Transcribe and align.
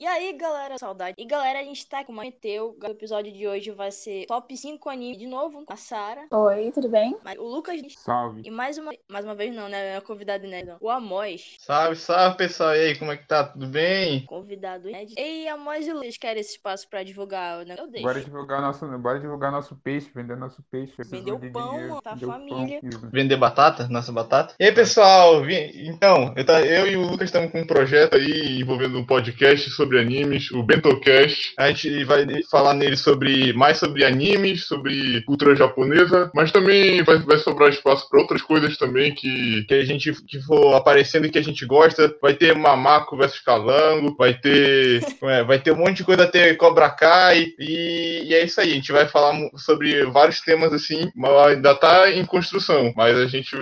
E 0.00 0.06
aí, 0.06 0.32
galera, 0.32 0.78
saudade. 0.78 1.14
E 1.18 1.26
galera, 1.26 1.60
a 1.60 1.62
gente 1.62 1.86
tá 1.86 2.02
com 2.02 2.10
uma 2.10 2.22
meteu. 2.22 2.74
O 2.82 2.86
episódio 2.86 3.30
de 3.30 3.46
hoje 3.46 3.70
vai 3.70 3.90
ser 3.90 4.24
top 4.24 4.56
5 4.56 4.88
anime 4.88 5.14
de 5.14 5.26
novo 5.26 5.62
com 5.66 5.72
a 5.74 5.76
Sara. 5.76 6.22
Oi, 6.30 6.72
tudo 6.72 6.88
bem? 6.88 7.14
O 7.38 7.46
Lucas. 7.46 7.82
Salve. 7.98 8.40
E 8.42 8.50
mais 8.50 8.78
uma, 8.78 8.92
mais 9.06 9.26
uma 9.26 9.34
vez, 9.34 9.54
não, 9.54 9.68
né? 9.68 9.98
É 9.98 10.00
convidado 10.00 10.46
inédito. 10.46 10.78
O 10.80 10.88
Amos. 10.88 11.58
Salve, 11.58 11.96
salve, 11.96 12.38
pessoal. 12.38 12.74
E 12.74 12.78
aí, 12.78 12.98
como 12.98 13.12
é 13.12 13.18
que 13.18 13.26
tá? 13.26 13.44
Tudo 13.44 13.66
bem? 13.66 14.24
Convidado 14.24 14.88
inédito. 14.88 15.20
Ei, 15.20 15.46
Amos 15.48 15.86
e 15.86 15.92
Lucas 15.92 16.16
querem 16.16 16.40
esse 16.40 16.52
espaço 16.52 16.88
pra 16.88 17.02
divulgar, 17.02 17.66
né? 17.66 17.74
Eu 17.76 17.86
deixo. 17.86 18.06
Bora 18.06 18.22
divulgar 18.22 18.62
nosso, 18.62 18.86
bora 18.96 19.20
divulgar 19.20 19.52
nosso 19.52 19.76
peixe, 19.76 20.10
vender 20.14 20.34
nosso 20.34 20.62
peixe. 20.70 20.94
Vender 21.10 21.32
o 21.32 21.52
pão, 21.52 21.72
mano, 21.74 22.00
tá 22.00 22.16
família. 22.16 22.80
Vender 23.12 23.36
batata, 23.36 23.86
nossa 23.88 24.10
batata. 24.10 24.54
E 24.58 24.64
aí, 24.64 24.72
pessoal, 24.72 25.42
então, 25.50 26.32
eu, 26.34 26.46
tá, 26.46 26.62
eu 26.62 26.86
e 26.86 26.96
o 26.96 27.02
Lucas 27.02 27.28
estamos 27.28 27.52
com 27.52 27.60
um 27.60 27.66
projeto 27.66 28.16
aí 28.16 28.62
envolvendo 28.62 28.98
um 28.98 29.04
podcast 29.04 29.68
sobre 29.68 29.89
animes, 29.98 30.50
o 30.50 30.62
BentoCast. 30.62 31.54
A 31.58 31.68
gente 31.68 32.04
vai 32.04 32.26
falar 32.50 32.74
nele 32.74 32.96
sobre 32.96 33.52
mais 33.52 33.78
sobre 33.78 34.04
animes, 34.04 34.66
sobre 34.66 35.22
cultura 35.22 35.54
japonesa, 35.54 36.30
mas 36.34 36.52
também 36.52 37.02
vai, 37.02 37.18
vai 37.18 37.38
sobrar 37.38 37.70
espaço 37.70 38.08
para 38.08 38.20
outras 38.20 38.42
coisas 38.42 38.76
também 38.76 39.14
que, 39.14 39.64
que 39.64 39.74
a 39.74 39.84
gente 39.84 40.12
que 40.12 40.40
for 40.42 40.74
aparecendo 40.74 41.26
e 41.26 41.30
que 41.30 41.38
a 41.38 41.42
gente 41.42 41.64
gosta. 41.66 42.14
Vai 42.20 42.34
ter 42.34 42.54
Mamako 42.56 43.16
versus 43.16 43.40
Calango, 43.40 44.14
vai 44.16 44.34
ter 44.34 45.00
é, 45.22 45.42
vai 45.44 45.58
ter 45.58 45.72
um 45.72 45.76
monte 45.76 45.98
de 45.98 46.04
coisa 46.04 46.24
até 46.24 46.54
Cobra 46.54 46.90
Kai 46.90 47.52
e, 47.58 48.28
e, 48.28 48.34
é 48.34 48.44
isso 48.44 48.60
aí. 48.60 48.72
A 48.72 48.74
gente 48.74 48.92
vai 48.92 49.06
falar 49.06 49.34
sobre 49.56 50.04
vários 50.06 50.40
temas 50.40 50.72
assim, 50.72 51.10
ainda 51.46 51.74
tá 51.74 52.10
em 52.10 52.24
construção, 52.24 52.92
mas 52.96 53.16
a 53.16 53.26
gente 53.26 53.56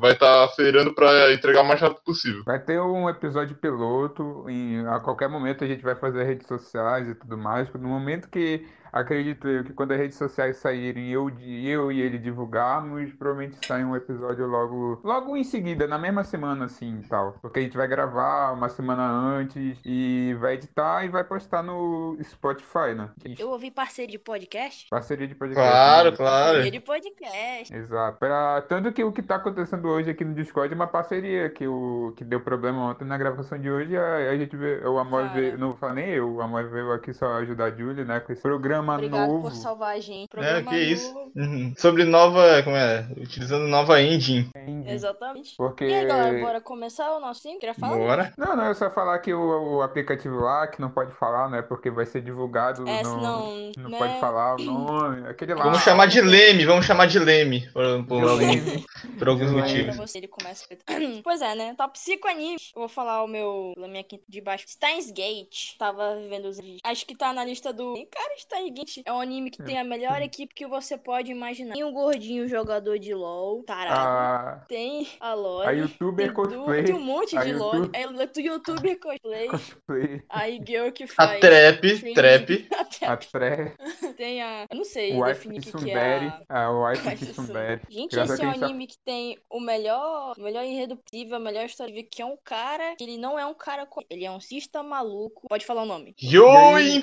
vai 0.00 0.12
estar 0.12 0.26
tá 0.26 0.44
acelerando 0.44 0.94
para 0.94 1.32
entregar 1.32 1.62
o 1.62 1.66
mais 1.66 1.80
rápido 1.80 2.02
possível. 2.04 2.42
Vai 2.44 2.58
ter 2.58 2.80
um 2.80 3.08
episódio 3.08 3.56
piloto, 3.56 4.46
em, 4.48 4.86
a 4.86 5.00
qualquer 5.00 5.28
momento 5.28 5.64
a 5.66 5.68
gente 5.74 5.82
vai 5.82 5.94
fazer 5.96 6.24
redes 6.24 6.46
sociais 6.46 7.08
e 7.08 7.14
tudo 7.14 7.36
mais. 7.38 7.72
No 7.74 7.88
momento 7.88 8.28
que 8.28 8.66
acredito 8.92 9.48
eu 9.48 9.64
que 9.64 9.72
quando 9.72 9.92
as 9.92 9.98
redes 9.98 10.16
sociais 10.16 10.56
saírem, 10.56 11.10
eu, 11.10 11.30
eu 11.40 11.92
e 11.92 12.00
ele 12.00 12.18
divulgarmos, 12.18 13.12
provavelmente 13.14 13.66
sai 13.66 13.84
um 13.84 13.94
episódio 13.96 14.46
logo, 14.46 15.00
logo 15.02 15.36
em 15.36 15.44
seguida, 15.44 15.86
na 15.86 15.98
mesma 15.98 16.24
semana, 16.24 16.66
assim, 16.66 17.02
tal. 17.08 17.36
Porque 17.42 17.60
a 17.60 17.62
gente 17.62 17.76
vai 17.76 17.86
gravar 17.86 18.52
uma 18.52 18.68
semana 18.68 19.06
antes 19.06 19.78
e 19.84 20.34
vai 20.40 20.54
editar 20.54 21.04
e 21.04 21.08
vai 21.08 21.24
postar 21.24 21.62
no 21.62 22.16
Spotify, 22.22 22.94
né? 22.96 23.10
Eu 23.38 23.50
ouvi 23.50 23.70
parceria 23.70 24.10
de 24.10 24.18
podcast? 24.18 24.88
Parceria 24.88 25.26
de 25.26 25.34
podcast. 25.34 25.68
Claro, 25.68 26.10
né? 26.10 26.16
claro. 26.16 26.44
Parceria 26.44 26.70
de 26.70 26.80
podcast. 26.80 27.74
Exato. 27.74 28.18
Pra, 28.18 28.62
tanto 28.62 28.92
que 28.92 29.04
o 29.04 29.12
que 29.12 29.22
tá 29.22 29.36
acontecendo 29.36 29.88
hoje 29.88 30.10
aqui 30.10 30.24
no 30.24 30.34
Discord 30.34 30.72
é 30.72 30.76
uma 30.76 30.86
parceria 30.86 31.50
que, 31.50 31.66
o, 31.66 32.12
que 32.16 32.24
deu 32.24 32.40
problema 32.40 32.90
ontem 32.90 33.04
na 33.04 33.18
gravação 33.18 33.58
de 33.58 33.70
hoje. 33.70 33.96
A, 33.96 34.30
a 34.30 34.36
gente 34.36 34.56
vê, 34.56 34.78
o 34.86 34.98
Amor 34.98 35.28
veio, 35.30 35.58
não 35.58 35.74
fala 35.76 35.94
nem 35.94 36.10
eu, 36.10 36.34
o 36.34 36.40
Amor 36.40 36.68
veio 36.68 36.92
aqui 36.92 37.12
só 37.12 37.34
ajudar 37.38 37.66
a 37.66 37.70
Julie, 37.70 38.04
né? 38.04 38.20
Com 38.20 38.32
esse 38.32 38.42
programa 38.42 38.75
programa 38.76 38.94
Obrigado 38.94 39.28
novo. 39.28 39.42
por 39.42 39.52
salvar 39.52 39.96
a 39.96 40.00
gente. 40.00 40.24
É, 40.24 40.28
programa 40.28 40.58
é, 40.58 40.62
que 40.62 40.70
novo. 40.70 40.92
isso. 40.92 41.32
Uhum. 41.36 41.74
Sobre 41.76 42.04
nova, 42.04 42.62
como 42.62 42.76
é? 42.76 43.06
Utilizando 43.16 43.66
nova 43.66 44.00
engine. 44.00 44.48
Exatamente. 44.86 45.54
Porque... 45.56 45.84
E 45.84 45.94
aí, 45.94 46.06
galera, 46.06 46.38
bora 46.40 46.60
começar 46.60 47.14
o 47.16 47.20
nosso 47.20 47.42
sim? 47.42 47.58
Queria 47.58 47.74
falar? 47.74 47.96
Bora. 47.96 48.32
Não, 48.36 48.56
não, 48.56 48.64
é 48.64 48.74
só 48.74 48.90
falar 48.90 49.18
que 49.18 49.32
o, 49.32 49.76
o 49.76 49.82
aplicativo 49.82 50.36
lá, 50.40 50.66
que 50.66 50.80
não 50.80 50.90
pode 50.90 51.12
falar, 51.14 51.48
né? 51.48 51.62
Porque 51.62 51.90
vai 51.90 52.06
ser 52.06 52.22
divulgado. 52.22 52.86
É, 52.88 53.02
no... 53.02 53.08
senão, 53.10 53.72
Não 53.78 53.90
né? 53.90 53.98
pode 53.98 54.20
falar 54.20 54.56
o 54.56 54.58
nome. 54.62 55.28
Aquele 55.28 55.54
lá. 55.54 55.64
Vamos 55.64 55.80
chamar 55.82 56.06
de 56.06 56.20
Leme, 56.20 56.64
vamos 56.64 56.86
chamar 56.86 57.06
de 57.06 57.18
Leme. 57.18 57.68
Por, 57.72 58.04
por, 58.06 58.22
algum- 58.28 58.82
por 59.18 59.28
alguns 59.28 59.52
motivos. 59.52 59.96
você, 59.96 60.18
ele 60.18 60.28
começa. 60.28 60.64
pois 61.22 61.40
é, 61.40 61.54
né? 61.54 61.74
Top 61.76 61.98
5 61.98 62.28
animes. 62.28 62.72
Eu 62.74 62.80
vou 62.80 62.88
falar 62.88 63.22
o 63.22 63.28
meu. 63.28 63.72
A 63.82 63.88
minha 63.88 64.04
quinta 64.04 64.24
de 64.28 64.40
baixo. 64.40 64.64
Steins 64.68 65.10
Gate. 65.10 65.76
Tava 65.78 66.16
vivendo 66.16 66.46
os. 66.46 66.58
Acho 66.84 67.06
que 67.06 67.14
tá 67.16 67.32
na 67.32 67.44
lista 67.44 67.72
do. 67.72 67.94
Cara, 68.10 68.34
Steins 68.38 68.65
Gate 68.70 69.02
é 69.04 69.12
um 69.12 69.20
anime 69.20 69.50
que 69.50 69.62
tem 69.62 69.78
a 69.78 69.84
melhor 69.84 70.20
equipe 70.22 70.54
que 70.54 70.66
você 70.66 70.96
pode 70.96 71.30
imaginar. 71.30 71.74
Tem 71.74 71.84
um 71.84 71.92
gordinho 71.92 72.46
jogador 72.48 72.98
de 72.98 73.14
LOL. 73.14 73.62
Tarado. 73.64 74.60
A, 74.60 74.64
Tem 74.68 75.08
a 75.20 75.34
Lore. 75.34 75.68
a 75.68 75.70
youtuber 75.72 76.26
tem, 76.26 76.34
cosplay. 76.34 76.84
tem 76.84 76.94
um 76.94 77.00
monte 77.00 77.36
A 77.36 77.44
de 77.44 77.52
LOL. 77.52 77.74
YouTube- 77.74 77.96
É 77.96 78.26
tu 78.26 78.40
youtuber 78.40 78.98
cosplay. 79.00 79.48
cosplay. 79.48 80.22
A 80.28 80.48
girl 80.50 80.90
que 80.92 81.04
A 81.04 81.08
faz. 81.08 81.40
trap, 81.40 81.84
streaming. 81.86 82.14
trap. 82.14 82.68
A 83.02 83.16
Tre, 83.16 83.72
Tem 84.16 84.42
a. 84.42 84.66
Eu 84.70 84.76
não 84.76 84.84
sei 84.84 85.18
o 85.18 85.24
definir 85.24 85.56
Wife 85.58 85.70
o 85.70 85.78
que, 85.78 85.84
que 85.84 85.90
é. 85.90 86.32
A... 86.48 86.64
A 86.66 86.70
Wife 86.70 87.16
Tsundere. 87.26 87.80
Gente, 87.88 88.18
esse 88.18 88.42
é 88.42 88.44
a 88.44 88.48
um 88.48 88.52
anime 88.64 88.86
que 88.86 88.98
tem 88.98 89.38
o 89.50 89.60
melhor, 89.60 90.34
o 90.38 90.42
melhor 90.42 90.64
enredo 90.64 90.96
possível, 90.96 91.36
a 91.36 91.40
melhor 91.40 91.64
história 91.66 92.02
que 92.02 92.22
é 92.22 92.26
um 92.26 92.36
cara 92.44 92.94
que 92.96 93.04
ele 93.04 93.16
não 93.18 93.38
é 93.38 93.44
um 93.46 93.54
cara. 93.54 93.86
Ele 94.10 94.24
é 94.24 94.30
um 94.30 94.40
cista 94.40 94.82
maluco. 94.82 95.46
Pode 95.48 95.64
falar 95.66 95.82
o 95.82 95.86
nome. 95.86 96.14
Yoin 96.22 97.02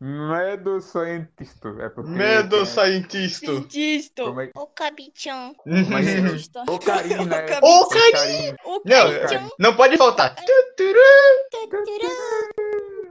Medo 0.00 0.80
Scientist. 0.80 1.64
É 1.80 1.88
porque. 1.88 2.10
Medo 2.10 2.64
Scientist. 2.66 3.40
Cientista. 3.46 4.24
Como 4.24 4.40
é- 4.40 4.50
O 4.54 4.66
Kabichan. 4.66 5.54
Mas 5.66 6.06
é- 6.06 6.12
Cientista. 6.20 6.64
O 6.68 6.78
né? 7.26 7.46
Ô, 7.62 7.88
Karim! 7.88 8.54
O 8.64 8.80
Não, 8.84 9.12
Kabichan. 9.20 9.48
não 9.58 9.76
pode 9.76 9.96
faltar. 9.96 10.34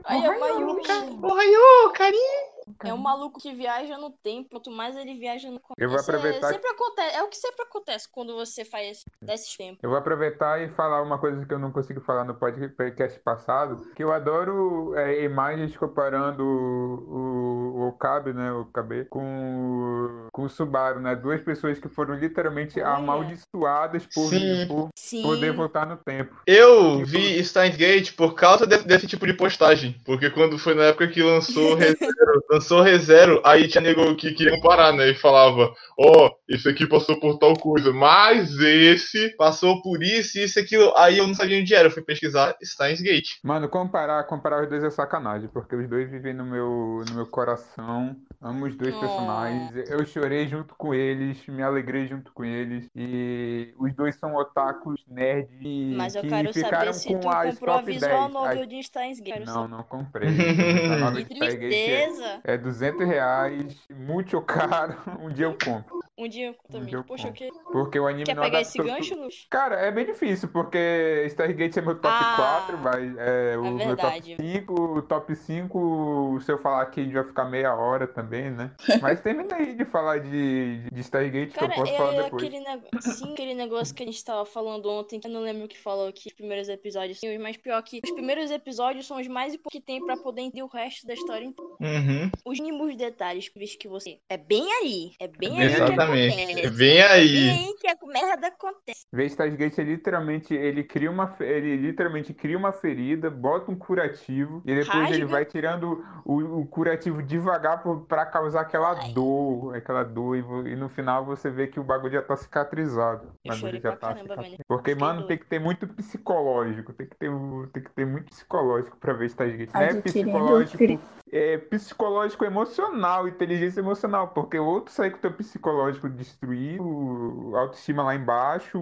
Aí 0.04 0.24
é 0.24 0.38
Mayushi. 0.38 0.92
Ohio, 1.22 1.92
carinho. 1.94 2.43
É 2.84 2.92
um 2.94 2.98
maluco 2.98 3.40
que 3.40 3.52
viaja 3.54 3.98
no 3.98 4.10
tempo. 4.10 4.48
Quanto 4.50 4.70
mais 4.70 4.96
ele 4.96 5.14
viaja 5.14 5.50
no 5.50 5.60
Eu 5.78 5.88
vou 5.88 5.98
é- 5.98 6.00
aproveitar 6.00 6.48
sempre 6.48 6.68
acontece. 6.68 7.16
É 7.16 7.22
o 7.22 7.28
que 7.28 7.36
sempre 7.36 7.62
acontece 7.62 8.08
quando 8.10 8.34
você 8.34 8.64
faz 8.64 9.04
desses 9.20 9.56
tempos. 9.56 9.78
Eu 9.82 9.90
vou 9.90 9.98
aproveitar 9.98 10.60
e 10.62 10.68
falar 10.70 11.02
uma 11.02 11.18
coisa 11.18 11.44
que 11.44 11.52
eu 11.52 11.58
não 11.58 11.70
consigo 11.70 12.00
falar 12.00 12.24
no 12.24 12.34
podcast 12.34 13.18
passado, 13.20 13.90
que 13.94 14.02
eu 14.02 14.12
adoro 14.12 14.94
é, 14.96 15.22
imagens 15.24 15.76
comparando 15.76 16.42
o, 16.42 17.76
o, 17.76 17.80
o 17.84 17.88
Okabe, 17.88 18.32
né, 18.32 18.52
o 18.52 18.62
Okabe, 18.62 19.04
com, 19.06 19.20
o- 19.20 20.28
com 20.32 20.42
o 20.44 20.48
Subaru, 20.48 21.00
né, 21.00 21.14
duas 21.16 21.40
pessoas 21.42 21.78
que 21.78 21.88
foram 21.88 22.14
literalmente 22.14 22.80
Olha. 22.80 22.88
amaldiçoadas 22.94 24.06
por, 24.06 24.32
é. 24.34 24.66
por 24.66 24.88
Sim. 24.96 25.22
poder 25.22 25.52
voltar 25.52 25.86
no 25.86 25.96
tempo. 25.96 26.34
Eu 26.46 27.04
vi 27.04 27.42
Steins 27.44 27.76
Gate 27.76 28.12
por 28.16 28.34
causa 28.34 28.66
de- 28.66 28.84
desse 28.84 29.06
tipo 29.06 29.26
de 29.26 29.34
postagem. 29.34 30.00
Porque 30.04 30.30
quando 30.30 30.58
foi 30.58 30.74
na 30.74 30.84
época 30.84 31.08
que 31.08 31.22
lançou 31.22 31.76
lançou 32.54 32.82
ReZero, 32.82 33.40
aí 33.44 33.68
tinha 33.68 33.82
nego 33.82 34.14
que 34.14 34.32
queria 34.32 34.54
comparar, 34.54 34.92
né? 34.92 35.10
E 35.10 35.14
falava, 35.14 35.72
ó, 35.98 36.30
esse 36.48 36.68
aqui 36.68 36.86
passou 36.86 37.18
por 37.18 37.38
tal 37.38 37.54
coisa, 37.54 37.92
mas 37.92 38.58
esse 38.58 39.36
passou 39.36 39.82
por 39.82 40.02
isso, 40.02 40.38
isso 40.38 40.58
e 40.58 40.62
aquilo. 40.62 40.92
Aí 40.96 41.18
eu 41.18 41.26
não 41.26 41.34
sabia 41.34 41.60
onde 41.60 41.74
era, 41.74 41.88
eu 41.88 41.92
fui 41.92 42.02
pesquisar 42.02 42.56
Steins 42.62 43.00
Gate. 43.00 43.38
Mano, 43.42 43.68
comparar, 43.68 44.24
comparar 44.24 44.62
os 44.62 44.68
dois 44.68 44.84
é 44.84 44.90
sacanagem, 44.90 45.48
porque 45.48 45.74
os 45.74 45.88
dois 45.88 46.10
vivem 46.10 46.34
no 46.34 46.44
meu, 46.44 47.04
no 47.08 47.14
meu 47.14 47.26
coração. 47.26 48.16
Amo 48.44 48.66
os 48.66 48.76
dois 48.76 48.94
Oh. 48.94 49.00
personagens. 49.00 49.90
Eu 49.90 50.04
chorei 50.04 50.46
junto 50.46 50.74
com 50.74 50.92
eles, 50.92 51.46
me 51.48 51.62
alegrei 51.62 52.06
junto 52.06 52.30
com 52.32 52.44
eles. 52.44 52.86
E 52.94 53.74
os 53.78 53.94
dois 53.94 54.14
são 54.16 54.34
otakus, 54.34 55.02
nerds, 55.08 55.50
e 55.62 55.94
Mas 55.96 56.14
eu 56.14 56.20
que 56.22 56.28
quero 56.28 56.52
ficaram 56.52 56.92
saber 56.92 56.92
se 56.92 57.08
tu 57.08 57.14
comprou 57.14 57.74
a 57.76 57.80
visual 57.80 58.20
10. 58.28 58.32
novel 58.32 58.66
de 58.66 58.82
Steins 58.82 59.18
Gate. 59.20 59.46
Não, 59.46 59.66
não 59.66 59.82
comprei. 59.82 60.28
Que 61.24 61.44
é, 61.44 61.56
tristeza. 61.56 62.40
é 62.44 62.56
200 62.58 63.06
reais, 63.06 63.76
muito 63.90 64.40
caro. 64.42 64.94
Um 65.20 65.30
dia 65.30 65.46
eu 65.46 65.56
compro. 65.64 66.04
Um 66.16 66.28
dia 66.28 66.48
eu 66.48 66.54
também. 66.70 66.86
dia 66.88 66.98
eu 66.98 67.04
Poxa, 67.04 67.28
eu 67.28 67.32
compro. 67.32 67.64
que... 67.64 67.72
Porque 67.72 67.98
o 67.98 68.06
anime 68.06 68.24
quer 68.24 68.36
não 68.36 68.42
pegar 68.44 68.60
esse 68.60 68.78
gancho. 68.78 69.16
Luz? 69.16 69.46
Cara, 69.50 69.76
é 69.76 69.90
bem 69.90 70.06
difícil, 70.06 70.48
porque 70.48 71.24
Stargate 71.28 71.78
é 71.78 71.82
meu 71.82 71.94
top 71.96 72.14
Ah, 72.16 72.34
4, 72.66 72.78
mas 72.78 73.16
é, 73.18 73.56
o 73.58 73.64
é 73.66 73.70
meu 73.70 73.78
verdade. 73.78 74.36
top 74.36 74.42
5, 74.42 74.74
o 74.98 75.02
top 75.02 75.34
5, 75.36 76.38
se 76.40 76.52
eu 76.52 76.58
falar 76.58 76.82
aqui, 76.82 77.00
a 77.00 77.04
gente 77.04 77.14
vai 77.14 77.24
ficar 77.24 77.44
meia 77.46 77.74
hora 77.74 78.06
também, 78.06 78.33
né? 78.42 78.72
Mas 79.02 79.20
termina 79.20 79.56
aí 79.56 79.74
de 79.74 79.84
falar 79.84 80.18
de, 80.18 80.88
de 80.90 81.00
Stargate, 81.00 81.52
que 81.52 81.58
Cara, 81.58 81.72
eu 81.72 81.76
posso 81.76 81.92
é, 81.92 81.96
falar 81.96 82.14
é 82.14 82.22
depois. 82.24 82.42
aquele 82.44 82.60
negócio. 82.64 83.12
Sim, 83.12 83.32
aquele 83.32 83.54
negócio 83.54 83.94
que 83.94 84.02
a 84.02 84.06
gente 84.06 84.24
tava 84.24 84.44
falando 84.46 84.90
ontem, 84.90 85.20
que 85.20 85.26
eu 85.26 85.30
não 85.32 85.40
lembro 85.40 85.64
o 85.64 85.68
que 85.68 85.78
falou 85.78 86.08
aqui, 86.08 86.28
os 86.28 86.34
primeiros 86.34 86.68
episódios. 86.68 87.18
Sim, 87.20 87.38
mas 87.38 87.56
pior 87.56 87.82
que 87.82 88.00
os 88.04 88.10
primeiros 88.10 88.50
episódios 88.50 89.06
são 89.06 89.20
os 89.20 89.26
mais 89.28 89.54
importantes 89.54 89.80
que 89.80 89.86
tem 89.86 90.04
pra 90.04 90.16
poder 90.16 90.42
entender 90.42 90.62
o 90.62 90.66
resto 90.68 91.06
da 91.06 91.14
história. 91.14 91.46
Uhum, 91.80 92.30
Os 92.44 92.58
mínimos 92.60 92.96
detalhes 92.96 93.48
que 93.48 93.58
visto 93.58 93.78
que 93.78 93.88
você. 93.88 94.18
É 94.28 94.36
bem 94.36 94.66
ali. 94.80 95.12
É 95.20 95.28
bem 95.28 95.60
ali. 95.60 95.72
exatamente. 95.72 96.46
Que 96.54 96.66
É 96.66 96.70
bem 96.70 96.98
É 96.98 97.06
aí. 97.10 97.28
bem 97.32 97.50
aí 97.50 97.74
que 97.80 97.88
a 97.88 97.96
merda 98.06 98.46
acontece. 98.48 99.04
Ver 99.12 99.26
Stargate 99.26 99.80
é 99.80 99.84
literalmente, 99.84 100.54
ele 100.54 100.82
cria 100.84 101.10
uma, 101.10 101.34
ele 101.40 101.76
literalmente 101.76 102.32
cria 102.34 102.56
uma 102.56 102.72
ferida, 102.72 103.30
bota 103.30 103.70
um 103.70 103.76
curativo 103.76 104.62
e 104.64 104.74
depois 104.74 105.10
ele 105.10 105.20
Rasga. 105.22 105.26
vai 105.26 105.44
tirando 105.44 106.04
o, 106.24 106.60
o 106.60 106.66
curativo 106.66 107.22
devagar 107.22 107.82
pro- 107.82 108.00
pra 108.14 108.26
causar 108.26 108.60
aquela 108.60 108.92
Ai. 108.92 109.12
dor, 109.12 109.74
aquela 109.74 110.04
dor 110.04 110.36
e, 110.36 110.70
e 110.70 110.76
no 110.76 110.88
final 110.88 111.24
você 111.24 111.50
vê 111.50 111.66
que 111.66 111.80
o 111.80 111.82
bagulho 111.82 112.12
já 112.12 112.22
tá 112.22 112.36
cicatrizado. 112.36 113.32
Eu 113.44 113.52
chorei 113.54 113.80
já 113.80 113.90
pra 113.90 113.96
tá 113.98 114.14
caramba. 114.14 114.36
Porque, 114.68 114.92
Fiquei 114.92 114.94
mano, 114.94 115.14
doido. 115.20 115.26
tem 115.28 115.38
que 115.38 115.46
ter 115.46 115.58
muito 115.58 115.86
psicológico, 115.88 116.92
tem 116.92 117.08
que 117.08 117.16
ter, 117.16 117.30
tem 117.72 117.82
que 117.82 117.90
ter 117.90 118.06
muito 118.06 118.26
psicológico 118.30 118.96
pra 118.98 119.12
ver 119.14 119.26
Stargate. 119.26 119.74
Não 119.74 119.80
é 119.80 119.94
psicológico, 120.00 120.84
é, 121.32 121.58
psicológico 121.58 122.44
emocional, 122.44 123.26
inteligência 123.26 123.80
emocional, 123.80 124.28
porque 124.28 124.56
o 124.58 124.64
outro 124.64 124.92
sai 124.94 125.10
com 125.10 125.16
o 125.16 125.20
teu 125.20 125.32
psicológico 125.32 126.08
destruído, 126.08 127.50
autoestima 127.56 128.04
lá 128.04 128.14
embaixo, 128.14 128.78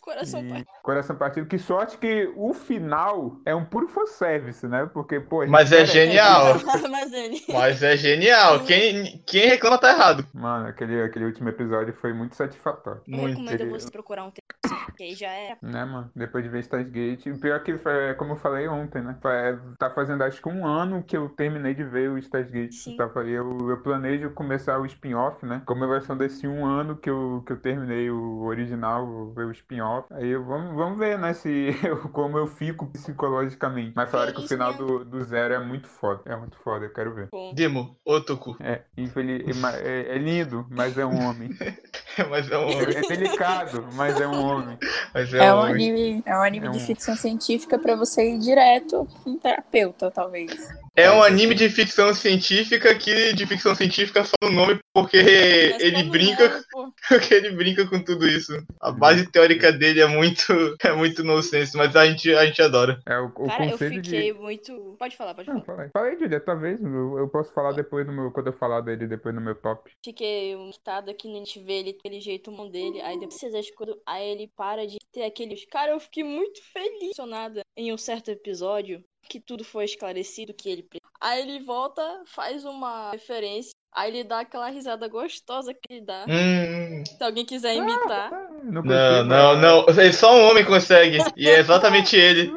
Coração 0.00 0.48
partido. 0.48 0.68
coração 0.82 1.16
partido. 1.16 1.46
Que 1.46 1.58
sorte 1.58 1.98
que 1.98 2.32
o 2.36 2.54
final 2.54 3.36
é 3.44 3.54
um 3.54 3.64
puro 3.64 3.88
fanservice, 3.88 4.66
né? 4.66 4.88
Porque, 4.92 5.20
pô, 5.20 5.46
Mas 5.46 5.70
é 5.72 5.76
merece. 5.76 5.92
genial. 5.92 6.44
Mas 6.90 7.12
ele. 7.12 7.44
Mas 7.48 7.82
é 7.82 7.96
genial. 7.96 8.37
Quem, 8.66 9.22
quem 9.26 9.48
reclama 9.48 9.78
tá 9.78 9.90
errado. 9.90 10.26
Mano, 10.32 10.68
aquele, 10.68 11.02
aquele 11.02 11.24
último 11.26 11.48
episódio 11.48 11.92
foi 11.94 12.12
muito 12.12 12.34
satisfatório. 12.36 13.00
Eu 13.06 13.16
Muito. 13.18 13.38
recomendo 13.38 13.60
Ele- 13.60 13.70
você 13.70 13.90
procurar 13.90 14.24
um 14.24 14.30
tempo 14.30 14.46
assim, 14.64 14.84
porque 14.86 15.02
aí 15.02 15.14
já 15.14 15.28
é. 15.30 15.56
Né, 15.62 15.84
mano? 15.84 16.10
Depois 16.14 16.44
de 16.44 16.50
ver 16.50 16.62
Steins 16.64 16.88
Gate. 16.90 17.26
O 17.26 17.40
pior 17.40 17.62
que, 17.62 17.76
foi, 17.78 18.14
como 18.14 18.32
eu 18.32 18.36
falei 18.36 18.68
ontem, 18.68 19.02
né? 19.02 19.16
Foi- 19.20 19.58
Tá 19.78 19.90
fazendo 19.90 20.22
acho 20.24 20.40
que 20.42 20.48
um 20.48 20.66
ano 20.66 21.02
que 21.02 21.16
eu 21.16 21.28
terminei 21.28 21.74
de 21.74 21.84
ver 21.84 22.10
o 22.10 22.20
Steins 22.22 22.50
Gate. 22.50 22.72
Sim. 22.74 22.96
Tava- 22.96 23.24
Eu, 23.24 23.70
eu 23.70 23.82
planejo 23.82 24.30
começar 24.30 24.78
o 24.78 24.86
spin-off, 24.86 25.44
né? 25.44 25.62
Comemoração 25.66 26.16
desse 26.16 26.46
um 26.46 26.64
ano 26.64 26.96
que 26.96 27.10
eu, 27.10 27.42
que 27.46 27.52
eu 27.52 27.56
terminei 27.60 28.10
o 28.10 28.42
original, 28.42 29.06
vou 29.06 29.32
ver 29.34 29.44
o 29.46 29.50
spin-off. 29.52 30.06
Aí 30.12 30.28
eu- 30.28 30.44
vamos, 30.44 30.74
vamos 30.74 30.98
ver, 30.98 31.18
né? 31.18 31.32
Se 31.34 31.48
eu- 31.84 32.08
como 32.10 32.38
eu 32.38 32.46
fico 32.46 32.86
psicologicamente. 32.86 33.92
Mas 33.94 34.10
falaram 34.10 34.32
que 34.32 34.40
o 34.40 34.48
final 34.48 34.72
do, 34.74 35.04
do 35.04 35.22
zero 35.24 35.54
é 35.54 35.58
muito 35.58 35.88
foda. 35.88 36.20
É 36.26 36.36
muito 36.36 36.56
foda, 36.58 36.84
eu 36.86 36.92
quero 36.92 37.14
ver. 37.14 37.28
Bom. 37.30 37.52
Dimo, 37.54 37.96
Otoku. 38.32 38.56
É, 38.60 38.80
infeliz, 38.96 39.46
é, 39.82 40.14
é 40.14 40.18
lindo, 40.18 40.66
mas 40.70 40.96
é 40.98 41.04
um 41.06 41.24
homem. 41.28 41.50
Mas 42.30 42.50
é 42.50 42.58
um 42.58 42.62
É, 42.68 42.74
homem. 42.74 42.96
é 42.96 43.00
delicado, 43.02 43.86
mas 43.94 44.20
é 44.20 44.26
um 44.26 44.44
homem. 44.44 44.76
Mas 45.14 45.32
é, 45.32 45.38
É 45.38 45.54
um 45.54 45.58
um 45.58 45.62
anime, 45.62 46.20
é 46.26 46.36
um 46.36 46.42
anime 46.42 46.66
É 46.66 46.70
de 46.70 46.76
um- 46.78 46.80
ficção 46.80 47.14
científica 47.14 47.78
pra 47.78 47.94
você 47.94 48.34
ir 48.34 48.38
direto 48.40 49.06
com 49.22 49.30
um 49.30 49.38
terapeuta, 49.38 50.10
talvez. 50.10 50.50
É 50.98 51.08
um 51.12 51.22
anime 51.22 51.54
de 51.54 51.68
ficção 51.70 52.12
científica 52.12 52.92
que 52.92 53.32
de 53.32 53.46
ficção 53.46 53.72
científica 53.72 54.24
só 54.24 54.32
no 54.42 54.50
nome 54.50 54.80
porque 54.92 55.18
Mas 55.18 55.80
ele 55.82 56.02
tá 56.02 56.10
brinca, 56.10 56.64
pô, 56.72 56.92
porque 57.08 57.34
ele 57.34 57.50
brinca 57.52 57.86
com 57.88 58.02
tudo 58.02 58.26
isso. 58.26 58.52
A 58.80 58.90
base 58.90 59.30
teórica 59.30 59.72
dele 59.72 60.00
é 60.00 60.06
muito 60.06 60.52
é 60.82 60.92
muito 60.92 61.22
nonsense, 61.22 61.76
mas 61.76 61.94
a 61.94 62.04
gente 62.04 62.34
a 62.34 62.44
gente 62.46 62.60
adora. 62.60 63.00
É 63.06 63.16
o, 63.18 63.26
o 63.26 63.46
Cara, 63.46 63.66
eu 63.66 63.70
conceito 63.70 64.00
de. 64.00 64.10
fiquei 64.10 64.32
muito. 64.32 64.96
Pode 64.98 65.16
falar, 65.16 65.34
pode 65.34 65.48
Não, 65.48 65.62
falar. 65.62 65.66
fala 65.66 65.82
aí. 65.82 65.90
Fala 65.92 66.06
aí, 66.08 66.18
Julia, 66.18 66.40
talvez. 66.40 66.82
Eu, 66.82 67.18
eu 67.18 67.28
posso 67.28 67.52
falar 67.52 67.72
depois 67.72 68.04
no 68.06 68.12
meu. 68.12 68.32
Quando 68.32 68.48
eu 68.48 68.52
falar 68.52 68.80
dele 68.80 69.06
depois 69.06 69.32
no 69.32 69.40
meu 69.40 69.54
top. 69.54 69.88
Fiquei 70.04 70.52
irritado 70.52 71.14
que 71.14 71.28
a 71.28 71.32
gente 71.32 71.60
vê 71.60 71.74
ele 71.74 71.92
daquele 71.92 72.20
jeito, 72.20 72.50
o 72.50 72.56
mão 72.56 72.68
dele. 72.68 73.00
Aí 73.02 73.20
depois 73.20 73.38
vocês 73.38 73.54
acham 73.54 73.74
quando 73.76 74.00
aí 74.04 74.30
ele 74.30 74.50
para 74.56 74.84
de 74.84 74.96
ter 75.12 75.22
aqueles. 75.22 75.64
Cara, 75.66 75.92
eu 75.92 76.00
fiquei 76.00 76.24
muito 76.24 76.60
feliz, 76.72 77.16
emocionada 77.16 77.62
em 77.76 77.92
um 77.92 77.98
certo 77.98 78.30
episódio 78.30 79.04
que 79.28 79.38
tudo 79.40 79.64
foi 79.64 79.84
esclarecido 79.84 80.54
que 80.54 80.68
ele. 80.68 80.86
Aí 81.20 81.42
ele 81.42 81.64
volta, 81.64 82.02
faz 82.26 82.64
uma 82.64 83.10
referência. 83.12 83.72
Aí 83.94 84.10
ele 84.10 84.24
dá 84.24 84.40
aquela 84.40 84.68
risada 84.70 85.08
gostosa 85.08 85.72
que 85.74 85.80
ele 85.90 86.00
dá. 86.04 86.24
Hum, 86.28 87.04
Se 87.04 87.22
alguém 87.24 87.44
quiser 87.44 87.74
imitar. 87.74 88.32
Ah, 88.32 88.48
não, 88.64 88.82
não, 88.82 89.24
não, 89.24 89.52
é- 89.52 89.56
não. 89.56 90.12
Só 90.12 90.34
um 90.36 90.48
homem 90.50 90.64
consegue. 90.64 91.18
E 91.36 91.48
é 91.48 91.58
exatamente 91.58 92.16
ele. 92.16 92.52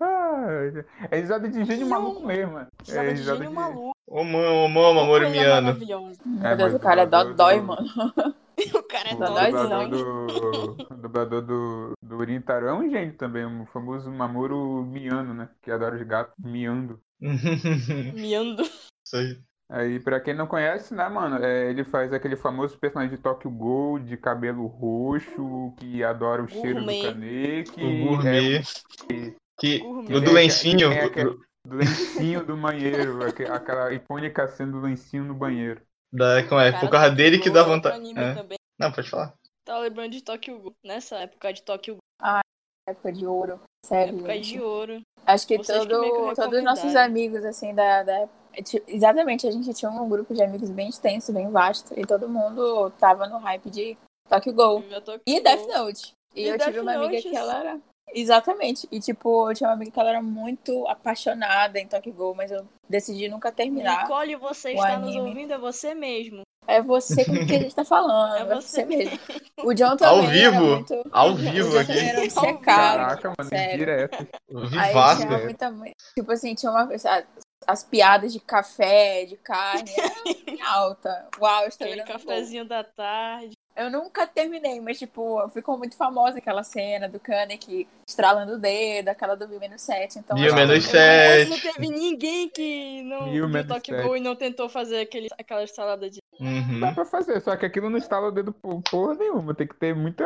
Ah, 0.00 0.46
é 1.10 1.16
risada 1.18 1.48
de 1.48 1.64
gênio 1.64 1.86
maluco 1.88 2.24
mesmo. 2.26 2.52
mano. 2.54 2.68
É 2.86 2.90
Risada 2.90 3.08
de 3.12 3.18
risada 3.18 3.36
gênio 3.38 3.50
de- 3.50 3.56
maluco. 3.56 3.92
Ô 4.06 4.24
mão, 4.24 4.64
ô 4.64 4.68
mão, 4.68 4.98
amor 5.00 5.20
miano. 5.28 5.66
maravilhosa. 5.66 6.18
Meu 6.24 6.46
É, 6.50 6.56
Deus, 6.56 6.74
o 6.74 6.78
cara 6.78 7.02
é 7.02 7.06
dói, 7.06 7.60
mano. 7.60 7.86
O 8.74 8.82
cara 8.82 9.10
é 9.10 9.14
O 9.14 9.18
dublador 9.18 9.88
do, 9.88 10.76
o 10.90 10.96
dublador 10.96 11.42
do, 11.42 11.92
do 12.02 12.16
Urintarão 12.16 12.68
é 12.68 12.74
um 12.86 12.90
gênio 12.90 13.16
também, 13.16 13.44
o 13.44 13.66
famoso 13.66 14.10
Mamoru 14.10 14.84
Miano, 14.84 15.32
né? 15.34 15.48
Que 15.62 15.70
adora 15.70 15.96
os 15.96 16.02
gatos 16.02 16.34
miando. 16.38 17.00
Miando. 18.14 18.62
Isso 18.62 19.16
aí. 19.16 19.38
Aí, 19.70 20.00
pra 20.00 20.18
quem 20.18 20.32
não 20.34 20.46
conhece, 20.46 20.94
né, 20.94 21.06
mano, 21.10 21.44
é, 21.44 21.68
ele 21.68 21.84
faz 21.84 22.10
aquele 22.12 22.36
famoso 22.36 22.78
personagem 22.78 23.14
de 23.14 23.22
Tokyo 23.22 23.50
Ghoul, 23.50 23.98
de 23.98 24.16
cabelo 24.16 24.66
roxo, 24.66 25.74
que 25.76 26.02
adora 26.02 26.42
o 26.42 26.48
cheiro 26.48 26.80
do 26.80 26.86
Gourmet. 26.86 27.02
kaneki. 27.02 27.84
O 27.84 28.06
gourmet. 28.08 28.62
Que, 29.58 29.78
Gourmet. 29.80 30.14
o 30.14 30.20
do 30.22 30.32
lencinho. 30.32 30.90
É, 30.90 31.04
é, 31.04 31.20
é, 31.20 31.24
do 31.24 31.76
lencinho 31.76 32.44
do 32.46 32.56
banheiro, 32.56 33.22
aque- 33.22 33.44
aquela 33.44 33.92
icônica 33.92 34.48
cena 34.48 34.72
do 34.72 34.80
lencinho 34.80 35.24
no 35.24 35.34
banheiro. 35.34 35.82
Da, 36.12 36.42
como 36.48 36.60
é? 36.60 36.70
Cara, 36.72 36.80
Por 36.84 36.90
causa 36.90 37.10
dele 37.10 37.38
que 37.38 37.50
dá 37.50 37.60
é 37.60 37.64
vontade. 37.64 37.96
anime 37.96 38.20
É. 38.20 38.34
também. 38.34 38.58
Não, 38.78 38.92
pode 38.92 39.10
falar. 39.10 39.34
Tava 39.64 39.80
lembrando 39.80 40.12
de 40.12 40.22
Tokyo 40.22 40.58
Ghoul. 40.58 40.72
Nessa 40.84 41.16
época 41.16 41.52
de 41.52 41.62
Tokyo 41.62 41.96
Ghoul. 41.96 42.40
Época 42.88 43.12
de 43.12 43.26
ouro. 43.26 43.60
Sério, 43.84 44.14
Época 44.16 44.32
gente. 44.34 44.52
de 44.52 44.60
ouro. 44.60 45.00
Acho 45.26 45.46
que, 45.46 45.58
Vocês 45.58 45.78
todo, 45.86 46.02
que 46.30 46.34
todos 46.40 46.58
os 46.58 46.64
nossos 46.64 46.96
amigos, 46.96 47.44
assim, 47.44 47.74
da, 47.74 48.02
da. 48.02 48.26
ti- 48.64 48.82
Exatamente, 48.88 49.46
a 49.46 49.50
gente 49.50 49.72
tinha 49.74 49.90
um 49.90 50.08
grupo 50.08 50.32
de 50.32 50.42
amigos 50.42 50.70
bem 50.70 50.88
extenso, 50.88 51.32
bem 51.34 51.50
vasto. 51.50 51.92
E 51.98 52.06
todo 52.06 52.28
mundo 52.28 52.90
tava 52.98 53.26
no 53.26 53.36
hype 53.38 53.68
de 53.68 53.98
Tokyo 54.28 54.54
Ghoul. 54.54 54.84
E. 55.26 55.40
Death 55.40 55.66
Note. 55.68 56.12
E, 56.34 56.44
E 56.44 56.48
eu 56.48 56.56
Death 56.56 56.66
tive 56.68 56.80
uma 56.80 56.94
amiga 56.94 57.12
Note, 57.12 57.28
que 57.28 57.36
ela 57.36 57.58
era. 57.60 57.80
Exatamente. 58.14 58.88
E, 58.90 59.00
tipo, 59.00 59.50
eu 59.50 59.54
tinha 59.54 59.68
uma 59.68 59.74
amiga 59.74 59.90
que 59.90 60.00
ela 60.00 60.10
era 60.10 60.22
muito 60.22 60.86
apaixonada 60.88 61.78
em 61.78 61.86
Tokyo 61.86 62.12
Ghoul, 62.12 62.34
mas 62.34 62.50
eu 62.50 62.66
decidi 62.88 63.28
nunca 63.28 63.52
terminar. 63.52 64.02
Nicole, 64.02 64.36
você 64.36 64.72
está 64.72 64.98
nos 64.98 65.08
anime. 65.08 65.28
ouvindo, 65.28 65.52
é 65.52 65.58
você 65.58 65.94
mesmo. 65.94 66.42
É 66.66 66.82
você 66.82 67.24
com 67.24 67.32
que 67.46 67.54
a 67.56 67.60
gente 67.60 67.74
tá 67.74 67.82
falando, 67.84 68.36
É 68.36 68.40
é 68.42 68.44
você 68.54 68.84
você 68.84 68.84
mesmo. 68.84 69.18
O 69.64 69.72
John 69.72 69.86
Ao 69.92 69.96
também 69.96 70.40
era 70.42 70.50
vivo? 70.50 70.64
muito... 70.66 71.02
Ao 71.10 71.30
o 71.30 71.34
vivo 71.34 71.70
John 71.70 71.78
aqui. 71.78 71.86
também 71.94 72.08
era 72.08 72.18
Ao 72.18 72.24
obcecado. 72.24 72.62
Caraca, 72.98 73.28
mano, 73.38 73.48
sério. 73.48 73.78
direto. 73.78 74.28
Aí 74.76 74.88
Vivaço. 74.88 75.26
tinha 75.26 75.38
muita... 75.38 75.74
Tipo 76.14 76.32
assim, 76.32 76.54
tinha 76.54 76.70
uma... 76.70 76.88
As 77.66 77.82
piadas 77.84 78.32
de 78.32 78.40
café, 78.40 79.24
de 79.24 79.36
carne, 79.36 79.90
era 79.98 80.12
em 80.46 80.60
alta. 80.62 81.28
Uau, 81.40 81.66
está 81.66 81.84
Aquele 81.84 82.02
virando 82.02 82.18
gol. 82.18 82.26
cafezinho 82.26 82.64
da 82.66 82.84
tarde. 82.84 83.52
Eu 83.78 83.90
nunca 83.90 84.26
terminei, 84.26 84.80
mas, 84.80 84.98
tipo, 84.98 85.48
ficou 85.50 85.78
muito 85.78 85.96
famosa 85.96 86.38
aquela 86.38 86.62
cena 86.64 87.08
do 87.08 87.20
Kaneki 87.20 87.86
estralando 88.06 88.54
o 88.54 88.58
dedo, 88.58 89.08
aquela 89.08 89.36
do 89.36 89.48
Mil 89.48 89.60
Menos 89.60 89.82
7. 89.82 90.18
Então, 90.18 90.36
Mil 90.36 90.48
que- 90.48 90.54
menos 90.54 90.74
Mas 90.74 90.84
sete. 90.84 91.50
não 91.50 91.58
teve 91.60 91.88
ninguém 91.88 92.48
que 92.48 93.02
não 93.04 93.30
Mil 93.30 93.48
viu 93.48 93.62
sete. 93.68 93.92
Ghoul 93.92 94.16
e 94.16 94.20
não 94.20 94.34
tentou 94.34 94.68
fazer 94.68 95.00
aquele, 95.00 95.28
aquela 95.38 95.66
salada 95.66 96.10
de. 96.10 96.18
Uhum. 96.40 96.80
Dá 96.80 96.92
pra 96.92 97.04
fazer, 97.04 97.40
só 97.40 97.56
que 97.56 97.66
aquilo 97.66 97.88
não 97.90 97.98
instala 97.98 98.28
o 98.28 98.32
dedo 98.32 98.52
por 98.52 98.80
porra 98.90 99.14
nenhuma. 99.14 99.54
Tem 99.54 99.66
que 99.66 99.74
ter 99.76 99.94
muita. 99.94 100.24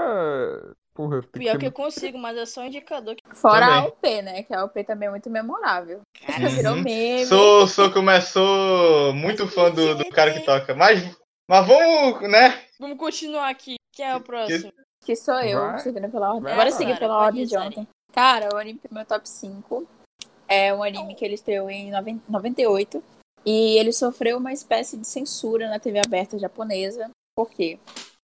Porra, 0.94 1.22
tem 1.22 1.30
que 1.32 1.38
Pior 1.38 1.52
ter 1.52 1.58
que 1.58 1.66
eu 1.66 1.72
consigo, 1.72 2.18
mas 2.18 2.36
é 2.36 2.44
só 2.44 2.60
um 2.60 2.66
indicador 2.66 3.14
que. 3.16 3.36
Fora 3.36 3.66
Também. 3.66 3.78
a 3.80 3.84
OP, 3.86 4.22
né? 4.22 4.42
Que 4.42 4.54
a 4.54 4.64
OP 4.64 4.84
também 4.84 5.06
é 5.08 5.10
muito 5.10 5.30
memorável. 5.30 6.00
Cara, 6.26 6.48
Virou 6.50 6.74
Uhum. 6.74 6.82
meme. 6.82 7.24
Sou, 7.26 7.66
sou, 7.66 7.90
começou 7.90 9.12
muito 9.14 9.46
fã 9.48 9.70
do, 9.70 9.94
do 9.94 10.04
cara 10.10 10.32
que 10.32 10.40
toca. 10.40 10.74
Mas, 10.74 11.02
mas 11.48 11.66
vamos, 11.66 12.28
né? 12.30 12.60
Vamos 12.82 12.98
continuar 12.98 13.48
aqui. 13.48 13.76
Quem 13.92 14.04
é 14.04 14.16
o 14.16 14.20
próximo? 14.20 14.72
Que 15.04 15.14
sou 15.14 15.40
eu, 15.40 15.60
Vai. 15.60 15.78
seguindo 15.78 16.10
pela 16.10 16.30
ordem. 16.30 16.42
Vai, 16.42 16.52
Agora 16.54 16.72
seguir 16.72 16.98
pela 16.98 17.16
ordem 17.16 17.46
de 17.46 17.56
ontem. 17.56 17.86
Cara, 18.12 18.52
o 18.52 18.58
anime 18.58 18.80
pro 18.80 18.92
meu 18.92 19.06
top 19.06 19.28
5 19.28 19.86
é 20.48 20.74
um 20.74 20.82
anime 20.82 21.14
que 21.14 21.24
ele 21.24 21.34
estreou 21.34 21.70
em 21.70 21.92
noven- 21.92 22.20
98 22.28 23.00
e 23.46 23.78
ele 23.78 23.92
sofreu 23.92 24.36
uma 24.36 24.52
espécie 24.52 24.96
de 24.96 25.06
censura 25.06 25.68
na 25.68 25.78
TV 25.78 26.00
aberta 26.04 26.36
japonesa. 26.36 27.08
Por 27.36 27.48
quê? 27.50 27.78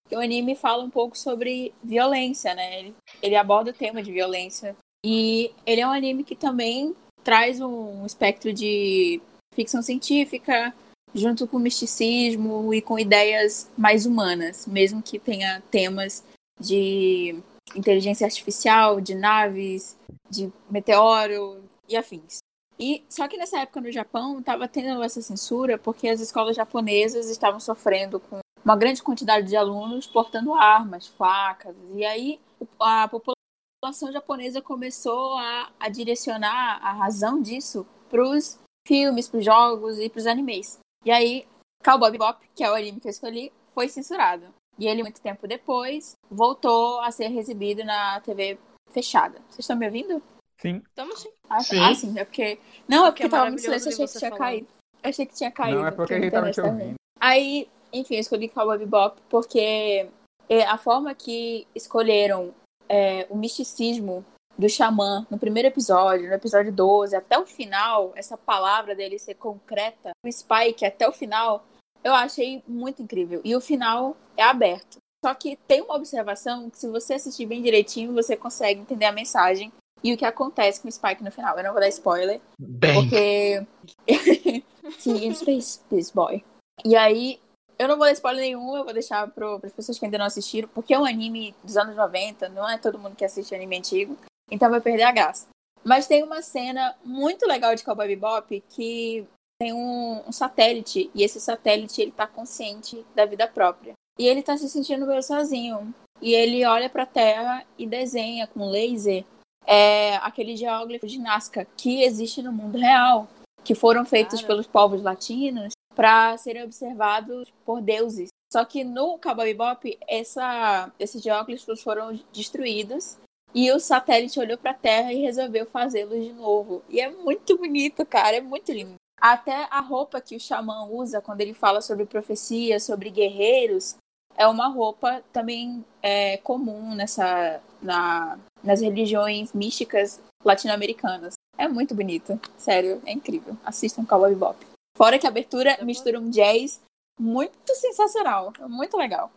Porque 0.03 0.17
o 0.17 0.21
anime 0.21 0.57
fala 0.57 0.83
um 0.83 0.91
pouco 0.91 1.19
sobre 1.19 1.75
violência, 1.85 2.55
né? 2.55 2.79
Ele, 2.79 2.95
ele 3.23 3.37
aborda 3.37 3.73
o 3.73 3.75
tema 3.75 4.03
de 4.03 4.11
violência. 4.11 4.75
E 5.05 5.53
ele 5.67 5.83
é 5.83 5.87
um 5.87 5.93
anime 5.93 6.25
que 6.25 6.35
também 6.35 6.97
traz 7.23 7.61
um 7.61 8.07
espectro 8.07 8.55
de 8.55 9.21
ficção 9.55 9.83
científica, 9.83 10.73
junto 11.15 11.47
com 11.47 11.59
misticismo 11.59 12.73
e 12.73 12.83
com 12.83 12.99
ideias 12.99 13.71
mais 13.77 14.07
humanas, 14.07 14.67
mesmo 14.67 15.03
que 15.03 15.19
tenha 15.19 15.63
temas 15.71 16.25
de 16.61 17.37
inteligência 17.75 18.27
artificial, 18.27 19.01
de 19.01 19.15
naves, 19.15 19.97
de 20.31 20.53
meteoro 20.71 21.63
e 21.89 21.97
afins. 21.97 22.39
E 22.79 23.03
só 23.09 23.27
que 23.27 23.39
nessa 23.39 23.61
época 23.61 23.81
no 23.81 23.91
Japão 23.91 24.39
estava 24.39 24.69
tendo 24.69 25.03
essa 25.03 25.23
censura 25.23 25.79
porque 25.79 26.09
as 26.09 26.21
escolas 26.21 26.57
japonesas 26.57 27.31
estavam 27.31 27.59
sofrendo 27.59 28.21
com 28.21 28.41
uma 28.63 28.77
grande 28.77 29.03
quantidade 29.03 29.47
de 29.47 29.57
alunos 29.57 30.07
portando 30.07 30.53
armas, 30.53 31.07
facas, 31.07 31.75
e 31.95 32.05
aí 32.05 32.41
a 32.81 33.09
população 33.09 34.13
japonesa 34.13 34.61
começou 34.61 35.37
a, 35.39 35.71
a 35.79 35.89
direcionar 35.89 36.81
a 36.83 36.93
razão 36.93 37.41
disso 37.41 37.87
para 38.11 38.23
os 38.23 38.59
filmes, 38.87 39.29
para 39.29 39.39
os 39.39 39.45
jogos 39.45 39.99
e 39.99 40.09
para 40.09 40.19
os 40.19 40.27
animes. 40.27 40.79
E 41.07 41.11
aí 41.13 41.47
Cowboy 41.85 42.11
Bebop, 42.11 42.45
que 42.53 42.65
é 42.65 42.71
o 42.71 42.75
anime 42.75 42.99
que 43.01 43.07
eu 43.07 43.11
escolhi, 43.11 43.53
foi 43.73 43.89
censurado. 43.89 44.53
E 44.77 44.89
ele, 44.89 45.03
muito 45.03 45.21
tempo 45.21 45.47
depois, 45.47 46.17
voltou 46.29 47.01
a 47.01 47.11
ser 47.13 47.31
exibido 47.31 47.85
na 47.85 48.21
TV 48.21 48.59
fechada. 48.91 49.39
Vocês 49.49 49.61
estão 49.61 49.77
me 49.77 49.87
ouvindo? 49.87 50.21
Sim. 50.59 50.83
Tamo 50.97 51.17
sim. 51.17 51.31
Ah, 51.49 51.61
Sim. 51.61 51.79
ah, 51.79 51.95
sim. 51.95 52.19
É 52.19 52.25
porque. 52.25 52.59
Não, 52.89 53.07
é 53.07 53.11
Porque 53.11 53.23
porque 53.23 53.27
é 53.27 53.29
tava 53.29 53.51
muito 53.51 53.61
silêncio, 53.63 53.89
achei 53.93 54.07
que 54.07 54.19
tinha 54.19 54.31
falando. 54.31 54.39
caído. 54.39 54.69
Eu 55.03 55.11
achei 55.11 55.27
que 55.27 55.35
tinha 55.35 55.51
caído. 55.53 55.79
Não 55.79 55.87
é 55.87 55.91
porque 55.93 56.15
a 56.15 56.21
gente 56.21 56.33
tava 56.33 56.51
te 56.51 56.61
ouvindo. 56.61 56.95
Aí, 57.21 57.69
enfim, 57.93 58.15
eu 58.15 58.21
escolhi 58.21 58.49
Cowboy 58.49 58.79
Bebop 58.79 59.21
porque 59.29 60.09
é, 60.49 60.65
a 60.65 60.77
forma 60.77 61.15
que 61.15 61.67
escolheram 61.75 62.53
é, 62.89 63.27
o 63.31 63.37
misticismo 63.37 64.25
do 64.59 64.69
Xamã 64.69 65.27
no 65.31 65.39
primeiro 65.39 65.69
episódio, 65.69 66.29
no 66.29 66.35
episódio 66.35 66.73
12, 66.73 67.15
até 67.15 67.39
o 67.39 67.47
final, 67.47 68.13
essa 68.17 68.37
palavra 68.37 68.95
dele 68.95 69.19
ser 69.19 69.35
concreta, 69.35 70.13
o 70.25 70.33
Spike 70.33 70.85
até 70.85 71.09
o 71.09 71.13
final, 71.13 71.65
eu 72.03 72.15
achei 72.15 72.63
muito 72.67 73.03
incrível. 73.03 73.41
E 73.45 73.55
o 73.55 73.61
final 73.61 74.17
é 74.37 74.43
aberto. 74.43 74.99
Só 75.25 75.35
que 75.35 75.57
tem 75.67 75.83
uma 75.83 75.97
observação 75.97 76.71
que 76.71 76.79
se 76.79 76.89
você 76.89 77.15
assistir 77.15 77.47
bem 77.47 77.63
direitinho, 77.63 78.13
você 78.13 78.37
consegue 78.37 78.81
entender 78.81 79.07
a 79.07 79.13
mensagem 79.13 79.73
e 80.05 80.13
o 80.13 80.17
que 80.17 80.25
acontece 80.25 80.81
com 80.81 80.89
o 80.89 80.93
Spike 80.93 81.25
no 81.25 81.33
final. 81.33 81.57
Eu 81.57 81.65
não 81.65 81.73
vou 81.73 81.81
dar 81.81 81.89
spoiler, 81.89 82.41
Bem. 82.59 82.95
porque 82.95 83.67
Sim, 84.99 85.27
in 85.27 85.35
space, 85.35 85.81
please 85.89 86.13
boy. 86.15 86.45
E 86.85 86.95
aí, 86.95 87.41
eu 87.79 87.89
não 87.89 87.97
vou 87.97 88.07
dar 88.07 88.13
spoiler 88.13 88.43
nenhum, 88.43 88.77
eu 88.77 88.85
vou 88.85 88.93
deixar 88.93 89.27
para 89.29 89.57
as 89.57 89.73
pessoas 89.73 89.99
que 89.99 90.05
ainda 90.05 90.19
não 90.19 90.27
assistiram, 90.27 90.69
porque 90.69 90.95
é 90.95 90.99
um 90.99 91.05
anime 91.05 91.55
dos 91.63 91.77
anos 91.77 91.97
90, 91.97 92.49
não 92.51 92.69
é 92.69 92.79
todo 92.79 92.99
mundo 92.99 93.17
que 93.17 93.25
assiste 93.25 93.55
anime 93.55 93.79
antigo, 93.79 94.17
então 94.51 94.71
vai 94.71 94.81
perder 94.81 95.05
a 95.05 95.13
graça. 95.13 95.49
Mas 95.85 96.07
tem 96.07 96.23
uma 96.23 96.43
cena 96.43 96.95
muito 97.05 97.47
legal 97.47 97.75
de 97.75 97.85
Cowboy 97.85 98.09
Bebop 98.09 98.63
que 98.71 99.27
tem 99.59 99.73
um, 99.73 100.23
um 100.27 100.33
satélite, 100.33 101.11
e 101.15 101.23
esse 101.23 101.41
satélite 101.41 102.03
ele 102.03 102.11
tá 102.11 102.27
consciente 102.27 103.05
da 103.15 103.25
vida 103.25 103.49
própria. 103.49 103.95
E 104.19 104.27
ele 104.27 104.43
tá 104.43 104.57
se 104.57 104.69
sentindo 104.69 105.07
meio 105.07 105.23
sozinho. 105.23 105.95
E 106.21 106.35
ele 106.35 106.65
olha 106.65 106.89
pra 106.89 107.07
Terra 107.07 107.65
e 107.79 107.87
desenha 107.87 108.47
com 108.47 108.69
laser 108.69 109.25
é, 109.67 110.17
aquele 110.17 110.57
geóglifo 110.57 111.07
de 111.07 111.19
Nazca 111.19 111.67
que 111.77 112.03
existe 112.03 112.43
no 112.43 112.53
mundo 112.53 112.79
real, 112.79 113.29
que 113.65 113.75
foram 113.75 114.05
feitos 114.05 114.41
Cara. 114.41 114.47
pelos 114.47 114.67
povos 114.67 115.03
latinos 115.03 115.73
para 115.95 116.37
serem 116.39 116.63
observados 116.63 117.53
por 117.65 117.81
deuses. 117.81 118.29
Só 118.53 118.65
que 118.65 118.85
no 118.85 119.19
Cowboy 119.19 119.53
Bebop, 119.53 119.99
essa, 120.07 120.91
esses 120.99 121.23
geóglifos 121.23 121.83
foram 121.83 122.19
destruídos 122.33 123.19
e 123.57 123.73
o 123.73 123.81
satélite 123.81 124.39
olhou 124.39 124.59
para 124.59 124.73
a 124.73 124.75
Terra 124.75 125.11
e 125.15 125.23
resolveu 125.23 125.65
fazê-los 125.65 126.23
de 126.23 126.33
novo. 126.35 126.83
E 126.91 127.01
é 127.01 127.09
muito 127.09 127.57
bonito, 127.57 128.05
cara, 128.05 128.37
é 128.37 128.41
muito 128.43 128.71
lindo. 128.71 128.97
Até 129.19 129.67
a 129.71 129.81
roupa 129.81 130.21
que 130.21 130.37
o 130.37 130.41
xamã 130.41 130.85
usa 130.85 131.23
quando 131.23 131.41
ele 131.41 131.55
fala 131.55 131.81
sobre 131.81 132.05
profecia, 132.05 132.79
sobre 132.79 133.09
guerreiros, 133.09 133.97
é 134.37 134.47
uma 134.47 134.69
roupa 134.69 135.23
também 135.33 135.83
é, 136.03 136.37
comum 136.37 136.95
nessa, 136.95 137.63
na, 137.81 138.39
nas 138.63 138.83
religiões 138.83 139.55
místicas 139.55 140.21
latino-americanas. 140.45 141.33
É 141.57 141.67
muito 141.67 141.95
bonito, 141.95 142.39
sério, 142.59 143.01
é 143.07 143.13
incrível. 143.13 143.57
Assistam 143.65 144.05
Cowboy 144.05 144.35
Bebop. 144.35 144.67
Fora 144.95 145.19
que 145.19 145.27
a 145.27 145.31
abertura 145.31 145.79
mistura 145.83 146.21
um 146.21 146.29
jazz 146.29 146.79
muito 147.19 147.75
sensacional, 147.75 148.53
muito 148.69 148.99
legal. 148.99 149.33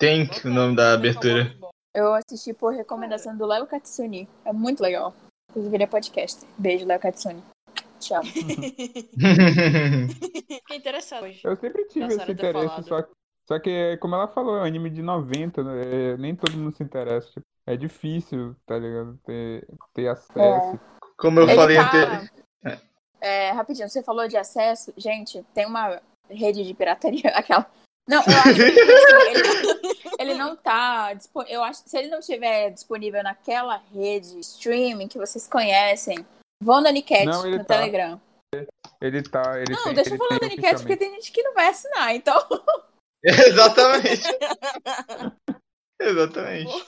Dun. 0.00 0.26
Tank, 0.26 0.44
o 0.44 0.50
nome 0.50 0.74
da 0.76 0.94
abertura. 0.94 1.54
Eu 1.94 2.14
assisti 2.14 2.52
por 2.54 2.72
recomendação 2.72 3.36
do 3.36 3.44
Léo 3.46 3.66
Katsuni, 3.66 4.28
é 4.44 4.52
muito 4.52 4.80
legal. 4.82 5.14
Inclusive 5.50 5.76
ele 5.76 5.84
é 5.84 5.86
podcast. 5.86 6.46
Beijo, 6.56 6.86
Léo 6.86 7.00
Katsuni. 7.00 7.42
Amo. 8.12 8.24
Fiquei 10.48 10.76
interessado 10.76 11.24
hoje. 11.24 11.40
Eu 11.44 11.54
sempre 11.56 11.84
tive 11.84 12.06
esse 12.06 12.32
interesse, 12.32 12.82
só, 12.84 13.04
só 13.46 13.58
que, 13.58 13.98
como 13.98 14.14
ela 14.14 14.26
falou, 14.26 14.56
é 14.56 14.60
um 14.60 14.64
anime 14.64 14.88
de 14.88 15.02
90, 15.02 15.62
né? 15.62 15.82
é, 15.84 16.16
nem 16.16 16.34
todo 16.34 16.56
mundo 16.56 16.74
se 16.74 16.82
interessa. 16.82 17.28
tipo, 17.28 17.44
é 17.66 17.76
difícil, 17.76 18.56
tá 18.64 18.78
ligado? 18.78 19.18
Ter, 19.24 19.66
ter 19.92 20.08
acesso. 20.08 20.80
Como 21.18 21.40
eu 21.40 21.44
Ele 21.48 21.54
falei 21.54 21.76
tá- 21.76 22.26
É, 23.20 23.50
rapidinho, 23.50 23.88
você 23.88 24.02
falou 24.02 24.26
de 24.26 24.36
acesso. 24.36 24.94
Gente, 24.96 25.44
tem 25.52 25.66
uma 25.66 26.00
rede 26.28 26.64
de 26.64 26.72
pirataria, 26.72 27.30
aquela. 27.36 27.66
Não, 28.08 28.22
eu 28.22 28.38
acho 28.38 28.54
que 28.54 28.62
assim, 28.62 29.30
ele, 29.30 30.00
ele 30.18 30.34
não 30.34 30.56
tá 30.56 31.14
disponível. 31.14 31.54
Eu 31.54 31.62
acho 31.62 31.84
que 31.84 31.90
se 31.90 31.98
ele 31.98 32.08
não 32.08 32.18
estiver 32.18 32.70
disponível 32.70 33.22
naquela 33.22 33.80
rede 33.94 34.40
streaming 34.40 35.08
que 35.08 35.18
vocês 35.18 35.46
conhecem, 35.46 36.26
vão 36.62 36.80
na 36.80 36.90
Niket 36.90 37.22
ele 37.22 37.58
no 37.58 37.64
tá. 37.64 37.74
Telegram. 37.74 38.20
Ele 39.00 39.22
tá. 39.22 39.60
Ele 39.60 39.72
Não, 39.72 39.84
tem, 39.84 39.94
deixa 39.94 40.10
eu 40.10 40.14
ele 40.14 40.18
falar 40.18 40.40
da 40.40 40.48
Niket, 40.48 40.78
porque 40.78 40.96
tem 40.96 41.14
gente 41.14 41.32
que 41.32 41.42
não 41.42 41.54
vai 41.54 41.68
assinar, 41.68 42.14
então. 42.14 42.36
Exatamente. 43.22 44.22
Exatamente. 46.00 46.86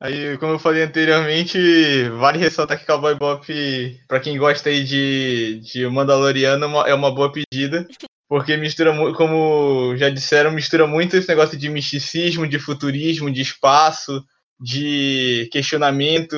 Aí, 0.00 0.38
como 0.38 0.52
eu 0.52 0.58
falei 0.58 0.82
anteriormente, 0.82 2.08
vale 2.20 2.38
ressaltar 2.38 2.78
que 2.78 2.86
Cowboy 2.86 3.16
Bop, 3.16 4.00
pra 4.06 4.20
quem 4.20 4.38
gosta 4.38 4.68
aí 4.68 4.84
de, 4.84 5.60
de 5.60 5.86
Mandaloriano, 5.88 6.66
é 6.86 6.94
uma 6.94 7.12
boa 7.12 7.32
pedida. 7.32 7.86
Porque 8.28 8.56
mistura, 8.56 8.92
como 9.14 9.96
já 9.96 10.10
disseram, 10.10 10.50
mistura 10.50 10.86
muito 10.86 11.16
esse 11.16 11.28
negócio 11.28 11.56
de 11.56 11.70
misticismo, 11.70 12.46
de 12.46 12.58
futurismo, 12.58 13.30
de 13.30 13.40
espaço, 13.40 14.22
de 14.60 15.48
questionamento 15.50 16.36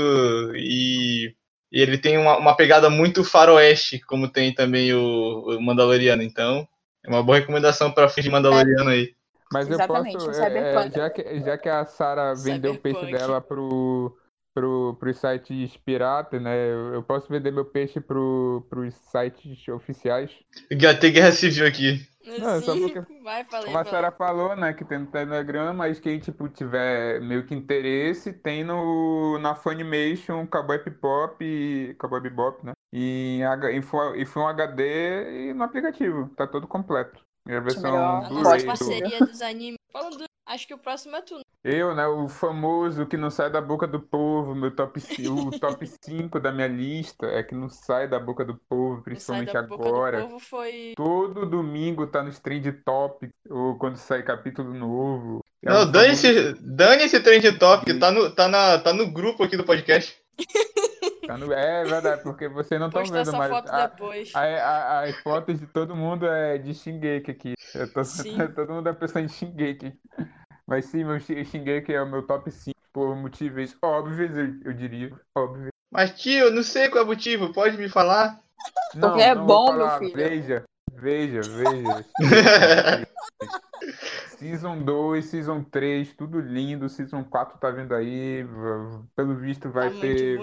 e, 0.55 1.35
e 1.73 1.81
ele 1.81 1.99
tem 1.99 2.17
uma, 2.17 2.39
uma 2.39 2.55
pegada 2.55 2.89
muito 2.89 3.25
faroeste, 3.25 3.99
como 4.01 4.29
tem 4.29 4.55
também 4.55 4.93
o, 4.95 5.57
o 5.57 5.61
Mandaloriano. 5.61 6.23
Então, 6.23 6.67
é 7.05 7.09
uma 7.09 7.23
boa 7.23 7.39
recomendação 7.39 7.91
pra 7.91 8.09
fim 8.09 8.23
de 8.23 8.31
Mandaloriano 8.31 8.91
aí. 8.91 9.13
Mas 9.53 9.67
eu 9.67 9.75
Exatamente, 9.75 10.15
posso. 10.15 10.29
um 10.29 10.31
é, 10.31 10.35
cyberpunk. 10.35 10.97
já, 10.97 11.11
que, 11.11 11.41
já 11.41 11.59
que 11.59 11.69
a 11.69 11.85
Sarah 11.85 12.35
vendeu 12.35 12.75
o 12.75 12.79
peixe 12.79 13.11
dela 13.11 13.41
pro, 13.41 14.17
pro, 14.55 14.97
pros 14.99 15.19
sites 15.19 15.77
piratas, 15.79 16.41
né? 16.41 16.71
Eu, 16.71 16.95
eu 16.95 17.03
posso 17.03 17.29
vender 17.29 17.51
meu 17.51 17.65
peixe 17.65 18.01
pro, 18.01 18.67
pros 18.69 18.95
sites 18.95 19.67
oficiais. 19.69 20.31
Tem 20.69 21.13
guerra 21.13 21.33
civil 21.33 21.67
aqui. 21.67 22.01
Não, 22.39 22.51
é 22.51 22.61
só 22.61 22.75
Sim, 22.75 22.89
porque- 22.89 23.23
Vai, 23.23 23.45
falei. 23.45 23.67
Como 23.67 23.79
a. 23.79 23.85
Sarah 23.85 24.11
falou, 24.13 24.55
né? 24.55 24.73
Que 24.75 24.85
tem 24.85 24.99
no 24.99 25.07
Telegram, 25.07 25.73
mas 25.73 25.99
quem 25.99 26.19
tipo, 26.19 26.49
tiver 26.49 27.21
meio 27.21 27.45
que 27.47 27.55
interesse, 27.55 28.33
tem 28.33 28.63
no, 28.63 29.39
na 29.39 29.55
Funimation 29.55 30.47
Cowboy 30.47 30.79
e- 31.41 31.95
Cowboy 31.99 32.21
Bebop, 32.21 32.65
né? 32.65 32.73
E 32.93 33.41
em, 33.41 33.77
em, 33.77 33.83
em 34.17 34.27
Full 34.27 34.47
HD 34.49 35.49
e 35.49 35.55
no 35.55 35.65
aplicativo. 35.65 36.29
Tá 36.37 36.47
todo 36.47 36.67
completo. 36.67 37.21
E 37.49 37.53
a 37.53 37.61
versão 37.61 38.29
Blu-ray. 38.29 38.43
Pode 38.45 38.67
parceria 38.67 39.19
dos 39.21 39.41
animes. 39.41 39.77
Falando, 39.93 40.25
acho 40.55 40.67
que 40.67 40.75
o 40.75 40.79
próximo 40.79 41.17
é 41.17 41.23
tu. 41.23 41.37
né? 41.39 41.43
Eu, 41.63 41.95
né, 41.95 42.07
o 42.07 42.27
famoso 42.27 43.05
que 43.07 43.19
não 43.19 43.31
sai 43.31 43.51
da 43.51 43.61
boca 43.61 43.87
do 43.87 44.01
povo, 44.01 44.55
meu 44.55 44.71
top, 44.75 44.99
o 45.29 45.59
top 45.59 45.87
5 46.03 46.41
da 46.41 46.51
minha 46.51 46.67
lista 46.67 47.27
é 47.27 47.43
que 47.43 47.55
não 47.55 47.69
sai 47.69 48.09
da 48.09 48.19
boca 48.19 48.45
do 48.45 48.55
povo, 48.69 48.95
Não 48.95 48.95
sai 48.97 49.03
principalmente 49.05 49.53
da 49.53 49.63
boca 49.63 49.87
agora. 49.89 50.21
do 50.23 50.27
povo 50.29 50.39
foi. 50.41 50.95
Todo 50.97 51.45
domingo 51.45 52.07
tá 52.07 52.23
nos 52.23 52.39
trend 52.39 52.73
topics, 52.85 53.35
ou 53.51 53.77
quando 53.79 53.97
sai 53.97 54.23
capítulo 54.23 54.73
novo. 54.73 55.45
É 55.63 55.69
Não, 55.69 55.83
o 55.83 55.85
dane 55.85 56.13
esse, 56.15 56.55
dane 56.61 57.03
esse 57.03 57.21
trend 57.21 57.59
top, 57.59 57.93
tá 57.99 58.11
no, 58.11 58.31
tá, 58.35 58.49
na, 58.49 58.79
tá 58.79 58.95
no 58.95 59.11
grupo 59.13 59.45
aqui 59.45 59.59
do 59.59 59.65
podcast. 59.65 60.17
tá 61.27 61.37
no- 61.37 61.53
É 61.53 61.85
verdade, 61.85 62.23
porque 62.23 62.49
vocês 62.49 62.81
não 62.81 62.89
estão 62.89 63.05
vendo, 63.05 63.33
mas 63.33 63.51
foto 63.51 63.69
a- 63.71 63.87
depois. 63.87 64.33
a- 64.35 64.41
a- 64.41 65.01
as 65.03 65.17
fotos 65.19 65.61
de 65.61 65.67
todo 65.67 65.95
mundo 65.95 66.27
é 66.27 66.57
de 66.57 66.73
Shingeki 66.73 67.31
aqui. 67.31 67.55
Eu 67.75 67.93
tô, 67.93 68.03
Sim. 68.03 68.35
todo 68.57 68.73
mundo 68.73 68.89
é 68.89 68.95
pensando 68.95 69.27
em 69.27 69.29
Shingeki. 69.29 69.93
Mas 70.71 70.85
sim, 70.87 71.03
meu 71.03 71.19
Shi- 71.19 71.45
Shingeki 71.45 71.93
é 71.93 72.01
o 72.01 72.09
meu 72.09 72.23
top 72.25 72.49
5 72.49 72.79
por 72.93 73.17
motivos 73.17 73.77
óbvios, 73.83 74.37
eu, 74.37 74.61
eu 74.67 74.73
diria. 74.73 75.11
Óbvios. 75.37 75.71
Mas 75.91 76.13
tio, 76.13 76.45
eu 76.45 76.53
não 76.53 76.63
sei 76.63 76.89
qual 76.89 77.03
é 77.03 77.05
o 77.05 77.09
motivo, 77.09 77.53
pode 77.53 77.77
me 77.77 77.89
falar? 77.89 78.39
Não, 78.95 79.09
Porque 79.11 79.21
é 79.25 79.35
não 79.35 79.47
bom, 79.47 79.73
meu 79.73 79.91
filho. 79.99 80.13
Veja, 80.15 80.65
veja, 80.93 81.43
veja. 81.43 82.05
Season 84.39 84.85
2, 84.85 85.25
Season 85.25 85.65
3, 85.65 86.15
tudo 86.15 86.39
lindo. 86.39 86.89
Season 86.89 87.25
4 87.25 87.59
tá 87.59 87.73
vindo 87.73 87.93
aí. 87.93 88.47
Pelo 89.17 89.35
visto 89.35 89.69
vai 89.71 89.91
tá 89.91 90.01
ter. 90.01 90.39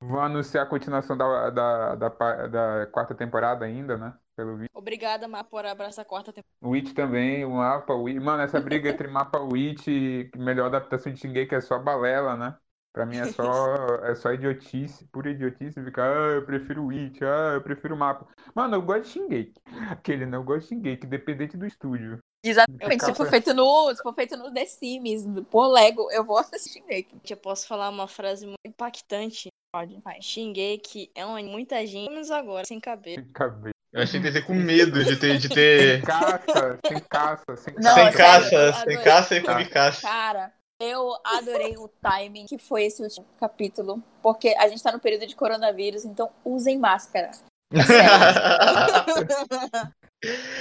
Vão 0.00 0.20
anunciar 0.20 0.64
a 0.64 0.68
continuação 0.68 1.16
da, 1.16 1.50
da, 1.50 1.94
da, 1.94 2.08
da 2.48 2.86
quarta 2.86 3.14
temporada 3.14 3.64
ainda, 3.64 3.96
né? 3.96 4.12
Pelo. 4.38 4.56
Obrigada, 4.72 5.26
Mar, 5.26 5.42
por 5.42 5.66
abraçar 5.66 6.04
a 6.04 6.08
quarta 6.08 6.32
temporada. 6.32 6.56
Witch 6.62 6.92
também, 6.94 7.44
o 7.44 7.56
mapa 7.56 7.92
Witch. 7.92 8.22
Mano, 8.22 8.44
essa 8.44 8.60
briga 8.60 8.88
entre 8.88 9.08
mapa 9.08 9.40
Witch 9.40 9.88
e 9.88 10.30
melhor 10.36 10.66
adaptação 10.66 11.12
de 11.12 11.18
Shingeki 11.18 11.56
é 11.56 11.60
só 11.60 11.76
balela, 11.76 12.36
né? 12.36 12.56
Pra 12.92 13.04
mim 13.04 13.16
é 13.16 13.24
só, 13.32 13.44
é 14.06 14.14
só 14.14 14.32
idiotice, 14.32 15.04
pura 15.06 15.32
idiotice. 15.32 15.82
Ficar, 15.82 16.16
ah, 16.16 16.34
eu 16.36 16.46
prefiro 16.46 16.86
Witch, 16.86 17.20
ah, 17.20 17.54
eu 17.54 17.62
prefiro 17.62 17.96
mapa. 17.96 18.28
Mano, 18.54 18.76
eu 18.76 18.82
gosto 18.82 19.02
de 19.02 19.08
Shingeki. 19.08 19.60
Aquele 19.90 20.24
não, 20.24 20.38
eu 20.38 20.44
gosto 20.44 20.68
de 20.68 20.68
Shingeki, 20.68 21.06
independente 21.06 21.56
do 21.56 21.66
estúdio. 21.66 22.20
Exatamente. 22.44 23.04
Se 23.04 23.14
for 23.16 23.26
feito 23.26 23.52
no, 23.52 23.92
se 23.92 24.00
for 24.00 24.14
feito 24.14 24.36
no 24.36 24.52
The 24.52 24.66
Sims, 24.66 25.24
por 25.50 25.66
Lego, 25.66 26.12
eu 26.12 26.24
vou 26.24 26.38
assistir 26.38 26.74
Shingeki. 26.74 27.20
Eu 27.28 27.36
posso 27.38 27.66
falar 27.66 27.88
uma 27.88 28.06
frase 28.06 28.46
muito 28.46 28.60
impactante. 28.64 29.48
Pode, 29.74 30.00
vai. 30.00 30.22
Shingeki 30.22 31.10
é 31.12 31.26
uma 31.26 31.42
muita 31.42 31.84
gente, 31.84 32.08
menos 32.08 32.30
agora, 32.30 32.64
sem 32.64 32.78
cabelo. 32.78 33.16
Sem 33.16 33.32
cabelo. 33.32 33.74
Eu 33.98 34.04
achei 34.04 34.20
que 34.20 34.28
ia 34.28 34.32
ter 34.32 34.42
com 34.42 34.54
medo 34.54 35.04
de 35.04 35.16
ter. 35.16 35.38
De 35.38 35.48
ter... 35.48 36.02
Caça, 36.02 36.78
sem 36.86 37.00
caça, 37.00 37.56
sem 37.56 37.74
Não, 37.74 37.94
sem 37.94 38.12
caça, 38.12 38.72
sem 38.84 39.02
caça 39.02 39.34
e 39.34 39.40
come 39.42 39.64
caça. 39.64 40.02
Cara, 40.02 40.52
eu 40.80 41.16
adorei 41.24 41.76
o 41.76 41.88
timing 42.00 42.46
que 42.46 42.58
foi 42.58 42.84
esse 42.84 43.02
último 43.02 43.26
capítulo, 43.40 44.00
porque 44.22 44.54
a 44.56 44.68
gente 44.68 44.80
tá 44.80 44.92
no 44.92 45.00
período 45.00 45.26
de 45.26 45.34
coronavírus, 45.34 46.04
então 46.04 46.30
usem 46.44 46.78
máscara. 46.78 47.32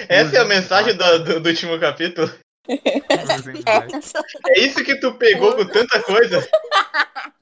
Essa 0.10 0.38
é 0.38 0.40
a 0.40 0.46
mensagem 0.46 0.98
do, 0.98 1.20
do- 1.24 1.40
do 1.40 1.50
último 1.50 1.80
capítulo. 1.80 2.34
É 4.48 4.60
isso 4.60 4.84
que 4.84 5.00
tu 5.00 5.14
pegou 5.14 5.56
com 5.56 5.66
tanta 5.68 6.02
coisa? 6.02 6.46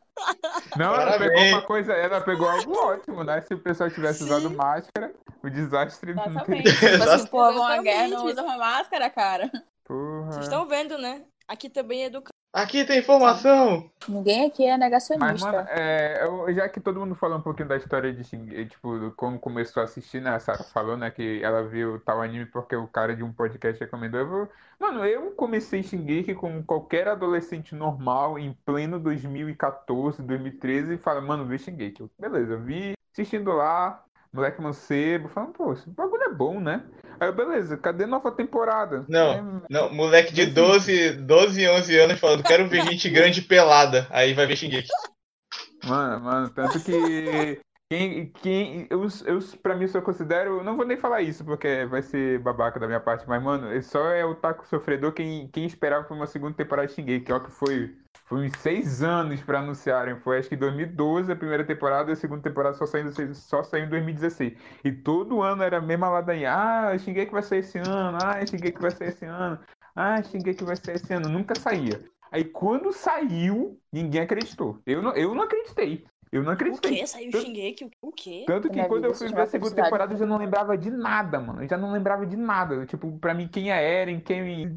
Não, 0.78 0.96
ela 0.96 1.18
pegou 1.18 1.42
uma 1.44 1.62
coisa, 1.62 1.94
ela 1.94 2.22
pegou 2.22 2.50
algo 2.50 2.78
ótimo, 2.78 3.24
né? 3.24 3.42
Se 3.42 3.54
o 3.54 3.60
pessoal 3.60 3.90
tivesse 3.90 4.20
Sim. 4.20 4.26
usado 4.26 4.50
máscara, 4.52 5.14
o 5.44 5.50
desastre 5.50 6.14
não 6.14 6.26
Exatamente. 6.26 6.64
teria. 6.64 6.98
Tipo 6.98 7.10
assim, 7.10 7.28
pô, 7.28 7.42
à 7.42 7.82
guerra, 7.82 8.08
não 8.08 8.26
usa 8.26 8.44
uma 8.44 8.58
máscara, 8.58 9.10
cara. 9.10 9.52
Porra. 9.84 10.32
Vocês 10.32 10.46
estão 10.46 10.68
vendo, 10.68 10.98
né? 10.98 11.24
Aqui 11.48 11.70
também 11.70 12.04
é 12.04 12.06
educação. 12.06 12.35
Aqui 12.56 12.86
tem 12.86 13.00
informação. 13.00 13.90
Ninguém 14.08 14.46
aqui 14.46 14.64
é 14.66 14.72
Mas, 14.72 14.80
negacionista. 14.80 15.52
mano, 15.52 15.68
é, 15.70 16.24
eu- 16.26 16.54
já 16.54 16.70
que 16.70 16.80
todo 16.80 17.02
mundo 17.02 17.14
falou 17.14 17.38
um 17.38 17.42
pouquinho 17.42 17.68
da 17.68 17.76
história 17.76 18.14
de 18.14 18.24
Shingeki, 18.24 18.66
tipo, 18.70 19.12
como 19.18 19.38
começou 19.38 19.82
a 19.82 19.84
assistir, 19.84 20.22
né? 20.22 20.30
A 20.30 20.40
Sarah 20.40 20.64
falou, 20.64 20.96
né, 20.96 21.12
que 21.12 21.42
ela 21.44 21.64
viu 21.64 22.00
tal 22.00 22.22
anime 22.22 22.46
porque 22.46 22.74
o 22.74 22.88
cara 22.88 23.14
de 23.14 23.24
um 23.26 23.34
podcast 23.34 23.84
recomendou. 23.84 24.22
Eu 24.22 24.30
vou... 24.30 24.50
Mano, 24.80 25.06
eu 25.06 25.32
comecei 25.32 25.84
Shingeki 25.84 26.34
como 26.34 26.64
qualquer 26.64 27.10
adolescente 27.10 27.76
normal, 27.76 28.40
em 28.40 28.54
pleno 28.66 28.98
2014, 29.02 30.22
2013, 30.24 30.94
e 30.94 30.98
fala, 30.98 31.20
mano, 31.20 31.46
vê 31.46 31.58
Shingeki. 31.58 32.10
Beleza, 32.18 32.54
eu 32.54 32.62
vi 32.62 32.94
assistindo 33.12 33.52
lá, 33.52 34.02
moleque 34.32 34.62
mancebo, 34.62 35.28
falando, 35.28 35.52
pô, 35.52 35.74
esse 35.74 35.90
bagulho 35.90 36.24
é 36.24 36.30
bom, 36.34 36.62
né? 36.62 36.84
Aí 37.20 37.32
beleza, 37.32 37.78
cadê 37.78 38.06
nova 38.06 38.32
temporada? 38.32 39.06
Não. 39.08 39.32
Aí, 39.32 39.62
Não, 39.70 39.94
moleque 39.94 40.34
de 40.34 40.46
12, 40.46 41.14
12, 41.14 41.68
11 41.68 42.00
anos 42.00 42.20
falando, 42.20 42.44
quero 42.44 42.68
ver 42.68 42.84
gente 42.90 43.10
grande 43.10 43.42
pelada. 43.42 44.08
Aí 44.10 44.34
vai 44.34 44.46
ver 44.46 44.56
Shingeki. 44.56 44.90
Mano, 45.86 46.24
mano, 46.24 46.50
tanto 46.50 46.80
que 46.84 47.60
quem, 47.90 48.32
quem 48.42 48.88
eu, 48.90 49.08
eu 49.26 49.40
pra 49.62 49.76
mim 49.76 49.88
só 49.88 50.02
considero, 50.02 50.64
não 50.64 50.76
vou 50.76 50.86
nem 50.86 50.98
falar 50.98 51.22
isso 51.22 51.46
porque 51.46 51.86
vai 51.86 52.02
ser 52.02 52.40
babaca 52.40 52.80
da 52.80 52.88
minha 52.88 53.00
parte, 53.00 53.28
mas 53.28 53.42
mano, 53.44 53.72
é 53.72 53.82
só 53.82 54.08
é 54.08 54.26
o 54.26 54.36
taco 54.36 54.68
sofredor 54.68 55.14
quem, 55.14 55.48
quem 55.50 55.66
esperava 55.66 56.04
por 56.04 56.16
uma 56.16 56.26
segunda 56.26 56.56
temporada 56.56 56.88
de 56.88 56.96
Shingeki, 56.96 57.26
que 57.26 57.32
é 57.32 57.36
o 57.36 57.44
que 57.44 57.52
foi 57.52 57.96
foi 58.25 58.46
uns 58.48 58.51
seis 58.60 59.03
anos 59.03 59.41
pra 59.41 59.60
anunciarem, 59.60 60.20
foi 60.20 60.39
acho 60.39 60.50
que 60.50 60.55
2012 60.55 61.32
a 61.32 61.36
primeira 61.36 61.63
temporada 61.63 62.10
e 62.10 62.13
a 62.13 62.15
segunda 62.15 62.41
temporada 62.41 62.75
só 62.75 62.86
saiu, 62.86 63.12
só 63.34 63.63
saiu 63.63 63.86
em 63.86 63.89
2016. 63.89 64.53
E 64.84 64.91
todo 64.91 65.41
ano 65.41 65.62
era 65.63 65.77
a 65.77 65.82
mesma 65.82 66.10
ladainha, 66.10 66.53
ah, 66.53 66.98
Shingeki 66.98 67.32
vai 67.32 67.44
sair 67.44 67.60
esse 67.60 67.77
ano, 67.77 68.17
ah, 68.22 68.46
Shingeki 68.46 68.82
vai 68.82 68.91
sair 68.91 69.10
esse 69.10 69.25
ano, 69.25 69.60
ah, 69.96 70.22
Shingeki 70.24 70.63
vai 70.63 70.75
sair 70.75 70.96
esse 70.96 71.13
ano, 71.13 71.29
nunca 71.29 71.53
saía. 71.60 72.03
Aí 72.32 72.44
quando 72.44 72.91
saiu, 72.91 73.79
ninguém 73.94 74.22
acreditou. 74.22 74.79
Eu 74.86 75.01
não, 75.01 75.15
eu 75.15 75.34
não 75.34 75.44
acreditei. 75.44 76.03
Eu 76.32 76.41
não 76.44 76.50
O 76.50 76.53
acreditei. 76.53 76.98
quê? 76.98 77.08
Saiu 77.08 77.29
o 77.29 77.32
Tanto- 77.32 77.46
Shingeki? 77.46 77.91
O 78.01 78.12
quê? 78.12 78.44
Tanto 78.46 78.67
que 78.67 78.75
Minha 78.75 78.88
quando 78.88 79.03
vida, 79.03 79.13
eu 79.13 79.15
fui 79.15 79.29
ver 79.32 79.41
a 79.41 79.46
segunda 79.46 79.74
temporada, 79.75 80.13
eu 80.13 80.17
já 80.17 80.25
não 80.25 80.38
lembrava 80.38 80.77
de 80.77 80.89
nada, 80.89 81.39
mano. 81.39 81.63
Eu 81.63 81.70
já 81.70 81.77
não 81.77 81.94
lembrava 81.94 82.25
de 82.25 82.36
nada. 82.36 82.86
Tipo, 82.86 83.17
pra 83.20 83.34
mim, 83.34 83.48
quem 83.48 83.72
é 83.72 84.01
Eren, 84.01 84.20
quem. 84.20 84.67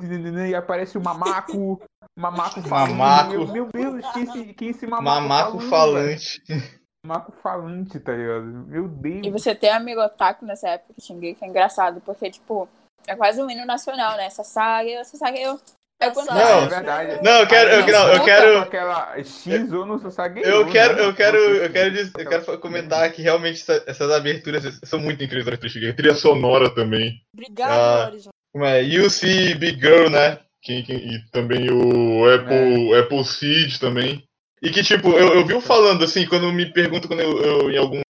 E 0.50 0.54
aparece 0.54 0.96
o 0.96 1.02
Mamaco. 1.02 1.82
Mamaco 2.18 2.60
falando. 2.62 2.90
Mamaco. 2.94 3.30
Meu, 3.32 3.46
meu 3.46 3.68
Deus, 3.72 4.12
quem 4.12 4.22
esse, 4.25 4.44
quem 4.54 4.68
esse 4.70 4.87
Mamaco 4.87 5.04
Mamaco 5.04 5.60
falando, 5.60 6.04
velho? 6.06 6.18
falante. 6.20 6.78
Mamaco 7.06 7.32
falante, 7.42 8.00
tá 8.00 8.12
ligado? 8.12 8.44
Meu 8.66 8.88
Deus. 8.88 9.26
E 9.26 9.30
você 9.30 9.54
ter 9.54 9.68
amigo 9.70 10.00
otaku 10.00 10.44
nessa 10.44 10.68
época 10.70 10.94
que 10.98 11.06
xinguei, 11.06 11.34
que 11.34 11.44
é 11.44 11.48
engraçado, 11.48 12.00
porque, 12.04 12.28
tipo, 12.30 12.68
é 13.06 13.14
quase 13.14 13.40
um 13.40 13.48
hino 13.48 13.64
nacional, 13.64 14.16
né? 14.16 14.26
Essa 14.26 14.42
saga, 14.42 14.90
essa 14.90 15.16
saga 15.16 15.38
eu. 15.38 15.58
É 16.00 16.10
quando 16.10 16.28
Não, 16.28 16.37
É 16.38 16.60
Não. 16.60 16.68
verdade. 16.68 17.20
Não, 17.25 17.32
eu 17.40 17.46
quero, 17.48 17.70
eu, 17.70 17.87
não, 17.92 18.12
eu 18.12 18.25
quero, 18.25 18.58
Aquela 18.60 19.18
X 19.18 19.72
ou 19.72 19.98
Sasageo, 19.98 20.44
eu 20.44 20.66
quero, 20.70 20.94
né? 20.94 21.04
eu 21.04 21.14
quero, 21.14 21.37
eu 21.37 21.62
Não 21.64 21.72
quero, 21.72 21.90
dizer- 21.90 22.12
eu 22.20 22.28
quero 22.28 22.58
comentar 22.60 23.10
que 23.12 23.20
realmente 23.20 23.62
essa- 23.62 23.82
essas 23.84 24.08
aberturas 24.12 24.78
são 24.84 25.00
muito 25.00 25.25
incríveis 25.25 25.58
do 25.58 25.68
Shingeki. 25.68 25.96
Trilha 25.96 26.14
sonora 26.14 26.72
também. 26.72 27.20
Obrigado, 27.34 27.72
Ah. 27.72 28.06
Horizon. 28.06 28.30
Como 28.52 28.64
é? 28.64 28.80
You 28.82 29.10
See 29.10 29.54
Big 29.56 29.80
Girl, 29.80 30.08
né? 30.08 30.38
Que, 30.62 30.82
que- 30.82 30.92
e 30.92 31.30
também 31.30 31.70
o 31.70 32.28
Apple, 32.32 32.94
Apple 32.94 33.24
Seed 33.24 33.78
também. 33.78 34.24
E 34.62 34.70
que, 34.70 34.82
tipo, 34.82 35.10
eu, 35.12 35.34
eu 35.34 35.46
vi 35.46 35.60
falando, 35.60 36.04
assim, 36.04 36.26
quando 36.26 36.52
me 36.52 36.72
perguntam, 36.72 37.08
quando 37.08 37.20
eu, 37.20 37.40
eu, 37.42 37.70
em 37.70 37.76
algum 37.76 38.00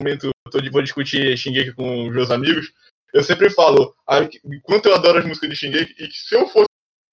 momento 0.00 0.30
tô, 0.50 0.60
de- 0.60 0.70
vou 0.70 0.82
discutir 0.82 1.36
Shingeki 1.36 1.72
com 1.72 2.06
os 2.06 2.14
meus 2.14 2.30
amigos, 2.30 2.72
eu 3.12 3.24
sempre 3.24 3.50
falo, 3.50 3.94
quanto 4.62 4.88
eu 4.88 4.94
adoro 4.94 5.18
as 5.18 5.24
músicas 5.24 5.50
de 5.50 5.56
Shingeki, 5.56 5.94
e 5.98 6.08
que 6.08 6.16
se 6.16 6.34
eu 6.34 6.46
fosse 6.48 6.66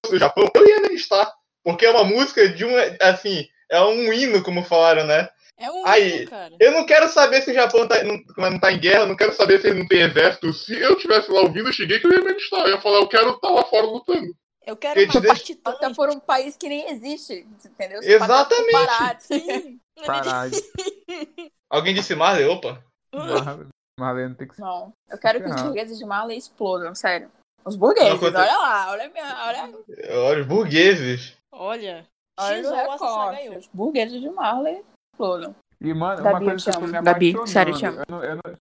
do 0.08 0.18
Japão, 0.18 0.48
eu 0.54 0.68
ia 0.68 0.80
negar 0.80 1.32
Porque 1.64 1.86
é 1.86 1.90
uma 1.90 2.04
música 2.04 2.48
de 2.48 2.64
um, 2.64 2.72
assim, 3.00 3.46
é 3.70 3.80
um 3.82 4.12
hino, 4.12 4.42
como 4.42 4.62
falaram, 4.62 5.06
né? 5.06 5.28
É 5.58 5.70
um 5.70 5.86
Aí, 5.86 6.16
hino, 6.20 6.30
cara. 6.30 6.54
Eu 6.60 6.72
não 6.72 6.86
quero 6.86 7.08
saber 7.08 7.42
se 7.42 7.50
o 7.50 7.54
Japão 7.54 7.88
tá, 7.88 8.02
não, 8.04 8.20
não 8.50 8.58
tá 8.60 8.72
em 8.72 8.78
guerra, 8.78 9.06
não 9.06 9.16
quero 9.16 9.32
saber 9.32 9.60
se 9.60 9.68
ele 9.68 9.80
não 9.80 9.88
tem 9.88 10.02
exército. 10.02 10.52
Se 10.52 10.78
eu 10.78 10.94
tivesse 10.96 11.30
lá 11.30 11.40
ouvindo 11.40 11.68
o 11.68 11.72
Shingeki, 11.72 12.04
eu 12.04 12.12
ia 12.12 12.20
me 12.20 12.30
alistar. 12.30 12.60
Eu 12.60 12.70
ia 12.74 12.80
falar, 12.80 12.98
eu 12.98 13.08
quero 13.08 13.30
estar 13.30 13.48
lá 13.48 13.64
fora 13.64 13.86
lutando. 13.86 14.34
Eu 14.66 14.76
quero 14.76 15.00
te 15.06 15.16
uma 15.18 15.20
deixa- 15.20 15.54
tão... 15.62 15.94
por 15.94 16.08
um 16.08 16.18
país 16.18 16.56
que 16.56 16.68
nem 16.68 16.90
existe, 16.90 17.46
entendeu? 17.64 18.00
Exatamente. 18.02 18.72
Parado. 18.72 19.20
Sim. 19.22 19.78
Caralho. 20.04 20.52
Alguém 21.70 21.94
disse 21.94 22.14
Marley? 22.14 22.46
Opa. 22.46 22.82
Mar- 23.14 23.66
Marlene 24.00 24.34
tem 24.34 24.48
que 24.48 24.54
ser. 24.56 24.62
Não, 24.62 24.92
eu 25.08 25.18
quero 25.18 25.42
que 25.42 25.50
os 25.50 25.62
burgueses 25.62 25.98
de 25.98 26.04
Marley 26.04 26.36
explodam, 26.38 26.94
sério. 26.94 27.30
Os 27.64 27.76
burgueses, 27.76 28.10
Não, 28.12 28.18
quanto- 28.18 28.36
olha 28.38 28.58
lá, 28.58 28.90
olha, 28.90 29.04
a 29.06 29.08
minha, 29.08 29.46
olha, 29.46 30.18
Olha, 30.28 30.40
os 30.40 30.46
burgueses. 30.46 31.36
Olha. 31.52 32.06
olha 32.38 32.56
X 32.58 32.66
o 32.66 32.70
ou 32.70 32.76
essa 32.76 32.92
recorte. 32.92 33.44
saga 33.44 33.58
Os 33.58 33.66
burgueses 33.68 34.20
de 34.20 34.30
Marley 34.30 34.82
explodam. 35.12 35.54
E, 35.80 35.94
mano, 35.94 36.22
Gabi, 36.22 36.44
uma 36.44 36.52
eu 36.52 36.56
coisa 36.58 36.70
que 36.70 36.76
eu 36.76 36.80
tô 36.80 36.86
me. 36.86 37.02
Gabi, 37.02 37.48
sério, 37.48 37.72
eu 37.74 37.78
te 37.78 37.86
amo. 37.86 37.98
Eu 38.00 38.04
não, 38.08 38.24
eu 38.24 38.36
não- 38.36 38.54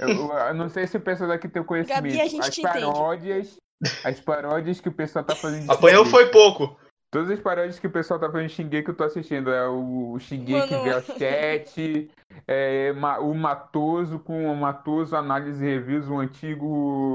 eu- 0.00 0.32
eu 0.48 0.54
não 0.54 0.68
sei 0.68 0.86
se 0.86 0.96
o 0.96 1.00
pessoal 1.00 1.28
daqui 1.30 1.48
tem 1.48 1.62
o 1.62 1.64
conhecimento. 1.64 2.02
Gabi, 2.02 2.20
a 2.20 2.26
gente 2.26 2.48
as 2.48 2.58
paródias. 2.58 3.56
As 4.04 4.20
paródias 4.20 4.80
que 4.80 4.88
o 4.88 4.92
pessoal 4.92 5.24
tá 5.24 5.34
fazendo 5.34 5.70
Apanhou 5.70 6.04
foi 6.04 6.26
pouco. 6.30 6.76
Todas 7.10 7.30
as 7.30 7.38
paródias 7.38 7.78
que 7.78 7.86
o 7.86 7.90
pessoal 7.90 8.18
tá 8.18 8.28
fazendo 8.28 8.48
Shingeki 8.48 8.82
que 8.82 8.90
eu 8.90 8.94
tô 8.94 9.04
assistindo. 9.04 9.48
É 9.50 9.68
o, 9.68 10.12
o 10.12 10.18
Shingeki 10.18 10.74
Mano. 10.74 10.82
vs 11.00 11.06
Cat, 11.16 12.10
é, 12.48 12.92
ma- 12.94 13.18
o 13.20 13.32
Matoso 13.34 14.18
com 14.18 14.50
o 14.50 14.56
Matoso 14.56 15.14
Análise 15.14 15.64
e 15.64 15.68
Reviews, 15.68 16.08
o 16.08 16.18
antigo, 16.18 16.66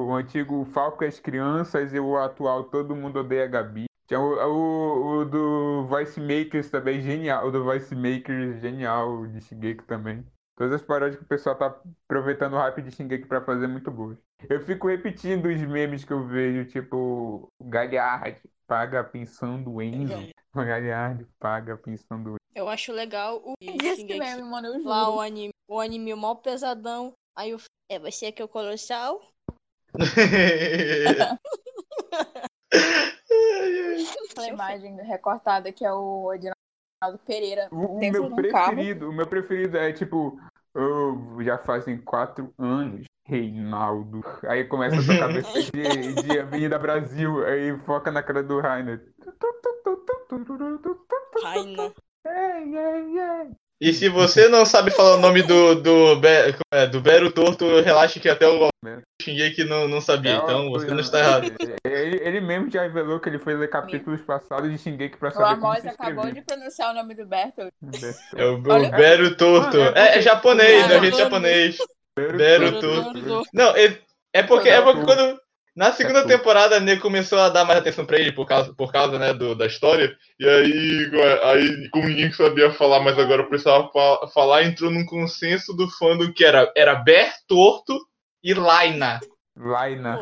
o 0.07 0.13
antigo 0.15 0.63
Falco 0.73 1.03
e 1.03 1.07
as 1.07 1.19
Crianças 1.19 1.93
e 1.93 1.99
o 1.99 2.15
atual 2.17 2.63
Todo 2.63 2.95
Mundo 2.95 3.19
Odeia 3.19 3.43
a 3.43 3.47
Gabi. 3.47 3.85
Tinha 4.07 4.21
o, 4.21 4.35
o, 4.35 5.17
o 5.19 5.25
do 5.25 5.85
Voice 5.89 6.19
Makers 6.19 6.69
também, 6.69 7.01
genial. 7.01 7.47
O 7.47 7.51
do 7.51 7.63
Voice 7.65 7.93
Makers, 7.93 8.61
genial, 8.61 9.27
de 9.27 9.41
Shingeki 9.41 9.83
também. 9.83 10.23
Todas 10.59 10.73
as 10.73 10.81
paródias 10.81 11.15
que 11.15 11.23
o 11.23 11.27
pessoal 11.27 11.55
tá 11.55 11.81
aproveitando 12.03 12.51
o 12.55 12.57
hype 12.57 12.81
de 12.81 12.91
Shingeki 12.91 13.25
pra 13.29 13.39
fazer 13.39 13.65
muito 13.65 13.89
boas. 13.89 14.17
Eu 14.49 14.59
fico 14.59 14.89
repetindo 14.89 15.45
os 15.45 15.61
memes 15.61 16.03
que 16.03 16.11
eu 16.11 16.27
vejo, 16.27 16.65
tipo, 16.65 17.47
Galhard 17.61 18.37
paga 18.67 18.99
a 18.99 19.03
pensão 19.05 19.63
do 19.63 19.81
Enzo. 19.81 20.29
Galhard 20.53 21.25
paga 21.39 21.75
a 21.75 21.77
pensão 21.77 22.21
do 22.21 22.35
Eu 22.53 22.67
acho 22.67 22.91
legal 22.91 23.41
o 23.41 23.53
Shingeki. 23.63 24.19
mesmo, 24.19 24.51
mano, 24.51 24.67
eu 24.67 24.83
Lá 24.83 25.07
o 25.07 25.11
juro. 25.13 25.21
anime, 25.21 25.53
o 25.65 25.79
anime 25.79 26.13
mó 26.13 26.35
pesadão. 26.35 27.13
Aí 27.37 27.55
o 27.55 27.57
é 27.89 27.97
você 27.97 28.25
aqui 28.25 28.41
é 28.41 28.45
o 28.45 28.49
colossal. 28.49 29.21
Aquela 34.31 34.47
imagem 34.47 34.95
recortada 34.97 35.71
que 35.71 35.85
é 35.85 35.93
o 35.93 36.33
Edinaldo 36.33 37.23
Pereira. 37.25 37.69
O, 37.71 37.95
o 37.95 37.99
meu 37.99 38.25
um 38.25 38.29
carro. 38.51 38.75
preferido, 38.75 39.09
o 39.09 39.13
meu 39.13 39.25
preferido 39.25 39.77
é 39.77 39.93
tipo, 39.93 40.37
eu 40.73 41.37
já 41.41 41.57
fazem 41.57 41.97
quatro 41.97 42.53
anos, 42.57 43.05
Reinaldo. 43.25 44.21
Aí 44.47 44.65
começa 44.65 44.99
a 44.99 45.05
tocar 45.05 45.27
versão 45.33 45.61
de, 45.61 46.23
de 46.23 46.39
Avenida 46.39 46.79
Brasil, 46.79 47.45
aí 47.45 47.77
foca 47.79 48.11
na 48.11 48.23
cara 48.23 48.43
do 48.43 48.59
Rainer. 48.59 49.01
Raina. 51.43 51.93
Ei, 52.25 52.75
ei, 52.75 53.19
ei. 53.19 53.68
E 53.81 53.93
se 53.93 54.09
você 54.09 54.49
não 54.49 54.65
sabe 54.65 54.91
falar 54.91 55.15
o 55.15 55.19
nome 55.21 55.41
do, 55.41 55.75
do, 55.75 56.15
como 56.19 56.59
é, 56.73 56.85
do 56.87 56.99
Bero 56.99 57.31
Torto, 57.31 57.79
relaxe 57.81 58.19
que 58.19 58.27
até 58.27 58.45
o 58.45 58.67
Shingeki 59.21 59.63
não, 59.63 59.87
não 59.87 60.01
sabia. 60.01 60.35
Então 60.35 60.69
você 60.69 60.87
não 60.87 60.99
está 60.99 61.19
errado. 61.19 61.53
Ele, 61.85 62.17
ele 62.21 62.41
mesmo 62.41 62.69
já 62.69 62.81
revelou 62.81 63.21
que 63.21 63.29
ele 63.29 63.39
foi 63.39 63.55
ler 63.55 63.69
capítulos 63.69 64.21
passados 64.21 64.69
de 64.69 64.77
Shingeki 64.77 65.17
pra 65.17 65.29
O 65.29 65.31
saber 65.31 65.55
como 65.61 65.67
Amos 65.67 65.81
se 65.81 65.87
acabou 65.87 66.29
de 66.29 66.41
pronunciar 66.41 66.91
o 66.91 66.93
nome 66.93 67.15
do 67.15 67.25
Bertolt. 67.25 67.71
É 68.35 68.45
o, 68.45 68.55
o 68.55 68.61
Bero 68.61 69.35
Torto. 69.37 69.77
Mano, 69.77 69.97
é 69.97 69.99
É, 69.99 70.03
é 70.03 70.07
porque- 70.07 70.21
japonês, 70.23 70.81
né? 70.81 70.87
Bero 70.89 71.03
Gente 71.05 71.11
Torto. 71.11 71.23
japonês. 71.23 71.77
Bero 72.17 72.37
Bero 72.37 72.79
Torto. 72.81 73.43
Não, 73.53 73.69
é, 73.77 73.97
é 74.33 74.43
porque, 74.43 74.67
é 74.69 74.81
porque 74.81 75.05
Torto. 75.05 75.05
quando. 75.05 75.39
Na 75.75 75.91
segunda 75.93 76.19
É 76.19 76.23
Torto. 76.23 76.37
temporada, 76.37 76.75
a 76.77 76.79
Nego 76.79 77.01
começou 77.01 77.39
a 77.39 77.49
dar 77.49 77.63
mais 77.65 77.79
atenção 77.79 78.05
pra 78.05 78.19
ele 78.19 78.31
por 78.31 78.45
causa, 78.45 78.73
por 78.73 78.91
causa 78.91 79.17
né, 79.17 79.33
do, 79.33 79.55
da 79.55 79.65
história. 79.65 80.15
E 80.39 80.47
aí, 80.47 81.11
aí, 81.43 81.89
como 81.91 82.07
ninguém 82.07 82.31
sabia 82.31 82.71
falar, 82.71 82.99
mas 82.99 83.17
agora 83.17 83.47
precisava 83.47 83.89
fa- 83.91 84.27
falar, 84.33 84.63
entrou 84.63 84.91
num 84.91 85.05
consenso 85.05 85.73
do 85.73 85.87
fandom 85.89 86.31
que 86.33 86.43
era, 86.43 86.71
era 86.75 86.95
Ber 86.95 87.31
Torto 87.47 87.97
e 88.43 88.53
Laina. 88.53 89.19
Laina. 89.55 90.19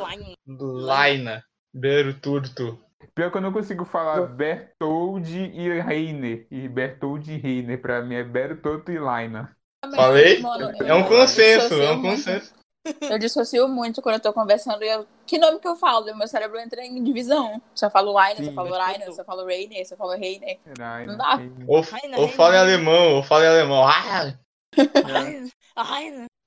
Laina. 0.47 1.43
Bero 1.73 2.13
Torto. 2.15 2.79
Pior 3.13 3.31
que 3.31 3.37
eu 3.37 3.41
não 3.41 3.51
consigo 3.51 3.85
falar 3.85 4.21
Bertold 4.27 5.31
e 5.37 5.79
Reiner. 5.81 6.47
E 6.51 6.67
Bertold 6.67 7.31
e 7.31 7.37
Reiner. 7.37 7.81
Pra 7.81 8.01
mim 8.01 8.15
é 8.15 8.23
Bertold 8.23 8.91
e 8.91 8.99
Laina. 8.99 9.55
Falei? 9.95 10.39
Mano, 10.39 10.71
É 10.83 10.93
um 10.93 10.99
eu 10.99 11.05
consenso, 11.05 11.69
dissocio 11.69 11.83
é 11.83 11.91
um 11.91 12.01
consenso. 12.01 12.53
Eu 13.01 13.17
dissocio 13.19 13.67
muito 13.67 14.01
quando 14.01 14.15
eu 14.15 14.21
tô 14.21 14.33
conversando 14.33 14.83
e 14.83 14.87
eu. 14.89 15.05
Que 15.25 15.37
nome 15.37 15.59
que 15.59 15.67
eu 15.67 15.75
falo? 15.75 16.05
Meu 16.15 16.27
cérebro 16.27 16.59
entra 16.59 16.83
em 16.85 17.03
divisão. 17.03 17.61
Se 17.75 17.85
eu 17.85 17.89
falo 17.89 18.13
Rainer, 18.13 18.43
se 18.43 18.49
eu 18.49 18.53
falo 18.53 18.71
Rainer, 18.73 19.13
se 19.13 19.21
eu 19.21 19.25
falo 19.25 19.45
Rainer, 19.45 19.85
se 19.85 19.93
eu 19.93 19.97
falo 19.97 20.11
Reiner. 20.13 20.57
Não 21.05 21.17
dá. 21.17 21.39
Ou, 21.67 21.83
ou 22.17 22.27
fala 22.27 22.55
em 22.55 22.59
alemão, 22.59 23.15
ou 23.15 23.23
fala 23.23 23.43
em 23.45 23.47
alemão. 23.47 23.85
Ah! 23.87 24.33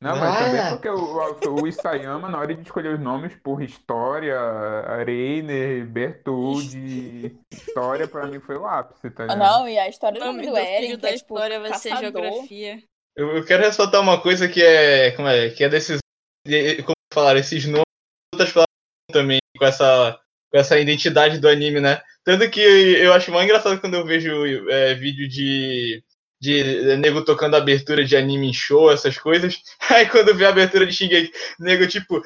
Não, 0.02 0.16
mas 0.16 0.34
Ah. 0.34 0.44
também 0.44 0.70
porque 0.70 0.88
o, 0.88 1.50
o, 1.56 1.62
o 1.62 1.66
Isayama, 1.68 2.28
na 2.30 2.38
hora 2.38 2.54
de 2.54 2.62
escolher 2.62 2.94
os 2.94 3.00
nomes 3.00 3.34
por 3.42 3.62
história, 3.62 4.34
Reiner, 5.04 5.86
Bertoldi, 5.86 7.36
história 7.52 8.08
pra 8.08 8.26
mim 8.26 8.40
foi 8.40 8.56
o 8.56 8.66
ápice, 8.66 9.10
tá 9.10 9.24
Ah, 9.24 9.34
ligado? 9.34 9.38
Não, 9.38 9.68
e 9.68 9.78
a 9.78 9.88
história 9.88 10.18
do 10.18 10.24
nome 10.26 10.42
do 10.42 10.48
do 10.48 10.54
da 10.54 10.60
é 10.62 10.80
tipo 10.88 11.06
história 11.06 11.60
vai 11.60 11.74
ser 11.74 11.96
geografia. 11.98 12.82
Eu, 13.16 13.36
eu 13.36 13.44
quero 13.44 13.62
ressaltar 13.62 14.00
uma 14.00 14.20
coisa 14.20 14.48
que 14.48 14.62
é. 14.62 15.10
Como 15.12 15.28
é? 15.28 15.50
Que 15.50 15.64
é 15.64 15.68
desses. 15.68 15.98
Como 16.82 16.94
falaram, 17.12 17.40
esses 17.40 17.64
nomes 17.64 17.84
outras 18.34 18.52
palavras 18.52 18.68
também 19.12 19.38
com 19.58 19.64
essa, 19.64 20.18
com 20.50 20.58
essa 20.58 20.78
identidade 20.78 21.38
do 21.38 21.48
anime, 21.48 21.80
né? 21.80 22.00
Tanto 22.24 22.48
que 22.50 22.60
eu 22.60 23.12
acho 23.12 23.30
mais 23.32 23.44
engraçado 23.44 23.80
quando 23.80 23.94
eu 23.94 24.04
vejo 24.04 24.30
é, 24.70 24.94
vídeo 24.94 25.28
de. 25.28 26.02
De 26.42 26.96
nego 26.96 27.22
tocando 27.22 27.54
abertura 27.54 28.02
de 28.02 28.16
anime 28.16 28.48
em 28.48 28.52
show, 28.54 28.90
essas 28.90 29.18
coisas. 29.18 29.58
Aí 29.90 30.06
quando 30.08 30.34
vê 30.34 30.46
a 30.46 30.48
abertura 30.48 30.86
de 30.86 30.92
Shingeki, 30.94 31.30
nego 31.58 31.86
tipo. 31.86 32.22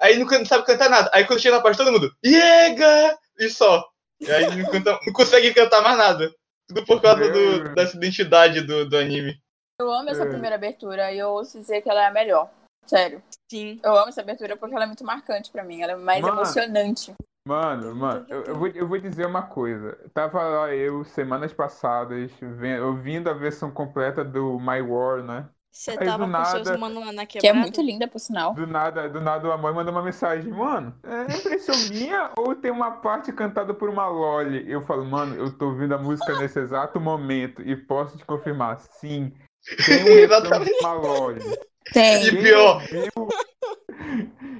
Aí 0.00 0.18
não 0.18 0.44
sabe 0.44 0.66
cantar 0.66 0.90
nada. 0.90 1.10
Aí 1.14 1.24
quando 1.24 1.40
chega 1.40 1.56
na 1.56 1.62
parte, 1.62 1.76
todo 1.76 1.92
mundo. 1.92 2.12
Iega! 2.24 3.16
E 3.38 3.48
só. 3.48 3.84
E 4.20 4.30
aí 4.30 4.56
não, 4.56 4.68
canta- 4.70 4.98
não 5.06 5.12
consegue 5.12 5.52
cantar 5.54 5.82
mais 5.82 5.96
nada. 5.96 6.34
Tudo 6.68 6.84
por 6.84 7.00
causa 7.00 7.28
do, 7.30 7.74
dessa 7.74 7.96
identidade 7.96 8.62
do, 8.62 8.88
do 8.88 8.96
anime. 8.96 9.38
Eu 9.80 9.92
amo 9.92 10.08
essa 10.08 10.22
É. 10.24 10.28
primeira 10.28 10.56
abertura 10.56 11.12
e 11.12 11.18
eu 11.18 11.28
ouço 11.28 11.58
dizer 11.58 11.82
que 11.82 11.90
ela 11.90 12.02
é 12.02 12.06
a 12.06 12.10
melhor. 12.10 12.50
Sério. 12.86 13.22
Sim. 13.50 13.78
Eu 13.84 13.94
amo 13.96 14.08
essa 14.08 14.20
abertura 14.22 14.56
porque 14.56 14.74
ela 14.74 14.84
é 14.84 14.86
muito 14.86 15.04
marcante 15.04 15.50
pra 15.50 15.62
mim. 15.64 15.82
Ela 15.82 15.92
é 15.92 15.96
mais 15.96 16.22
Mano. 16.22 16.36
emocionante. 16.36 17.12
Mano, 17.46 17.94
mano, 17.94 18.26
eu, 18.28 18.42
eu 18.42 18.56
vou, 18.56 18.66
eu 18.68 18.88
vou 18.88 18.98
dizer 18.98 19.24
uma 19.26 19.42
coisa. 19.42 19.96
Tava 20.12 20.42
lá 20.42 20.74
eu, 20.74 21.04
semanas 21.04 21.52
passadas, 21.52 22.32
ouvindo 22.84 23.30
a 23.30 23.34
versão 23.34 23.70
completa 23.70 24.24
do 24.24 24.58
My 24.58 24.80
War, 24.82 25.22
né? 25.22 25.48
Você 25.70 25.92
Aí, 25.92 25.98
do 25.98 26.04
tava 26.06 26.24
com 26.26 26.44
seus 26.46 26.64
nada- 26.66 26.78
manos 26.78 27.06
lá 27.06 27.12
na 27.12 27.26
Que 27.26 27.38
é 27.38 27.40
quebrada? 27.42 27.60
muito 27.60 27.80
linda, 27.82 28.08
por 28.08 28.18
sinal. 28.18 28.54
Do 28.54 28.66
nada, 28.66 29.08
do 29.08 29.20
nada 29.20 29.52
a 29.52 29.56
mãe 29.58 29.72
manda 29.74 29.90
uma 29.92 30.02
mensagem, 30.02 30.50
mano, 30.50 30.92
é 31.04 31.22
impressão 31.36 31.74
minha 31.90 32.32
ou 32.36 32.56
tem 32.56 32.70
uma 32.72 32.92
parte 32.92 33.30
cantada 33.32 33.72
por 33.74 33.90
uma 33.90 34.08
Loli? 34.08 34.68
Eu 34.68 34.80
falo, 34.86 35.04
mano, 35.04 35.36
eu 35.36 35.56
tô 35.56 35.66
ouvindo 35.66 35.94
a 35.94 35.98
música 35.98 36.36
nesse 36.40 36.58
exato 36.58 36.98
momento 36.98 37.60
e 37.62 37.76
posso 37.76 38.16
te 38.18 38.24
confirmar, 38.24 38.80
sim, 38.80 39.32
tem 39.84 40.04
um 40.04 40.08
Exatamente. 40.24 40.82
Loli. 40.84 41.40
Tem. 41.92 42.26
E 42.26 42.36
pior. 42.42 42.82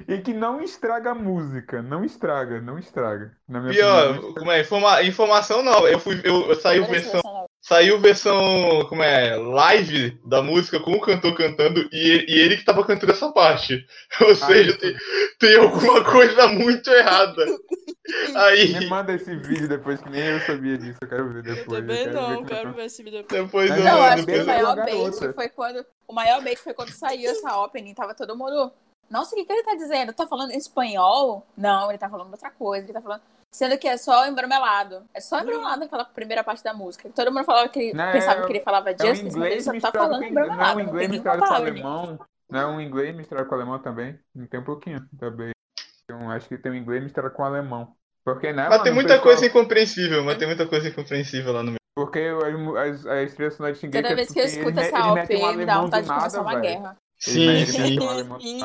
E 0.08 0.18
que 0.18 0.32
não 0.32 0.62
estraga 0.62 1.10
a 1.10 1.14
música, 1.16 1.82
não 1.82 2.04
estraga, 2.04 2.60
não 2.60 2.78
estraga. 2.78 3.32
Na 3.48 3.58
minha 3.60 3.72
opinião, 3.72 3.90
não 3.90 4.02
Pior, 4.12 4.14
estraga. 4.14 4.38
como 4.38 4.52
é? 4.52 4.60
Informa- 4.60 5.02
informação 5.02 5.62
não. 5.64 5.86
Eu 5.88 5.98
fui. 5.98 6.20
Eu, 6.22 6.42
eu 6.46 6.52
essa 6.52 6.70
versão. 6.70 7.20
Saiu 7.66 7.98
versão. 7.98 8.86
Como 8.88 9.02
é? 9.02 9.34
Live 9.36 10.20
da 10.24 10.40
música 10.40 10.78
com 10.78 10.92
o 10.92 11.00
cantor 11.00 11.34
cantando 11.36 11.80
e, 11.92 12.24
e 12.28 12.38
ele 12.40 12.56
que 12.56 12.64
tava 12.64 12.84
cantando 12.86 13.10
essa 13.12 13.32
parte. 13.32 13.84
Ou 14.20 14.36
seja, 14.36 14.70
isso. 14.70 14.78
tem, 14.78 14.96
tem 15.40 15.56
alguma 15.56 16.04
coisa 16.04 16.46
muito 16.46 16.88
errada. 16.90 17.44
Aí. 18.36 18.72
Me 18.78 18.86
manda 18.86 19.12
esse 19.14 19.34
vídeo 19.34 19.68
depois, 19.68 20.00
que 20.00 20.08
nem 20.08 20.22
eu 20.22 20.40
sabia 20.42 20.78
disso, 20.78 20.98
eu 21.02 21.08
quero 21.08 21.28
ver 21.32 21.38
Eu 21.38 21.42
depois. 21.56 21.80
também 21.80 21.96
quero 22.04 22.10
ver 22.10 22.14
não, 22.14 22.34
como 22.36 22.46
é 22.46 22.48
quero 22.48 22.70
que- 22.70 22.76
ver 22.76 22.84
esse 22.84 23.02
vídeo 23.02 23.18
depois. 23.22 23.42
Depois 23.44 23.70
Não, 23.70 23.76
eu 23.78 23.84
eu 23.84 24.02
acho 24.04 24.26
que 24.26 24.38
o 24.38 24.46
maior 24.46 24.76
bait 24.76 25.32
foi 25.34 25.48
quando. 25.48 25.86
O 26.06 26.12
maior 26.12 26.42
bait 26.42 26.56
foi 26.56 26.72
quando 26.72 26.90
saiu 26.92 27.30
essa 27.32 27.58
opening. 27.58 27.94
Tava 27.94 28.14
todo 28.14 28.36
mundo. 28.36 28.72
Nossa, 29.10 29.34
o 29.34 29.38
que, 29.38 29.44
que 29.44 29.52
ele 29.52 29.62
tá 29.62 29.74
dizendo? 29.74 30.12
Tá 30.12 30.26
falando 30.26 30.50
em 30.50 30.56
espanhol? 30.58 31.46
Não, 31.56 31.90
ele 31.90 31.98
tá 31.98 32.08
falando 32.08 32.30
outra 32.30 32.50
coisa. 32.50 32.84
Ele 32.86 32.92
tá 32.92 33.00
falando. 33.00 33.22
Sendo 33.52 33.78
que 33.78 33.88
é 33.88 33.96
só 33.96 34.26
embromelado. 34.26 35.02
É 35.14 35.20
só 35.20 35.40
embromelado 35.40 35.84
aquela 35.84 36.04
primeira 36.04 36.42
parte 36.44 36.62
da 36.62 36.74
música. 36.74 37.08
Todo 37.14 37.32
mundo 37.32 37.44
falava 37.44 37.68
que 37.68 37.78
ele 37.78 37.94
Não, 37.94 38.12
pensava 38.12 38.42
é- 38.42 38.46
que 38.46 38.52
ele 38.52 38.60
falava 38.60 38.90
É 38.90 38.94
um 38.94 38.98
justice, 38.98 39.24
mas 39.24 39.34
ele 39.34 39.60
inglês 39.60 39.64
só 39.64 39.72
tá 39.90 39.92
falando 39.92 40.18
com 40.18 40.24
é 40.24 40.28
embromelado. 40.28 40.72
um 40.80 40.82
Não 40.82 40.88
inglês 40.88 41.08
tem 41.08 41.20
nenhuma 41.20 41.32
misturado 41.36 41.40
com 41.40 41.54
alemão. 41.54 42.18
Não 42.50 42.60
é 42.60 42.66
um 42.66 42.80
inglês 42.80 43.16
misturado 43.16 43.48
com 43.48 43.54
alemão 43.54 43.78
também. 43.78 44.18
Não 44.34 44.46
tem 44.46 44.60
um 44.60 44.64
pouquinho 44.64 45.08
também. 45.18 45.50
Então, 46.04 46.30
acho 46.30 46.48
que 46.48 46.58
tem 46.58 46.72
um 46.72 46.74
inglês 46.74 47.02
misturado 47.02 47.34
com 47.34 47.44
alemão. 47.44 47.94
Porque, 48.24 48.48
né, 48.52 48.62
Mas 48.64 48.70
mano, 48.70 48.82
tem 48.82 48.92
o 48.92 48.94
muita 48.94 49.08
pessoal- 49.10 49.22
coisa 49.24 49.46
incompreensível, 49.46 50.24
mas 50.24 50.36
tem 50.36 50.48
muita 50.48 50.66
coisa 50.66 50.88
incompreensível 50.88 51.52
lá 51.52 51.60
no 51.62 51.66
meio. 51.70 51.76
Porque 51.94 52.18
as, 52.18 52.76
as, 52.76 53.06
as 53.06 53.34
trilhas 53.34 53.54
sonoras 53.54 53.80
de 53.80 53.88
Toda 53.88 54.08
é 54.08 54.14
vez 54.14 54.30
que 54.30 54.38
eu 54.38 54.44
escuto 54.44 54.80
essa 54.80 55.12
OP, 55.12 55.36
um 55.36 55.52
me 55.54 55.64
dá 55.64 55.80
vontade 55.80 56.06
de 56.06 56.12
começar 56.12 56.40
uma 56.42 56.60
guerra. 56.60 56.96
Sim, 57.18 57.64
sim. 57.64 57.98
um 57.98 58.40
Sim. 58.40 58.60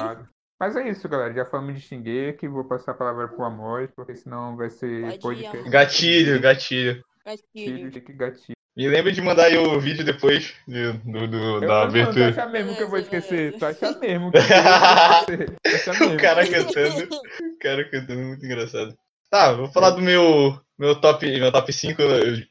Mas 0.61 0.75
é 0.75 0.87
isso, 0.87 1.09
galera. 1.09 1.33
Já 1.33 1.43
falamos 1.43 1.73
de 1.73 1.81
Shingeki. 1.81 2.47
Vou 2.47 2.63
passar 2.63 2.91
a 2.91 2.93
palavra 2.93 3.27
pro 3.27 3.43
Amor, 3.43 3.91
porque 3.95 4.15
senão 4.15 4.55
vai 4.55 4.69
ser 4.69 5.17
podcast. 5.19 5.69
Gatilho, 5.69 6.39
gatilho. 6.39 6.39
Gatilho. 6.39 7.03
Gatilho, 7.25 7.77
Shingeki, 7.91 8.13
gatilho. 8.13 8.55
Me 8.77 8.87
lembra 8.87 9.11
de 9.11 9.21
mandar 9.23 9.45
aí 9.45 9.57
o 9.57 9.79
vídeo 9.79 10.05
depois 10.05 10.53
do, 10.67 10.93
do, 10.99 11.27
do- 11.27 11.37
Eu, 11.37 11.59
da 11.61 11.67
mano, 11.67 11.81
tu 11.91 11.97
abertura. 11.97 12.29
acha 12.29 12.45
mesmo 12.45 12.75
que 12.75 12.83
eu 12.83 12.89
vou 12.89 12.99
esquecer? 12.99 13.57
Tu 13.57 13.65
acha 13.65 13.99
mesmo 13.99 14.31
que 14.31 14.37
eu 14.37 14.41
vou 14.43 14.51
esquecer? 14.51 15.57
Tu 15.57 15.89
acha 15.89 15.99
mesmo? 15.99 16.13
O 16.13 16.17
cara 16.21 16.47
cantando. 16.47 17.15
O 17.15 17.59
cara 17.59 17.89
cantando, 17.89 18.21
muito 18.21 18.45
engraçado. 18.45 18.95
Tá, 19.31 19.51
vou 19.53 19.67
falar 19.67 19.89
do 19.89 20.01
meu, 20.01 20.57
meu 20.77 20.95
top 21.01 21.25
meu 21.39 21.51
top 21.51 21.73
5. 21.73 22.01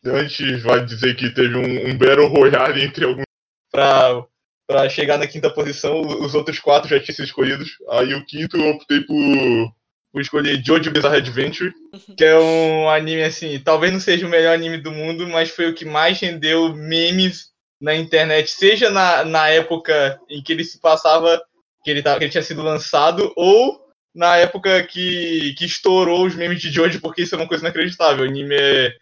Antes 0.06 0.62
vai 0.64 0.84
dizer 0.84 1.14
que 1.14 1.30
teve 1.32 1.54
um, 1.56 1.90
um 1.90 1.96
Battle 1.96 2.26
Royale 2.28 2.82
entre 2.84 3.04
alguns. 3.04 3.24
Pra, 3.70 4.24
pra 4.70 4.88
chegar 4.88 5.18
na 5.18 5.26
quinta 5.26 5.50
posição, 5.50 6.00
os 6.00 6.32
outros 6.32 6.60
quatro 6.60 6.88
já 6.88 7.00
tinham 7.00 7.16
sido 7.16 7.24
escolhidos. 7.24 7.70
Aí 7.88 8.14
o 8.14 8.24
quinto 8.24 8.56
eu 8.56 8.70
optei 8.70 9.00
por, 9.00 9.16
por 10.12 10.22
escolher 10.22 10.62
Jojo 10.64 10.92
Bizarre 10.92 11.16
Adventure, 11.16 11.72
que 12.16 12.24
é 12.24 12.38
um 12.38 12.88
anime 12.88 13.24
assim, 13.24 13.58
talvez 13.58 13.92
não 13.92 13.98
seja 13.98 14.24
o 14.24 14.30
melhor 14.30 14.54
anime 14.54 14.78
do 14.78 14.92
mundo, 14.92 15.26
mas 15.26 15.50
foi 15.50 15.68
o 15.68 15.74
que 15.74 15.84
mais 15.84 16.20
rendeu 16.20 16.72
memes 16.72 17.50
na 17.80 17.96
internet, 17.96 18.48
seja 18.48 18.90
na, 18.90 19.24
na 19.24 19.48
época 19.48 20.20
em 20.28 20.40
que 20.40 20.52
ele 20.52 20.62
se 20.62 20.78
passava, 20.78 21.42
que 21.82 21.90
ele, 21.90 22.02
tava, 22.02 22.18
que 22.18 22.24
ele 22.26 22.30
tinha 22.30 22.42
sido 22.42 22.62
lançado, 22.62 23.32
ou 23.34 23.80
na 24.14 24.36
época 24.36 24.84
que, 24.84 25.52
que 25.58 25.64
estourou 25.64 26.26
os 26.26 26.36
memes 26.36 26.60
de 26.60 26.70
Jojo, 26.70 27.00
porque 27.00 27.22
isso 27.22 27.34
é 27.34 27.38
uma 27.38 27.48
coisa 27.48 27.64
inacreditável. 27.64 28.24
O 28.24 28.28
anime 28.28 28.54
é, 28.54 28.94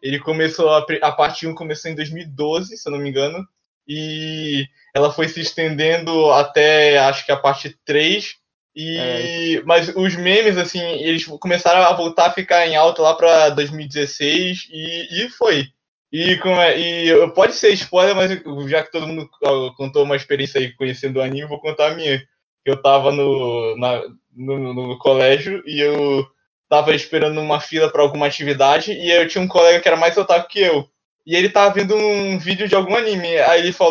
ele 0.00 0.20
começou, 0.20 0.70
a, 0.70 0.86
a 1.02 1.12
parte 1.12 1.48
1 1.48 1.54
começou 1.54 1.90
em 1.90 1.96
2012, 1.96 2.76
se 2.76 2.88
eu 2.88 2.92
não 2.92 3.00
me 3.00 3.08
engano, 3.08 3.44
e 3.86 4.66
ela 4.94 5.12
foi 5.12 5.28
se 5.28 5.40
estendendo 5.40 6.30
até 6.32 6.98
acho 6.98 7.24
que 7.24 7.32
a 7.32 7.36
parte 7.36 7.76
3. 7.84 8.34
E, 8.78 9.62
mas 9.64 9.88
os 9.96 10.14
memes, 10.16 10.58
assim, 10.58 10.80
eles 10.80 11.24
começaram 11.24 11.80
a 11.82 11.92
voltar 11.94 12.26
a 12.26 12.32
ficar 12.32 12.66
em 12.66 12.76
alta 12.76 13.00
lá 13.00 13.14
pra 13.14 13.48
2016 13.50 14.68
e, 14.70 15.24
e 15.24 15.30
foi. 15.30 15.68
E, 16.12 16.36
como 16.38 16.60
é, 16.60 16.78
e 16.78 17.30
pode 17.32 17.54
ser 17.54 17.72
spoiler, 17.72 18.14
mas 18.14 18.30
já 18.70 18.82
que 18.82 18.92
todo 18.92 19.06
mundo 19.06 19.28
contou 19.76 20.04
uma 20.04 20.16
experiência 20.16 20.60
aí 20.60 20.72
conhecendo 20.72 21.16
o 21.16 21.22
anime, 21.22 21.48
vou 21.48 21.60
contar 21.60 21.92
a 21.92 21.94
minha. 21.94 22.22
Eu 22.64 22.80
tava 22.80 23.12
no, 23.12 23.76
na, 23.78 24.02
no, 24.34 24.74
no 24.74 24.98
colégio 24.98 25.62
e 25.66 25.80
eu 25.80 26.26
tava 26.68 26.94
esperando 26.94 27.40
uma 27.40 27.60
fila 27.60 27.90
para 27.90 28.02
alguma 28.02 28.26
atividade 28.26 28.92
e 28.92 29.10
eu 29.10 29.26
tinha 29.28 29.42
um 29.42 29.48
colega 29.48 29.80
que 29.80 29.88
era 29.88 29.96
mais 29.96 30.16
otaku 30.16 30.48
que 30.48 30.60
eu. 30.60 30.88
E 31.26 31.34
ele 31.34 31.48
tava 31.48 31.74
vendo 31.74 31.96
um 31.96 32.38
vídeo 32.38 32.68
de 32.68 32.74
algum 32.74 32.94
anime. 32.94 33.38
Aí 33.40 33.60
ele 33.60 33.72
falou, 33.72 33.90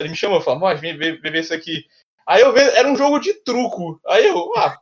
ele 0.00 0.10
me 0.10 0.16
chamou, 0.16 0.40
falou, 0.40 0.60
"Mós, 0.60 0.80
vem 0.80 0.96
ver, 0.96 1.34
isso 1.34 1.52
aqui. 1.52 1.84
Aí 2.26 2.42
eu 2.42 2.52
vi, 2.52 2.60
era 2.60 2.88
um 2.88 2.96
jogo 2.96 3.18
de 3.18 3.34
truco. 3.42 4.00
Aí 4.06 4.26
eu, 4.26 4.52
ah, 4.56 4.78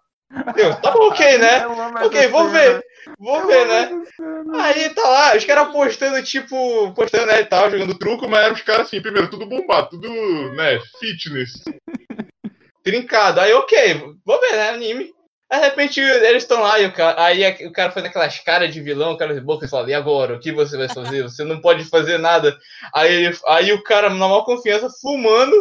eu, 0.57 0.75
tá 0.81 0.91
bom, 0.91 1.09
ok, 1.09 1.39
né? 1.39 1.65
Ok, 2.05 2.21
essa 2.21 2.29
vou 2.29 2.49
ver, 2.49 2.85
vou 3.19 3.47
ver, 3.47 3.67
né? 3.67 4.05
cena. 4.17 4.65
Aí 4.65 4.91
tá 4.91 5.03
lá, 5.03 5.37
os 5.37 5.45
caras 5.45 5.73
postando, 5.73 6.23
tipo, 6.23 6.93
postando, 6.95 7.27
né, 7.27 7.41
e 7.41 7.45
tal, 7.45 7.71
jogando 7.71 7.99
truco, 7.99 8.29
mas 8.29 8.45
eram 8.45 8.55
os 8.55 8.63
caras 8.63 8.87
assim, 8.87 9.01
primeiro, 9.01 9.31
tudo 9.31 9.47
bombado, 9.47 9.91
tudo, 9.91 10.09
né, 10.55 10.81
fitness. 10.99 11.53
Trincado. 12.83 13.41
Aí, 13.41 13.53
ok, 13.53 14.17
vou 14.25 14.41
ver, 14.41 14.53
né, 14.53 14.71
anime. 14.71 15.13
Aí, 15.55 15.61
de 15.61 15.67
repente, 15.67 16.01
eles 16.01 16.43
estão 16.43 16.61
lá 16.61 16.81
e 16.81 16.87
o 16.87 16.93
cara, 16.93 17.23
aí 17.23 17.67
o 17.67 17.73
cara 17.73 17.93
faz 17.93 18.05
aquelas 18.05 18.39
caras 18.41 18.75
de 18.75 18.81
vilão, 18.81 19.13
o 19.13 19.17
cara 19.17 19.33
de 19.33 19.41
boca 19.41 19.67
e 19.67 19.69
fala, 19.69 19.89
e 19.89 19.95
agora? 19.95 20.35
O 20.35 20.41
que 20.41 20.51
você 20.51 20.77
vai 20.77 20.89
fazer? 20.89 21.23
Você 21.23 21.45
não 21.45 21.61
pode 21.61 21.85
fazer 21.85 22.19
nada. 22.19 22.59
Aí, 22.93 23.33
aí 23.47 23.73
o 23.73 23.83
cara, 23.83 24.11
na 24.11 24.17
maior 24.17 24.45
confiança, 24.45 24.89
fumando, 25.01 25.55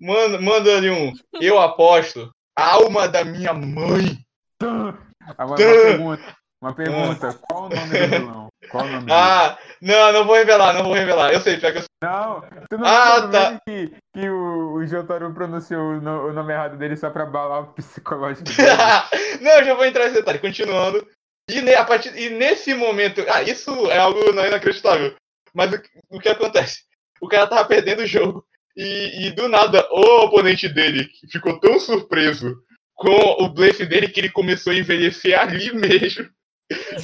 manda, 0.00 0.40
manda 0.40 0.76
ali 0.76 0.88
um, 0.88 1.12
eu 1.40 1.58
aposto, 1.58 2.30
a 2.56 2.74
alma 2.74 3.08
da 3.08 3.24
minha 3.24 3.52
mãe. 3.52 4.18
Uma, 4.62 4.98
uma 5.38 5.56
pergunta. 5.56 6.36
Uma 6.62 6.74
pergunta. 6.74 7.40
Qual 7.48 7.64
o 7.64 7.68
nome 7.68 7.98
do 7.98 8.08
vilão? 8.08 8.49
Qual 8.70 8.84
o 8.84 8.88
nome 8.88 9.06
dele? 9.06 9.12
Ah, 9.18 9.58
não, 9.82 10.12
não 10.12 10.24
vou 10.24 10.34
revelar, 10.36 10.72
não 10.74 10.84
vou 10.84 10.92
revelar. 10.94 11.32
Eu 11.32 11.40
sei, 11.40 11.56
pior 11.58 11.72
que 11.72 11.78
eu 11.78 11.84
Não, 12.02 12.40
tu 12.68 12.78
não 12.78 12.86
Ah, 12.86 13.28
tá. 13.28 13.50
meme 13.50 13.60
que, 13.66 13.96
que 14.14 14.28
o, 14.28 14.74
o 14.74 14.86
Jotaro 14.86 15.32
pronunciou 15.34 15.82
o, 15.94 16.00
no- 16.00 16.26
o 16.28 16.32
nome 16.32 16.52
errado 16.52 16.76
dele 16.76 16.96
só 16.96 17.10
pra 17.10 17.24
abalar 17.24 17.62
o 17.62 17.72
psicológico 17.72 18.44
dele? 18.44 18.68
não, 19.40 19.50
eu 19.52 19.64
já 19.64 19.74
vou 19.74 19.84
entrar 19.84 20.04
nesse 20.04 20.16
detalhe, 20.16 20.38
continuando. 20.38 21.06
E, 21.50 21.60
ne- 21.60 21.74
a 21.74 21.84
partir, 21.84 22.16
e 22.16 22.30
nesse 22.30 22.74
momento, 22.74 23.24
ah, 23.28 23.42
isso 23.42 23.70
é 23.90 23.98
algo 23.98 24.32
não 24.32 24.46
inacreditável. 24.46 25.14
Mas 25.52 25.72
o, 25.72 25.80
que- 25.82 25.88
o 26.10 26.20
que 26.20 26.28
acontece? 26.28 26.82
O 27.20 27.28
cara 27.28 27.46
tava 27.46 27.64
perdendo 27.66 28.02
o 28.02 28.06
jogo. 28.06 28.44
E, 28.76 29.26
e 29.26 29.30
do 29.32 29.48
nada, 29.48 29.84
o 29.90 30.24
oponente 30.24 30.68
dele 30.68 31.08
ficou 31.30 31.58
tão 31.58 31.78
surpreso 31.80 32.56
com 32.94 33.10
o 33.42 33.48
blefe 33.48 33.84
dele 33.84 34.08
que 34.08 34.20
ele 34.20 34.30
começou 34.30 34.72
a 34.72 34.76
envelhecer 34.76 35.38
ali 35.38 35.72
mesmo. 35.74 36.28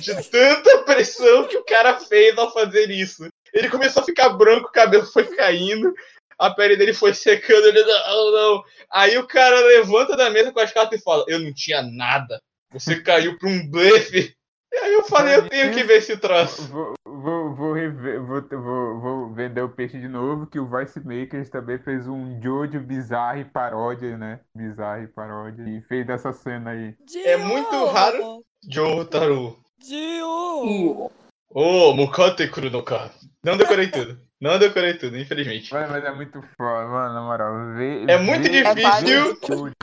De 0.00 0.30
tanta 0.30 0.78
pressão 0.84 1.48
que 1.48 1.56
o 1.56 1.64
cara 1.64 1.98
fez 1.98 2.36
ao 2.38 2.52
fazer 2.52 2.90
isso. 2.90 3.28
Ele 3.52 3.68
começou 3.68 4.02
a 4.02 4.06
ficar 4.06 4.28
branco, 4.30 4.68
o 4.68 4.72
cabelo 4.72 5.04
foi 5.06 5.24
caindo, 5.34 5.92
a 6.38 6.50
pele 6.50 6.76
dele 6.76 6.92
foi 6.92 7.14
secando, 7.14 7.66
ele 7.66 7.82
não, 7.82 8.32
não. 8.32 8.64
Aí 8.92 9.18
o 9.18 9.26
cara 9.26 9.58
levanta 9.60 10.16
da 10.16 10.30
mesa 10.30 10.52
com 10.52 10.60
as 10.60 10.72
cartas 10.72 11.00
e 11.00 11.02
fala: 11.02 11.24
Eu 11.28 11.40
não 11.40 11.52
tinha 11.52 11.82
nada. 11.82 12.40
Você 12.72 13.00
caiu 13.00 13.38
pra 13.38 13.48
um 13.48 13.68
blefe. 13.70 14.36
E 14.72 14.78
aí 14.78 14.92
eu 14.92 15.04
falei, 15.04 15.36
eu 15.36 15.48
tenho 15.48 15.72
que 15.72 15.84
ver 15.84 15.98
esse 15.98 16.16
troço. 16.18 16.68
Vou, 16.68 16.94
vou, 17.06 17.54
vou, 17.54 17.72
rever, 17.72 18.20
vou, 18.20 18.42
vou, 18.42 19.00
vou 19.00 19.32
vender 19.32 19.62
o 19.62 19.70
peixe 19.70 19.98
de 19.98 20.08
novo, 20.08 20.46
que 20.46 20.58
o 20.58 20.68
Vice 20.68 21.00
Makers 21.00 21.48
também 21.48 21.78
fez 21.78 22.06
um 22.06 22.38
Jojo 22.42 22.80
Bizarre 22.80 23.44
paródia, 23.44 24.18
né? 24.18 24.40
Bizarre 24.54 25.06
paródia. 25.06 25.62
E 25.62 25.80
fez 25.82 26.06
dessa 26.06 26.32
cena 26.32 26.72
aí. 26.72 26.94
É 27.24 27.36
muito 27.36 27.86
raro. 27.86 28.44
Jotaro. 28.68 29.58
Dio! 29.78 31.10
Ô, 31.50 31.92
Mukate 31.94 32.48
Kuru 32.48 32.70
no 32.70 32.82
Ka. 32.82 33.10
Não 33.44 33.56
decorei 33.56 33.88
tudo. 33.90 34.18
Não 34.40 34.58
decorei 34.58 34.94
tudo, 34.94 35.16
infelizmente. 35.18 35.72
Mano, 35.72 35.88
mas 35.92 36.04
é 36.04 36.10
muito 36.12 36.42
foda, 36.56 36.86
mano, 36.86 37.14
na 37.14 37.20
moral. 37.22 37.54
Vê, 37.76 38.04
É 38.12 38.18
muito 38.18 38.42
vê- 38.42 38.62
difícil. 38.62 39.68
é. 39.68 39.74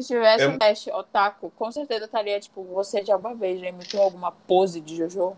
Se 0.00 0.06
tivesse 0.06 0.44
É- 0.44 0.48
um 0.48 0.58
teste 0.58 0.90
otaku, 0.90 1.50
com 1.50 1.70
certeza 1.72 2.04
estaria, 2.06 2.38
tipo, 2.40 2.62
você 2.64 3.02
de 3.02 3.10
alguma 3.12 3.34
vez 3.34 3.60
já 3.60 3.68
imitou 3.68 4.00
alguma 4.00 4.30
pose 4.32 4.80
de 4.80 4.96
Jojo? 4.96 5.36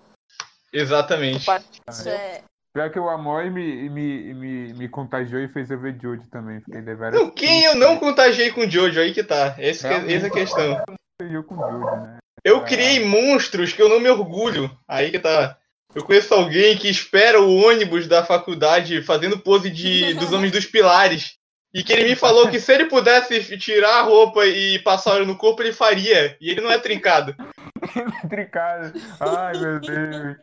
Exatamente. 0.72 1.46
Isso 1.88 2.08
é. 2.08 2.42
Pior 2.74 2.90
que 2.90 2.98
o 2.98 3.08
Amor 3.08 3.44
me, 3.50 3.88
me, 3.88 4.34
me, 4.34 4.74
me 4.74 4.88
contagiou 4.88 5.40
e 5.40 5.48
fez 5.48 5.70
eu 5.70 5.80
ver 5.80 5.96
Jojo 6.00 6.22
também. 6.30 6.60
Fiquei 6.60 6.82
deveras. 6.82 7.18
Não, 7.18 7.30
quem 7.30 7.64
eu 7.64 7.74
não 7.76 7.98
contagiei 7.98 8.50
com 8.52 8.68
Jojo, 8.68 9.00
aí 9.00 9.12
que 9.14 9.24
tá. 9.24 9.54
Esse 9.58 9.82
que- 9.82 9.88
Realmente. 9.88 10.14
essa 10.14 10.26
é 10.26 10.28
a 10.28 10.32
questão. 10.32 10.84
contagiou 11.18 11.44
com 11.44 11.56
Jojo, 11.56 11.84
né? 12.02 12.18
Eu 12.44 12.62
criei 12.62 13.04
monstros 13.04 13.72
que 13.72 13.80
eu 13.80 13.88
não 13.88 13.98
me 13.98 14.10
orgulho. 14.10 14.70
Aí 14.86 15.10
que 15.10 15.18
tá. 15.18 15.56
Eu 15.94 16.04
conheço 16.04 16.34
alguém 16.34 16.76
que 16.76 16.88
espera 16.88 17.40
o 17.40 17.56
ônibus 17.56 18.06
da 18.06 18.24
faculdade 18.24 19.00
fazendo 19.02 19.38
pose 19.38 19.70
de, 19.70 20.12
dos 20.14 20.30
Homens 20.32 20.52
dos 20.52 20.66
Pilares. 20.66 21.38
E 21.72 21.82
que 21.82 21.92
ele 21.92 22.04
me 22.04 22.14
falou 22.14 22.48
que 22.48 22.60
se 22.60 22.72
ele 22.72 22.84
pudesse 22.84 23.58
tirar 23.58 23.98
a 23.98 24.02
roupa 24.02 24.46
e 24.46 24.78
passar 24.80 25.14
óleo 25.14 25.26
no 25.26 25.36
corpo, 25.36 25.60
ele 25.60 25.72
faria. 25.72 26.36
E 26.40 26.50
ele 26.50 26.60
não 26.60 26.70
é 26.70 26.78
trincado. 26.78 27.34
Trincado. 28.30 28.92
Ai, 29.18 29.58
meu 29.58 29.80
Deus. 29.80 30.36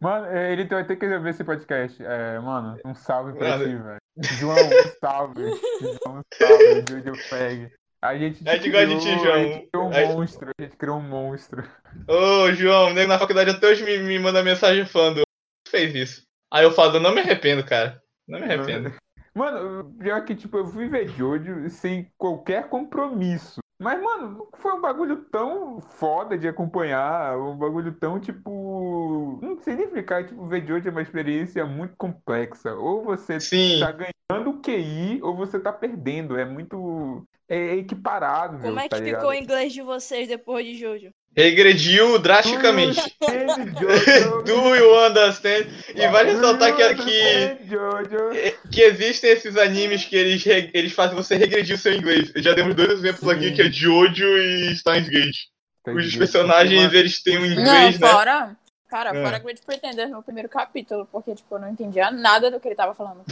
Mano, 0.00 0.26
é, 0.26 0.52
ele 0.52 0.64
vai 0.66 0.84
ter 0.84 0.94
que 0.94 1.06
ver 1.06 1.30
esse 1.30 1.42
podcast. 1.42 2.00
É, 2.00 2.38
mano, 2.38 2.78
um 2.84 2.94
salve 2.94 3.36
pra 3.36 3.58
Mano. 3.58 3.64
ti, 3.64 3.82
velho. 3.82 3.98
João, 4.38 4.56
um 4.56 4.98
salve. 5.00 5.42
João, 5.80 6.18
um 6.18 6.22
salve. 6.32 6.84
Jojo 6.88 7.14
Feg. 7.28 7.72
A 8.00 8.16
gente, 8.16 8.48
A 8.48 8.54
gente 8.56 8.70
gosta 8.70 8.86
de 8.86 8.98
ti, 9.00 9.06
criou- 9.06 9.24
João. 9.24 9.34
A 9.34 9.42
gente 9.44 9.66
criou 9.70 9.86
um 9.86 9.92
A- 9.92 10.14
monstro. 10.14 10.50
A 10.58 10.62
gente 10.62 10.76
criou 10.76 10.96
um 10.98 11.02
monstro. 11.02 11.64
Ô, 12.08 12.52
João, 12.52 12.90
o 12.90 12.94
nego 12.94 13.08
na 13.08 13.18
faculdade 13.18 13.50
até 13.50 13.66
hoje 13.66 13.84
me, 13.84 13.98
me 13.98 14.18
manda 14.18 14.42
mensagem 14.42 14.86
falando. 14.86 15.22
fez 15.68 15.94
isso? 15.94 16.22
Aí 16.52 16.64
eu 16.64 16.70
falo, 16.72 16.98
não 17.00 17.12
me 17.14 17.20
arrependo, 17.20 17.64
cara. 17.64 18.00
Não 18.26 18.38
me 18.38 18.46
arrependo. 18.46 18.92
Mano, 19.34 19.92
pior 19.98 20.24
que, 20.24 20.34
tipo, 20.34 20.56
eu 20.58 20.66
fui 20.66 20.88
ver 20.88 21.08
Jojo 21.08 21.68
sem 21.70 22.10
qualquer 22.16 22.68
compromisso. 22.68 23.60
Mas, 23.80 24.02
mano, 24.02 24.48
foi 24.58 24.72
um 24.72 24.80
bagulho 24.80 25.24
tão 25.30 25.80
foda 25.80 26.36
de 26.38 26.48
acompanhar, 26.48 27.38
um 27.38 27.56
bagulho 27.56 27.92
tão, 27.92 28.18
tipo... 28.18 29.38
Não 29.42 29.56
sei 29.60 29.76
nem 29.76 29.84
explicar, 29.84 30.26
tipo, 30.26 30.46
ver 30.46 30.66
Jojo 30.66 30.88
é 30.88 30.90
uma 30.90 31.02
experiência 31.02 31.64
muito 31.66 31.94
complexa. 31.96 32.74
Ou 32.74 33.04
você 33.04 33.38
Sim. 33.38 33.78
tá 33.80 33.92
ganhando 33.92 34.50
o 34.50 34.60
QI, 34.60 35.20
ou 35.22 35.36
você 35.36 35.60
tá 35.60 35.72
perdendo. 35.72 36.36
É 36.38 36.44
muito... 36.44 37.24
É 37.50 37.76
equiparado, 37.76 38.58
Como 38.58 38.78
é 38.78 38.88
tá 38.88 38.98
que 38.98 39.04
ligado? 39.04 39.20
ficou 39.20 39.30
o 39.30 39.34
inglês 39.34 39.72
de 39.72 39.80
vocês 39.80 40.28
depois 40.28 40.66
de 40.66 40.74
Jojo? 40.78 41.10
Regrediu 41.34 42.18
drasticamente. 42.18 43.00
Do 44.44 44.76
you 44.76 45.06
understand? 45.06 45.66
E 45.94 46.06
vale 46.08 46.32
ressaltar 46.32 46.76
que, 46.76 46.94
que, 46.96 47.66
Jojo. 47.66 48.30
que 48.70 48.82
existem 48.82 49.30
esses 49.30 49.56
animes 49.56 50.04
que 50.04 50.16
eles, 50.16 50.44
eles 50.74 50.92
fazem 50.92 51.16
você 51.16 51.36
regredir 51.36 51.76
o 51.76 51.78
seu 51.78 51.94
inglês. 51.94 52.30
Já 52.36 52.52
demos 52.52 52.74
dois 52.74 52.90
exemplos 52.90 53.28
aqui, 53.28 53.48
Sim. 53.48 53.54
que 53.54 53.62
é 53.62 53.70
Jojo 53.70 54.26
e 54.38 54.76
Steins 54.76 55.08
Gate. 55.08 55.36
Tá 55.84 55.92
Os 55.92 56.04
ligado? 56.04 56.18
personagens, 56.18 56.92
eles 56.92 57.22
têm 57.22 57.38
um 57.38 57.42
Não, 57.42 57.48
inglês, 57.62 57.98
né? 57.98 58.08
fora. 58.10 58.56
Cara, 58.88 59.16
É. 59.16 59.22
fora 59.22 59.38
Great 59.38 59.62
Pretender 59.64 60.08
no 60.08 60.22
primeiro 60.22 60.48
capítulo, 60.48 61.06
porque, 61.10 61.34
tipo, 61.34 61.54
eu 61.54 61.58
não 61.60 61.70
entendia 61.70 62.10
nada 62.10 62.50
do 62.50 62.58
que 62.60 62.68
ele 62.68 62.74
tava 62.74 62.94
falando. 62.94 63.22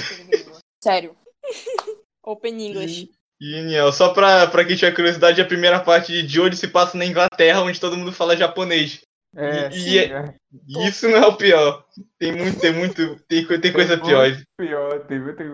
Sério. 0.82 1.14
Open 2.22 2.60
English. 2.66 3.10
Niel, 3.40 3.92
só 3.92 4.10
pra, 4.10 4.46
pra 4.46 4.64
quem 4.64 4.76
tiver 4.76 4.94
curiosidade, 4.94 5.40
a 5.40 5.44
primeira 5.46 5.80
parte 5.80 6.10
de 6.12 6.26
Jojo 6.26 6.56
se 6.56 6.68
passa 6.68 6.96
na 6.96 7.04
Inglaterra, 7.04 7.60
onde 7.62 7.78
todo 7.80 7.96
mundo 7.96 8.12
fala 8.12 8.36
japonês. 8.36 9.00
É, 9.36 9.68
E- 9.68 9.72
sim, 9.72 9.90
e- 9.90 9.98
é. 10.12 10.34
E 10.68 10.86
isso 10.88 11.06
não 11.08 11.18
é 11.18 11.26
o 11.26 11.36
pior. 11.36 11.84
Tem 12.18 12.32
muito, 12.32 12.58
tem 12.58 12.72
muito, 12.72 13.16
tem, 13.28 13.44
co- 13.44 13.58
tem 13.60 13.70
coisa 13.72 13.96
muito 13.96 14.06
pior. 14.06 14.36
Pior, 14.56 15.00
tem 15.00 15.20
muita 15.20 15.44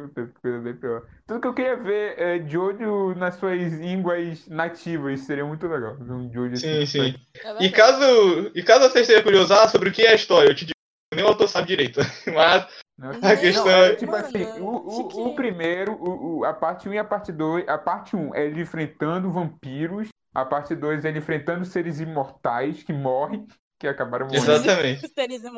coisa 0.40 0.58
bem 0.60 0.76
pior. 0.76 1.02
Tudo 1.26 1.40
que 1.40 1.48
eu 1.48 1.54
queria 1.54 1.76
ver 1.76 2.14
é 2.16 2.48
Jojo 2.48 3.14
nas 3.16 3.34
suas 3.34 3.72
línguas 3.72 4.46
nativas, 4.46 5.20
seria 5.20 5.44
muito 5.44 5.66
legal. 5.66 5.96
ver 5.96 6.12
Um 6.12 6.32
Jojo 6.32 6.56
Sim, 6.56 6.82
assim, 6.82 6.86
sim. 6.86 7.14
É 7.44 7.64
E 7.64 7.70
caso, 7.70 8.52
e 8.54 8.62
caso 8.62 8.88
você 8.88 9.00
esteja 9.00 9.22
curioso 9.24 9.52
ah, 9.52 9.68
sobre 9.68 9.88
o 9.88 9.92
que 9.92 10.02
é 10.02 10.12
a 10.12 10.14
história, 10.14 10.50
eu 10.50 10.54
te 10.54 10.66
digo, 10.66 10.76
nem 11.12 11.24
o 11.24 11.28
autor 11.28 11.48
sabe 11.48 11.66
direito. 11.66 11.98
Mas 12.32 12.66
Nossa, 13.02 13.32
A 13.32 13.36
questão 13.36 13.64
não, 13.64 13.72
é- 13.72 13.94
tipo 13.96 14.12
Mano, 14.12 14.24
assim, 14.24 14.44
o, 14.60 14.66
o, 14.66 15.26
o 15.28 15.34
primeiro, 15.34 15.92
o, 15.94 16.38
o- 16.38 16.44
a 16.44 16.52
parte 16.52 16.88
1 16.88 16.94
e 16.94 16.98
a 16.98 17.04
parte 17.04 17.32
2, 17.32 17.68
a 17.68 17.76
parte 17.76 18.14
1 18.14 18.34
é 18.34 18.46
ele 18.46 18.62
enfrentando 18.62 19.30
vampiros, 19.30 20.08
a 20.34 20.44
parte 20.44 20.74
2 20.74 21.04
é 21.04 21.08
ele 21.08 21.18
enfrentando 21.18 21.64
seres 21.64 21.98
imortais 22.00 22.82
que 22.84 22.92
morrem, 22.92 23.46
que 23.80 23.88
acabaram 23.88 24.26
morrendo. 24.26 24.52
Exatamente. 24.52 25.12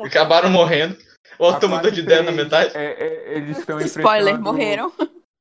Acabaram 0.07 0.49
morrendo. 0.49 0.97
O 1.37 1.45
autor 1.45 1.69
mudou 1.69 1.91
de 1.91 2.01
ideia 2.01 2.23
na 2.23 2.31
metade. 2.31 2.75
É, 2.75 2.83
é, 2.83 3.37
eles 3.37 3.59
estão 3.59 3.79
Spoiler, 3.79 4.33
enfrentando- 4.33 4.43
morreram. 4.43 4.91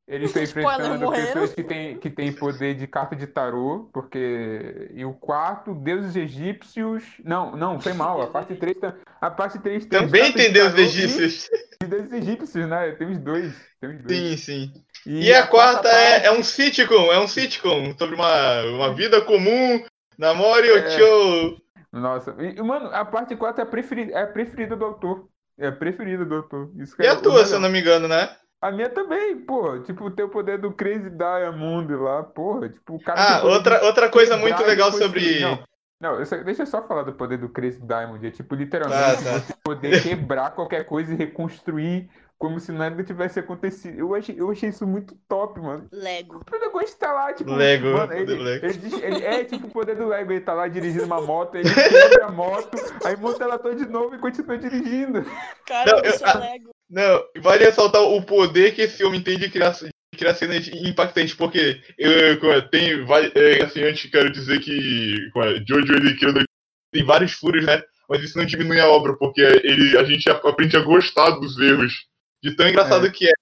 Estão 0.06 0.42
Spoiler, 0.42 0.86
enfrentando 0.86 1.12
pessoas 1.12 1.54
que 1.54 1.62
têm, 1.64 1.96
que 1.98 2.10
têm 2.10 2.30
poder 2.30 2.74
de 2.74 2.86
carta 2.86 3.16
de 3.16 3.26
tarô, 3.26 3.88
porque. 3.92 4.90
E 4.92 5.02
o 5.04 5.14
quarto, 5.14 5.74
deuses 5.74 6.14
egípcios. 6.14 7.02
Não, 7.24 7.56
não, 7.56 7.80
foi 7.80 7.94
mal. 7.94 8.20
A 8.20 8.26
parte 8.26 8.54
3, 8.54 8.78
tá- 8.78 8.94
a 9.18 9.30
parte 9.30 9.58
3 9.60 9.86
tem. 9.86 10.00
Também 10.00 10.30
tem 10.32 10.48
de 10.48 10.52
deuses 10.52 10.78
egípcios. 10.78 11.48
E, 11.80 11.84
e 11.84 11.86
deuses 11.86 12.12
egípcios, 12.12 12.68
né? 12.68 12.92
Tem 12.92 13.10
os 13.10 13.18
dois. 13.18 13.54
Tem 13.80 13.90
os 13.96 14.02
dois. 14.02 14.18
Sim, 14.18 14.36
sim. 14.36 14.72
E, 15.06 15.26
E 15.28 15.34
a 15.34 15.46
quarta 15.46 15.88
é, 15.88 16.10
parte- 16.20 16.26
é 16.26 16.32
um 16.32 16.42
sitcom, 16.42 17.10
é 17.12 17.18
um 17.18 17.26
sitcom 17.26 17.94
sobre 17.98 18.14
uma, 18.14 18.62
uma 18.64 18.94
vida 18.94 19.22
comum. 19.22 19.82
Namore 20.18 20.68
É. 20.68 20.86
Ocho. 20.86 21.56
Nossa, 21.90 22.34
e, 22.40 22.60
mano, 22.60 22.90
a 22.92 23.04
parte 23.04 23.36
4 23.36 23.60
é 23.62 23.64
a 23.64 23.66
preferida, 23.66 24.12
é 24.12 24.22
a 24.22 24.26
preferida 24.26 24.76
do 24.76 24.84
autor. 24.84 25.28
É 25.56 25.68
a 25.68 25.72
preferida 25.72 26.24
do 26.24 26.34
autor. 26.34 26.70
Isso 26.76 26.94
que 26.96 27.02
E 27.02 27.06
é 27.06 27.10
a 27.10 27.14
o 27.14 27.22
tua, 27.22 27.46
se 27.46 27.54
eu 27.54 27.60
não 27.60 27.70
me 27.70 27.80
engano, 27.80 28.06
né? 28.08 28.28
A 28.66 28.70
minha 28.72 28.88
também, 28.88 29.36
pô. 29.36 29.78
Tipo, 29.80 30.10
ter 30.10 30.22
o 30.22 30.28
poder 30.28 30.58
do 30.58 30.72
Crazy 30.72 31.10
Diamond 31.10 31.92
lá, 31.96 32.22
porra. 32.22 32.68
Tipo, 32.70 32.94
o 32.94 33.02
cara 33.02 33.20
Ah, 33.20 33.40
tem 33.40 33.50
outra, 33.50 33.78
de 33.78 33.84
outra 33.84 34.08
coisa 34.08 34.36
muito 34.38 34.62
legal 34.62 34.90
sobre. 34.92 35.40
Não, 35.40 35.58
não 36.00 36.14
eu 36.18 36.24
só- 36.24 36.36
deixa 36.38 36.62
eu 36.62 36.66
só 36.66 36.82
falar 36.82 37.02
do 37.02 37.12
poder 37.12 37.36
do 37.36 37.48
Crazy 37.50 37.80
Diamond. 37.80 38.26
É 38.26 38.30
tipo, 38.30 38.54
literalmente, 38.54 39.02
Ah, 39.02 39.32
tá. 39.32 39.38
você 39.40 39.54
poder 39.62 39.90
quebrar 40.02 40.52
qualquer 40.52 40.84
coisa 40.86 41.12
e 41.12 41.16
reconstruir 41.16 42.08
como 42.38 42.58
se 42.58 42.72
nada 42.72 43.02
tivesse 43.04 43.38
acontecido. 43.38 43.98
Eu 43.98 44.14
achei, 44.14 44.34
eu 44.38 44.50
achei 44.50 44.68
isso 44.68 44.86
muito 44.86 45.14
top, 45.28 45.60
mano. 45.60 45.86
Lego. 45.92 46.36
O 46.38 46.44
protagonista 46.44 47.06
tá 47.06 47.12
lá, 47.12 47.32
tipo, 47.32 47.52
Lego, 47.54 47.86
mano, 47.92 48.12
ele, 48.12 48.24
do 48.36 48.42
Lego. 48.42 48.66
ele 48.66 49.04
ele 49.04 49.24
é 49.24 49.44
tipo 49.44 49.66
o 49.66 49.70
poder 49.70 49.94
do 49.96 50.08
Lego, 50.08 50.32
ele 50.32 50.40
tá 50.40 50.52
lá 50.52 50.66
dirigindo 50.68 51.04
uma 51.04 51.20
moto, 51.22 51.54
ele 51.54 51.64
quebra 51.72 52.26
a 52.26 52.30
moto, 52.32 52.76
aí 53.04 53.16
monta 53.16 53.44
ela 53.44 53.58
toda 53.58 53.76
de 53.76 53.86
novo 53.86 54.14
e 54.14 54.18
continua 54.18 54.58
dirigindo. 54.58 55.24
Cara, 55.66 55.92
Não, 55.92 55.98
eu 56.00 56.04
eu- 56.06 56.18
sou 56.18 56.26
ah, 56.26 56.38
Lego. 56.38 56.73
Não, 56.88 57.24
vale 57.38 57.64
ressaltar 57.64 58.02
o 58.02 58.22
poder 58.22 58.74
que 58.74 58.82
esse 58.82 59.02
homem 59.04 59.20
tem 59.22 59.38
de 59.38 59.48
criar, 59.50 59.70
de 59.70 59.90
criar 60.18 60.34
cenas 60.34 60.68
impactantes, 60.68 61.34
porque 61.34 61.80
eu, 61.98 62.68
tem, 62.68 63.04
vai- 63.04 63.32
é, 63.34 63.64
assim, 63.64 63.82
antes 63.82 64.10
quero 64.10 64.30
dizer 64.30 64.60
que 64.60 65.30
é, 65.36 65.64
Jojo 65.66 65.92
ele 65.94 66.16
cria 66.16 66.44
tem 66.92 67.04
vários 67.04 67.32
furos, 67.32 67.64
né? 67.64 67.82
Mas 68.08 68.22
isso 68.22 68.38
não 68.38 68.44
diminui 68.44 68.78
a 68.78 68.88
obra, 68.88 69.16
porque 69.16 69.40
ele, 69.40 69.98
a 69.98 70.04
gente 70.04 70.28
aprende 70.30 70.76
a 70.76 70.80
gostar 70.80 71.30
dos 71.40 71.58
erros, 71.58 72.06
de 72.42 72.54
tão 72.54 72.68
engraçado 72.68 73.06
É. 73.06 73.10
que 73.10 73.26
é. 73.26 73.32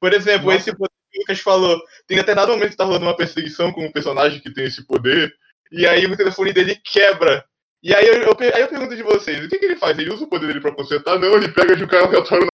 Por 0.00 0.12
exemplo, 0.14 0.46
Nossa. 0.46 0.58
esse 0.58 0.72
poder 0.76 0.92
que 1.10 1.18
o 1.18 1.20
Lucas 1.20 1.40
falou, 1.40 1.78
tem 2.06 2.16
determinado 2.16 2.52
momento 2.52 2.70
que 2.70 2.76
tá 2.76 2.84
rolando 2.84 3.04
uma 3.04 3.16
perseguição 3.16 3.70
com 3.72 3.84
um 3.84 3.92
personagem 3.92 4.40
que 4.40 4.50
tem 4.52 4.64
esse 4.64 4.86
poder, 4.86 5.30
e 5.70 5.86
aí 5.86 6.06
o 6.06 6.16
telefone 6.16 6.52
dele 6.52 6.80
quebra. 6.82 7.44
E 7.82 7.92
aí 7.94 8.06
eu, 8.06 8.14
eu, 8.22 8.36
aí 8.54 8.62
eu 8.62 8.68
pergunto 8.68 8.94
de 8.96 9.02
vocês, 9.02 9.44
o 9.44 9.48
que, 9.48 9.58
que 9.58 9.64
ele 9.66 9.76
faz? 9.76 9.98
Ele 9.98 10.12
usa 10.12 10.24
o 10.24 10.28
poder 10.28 10.46
dele 10.46 10.60
pra 10.60 10.72
consertar? 10.74 11.18
Não, 11.18 11.34
ele 11.36 11.48
pega 11.48 11.76
de 11.76 11.84
um 11.84 11.88
cara 11.88 12.06
aleatório 12.06 12.46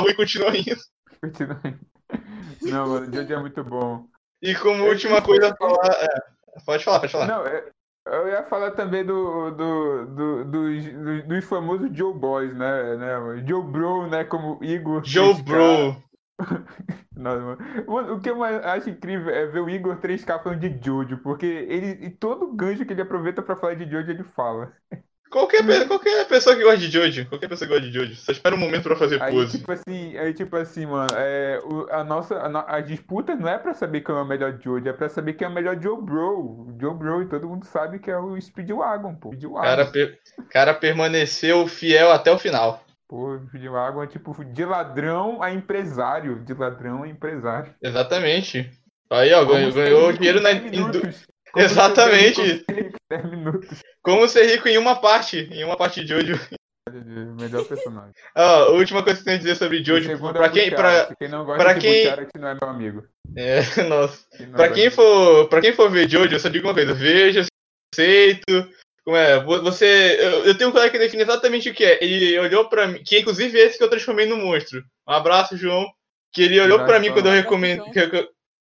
rua 0.00 0.10
e 0.10 0.14
continua 0.16 0.56
indo. 0.56 0.76
Continua 1.20 1.60
aí. 1.64 1.78
Não, 2.62 2.88
mano, 2.88 3.08
o 3.08 3.12
Jojo 3.12 3.32
é 3.34 3.38
muito 3.40 3.64
bom. 3.64 4.08
E 4.42 4.54
como 4.54 4.84
É, 4.84 4.88
última 4.88 5.22
coisa 5.22 5.50
a 5.52 5.56
falar. 5.56 5.92
é, 6.04 6.60
pode 6.64 6.84
falar, 6.84 7.00
pode 7.00 7.12
falar. 7.12 7.26
Não, 7.26 7.46
é- 7.46 7.70
eu 8.06 8.28
ia 8.28 8.44
falar 8.44 8.70
também 8.72 9.04
do, 9.04 9.50
do, 9.52 10.06
do- 10.06 10.44
dos, 10.44 10.84
dos, 10.84 11.24
dos 11.28 11.44
famosos 11.44 11.90
Joe 11.96 12.14
Boys, 12.14 12.54
né, 12.54 12.96
né? 12.96 13.44
Joe 13.46 13.62
Bro, 13.64 14.08
né? 14.08 14.24
Como 14.24 14.62
Igor. 14.62 15.02
Joe 15.02 15.34
criticar. 15.34 15.42
Bro. 15.42 16.02
Não, 17.16 17.40
mano. 17.56 18.14
O 18.14 18.20
que 18.20 18.30
eu 18.30 18.42
acho 18.44 18.90
incrível 18.90 19.30
é 19.34 19.46
ver 19.46 19.60
o 19.60 19.70
Igor 19.70 19.98
3K 20.00 20.38
falando 20.42 20.60
de 20.60 20.84
Jojo, 20.84 21.18
porque 21.18 21.46
ele, 21.46 22.06
e 22.06 22.10
todo 22.10 22.52
gancho 22.54 22.84
que 22.84 22.92
ele 22.92 23.02
aproveita 23.02 23.42
pra 23.42 23.56
falar 23.56 23.74
de 23.74 23.90
Jojo, 23.90 24.10
ele 24.10 24.22
fala. 24.24 24.72
Qualquer, 25.30 25.66
pe- 25.66 25.84
qualquer 25.86 26.24
pessoa 26.28 26.54
que 26.54 26.62
gosta 26.62 26.78
de 26.78 26.88
Jojo, 26.88 27.26
qualquer 27.28 27.48
pessoa 27.48 27.68
que 27.68 27.74
gosta 27.74 27.90
de 27.90 27.92
Jojo, 27.92 28.14
só 28.14 28.30
espera 28.32 28.54
um 28.54 28.58
momento 28.58 28.84
pra 28.84 28.96
fazer 28.96 29.20
Aí, 29.20 29.32
pose. 29.34 29.58
tipo 29.58 29.72
assim, 29.72 30.16
aí, 30.16 30.32
tipo 30.32 30.56
assim, 30.56 30.86
mano, 30.86 31.08
é, 31.16 31.60
o- 31.64 31.86
a 31.90 32.04
nossa, 32.04 32.36
a, 32.38 32.48
no- 32.48 32.64
a 32.66 32.80
disputa 32.80 33.34
não 33.34 33.48
é 33.48 33.58
pra 33.58 33.74
saber 33.74 34.02
quem 34.02 34.14
é 34.14 34.18
o 34.18 34.24
melhor 34.24 34.56
Jojo, 34.62 34.88
é 34.88 34.92
pra 34.92 35.08
saber 35.08 35.32
quem 35.34 35.46
é 35.46 35.50
o 35.50 35.52
melhor 35.52 35.80
Joe 35.82 36.00
Bro. 36.00 36.76
Joe 36.80 36.94
Bro, 36.94 37.22
e 37.22 37.26
todo 37.26 37.48
mundo 37.48 37.66
sabe 37.66 37.98
que 37.98 38.10
é 38.10 38.16
o 38.18 38.40
Speedwagon, 38.40 39.14
pô. 39.16 39.30
O 39.30 39.32
Speedwagon. 39.32 39.62
cara, 39.66 39.84
per- 39.86 40.18
cara 40.50 40.74
permaneceu 40.74 41.66
fiel 41.66 42.12
até 42.12 42.30
o 42.32 42.38
final. 42.38 42.82
Pô, 43.08 43.38
Speedwagon 43.48 44.02
é 44.04 44.06
tipo 44.06 44.44
de 44.44 44.64
ladrão 44.64 45.42
a 45.42 45.52
empresário, 45.52 46.40
de 46.44 46.54
ladrão 46.54 47.02
a 47.02 47.08
empresário. 47.08 47.74
Exatamente. 47.82 48.70
Aí, 49.10 49.32
ó, 49.32 49.44
ganhou, 49.44 49.72
ganhou 49.72 50.12
dinheiro 50.12 50.40
na. 50.40 50.50
10 50.52 50.64
em 50.66 50.70
du- 50.70 50.70
minutos. 50.70 51.02
Como 51.26 51.35
Exatamente. 51.56 52.34
ser 52.64 52.74
rico 52.74 52.96
em 52.96 53.16
10 53.16 53.30
minutos. 53.30 53.82
Como 54.02 54.28
ser 54.28 54.46
rico 54.46 54.68
em 54.68 54.78
uma 54.78 54.96
parte, 54.96 55.48
em 55.52 55.64
uma 55.64 55.76
parte 55.76 56.02
de 56.04 56.08
Jojo. 56.08 56.38
Melhor 57.38 57.64
personagem. 57.64 58.12
Ó, 58.36 58.42
a 58.42 58.68
última 58.70 59.02
coisa 59.02 59.16
que 59.16 59.22
eu 59.22 59.24
tenho 59.24 59.36
a 59.36 59.38
dizer 59.40 59.56
sobre 59.56 59.82
Jojo, 59.84 60.18
pra 60.32 60.46
é 60.46 60.48
quem, 60.50 60.70
pra, 60.70 61.14
Quem 61.18 61.28
não 61.28 61.44
gosta 61.44 61.62
pra 61.64 61.72
de 61.74 61.80
quem- 61.80 62.04
Butcharat 62.04 62.30
não 62.38 62.48
é 62.48 62.54
meu 62.60 62.68
amigo. 62.70 63.04
é, 63.36 63.60
nossa, 63.88 64.24
pra 64.52 64.68
quem 64.70 64.90
for, 64.90 65.48
pra 65.48 65.60
quem 65.60 65.72
for 65.72 65.90
ver 65.90 66.08
Jojo, 66.08 66.32
eu 66.34 66.40
só 66.40 66.48
digo 66.48 66.66
uma 66.68 66.74
coisa, 66.74 66.94
veja, 66.94 67.44
aceito, 67.92 68.70
como 69.04 69.16
é, 69.16 69.42
vo- 69.42 69.62
você, 69.62 70.16
eu, 70.20 70.44
eu 70.46 70.56
tenho 70.56 70.70
um 70.70 70.72
colega 70.72 70.90
que 70.92 70.98
define 70.98 71.22
exatamente 71.22 71.68
o 71.70 71.74
que 71.74 71.84
é, 71.84 71.98
ele 72.02 72.38
olhou 72.38 72.68
pra 72.68 72.86
mim, 72.86 73.02
que 73.04 73.16
é 73.16 73.20
inclusive 73.20 73.58
esse 73.58 73.78
que 73.78 73.82
eu 73.84 73.90
transformei 73.90 74.26
no 74.26 74.36
monstro, 74.36 74.80
um 75.08 75.12
abraço, 75.12 75.56
João, 75.56 75.86
que 76.32 76.42
ele 76.42 76.60
olhou 76.60 76.78
pra 76.84 77.00
mim 77.00 77.10
quando 77.12 77.26
eu 77.26 77.32
recomendei, 77.32 77.84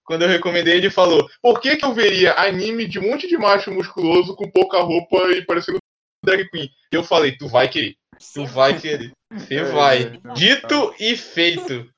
quando 0.06 0.22
eu 0.22 0.28
recomendei, 0.30 0.76
ele 0.78 0.90
falou, 0.90 1.28
por 1.42 1.60
que 1.60 1.76
que 1.78 1.86
eu 1.86 1.94
veria 1.94 2.34
anime 2.34 2.88
de 2.88 3.00
um 3.00 3.10
monte 3.10 3.28
de 3.28 3.38
macho 3.38 3.72
musculoso 3.72 4.36
com 4.36 4.50
pouca 4.50 4.80
roupa 4.80 5.18
e 5.32 5.44
parecendo 5.46 5.80
drag 6.24 6.48
queen? 6.50 6.70
E 6.92 6.96
eu 6.96 7.04
falei, 7.04 7.36
tu 7.38 7.48
vai 7.48 7.68
querer, 7.68 7.96
tu 8.34 8.46
vai 8.46 8.80
querer, 8.80 9.12
você 9.34 9.56
É, 9.56 9.64
vai. 9.64 10.04
é, 10.04 10.34
Dito 10.34 10.94
e 11.00 11.18
feito. 11.18 11.90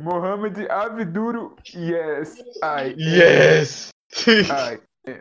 Mohamed 0.00 0.66
Abduro, 0.70 1.56
yes. 1.74 2.42
Ai, 2.62 2.94
Yes! 2.96 3.88
é. 5.06 5.20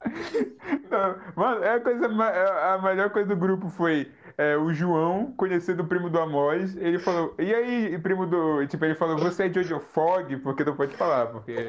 Não, 0.90 1.16
mano, 1.36 1.62
é 1.62 1.74
a, 1.74 1.80
coisa, 1.80 2.06
é 2.06 2.74
a 2.74 2.78
melhor 2.82 3.10
coisa 3.10 3.28
do 3.28 3.36
grupo 3.36 3.68
foi 3.68 4.10
é, 4.40 4.56
o 4.56 4.72
João, 4.72 5.34
conhecendo 5.36 5.82
o 5.82 5.86
primo 5.86 6.08
do 6.08 6.18
Amos, 6.18 6.74
ele 6.78 6.98
falou, 6.98 7.34
e 7.38 7.54
aí, 7.54 7.98
primo 7.98 8.26
do. 8.26 8.66
Tipo, 8.66 8.86
ele 8.86 8.94
falou, 8.94 9.18
você 9.18 9.44
é 9.44 9.52
Jojo 9.52 9.78
Fog? 9.92 10.34
Porque 10.38 10.64
não 10.64 10.74
pode 10.74 10.96
falar, 10.96 11.26
porque. 11.26 11.52
é 11.52 11.68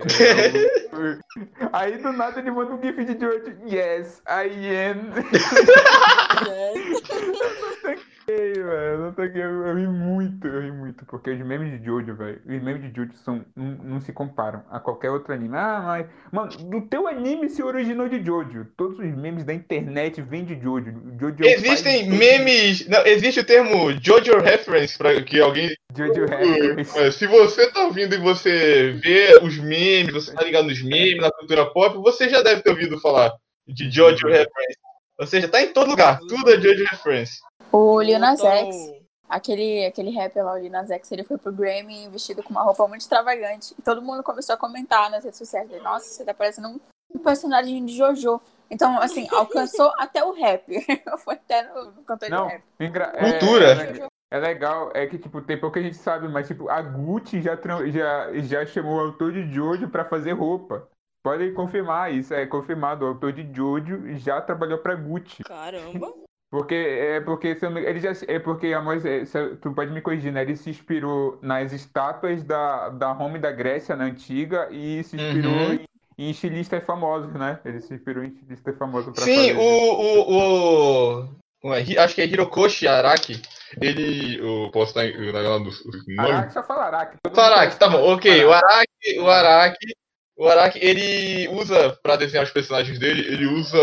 aí 1.73 1.97
do 1.97 2.13
nada 2.13 2.39
ele 2.39 2.49
manda 2.49 2.73
um 2.73 2.81
gif 2.81 3.03
de 3.03 3.19
Jojo, 3.19 3.57
yes, 3.67 4.23
I 4.25 4.47
am. 4.87 5.11
Ei, 8.27 8.53
velho, 8.53 9.07
aqui, 9.07 9.39
eu, 9.39 9.67
eu 9.67 9.75
ri 9.75 9.87
muito, 9.87 10.47
eu 10.47 10.61
ri 10.61 10.71
muito, 10.71 11.05
porque 11.05 11.31
os 11.31 11.39
memes 11.39 11.79
de 11.79 11.85
Jojo, 11.85 12.15
velho, 12.15 12.39
os 12.45 12.63
memes 12.63 12.81
de 12.81 12.95
Jojo 12.95 13.13
são, 13.25 13.43
não, 13.55 13.65
não 13.83 14.01
se 14.01 14.13
comparam 14.13 14.63
a 14.69 14.79
qualquer 14.79 15.09
outro 15.09 15.33
anime. 15.33 15.55
Ah, 15.57 15.83
mas, 15.85 16.07
mano, 16.31 16.69
do 16.69 16.87
teu 16.87 17.07
anime 17.07 17.49
se 17.49 17.63
originou 17.63 18.07
de 18.07 18.23
Jojo. 18.23 18.67
Todos 18.77 18.99
os 18.99 19.15
memes 19.15 19.43
da 19.43 19.53
internet 19.53 20.21
vêm 20.21 20.45
de 20.45 20.59
Jojo. 20.61 20.93
Jojo 21.19 21.35
é 21.43 21.53
Existem 21.53 22.09
memes. 22.09 22.87
Não, 22.87 23.05
existe 23.05 23.39
o 23.39 23.45
termo 23.45 23.91
Jojo 24.01 24.37
Reference 24.37 24.97
para 24.97 25.21
que 25.23 25.39
alguém. 25.39 25.75
Jojo 25.95 26.25
Hackers. 26.25 26.95
É, 26.95 27.11
Se 27.11 27.25
você 27.27 27.71
tá 27.71 27.85
ouvindo 27.85 28.15
e 28.15 28.19
você 28.19 28.91
vê 29.03 29.39
os 29.41 29.57
memes, 29.57 30.13
você 30.13 30.33
tá 30.33 30.43
ligado 30.43 30.67
nos 30.67 30.81
memes, 30.81 31.21
na 31.21 31.31
cultura 31.31 31.65
pop, 31.65 31.97
você 31.97 32.29
já 32.29 32.41
deve 32.41 32.61
ter 32.61 32.69
ouvido 32.69 32.99
falar 32.99 33.31
de 33.67 33.89
Jojo 33.89 34.27
Reference. 34.27 34.79
Ou 35.19 35.27
seja, 35.27 35.47
tá 35.47 35.61
em 35.61 35.73
todo 35.73 35.89
lugar. 35.89 36.19
Tudo 36.19 36.49
é 36.51 36.59
Jojo 36.59 36.83
Reference. 36.89 37.39
O 37.71 38.01
Lil 38.01 38.19
Nas 38.19 38.39
X, 38.43 38.93
aquele, 39.29 39.85
aquele 39.85 40.11
rapper 40.11 40.43
lá, 40.45 40.53
o 40.53 40.57
Lil 40.57 40.71
Nas 40.71 40.89
X, 40.91 41.11
ele 41.11 41.23
foi 41.23 41.37
pro 41.37 41.51
Grammy 41.51 42.09
vestido 42.09 42.43
com 42.43 42.49
uma 42.49 42.63
roupa 42.63 42.87
muito 42.87 43.01
extravagante. 43.01 43.73
E 43.77 43.81
todo 43.81 44.01
mundo 44.01 44.23
começou 44.23 44.55
a 44.55 44.57
comentar 44.57 45.09
nas 45.09 45.23
redes 45.23 45.37
sociais 45.39 45.67
dele, 45.69 45.81
nossa, 45.83 46.05
você 46.05 46.25
tá 46.25 46.33
parecendo 46.33 46.67
um, 46.69 46.79
um 47.15 47.19
personagem 47.19 47.85
de 47.85 47.95
Jojo. 47.95 48.41
Então, 48.69 48.99
assim, 48.99 49.27
alcançou 49.31 49.91
até 49.97 50.23
o 50.23 50.31
rap. 50.33 50.63
foi 51.23 51.35
até 51.35 51.63
no, 51.73 51.85
no 51.91 52.03
cantor 52.03 52.25
de 52.29 52.31
Não, 52.35 52.47
rap. 52.47 52.63
engra- 52.79 53.11
é- 53.15 53.31
Cultura. 53.39 53.65
É, 54.31 54.37
é 54.37 54.39
legal, 54.39 54.91
é 54.93 55.05
que, 55.07 55.17
tipo, 55.17 55.41
tem 55.41 55.59
pouca 55.59 55.81
gente 55.81 55.97
sabe, 55.97 56.27
mas, 56.27 56.47
tipo, 56.47 56.69
a 56.69 56.81
Gucci 56.81 57.41
já, 57.41 57.55
já, 57.87 58.33
já 58.41 58.65
chamou 58.65 58.95
o 58.97 58.99
autor 59.01 59.31
de 59.33 59.51
Jojo 59.53 59.89
pra 59.89 60.05
fazer 60.05 60.31
roupa. 60.33 60.87
Podem 61.23 61.53
confirmar 61.53 62.11
isso, 62.13 62.33
é 62.33 62.45
confirmado. 62.47 63.05
O 63.05 63.09
autor 63.09 63.31
de 63.31 63.47
Jojo 63.53 64.15
já 64.17 64.41
trabalhou 64.41 64.79
pra 64.79 64.95
Gucci. 64.95 65.43
Caramba. 65.43 66.11
Porque 66.51 66.75
é 66.75 67.21
porque 67.21 67.55
se 67.55 67.65
eu 67.65 67.69
não- 67.69 67.79
ele 67.79 68.01
já 68.01 68.11
é 68.27 68.37
porque 68.37 68.73
a 68.73 68.81
Moisés, 68.81 69.29
se- 69.29 69.55
tu 69.61 69.71
pode 69.73 69.89
me 69.91 70.01
corrigir, 70.01 70.33
né? 70.33 70.41
Ele 70.41 70.57
se 70.57 70.69
inspirou 70.69 71.39
nas 71.41 71.71
estátuas 71.71 72.43
da, 72.43 72.89
da 72.89 73.13
Roma 73.13 73.37
e 73.37 73.41
da 73.41 73.51
Grécia 73.53 73.95
na 73.95 74.03
antiga 74.03 74.67
e 74.69 75.01
se 75.05 75.15
inspirou 75.15 75.69
Uhum. 75.69 75.73
em, 75.73 75.85
em 76.17 76.29
estilistas 76.29 76.83
famosos, 76.83 77.31
né? 77.33 77.57
Ele 77.63 77.79
se 77.79 77.93
inspirou 77.93 78.21
em 78.21 78.27
estilistas 78.27 78.77
famosos 78.77 79.13
pra 79.15 79.23
Sim, 79.23 79.53
fazer. 79.53 79.57
o. 79.57 79.61
o, 79.61 81.21
o 81.23 81.29
como 81.61 81.73
é? 81.73 81.79
Hi- 81.83 81.97
acho 81.97 82.15
que 82.15 82.21
é 82.21 82.25
Hirokoshi 82.25 82.85
Araki. 82.87 83.41
Ele. 83.81 84.37
Eu 84.39 84.69
posso 84.73 84.89
estar 84.99 85.05
os 85.69 86.07
nomes? 86.07 86.31
Araki 86.31 86.53
só 86.53 86.63
fala 86.63 86.83
Araki. 86.87 87.17
todo 87.23 87.33
O 87.33 87.35
mundo 87.41 87.45
Araki, 87.45 87.59
conhece 87.61 87.79
tá 87.79 87.87
bom, 87.87 88.01
como 88.01 88.13
ok. 88.15 88.43
O 88.45 88.51
Araki. 88.51 88.65
Araki, 88.73 89.19
o 89.19 89.29
Araki, 89.29 89.87
o 90.37 90.47
Araki, 90.47 90.79
ele 90.81 91.47
usa, 91.49 91.91
pra 92.01 92.15
desenhar 92.15 92.43
os 92.43 92.51
personagens 92.51 92.97
dele, 92.97 93.21
ele 93.31 93.45
usa, 93.45 93.77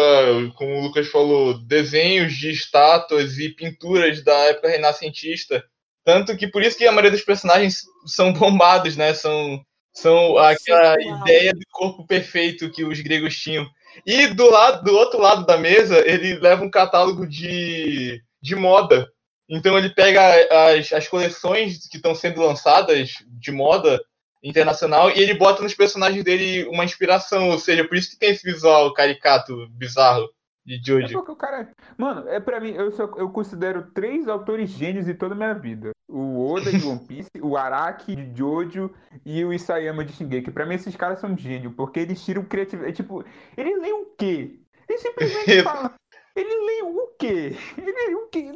como 0.57 0.77
o 0.77 0.81
Lucas 0.81 1.07
falou, 1.09 1.59
desenhos 1.59 2.35
de 2.35 2.51
estátuas 2.51 3.39
e 3.39 3.51
pinturas 3.51 4.23
da 4.23 4.35
época 4.47 4.69
renascentista. 4.69 5.65
Tanto 6.05 6.37
que 6.37 6.49
por 6.49 6.63
isso 6.63 6.77
que 6.77 6.87
a 6.87 6.91
maioria 6.91 7.11
dos 7.11 7.23
personagens 7.23 7.83
são 8.07 8.33
bombados, 8.33 8.97
né? 8.97 9.15
São, 9.15 9.63
são 9.93 10.39
aquela 10.39 10.97
Uau. 10.99 11.21
ideia 11.21 11.53
do 11.53 11.65
corpo 11.71 12.07
perfeito 12.07 12.71
que 12.71 12.85
os 12.85 13.01
gregos 13.01 13.39
tinham. 13.39 13.67
E 14.07 14.27
do 14.29 14.51
lado, 14.51 14.85
do 14.85 14.97
outro 14.97 15.21
lado 15.21 15.45
da 15.45 15.59
mesa, 15.59 15.99
ele 16.09 16.39
leva 16.39 16.65
um 16.65 16.71
catálogo 16.71 17.27
de, 17.27 18.23
de 18.41 18.57
moda. 18.57 19.09
Então 19.49 19.79
ele 19.79 19.91
pega 19.91 20.21
as, 20.73 20.93
as 20.93 21.09
coleções 21.09 21.89
que 21.89 21.97
estão 21.97 22.15
sendo 22.15 22.41
lançadas 22.41 23.11
de 23.27 23.51
moda 23.51 24.01
internacional 24.43 25.11
e 25.11 25.21
ele 25.21 25.35
bota 25.35 25.63
nos 25.63 25.75
personagens 25.75 26.23
dele 26.23 26.65
uma 26.69 26.85
inspiração, 26.85 27.51
ou 27.51 27.59
seja, 27.59 27.87
por 27.87 27.97
isso 27.97 28.11
que 28.11 28.19
tem 28.19 28.31
esse 28.31 28.45
visual 28.45 28.93
caricato, 28.93 29.69
bizarro 29.71 30.29
de 30.69 30.75
É 30.75 30.81
Jojo. 30.85 31.15
porque 31.15 31.33
o 31.33 31.37
cara. 31.37 31.71
Mano, 31.97 32.29
é 32.29 32.39
pra 32.39 32.61
mim, 32.61 32.73
eu, 32.73 32.93
só, 32.93 33.05
eu 33.17 33.31
considero 33.31 33.91
três 33.95 34.29
autores 34.29 34.69
gênios 34.69 35.07
de 35.07 35.15
toda 35.15 35.35
a 35.35 35.37
minha 35.37 35.55
vida: 35.55 35.93
o 36.07 36.53
Oda 36.53 36.71
de 36.71 36.87
One 36.87 37.01
Piece, 37.07 37.31
o 37.41 37.57
Araki 37.57 38.15
de 38.15 38.39
Jojo 38.39 38.95
e 39.25 39.43
o 39.45 39.53
Isayama 39.53 40.05
de 40.05 40.13
Shingeki. 40.13 40.51
Pra 40.51 40.67
mim, 40.67 40.75
esses 40.75 40.95
caras 40.95 41.21
são 41.21 41.37
gênios, 41.37 41.73
porque 41.75 42.01
eles 42.01 42.23
tiram 42.23 42.45
criatividade. 42.45 42.97
Tipo, 42.97 43.25
ele 43.57 43.77
lê 43.77 43.93
o 43.93 44.07
quê? 44.19 44.61
Ele 44.87 44.99
simplesmente 44.99 45.63
fala. 45.65 45.95
Ele 46.41 46.55
lê 46.67 46.83
o 46.83 47.07
quê? 47.19 47.57
Ele 47.77 47.93
lê 47.93 48.15
o 48.15 48.29
quê? 48.29 48.53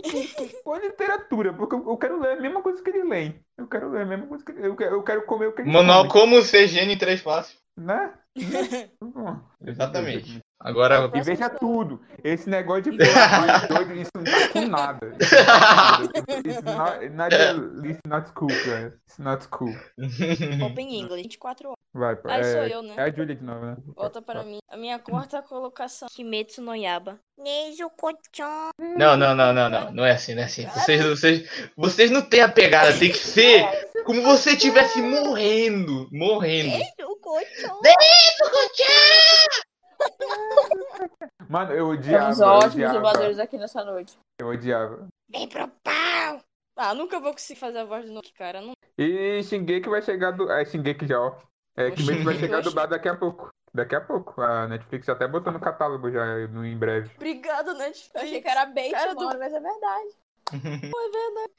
Qual 0.62 0.78
literatura? 0.78 1.52
Porque 1.52 1.74
eu 1.74 1.96
quero 1.96 2.20
ler 2.20 2.38
a 2.38 2.40
mesma 2.40 2.62
coisa 2.62 2.82
que 2.82 2.90
ele 2.90 3.02
lê. 3.02 3.32
Eu 3.58 3.66
quero 3.66 3.90
ler 3.90 4.02
a 4.02 4.06
mesma 4.06 4.26
coisa 4.26 4.44
que 4.44 4.52
ele 4.52 4.66
Eu 4.66 4.76
quero, 4.76 4.94
eu 4.94 5.02
quero 5.02 5.26
comer 5.26 5.46
o 5.48 5.52
que 5.52 5.62
ele 5.62 5.70
Manual 5.70 6.06
come, 6.06 6.32
Como 6.32 6.42
Ser 6.42 6.68
Gênio 6.68 6.94
em 6.94 6.98
Três 6.98 7.20
Passos. 7.20 7.58
né? 7.76 8.14
Bom. 9.02 9.40
Exatamente. 9.66 10.41
Agora, 10.64 11.10
E 11.12 11.22
veja 11.22 11.50
tudo. 11.50 12.00
Esse 12.22 12.48
negócio 12.48 12.84
de 12.84 12.90
doido, 12.96 13.94
isso 13.94 14.10
não 14.14 14.24
tá 14.24 14.48
com 14.48 14.66
nada. 14.66 15.12
Isso 16.46 16.62
não 16.64 16.76
tá 16.76 16.98
com 16.98 17.08
nada. 17.10 17.36
Isso 17.84 17.98
not, 18.06 18.26
not 18.26 18.32
cool, 18.34 18.48
cara. 18.64 18.94
It's 19.04 19.18
not 19.18 19.48
cool. 19.48 19.74
Open 20.64 21.00
English, 21.00 21.22
24 21.22 21.68
horas. 21.68 21.78
Vai, 21.92 22.16
pô. 22.16 22.28
Aí 22.28 22.40
É, 22.40 22.44
sou 22.44 22.62
eu, 22.62 22.82
né? 22.82 22.94
é 22.96 23.02
a 23.02 23.10
Julia 23.10 23.34
de 23.34 23.42
novo, 23.42 23.66
né? 23.66 23.76
Volta 23.96 24.22
para 24.22 24.44
mim. 24.44 24.58
A 24.70 24.76
minha 24.76 24.98
quarta 24.98 25.42
colocação. 25.42 26.08
Kimetsu 26.10 26.62
no 26.62 26.74
Yaba. 26.74 27.18
Não, 28.78 29.16
não, 29.16 29.34
não, 29.34 29.52
não, 29.52 29.68
não. 29.68 29.92
Não 29.92 30.04
é 30.04 30.12
assim, 30.12 30.34
não 30.34 30.42
é 30.42 30.46
assim. 30.46 30.64
Vocês, 30.66 31.04
vocês, 31.04 31.70
vocês 31.76 32.10
não 32.10 32.22
têm 32.22 32.40
a 32.40 32.48
pegada, 32.48 32.96
tem 32.96 33.10
que 33.10 33.18
ser 33.18 33.66
como 34.04 34.22
você 34.22 34.52
estivesse 34.52 35.02
morrendo. 35.02 36.08
Morrendo. 36.12 36.68
Nejo 36.70 37.18
Kochon. 37.20 37.80
Mano, 41.48 41.72
eu 41.72 41.88
odiava. 41.88 42.24
Temos 42.24 42.40
eu 42.40 42.46
ótimos 42.46 42.74
odiava, 42.74 42.94
dubladores 42.94 43.38
aqui 43.38 43.58
nessa 43.58 43.84
noite. 43.84 44.16
Eu 44.40 44.48
odiava. 44.48 45.06
Vem 45.30 45.48
pro 45.48 45.68
pau. 45.82 46.40
Ah, 46.76 46.94
nunca 46.94 47.20
vou 47.20 47.32
conseguir 47.32 47.60
fazer 47.60 47.78
a 47.78 47.84
voz 47.84 48.06
do 48.06 48.12
Noki, 48.12 48.32
cara. 48.32 48.60
Não... 48.60 48.72
E 48.96 49.42
Shingeki 49.42 49.88
vai 49.88 50.00
chegar 50.02 50.30
do. 50.30 50.50
É, 50.50 50.64
Shingeki 50.64 51.06
já, 51.06 51.20
ó. 51.20 51.36
É, 51.76 51.90
Kimetsu 51.90 52.24
vai 52.24 52.34
chegar 52.34 52.62
dublado 52.62 52.90
daqui 52.90 53.08
a 53.08 53.16
pouco. 53.16 53.50
Daqui 53.74 53.94
a 53.94 54.00
pouco. 54.00 54.40
A 54.40 54.68
Netflix 54.68 55.06
já 55.06 55.12
até 55.14 55.26
botou 55.26 55.52
no 55.52 55.60
catálogo 55.60 56.10
já 56.10 56.46
no, 56.48 56.64
em 56.64 56.76
breve. 56.76 57.10
Obrigado, 57.16 57.74
né? 57.74 57.92
Eu 58.14 58.20
achei 58.20 58.40
que 58.42 58.48
era 58.48 58.66
bait, 58.66 58.90
Cara 58.92 59.14
mano, 59.14 59.30
do- 59.30 59.38
mas 59.38 59.52
é 59.52 59.60
verdade. 59.60 60.10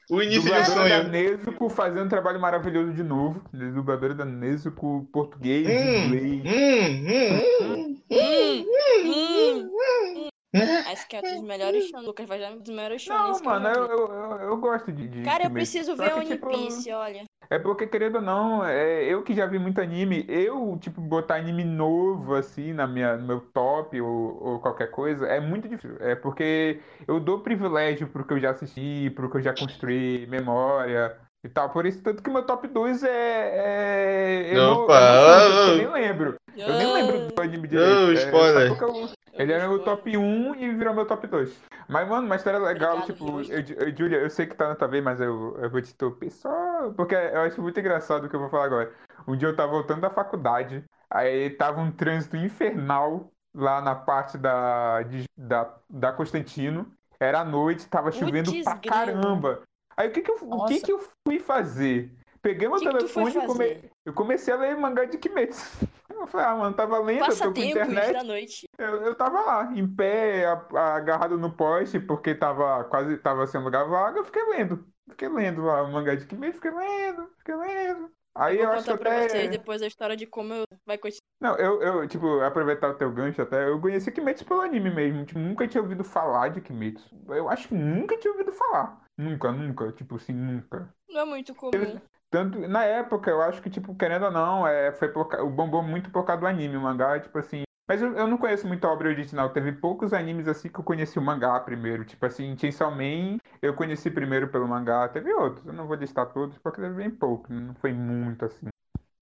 O 0.10 0.22
início 0.22 0.42
de 0.42 0.50
um 0.50 0.52
Dubladora 0.52 0.90
da 0.90 0.98
sonho. 1.02 1.12
Nezuko 1.12 1.70
fazendo 1.70 2.06
um 2.06 2.10
trabalho 2.10 2.40
maravilhoso 2.40 2.94
de 2.94 3.04
novo. 3.04 3.42
Dubladora 3.54 4.14
da 4.14 4.26
Nezuko, 4.26 5.08
português, 5.12 5.66
Hum, 5.68 6.06
inglês. 6.06 6.44
hum, 6.46 7.08
hum, 7.08 8.04
Hum, 8.12 8.66
hum. 9.06 9.70
hum. 9.70 10.33
Acho 10.92 11.08
que 11.08 11.16
é 11.16 11.20
um 11.20 11.34
dos 11.36 11.42
melhores 11.42 11.90
shows. 11.90 12.06
Lucas 12.06 12.28
vai 12.28 12.40
dar 12.40 12.52
um 12.52 12.60
dos 12.60 12.70
melhores 12.70 13.02
shows. 13.02 13.20
Não, 13.20 13.40
que 13.40 13.46
mano, 13.46 13.68
eu, 13.70 13.88
vi. 13.88 13.92
eu, 13.92 14.08
eu, 14.14 14.40
eu 14.50 14.58
gosto 14.58 14.92
de, 14.92 15.08
de 15.08 15.24
Cara, 15.24 15.46
eu 15.46 15.52
preciso 15.52 15.96
ver 15.96 16.14
One 16.14 16.26
tipo, 16.26 16.48
Piece, 16.48 16.92
olha. 16.92 17.24
É 17.50 17.60
porque, 17.60 17.86
querendo 17.86 18.16
ou 18.16 18.22
não, 18.22 18.66
é, 18.66 19.04
eu 19.04 19.22
que 19.22 19.34
já 19.34 19.46
vi 19.46 19.60
muito 19.60 19.80
anime, 19.82 20.26
eu, 20.28 20.78
tipo, 20.80 21.02
botar 21.02 21.36
anime 21.36 21.64
novo, 21.64 22.36
assim, 22.36 22.74
na 22.74 22.88
minha, 22.88 23.18
no 23.18 23.28
meu 23.28 23.42
top 23.42 24.00
ou, 24.00 24.44
ou 24.44 24.60
qualquer 24.60 24.90
coisa, 24.90 25.28
é 25.28 25.40
muito 25.40 25.68
difícil. 25.68 25.98
É 26.00 26.16
porque 26.16 26.80
eu 27.08 27.20
dou 27.20 27.40
privilégio 27.42 28.08
pro 28.08 28.26
que 28.26 28.34
eu 28.34 28.40
já 28.40 28.52
assisti, 28.52 29.12
pro 29.16 29.30
que 29.30 29.38
eu 29.38 29.42
já 29.42 29.54
construí, 29.54 30.26
memória 30.28 31.16
e 31.44 31.50
tal. 31.50 31.70
Por 31.70 31.86
isso, 31.86 32.02
tanto 32.02 32.24
que 32.24 32.30
meu 32.30 32.44
top 32.44 32.68
2 32.68 33.04
é. 33.04 33.10
é 33.10 34.50
eu 34.52 34.62
não, 34.64 34.82
eu 34.82 34.88
não 34.90 35.70
eu 35.70 35.78
nem 35.78 35.92
lembro. 35.92 36.36
Eu 36.56 36.78
nem 36.78 36.94
lembro 36.94 37.28
do 37.28 37.42
anime 37.42 37.68
direito. 37.68 38.12
É, 38.12 38.14
spoiler. 38.14 38.70
só 38.70 38.76
porque 38.76 38.86
eu- 38.86 39.23
ele 39.34 39.52
era 39.52 39.68
meu 39.68 39.84
top 39.84 40.16
1 40.18 40.56
e 40.56 40.74
virou 40.74 40.94
meu 40.94 41.06
top 41.06 41.28
2. 41.28 41.60
Mas, 41.88 42.08
mano, 42.08 42.26
uma 42.26 42.36
história 42.36 42.60
legal, 42.60 42.98
Obrigado, 43.00 43.18
tipo, 43.18 43.42
eu, 43.52 43.88
eu, 43.88 43.96
Julia, 43.98 44.18
eu 44.20 44.30
sei 44.30 44.46
que 44.46 44.56
tá 44.56 44.70
na 44.70 44.76
tua 44.76 44.88
vez, 44.88 45.04
mas 45.04 45.20
eu, 45.20 45.58
eu 45.60 45.70
vou 45.70 45.82
te 45.82 45.92
interromper 45.92 46.30
só 46.32 46.92
porque 46.96 47.16
eu 47.16 47.42
acho 47.42 47.62
muito 47.62 47.80
engraçado 47.80 48.26
o 48.26 48.30
que 48.30 48.36
eu 48.36 48.40
vou 48.40 48.50
falar 48.50 48.66
agora. 48.66 48.94
Um 49.28 49.36
dia 49.36 49.48
eu 49.48 49.56
tava 49.56 49.72
voltando 49.72 50.02
da 50.02 50.10
faculdade, 50.10 50.84
aí 51.10 51.50
tava 51.52 51.82
um 51.82 51.92
trânsito 51.92 52.38
infernal 52.38 53.32
lá 53.56 53.82
na 53.82 53.96
parte 53.96 54.38
da, 54.38 55.02
de- 55.04 55.26
da, 55.38 55.74
da 55.90 56.12
Constantino. 56.12 56.92
Era 57.20 57.42
à 57.42 57.46
noite, 57.46 57.88
tava 57.88 58.12
chovendo 58.12 58.52
Putz, 58.52 58.64
pra 58.64 58.76
caramba. 58.78 59.62
Aí 59.96 60.10
o 60.10 60.12
que 60.12 60.22
que 60.22 60.32
eu, 60.32 60.38
o 60.42 60.66
que 60.66 60.82
que 60.82 60.92
eu 60.92 61.00
fui 61.26 61.40
fazer? 61.40 62.12
Peguei 62.42 62.68
meu 62.68 62.78
que 62.78 62.86
que 62.86 62.92
telefone 62.92 63.32
e 63.32 63.48
come- 63.48 63.90
eu 64.06 64.14
comecei 64.14 64.54
a 64.54 64.58
ler 64.58 64.76
mangá 64.76 65.06
de 65.06 65.18
Kimetsu. 65.18 65.88
Eu 66.24 66.28
falei, 66.28 66.48
ah, 66.48 66.56
mano, 66.56 66.76
tava 66.76 67.00
lendo, 67.00 67.26
eu 67.26 67.38
tô 67.38 67.54
com 67.54 67.60
internet. 67.60 68.14
da 68.14 68.24
noite. 68.24 68.66
Eu, 68.78 69.02
eu 69.04 69.16
tava 69.16 69.42
lá, 69.42 69.72
em 69.76 69.86
pé, 69.86 70.46
agarrado 70.74 71.38
no 71.38 71.52
poste, 71.52 72.00
porque 72.00 72.34
tava 72.34 72.86
quase 72.86 73.18
tava 73.18 73.46
sem 73.46 73.62
lugar 73.62 73.86
eu 74.16 74.24
fiquei 74.24 74.44
lendo. 74.46 74.86
Fiquei 75.10 75.28
lendo 75.28 75.64
lá 75.64 75.84
o 75.84 75.92
mangá 75.92 76.16
de 76.16 76.26
Kimetsu, 76.26 76.62
fiquei 76.62 76.72
lendo, 76.72 77.30
fiquei 77.38 77.56
lendo. 77.56 78.10
Aí 78.36 78.58
eu, 78.58 78.68
Vou 78.68 78.76
acho 78.76 78.86
que 78.86 78.92
até. 78.92 79.30
vocês 79.30 79.52
depois 79.52 79.82
a 79.82 79.88
história 79.88 80.16
de 80.16 80.26
como 80.26 80.54
eu 80.54 80.64
vai 80.86 80.98
continuar. 80.98 81.22
Não, 81.42 81.56
eu, 81.58 81.82
eu, 81.82 82.08
tipo, 82.08 82.40
aproveitar 82.40 82.90
o 82.90 82.96
teu 82.96 83.12
gancho 83.12 83.42
até, 83.42 83.68
eu 83.68 83.80
conheci 83.82 84.12
Kimetsu 84.12 84.46
pelo 84.46 84.62
anime 84.62 84.90
mesmo. 84.90 85.26
Tipo, 85.26 85.40
nunca 85.40 85.68
tinha 85.68 85.84
ouvido 85.84 86.06
falar 86.06 86.48
de 86.48 86.62
Kimetsu. 86.62 87.06
Eu 87.28 87.50
acho 87.50 87.68
que 87.68 87.76
nunca 87.76 88.18
tinha 88.18 88.32
ouvido 88.32 88.54
falar. 88.54 89.04
Nunca, 89.18 89.52
nunca, 89.52 89.92
tipo 89.92 90.16
assim, 90.16 90.34
nunca. 90.34 90.92
Não 91.10 91.22
é 91.22 91.26
muito 91.26 91.54
comum. 91.54 92.02
Tanto, 92.34 92.58
na 92.68 92.84
época, 92.84 93.30
eu 93.30 93.44
acho 93.44 93.62
que, 93.62 93.70
tipo, 93.70 93.94
querendo 93.94 94.26
ou 94.26 94.32
não, 94.32 94.66
é, 94.66 94.92
foi 94.92 95.08
o 95.40 95.50
bombou 95.52 95.84
muito 95.84 96.10
por 96.10 96.26
causa 96.26 96.42
do 96.42 96.48
anime, 96.48 96.76
o 96.76 96.82
mangá, 96.82 97.20
tipo 97.20 97.38
assim. 97.38 97.62
Mas 97.88 98.02
eu, 98.02 98.18
eu 98.18 98.26
não 98.26 98.40
conheço 98.40 98.68
muito 98.68 98.84
a 98.88 98.92
obra 98.92 99.08
original. 99.08 99.52
Teve 99.52 99.72
poucos 99.74 100.14
animes 100.14 100.48
assim 100.48 100.68
que 100.68 100.80
eu 100.80 100.84
conheci 100.84 101.20
o 101.20 101.22
mangá 101.22 101.60
primeiro. 101.60 102.04
Tipo 102.04 102.26
assim, 102.26 102.58
Chainsaw 102.58 102.90
Man 102.90 103.38
eu 103.62 103.76
conheci 103.76 104.10
primeiro 104.10 104.48
pelo 104.48 104.68
mangá. 104.68 105.08
Teve 105.10 105.32
outros, 105.32 105.68
eu 105.68 105.74
não 105.74 105.86
vou 105.86 105.96
listar 105.96 106.26
todos 106.34 106.58
porque 106.58 106.82
teve 106.82 106.96
bem 106.96 107.12
pouco, 107.12 107.54
não 107.54 107.76
foi 107.76 107.94
muito 107.94 108.46
assim. 108.46 108.66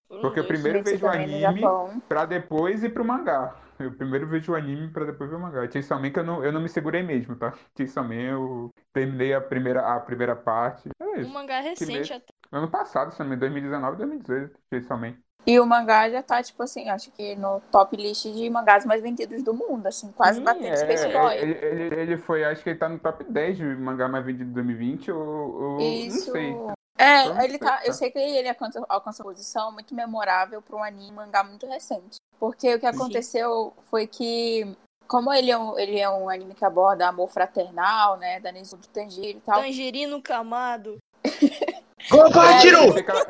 Porque 0.08 0.40
eu 0.40 0.48
primeiro 0.48 0.82
vejo 0.82 1.06
o 1.06 1.10
anime 1.10 1.64
pra 2.08 2.24
depois 2.26 2.82
ir 2.82 2.94
pro 2.94 3.04
mangá. 3.04 3.54
Eu 3.78 3.92
primeiro 3.92 4.26
vejo 4.26 4.54
o 4.54 4.56
anime 4.56 4.88
pra 4.88 5.04
depois 5.04 5.30
ver 5.30 5.36
o 5.36 5.40
mangá. 5.40 5.70
Chainsaw 5.70 6.00
Man 6.00 6.12
que 6.12 6.20
eu 6.20 6.24
não, 6.24 6.46
eu 6.46 6.52
não 6.54 6.62
me 6.62 6.70
segurei 6.70 7.04
mesmo, 7.04 7.36
tá? 7.36 7.54
Chainsaw 7.76 8.06
Man 8.06 8.16
eu 8.16 8.70
terminei 8.94 9.34
a 9.34 9.42
primeira, 9.42 9.82
a 9.82 10.00
primeira 10.00 10.34
parte. 10.34 10.88
É 10.98 11.06
Um 11.06 11.20
isso. 11.20 11.34
mangá 11.34 11.60
recente 11.60 12.14
até. 12.14 12.41
Ano 12.52 12.70
passado, 12.70 13.14
engano, 13.14 13.38
2019, 13.38 13.98
2018, 13.98 14.60
Chainsaw 14.70 14.98
Man. 14.98 15.16
E 15.48 15.60
o 15.60 15.66
mangá 15.66 16.10
já 16.10 16.22
tá, 16.22 16.44
tipo 16.44 16.62
assim, 16.62 16.90
acho 16.90 17.10
que 17.12 17.36
no 17.36 17.62
top 17.72 17.96
list 17.98 18.26
de 18.26 18.50
mangás 18.50 18.86
mais 18.86 19.02
vendidos 19.02 19.42
do 19.42 19.54
mundo, 19.54 19.88
assim, 19.88 20.12
quase 20.12 20.38
Sim, 20.38 20.44
batendo 20.44 20.68
é, 20.68 20.78
Space 20.78 21.08
Boy. 21.08 21.36
Ele, 21.36 21.66
ele, 21.66 22.02
ele 22.02 22.18
foi, 22.18 22.44
acho 22.44 22.62
que 22.62 22.70
ele 22.70 22.80
tá 22.80 22.88
no 22.88 23.00
top 23.00 23.24
10 23.24 23.58
de 23.58 23.64
mangá 23.64 24.08
mais 24.08 24.24
vendido 24.24 24.46
de 24.46 24.54
2020, 24.54 25.12
ou, 25.12 25.62
ou 25.62 25.80
Isso. 25.80 26.28
não 26.28 26.34
sei. 26.34 26.56
É, 26.98 27.26
não 27.26 27.42
ele 27.42 27.50
sei, 27.50 27.60
tá. 27.60 27.78
tá. 27.78 27.86
Eu 27.86 27.94
sei 27.94 28.12
que 28.12 28.20
ele 28.20 28.50
alcança, 28.50 28.86
alcança 28.88 29.24
uma 29.24 29.32
posição 29.32 29.72
muito 29.72 29.96
memorável 29.96 30.62
para 30.62 30.76
um 30.76 30.84
anime 30.84 31.12
mangá 31.12 31.44
muito 31.44 31.66
recente. 31.66 32.18
Porque 32.40 32.76
o 32.76 32.80
que 32.80 32.92
Sim. 32.92 32.98
aconteceu 32.98 33.74
foi 33.86 34.06
que, 34.06 34.76
como 35.08 35.34
ele 35.34 35.50
é 35.50 35.58
um, 35.58 35.80
ele 35.80 36.00
é 36.00 36.10
um 36.10 36.30
anime 36.30 36.54
que 36.54 36.66
aborda 36.66 37.08
amor 37.08 37.30
fraternal, 37.30 38.18
né? 38.18 38.40
Da 38.40 38.52
Nezuko 38.52 38.88
Tanjiro 38.90 39.40
e 39.40 39.42
tal. 39.42 39.62
Tangerino 39.62 40.22
Camado. 40.22 40.98
Opa, 42.12 42.54
Eu 42.56 42.60
tirou! 42.60 42.90
achei 42.90 43.04
que 43.04 43.12
ela, 43.12 43.26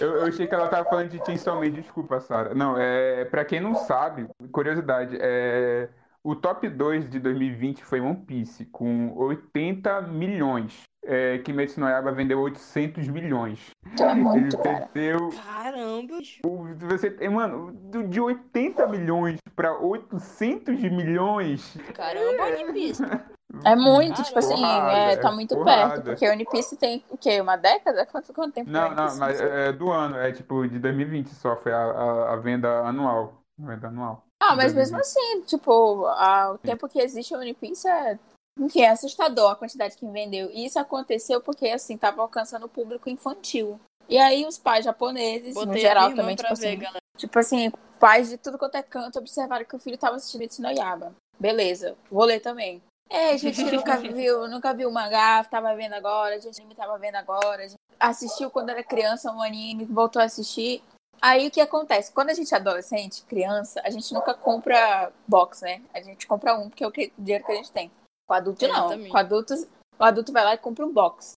eu, 0.00 0.10
eu 0.16 0.22
achei 0.26 0.46
que 0.46 0.54
ela 0.54 0.68
tava 0.68 0.88
falando 0.88 1.08
de 1.08 1.24
Chainsaw 1.24 1.58
Man, 1.60 1.70
desculpa, 1.70 2.20
Sara. 2.20 2.54
Não, 2.54 2.76
é, 2.78 3.24
pra 3.26 3.44
quem 3.44 3.60
não 3.60 3.74
sabe, 3.74 4.26
curiosidade, 4.52 5.16
é, 5.20 5.88
o 6.24 6.34
top 6.36 6.68
2 6.68 7.08
de 7.10 7.18
2020 7.18 7.84
foi 7.84 8.00
One 8.00 8.16
Piece, 8.24 8.64
com 8.66 9.12
80 9.16 10.02
milhões. 10.02 10.82
É, 11.04 11.38
Kimetsu 11.38 11.80
no 11.80 11.88
Yaiba 11.88 12.12
vendeu 12.12 12.38
800 12.38 13.08
milhões. 13.08 13.58
É 14.00 14.14
muito, 14.14 14.54
Ele 14.54 14.62
cara. 14.62 14.88
vendeu 14.94 15.30
Caramba. 15.30 16.16
bicho. 16.18 16.40
Você 16.88 17.10
tem, 17.10 17.28
mano, 17.28 17.72
do- 17.72 18.06
de 18.06 18.20
80 18.20 18.86
milhões 18.86 19.40
pra 19.56 19.76
800 19.80 20.80
milhões. 20.80 21.76
Caramba, 21.92 22.44
One 22.44 22.72
Piece. 22.72 23.02
É 23.64 23.76
muito, 23.76 24.12
Cara, 24.16 24.22
tipo 24.24 24.38
assim, 24.38 24.54
porrada, 24.56 24.92
é, 25.12 25.16
tá 25.16 25.28
é 25.28 25.32
muito 25.32 25.54
porrada. 25.54 25.90
perto. 25.92 26.04
Porque 26.04 26.28
o 26.28 26.32
One 26.32 26.44
Piece 26.46 26.76
tem 26.76 27.04
o 27.10 27.16
quê? 27.18 27.40
Uma 27.40 27.56
década? 27.56 28.06
Quanto, 28.06 28.32
quanto 28.32 28.52
tempo 28.54 28.70
tem 28.70 28.80
Não, 28.80 28.90
não, 28.94 29.16
mas 29.16 29.36
sei. 29.36 29.46
é 29.46 29.72
do 29.72 29.90
ano, 29.90 30.16
é 30.16 30.32
tipo 30.32 30.66
de 30.66 30.78
2020 30.78 31.28
só, 31.34 31.56
foi 31.56 31.72
a, 31.72 31.78
a, 31.78 32.32
a 32.32 32.36
venda 32.36 32.80
anual. 32.80 33.34
A 33.62 33.66
venda 33.66 33.88
anual. 33.88 34.24
Ah, 34.42 34.56
mas 34.56 34.72
2020. 34.72 34.76
mesmo 34.76 34.98
assim, 34.98 35.40
tipo, 35.42 36.06
a- 36.06 36.52
o 36.52 36.58
tempo 36.58 36.88
que 36.88 36.98
existe 37.00 37.34
o 37.34 37.38
One 37.38 37.54
Piece 37.54 37.86
é. 37.88 38.18
Enfim, 38.58 38.82
é 38.82 38.90
assustador 38.90 39.50
a 39.52 39.56
quantidade 39.56 39.96
que 39.96 40.06
vendeu. 40.06 40.50
E 40.50 40.64
isso 40.66 40.78
aconteceu 40.78 41.40
porque, 41.40 41.68
assim, 41.68 41.96
tava 41.96 42.20
alcançando 42.22 42.66
o 42.66 42.68
público 42.68 43.08
infantil. 43.08 43.80
E 44.08 44.18
aí 44.18 44.44
os 44.44 44.58
pais 44.58 44.84
japoneses, 44.84 45.54
no 45.54 45.66
Botei 45.66 45.84
a 45.84 45.88
geral 45.88 46.14
também, 46.14 46.36
tipo 46.36 46.54
ver, 46.56 46.76
assim, 46.78 46.98
tipo 47.16 47.38
assim, 47.38 47.72
pais 47.98 48.28
de 48.28 48.36
tudo 48.36 48.58
quanto 48.58 48.74
é 48.74 48.82
canto 48.82 49.18
observaram 49.18 49.64
que 49.64 49.76
o 49.76 49.78
filho 49.78 49.96
tava 49.96 50.16
assistindo 50.16 50.42
Itsu 50.42 50.60
no 50.60 50.68
Yaba. 50.70 51.14
Beleza, 51.38 51.96
vou 52.10 52.24
ler 52.24 52.40
também. 52.40 52.82
É, 53.12 53.36
gente 53.36 53.62
que 53.62 53.70
nunca 53.76 53.98
viu, 53.98 54.48
nunca 54.48 54.72
viu 54.72 54.88
o 54.88 54.92
mangá, 54.92 55.44
tava 55.44 55.74
vendo 55.76 55.92
agora, 55.92 56.34
a 56.34 56.38
gente 56.38 56.62
tava 56.74 56.98
vendo 56.98 57.16
agora, 57.16 57.64
a 57.64 57.68
gente 57.68 57.78
assistiu 58.00 58.50
quando 58.50 58.70
era 58.70 58.82
criança 58.82 59.30
um 59.30 59.42
anime, 59.42 59.84
voltou 59.84 60.20
a 60.20 60.24
assistir. 60.24 60.82
Aí 61.20 61.46
o 61.46 61.50
que 61.50 61.60
acontece? 61.60 62.10
Quando 62.10 62.30
a 62.30 62.34
gente 62.34 62.52
é 62.52 62.56
adolescente, 62.56 63.22
criança, 63.24 63.80
a 63.84 63.90
gente 63.90 64.12
nunca 64.14 64.34
compra 64.34 65.12
box, 65.28 65.60
né? 65.60 65.82
A 65.92 66.00
gente 66.00 66.26
compra 66.26 66.58
um, 66.58 66.68
porque 66.68 66.82
é 66.82 66.88
o 66.88 66.92
dinheiro 67.18 67.44
que 67.44 67.52
a 67.52 67.54
gente 67.54 67.70
tem. 67.70 67.92
Com 68.26 68.34
adulto, 68.34 68.66
não. 68.66 69.08
Com 69.08 69.16
adultos, 69.16 69.66
o 69.98 70.04
adulto 70.04 70.32
vai 70.32 70.42
lá 70.42 70.54
e 70.54 70.58
compra 70.58 70.86
um 70.86 70.92
box. 70.92 71.34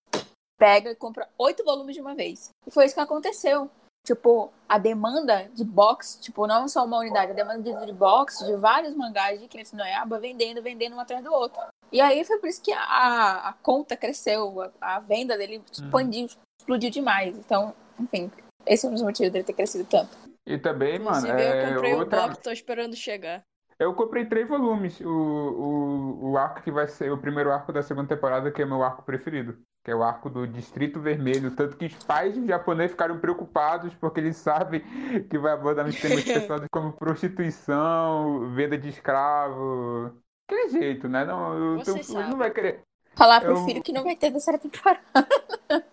Pega 0.57 0.91
e 0.91 0.95
compra 0.95 1.29
oito 1.37 1.64
volumes 1.64 1.95
de 1.95 2.01
uma 2.01 2.14
vez. 2.14 2.51
E 2.66 2.70
foi 2.70 2.87
isso 2.87 2.95
que 2.95 3.01
aconteceu. 3.01 3.68
Tipo, 4.05 4.53
a 4.69 4.77
demanda 4.77 5.49
de 5.55 5.65
box, 5.65 6.19
tipo, 6.21 6.47
não 6.47 6.69
só 6.69 6.85
uma 6.85 6.99
unidade, 6.99 7.33
a 7.33 7.35
demanda 7.35 7.63
de, 7.63 7.87
de 7.87 7.93
box 7.93 8.45
de 8.45 8.55
vários 8.55 8.95
mangás 8.95 9.41
de 9.41 9.49
Kimetsu 9.49 9.77
no 9.77 9.83
Yaiba 9.83 10.19
vendendo, 10.19 10.63
vendendo 10.63 10.95
um 10.95 11.01
atrás 11.01 11.25
do 11.25 11.33
outro. 11.33 11.61
E 11.91 12.01
aí 12.03 12.23
foi 12.25 12.39
por 12.39 12.49
isso 12.49 12.63
que 12.63 12.73
a, 12.73 13.49
a 13.49 13.53
conta 13.63 13.97
cresceu, 13.97 14.61
a, 14.61 14.97
a 14.97 15.01
venda 15.01 15.39
dele 15.39 15.63
expandiu, 15.73 16.29
explodiu 16.61 16.91
demais. 16.91 17.37
Então, 17.39 17.75
enfim, 17.99 18.31
esse 18.67 18.85
é 18.85 18.89
um 18.89 18.93
dos 18.93 19.03
motivos 19.03 19.33
dele 19.33 19.45
ter 19.45 19.55
crescido 19.55 19.85
tanto. 19.85 20.15
E 20.47 20.59
também, 20.59 20.99
mano, 20.99 21.27
Inclusive, 21.27 21.43
eu 21.43 21.49
é 21.49 21.75
comprei 21.75 21.95
outra. 21.95 22.25
o 22.25 22.29
box, 22.29 22.43
tô 22.43 22.51
esperando 22.51 22.95
chegar. 22.95 23.43
Eu 23.79 23.93
comprei 23.95 24.25
três 24.27 24.49
volumes. 24.49 25.01
O, 25.01 25.09
o, 25.09 26.31
o 26.33 26.39
arco 26.39 26.62
que 26.62 26.70
vai 26.70 26.87
ser 26.89 27.11
o 27.12 27.18
primeiro 27.18 27.51
arco 27.51 27.72
da 27.72 27.83
segunda 27.83 28.09
temporada, 28.09 28.51
que 28.51 28.62
é 28.62 28.64
o 28.64 28.68
meu 28.68 28.83
arco 28.83 29.03
preferido. 29.03 29.59
Que 29.85 29.91
é 29.91 29.95
o 29.95 30.03
arco 30.03 30.31
do 30.31 30.47
Distrito 30.47 31.01
Vermelho. 31.01 31.55
Tanto 31.55 31.77
que 31.77 31.87
os 31.87 31.95
pais 32.05 32.35
japoneses 32.47 32.93
ficaram 32.93 33.18
preocupados 33.18 33.93
porque 33.95 34.20
eles 34.20 34.37
sabem 34.37 34.81
que 35.29 35.39
vai 35.39 35.53
abordar 35.53 35.87
uns 35.87 36.01
temas 36.01 36.25
pesados 36.25 36.66
como 36.72 36.93
prostituição, 36.95 38.51
venda 38.55 38.79
de 38.79 38.89
escravo. 38.89 40.12
Aquele 40.49 40.68
jeito, 40.70 41.09
né? 41.09 41.25
Não, 41.25 41.79
Você 41.79 41.99
tu- 41.99 42.05
sabe. 42.05 42.31
não 42.31 42.39
vai 42.39 42.51
querer. 42.51 42.81
Falar 43.16 43.41
pro 43.41 43.51
Eu- 43.53 43.64
filho 43.64 43.83
que 43.83 43.93
não 43.93 44.03
vai 44.05 44.16
ter 44.16 44.31
terceira 44.33 44.59
temporada. 44.59 45.01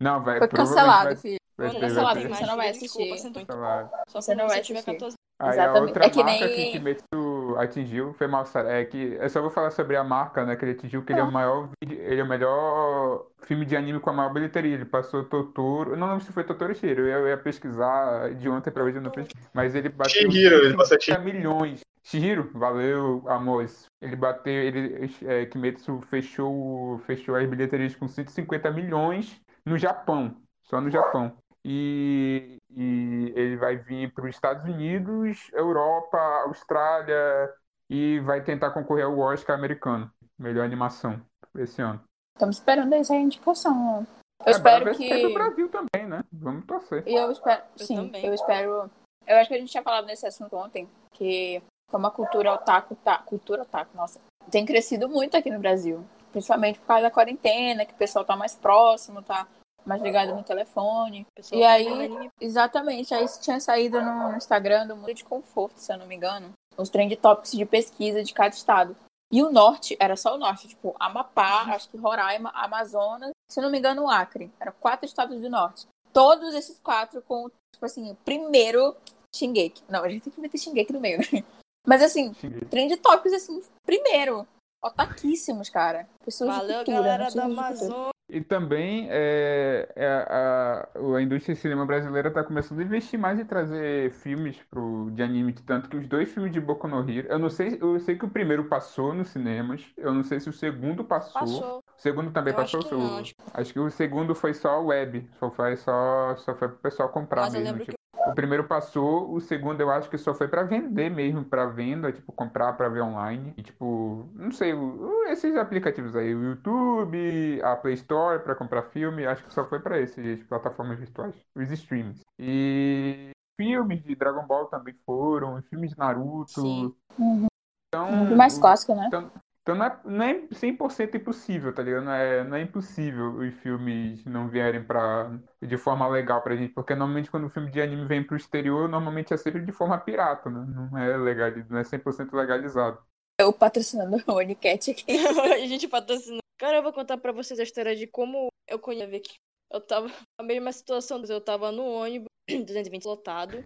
Não, 0.00 0.22
vai. 0.22 0.38
Foi 0.38 0.48
cancelado, 0.48 1.04
vai- 1.04 1.16
filho. 1.16 1.38
vai 1.56 1.70
ter- 1.70 1.80
cancelado, 1.80 2.14
vai 2.20 2.22
ter- 2.28 2.34
você 2.34 2.46
não 2.46 2.56
vai 2.56 2.72
desculpa, 2.72 3.14
assistir. 3.14 3.32
cancelado. 3.46 3.90
Só 4.08 4.20
Você 4.20 4.34
não 4.34 4.48
vai 4.48 4.60
assistir. 4.60 4.84
14 4.84 5.16
Aí 5.38 5.48
a 5.48 5.52
Exatamente. 5.54 5.82
outra 5.88 6.06
É 6.06 6.10
que 6.10 6.22
marca 6.22 6.46
nem- 6.46 6.54
que 6.54 6.72
Kimetsu 6.72 7.56
atingiu 7.58 8.12
foi 8.14 8.26
mal, 8.28 8.44
é 8.66 8.84
que 8.84 9.18
eu 9.20 9.28
só 9.28 9.40
vou 9.40 9.50
falar 9.50 9.70
sobre 9.70 9.96
a 9.96 10.04
marca, 10.04 10.44
né, 10.44 10.54
que 10.54 10.64
ele 10.64 10.72
atingiu, 10.72 11.02
que 11.04 11.12
ele 11.12 11.18
é 11.20 11.22
Ah. 11.22 11.26
o 11.26 11.32
maior, 11.32 11.68
vídeo- 11.82 12.00
ele 12.00 12.20
é 12.20 12.24
o 12.24 12.28
melhor 12.28 13.26
filme 13.42 13.64
de 13.66 13.76
anime 13.76 13.98
com 13.98 14.10
a 14.10 14.12
maior 14.12 14.32
bilheteria. 14.32 14.74
Ele 14.74 14.84
passou 14.84 15.24
Totoro, 15.24 15.92
eu 15.92 15.96
não 15.96 16.06
lembro 16.08 16.22
se 16.24 16.32
foi 16.32 16.44
Totoro 16.44 16.70
ou 16.70 16.76
Shiro, 16.76 17.06
eu 17.08 17.26
ia 17.28 17.36
pesquisar 17.36 18.32
de 18.34 18.48
ontem 18.48 18.70
pra 18.70 18.84
hoje, 18.84 18.96
eu 18.98 19.02
não 19.02 19.10
pesquisei, 19.10 19.48
mas 19.52 19.74
ele 19.74 19.88
bateu 19.88 20.12
Chihiro, 20.30 20.54
ele 20.56 20.76
passou 20.76 21.00
50 21.00 21.20
milhões. 21.24 21.80
Shihiro, 22.04 22.50
valeu, 22.54 23.22
amores. 23.26 23.86
Ele 24.00 24.16
bateu, 24.16 24.52
ele, 24.52 25.10
é, 25.24 25.46
Kimetsu 25.46 26.00
fechou, 26.08 26.98
fechou 27.06 27.34
as 27.36 27.48
bilheterias 27.48 27.94
com 27.96 28.06
150 28.08 28.70
milhões 28.70 29.40
no 29.64 29.76
Japão, 29.78 30.36
só 30.62 30.80
no 30.80 30.90
Japão. 30.90 31.32
E, 31.64 32.58
e 32.70 33.32
ele 33.36 33.56
vai 33.56 33.76
vir 33.76 34.12
para 34.12 34.24
os 34.24 34.34
Estados 34.34 34.64
Unidos, 34.64 35.48
Europa, 35.52 36.18
Austrália 36.46 37.52
e 37.88 38.18
vai 38.20 38.42
tentar 38.42 38.70
concorrer 38.70 39.04
ao 39.04 39.18
Oscar 39.18 39.56
americano, 39.56 40.10
melhor 40.38 40.64
animação 40.64 41.20
esse 41.56 41.80
ano. 41.80 42.02
Estamos 42.34 42.56
esperando 42.56 42.92
essa 42.94 43.14
indicação. 43.14 44.06
Eu 44.40 44.46
É, 44.46 44.50
espero 44.50 44.96
que. 44.96 45.08
pega 45.08 45.28
o 45.28 45.34
Brasil 45.34 45.68
também, 45.68 46.08
né? 46.08 46.24
Vamos 46.32 46.64
torcer. 46.64 47.04
E 47.06 47.14
eu 47.14 47.30
espero. 47.30 47.62
Eu 47.78 47.86
sim, 47.86 47.96
também. 47.96 48.24
eu 48.26 48.34
espero. 48.34 48.90
Eu 49.26 49.36
acho 49.36 49.48
que 49.48 49.54
a 49.54 49.58
gente 49.58 49.70
tinha 49.70 49.82
falado 49.82 50.06
nesse 50.06 50.26
assunto 50.26 50.56
ontem, 50.56 50.88
que 51.12 51.62
como 51.90 52.06
a 52.06 52.10
cultura 52.10 52.52
otaku 52.54 52.96
tá. 52.96 53.18
Cultura 53.18 53.62
otaku, 53.62 53.96
nossa. 53.96 54.20
Tem 54.50 54.66
crescido 54.66 55.08
muito 55.08 55.36
aqui 55.36 55.50
no 55.50 55.60
Brasil. 55.60 56.04
Principalmente 56.32 56.80
por 56.80 56.86
causa 56.86 57.02
da 57.02 57.10
quarentena, 57.10 57.84
que 57.84 57.92
o 57.92 57.96
pessoal 57.96 58.24
tá 58.24 58.34
mais 58.34 58.54
próximo, 58.54 59.22
tá 59.22 59.46
mais 59.84 60.02
ligado 60.02 60.34
no 60.34 60.42
telefone. 60.42 61.26
E 61.52 61.64
aí-. 61.64 62.30
Exatamente. 62.40 63.14
Aí 63.14 63.26
tinha 63.40 63.60
saído 63.60 64.00
no, 64.00 64.30
no 64.30 64.36
Instagram 64.36 64.86
do 64.86 64.96
Mundo 64.96 65.14
de 65.14 65.24
Conforto, 65.24 65.78
se 65.78 65.92
eu 65.92 65.98
não 65.98 66.06
me 66.06 66.14
engano. 66.14 66.52
Os 66.76 66.88
trend 66.88 67.14
topics 67.16 67.52
de 67.52 67.64
pesquisa 67.66 68.22
de 68.22 68.32
cada 68.32 68.54
estado. 68.54 68.96
E 69.32 69.42
o 69.42 69.50
norte, 69.50 69.96
era 69.98 70.14
só 70.14 70.34
o 70.34 70.38
norte, 70.38 70.68
tipo, 70.68 70.94
Amapá, 71.00 71.62
acho 71.74 71.88
que 71.88 71.96
Roraima, 71.96 72.50
Amazonas, 72.50 73.30
se 73.50 73.58
eu 73.58 73.64
não 73.64 73.70
me 73.70 73.78
engano, 73.78 74.02
o 74.02 74.10
Acre. 74.10 74.52
Eram 74.60 74.74
quatro 74.78 75.06
estados 75.06 75.40
do 75.40 75.48
norte. 75.48 75.86
Todos 76.12 76.54
esses 76.54 76.78
quatro 76.80 77.22
com, 77.22 77.48
tipo 77.72 77.86
assim, 77.86 78.10
o 78.10 78.14
primeiro 78.16 78.94
Shingeki. 79.34 79.82
Não, 79.88 80.04
a 80.04 80.08
gente 80.10 80.24
tem 80.24 80.32
que 80.34 80.40
meter 80.40 80.58
Shingeki 80.58 80.92
no 80.92 81.00
meio, 81.00 81.18
né? 81.18 81.42
Mas 81.86 82.02
assim, 82.02 82.34
Shingeki. 82.34 82.66
trend 82.66 82.96
topics, 82.98 83.32
assim, 83.32 83.62
primeiro. 83.86 84.46
Otaquíssimos, 84.82 85.68
cara. 85.70 86.08
Pessoas 86.24 86.56
Valeu, 86.56 86.78
de 86.80 86.84
cultura, 86.86 86.96
galera 87.16 87.30
da. 87.30 87.44
Amazônia. 87.44 88.12
E 88.28 88.40
também 88.40 89.08
é, 89.10 89.92
é, 89.94 90.06
a, 90.06 90.88
a 91.18 91.20
indústria 91.20 91.54
de 91.54 91.60
cinema 91.60 91.84
brasileira 91.84 92.28
está 92.28 92.42
começando 92.42 92.80
a 92.80 92.82
investir 92.82 93.18
mais 93.18 93.38
em 93.38 93.44
trazer 93.44 94.10
filmes 94.10 94.56
pro, 94.70 95.10
de 95.10 95.22
anime, 95.22 95.52
tanto 95.52 95.86
que 95.90 95.96
os 95.98 96.08
dois 96.08 96.32
filmes 96.32 96.50
de 96.50 96.58
Boku 96.58 96.88
no 96.88 97.06
Hero, 97.10 97.28
eu 97.28 97.38
não 97.38 97.50
sei, 97.50 97.76
eu 97.78 98.00
sei 98.00 98.16
que 98.16 98.24
o 98.24 98.30
primeiro 98.30 98.64
passou 98.70 99.12
nos 99.12 99.28
cinemas, 99.28 99.84
eu 99.98 100.14
não 100.14 100.24
sei 100.24 100.40
se 100.40 100.48
o 100.48 100.52
segundo 100.52 101.04
passou. 101.04 101.42
Passou. 101.42 101.78
O 101.78 102.00
segundo 102.00 102.32
também 102.32 102.54
Eu 102.54 102.60
acho 102.60 102.72
passou. 102.78 102.88
que 102.88 102.94
o- 102.94 102.98
não, 102.98 103.18
acho 103.18 103.34
acho 103.52 103.72
que 103.74 103.80
o 103.80 103.90
segundo 103.90 104.34
foi 104.34 104.54
só 104.54 104.80
web, 104.82 105.28
só 105.38 105.50
foi 105.50 105.76
só, 105.76 106.34
só 106.36 106.54
foi 106.56 106.68
pro 106.68 106.78
pessoal 106.78 107.10
comprar 107.10 107.42
Mas 107.42 107.54
eu 107.54 107.60
mesmo. 107.60 107.72
lembro 107.78 107.84
tipo. 107.84 108.01
O 108.26 108.34
primeiro 108.34 108.64
passou, 108.64 109.32
o 109.32 109.40
segundo 109.40 109.80
eu 109.80 109.90
acho 109.90 110.08
que 110.08 110.16
só 110.16 110.32
foi 110.34 110.46
pra 110.48 110.62
vender 110.62 111.10
mesmo, 111.10 111.44
pra 111.44 111.66
venda, 111.66 112.12
tipo, 112.12 112.32
comprar 112.32 112.72
pra 112.74 112.88
ver 112.88 113.02
online. 113.02 113.52
E 113.56 113.62
tipo, 113.62 114.28
não 114.34 114.52
sei, 114.52 114.72
o- 114.74 114.78
o- 115.08 115.24
esses 115.24 115.56
aplicativos 115.56 116.14
aí, 116.14 116.34
o 116.34 116.44
YouTube, 116.44 117.60
a 117.62 117.76
Play 117.76 117.94
Store 117.94 118.42
pra 118.42 118.54
comprar 118.54 118.82
filme, 118.84 119.26
acho 119.26 119.44
que 119.44 119.52
só 119.52 119.64
foi 119.64 119.80
pra 119.80 119.98
essas 120.00 120.42
plataformas 120.44 120.98
virtuais, 120.98 121.34
os 121.56 121.70
streams. 121.72 122.20
E 122.38 123.30
filmes 123.60 124.02
de 124.02 124.14
Dragon 124.14 124.46
Ball 124.46 124.66
também 124.66 124.94
foram, 125.04 125.60
filmes 125.62 125.90
de 125.90 125.98
Naruto. 125.98 126.60
Sim. 126.60 126.94
Uhum. 127.18 127.46
Então, 127.88 128.10
Muito 128.12 128.36
mais 128.36 128.56
o- 128.56 128.60
clássico, 128.60 128.94
né? 128.94 129.04
então 129.08 129.30
não 129.68 129.84
é, 129.84 130.00
não 130.04 130.24
é 130.24 130.34
100% 130.48 131.14
impossível, 131.14 131.72
tá 131.72 131.82
ligado? 131.82 132.04
Não 132.04 132.12
é, 132.12 132.44
não 132.44 132.56
é 132.56 132.62
impossível 132.62 133.36
os 133.38 133.54
filmes 133.54 134.24
não 134.24 134.48
vierem 134.48 134.82
pra, 134.82 135.30
de 135.60 135.76
forma 135.76 136.08
legal 136.08 136.42
pra 136.42 136.56
gente, 136.56 136.72
porque 136.72 136.94
normalmente 136.94 137.30
quando 137.30 137.46
o 137.46 137.50
filme 137.50 137.70
de 137.70 137.80
anime 137.80 138.06
vem 138.06 138.24
pro 138.24 138.36
exterior, 138.36 138.88
normalmente 138.88 139.32
é 139.32 139.36
sempre 139.36 139.64
de 139.64 139.72
forma 139.72 139.96
pirata, 139.98 140.50
né? 140.50 140.66
Não 140.68 140.98
é 140.98 141.16
legal, 141.16 141.50
não 141.70 141.78
é 141.78 141.84
100% 141.84 142.32
legalizado. 142.32 142.98
Eu 143.40 143.52
patrocinando 143.52 144.22
o 144.26 144.32
Onicat 144.32 144.90
aqui. 144.90 145.04
a 145.54 145.66
gente 145.66 145.88
patrocina. 145.88 146.38
Cara, 146.58 146.78
eu 146.78 146.82
vou 146.82 146.92
contar 146.92 147.16
pra 147.18 147.32
vocês 147.32 147.58
a 147.58 147.62
história 147.64 147.96
de 147.96 148.06
como 148.06 148.48
eu 148.68 148.78
conheci 148.78 149.16
aqui. 149.16 149.34
Eu 149.70 149.80
tava 149.80 150.06
na 150.38 150.44
mesma 150.44 150.72
situação, 150.72 151.22
eu 151.24 151.40
tava 151.40 151.72
no 151.72 151.84
ônibus, 151.84 152.28
220 152.48 153.04
lotado. 153.04 153.64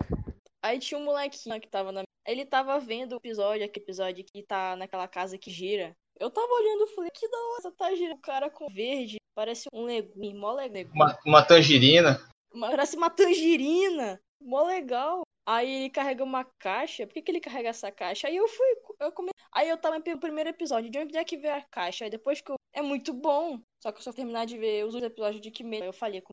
Aí 0.63 0.79
tinha 0.79 0.99
um 0.99 1.05
molequinho 1.05 1.61
que 1.61 1.69
tava 1.69 1.93
na. 1.93 2.03
Ele 2.27 2.45
tava 2.45 2.79
vendo 2.81 3.13
o 3.13 3.17
episódio, 3.17 3.65
aquele 3.65 3.85
episódio 3.85 4.25
que 4.25 4.43
tá 4.43 4.75
naquela 4.77 5.07
casa 5.07 5.39
que 5.39 5.51
gira. 5.51 5.97
Eu 6.19 6.31
tava 6.31 6.53
olhando 6.53 6.85
e 6.85 6.95
falei, 6.95 7.11
que 7.15 7.29
da 7.29 7.37
hora, 7.37 7.75
tá 7.77 7.95
girando. 7.95 8.17
O 8.17 8.21
cara 8.21 8.51
com 8.51 8.67
verde, 8.69 9.17
parece 9.35 9.69
um 9.73 9.85
legume, 9.85 10.35
mó 10.35 10.53
legume. 10.53 10.91
Uma, 10.93 11.19
uma 11.25 11.45
tangerina. 11.45 12.19
Parece 12.59 12.97
uma 12.97 13.11
tangerina. 13.11 14.19
Mó 14.41 14.65
legal. 14.65 15.23
Aí 15.47 15.85
ele 15.85 15.91
carrega 15.91 16.25
uma 16.25 16.45
caixa. 16.59 17.07
Por 17.07 17.15
que, 17.15 17.23
que 17.23 17.31
ele 17.31 17.41
carrega 17.41 17.69
essa 17.69 17.93
caixa? 17.93 18.27
Aí 18.27 18.37
eu 18.37 18.49
fui. 18.49 18.67
Eu 18.99 19.13
come... 19.13 19.31
Aí 19.53 19.69
eu 19.69 19.79
tava 19.79 19.99
no 19.99 20.19
primeiro 20.19 20.51
episódio. 20.51 20.91
De 20.91 20.99
onde 20.99 21.17
é 21.17 21.25
que 21.25 21.37
veio 21.37 21.55
a 21.55 21.63
caixa? 21.63 22.05
Aí 22.05 22.11
depois 22.11 22.41
que 22.41 22.51
eu. 22.51 22.57
É 22.75 22.83
muito 22.83 23.13
bom. 23.13 23.61
Só 23.81 23.93
que 23.93 23.99
eu 23.99 24.03
só 24.03 24.13
terminar 24.13 24.45
de 24.45 24.59
ver 24.59 24.85
os 24.85 24.95
outros 24.95 25.13
episódios 25.13 25.41
de 25.41 25.51
Kimetsu. 25.51 25.83
Aí 25.85 25.89
eu 25.89 25.93
falei 25.93 26.21
com. 26.21 26.33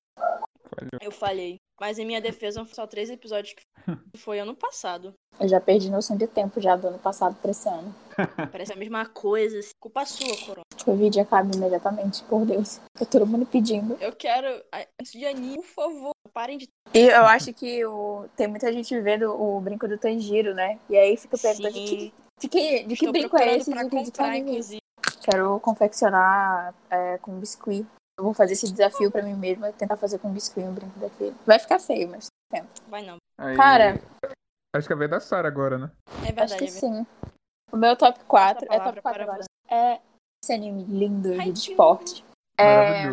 Eu 1.01 1.11
falei. 1.11 1.57
Mas 1.79 1.97
em 1.97 2.05
minha 2.05 2.21
defesa 2.21 2.65
só 2.65 2.87
três 2.87 3.09
episódios 3.09 3.53
que 3.53 3.63
foi 4.17 4.39
ano 4.39 4.55
passado. 4.55 5.13
Eu 5.39 5.47
já 5.47 5.59
perdi 5.59 5.89
noção 5.89 6.15
de 6.15 6.27
tempo 6.27 6.61
já 6.61 6.75
do 6.75 6.87
ano 6.87 6.99
passado 6.99 7.35
pra 7.41 7.51
esse 7.51 7.67
ano. 7.67 7.93
Parece 8.51 8.73
a 8.73 8.75
mesma 8.75 9.05
coisa. 9.05 9.59
assim. 9.59 9.71
Culpa 9.81 10.05
sua, 10.05 10.37
Corona. 10.45 10.63
Que 10.77 10.89
o 10.89 10.95
vídeo 10.95 11.21
acabe 11.21 11.55
imediatamente, 11.55 12.23
por 12.23 12.45
Deus. 12.45 12.79
Tá 12.97 13.05
todo 13.05 13.25
mundo 13.25 13.45
pedindo. 13.45 13.97
Eu 13.99 14.13
quero. 14.13 14.63
Antes 14.99 15.11
de 15.11 15.25
anime, 15.25 15.57
por 15.57 15.65
favor. 15.65 16.11
Parem 16.31 16.57
de. 16.57 16.67
E 16.93 16.99
eu 16.99 17.25
acho 17.25 17.53
que 17.53 17.85
o... 17.85 18.27
tem 18.35 18.47
muita 18.47 18.71
gente 18.71 18.99
vendo 19.01 19.29
o 19.31 19.59
brinco 19.59 19.87
do 19.87 19.97
Tanjiro, 19.97 20.53
né? 20.53 20.79
E 20.89 20.97
aí 20.97 21.17
fica 21.17 21.37
perguntando 21.37 21.73
de 21.73 21.87
Sim. 21.87 21.97
que, 21.97 22.13
de 22.37 22.47
que, 22.47 22.83
de 22.83 22.95
que 22.95 23.11
brinco 23.11 23.37
é 23.37 23.57
esse? 23.57 23.71
pra 23.71 23.83
De 23.83 23.89
que, 23.89 23.97
de 23.97 24.03
que 24.03 24.11
comprar, 24.11 24.29
anime 24.29 24.77
é. 24.77 24.83
Quero 25.23 25.59
confeccionar 25.59 26.73
é, 26.89 27.17
com 27.19 27.39
biscuit. 27.39 27.85
Eu 28.17 28.23
vou 28.23 28.33
fazer 28.33 28.53
esse 28.53 28.71
desafio 28.71 29.11
pra 29.11 29.23
mim 29.23 29.33
mesma, 29.33 29.71
tentar 29.71 29.97
fazer 29.97 30.19
com 30.19 30.31
biscuit 30.31 30.63
um 30.63 30.73
brinco 30.73 30.99
daquele. 30.99 31.35
Vai 31.45 31.57
ficar 31.57 31.79
feio, 31.79 32.09
mas 32.09 32.27
Vai 32.87 33.01
não. 33.03 33.17
Aí, 33.37 33.55
Cara, 33.55 33.99
acho 34.75 34.87
que 34.87 34.93
é 34.93 34.95
a 34.95 34.99
vez 34.99 35.09
da 35.09 35.19
Sara 35.19 35.47
agora, 35.47 35.77
né? 35.77 35.91
É 36.07 36.11
acho 36.11 36.33
verdade. 36.33 36.57
que 36.57 36.63
é 36.65 36.67
sim. 36.67 37.05
O 37.71 37.77
meu 37.77 37.97
top 37.97 38.23
4 38.25 38.65
Essa 38.65 38.65
é 38.65 38.67
top 38.67 39.01
palavra 39.01 39.01
4 39.01 39.25
para 39.25 39.33
agora. 39.33 39.45
É 39.69 39.99
esse 40.43 40.53
anime 40.53 40.83
lindo 40.83 41.31
de 41.31 41.39
Haikyuu. 41.39 41.53
esporte. 41.53 42.23
É, 42.59 43.05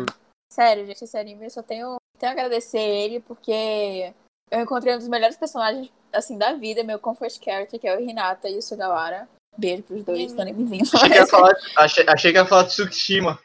sério, 0.53 0.85
gente, 0.85 1.03
esse 1.03 1.17
anime 1.17 1.45
eu 1.45 1.49
só 1.49 1.63
tenho, 1.63 1.95
tenho 2.19 2.31
a 2.31 2.33
agradecer 2.33 2.77
ele 2.77 3.19
porque 3.21 4.13
eu 4.51 4.61
encontrei 4.61 4.93
um 4.93 4.99
dos 4.99 5.07
melhores 5.07 5.35
personagens 5.35 5.91
assim 6.13 6.37
da 6.37 6.53
vida, 6.53 6.83
meu 6.83 6.99
comfort 6.99 7.43
character, 7.43 7.79
que 7.79 7.87
é 7.87 7.97
o 7.97 7.99
Hinata 7.99 8.47
e 8.49 8.57
o 8.57 8.61
Sugawara. 8.61 9.27
Beijo 9.57 9.83
pros 9.83 10.03
dois, 10.03 10.33
tô 10.33 10.43
nem 10.43 10.53
me 10.53 10.65
vindo. 10.65 10.89
Achei 10.93 11.09
que, 11.09 11.15
ia 11.15 11.27
falar, 11.27 11.53
achei, 11.75 12.05
achei 12.07 12.31
que 12.31 12.37
ia 12.37 12.45
falar 12.45 12.63
de 12.63 12.69
Tsukishima. 12.69 13.37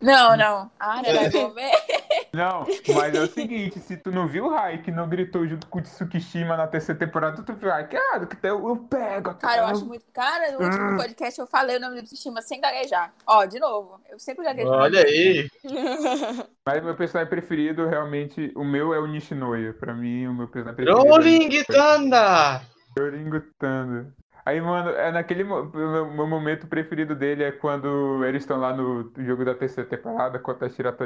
Não, 0.00 0.36
não. 0.36 0.70
Ah, 0.78 1.00
não, 2.34 2.66
mas 2.94 3.14
é 3.14 3.20
o 3.20 3.26
seguinte, 3.26 3.78
se 3.78 3.96
tu 3.96 4.10
não 4.10 4.28
viu 4.28 4.44
o 4.44 4.50
Rai 4.50 4.82
que 4.82 4.90
não 4.90 5.08
gritou 5.08 5.46
junto 5.46 5.66
com 5.68 5.78
o 5.78 5.82
Tsukishima 5.82 6.56
na 6.56 6.66
terceira 6.66 6.98
temporada, 6.98 7.42
tu 7.42 7.54
viu, 7.54 7.72
ai, 7.72 7.88
cara, 7.88 8.26
que 8.26 8.36
eu, 8.46 8.68
eu 8.68 8.76
pego. 8.76 9.34
Cara, 9.36 9.62
eu 9.62 9.66
acho 9.66 9.86
muito. 9.86 10.04
Cara, 10.12 10.52
no 10.52 10.64
último 10.64 10.96
podcast 10.96 11.40
eu 11.40 11.46
falei 11.46 11.76
o 11.76 11.80
nome 11.80 12.02
do 12.02 12.02
Tsushima 12.02 12.42
sem 12.42 12.60
gaguejar. 12.60 13.14
Ó, 13.26 13.44
de 13.46 13.58
novo. 13.58 14.00
Eu 14.10 14.18
sempre 14.18 14.44
gaguejo. 14.44 14.68
Olha 14.68 15.00
aí. 15.00 15.48
Mas 16.66 16.82
meu 16.82 16.94
personagem 16.94 17.30
preferido, 17.30 17.86
realmente, 17.86 18.52
o 18.54 18.64
meu 18.64 18.92
é 18.92 18.98
o 18.98 19.06
Nishinoya. 19.06 19.72
Pra 19.72 19.94
mim, 19.94 20.26
o 20.26 20.34
meu 20.34 20.48
personagem 20.48 20.84
preferido. 20.84 21.08
Rolling 21.08 21.64
Thunder! 21.64 22.60
Ringo 23.06 23.40
Thunder. 23.58 24.12
Aí, 24.48 24.62
mano, 24.62 24.88
é 24.90 25.12
naquele. 25.12 25.44
mo- 25.44 25.64
Meu, 25.74 26.10
meu 26.10 26.26
momento 26.26 26.66
preferido 26.66 27.14
dele 27.14 27.44
é 27.44 27.52
quando 27.52 28.24
eles 28.24 28.42
estão 28.42 28.58
lá 28.58 28.74
no 28.74 29.12
jogo 29.18 29.44
da 29.44 29.54
terceira 29.54 29.88
temporada 29.88 30.38
contra 30.38 30.66
a 30.66 30.70
Shira. 30.70 30.96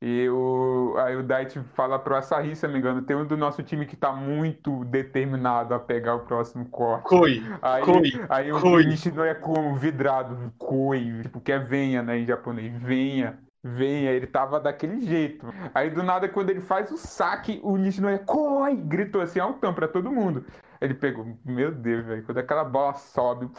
E 0.00 0.28
o, 0.28 0.94
aí 0.98 1.16
o 1.16 1.22
Daichi 1.22 1.58
fala 1.74 1.98
pro 1.98 2.14
Asahi, 2.14 2.54
se 2.54 2.64
eu 2.64 2.68
não 2.68 2.74
me 2.74 2.80
engano, 2.80 3.02
tem 3.02 3.16
um 3.16 3.26
do 3.26 3.36
nosso 3.36 3.60
time 3.64 3.86
que 3.86 3.96
tá 3.96 4.12
muito 4.12 4.84
determinado 4.84 5.74
a 5.74 5.80
pegar 5.80 6.14
o 6.14 6.20
próximo 6.20 6.66
corte. 6.66 7.08
Koi. 7.08 7.42
Aí, 7.60 7.84
Koi, 7.84 8.12
aí 8.28 8.52
o 8.52 8.60
koi. 8.60 8.84
Nishinoya 8.84 9.30
é 9.30 9.34
como 9.34 9.74
vidrado, 9.74 10.52
koi, 10.56 11.22
tipo, 11.22 11.40
que 11.40 11.50
é 11.50 11.58
venha, 11.58 12.02
né, 12.02 12.18
em 12.18 12.26
japonês, 12.26 12.72
venha, 12.82 13.38
venha, 13.64 14.10
ele 14.12 14.26
tava 14.26 14.60
daquele 14.60 15.00
jeito. 15.00 15.46
Aí 15.74 15.90
do 15.90 16.02
nada, 16.02 16.28
quando 16.28 16.50
ele 16.50 16.60
faz 16.60 16.92
o 16.92 16.98
saque, 16.98 17.58
o 17.64 17.76
Nishinoya, 17.76 18.18
koi, 18.18 18.76
gritou 18.76 19.22
assim, 19.22 19.40
altão 19.40 19.72
pra 19.74 19.88
todo 19.88 20.12
mundo. 20.12 20.44
Ele 20.80 20.94
pegou, 20.94 21.26
meu 21.44 21.70
Deus, 21.72 22.04
velho, 22.04 22.22
quando 22.24 22.38
aquela 22.38 22.64
bola 22.64 22.94
sobe. 22.94 23.50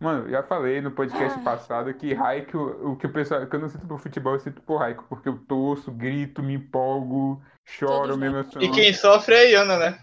Mano, 0.00 0.30
já 0.30 0.42
falei 0.44 0.80
no 0.80 0.92
podcast 0.92 1.38
Ah. 1.40 1.42
passado 1.42 1.92
que 1.92 2.14
Raikou, 2.14 2.92
o 2.92 2.96
que 2.96 3.06
o 3.06 3.12
pessoal, 3.12 3.44
que 3.46 3.56
eu 3.56 3.60
não 3.60 3.68
sinto 3.68 3.86
por 3.86 3.98
futebol, 3.98 4.34
eu 4.34 4.40
sinto 4.40 4.62
por 4.62 4.76
Raikou, 4.76 5.04
porque 5.08 5.28
eu 5.28 5.38
torço, 5.48 5.90
grito, 5.90 6.42
me 6.42 6.54
empolgo, 6.54 7.42
choro, 7.64 8.02
Todos 8.02 8.16
me 8.16 8.26
emociono. 8.26 8.64
E 8.64 8.70
quem 8.70 8.92
sofre 8.92 9.34
é 9.34 9.38
a 9.38 9.44
Iana, 9.44 9.76
né? 9.76 9.98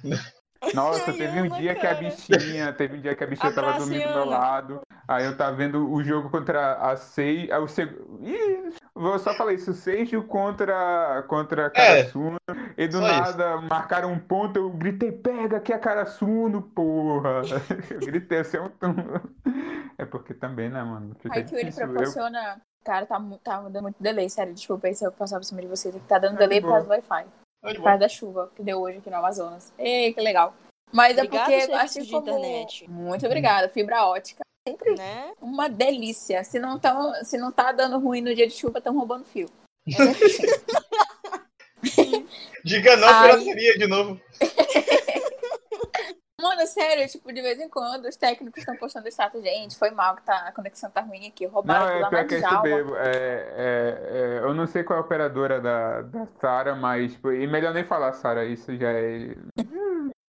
Nossa, 0.74 1.13
teve 1.13 1.41
um 1.41 1.49
dia 1.49 1.76
que 1.76 1.86
a 1.86 1.95
cara. 1.95 2.09
bichinha, 2.09 2.74
teve 2.74 2.97
um 2.97 3.01
dia 3.01 3.16
que 3.16 3.24
a 3.24 3.28
bichinha 3.28 3.53
tava 3.53 3.74
dormindo 3.74 4.07
do 4.07 4.13
meu 4.13 4.26
lado. 4.26 4.82
Aí 5.07 5.26
eu 5.26 5.38
tava 5.38 5.55
vendo 5.55 5.91
o 5.91 6.03
jogo 6.03 6.30
contra 6.30 6.74
a 6.76 6.95
Sei, 6.95 7.51
aí 7.51 7.59
o 7.59 7.68
seg... 7.68 7.89
Ih, 8.22 8.74
vou 8.95 9.20
só 9.20 9.34
falar 9.36 9.53
isso, 9.53 9.74
Seijo 9.74 10.24
contra 10.24 11.24
contra 11.28 11.70
Karasuno. 11.70 12.38
e 12.78 12.88
do 12.88 12.97
só 12.97 13.07
isso. 13.07 13.38
nada 13.38 13.61
marcaram 13.61 14.11
um 14.11 14.20
ponto, 14.20 14.57
eu 14.57 14.70
gritei, 14.72 15.11
pega 15.11 15.57
aqui 15.57 15.72
a 15.74 15.80
Karasuno, 15.80 16.61
porra. 16.61 17.41
Eu 17.91 17.99
gritei 17.99 18.39
assim, 18.39 18.57
eu... 18.57 18.72
É 19.97 20.05
porque 20.05 20.34
também, 20.34 20.70
né, 20.70 20.84
mano? 20.84 21.16
Fica 21.20 21.36
Aí 21.36 21.43
que 21.43 21.53
ele 21.55 21.66
difícil. 21.66 21.84
Eu- 21.86 21.89
proporciona. 21.93 22.61
Cara, 22.84 23.05
tá, 23.05 23.20
tá 23.43 23.61
dando 23.61 23.82
muito 23.84 24.01
delay, 24.01 24.30
sério. 24.30 24.53
Desculpa 24.53 24.88
aí 24.88 24.93
se 24.95 25.03
eu 25.05 25.11
passar 25.11 25.38
por 25.38 25.43
cima 25.45 25.61
de 25.61 25.68
vocês. 25.68 25.95
Tá 26.07 26.20
dando 26.20 26.34
Tá 26.34 26.39
delay 26.39 26.59
de 26.59 26.66
por 26.66 26.72
causa 26.72 26.86
do 26.86 26.91
Wi-Fi. 26.91 27.26
Por 27.74 27.84
causa 27.84 27.99
da 27.99 28.09
chuva 28.09 28.51
que 28.55 28.61
deu 28.63 28.80
hoje 28.80 28.97
aqui 28.99 29.09
no 29.09 29.16
Amazonas. 29.18 29.74
Ei, 29.78 30.13
que 30.13 30.22
legal. 30.22 30.53
Mas 30.91 31.18
Obrigado, 31.18 31.51
é 31.51 31.59
porque, 31.61 31.74
assim 31.74 32.03
de 32.03 32.11
como... 32.11 32.22
internet. 32.22 32.89
Muito 32.89 33.26
obrigada. 33.26 33.70
Fibra 33.70 34.05
ótica. 34.05 34.43
Sempre 34.68 34.95
Né? 34.95 35.32
uma 35.41 35.70
delícia. 35.70 36.43
Se 36.43 36.57
não, 36.57 36.80
tão, 36.80 37.13
se 37.24 37.38
não 37.38 37.51
tá 37.51 37.72
dando 37.72 37.99
ruim 37.99 38.22
no 38.22 38.34
dia 38.34 38.47
de 38.47 38.53
chuva, 38.53 38.80
estão 38.80 38.95
roubando 38.95 39.26
fio. 39.26 39.49
É. 41.99 42.24
Diga 42.63 42.97
não, 42.97 43.07
Ai. 43.07 43.30
pirataria 43.30 43.78
de 43.78 43.86
novo. 43.86 44.20
Mano, 46.46 46.68
sério, 46.68 47.08
tipo, 47.08 47.34
de 47.34 47.41
vez 47.41 47.60
em 47.60 47.68
quando 47.68 48.06
os 48.06 48.16
técnicos 48.16 48.60
estão 48.60 48.76
postando 48.78 49.08
status. 49.08 49.41
Gente, 49.41 49.76
foi 49.76 49.89
mal 49.89 50.16
que 50.16 50.22
tá, 50.22 50.48
a 50.48 50.52
conexão 50.52 50.91
tá 50.91 51.02
ruim 51.02 51.26
aqui. 51.26 51.46
Não, 51.46 51.54
Roubaram 51.54 51.89
é 51.89 52.00
lá 52.00 52.10
pior 52.10 52.28
que 52.28 52.36
é 52.36 52.38
isso 52.38 52.62
mesmo. 52.62 52.96
É, 52.98 53.02
é, 53.08 54.10
é, 54.12 54.39
eu 54.43 54.54
não 54.54 54.68
sei 54.68 54.84
qual 54.84 55.00
é 55.00 55.02
a 55.02 55.06
operadora 55.06 55.60
da, 55.60 56.04
da 56.04 56.28
Sara, 56.39 56.76
mas. 56.76 57.14
tipo, 57.14 57.32
E 57.32 57.48
melhor 57.48 57.74
nem 57.74 57.84
falar, 57.84 58.14
Sara, 58.14 58.46
isso 58.46 58.76
já 58.78 58.91
é. 58.91 59.36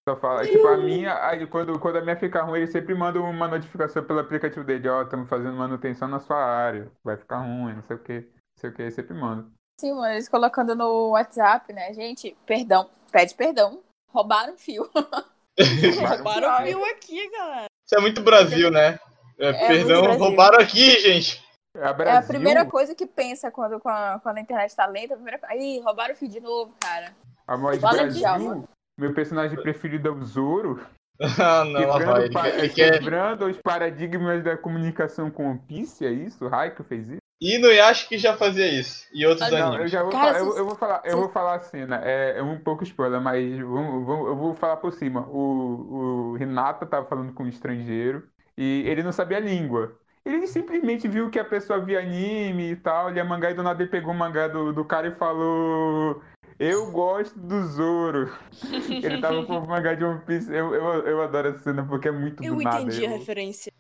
Só 0.08 0.16
fala. 0.16 0.46
Tipo, 0.46 0.68
a 0.68 0.78
minha. 0.78 1.22
Aí, 1.28 1.46
quando, 1.48 1.78
quando 1.80 1.98
a 1.98 2.02
minha 2.02 2.16
fica 2.16 2.44
ruim, 2.44 2.60
ele 2.60 2.68
sempre 2.68 2.96
manda 2.96 3.20
uma 3.20 3.48
notificação 3.50 4.02
pelo 4.02 4.20
aplicativo 4.20 4.64
dele: 4.64 4.88
Ó, 4.88 5.02
estamos 5.02 5.28
fazendo 5.28 5.58
manutenção 5.58 6.08
na 6.08 6.22
sua 6.22 6.38
área. 6.38 6.90
Vai 7.04 7.18
ficar 7.18 7.40
ruim, 7.40 7.74
não 7.74 7.84
sei 7.84 7.98
o 7.98 8.00
que. 8.00 8.20
Não 8.20 8.62
sei 8.62 8.70
o 8.70 8.74
que, 8.74 8.90
sempre 8.90 9.14
manda. 9.14 9.46
Sim, 9.82 9.94
mano, 9.94 10.14
eles 10.14 10.30
colocando 10.30 10.74
no 10.76 11.10
WhatsApp, 11.10 11.74
né? 11.74 11.94
Gente, 11.94 12.38
perdão, 12.46 12.90
pede 13.12 13.36
perdão. 13.36 13.82
Roubaram 14.14 14.58
fio. 14.58 14.90
Roubaram 15.60 16.54
o 16.54 16.66
fio 16.68 16.86
aqui, 16.86 17.30
galera. 17.32 17.66
Isso 17.86 17.96
é 17.96 18.02
muito 18.02 18.22
Brasil, 18.22 18.70
né? 18.72 19.00
É, 19.38 19.52
muito 19.52 19.68
perdão, 19.68 20.02
Brasil. 20.04 20.24
roubaram 20.26 20.60
aqui, 20.60 21.00
gente. 21.00 21.44
É, 21.76 21.80
É 22.04 22.18
a 22.18 22.22
primeira 22.22 22.66
coisa 22.66 22.96
que 22.96 23.06
pensa 23.06 23.52
quando, 23.52 23.80
quando, 23.80 23.96
a, 23.96 24.20
quando 24.22 24.38
a 24.38 24.42
internet 24.42 24.76
tá 24.76 24.86
lenta. 24.86 25.14
A 25.14 25.18
primeira... 25.18 25.40
coisa- 25.40 25.56
Ih, 25.56 25.80
roubaram 25.82 26.14
o 26.14 26.18
fio 26.18 26.30
de 26.30 26.40
novo, 26.40 26.74
cara. 26.80 27.14
a 27.48 27.56
voz 27.56 27.80
Brasil. 27.80 28.68
Meu 28.98 29.14
personagem 29.14 29.62
preferido 29.62 30.08
é 30.08 30.12
o 30.12 30.24
Zoro. 30.24 30.80
Ah, 31.40 31.64
não, 31.64 31.80
Quebrando, 31.98 32.34
pa- 32.34 32.52
quer, 32.52 32.70
quebrando 32.74 33.46
os 33.46 33.56
paradigmas 33.62 34.44
da 34.44 34.58
comunicação 34.58 35.32
com 35.32 35.50
One 35.50 35.60
Piece, 35.66 36.06
é 36.06 36.12
isso? 36.12 36.44
O 36.44 36.50
Raiko 36.50 36.84
fez 36.84 37.08
isso? 37.08 37.22
E 37.46 37.58
no 37.60 37.68
Yashiki 37.72 38.18
já 38.18 38.36
fazia 38.36 38.68
isso. 38.68 39.06
E 39.14 39.26
outros 39.26 39.48
Ah, 39.48 39.52
Não, 39.52 39.78
eu 39.80 39.88
já 39.88 40.02
vou 40.02 40.12
Cara, 40.12 40.34
falar, 40.34 40.40
eu, 40.40 40.58
eu 40.58 40.66
vou 40.66 40.76
falar, 40.76 41.02
eu 41.06 41.18
vou 41.18 41.30
falar 41.30 41.56
a 41.56 41.60
cena. 41.60 42.02
É, 42.04 42.40
é 42.40 42.44
um 42.44 42.58
pouco 42.60 42.84
spoiler, 42.84 43.22
mas 43.22 43.58
vamos- 43.60 44.06
vamos- 44.06 44.28
eu 44.28 44.36
vou 44.36 44.54
falar 44.56 44.78
por 44.78 44.92
cima. 44.94 45.22
O, 45.30 46.32
o 46.32 46.36
Renata 46.38 46.86
tava 46.86 47.06
falando 47.06 47.34
com 47.34 47.44
um 47.44 47.48
estrangeiro 47.48 48.24
e 48.58 48.84
ele 48.88 49.04
não 49.04 49.12
sabia 49.12 49.38
a 49.38 49.42
língua. 49.42 49.96
Ele 50.26 50.48
simplesmente 50.48 51.08
viu 51.08 51.30
que 51.30 51.38
a 51.38 51.46
pessoa 51.46 51.80
via 51.80 52.00
anime 52.00 52.72
e 52.72 52.76
tal, 52.76 53.12
lia 53.12 53.24
mangá, 53.24 53.52
e 53.52 53.54
do 53.54 53.62
nada 53.62 53.84
ele 53.84 53.92
pegou 53.92 54.12
o 54.12 54.18
mangá 54.18 54.48
do, 54.48 54.74
do 54.74 54.84
cara 54.84 55.08
e 55.08 55.12
falou: 55.12 56.20
Eu 56.58 56.90
gosto 56.90 57.38
do 57.38 57.62
Zoro. 57.68 58.34
Ele 58.90 59.22
tava 59.22 59.46
com 59.46 59.60
o 59.60 59.68
mangá 59.68 59.94
de 59.94 60.04
One 60.04 60.22
Piece. 60.26 60.52
Eu, 60.52 60.74
eu, 60.74 60.84
eu 61.06 61.22
adoro 61.22 61.50
essa 61.50 61.60
cena 61.60 61.86
porque 61.86 62.08
é 62.08 62.12
muito 62.12 62.44
Eu 62.44 62.56
do 62.56 62.64
nada. 62.64 62.82
entendi 62.82 63.06
a 63.06 63.10
Eu- 63.12 63.18
referência. 63.20 63.72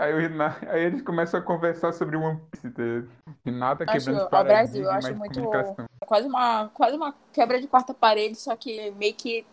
Aí, 0.00 0.14
o 0.14 0.18
aí 0.70 0.84
eles 0.84 1.02
começam 1.02 1.38
a 1.38 1.42
conversar 1.42 1.92
sobre 1.92 2.16
One 2.16 2.40
Piece. 2.50 2.70
tá? 2.70 2.82
Renata 3.44 3.84
Acho- 3.84 3.92
quebrando 3.92 4.16
os 4.16 4.32
ó, 4.32 4.42
Brasil, 4.42 4.82
eu 4.82 4.88
paradigmas 4.88 5.04
acho 5.04 5.12
de 5.12 5.18
muito-. 5.18 5.54
É 6.02 6.06
quase 6.06 6.26
uma, 6.26 6.68
quase 6.70 6.96
uma 6.96 7.14
quebra 7.32 7.60
de 7.60 7.68
quarta 7.68 7.92
parede, 7.92 8.36
só 8.36 8.56
que 8.56 8.90
meio 8.92 9.14
que 9.14 9.44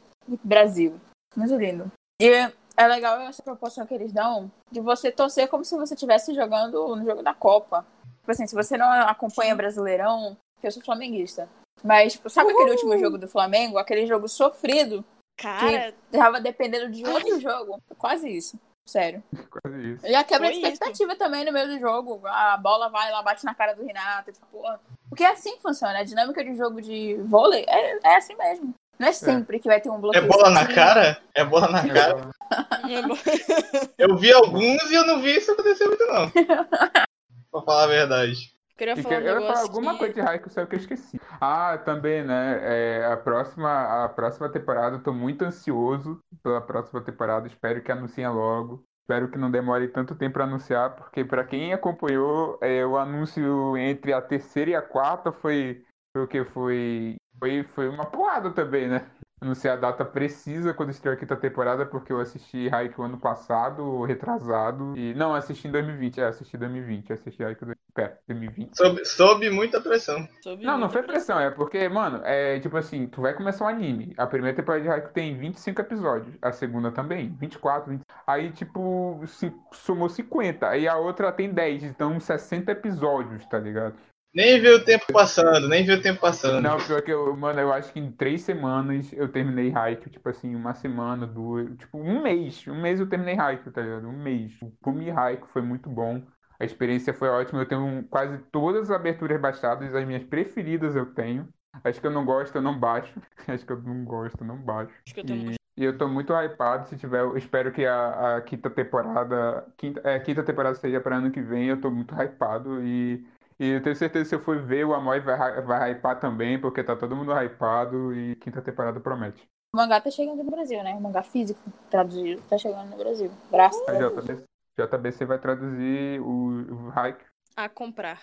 Brasil. 0.42 1.00
Muito 1.36 1.56
lindo. 1.56 1.92
E 2.22 2.30
é 2.78 2.88
legal 2.88 3.20
essa 3.22 3.44
proporção 3.44 3.86
que 3.86 3.94
eles 3.94 4.14
dão 4.14 4.50
de 4.72 4.80
você 4.80 5.12
torcer 5.12 5.50
como 5.50 5.66
se 5.66 5.76
você 5.76 5.94
estivesse 5.94 6.34
jogando 6.34 6.96
no 6.96 7.06
jogo 7.06 7.22
da 7.22 7.34
Copa. 7.34 7.86
Tipo 8.20 8.32
assim, 8.32 8.48
se 8.48 8.56
você 8.56 8.78
não 8.78 8.90
acompanha 8.90 9.56
Brasileirão, 9.56 10.38
que 10.62 10.68
eu 10.68 10.72
sou 10.72 10.82
flamenguista. 10.82 11.50
Mas, 11.84 12.14
tipo, 12.14 12.30
sabe 12.30 12.52
aquele 12.52 12.72
último 12.72 12.98
jogo 12.98 13.18
do 13.18 13.28
Flamengo? 13.28 13.78
Aquele 13.78 14.08
jogo 14.08 14.28
sofrido, 14.28 15.04
Cara, 15.38 15.94
tava 16.12 16.42
dependendo 16.42 16.90
de 16.90 17.06
outro 17.06 17.40
jogo. 17.40 17.80
Quase 17.98 18.30
isso. 18.30 18.60
Sério. 18.88 19.22
Quase 19.52 19.94
isso. 19.94 20.08
E 20.08 20.16
a 20.16 20.24
quebra 20.24 20.48
de 20.48 20.54
Foi 20.54 20.64
isso. 20.64 20.72
expectativa 20.74 21.16
também 21.18 21.44
no 21.46 21.52
meio 21.52 21.68
do 21.68 21.78
jogo. 21.78 22.22
A 22.26 22.56
bola 22.58 22.90
vai 22.90 23.12
lá, 23.12 23.22
bate 23.22 23.44
na 23.46 23.54
cara 23.54 23.74
do 23.76 23.86
Renato. 23.86 24.32
porra. 24.52 24.80
Porque 25.10 25.24
é 25.26 25.32
assim 25.32 25.58
que 25.58 25.62
funciona. 25.62 26.00
A 26.00 26.04
dinâmica 26.04 26.44
de 26.44 26.56
jogo 26.56 26.82
de 26.82 27.16
vôlei 27.26 27.66
é, 27.68 28.00
é 28.02 28.16
assim 28.16 28.34
mesmo. 28.36 28.74
Não 28.98 29.08
é 29.10 29.12
sempre 29.12 29.60
que 29.60 29.68
vai 29.68 29.80
ter 29.82 29.90
um 29.90 29.96
É 29.96 30.00
bloqueio. 30.00 30.28
bola 30.28 30.50
na 30.50 30.60
certinho. 30.62 30.76
cara? 30.76 31.22
É 31.36 31.44
bola 31.46 31.68
na 31.68 31.88
cara. 31.88 32.30
Eu 33.98 34.16
vi 34.18 34.32
alguns 34.32 34.82
e 34.90 34.94
eu 34.96 35.06
não 35.06 35.22
vi 35.22 35.36
isso 35.38 35.52
acontecer 35.52 35.86
muito, 35.86 36.06
não. 36.06 36.30
pra 37.52 37.62
falar 37.62 37.84
a 37.84 37.88
verdade. 37.88 38.54
Queria 38.78 38.96
que- 38.96 39.02
falar 39.02 39.18
um 39.18 39.22
eu 39.22 39.40
ia 39.42 39.48
falar 39.48 39.62
alguma 39.62 39.94
que... 39.94 40.00
coisa 40.00 40.14
de 40.14 40.22
Haikyuu, 40.22 40.50
só 40.52 40.66
que 40.66 40.76
eu 40.76 40.80
esqueci. 40.80 41.20
Ah, 41.42 41.78
também, 41.80 42.24
né? 42.24 42.60
é, 43.02 43.06
a, 43.06 43.18
próxima, 43.18 44.06
a 44.06 44.10
próxima 44.10 44.50
temporada, 44.50 44.96
eu 44.98 45.04
tô 45.04 45.14
muito 45.14 45.44
ansioso 45.44 46.20
pela 46.44 46.62
próxima 46.62 47.02
temporada. 47.02 47.48
Espero 47.48 47.82
que 47.82 47.92
anunciem 47.92 48.28
logo. 48.30 48.84
Espero 49.02 49.30
que 49.30 49.38
não 49.38 49.50
demore 49.50 49.88
tanto 49.88 50.16
tempo 50.16 50.34
para 50.34 50.44
anunciar, 50.44 50.96
porque 50.96 51.24
para 51.24 51.44
quem 51.46 51.72
acompanhou, 51.74 52.60
é, 52.62 52.86
o 52.86 52.98
anúncio 52.98 53.78
entre 53.78 54.12
a 54.12 54.22
terceira 54.22 54.72
e 54.72 54.76
a 54.76 54.82
quarta 54.82 55.32
foi, 55.32 55.82
o 56.16 56.28
que? 56.28 56.44
Foi, 56.44 57.16
foi, 57.40 57.64
foi 57.64 57.88
uma 57.90 58.06
porrada 58.06 58.52
também, 58.52 58.88
né? 58.90 59.10
Anunciar 59.40 59.78
a 59.78 59.80
data 59.80 60.04
precisa 60.04 60.74
quando 60.74 60.90
estreou 60.90 61.16
a 61.16 61.18
quinta 61.18 61.38
temporada, 61.38 61.86
porque 61.86 62.12
eu 62.12 62.20
assisti 62.20 62.68
Haikyuu 62.74 63.06
ano 63.06 63.18
passado, 63.20 64.04
retrasado. 64.04 64.98
E, 64.98 65.14
não, 65.14 65.34
assisti 65.34 65.68
em 65.68 65.72
2020. 65.72 66.20
É, 66.20 66.26
assisti 66.26 66.58
em 66.58 66.60
2020. 66.60 67.14
Assisti 67.14 67.44
Haikyuu... 67.44 67.76
Pera, 67.98 68.16
2020. 68.28 68.78
Sob, 68.78 69.06
sob 69.06 69.50
muita 69.50 69.82
pressão. 69.82 70.30
Soube 70.44 70.64
Não, 70.64 70.78
não 70.78 70.88
foi 70.88 71.02
pressão, 71.02 71.40
é 71.40 71.50
porque, 71.50 71.90
mano, 71.90 72.22
é 72.24 72.60
tipo 72.60 72.78
assim, 72.78 73.08
tu 73.08 73.22
vai 73.24 73.34
começar 73.34 73.66
um 73.66 73.70
anime. 73.70 74.14
A 74.16 74.28
primeira 74.28 74.56
temporada 74.56 74.84
de 74.84 74.88
Haikyuu 74.88 75.14
tem 75.14 75.36
25 75.36 75.82
episódios, 75.82 76.36
a 76.40 76.52
segunda 76.52 76.92
também, 76.92 77.36
24, 77.40 77.90
20. 77.90 78.02
Aí, 78.28 78.52
tipo, 78.52 79.20
se, 79.26 79.52
somou 79.72 80.10
50. 80.10 80.70
Aí 80.70 80.88
a 80.88 80.96
outra 80.96 81.32
tem 81.32 81.52
10, 81.52 81.86
então 81.86 82.20
60 82.20 82.72
episódios, 82.72 83.44
tá 83.48 83.58
ligado? 83.58 83.96
Nem 84.32 84.62
viu 84.62 84.76
o 84.76 84.86
tempo 84.86 85.06
passando, 85.12 85.68
nem 85.68 85.84
viu 85.84 85.98
o 85.98 86.02
tempo 86.02 86.22
passando. 86.22 86.62
Não, 86.62 86.78
pior 86.78 87.02
que 87.02 87.10
eu, 87.10 87.36
mano, 87.36 87.60
eu 87.60 87.74
acho 87.74 87.92
que 87.92 88.00
em 88.00 88.12
três 88.12 88.42
semanas 88.42 89.12
eu 89.12 89.28
terminei 89.28 89.74
Haikyuu, 89.74 90.12
tipo 90.12 90.30
assim, 90.30 90.54
uma 90.54 90.76
semana, 90.76 91.26
duas, 91.26 91.76
tipo, 91.78 91.98
um 91.98 92.22
mês. 92.22 92.64
Um 92.68 92.80
mês 92.80 93.00
eu 93.00 93.10
terminei 93.10 93.40
Haikyuu, 93.40 93.74
tá 93.74 93.82
ligado? 93.82 94.08
Um 94.08 94.22
mês. 94.22 94.54
O 94.62 94.72
Kumi 94.84 95.10
Haikyuu 95.10 95.48
foi 95.48 95.64
muito 95.64 95.90
bom. 95.90 96.22
A 96.60 96.66
experiência 96.66 97.14
foi 97.14 97.30
ótima. 97.30 97.62
Eu 97.62 97.68
tenho 97.68 98.04
quase 98.10 98.38
todas 98.52 98.90
as 98.90 98.92
aberturas 98.92 99.40
baixadas, 99.40 99.94
as 99.94 100.06
minhas 100.06 100.24
preferidas 100.24 100.96
eu 100.96 101.06
tenho. 101.14 101.48
Acho 101.84 102.02
que 102.02 102.08
eu 102.08 102.12
não 102.12 102.26
gosto, 102.26 102.56
eu 102.56 102.62
não 102.62 102.78
baixo. 102.78 103.20
Acho 103.48 103.66
que 103.66 103.72
eu 103.72 103.82
não 103.82 104.04
gosto, 104.04 104.42
eu 104.42 104.48
não 104.48 104.58
baixo. 104.58 104.92
Acho 105.06 105.14
que 105.14 105.20
eu 105.22 105.26
tenho 105.26 105.52
E, 105.52 105.56
e 105.78 105.84
eu 105.84 105.98
tô 105.98 106.08
muito 106.08 106.34
hypado. 106.34 106.88
Se 106.88 106.98
tiver, 106.98 107.22
eu 107.22 107.38
espero 107.38 107.72
que 107.72 107.86
a, 107.86 108.38
a 108.38 108.42
quinta 108.42 108.70
temporada, 108.70 109.66
quinta, 109.78 110.02
é, 110.04 110.20
quinta 110.20 110.44
temporada 110.44 110.76
seja 110.76 111.00
para 111.00 111.18
ano 111.18 111.32
que 111.32 111.42
vem. 111.42 111.68
Eu 111.68 111.80
tô 111.80 111.92
muito 111.92 112.16
hypado 112.16 112.84
e, 112.84 113.26
e 113.60 113.70
eu 113.70 113.82
tenho 113.84 113.96
certeza 113.96 114.24
que 114.26 114.30
se 114.30 114.36
eu 114.36 114.42
for 114.42 114.60
ver, 114.62 114.86
o 114.86 114.94
Amoy 114.94 115.20
vai, 115.20 115.62
vai 115.62 115.92
hypar 115.92 116.20
também, 116.20 116.60
porque 116.60 116.84
tá 116.84 116.96
todo 116.96 117.16
mundo 117.16 117.32
hypado 117.34 118.14
e 118.14 118.36
quinta 118.38 118.62
temporada 118.62 119.00
promete. 119.00 119.48
O 119.74 119.78
mangá 119.78 120.02
tá 120.02 120.10
chegando 120.10 120.44
no 120.44 120.50
Brasil, 120.50 120.82
né? 120.84 120.96
O 120.96 121.02
mangá 121.02 121.22
físico 121.22 121.62
traduzido 121.90 122.42
tá 122.44 122.58
chegando 122.58 122.90
no 122.90 122.98
Brasil. 122.98 123.32
Graças 123.52 123.88
a 123.88 123.92
A 123.92 124.22
Deus. 124.22 124.48
JBC, 124.80 125.26
vai 125.26 125.40
traduzir 125.40 126.22
o, 126.22 126.88
o 126.88 126.92
Haikyuu. 126.96 127.28
a 127.56 127.68
comprar. 127.68 128.22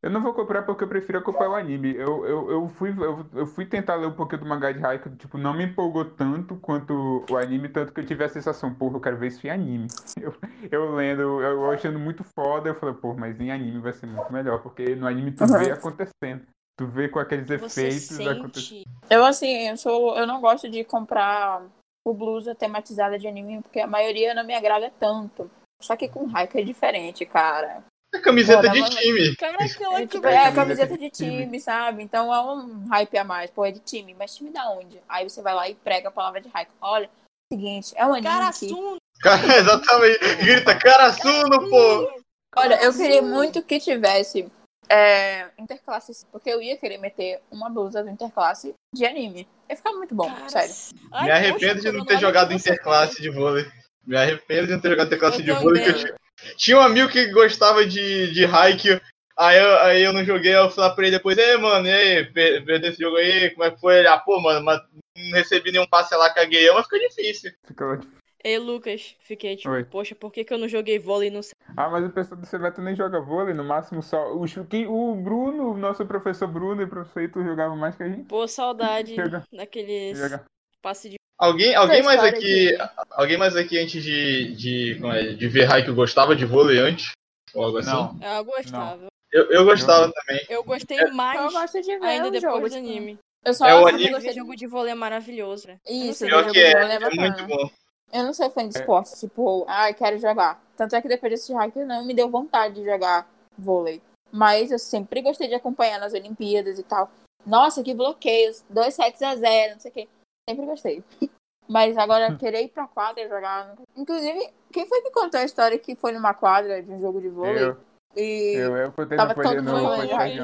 Eu 0.00 0.10
não 0.10 0.22
vou 0.22 0.32
comprar 0.32 0.62
porque 0.62 0.84
eu 0.84 0.88
prefiro 0.88 1.18
acompanhar 1.18 1.50
o 1.50 1.54
anime. 1.56 1.92
Eu, 1.96 2.24
eu, 2.24 2.50
eu, 2.52 2.68
fui, 2.68 2.90
eu, 2.90 3.26
eu 3.34 3.46
fui 3.46 3.66
tentar 3.66 3.96
ler 3.96 4.06
um 4.06 4.12
pouquinho 4.14 4.42
do 4.42 4.48
mangá 4.48 4.70
de 4.70 4.84
Haikyuu, 4.84 5.16
tipo, 5.16 5.36
não 5.36 5.52
me 5.52 5.64
empolgou 5.64 6.04
tanto 6.04 6.54
quanto 6.56 7.24
o 7.28 7.36
anime, 7.36 7.68
tanto 7.68 7.92
que 7.92 8.00
eu 8.00 8.06
tive 8.06 8.22
a 8.22 8.28
sensação, 8.28 8.72
porra, 8.72 8.96
eu 8.96 9.00
quero 9.00 9.16
ver 9.18 9.26
isso 9.28 9.44
em 9.46 9.50
anime. 9.50 9.88
Eu, 10.20 10.34
eu 10.72 10.94
lendo, 10.96 11.40
eu 11.40 11.70
achando 11.70 11.96
muito 11.96 12.24
foda, 12.24 12.68
eu 12.70 12.74
falei, 12.74 12.92
pô, 12.96 13.14
mas 13.14 13.38
em 13.40 13.52
anime 13.52 13.78
vai 13.78 13.92
ser 13.92 14.06
muito 14.06 14.32
melhor, 14.32 14.60
porque 14.60 14.96
no 14.96 15.06
anime 15.06 15.30
tu 15.30 15.44
Uhum. 15.44 15.58
vê 15.58 15.70
acontecendo. 15.70 16.44
Tu 16.76 16.86
vê 16.88 17.08
com 17.08 17.20
aqueles 17.20 17.46
Você 17.48 17.82
efeitos 17.82 18.26
acontecendo. 18.26 18.64
sente... 18.64 18.84
Eu, 19.08 19.24
assim, 19.24 19.68
eu, 19.68 19.76
sou, 19.76 20.16
eu 20.18 20.26
não 20.26 20.40
gosto 20.40 20.68
de 20.68 20.82
comprar 20.82 21.62
o 22.10 22.14
blusa 22.14 22.54
tematizada 22.54 23.18
de 23.18 23.28
anime, 23.28 23.62
porque 23.62 23.80
a 23.80 23.86
maioria 23.86 24.34
não 24.34 24.44
me 24.44 24.54
agrada 24.54 24.90
tanto. 24.98 25.50
Só 25.80 25.96
que 25.96 26.08
com 26.08 26.28
Haikyuu 26.34 26.62
é 26.62 26.64
diferente, 26.64 27.26
cara. 27.26 27.84
É 28.14 28.18
camiseta 28.18 28.62
Bora, 28.62 28.72
de 28.72 28.90
time. 28.96 29.28
É, 29.28 30.06
tipo, 30.06 30.22
que 30.22 30.26
é 30.28 30.52
camiseta 30.52 30.96
de 30.96 31.10
time, 31.10 31.60
sabe? 31.60 32.02
Então 32.02 32.32
é 32.34 32.40
um 32.40 32.88
hype 32.88 33.18
a 33.18 33.24
mais. 33.24 33.50
Pô, 33.50 33.64
é 33.64 33.70
de 33.70 33.80
time. 33.80 34.14
Mas 34.14 34.34
time 34.34 34.50
da 34.50 34.70
onde? 34.70 35.00
Aí 35.08 35.28
você 35.28 35.42
vai 35.42 35.54
lá 35.54 35.68
e 35.68 35.74
prega 35.74 36.08
a 36.08 36.12
palavra 36.12 36.40
de 36.40 36.48
hype. 36.48 36.70
Olha, 36.80 37.10
seguinte, 37.52 37.92
é 37.96 38.06
um 38.06 38.12
anime 38.12 38.26
Cara, 38.26 38.52
que... 38.52 38.68
Suno. 38.68 38.96
Cara, 39.20 39.56
exatamente. 39.58 40.36
Grita, 40.36 40.78
Karasuno, 40.78 41.68
pô! 41.68 42.22
Olha, 42.56 42.82
eu 42.82 42.94
queria 42.94 43.20
muito 43.20 43.62
que 43.62 43.78
tivesse 43.78 44.50
é, 44.88 45.50
interclasses, 45.58 46.24
porque 46.32 46.48
eu 46.48 46.62
ia 46.62 46.78
querer 46.78 46.98
meter 46.98 47.42
uma 47.50 47.68
blusa 47.68 48.02
do 48.02 48.08
interclasse 48.08 48.74
de 48.94 49.04
anime. 49.04 49.46
Ia 49.70 49.76
ficar 49.76 49.92
muito 49.92 50.14
bom, 50.14 50.26
Cara, 50.32 50.48
sério. 50.48 50.74
Ai, 51.12 51.24
Me 51.24 51.30
arrependo 51.30 51.74
poxa, 51.76 51.90
de 51.92 51.98
não 51.98 52.04
ter 52.04 52.18
jogado 52.18 52.52
interclasse 52.52 53.20
de 53.22 53.30
vôlei. 53.30 53.66
Me 54.06 54.16
arrependo 54.16 54.66
de 54.66 54.72
não 54.72 54.80
ter 54.80 54.90
jogado 54.90 55.06
interclasse 55.08 55.38
Eu 55.40 55.44
de 55.56 55.62
vôlei. 55.62 55.82
que 55.84 55.90
eu 55.90 55.94
tinha- 55.94 56.14
Tinha 56.56 56.78
um 56.78 56.82
amigo 56.82 57.08
que 57.10 57.26
gostava 57.32 57.84
de, 57.84 58.32
de 58.32 58.44
Haikyuu. 58.44 59.00
Aí 59.36 59.58
eu, 59.58 59.78
aí 59.80 60.02
eu 60.02 60.12
não 60.12 60.24
joguei, 60.24 60.54
eu 60.54 60.72
lá 60.76 60.90
pra 60.90 61.04
ele 61.06 61.16
depois, 61.16 61.36
ei, 61.38 61.56
mano, 61.58 61.86
e 61.86 61.92
aí, 61.92 62.24
per- 62.24 62.64
perdeu 62.64 62.90
esse 62.90 63.00
jogo 63.00 63.16
aí, 63.16 63.50
como 63.50 63.64
é 63.64 63.70
que 63.70 63.80
foi? 63.80 63.98
Ele, 63.98 64.08
ah, 64.08 64.18
pô, 64.18 64.40
mano, 64.40 64.64
mas 64.64 64.80
não 65.16 65.32
recebi 65.38 65.70
nenhum 65.70 65.86
passe 65.86 66.12
lá, 66.16 66.28
caguei, 66.32 66.68
mas 66.72 66.84
fica 66.86 66.98
difícil. 67.08 67.52
Fica 67.66 67.84
lá. 67.84 68.00
Ei, 68.48 68.56
Lucas, 68.56 69.14
fiquei 69.20 69.56
tipo, 69.56 69.68
Oi. 69.68 69.84
poxa, 69.84 70.14
por 70.14 70.32
que, 70.32 70.42
que 70.42 70.54
eu 70.54 70.56
não 70.56 70.66
joguei 70.66 70.98
vôlei 70.98 71.28
no 71.28 71.40
Ah, 71.76 71.90
mas 71.90 72.02
o 72.02 72.08
pessoal 72.08 72.40
do 72.40 72.46
Sebeto 72.46 72.80
nem 72.80 72.96
joga 72.96 73.20
vôlei, 73.20 73.52
no 73.52 73.62
máximo 73.62 74.02
só. 74.02 74.32
O, 74.34 74.46
quem- 74.66 74.86
o 74.86 75.14
Bruno, 75.16 75.72
o 75.72 75.76
nosso 75.76 76.06
professor 76.06 76.48
Bruno 76.48 76.80
e 76.80 76.86
o 76.86 76.88
professor 76.88 77.20
Heitor 77.20 77.44
jogavam 77.44 77.76
mais 77.76 77.94
que 77.94 78.04
a 78.04 78.08
gente. 78.08 78.24
Pô, 78.24 78.48
saudade 78.48 79.14
Joga. 79.14 79.44
daqueles 79.52 80.16
Joga. 80.18 80.46
passe 80.80 81.10
de. 81.10 81.16
Alguém, 81.38 81.74
alguém 81.74 82.02
mais 82.02 82.24
aqui, 82.24 82.40
que- 82.40 82.78
alguém 83.10 83.36
mais 83.36 83.54
aqui 83.54 83.78
antes 83.78 84.02
de, 84.02 84.54
de, 84.56 84.96
como 84.98 85.12
é, 85.12 85.34
de 85.34 85.46
ver 85.46 85.70
Haikyuu 85.70 85.94
gostava 85.94 86.34
de 86.34 86.46
vôlei 86.46 86.78
antes? 86.78 87.12
Ou 87.52 87.64
algo 87.66 87.76
assim? 87.76 87.90
Não. 87.90 88.18
Eu 88.22 88.44
gostava. 88.46 89.06
Eu, 89.30 89.44
eu 89.52 89.64
gostava 89.66 90.10
também. 90.10 90.40
Eu 90.48 90.64
gostei 90.64 90.98
Eu 90.98 91.12
mais 91.12 91.52
gosto 91.52 91.82
de 91.82 91.98
ver 91.98 92.06
ainda 92.06 92.28
o 92.28 92.30
depois 92.30 92.54
jogo, 92.54 92.68
do 92.70 92.76
anime. 92.76 93.18
Eu 93.44 93.52
só 93.52 93.66
É 93.66 93.74
o 93.74 93.86
anime- 93.86 94.18
de 94.18 94.32
jogo 94.32 94.56
de 94.56 94.66
vôlei 94.66 94.92
é 94.92 94.94
maravilhoso, 94.94 95.68
né? 95.68 95.76
Isso, 95.86 96.24
Eu 96.24 96.28
o 96.28 96.30
não 96.30 96.38
jogo 96.40 96.52
de 96.54 96.58
que 96.60 96.64
é, 96.66 96.72
vôlei 96.80 96.96
é 96.96 96.96
é 96.96 97.10
muito 97.10 97.46
bom. 97.46 97.70
Eu 98.12 98.24
não 98.24 98.32
sou 98.32 98.50
fã 98.50 98.66
de 98.66 98.76
É. 98.76 98.80
esporte, 98.80 99.18
tipo, 99.18 99.64
ai, 99.68 99.92
quero 99.94 100.18
jogar. 100.18 100.62
Tanto 100.76 100.96
é 100.96 101.02
que 101.02 101.08
depois 101.08 101.30
desse 101.32 101.52
hack 101.52 101.74
não 101.76 102.04
me 102.04 102.14
deu 102.14 102.30
vontade 102.30 102.76
de 102.76 102.84
jogar 102.84 103.28
vôlei. 103.56 104.00
Mas 104.32 104.70
eu 104.70 104.78
sempre 104.78 105.20
gostei 105.22 105.48
de 105.48 105.54
acompanhar 105.54 105.98
nas 105.98 106.12
Olimpíadas 106.12 106.78
e 106.78 106.82
tal. 106.82 107.10
Nossa, 107.46 107.82
que 107.82 107.94
bloqueios, 107.94 108.64
dois 108.68 108.94
sets 108.94 109.22
a 109.22 109.34
zero, 109.36 109.74
não 109.74 109.80
sei 109.80 109.90
o 109.90 109.94
quê. 109.94 110.08
Sempre 110.48 110.66
gostei. 110.66 111.04
Mas 111.68 111.98
agora 111.98 112.34
querer 112.36 112.62
ir 112.62 112.68
pra 112.68 112.86
quadra 112.86 113.28
jogar. 113.28 113.74
Inclusive, 113.94 114.50
quem 114.72 114.86
foi 114.86 115.02
que 115.02 115.10
contou 115.10 115.38
a 115.38 115.44
história 115.44 115.78
que 115.78 115.94
foi 115.94 116.12
numa 116.12 116.32
quadra 116.32 116.82
de 116.82 116.90
um 116.90 116.98
jogo 116.98 117.20
de 117.20 117.28
vôlei? 117.28 117.62
Eu, 117.62 117.76
E 118.18 118.54
eu, 118.56 118.76
eu 118.76 118.92
contei 118.92 119.16
Tava 119.16 119.34
no 119.34 119.42
todo 119.42 119.62
no 119.62 119.72
mundo 119.72 119.86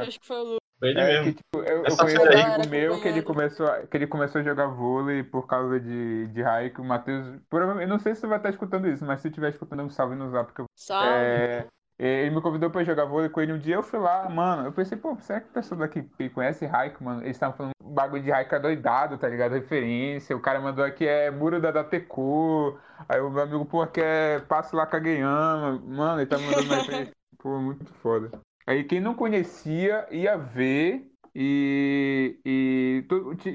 acho 0.02 0.20
que 0.20 0.26
foi 0.26 0.36
o 0.36 0.42
Lucas. 0.44 0.58
Foi 0.78 0.88
ele 0.90 1.00
É, 1.00 1.06
mesmo. 1.06 1.24
que, 1.24 1.32
tipo, 1.34 1.58
eu, 1.68 1.84
eu 1.84 1.96
conheço 1.96 2.22
um 2.22 2.52
amigo 2.54 2.68
meu 2.68 3.00
que 3.00 3.08
ele 3.08 3.22
começou, 3.22 3.66
a- 3.66 3.86
que 3.86 3.96
ele 3.96 4.06
começou 4.06 4.40
a 4.40 4.44
jogar 4.44 4.66
vôlei 4.66 5.22
por 5.22 5.46
causa 5.46 5.78
de, 5.80 6.26
de 6.28 6.42
Haiku. 6.42 6.82
O 6.82 6.84
Matheus, 6.84 7.26
provavelmente, 7.48 7.88
eu 7.88 7.92
não 7.92 7.98
sei 7.98 8.14
se 8.14 8.20
você 8.22 8.26
vai 8.26 8.38
estar 8.38 8.50
escutando 8.50 8.88
isso, 8.88 9.04
mas 9.04 9.20
se 9.20 9.28
estiver 9.28 9.50
escutando, 9.50 9.82
um 9.82 9.88
salve 9.90 10.14
no 10.16 10.28
zap. 10.30 10.46
Porque, 10.46 10.62
eu- 10.62 10.66
Salve. 10.76 11.06
é, 11.06 11.66
ele 11.96 12.30
me 12.34 12.42
convidou 12.42 12.70
pra 12.70 12.82
jogar 12.84 13.04
vôlei 13.04 13.28
com 13.28 13.40
ele 13.40 13.52
um 13.52 13.58
dia. 13.58 13.76
Eu 13.76 13.82
fui 13.84 13.98
lá, 14.00 14.28
mano. 14.28 14.66
Eu 14.66 14.72
pensei, 14.72 14.98
pô, 14.98 15.16
será 15.20 15.40
que 15.40 15.48
o 15.48 15.52
pessoal 15.52 15.78
daqui 15.80 16.02
que 16.02 16.28
conhece 16.28 16.66
Haiku, 16.66 17.02
mano? 17.04 17.22
Eles 17.22 17.36
estavam 17.36 17.56
falando 17.56 17.72
um 17.82 17.94
bagulho 17.94 18.22
de 18.24 18.32
Haiku 18.32 18.58
doidado, 18.60 19.16
tá 19.16 19.28
ligado? 19.28 19.52
Referência. 19.52 20.36
O 20.36 20.40
cara 20.40 20.60
mandou 20.60 20.84
aqui 20.84 21.06
é 21.06 21.30
Muro 21.30 21.60
da 21.60 21.70
Dateku. 21.70 22.76
Aí 23.08 23.20
o 23.20 23.30
meu 23.30 23.42
amigo, 23.44 23.64
pô, 23.64 23.80
aqui 23.80 24.00
é 24.02 24.40
Passe 24.40 24.74
lá 24.74 24.84
Kageyama. 24.86 25.80
Mano, 25.86 26.20
ele 26.20 26.26
tá 26.26 26.36
mandando 26.36 26.64
uma 26.66 26.76
referência. 26.76 27.12
Pô, 27.44 27.60
muito 27.60 27.92
foda. 27.96 28.30
Aí 28.66 28.84
quem 28.84 29.00
não 29.02 29.14
conhecia 29.14 30.08
ia 30.10 30.34
ver 30.34 31.06
e, 31.34 32.40
e 32.42 33.04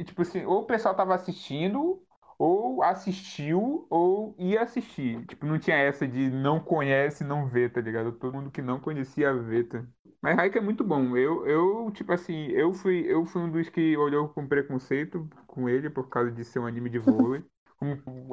tipo 0.06 0.22
assim, 0.22 0.46
ou 0.46 0.60
o 0.62 0.66
pessoal 0.68 0.94
tava 0.96 1.16
assistindo, 1.16 2.00
ou 2.38 2.84
assistiu, 2.84 3.88
ou 3.90 4.36
ia 4.38 4.62
assistir. 4.62 5.26
Tipo, 5.26 5.48
não 5.48 5.58
tinha 5.58 5.76
essa 5.76 6.08
de 6.08 6.30
não 6.30 6.60
conhece, 6.60 7.24
não 7.24 7.48
vê, 7.48 7.68
tá 7.68 7.82
ligado? 7.82 8.12
Todo 8.12 8.36
mundo 8.36 8.52
que 8.52 8.62
não 8.62 8.80
conhecia 8.80 9.34
vê, 9.34 9.64
tá? 9.64 9.84
Mas 10.22 10.38
Haikyuu 10.38 10.62
é 10.62 10.66
muito 10.66 10.84
bom. 10.84 11.18
Eu, 11.18 11.48
eu, 11.48 11.92
tipo 11.92 12.14
assim, 12.14 12.46
eu 12.52 12.72
fui, 12.72 13.06
eu 13.08 13.26
fui 13.26 13.42
um 13.42 13.50
dos 13.52 13.70
que 13.70 13.98
olhou 13.98 14.30
com 14.30 14.48
preconceito 14.48 15.28
com 15.48 15.68
ele 15.68 15.90
por 15.90 16.08
causa 16.10 16.32
de 16.32 16.46
ser 16.46 16.60
um 16.60 16.68
anime 16.68 16.92
de 16.92 17.00
vôlei. 17.00 17.44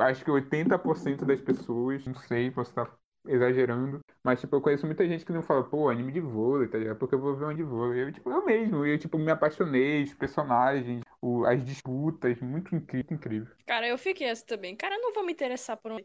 Acho 0.01 0.23
que 0.23 0.31
80% 0.31 1.25
das 1.25 1.41
pessoas, 1.41 2.05
não 2.05 2.15
sei, 2.15 2.51
posso 2.51 2.71
estar 2.73 2.95
exagerando, 3.29 4.01
mas 4.22 4.41
tipo, 4.41 4.57
eu 4.57 4.61
conheço 4.61 4.87
muita 4.87 5.07
gente 5.07 5.24
que 5.24 5.33
não 5.33 5.43
fala, 5.43 5.64
pô, 5.64 5.89
anime 5.89 6.12
de 6.12 6.20
vôlei, 6.20 6.68
tá 6.68 6.79
ligado? 6.79 6.99
Porque 6.99 7.14
eu 7.14 7.20
vou 7.20 7.37
ver 7.37 7.47
um 7.47 7.55
de 7.55 7.62
vôlei. 7.62 8.05
Eu, 8.05 8.12
tipo, 8.12 8.31
eu 8.31 8.45
mesmo, 8.45 8.85
eu 8.87 8.99
tipo, 8.99 9.18
me 9.18 9.31
apaixonei, 9.31 10.03
os 10.05 10.14
personagens, 10.14 11.03
o- 11.20 11.45
as 11.47 11.64
disputas, 11.64 12.41
muito 12.41 12.74
incrível, 12.74 13.14
incrível. 13.16 13.57
Cara, 13.66 13.87
eu 13.89 13.99
fiquei 13.99 14.27
essa 14.29 14.45
também. 14.47 14.77
Cara, 14.77 14.95
eu 14.97 15.01
não 15.03 15.12
vou 15.12 15.24
me 15.24 15.33
interessar 15.33 15.77
por 15.77 15.93
um. 15.93 15.99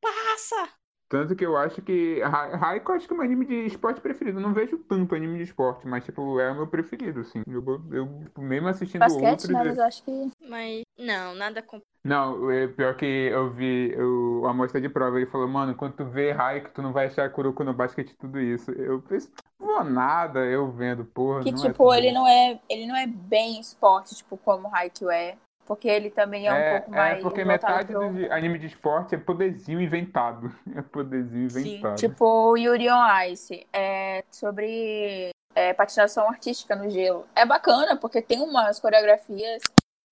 Passa! 0.00 0.74
Tanto 1.08 1.34
que 1.34 1.44
eu 1.46 1.56
acho 1.56 1.80
que 1.80 2.20
Ra- 2.20 2.54
Raiko 2.56 2.92
acho 2.92 3.06
que 3.08 3.14
é 3.14 3.16
meu 3.16 3.24
anime 3.24 3.46
de 3.46 3.66
esporte 3.66 4.00
preferido. 4.00 4.38
Eu 4.38 4.42
não 4.42 4.52
vejo 4.52 4.76
tanto 4.78 5.14
anime 5.14 5.38
de 5.38 5.44
esporte, 5.44 5.86
mas 5.86 6.04
tipo, 6.04 6.38
é 6.38 6.50
o 6.52 6.54
meu 6.54 6.66
preferido, 6.66 7.20
assim. 7.20 7.42
Eu, 7.46 7.62
eu 7.92 8.06
tipo, 8.24 8.42
mesmo 8.42 8.68
assistindo 8.68 9.00
basquete, 9.00 9.24
outros. 9.30 9.48
né? 9.48 9.60
eu- 9.60 9.64
Mas 9.64 9.78
eu 9.78 9.84
acho 9.84 10.04
que. 10.04 10.30
Mas, 10.46 10.82
não, 10.98 11.34
nada 11.34 11.62
com. 11.62 11.80
Não, 12.04 12.50
é 12.50 12.66
pior 12.68 12.94
que 12.94 13.04
eu 13.06 13.50
vi 13.50 13.94
o, 13.98 14.46
a 14.46 14.50
amostra 14.50 14.80
de 14.80 14.88
prova, 14.88 15.16
ele 15.16 15.26
falou, 15.30 15.48
mano, 15.48 15.74
quando 15.74 15.94
tu 15.94 16.04
vê 16.04 16.30
Raiko, 16.30 16.70
tu 16.72 16.80
não 16.82 16.92
vai 16.92 17.06
achar 17.06 17.28
Kuroko 17.30 17.64
no 17.64 17.72
basquete 17.74 18.14
tudo 18.18 18.38
isso. 18.40 18.70
Eu 18.72 19.00
pensei, 19.02 19.30
vou 19.58 19.82
nada, 19.84 20.40
eu 20.46 20.70
vendo, 20.70 21.04
porra. 21.04 21.42
Que, 21.42 21.50
não 21.50 21.58
é 21.64 21.68
tipo, 21.68 21.84
tudo 21.84 21.94
ele 21.96 22.06
isso. 22.08 22.14
não 22.14 22.28
é. 22.28 22.60
Ele 22.68 22.86
não 22.86 22.96
é 22.96 23.06
bem 23.06 23.58
esporte, 23.60 24.14
tipo, 24.14 24.36
como 24.36 24.68
o 24.68 24.74
Haikyuu 24.74 25.10
é. 25.10 25.36
Porque 25.68 25.86
ele 25.86 26.10
também 26.10 26.48
é 26.48 26.52
um 26.52 26.56
É, 26.56 26.80
pouco 26.80 26.94
é 26.94 26.96
mais. 26.96 27.22
porque 27.22 27.44
voltado 27.44 27.76
metade 27.76 27.92
pro- 27.92 28.12
do 28.26 28.32
anime 28.32 28.58
de 28.58 28.66
esporte 28.66 29.14
é 29.14 29.18
poderzinho 29.18 29.80
inventado. 29.80 30.50
É 30.74 30.80
poderzinho 30.80 31.50
Sim. 31.50 31.60
inventado. 31.60 31.96
Tipo, 31.96 32.56
Yuri 32.56 32.88
on 32.90 33.22
Ice. 33.30 33.66
É 33.72 34.24
sobre 34.30 35.28
é, 35.54 35.74
patinação 35.74 36.26
artística 36.28 36.74
no 36.74 36.88
gelo. 36.88 37.26
É 37.36 37.44
bacana, 37.44 37.96
porque 37.96 38.22
tem 38.22 38.40
umas 38.40 38.80
coreografias 38.80 39.62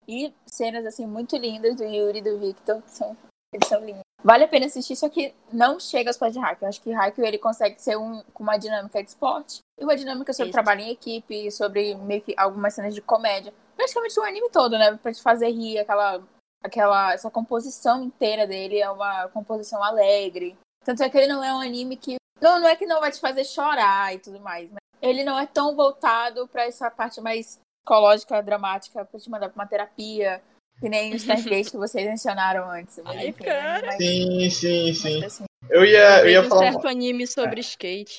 e 0.07 0.33
cenas, 0.47 0.85
assim, 0.85 1.07
muito 1.07 1.37
lindas 1.37 1.75
do 1.75 1.85
Yuri 1.85 2.19
e 2.19 2.23
do 2.23 2.39
Victor, 2.39 2.83
que 2.83 2.91
são, 2.93 3.17
eles 3.53 3.67
são 3.67 3.83
lindos. 3.85 4.03
Vale 4.23 4.45
a 4.45 4.49
pena 4.49 4.67
assistir, 4.67 4.95
só 4.97 5.09
que 5.09 5.33
não 5.53 5.79
chega 5.81 6.11
aos 6.11 6.17
pés 6.19 6.33
de 6.33 6.39
Haikyuu. 6.39 6.65
Eu 6.65 6.69
acho 6.69 6.83
que 6.83 6.93
Haikyuu, 6.93 7.27
ele 7.27 7.39
consegue 7.39 7.81
ser 7.81 7.97
um, 7.97 8.23
com 8.35 8.43
uma 8.43 8.57
dinâmica 8.59 9.03
de 9.03 9.09
esporte 9.09 9.61
e 9.81 9.85
uma 9.85 9.97
dinâmica 9.97 10.33
sobre 10.33 10.49
Isso. 10.51 10.53
trabalho 10.53 10.81
em 10.83 10.91
equipe, 10.91 11.51
sobre 11.51 11.95
meio 11.95 12.21
que 12.23 12.35
algumas 12.37 12.75
cenas 12.75 12.95
de 12.95 13.01
comédia. 13.01 13.53
Praticamente 13.77 14.19
o 14.19 14.23
anime 14.23 14.51
todo, 14.51 14.79
né? 14.79 14.97
Pra 15.03 15.13
te 15.13 15.23
fazer 15.23 15.51
rir, 15.51 15.79
aquela, 15.79 16.23
aquela, 16.65 17.13
essa 17.13 17.31
composição 17.31 18.03
inteira 18.03 18.47
dele 18.47 18.79
é 18.81 18.91
uma 18.91 19.29
composição 19.29 19.83
alegre. 19.83 20.57
Tanto 20.85 21.03
é 21.03 21.11
que 21.11 21.19
ele 21.19 21.27
não 21.33 21.43
é 21.45 21.53
um 21.55 21.61
anime 21.61 21.97
que. 21.97 22.17
Não, 22.41 22.59
não 22.61 22.69
é 22.69 22.77
que 22.77 22.87
não 22.87 23.01
vai 23.01 23.11
te 23.11 23.21
fazer 23.21 23.45
chorar 23.45 24.15
e 24.15 24.19
tudo 24.19 24.39
mais, 24.41 24.69
mas 24.71 24.79
ele 25.01 25.25
não 25.25 25.39
é 25.39 25.47
tão 25.47 25.75
voltado 25.75 26.47
pra 26.49 26.65
essa 26.65 26.91
parte 26.91 27.21
mais 27.21 27.59
psicológica, 27.85 28.43
dramática, 28.43 29.05
pra 29.05 29.19
te 29.21 29.31
mandar 29.31 29.49
pra 29.49 29.63
uma 29.63 29.69
terapia, 29.69 30.43
que 30.81 30.89
nem 30.89 31.15
os 31.15 31.23
Stargate 31.25 31.71
que 31.71 31.77
vocês 31.77 32.07
mencionaram 32.07 32.69
antes. 32.71 32.99
Mas, 33.05 33.17
Ai, 33.17 33.29
enfim, 33.29 33.45
cara. 33.45 33.87
mas- 33.87 33.97
Sim, 33.97 34.51
sim, 34.51 34.93
sim. 34.95 35.25
assim, 35.25 35.45
Eu 35.71 35.85
ia, 35.85 36.21
eu 36.21 36.29
ia 36.31 36.41
um 36.43 36.49
falar. 36.49 36.73
certo 36.73 36.87
anime 36.89 37.27
sobre 37.27 37.61
skate, 37.61 38.19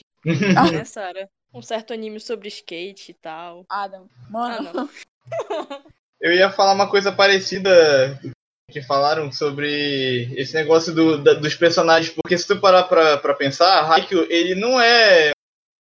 Ah. 0.58 0.64
né, 0.72 0.84
Sara? 0.84 1.30
Um 1.54 1.62
certo 1.62 1.94
anime 1.94 2.20
sobre 2.20 2.48
skate 2.50 3.12
e 3.12 3.14
tal. 3.14 3.66
Adam, 3.70 4.08
Ah, 4.26 4.32
mano, 4.32 4.74
não. 4.74 4.90
Eu 6.20 6.34
ia 6.34 6.50
falar 6.52 6.74
uma 6.74 6.90
coisa 6.90 7.12
parecida 7.12 8.20
que 8.72 8.82
falaram 8.82 9.32
sobre 9.32 10.34
esse 10.36 10.54
negócio 10.54 10.94
do, 10.94 11.18
da- 11.18 11.36
dos 11.36 11.56
personagens, 11.56 12.14
porque 12.14 12.38
se 12.38 12.46
tu 12.48 12.60
parar 12.60 12.84
pra, 12.84 13.18
pra 13.18 13.34
pensar, 13.34 13.90
Haikyuu, 13.90 14.26
ele 14.30 14.56
não 14.56 14.80
é 14.82 15.32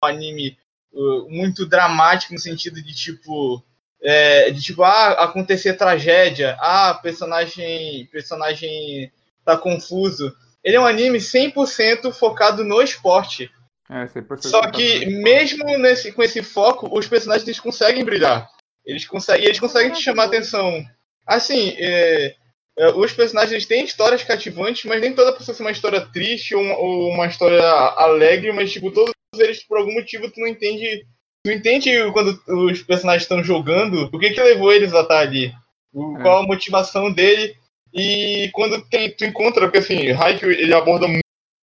um 0.04 0.08
anime 0.08 0.58
uh, 0.94 1.30
muito 1.30 1.66
dramático 1.66 2.34
no 2.34 2.40
sentido 2.40 2.82
de 2.82 2.94
tipo 2.96 3.62
é, 4.02 4.52
de 4.52 4.62
tipo 4.62 4.84
ah 4.84 5.24
acontecer 5.24 5.74
tragédia, 5.74 6.56
ah 6.60 6.94
personagem 7.02 8.06
personagem 8.12 9.12
tá 9.44 9.58
confuso. 9.58 10.34
Ele 10.64 10.76
é 10.76 10.80
um 10.80 10.86
anime 10.86 11.18
100% 11.18 12.12
focado 12.14 12.64
no 12.64 12.82
esporte. 12.82 13.50
É, 13.90 14.06
100% 14.06 14.44
Só 14.44 14.62
que 14.70 15.06
mesmo 15.06 15.64
nesse, 15.78 16.12
com 16.12 16.22
esse 16.22 16.44
foco, 16.44 16.90
os 16.98 17.08
personagens 17.08 17.48
eles 17.48 17.60
conseguem 17.60 18.04
brilhar. 18.06 18.50
Eles 18.88 19.06
conseguem, 19.06 19.46
eles 19.46 19.60
conseguem 19.60 19.92
te 19.92 20.02
chamar 20.02 20.24
a 20.24 20.26
atenção. 20.28 20.84
Assim, 21.26 21.76
é, 21.78 22.34
é, 22.80 22.88
os 22.92 23.12
personagens 23.12 23.66
têm 23.66 23.84
histórias 23.84 24.24
cativantes, 24.24 24.86
mas 24.86 25.02
nem 25.02 25.14
toda 25.14 25.34
precisa 25.34 25.54
ser 25.56 25.64
uma 25.64 25.72
história 25.72 26.02
triste 26.02 26.56
ou 26.56 26.62
uma, 26.64 26.78
ou 26.78 27.10
uma 27.12 27.28
história 27.28 27.62
alegre, 27.62 28.52
mas 28.54 28.72
tipo, 28.72 28.90
todos 28.92 29.14
eles, 29.38 29.64
por 29.68 29.78
algum 29.78 29.94
motivo, 29.94 30.32
tu 30.32 30.40
não 30.40 30.48
entende. 30.48 31.06
Tu 31.46 31.52
entende 31.52 31.92
quando 32.14 32.40
os 32.48 32.82
personagens 32.82 33.24
estão 33.24 33.44
jogando, 33.44 34.10
o 34.12 34.18
que 34.20 34.32
que 34.32 34.42
levou 34.42 34.72
eles 34.74 34.94
a 34.94 35.02
estar 35.02 35.20
ali? 35.20 35.54
O- 35.94 36.18
É. 36.18 36.22
Qual 36.22 36.40
a 36.44 36.48
motivação 36.48 37.12
dele? 37.12 37.56
E 37.94 38.50
quando 38.54 38.82
tem, 38.90 39.12
tu 39.12 39.26
encontra, 39.26 39.62
porque 39.66 39.80
assim, 39.80 40.12
Haikyuu 40.12 40.52
ele 40.52 40.74
aborda 40.74 41.08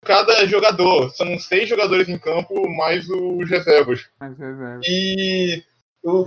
cada 0.05 0.45
jogador. 0.47 1.11
São 1.11 1.39
seis 1.39 1.69
jogadores 1.69 2.09
em 2.09 2.19
campo, 2.19 2.69
mais 2.69 3.09
os 3.09 3.49
reservas. 3.49 4.09
Mas 4.21 4.39
reserva. 4.39 4.81
E 4.85 5.63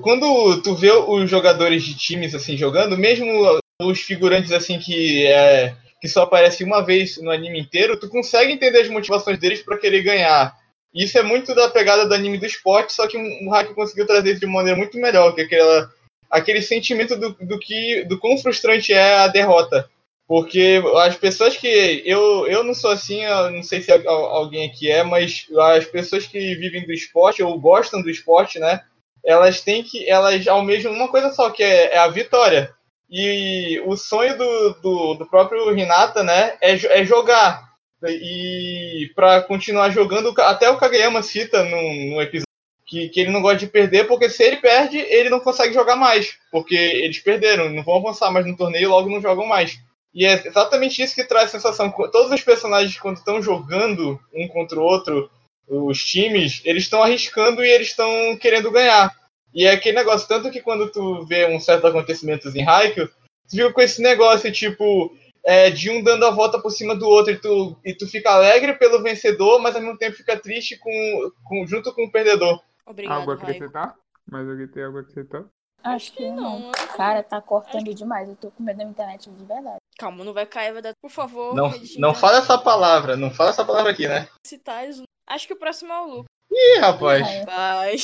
quando 0.02 0.62
tu 0.62 0.76
vê 0.76 0.92
os 0.92 1.30
jogadores 1.30 1.84
de 1.84 1.96
times 1.98 2.34
assim 2.34 2.56
jogando, 2.58 2.98
mesmo 2.98 3.60
os 3.82 4.00
figurantes 4.02 4.52
assim 4.52 4.80
que 4.80 5.26
é, 5.28 5.76
que 6.02 6.08
só 6.08 6.24
aparecem 6.24 6.66
uma 6.66 6.82
vez 6.82 7.18
no 7.22 7.30
anime 7.32 7.60
inteiro, 7.60 8.00
tu 8.00 8.08
consegue 8.10 8.54
entender 8.54 8.80
as 8.82 8.90
motivações 8.90 9.38
deles 9.38 9.62
pra 9.62 9.78
querer 9.78 10.02
ganhar. 10.02 10.56
Isso 10.94 11.18
é 11.18 11.24
muito 11.24 11.54
da 11.54 11.70
pegada 11.70 12.06
do 12.08 12.14
anime 12.14 12.38
do 12.38 12.46
esporte, 12.46 12.94
só 12.94 13.06
que 13.08 13.18
o 13.18 13.50
hack 13.50 13.74
conseguiu 13.74 14.08
trazer 14.08 14.32
isso 14.32 14.40
de 14.40 14.46
maneira 14.48 14.78
muito 14.78 14.98
melhor, 14.98 15.34
que 15.36 15.42
é 15.42 15.44
aquela 15.44 15.92
aquele 16.32 16.62
sentimento 16.62 17.16
do, 17.16 17.32
do 17.42 17.60
que 17.60 18.04
do 18.06 18.18
quão 18.20 18.38
frustrante 18.38 18.94
é 18.94 19.16
a 19.18 19.28
derrota. 19.28 19.90
Porque 20.28 20.82
as 21.04 21.16
pessoas 21.16 21.56
que. 21.56 22.02
Eu, 22.06 22.48
eu 22.48 22.64
não 22.64 22.74
sou 22.74 22.90
assim, 22.92 23.24
eu 23.24 23.52
não 23.52 23.62
sei 23.62 23.82
se 23.82 23.92
al- 23.92 24.08
alguém 24.10 24.66
aqui 24.68 24.90
é, 24.90 25.04
mas 25.04 25.46
as 25.76 25.86
pessoas 25.86 26.26
que 26.26 26.40
vivem 26.56 26.84
do 26.86 26.92
esporte 26.94 27.44
ou 27.44 27.60
gostam 27.60 28.02
do 28.02 28.10
esporte, 28.10 28.58
né? 28.58 28.82
Elas 29.26 29.62
têm 29.62 29.84
que. 29.84 30.08
Elas 30.08 30.48
almejam 30.48 30.92
uma 30.94 31.08
coisa 31.08 31.34
só, 31.34 31.50
que 31.50 31.64
é, 31.64 31.96
é 31.96 31.98
a 31.98 32.08
vitória. 32.08 32.74
E 33.10 33.82
o 33.86 33.96
sonho 33.96 34.38
do, 34.38 34.74
do, 34.82 35.14
do 35.16 35.26
próprio 35.26 35.74
Renata, 35.74 36.24
né, 36.24 36.58
é, 36.62 36.74
é 36.74 37.06
jogar. 37.06 37.64
E 38.04 39.12
para 39.16 39.42
continuar 39.42 39.90
jogando, 39.90 40.34
até 40.42 40.70
o 40.70 40.78
Kageyama 40.78 41.24
cita 41.24 41.64
num 41.64 42.22
episódio 42.22 42.46
que, 42.86 43.10
que 43.10 43.20
ele 43.20 43.32
não 43.32 43.42
gosta 43.42 43.60
de 43.60 43.68
perder, 43.68 44.06
porque 44.06 44.30
se 44.30 44.44
ele 44.44 44.58
perde, 44.58 44.98
ele 44.98 45.30
não 45.30 45.40
consegue 45.40 45.74
jogar 45.74 45.96
mais. 45.96 46.38
Porque 46.52 46.76
eles 46.76 47.20
perderam, 47.20 47.70
não 47.70 47.84
vão 47.84 47.98
avançar 47.98 48.32
mais 48.32 48.46
no 48.46 48.56
torneio, 48.56 48.90
logo 48.90 49.10
não 49.10 49.22
jogam 49.22 49.46
mais. 49.46 49.80
E 50.14 50.26
é 50.26 50.48
exatamente 50.48 51.02
isso 51.02 51.16
que 51.16 51.26
traz 51.26 51.46
a 51.46 51.52
sensação. 51.52 51.92
Todos 51.92 52.32
os 52.32 52.42
personagens, 52.42 52.98
quando 53.00 53.18
estão 53.18 53.42
jogando 53.42 54.20
um 54.34 54.48
contra 54.48 54.80
o 54.80 54.84
outro, 54.84 55.30
os 55.68 56.04
times, 56.04 56.62
eles 56.66 56.84
estão 56.84 57.02
arriscando 57.04 57.64
e 57.64 57.70
eles 57.70 57.88
estão 57.88 58.38
querendo 58.40 58.72
ganhar. 58.72 59.12
E 59.54 59.66
é 59.66 59.72
aquele 59.72 59.98
negócio, 59.98 60.28
tanto 60.28 60.52
que 60.52 60.62
quando 60.62 60.92
tu 60.92 61.26
vê 61.26 61.48
um 61.48 61.60
certo 61.60 61.88
acontecimento 61.88 62.50
em 62.50 62.68
Haikyuu, 62.68 63.08
tu 63.08 63.52
fica 63.52 63.72
com 63.72 63.82
esse 63.82 64.02
negócio, 64.02 64.52
tipo, 64.52 65.16
é, 65.46 65.70
de 65.70 65.90
um 65.90 66.04
dando 66.04 66.26
a 66.26 66.32
volta 66.32 66.60
por 66.60 66.72
cima 66.72 66.96
do 66.96 67.08
outro 67.08 67.32
e 67.34 67.38
tu, 67.38 67.78
e 67.86 67.94
tu 67.94 68.08
fica 68.08 68.32
alegre 68.32 68.74
pelo 68.74 69.02
vencedor, 69.02 69.62
mas 69.62 69.76
ao 69.76 69.82
mesmo 69.82 69.98
tempo 69.98 70.18
fica 70.18 70.38
triste 70.38 70.78
com, 70.78 71.32
com, 71.44 71.66
junto 71.68 71.94
com 71.94 72.04
o 72.04 72.12
perdedor. 72.12 72.62
Obrigado, 72.86 73.20
Algo 73.20 73.32
a 73.32 73.36
Raico. 73.36 73.52
acrescentar? 73.52 73.96
Mais 74.30 74.48
alguém 74.50 74.68
tem 74.68 74.84
algo 74.84 74.98
a 74.98 75.02
acrescentar? 75.02 75.46
Acho 75.84 76.14
que 76.14 76.30
não. 76.32 76.72
Cara, 76.98 77.22
tá 77.22 77.40
cortando 77.40 77.94
demais. 77.94 78.28
Eu 78.28 78.36
tô 78.36 78.50
com 78.50 78.64
medo 78.64 78.78
da 78.78 78.84
minha 78.84 78.92
internet 78.92 79.30
de 79.30 79.46
verdade. 79.46 79.78
calma, 80.00 80.24
não 80.24 80.34
vai 80.34 80.46
cair, 80.48 80.74
vai 80.74 80.82
dar. 80.82 80.94
Por 81.00 81.12
favor, 81.12 81.54
Não, 81.54 81.72
não 82.00 82.14
fala 82.14 82.40
essa 82.40 82.58
palavra, 82.58 83.16
não 83.16 83.30
fala 83.30 83.52
essa 83.52 83.64
palavra 83.64 83.92
aqui, 83.92 84.08
né? 84.08 84.28
citais. 84.46 85.00
Acho 85.28 85.48
que 85.48 85.54
o 85.54 85.58
próximo 85.60 85.92
é 85.92 86.00
o 86.02 86.06
Lucas. 86.06 86.26
Ih, 86.52 86.80
rapaz. 86.80 87.28
É. 87.28 87.46
Vai. 87.46 87.96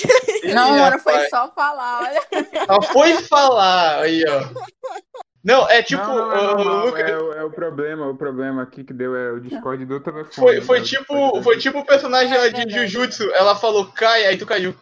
Não, 0.53 0.75
Ih, 0.75 0.79
mano, 0.79 0.99
foi 0.99 1.13
rapaz. 1.13 1.29
só 1.29 1.51
falar, 1.53 2.01
olha. 2.01 2.21
Só 2.65 2.81
foi 2.81 3.13
falar 3.23 3.99
aí, 4.01 4.23
ó. 4.27 4.61
Não, 5.43 5.67
é 5.69 5.81
tipo, 5.81 6.03
não, 6.03 6.17
não, 6.27 6.27
não, 6.27 6.53
o 6.53 6.63
não, 6.63 6.85
Lucas- 6.85 7.09
É, 7.09 7.17
o- 7.17 7.33
é 7.33 7.43
o 7.43 7.49
problema, 7.51 8.07
o 8.09 8.15
problema 8.17 8.61
aqui 8.61 8.83
que 8.83 8.93
deu 8.93 9.15
é 9.15 9.31
o 9.31 9.39
Discord 9.39 9.83
do 9.85 9.99
telefone. 9.99 10.33
Foi, 10.35 10.61
foi 10.61 10.79
né? 10.79 10.85
tipo, 10.85 11.41
foi 11.43 11.57
tipo 11.57 11.79
o 11.79 11.85
personagem 11.85 12.35
É 12.35 12.49
de 12.49 12.57
verdade. 12.57 12.87
Jujutsu. 12.87 13.31
Ela 13.33 13.55
falou 13.55 13.87
cai, 13.91 14.25
aí 14.25 14.37
tu 14.37 14.45
caiu. 14.45 14.75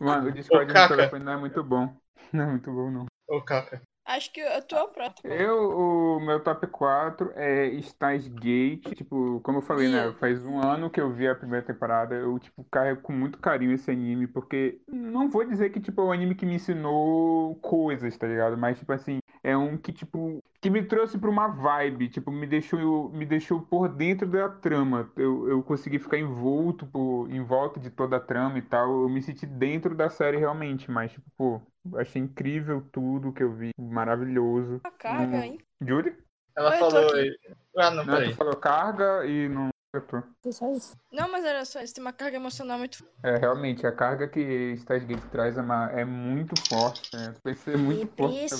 Mano, 0.00 0.28
o 0.28 0.32
Discord 0.32 0.70
Ô, 0.70 0.74
do 0.74 0.88
telefone 0.88 1.24
não 1.24 1.32
é 1.32 1.36
muito 1.36 1.62
bom. 1.62 1.94
Não 2.32 2.44
é 2.44 2.46
muito 2.48 2.70
bom, 2.70 2.90
não. 2.90 3.06
Ô, 3.28 3.40
caca. 3.42 3.80
Acho 4.06 4.30
que 4.32 4.40
eu 4.40 4.62
tô 4.62 4.88
próximo. 4.88 5.32
Eu, 5.32 6.16
o 6.16 6.20
meu 6.20 6.38
top 6.38 6.66
4 6.66 7.32
é 7.34 7.80
Steins 7.80 8.28
Gate. 8.28 8.94
Tipo, 8.94 9.40
como 9.40 9.58
eu 9.58 9.62
falei, 9.62 9.88
né? 9.88 10.12
Faz 10.20 10.44
um 10.44 10.60
ano 10.60 10.90
que 10.90 11.00
eu 11.00 11.10
vi 11.12 11.26
a 11.26 11.34
primeira 11.34 11.64
temporada. 11.64 12.14
Eu, 12.14 12.38
tipo, 12.38 12.64
carrego 12.64 13.00
com 13.00 13.12
muito 13.12 13.38
carinho 13.38 13.72
esse 13.72 13.90
anime, 13.90 14.26
porque 14.26 14.80
não 14.86 15.30
vou 15.30 15.44
dizer 15.44 15.70
que, 15.70 15.80
tipo, 15.80 16.02
é 16.02 16.04
um 16.04 16.12
anime 16.12 16.34
que 16.34 16.44
me 16.44 16.54
ensinou 16.54 17.54
coisas, 17.56 18.16
tá 18.16 18.26
ligado? 18.26 18.58
Mas, 18.58 18.78
tipo 18.78 18.92
assim, 18.92 19.18
é 19.44 19.54
um 19.56 19.76
que, 19.76 19.92
tipo, 19.92 20.42
que 20.60 20.70
me 20.70 20.82
trouxe 20.82 21.18
pra 21.18 21.28
uma 21.28 21.46
vibe, 21.48 22.08
tipo, 22.08 22.30
me 22.32 22.46
deixou, 22.46 23.10
me 23.10 23.26
deixou 23.26 23.60
por 23.60 23.88
dentro 23.88 24.26
da 24.26 24.48
trama. 24.48 25.10
Eu, 25.16 25.46
eu 25.48 25.62
consegui 25.62 25.98
ficar 25.98 26.16
envolto 26.18 26.86
por, 26.86 27.30
em 27.30 27.44
volta 27.44 27.78
de 27.78 27.90
toda 27.90 28.16
a 28.16 28.20
trama 28.20 28.56
e 28.58 28.62
tal. 28.62 29.02
Eu 29.02 29.08
me 29.08 29.20
senti 29.22 29.44
dentro 29.46 29.94
da 29.94 30.08
série 30.08 30.38
realmente, 30.38 30.90
mas, 30.90 31.12
tipo, 31.12 31.30
pô, 31.36 31.60
achei 31.98 32.22
incrível 32.22 32.82
tudo 32.90 33.32
que 33.32 33.42
eu 33.42 33.52
vi, 33.52 33.70
maravilhoso. 33.78 34.80
A 34.82 34.90
carga, 34.90 35.36
Hum. 35.36 35.42
hein? 35.42 35.58
Julie? 35.80 36.16
Ela 36.56 36.70
Oi, 36.70 36.78
falou 36.78 37.14
aí. 37.14 37.38
Ah, 37.76 37.90
não, 37.90 38.04
Não, 38.06 38.14
peraí. 38.14 38.34
falou 38.34 38.56
carga 38.56 39.26
e 39.26 39.48
não 39.48 39.68
acertou. 39.92 40.22
Foi 40.42 40.52
só 40.52 40.72
isso. 40.72 40.96
Não, 41.12 41.30
mas 41.30 41.44
era 41.44 41.64
só 41.64 41.82
isso. 41.82 41.94
Tem 41.94 42.02
uma 42.02 42.12
carga 42.12 42.36
emocional 42.36 42.78
muito. 42.78 43.04
É, 43.22 43.36
realmente, 43.36 43.86
a 43.86 43.92
carga 43.92 44.28
que 44.28 44.40
Stargate 44.76 45.26
traz 45.28 45.58
é, 45.58 45.60
uma- 45.60 45.90
é 45.90 46.04
muito 46.04 46.54
forte, 46.68 47.14
né? 47.14 47.34
Vai 47.44 47.54
ser 47.54 47.76
muito 47.76 48.06
forte 48.16 48.48
pra 48.48 48.56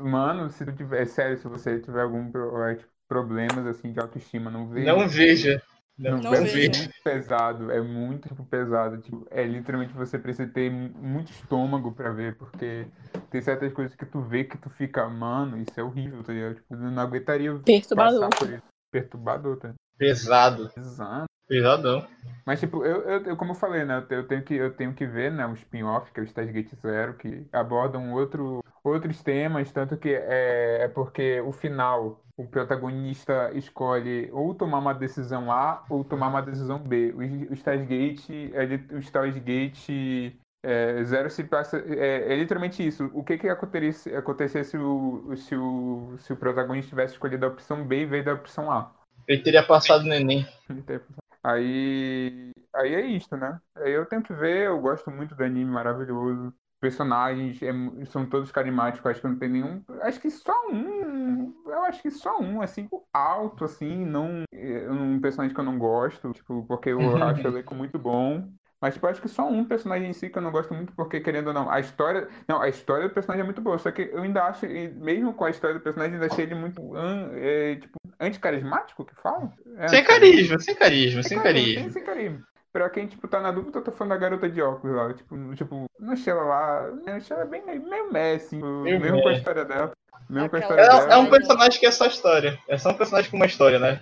Mano, 0.00 0.50
se 0.50 0.64
tu 0.64 0.72
tiver, 0.72 1.02
é 1.02 1.06
sério, 1.06 1.36
se 1.38 1.46
você 1.48 1.78
tiver 1.80 2.02
algum 2.02 2.30
é, 2.64 2.74
tipo, 2.76 2.90
problemas 3.08 3.66
assim 3.66 3.92
de 3.92 4.00
autoestima, 4.00 4.50
não 4.50 4.68
veja. 4.68 4.92
Não 4.92 5.08
veja. 5.08 5.62
Não, 5.98 6.20
Não 6.22 6.34
é 6.34 6.38
não 6.38 6.44
veja. 6.46 6.56
veja. 6.70 6.78
muito 6.80 7.02
pesado, 7.04 7.70
é 7.70 7.80
muito 7.80 8.28
tipo, 8.28 8.44
pesado. 8.46 8.98
Tipo, 8.98 9.26
é 9.30 9.44
literalmente 9.44 9.92
você 9.92 10.18
precisa 10.18 10.48
ter 10.50 10.70
mu- 10.70 10.90
muito 10.98 11.30
estômago 11.30 11.92
pra 11.92 12.10
ver, 12.10 12.36
porque 12.36 12.86
tem 13.30 13.40
certas 13.42 13.72
coisas 13.72 13.94
que 13.94 14.06
tu 14.06 14.20
vê 14.22 14.44
que 14.44 14.56
tu 14.58 14.70
fica, 14.70 15.08
mano, 15.08 15.58
isso 15.58 15.78
é 15.78 15.82
horrível, 15.82 16.22
tá 16.24 16.32
ligado? 16.32 16.54
Tipo, 16.56 16.74
eu 16.74 16.78
não 16.78 17.02
aguentaria 17.02 17.54
Perturbador. 17.64 18.28
passar 18.28 18.38
por 18.38 18.50
isso. 18.50 18.71
Perturbador, 18.92 19.56
tá? 19.58 19.74
Pesado. 19.98 20.70
Exato. 20.76 21.26
Pesadão. 21.48 22.06
Mas, 22.46 22.60
tipo, 22.60 22.84
eu, 22.84 23.02
eu, 23.02 23.22
eu- 23.24 23.36
como 23.36 23.52
eu 23.52 23.54
falei, 23.56 23.84
né? 23.84 24.04
Eu 24.10 24.26
tenho 24.26 24.42
que, 24.44 24.54
eu 24.54 24.72
tenho 24.74 24.94
que 24.94 25.06
ver, 25.06 25.30
né? 25.32 25.46
Um 25.46 25.54
spin-off, 25.54 26.12
que 26.12 26.20
é 26.20 26.22
o 26.22 26.26
Stargate 26.26 26.74
Zero, 26.76 27.14
que 27.16 27.46
abordam 27.52 28.12
outro, 28.12 28.60
outros 28.82 29.22
temas, 29.22 29.70
tanto 29.72 29.96
que 29.96 30.10
é, 30.14 30.82
é 30.84 30.88
porque 30.88 31.40
o 31.40 31.52
final, 31.52 32.24
o 32.36 32.46
protagonista 32.46 33.50
escolhe 33.54 34.30
ou 34.32 34.54
tomar 34.54 34.78
uma 34.78 34.94
decisão 34.94 35.50
A 35.52 35.84
ou 35.88 36.04
tomar 36.04 36.28
uma 36.28 36.42
decisão 36.42 36.78
B. 36.78 37.12
O, 37.12 37.18
o 37.52 37.54
Stargate, 37.54 38.32
ele, 38.54 38.76
o 38.92 38.98
Stargate 38.98 40.40
é, 40.62 41.02
Zero 41.04 41.28
se 41.28 41.44
passa. 41.44 41.78
É, 41.78 42.32
é 42.32 42.36
literalmente 42.36 42.86
isso. 42.86 43.10
O 43.12 43.24
que 43.24 43.36
que 43.36 43.48
aconteceria 43.48 44.18
acontecer 44.18 44.64
se 44.64 44.76
o, 44.76 45.34
se, 45.36 45.56
o, 45.56 46.14
se 46.18 46.32
o 46.32 46.36
protagonista 46.36 46.90
tivesse 46.90 47.14
escolhido 47.14 47.46
a 47.46 47.48
opção 47.48 47.84
B 47.84 48.02
em 48.02 48.06
vez 48.06 48.24
da 48.24 48.34
opção 48.34 48.70
A? 48.70 48.92
Ele 49.26 49.42
teria 49.42 49.66
passado 49.66 50.04
no 50.04 50.14
Enem. 50.14 50.46
Aí, 51.44 52.52
aí 52.74 52.94
é 52.94 53.00
isso, 53.06 53.36
né? 53.36 53.58
Aí 53.76 53.92
eu 53.92 54.06
tento 54.06 54.32
ver, 54.34 54.66
eu 54.66 54.80
gosto 54.80 55.10
muito 55.10 55.34
do 55.34 55.42
anime, 55.42 55.70
maravilhoso. 55.70 56.54
Personagens 56.80 57.60
é 57.62 57.72
são 58.06 58.26
todos 58.26 58.50
carismáticos, 58.50 59.08
acho 59.08 59.20
que 59.20 59.28
não 59.28 59.38
tem 59.38 59.48
nenhum. 59.48 59.82
Acho 60.02 60.20
que 60.20 60.30
só 60.30 60.52
um. 60.68 61.54
Eu 61.66 61.84
acho 61.84 62.02
que 62.02 62.10
só 62.10 62.40
um, 62.40 62.60
assim, 62.60 62.88
alto, 63.12 63.64
assim, 63.64 64.04
não. 64.04 64.42
é 64.52 64.90
Um 64.90 65.20
personagem 65.20 65.54
que 65.54 65.60
eu 65.60 65.64
não 65.64 65.78
gosto, 65.78 66.32
tipo, 66.32 66.64
porque 66.66 66.90
eu 66.90 66.98
acho 67.22 67.44
o 67.44 67.50
elenco 67.50 67.74
muito 67.74 67.98
bom. 67.98 68.48
Mas, 68.82 68.94
tipo, 68.94 69.06
acho 69.06 69.22
que 69.22 69.28
só 69.28 69.48
um 69.48 69.64
personagem 69.64 70.10
em 70.10 70.12
si 70.12 70.28
que 70.28 70.36
eu 70.36 70.42
não 70.42 70.50
gosto 70.50 70.74
muito, 70.74 70.92
porque, 70.94 71.20
querendo 71.20 71.46
ou 71.46 71.52
não, 71.54 71.70
a 71.70 71.78
história. 71.78 72.26
Não, 72.48 72.60
a 72.60 72.68
história 72.68 73.06
do 73.06 73.14
personagem 73.14 73.42
é 73.42 73.44
muito 73.44 73.60
boa, 73.60 73.78
só 73.78 73.92
que 73.92 74.10
eu 74.12 74.20
ainda 74.22 74.42
acho, 74.42 74.66
e 74.66 74.88
mesmo 74.88 75.32
com 75.32 75.44
a 75.44 75.50
história 75.50 75.78
do 75.78 75.82
personagem, 75.82 76.14
ainda 76.14 76.26
achei 76.26 76.44
ele 76.44 76.56
muito. 76.56 76.94
an- 76.96 77.30
é, 77.34 77.76
tipo, 77.76 77.96
anticarismático 78.18 79.04
que 79.04 79.14
fala? 79.14 79.52
É, 79.76 79.86
Sem 79.86 80.02
carisma, 80.02 80.58
sem 80.58 80.74
carisma, 80.74 81.22
sem 81.22 81.38
sem 81.38 81.40
carisma. 81.40 81.90
sem 81.90 82.02
carisma. 82.04 82.42
Pra 82.72 82.90
quem, 82.90 83.06
tipo, 83.06 83.28
tá 83.28 83.38
na 83.38 83.52
dúvida, 83.52 83.78
eu 83.78 83.84
tô 83.84 83.92
falando 83.92 84.14
da 84.14 84.16
garota 84.16 84.48
de 84.48 84.60
óculos 84.60 84.96
lá. 84.96 85.12
Tipo, 85.14 85.54
tipo 85.54 85.84
não 86.00 86.14
achei 86.14 86.32
ela 86.32 86.42
lá. 86.42 86.90
Eu 87.06 87.14
achei 87.14 87.36
ela 87.36 87.44
bem 87.46 87.62
meio, 87.64 88.10
Messi, 88.10 88.56
mesmo 88.56 89.22
com 89.22 89.28
a 89.28 89.32
história 89.32 89.64
dela. 89.64 89.92
Mesmo 90.28 90.48
com 90.50 90.56
a 90.56 90.58
história 90.58 90.82
É, 90.82 90.88
dela. 90.88 91.12
é 91.12 91.16
um 91.18 91.30
personagem 91.30 91.78
que 91.78 91.86
é 91.86 91.90
só 91.92 92.06
história. 92.06 92.58
É 92.68 92.78
só 92.78 92.90
um 92.90 92.94
personagem 92.94 93.30
com 93.30 93.36
uma 93.36 93.46
história, 93.46 93.78
né? 93.78 94.00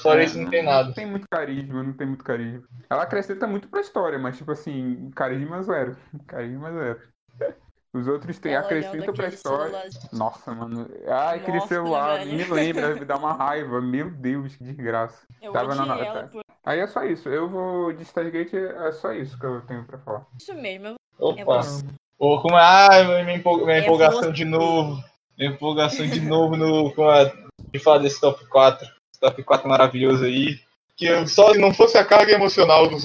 Fora 0.00 0.22
isso 0.24 0.38
não 0.38 0.50
tem 0.50 0.62
nada. 0.62 0.88
Não 0.88 0.94
tem 0.94 1.06
muito 1.06 1.26
carisma, 1.30 1.82
não 1.82 1.92
tem 1.92 2.06
muito 2.06 2.24
carisma. 2.24 2.62
Ela 2.90 3.02
acrescenta 3.02 3.46
muito 3.46 3.68
pra 3.68 3.80
história, 3.80 4.18
mas, 4.18 4.36
tipo 4.36 4.52
assim, 4.52 5.10
carisma 5.14 5.62
zero. 5.62 5.96
Carisma 6.26 6.72
zero. 6.72 7.00
Os 7.94 8.08
outros 8.08 8.38
têm, 8.38 8.56
olhando 8.56 9.12
pra 9.12 9.28
história. 9.28 9.66
celularzinho. 9.66 10.08
Nossa, 10.14 10.54
mano. 10.54 10.88
Ai, 11.06 11.38
aquele 11.40 11.58
Nossa, 11.58 11.68
celular, 11.68 12.18
velho. 12.20 12.32
me 12.36 12.44
lembra, 12.44 12.94
me 12.94 13.04
dá 13.04 13.16
uma 13.18 13.34
raiva. 13.34 13.82
Meu 13.82 14.10
Deus, 14.10 14.56
que 14.56 14.64
desgraça. 14.64 15.26
Eu 15.42 15.52
Tava 15.52 15.74
na 15.74 15.84
nota. 15.84 16.28
por 16.32 16.42
Aí 16.64 16.80
é 16.80 16.86
só 16.86 17.04
isso. 17.04 17.28
Eu 17.28 17.50
vou 17.50 17.92
de 17.92 18.02
Stargate, 18.04 18.56
é 18.56 18.92
só 18.92 19.12
isso 19.12 19.38
que 19.38 19.44
eu 19.44 19.60
tenho 19.62 19.84
pra 19.84 19.98
falar. 19.98 20.26
isso 20.40 20.54
mesmo. 20.54 20.86
eu- 20.86 20.96
É 21.36 21.42
Opa. 21.42 21.60
Pô, 22.18 22.40
como 22.40 22.56
é? 22.56 22.62
Ai, 22.62 23.24
minha, 23.24 23.36
empol- 23.36 23.58
minha 23.66 23.78
É 23.78 23.80
empolgação 23.80 24.32
de 24.32 24.44
novo. 24.46 25.02
Minha 25.36 25.50
empolgação 25.50 26.06
de 26.06 26.20
novo 26.20 26.56
no, 26.56 26.94
com 26.94 27.06
a, 27.08 27.24
de 27.72 27.78
falar 27.78 27.98
desse 27.98 28.20
top 28.20 28.46
4. 28.46 28.86
Top 29.22 29.42
4 29.42 29.68
maravilhoso 29.68 30.24
aí. 30.24 30.58
Que 30.96 31.26
só 31.26 31.52
se 31.52 31.58
não 31.58 31.72
fosse 31.72 31.96
a 31.96 32.04
carga 32.04 32.32
emocional 32.32 32.88
dos 32.88 33.02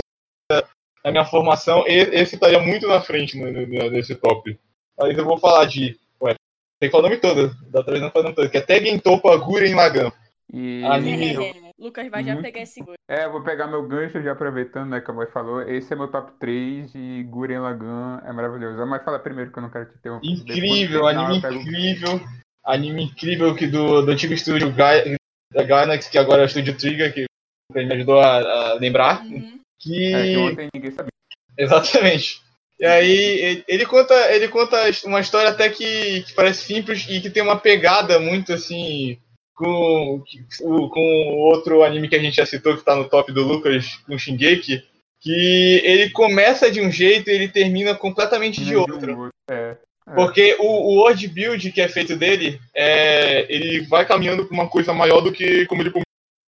a 1.03 1.11
minha 1.11 1.23
formação, 1.25 1.85
esse 1.87 2.35
estaria 2.35 2.59
muito 2.59 2.85
na 2.87 2.99
frente 2.99 3.37
no, 3.37 3.49
no- 3.49 3.89
nesse 3.91 4.13
top. 4.15 4.59
Mas 4.99 5.17
eu 5.17 5.23
vou 5.23 5.37
falar 5.37 5.63
de. 5.65 5.97
Ué, 6.21 6.33
tem 6.81 6.89
que 6.89 6.91
falar 6.91 7.05
o 7.05 7.09
nome 7.09 7.21
todo. 7.21 7.55
Da 7.71 7.81
vez 7.81 8.01
não 8.01 8.09
falei 8.11 8.21
o 8.21 8.23
nome 8.23 8.35
todo. 8.35 8.49
Que 8.49 8.57
é 8.57 8.61
Tegen 8.61 8.99
Topa 8.99 9.37
Guren 9.37 9.73
Lagan. 9.75 10.11
E 10.51 10.83
Anime. 10.83 11.53
Lucas 11.79 12.09
vai 12.09 12.23
já 12.25 12.33
Muito- 12.33 12.43
pegar 12.45 12.61
esse 12.61 12.81
gol. 12.81 12.95
É, 13.09 13.25
eu 13.25 13.31
vou 13.31 13.43
pegar 13.43 13.67
meu 13.67 13.87
gancho 13.87 14.21
já 14.21 14.31
aproveitando, 14.31 14.89
né, 14.89 14.99
que 14.99 15.09
a 15.11 15.13
mãe 15.13 15.27
falou. 15.27 15.61
Esse 15.61 15.93
é 15.93 15.95
meu 15.95 16.07
top 16.09 16.31
3 16.39 16.91
e 16.95 17.23
Guren 17.23 17.59
Lagann 17.59 18.19
é 18.25 18.33
maravilhoso. 18.33 18.81
A 18.81 18.85
mãe 18.85 18.99
fala 18.99 19.19
primeiro 19.19 19.51
que 19.51 19.59
eu 19.59 19.63
não 19.63 19.69
quero 19.69 19.85
te. 19.85 19.93
Depois, 20.03 20.21
no 20.23 20.27
Incrível, 20.33 21.07
final, 21.07 21.25
anime 21.25 21.41
pego- 21.41 21.55
incrível. 21.61 22.21
Anime 22.65 23.03
incrível 23.03 23.55
que 23.55 23.67
do, 23.67 24.01
do 24.01 24.11
antigo 24.11 24.33
estúdio 24.33 24.73
Gai- 24.73 25.15
da 25.53 25.63
Gainax, 25.63 26.07
que 26.07 26.17
agora 26.17 26.41
é 26.41 26.45
o 26.45 26.47
estúdio 26.47 26.77
Trigger, 26.77 27.13
que 27.13 27.25
me 27.73 27.93
ajudou 27.93 28.19
a, 28.19 28.37
a 28.37 28.73
lembrar. 28.75 29.23
Uhum. 29.25 29.59
Que. 29.79 30.13
É, 30.13 30.23
que 30.23 30.37
ontem 30.37 30.67
ninguém 30.73 30.91
sabia. 30.91 31.11
Exatamente. 31.57 32.41
E 32.79 32.85
aí 32.85 33.63
ele, 33.67 33.85
conta, 33.85 34.13
ele 34.35 34.47
conta 34.49 34.77
uma 35.05 35.19
história 35.19 35.49
até 35.49 35.67
que, 35.69 36.21
que 36.23 36.33
parece 36.33 36.63
simples 36.65 37.07
e 37.09 37.19
que 37.19 37.29
tem 37.29 37.41
uma 37.41 37.57
pegada 37.59 38.19
muito 38.19 38.53
assim 38.53 39.17
com 39.55 40.21
o- 40.61 40.89
com 40.89 41.01
outro 41.39 41.83
anime 41.83 42.07
que 42.07 42.15
a 42.15 42.19
gente 42.19 42.35
já 42.35 42.45
citou 42.45 42.77
que 42.77 42.85
tá 42.85 42.95
no 42.95 43.09
top 43.09 43.31
do 43.31 43.41
Lucas, 43.43 43.95
com 44.05 44.15
Shingeki, 44.15 44.83
que 45.19 45.81
ele 45.83 46.11
começa 46.11 46.69
de 46.69 46.79
um 46.79 46.91
jeito 46.91 47.31
e 47.31 47.33
ele 47.33 47.47
termina 47.47 47.95
completamente 47.95 48.63
de 48.63 48.75
outro. 48.75 49.29
É. 49.49 49.75
Porque 50.15 50.55
o, 50.59 50.63
o 50.65 50.95
world 50.99 51.27
build 51.27 51.71
que 51.71 51.81
é 51.81 51.87
feito 51.89 52.15
dele, 52.15 52.59
é, 52.75 53.45
ele 53.53 53.81
vai 53.87 54.05
caminhando 54.05 54.45
para 54.45 54.53
uma 54.53 54.67
coisa 54.69 54.93
maior 54.93 55.21
do 55.21 55.31
que 55.31 55.65
como 55.65 55.81
ele 55.81 55.91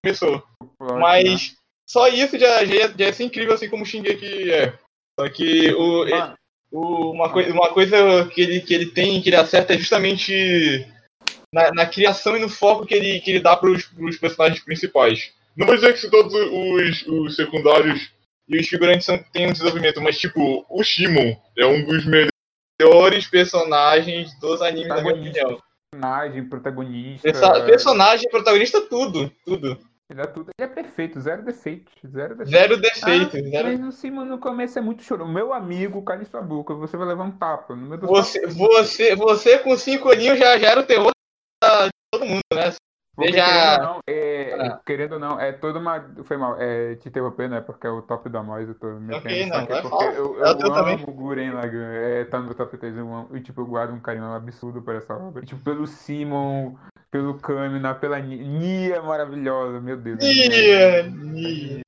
começou. 0.04 0.36
né? 0.36 1.00
Mas 1.00 1.56
só 1.88 2.08
isso 2.08 2.38
já, 2.40 2.64
já, 2.66 2.74
ia- 2.76 2.88
já 2.98 3.06
ia 3.06 3.14
ser 3.14 3.24
incrível 3.24 3.54
assim 3.54 3.70
como 3.70 3.84
o 3.84 3.86
Shingeki 3.86 4.52
é. 4.52 4.74
Só 5.20 5.28
que 5.30 5.74
o, 5.74 6.06
Mano, 6.10 6.36
o- 6.72 7.12
uma, 7.12 7.30
coi 7.32 7.50
uma 7.52 7.74
coisa 7.74 8.30
que 8.34 8.42
ele, 8.42 8.62
que 8.62 8.74
ele 8.74 8.86
tem, 8.92 9.22
que 9.22 9.30
ele 9.30 9.36
acerta 9.36 9.74
é 9.74 9.78
justamente 9.78 10.88
na, 11.54 11.72
na 11.74 11.86
criação 11.86 12.38
e 12.38 12.40
no 12.40 12.48
foco 12.50 12.86
que 12.86 12.94
ele, 12.94 13.20
que 13.20 13.32
ele 13.32 13.40
dá 13.42 13.58
para 13.58 13.70
os 13.72 14.18
personagens 14.20 14.64
principais. 14.64 15.34
Não 15.58 15.66
vou 15.68 15.76
dizer 15.76 15.94
que 16.00 16.10
todos 16.10 16.34
os, 16.34 17.06
os 17.08 17.36
secundários 17.36 18.10
e 18.48 18.58
os 18.58 18.68
figurantes 18.68 19.06
são, 19.06 19.18
têm 19.34 19.48
um 19.48 19.52
desenvolvimento, 19.52 20.00
mas 20.02 20.18
tipo, 20.18 20.66
o 20.70 20.84
Shimon 20.84 21.36
é 21.58 21.66
um 21.66 21.84
dos 21.84 22.06
melhores 22.06 22.30
personagens 23.30 24.38
dos 24.40 24.62
animes, 24.62 24.88
na 24.88 25.02
minha 25.02 25.14
opinião. 25.16 25.62
personagem, 25.92 26.46
protagonista. 26.46 27.32
Personagem, 27.66 28.30
protagonista, 28.30 28.82
tudo. 28.82 29.32
Tudo. 29.46 29.80
Ele 30.10 30.22
é, 30.22 30.26
tudo. 30.26 30.50
ele 30.58 30.68
é 30.68 30.74
perfeito, 30.74 31.22
zero 31.22 31.44
defeitos. 31.44 31.94
Zero 32.04 32.36
defeitos. 32.36 32.52
Zero 32.52 32.78
defeito. 32.78 33.38
Ah, 33.38 33.50
zero... 33.50 33.68
Mas 33.68 33.88
o 33.88 33.92
Simon 33.92 34.26
no 34.26 34.40
começo 34.40 34.80
é 34.80 34.82
muito 34.82 35.04
chorão. 35.04 35.28
Meu 35.28 35.54
amigo, 35.54 36.02
cale 36.02 36.26
sua 36.26 36.42
boca, 36.42 36.74
você 36.74 36.98
vai 36.98 37.08
levar 37.08 37.26
um 37.26 37.32
tapa. 37.32 37.76
Você, 38.02 38.48
você, 38.48 39.16
você 39.16 39.60
com 39.60 39.78
cinco 39.78 40.10
aninhos 40.10 40.40
já, 40.40 40.58
já 40.58 40.72
era 40.72 40.80
o 40.80 40.86
terror 40.86 41.12
de 41.64 41.90
todo 42.12 42.26
mundo, 42.26 42.42
né? 42.52 42.74
Porque, 43.20 43.38
já- 43.38 43.46
querendo, 43.46 43.80
ou 43.82 43.86
não, 43.94 44.00
é, 44.08 44.58
Ah. 44.60 44.80
querendo 44.86 45.14
ou 45.14 45.20
não, 45.20 45.40
é 45.40 45.52
toda 45.52 45.80
uma. 45.80 46.06
Foi 46.24 46.38
mal, 46.38 46.56
é, 46.60 46.96
te 46.96 47.10
interromper, 47.10 47.50
né? 47.50 47.62
Porque 47.62 47.86
é 47.86 47.90
o 47.90 48.02
top 48.02 48.30
da 48.30 48.42
Mois, 48.42 48.68
eu 48.68 48.76
tô 48.76 48.88
me 48.88 49.14
Ok, 49.16 49.30
metendo, 49.32 49.50
não, 49.52 49.60
é 49.78 49.82
porque 49.82 50.04
eu, 50.06 50.12
eu, 50.38 50.46
É 50.46 50.52
o 50.52 50.56
teu 50.58 50.68
amo 50.68 50.76
também. 50.76 51.04
o 51.08 51.12
Guren 51.12 51.52
Lagann, 51.54 51.92
é, 51.94 52.24
tá 52.26 52.40
no 52.40 52.46
meu 52.46 52.56
top 52.56 52.78
3, 52.78 52.96
eu 52.98 53.04
amo, 53.14 53.30
e 53.36 53.42
tipo, 53.42 53.62
eu 53.62 53.66
guardo 53.66 53.94
um 53.94 54.00
carinho 54.00 54.34
absurdo 54.34 54.82
por 54.82 54.96
essa 54.96 55.14
obra. 55.16 55.46
Tipo, 55.46 55.62
pelo 55.64 55.86
Simon, 55.88 56.76
pelo 57.12 57.34
Kamina, 57.36 57.94
pela 57.96 58.20
Ni- 58.20 58.38
Nia 58.44 59.02
maravilhosa, 59.02 59.80
meu 59.80 59.98
Deus. 59.98 60.20
Nia, 60.20 61.04
Nia. 61.04 61.82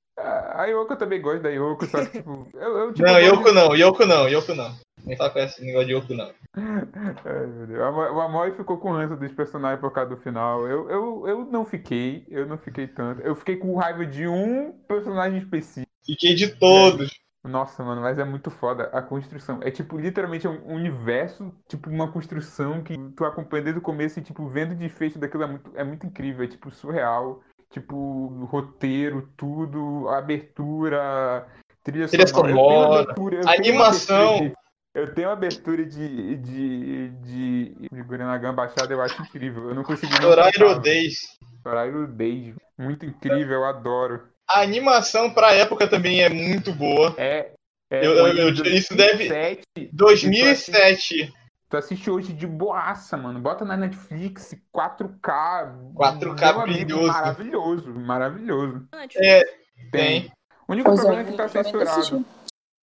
A 0.54 0.66
Yoko 0.66 0.92
eu 0.92 0.96
também 0.98 1.20
gosto 1.20 1.42
da 1.42 1.48
Yoko, 1.48 1.86
só 1.86 2.04
que 2.04 2.18
tipo. 2.18 2.46
Eu, 2.54 2.78
eu, 2.78 2.92
tipo, 2.92 3.08
Não, 3.08 3.18
Yoko 3.18 3.52
não, 3.52 3.74
Yoko 3.74 4.06
não, 4.06 4.28
Yoko 4.28 4.54
não. 4.54 4.72
Nem 5.04 5.16
fala 5.16 5.30
com 5.30 5.38
esse 5.40 5.64
negócio 5.64 5.86
de 5.88 5.94
Yoko 5.94 6.14
não. 6.14 6.32
Ai, 6.54 7.46
meu 7.46 7.66
Deus. 7.66 7.80
O 7.80 8.20
Amoy 8.20 8.52
ficou 8.52 8.78
com 8.78 8.92
ranço 8.92 9.16
dos 9.16 9.32
personagens 9.32 9.80
por 9.80 9.92
causa 9.92 10.10
do 10.10 10.16
final. 10.16 10.66
Eu, 10.66 10.88
eu, 10.88 11.28
eu 11.28 11.44
não 11.44 11.64
fiquei, 11.64 12.24
eu 12.28 12.46
não 12.46 12.56
fiquei 12.56 12.86
tanto. 12.86 13.20
Eu 13.22 13.34
fiquei 13.34 13.56
com 13.56 13.74
raiva 13.76 14.06
de 14.06 14.28
um 14.28 14.72
personagem 14.86 15.38
específico. 15.38 15.90
Fiquei 16.04 16.34
de 16.34 16.48
todos. 16.48 17.10
Nossa, 17.44 17.82
mano, 17.82 18.00
mas 18.00 18.18
é 18.18 18.24
muito 18.24 18.50
foda 18.50 18.84
a 18.92 19.02
construção. 19.02 19.58
É 19.62 19.70
tipo, 19.70 19.98
literalmente 19.98 20.46
é 20.46 20.50
um 20.50 20.74
universo, 20.74 21.52
tipo, 21.68 21.90
uma 21.90 22.10
construção 22.10 22.82
que 22.82 22.96
tu 23.16 23.24
acompanha 23.24 23.64
desde 23.64 23.80
o 23.80 23.82
começo 23.82 24.20
e, 24.20 24.22
tipo, 24.22 24.46
vendo 24.48 24.72
o 24.72 24.76
desfecho 24.76 25.18
daquilo 25.18 25.42
é 25.42 25.46
muito, 25.46 25.70
é 25.74 25.82
muito 25.82 26.06
incrível, 26.06 26.44
é 26.44 26.48
tipo 26.48 26.70
surreal. 26.70 27.42
Tipo, 27.70 28.46
roteiro, 28.50 29.28
tudo, 29.36 30.06
abertura, 30.10 31.46
trilha, 31.82 32.06
Trilha 32.06 32.26
sonora. 32.26 33.14
Sonora, 33.14 33.40
animação. 33.46 34.52
Eu 34.94 35.14
tenho 35.14 35.30
abertura 35.30 35.84
de, 35.86 36.36
de, 36.36 37.08
de, 37.08 37.74
de 37.90 38.02
Gurren 38.02 38.26
Lagann 38.26 38.54
baixada, 38.54 38.92
eu 38.92 39.00
acho 39.00 39.22
incrível. 39.22 39.70
Eu 39.70 39.74
não 39.74 39.82
Horário 40.26 40.52
cantar. 40.58 40.80
10. 40.80 41.14
Horário 41.64 42.06
Days. 42.08 42.54
Muito 42.78 43.06
incrível, 43.06 43.52
eu 43.60 43.64
adoro. 43.64 44.28
A 44.50 44.60
animação 44.60 45.32
pra 45.32 45.54
época 45.54 45.88
também 45.88 46.22
é 46.22 46.28
muito 46.28 46.72
boa. 46.74 47.14
É. 47.16 47.52
é 47.90 48.06
Eu- 48.06 48.12
eu- 48.12 48.26
eu- 48.36 48.50
de 48.52 48.68
isso 48.76 48.94
deve- 48.94 49.28
2007. 49.28 49.62
2007. 49.92 51.32
Tu 51.70 51.76
assiste 51.78 52.10
hoje 52.10 52.34
de 52.34 52.46
boaça, 52.46 53.16
mano. 53.16 53.40
Bota 53.40 53.64
na 53.64 53.78
Netflix, 53.78 54.54
4K. 54.70 55.74
4K 55.94 56.52
Meu 56.52 56.60
amigo, 56.60 56.84
brilhoso. 56.86 57.06
Maravilhoso, 57.12 57.94
maravilhoso. 57.94 58.88
É, 59.16 59.42
Tem. 59.90 59.90
tem. 59.90 60.32
O 60.68 60.72
único 60.72 60.90
Pois 60.90 61.00
é, 61.00 61.02
problema 61.02 61.28
é 61.28 61.30
que 61.32 61.36
tá 61.38 61.48
censurado. 61.48 62.24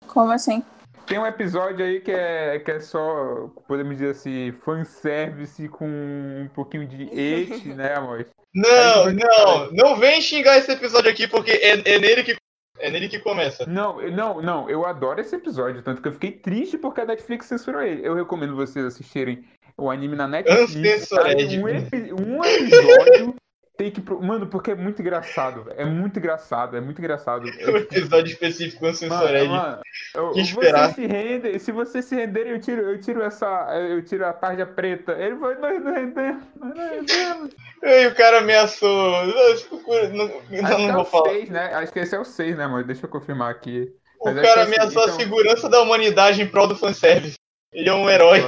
Como 0.07 0.31
assim? 0.31 0.63
Tem 1.09 1.17
um 1.17 1.25
episódio 1.25 1.83
aí 1.83 1.99
que 1.99 2.11
é, 2.11 2.59
que 2.59 2.69
é 2.71 2.79
só, 2.79 3.49
podemos 3.67 3.97
dizer 3.97 4.11
assim, 4.11 4.51
fanservice 4.63 5.67
com 5.67 5.85
um 5.87 6.47
pouquinho 6.53 6.87
de 6.87 7.03
et, 7.11 7.65
né, 7.75 7.95
amor? 7.95 8.27
Não, 8.53 9.11
não, 9.11 9.71
não 9.71 9.95
vem 9.97 10.21
xingar 10.21 10.57
esse 10.57 10.71
episódio 10.71 11.09
aqui 11.11 11.27
porque 11.27 11.51
é, 11.51 11.71
é 11.95 11.99
nele 11.99 12.23
que 12.23 12.35
é 12.79 12.89
nele 12.89 13.09
que 13.09 13.19
começa. 13.19 13.65
Não, 13.65 13.99
eu- 14.01 14.11
não, 14.11 14.41
não, 14.41 14.69
eu 14.69 14.85
adoro 14.85 15.19
esse 15.19 15.35
episódio, 15.35 15.81
tanto 15.81 16.01
que 16.01 16.07
eu 16.07 16.13
fiquei 16.13 16.31
triste 16.31 16.77
porque 16.77 17.01
a 17.01 17.05
Netflix 17.05 17.47
censurou 17.47 17.81
ele. 17.81 18.05
Eu 18.07 18.13
recomendo 18.15 18.55
vocês 18.55 18.85
assistirem 18.85 19.43
o 19.77 19.89
anime 19.89 20.15
na 20.15 20.27
Netflix. 20.27 21.11
Ancensurédico. 21.11 21.65
Um, 21.65 21.69
epi- 21.69 22.13
um 22.13 22.43
episódio 22.43 23.35
tem 23.79 23.89
que. 23.89 24.01
Mano, 24.11 24.45
porque 24.47 24.71
é 24.71 24.75
muito 24.75 25.01
engraçado. 25.01 25.71
É 25.77 25.85
muito 25.85 26.19
engraçado, 26.19 26.75
é 26.77 26.81
muito 26.81 26.99
engraçado. 26.99 27.45
Um 27.45 27.77
episódio 27.77 28.33
específico 28.33 28.79
com 28.81 29.07
Mano, 29.07 29.47
mano, 29.47 29.81
eu, 30.13 30.31
Que 30.31 30.41
esperar. 30.41 30.93
se 30.93 31.07
rende, 31.07 31.57
se 31.59 31.71
você 31.71 32.01
se 32.01 32.13
render, 32.13 32.45
eu 32.47 32.59
tiro, 32.59 32.81
eu 32.81 32.99
tiro 32.99 33.23
essa, 33.23 33.47
eu 33.89 34.03
tiro 34.03 34.25
a 34.25 34.33
tarja 34.33 34.65
preta. 34.65 35.13
Ele 35.13 35.35
vai, 35.35 35.55
nós 35.55 35.81
não 35.81 35.93
rendemos, 35.93 36.43
nós 36.59 36.75
não 36.75 36.89
rendemos. 36.89 37.51
E 37.81 38.07
o 38.07 38.15
cara 38.15 38.39
ameaçou. 38.39 39.11
Não, 39.25 40.09
não, 40.11 40.25
Acho 40.25 40.41
não, 40.51 40.75
que 40.75 40.83
é 40.83 40.91
vou 40.91 41.01
o 41.01 41.05
falar. 41.05 41.29
6, 41.29 41.49
né? 41.49 41.73
Acho 41.75 41.93
que 41.93 41.99
esse 41.99 42.13
é 42.15 42.19
o 42.19 42.25
6, 42.25 42.57
né, 42.57 42.65
amor? 42.65 42.83
Deixa 42.83 43.05
eu 43.05 43.09
confirmar 43.09 43.49
aqui. 43.49 43.89
O 44.19 44.25
Mas 44.25 44.37
acho 44.39 44.47
cara 44.47 44.61
é 44.61 44.63
ameaçou 44.65 45.01
a 45.03 45.05
então- 45.05 45.17
segurança 45.17 45.69
da 45.69 45.81
humanidade 45.81 46.41
em 46.41 46.47
prol 46.47 46.67
do 46.67 46.75
fanservice. 46.75 47.35
Ele 47.71 47.87
é 47.87 47.93
um 47.93 48.09
herói. 48.09 48.41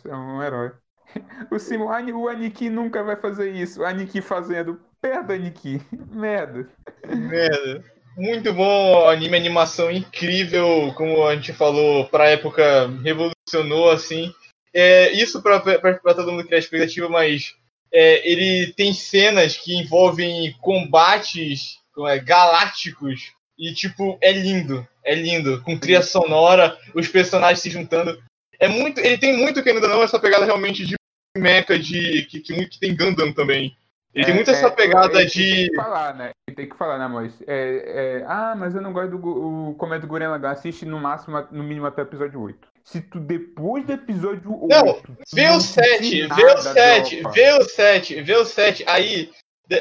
Ser 0.00 0.14
um 0.14 0.42
herói. 0.42 0.72
O 1.50 1.58
Simon, 1.58 1.88
o 2.14 2.28
Aniki 2.28 2.68
nunca 2.68 3.02
vai 3.02 3.16
fazer 3.16 3.52
isso. 3.52 3.84
Aniki 3.84 4.20
fazendo. 4.20 4.80
Perda, 5.00 5.34
Aniki. 5.34 5.80
Merda. 6.10 6.68
Merda. 7.06 7.84
Muito 8.16 8.52
bom 8.52 9.08
anime, 9.08 9.36
animação 9.36 9.90
incrível, 9.90 10.92
como 10.96 11.26
a 11.26 11.34
gente 11.34 11.52
falou, 11.52 12.06
pra 12.06 12.30
época 12.30 12.88
revolucionou 13.02 13.90
assim. 13.90 14.32
É, 14.72 15.10
isso 15.12 15.42
pra, 15.42 15.60
pra, 15.60 15.94
pra 15.94 16.14
todo 16.14 16.30
mundo 16.30 16.44
criar 16.44 16.58
expectativa, 16.58 17.08
mas 17.08 17.54
é, 17.92 18.28
ele 18.28 18.72
tem 18.72 18.92
cenas 18.92 19.56
que 19.56 19.76
envolvem 19.76 20.54
combates 20.60 21.78
é, 22.06 22.18
galácticos 22.18 23.32
e 23.58 23.72
tipo, 23.72 24.16
é 24.20 24.32
lindo, 24.32 24.86
é 25.04 25.14
lindo, 25.14 25.60
com 25.62 25.78
trilha 25.78 26.02
sonora, 26.02 26.76
os 26.94 27.08
personagens 27.08 27.60
se 27.60 27.70
juntando. 27.70 28.20
É 28.60 28.68
muito, 28.68 29.00
ele 29.00 29.18
tem 29.18 29.36
muito, 29.36 29.62
querendo 29.62 29.84
ou 29.84 29.90
não, 29.90 30.02
essa 30.02 30.18
pegada 30.18 30.44
realmente 30.44 30.86
de 30.86 30.94
mecha, 31.36 31.78
de 31.78 32.26
que, 32.26 32.40
que, 32.40 32.66
que 32.66 32.80
tem 32.80 32.96
Gundam 32.96 33.32
também. 33.32 33.76
Ele 34.14 34.26
tem 34.26 34.34
muito 34.34 34.50
essa 34.50 34.70
pegada 34.70 35.20
ele 35.20 35.30
de. 35.30 35.42
Tem 35.42 35.70
que 35.70 35.76
falar, 35.76 36.14
né? 36.14 36.30
Ele 36.46 36.56
tem 36.56 36.68
que 36.68 36.76
falar, 36.76 36.98
né, 36.98 37.08
Mois? 37.08 37.42
É, 37.46 38.20
é, 38.20 38.24
ah, 38.28 38.54
mas 38.56 38.74
eu 38.74 38.80
não 38.80 38.92
gosto 38.92 39.18
do 39.18 39.70
o 39.70 39.74
Comendo 39.74 40.06
Guren 40.06 40.28
Lagann. 40.28 40.52
Assiste 40.52 40.86
no 40.86 41.00
máximo, 41.00 41.36
no 41.50 41.64
mínimo 41.64 41.86
até 41.86 42.02
o 42.02 42.04
episódio 42.04 42.40
8. 42.40 42.68
Se 42.84 43.00
tu 43.00 43.18
depois 43.18 43.84
do 43.84 43.92
episódio 43.92 44.52
8. 44.62 44.68
Não, 44.68 45.16
Vê 45.34 45.48
o 45.48 45.58
7, 45.58 45.88
sentir 45.88 46.28
vê 46.28 46.44
o 46.44 46.46
nada, 46.46 46.60
7, 46.60 47.20
dropa. 47.20 47.34
vê 47.34 47.52
o 47.54 47.64
7, 47.64 48.22
vê 48.22 48.36
o 48.36 48.44
7. 48.44 48.84
Aí, 48.86 49.32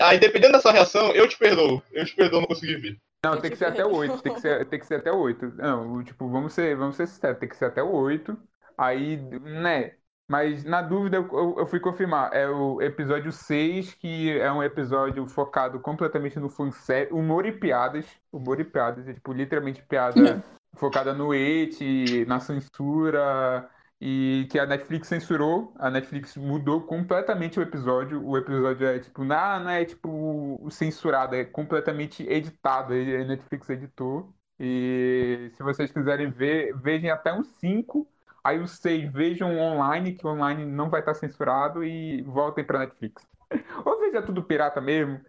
aí, 0.01 0.17
dependendo 0.17 0.53
da 0.53 0.61
sua 0.61 0.71
reação, 0.71 1.11
eu 1.11 1.27
te 1.27 1.37
perdoo. 1.37 1.83
Eu 1.91 2.05
te 2.05 2.15
perdoo, 2.15 2.41
não 2.41 2.47
consegui 2.47 2.75
ver. 2.77 2.97
Não, 3.23 3.33
tem 3.33 3.51
te 3.51 3.51
que 3.51 3.57
ser 3.57 3.65
até 3.65 3.85
o 3.85 3.89
perdoo. 3.89 4.13
8. 4.13 4.23
Tem 4.23 4.33
que 4.33 4.41
ser, 4.41 4.65
tem 4.65 4.79
que 4.79 4.85
ser 4.87 4.95
até 4.95 5.11
o 5.11 5.17
8. 5.17 5.45
Não, 5.57 6.03
tipo, 6.03 6.27
vamos 6.27 6.53
ser, 6.53 6.75
vamos 6.75 6.95
ser 6.95 7.05
sinceros, 7.05 7.37
tem 7.37 7.49
que 7.49 7.55
ser 7.55 7.65
até 7.65 7.83
o 7.83 7.91
8. 7.91 8.35
Aí, 8.75 9.17
né? 9.17 9.91
Mas 10.27 10.63
na 10.63 10.81
dúvida 10.81 11.17
eu, 11.17 11.27
eu- 11.31 11.55
eu 11.59 11.67
fui 11.67 11.79
confirmar. 11.79 12.33
É 12.33 12.47
o 12.49 12.81
episódio 12.81 13.31
6, 13.31 13.93
que 13.93 14.31
é 14.39 14.51
um 14.51 14.63
episódio 14.63 15.27
focado 15.27 15.79
completamente 15.79 16.39
no 16.39 16.49
fanservice, 16.49 17.13
humor 17.13 17.45
e 17.45 17.51
piadas. 17.51 18.05
Humor 18.31 18.59
e 18.59 18.63
piadas, 18.63 19.07
é, 19.07 19.13
tipo, 19.13 19.33
literalmente 19.33 19.83
piada 19.83 20.41
focada 20.75 21.13
no 21.13 21.33
et, 21.33 22.25
na 22.25 22.39
censura 22.39 23.69
e 24.01 24.47
que 24.51 24.59
a 24.59 24.65
Netflix 24.65 25.07
censurou. 25.07 25.73
A 25.77 25.89
Netflix 25.89 26.35
mudou 26.35 26.81
completamente 26.81 27.59
o 27.59 27.61
episódio. 27.63 28.25
O 28.25 28.37
episódio 28.37 28.87
é 28.87 28.99
tipo, 28.99 29.23
não, 29.23 29.59
não 29.63 29.69
é 29.69 29.85
tipo 29.85 30.67
censurado, 30.71 31.35
é 31.35 31.45
completamente 31.45 32.23
editado. 32.27 32.93
A 32.93 33.23
Netflix 33.25 33.69
editou. 33.69 34.33
E 34.59 35.49
se 35.53 35.63
vocês 35.63 35.91
quiserem 35.91 36.29
ver, 36.31 36.73
vejam 36.79 37.13
até 37.13 37.33
uns 37.33 37.47
5. 37.59 38.07
Aí 38.45 38.59
os 38.59 38.71
6 38.79 39.11
vejam 39.11 39.57
online, 39.57 40.13
que 40.13 40.27
online 40.27 40.65
não 40.65 40.89
vai 40.89 40.99
estar 40.99 41.13
censurado, 41.13 41.83
e 41.83 42.21
voltem 42.23 42.63
pra 42.63 42.79
Netflix. 42.79 43.23
Ou 43.85 43.99
veja 43.99 44.21
tudo 44.21 44.43
pirata 44.43 44.81
mesmo. 44.81 45.19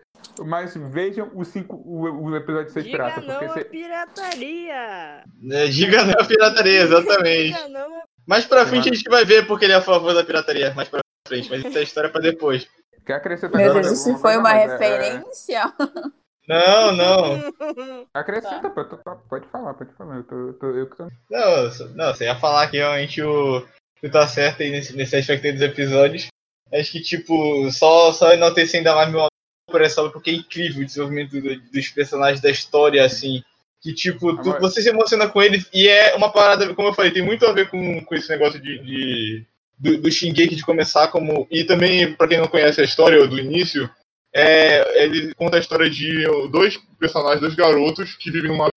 Mas 0.40 0.74
vejam 0.74 1.30
o, 1.34 1.44
cinco, 1.44 1.76
o, 1.76 2.24
o 2.30 2.36
episódio 2.36 2.72
6 2.72 2.84
Diga 2.86 2.96
pirata. 2.96 3.20
não 3.20 3.38
Porque 3.38 3.48
cê- 3.52 3.64
pirataria! 3.66 5.22
É, 5.50 5.66
diga 5.66 6.04
não 6.04 6.14
a 6.18 6.24
pirataria, 6.24 6.80
exatamente. 6.80 7.52
Diga 7.52 7.68
não 7.68 7.94
a 8.00 8.02
Mais 8.26 8.44
pra 8.46 8.66
frente 8.66 8.88
a 8.90 8.94
gente 8.94 9.08
vai 9.08 9.24
ver 9.24 9.46
porque 9.46 9.66
ele 9.66 9.74
é 9.74 9.76
a 9.76 9.82
favor 9.82 10.14
da 10.14 10.24
pirataria. 10.24 10.72
Mais 10.74 10.88
pra 10.88 11.00
frente, 11.28 11.50
mas 11.50 11.64
isso 11.64 11.78
é 11.78 11.82
história 11.82 12.10
pra 12.10 12.20
depois. 12.20 12.66
Quer 13.04 13.14
acrescentar 13.14 13.60
Meu 13.60 13.74
Deus, 13.74 13.90
isso 13.92 14.16
foi 14.18 14.32
uma 14.36 14.42
mas 14.44 14.62
é- 14.62 14.72
referência? 14.72 15.72
Não, 16.48 16.92
não. 16.92 17.52
Acrescenta, 18.12 18.68
pô, 18.70 18.84
tu- 18.84 18.96
tu- 18.98 19.18
pode 19.28 19.46
falar, 19.48 19.74
pode 19.74 19.92
falar. 19.94 20.16
Eu, 20.16 20.24
tô, 20.24 20.52
tô, 20.54 20.66
eu 20.70 20.88
que 20.90 20.96
tô. 20.96 21.04
Não, 21.30 21.94
não, 21.94 22.14
você 22.14 22.24
ia 22.24 22.36
falar 22.36 22.68
que 22.68 22.76
realmente 22.76 23.22
o. 23.22 23.66
Tu 24.02 24.10
tá 24.10 24.26
certo 24.28 24.62
aí 24.62 24.70
nesse, 24.70 24.94
nesse 24.94 25.16
aspecto 25.16 25.46
aí 25.46 25.52
dos 25.52 25.62
episódios. 25.62 26.26
Acho 26.72 26.92
que, 26.92 27.00
tipo, 27.00 27.70
só, 27.70 28.12
só 28.12 28.32
enaltecer 28.32 28.78
ainda 28.78 28.94
mais 28.94 29.08
meu 29.08 29.20
amor 29.20 29.28
por 29.70 29.80
essa 29.80 30.00
obra, 30.02 30.12
porque 30.12 30.30
é 30.30 30.34
incrível 30.34 30.82
o 30.82 30.86
desenvolvimento 30.86 31.40
do- 31.40 31.60
dos 31.70 31.88
personagens 31.88 32.40
da 32.40 32.50
história, 32.50 33.02
assim. 33.04 33.42
Que, 33.80 33.94
tipo, 33.94 34.36
tu- 34.42 34.60
você 34.60 34.82
se 34.82 34.88
emociona 34.90 35.28
com 35.28 35.40
eles 35.42 35.68
e 35.72 35.88
é 35.88 36.14
uma 36.14 36.30
parada, 36.30 36.74
como 36.74 36.88
eu 36.88 36.94
falei, 36.94 37.10
tem 37.12 37.22
muito 37.24 37.46
a 37.46 37.52
ver 37.52 37.70
com, 37.70 38.04
com 38.04 38.14
esse 38.14 38.28
negócio 38.28 38.60
de. 38.60 38.78
de 38.80 39.46
do, 39.76 39.98
do 39.98 40.10
Shingeki 40.10 40.54
de 40.56 40.64
começar 40.64 41.08
como. 41.08 41.46
E 41.50 41.64
também, 41.64 42.14
pra 42.14 42.28
quem 42.28 42.38
não 42.38 42.46
conhece 42.46 42.80
a 42.80 42.84
história 42.84 43.26
do 43.26 43.38
início, 43.38 43.90
é, 44.34 45.04
ele 45.04 45.32
conta 45.34 45.56
a 45.56 45.60
história 45.60 45.88
de 45.88 46.24
dois 46.50 46.76
personagens, 46.98 47.40
dois 47.40 47.54
garotos 47.54 48.14
que 48.16 48.30
vivem 48.30 48.50
numa 48.50 48.68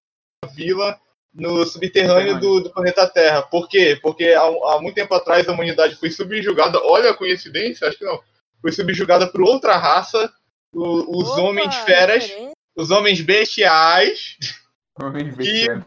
vila 0.53 0.99
no 1.33 1.65
subterrâneo 1.65 2.39
do, 2.39 2.61
do 2.61 2.69
planeta 2.71 3.07
Terra. 3.07 3.41
Por 3.43 3.67
quê? 3.67 3.97
Porque 4.01 4.25
há, 4.29 4.41
há 4.43 4.79
muito 4.81 4.95
tempo 4.95 5.13
atrás 5.13 5.47
a 5.47 5.51
humanidade 5.51 5.95
foi 5.95 6.09
subjugada, 6.11 6.79
olha 6.83 7.11
a 7.11 7.13
coincidência, 7.15 7.87
acho 7.87 7.97
que 7.97 8.05
não, 8.05 8.19
foi 8.61 8.71
subjugada 8.71 9.27
por 9.27 9.41
outra 9.41 9.77
raça, 9.77 10.31
o- 10.73 11.19
os 11.21 11.29
Opa, 11.29 11.41
homens 11.41 11.75
feras, 11.77 12.31
os 12.75 12.89
homens 12.91 13.21
bestiais 13.21 14.37
Homem 14.99 15.29
Que- 15.29 15.35
vestido. 15.35 15.85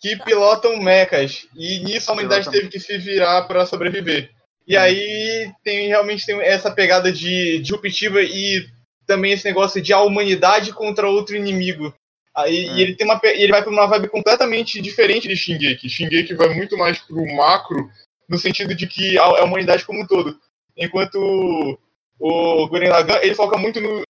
que 0.00 0.16
pilotam 0.16 0.76
mechas. 0.82 1.46
E 1.54 1.78
nisso 1.78 2.10
a 2.10 2.12
humanidade 2.14 2.42
Pilotam. 2.46 2.60
teve 2.60 2.72
que 2.72 2.80
se 2.80 2.98
virar 2.98 3.42
para 3.46 3.64
sobreviver. 3.66 4.30
E 4.66 4.76
aí 4.76 5.50
tem 5.62 5.86
realmente 5.86 6.26
tem 6.26 6.40
essa 6.42 6.68
pegada 6.70 7.12
de 7.12 7.60
disruptiva 7.60 8.20
e 8.20 8.66
também 9.08 9.32
esse 9.32 9.44
negócio 9.44 9.82
de 9.82 9.92
a 9.92 10.00
humanidade 10.02 10.72
contra 10.72 11.08
outro 11.08 11.34
inimigo. 11.34 11.92
Aí 12.36 12.68
É. 12.68 12.72
e 12.74 12.82
ele 12.82 12.94
tem 12.94 13.04
uma 13.06 13.20
e 13.24 13.42
ele 13.42 13.50
vai 13.50 13.62
para 13.62 13.72
uma 13.72 13.86
vibe 13.86 14.08
completamente 14.08 14.80
diferente 14.80 15.26
de 15.26 15.34
Shingeki. 15.34 15.88
Shingeki 15.88 16.34
vai 16.34 16.50
muito 16.54 16.76
mais 16.76 16.98
pro 17.00 17.26
macro 17.34 17.90
no 18.28 18.38
sentido 18.38 18.74
de 18.74 18.86
que 18.86 19.18
a, 19.18 19.24
a 19.24 19.44
humanidade 19.44 19.84
como 19.84 20.02
um 20.02 20.06
todo. 20.06 20.38
Enquanto 20.76 21.16
o, 22.20 22.64
o 22.64 22.68
Lagann, 22.70 23.18
ele 23.22 23.34
foca 23.34 23.56
muito 23.58 23.80
no, 23.80 24.02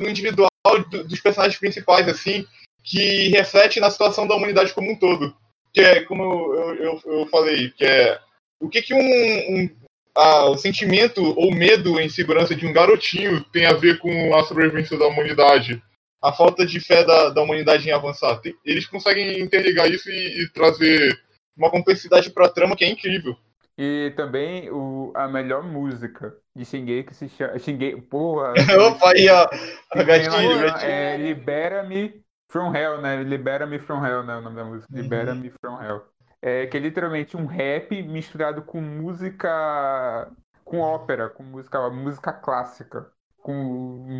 no 0.00 0.08
individual 0.08 0.48
do- 0.90 1.04
dos 1.04 1.20
personagens 1.20 1.58
principais 1.60 2.08
assim, 2.08 2.44
que 2.82 3.28
reflete 3.28 3.78
na 3.78 3.90
situação 3.90 4.26
da 4.26 4.34
humanidade 4.34 4.72
como 4.72 4.90
um 4.90 4.96
todo. 4.98 5.36
Que 5.72 5.80
é, 5.82 6.00
como 6.00 6.22
eu, 6.54 6.74
eu, 6.76 7.00
eu 7.04 7.26
falei, 7.26 7.70
que 7.70 7.84
é 7.84 8.18
o 8.60 8.68
que, 8.68 8.80
que 8.82 8.94
um, 8.94 8.98
um 8.98 9.70
ah, 10.16 10.46
o 10.50 10.56
sentimento 10.56 11.22
ou 11.38 11.52
medo 11.54 12.00
em 12.00 12.08
segurança 12.08 12.54
de 12.54 12.66
um 12.66 12.72
garotinho 12.72 13.42
tem 13.52 13.66
a 13.66 13.74
ver 13.74 13.98
com 13.98 14.34
a 14.34 14.44
sobrevivência 14.44 14.98
da 14.98 15.06
humanidade. 15.06 15.82
A 16.22 16.32
falta 16.32 16.64
de 16.66 16.80
fé 16.80 17.04
da, 17.04 17.28
da 17.30 17.42
humanidade 17.42 17.88
em 17.88 17.92
avançar. 17.92 18.38
Tem- 18.40 18.56
Eles 18.64 18.86
conseguem 18.86 19.40
interligar 19.40 19.88
isso 19.90 20.08
e, 20.10 20.42
e 20.44 20.48
trazer 20.52 21.16
uma 21.56 21.70
complexidade 21.70 22.30
pra 22.30 22.48
trama 22.48 22.74
que 22.76 22.84
é 22.84 22.88
incrível. 22.90 23.36
E 23.78 24.12
também 24.16 24.70
o, 24.70 25.12
a 25.14 25.28
melhor 25.28 25.62
música 25.62 26.34
de 26.54 26.64
Shingeki 26.64 27.14
se 27.14 27.28
chama. 27.28 27.58
Shingeki, 27.58 28.00
porra! 28.02 28.54
Opa, 28.88 29.10
aí, 29.12 29.28
ó. 29.28 29.46
A 29.92 30.02
gatilho. 30.02 30.66
é 30.82 31.16
Libera-me 31.18 32.22
from 32.50 32.74
Hell, 32.74 33.02
né? 33.02 33.22
Libera-me 33.22 33.78
from 33.78 34.04
Hell, 34.04 34.22
né? 34.24 34.36
O 34.36 34.40
nome 34.40 34.56
da 34.56 34.64
música. 34.64 34.88
Libera-me 34.90 35.50
from 35.60 35.80
Hell. 35.82 36.02
É 36.48 36.64
que 36.66 36.76
é 36.76 36.80
literalmente 36.80 37.36
um 37.36 37.44
rap 37.46 38.00
misturado 38.04 38.62
com 38.62 38.80
música. 38.80 40.32
com 40.64 40.78
ópera, 40.80 41.28
com 41.28 41.42
música, 41.42 41.90
música 41.90 42.32
clássica. 42.32 43.10
Com 43.42 43.52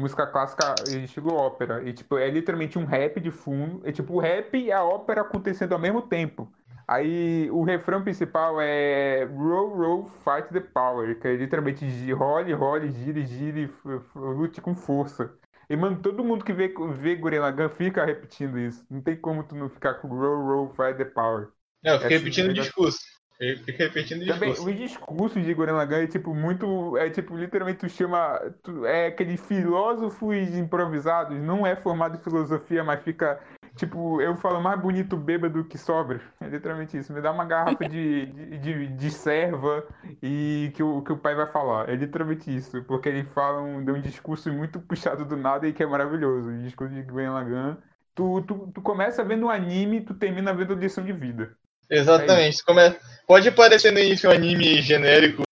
música 0.00 0.26
clássica 0.26 0.84
em 0.88 1.04
estilo 1.04 1.32
ópera. 1.34 1.84
E 1.88 1.92
tipo, 1.92 2.18
é 2.18 2.28
literalmente 2.28 2.78
um 2.78 2.84
rap 2.84 3.20
de 3.20 3.30
fundo. 3.30 3.80
É 3.86 3.92
tipo 3.92 4.14
o 4.14 4.18
rap 4.20 4.56
e 4.58 4.72
a 4.72 4.82
ópera 4.84 5.20
acontecendo 5.22 5.72
ao 5.72 5.78
mesmo 5.78 6.02
tempo. 6.02 6.52
Aí 6.88 7.48
o 7.52 7.62
refrão 7.62 8.02
principal 8.02 8.60
é 8.60 9.24
Roll, 9.26 9.76
roll, 9.76 10.06
fight 10.24 10.52
the 10.52 10.60
power, 10.60 11.18
que 11.20 11.28
é 11.28 11.36
literalmente 11.36 11.84
role, 12.12 12.52
role, 12.54 12.90
gire, 12.92 13.24
gire, 13.24 13.72
lute 14.14 14.60
com 14.60 14.74
força. 14.74 15.32
E, 15.68 15.76
mano, 15.76 16.00
todo 16.00 16.24
mundo 16.24 16.44
que 16.44 16.52
vê, 16.52 16.72
vê 16.94 17.14
Gurren 17.16 17.40
Lagann 17.40 17.68
fica 17.70 18.04
repetindo 18.04 18.58
isso. 18.58 18.84
Não 18.90 19.00
tem 19.00 19.16
como 19.16 19.42
tu 19.44 19.54
não 19.56 19.68
ficar 19.68 19.94
com 19.94 20.08
roll, 20.08 20.44
roll, 20.44 20.68
fight 20.70 20.96
the 20.98 21.04
power. 21.04 21.50
Não, 21.86 21.92
eu 21.94 22.00
fiquei 22.00 22.16
Essa 22.16 22.24
repetindo 22.24 22.44
o 22.44 22.48
música- 22.48 22.64
discurso. 22.64 22.98
Eu 23.38 23.56
fiquei 23.58 23.86
repetindo 23.86 24.22
o 24.22 24.26
Também, 24.26 24.50
discurso. 24.50 24.70
os 24.70 24.76
discursos 24.78 25.44
de 25.44 25.54
Gurren 25.54 25.74
Lagann 25.74 26.02
é 26.02 26.06
tipo 26.06 26.34
muito. 26.34 26.96
É 26.96 27.10
tipo, 27.10 27.36
literalmente 27.36 27.80
tu 27.80 27.88
chama. 27.88 28.40
tu- 28.62 28.84
é 28.86 29.08
aqueles 29.08 29.40
filósofos 29.46 30.34
improvisados, 30.56 31.38
não 31.40 31.66
é 31.66 31.76
formado 31.76 32.16
em 32.16 32.20
filosofia, 32.20 32.82
mas 32.82 33.02
fica. 33.02 33.38
Tipo, 33.76 34.22
eu 34.22 34.34
falo 34.36 34.58
mais 34.58 34.80
bonito 34.80 35.18
bêbado 35.18 35.62
que 35.64 35.76
sobra. 35.76 36.18
É 36.40 36.48
literalmente 36.48 36.96
isso. 36.96 37.12
Me 37.12 37.20
dá 37.20 37.30
uma 37.30 37.44
garrafa 37.44 37.86
de, 37.86 38.24
de, 38.26 38.58
de, 38.58 38.86
de 38.88 39.10
serva 39.10 39.84
e 40.22 40.72
que 40.74 40.82
o, 40.82 41.02
que 41.02 41.12
o 41.12 41.18
pai 41.18 41.34
vai 41.34 41.46
falar. 41.52 41.88
É 41.90 41.94
literalmente 41.94 42.54
isso. 42.54 42.82
Porque 42.84 43.10
ele 43.10 43.22
fala 43.34 43.60
um, 43.60 43.84
dá 43.84 43.92
um 43.92 44.00
discurso 44.00 44.50
muito 44.50 44.80
puxado 44.80 45.26
do 45.26 45.36
nada 45.36 45.68
e 45.68 45.74
que 45.74 45.82
é 45.82 45.86
maravilhoso. 45.86 46.48
O 46.48 46.62
discurso 46.62 46.94
de 46.94 47.02
Gurren 47.02 47.28
Lagann. 47.28 47.76
Tu, 48.14 48.40
tu, 48.48 48.70
tu 48.74 48.80
começa 48.80 49.22
vendo 49.22 49.44
um 49.44 49.50
anime 49.50 50.00
tu 50.00 50.14
termina 50.14 50.54
vendo 50.54 50.72
lição 50.74 51.04
de 51.04 51.12
vida. 51.12 51.54
Exatamente. 51.90 52.64
Como 52.64 52.80
é- 52.80 52.98
Pode 53.26 53.50
parecer 53.50 53.90
no 53.90 53.98
início 53.98 54.30
um 54.30 54.32
anime 54.32 54.80
genérico, 54.80 55.42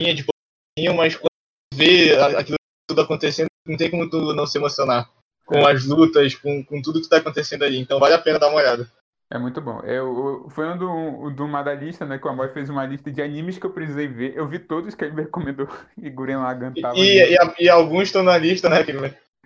linha 0.00 0.14
de 0.14 0.22
pouquinho, 0.24 0.96
mas 0.96 1.14
quando 1.16 1.28
vê 1.74 2.14
aquilo 2.36 2.56
tudo 2.86 3.00
acontecendo, 3.00 3.46
não 3.66 3.76
tem 3.76 3.90
como 3.90 4.08
tu 4.10 4.34
não 4.34 4.46
se 4.46 4.58
emocionar. 4.58 5.08
Com 5.46 5.66
as 5.66 5.84
lutas, 5.86 6.34
com, 6.34 6.62
com 6.64 6.80
tudo 6.82 7.00
que 7.00 7.08
tá 7.08 7.16
acontecendo 7.16 7.64
ali. 7.64 7.78
Então 7.78 7.98
vale 7.98 8.14
a 8.14 8.18
pena 8.18 8.38
dar 8.38 8.48
uma 8.48 8.58
olhada. 8.58 8.86
É 9.30 9.38
muito 9.38 9.60
bom. 9.62 9.80
Eu, 9.80 10.44
eu- 10.44 10.50
foi 10.50 10.66
um 10.68 10.76
do, 10.76 11.30
do 11.30 11.44
uma 11.46 11.62
da 11.62 11.74
lista, 11.74 12.04
né? 12.04 12.18
Que 12.18 12.26
o 12.26 12.30
Amor 12.30 12.52
fez 12.52 12.68
uma 12.68 12.84
lista 12.84 13.10
de 13.10 13.22
animes 13.22 13.56
que 13.58 13.64
eu 13.64 13.72
precisei 13.72 14.06
ver. 14.06 14.36
Eu 14.36 14.46
vi 14.46 14.58
todos 14.58 14.94
que 14.94 15.04
ele 15.04 15.14
me 15.14 15.22
recomendou. 15.22 15.66
E 16.00 16.10
Gurren 16.10 16.36
Lagann 16.36 16.72
E, 16.76 16.80
tava 16.82 16.98
e, 16.98 17.18
e 17.34 17.36
e 17.64 17.68
alguns 17.70 18.04
estão 18.04 18.22
na 18.22 18.36
lista, 18.36 18.68
né? 18.68 18.84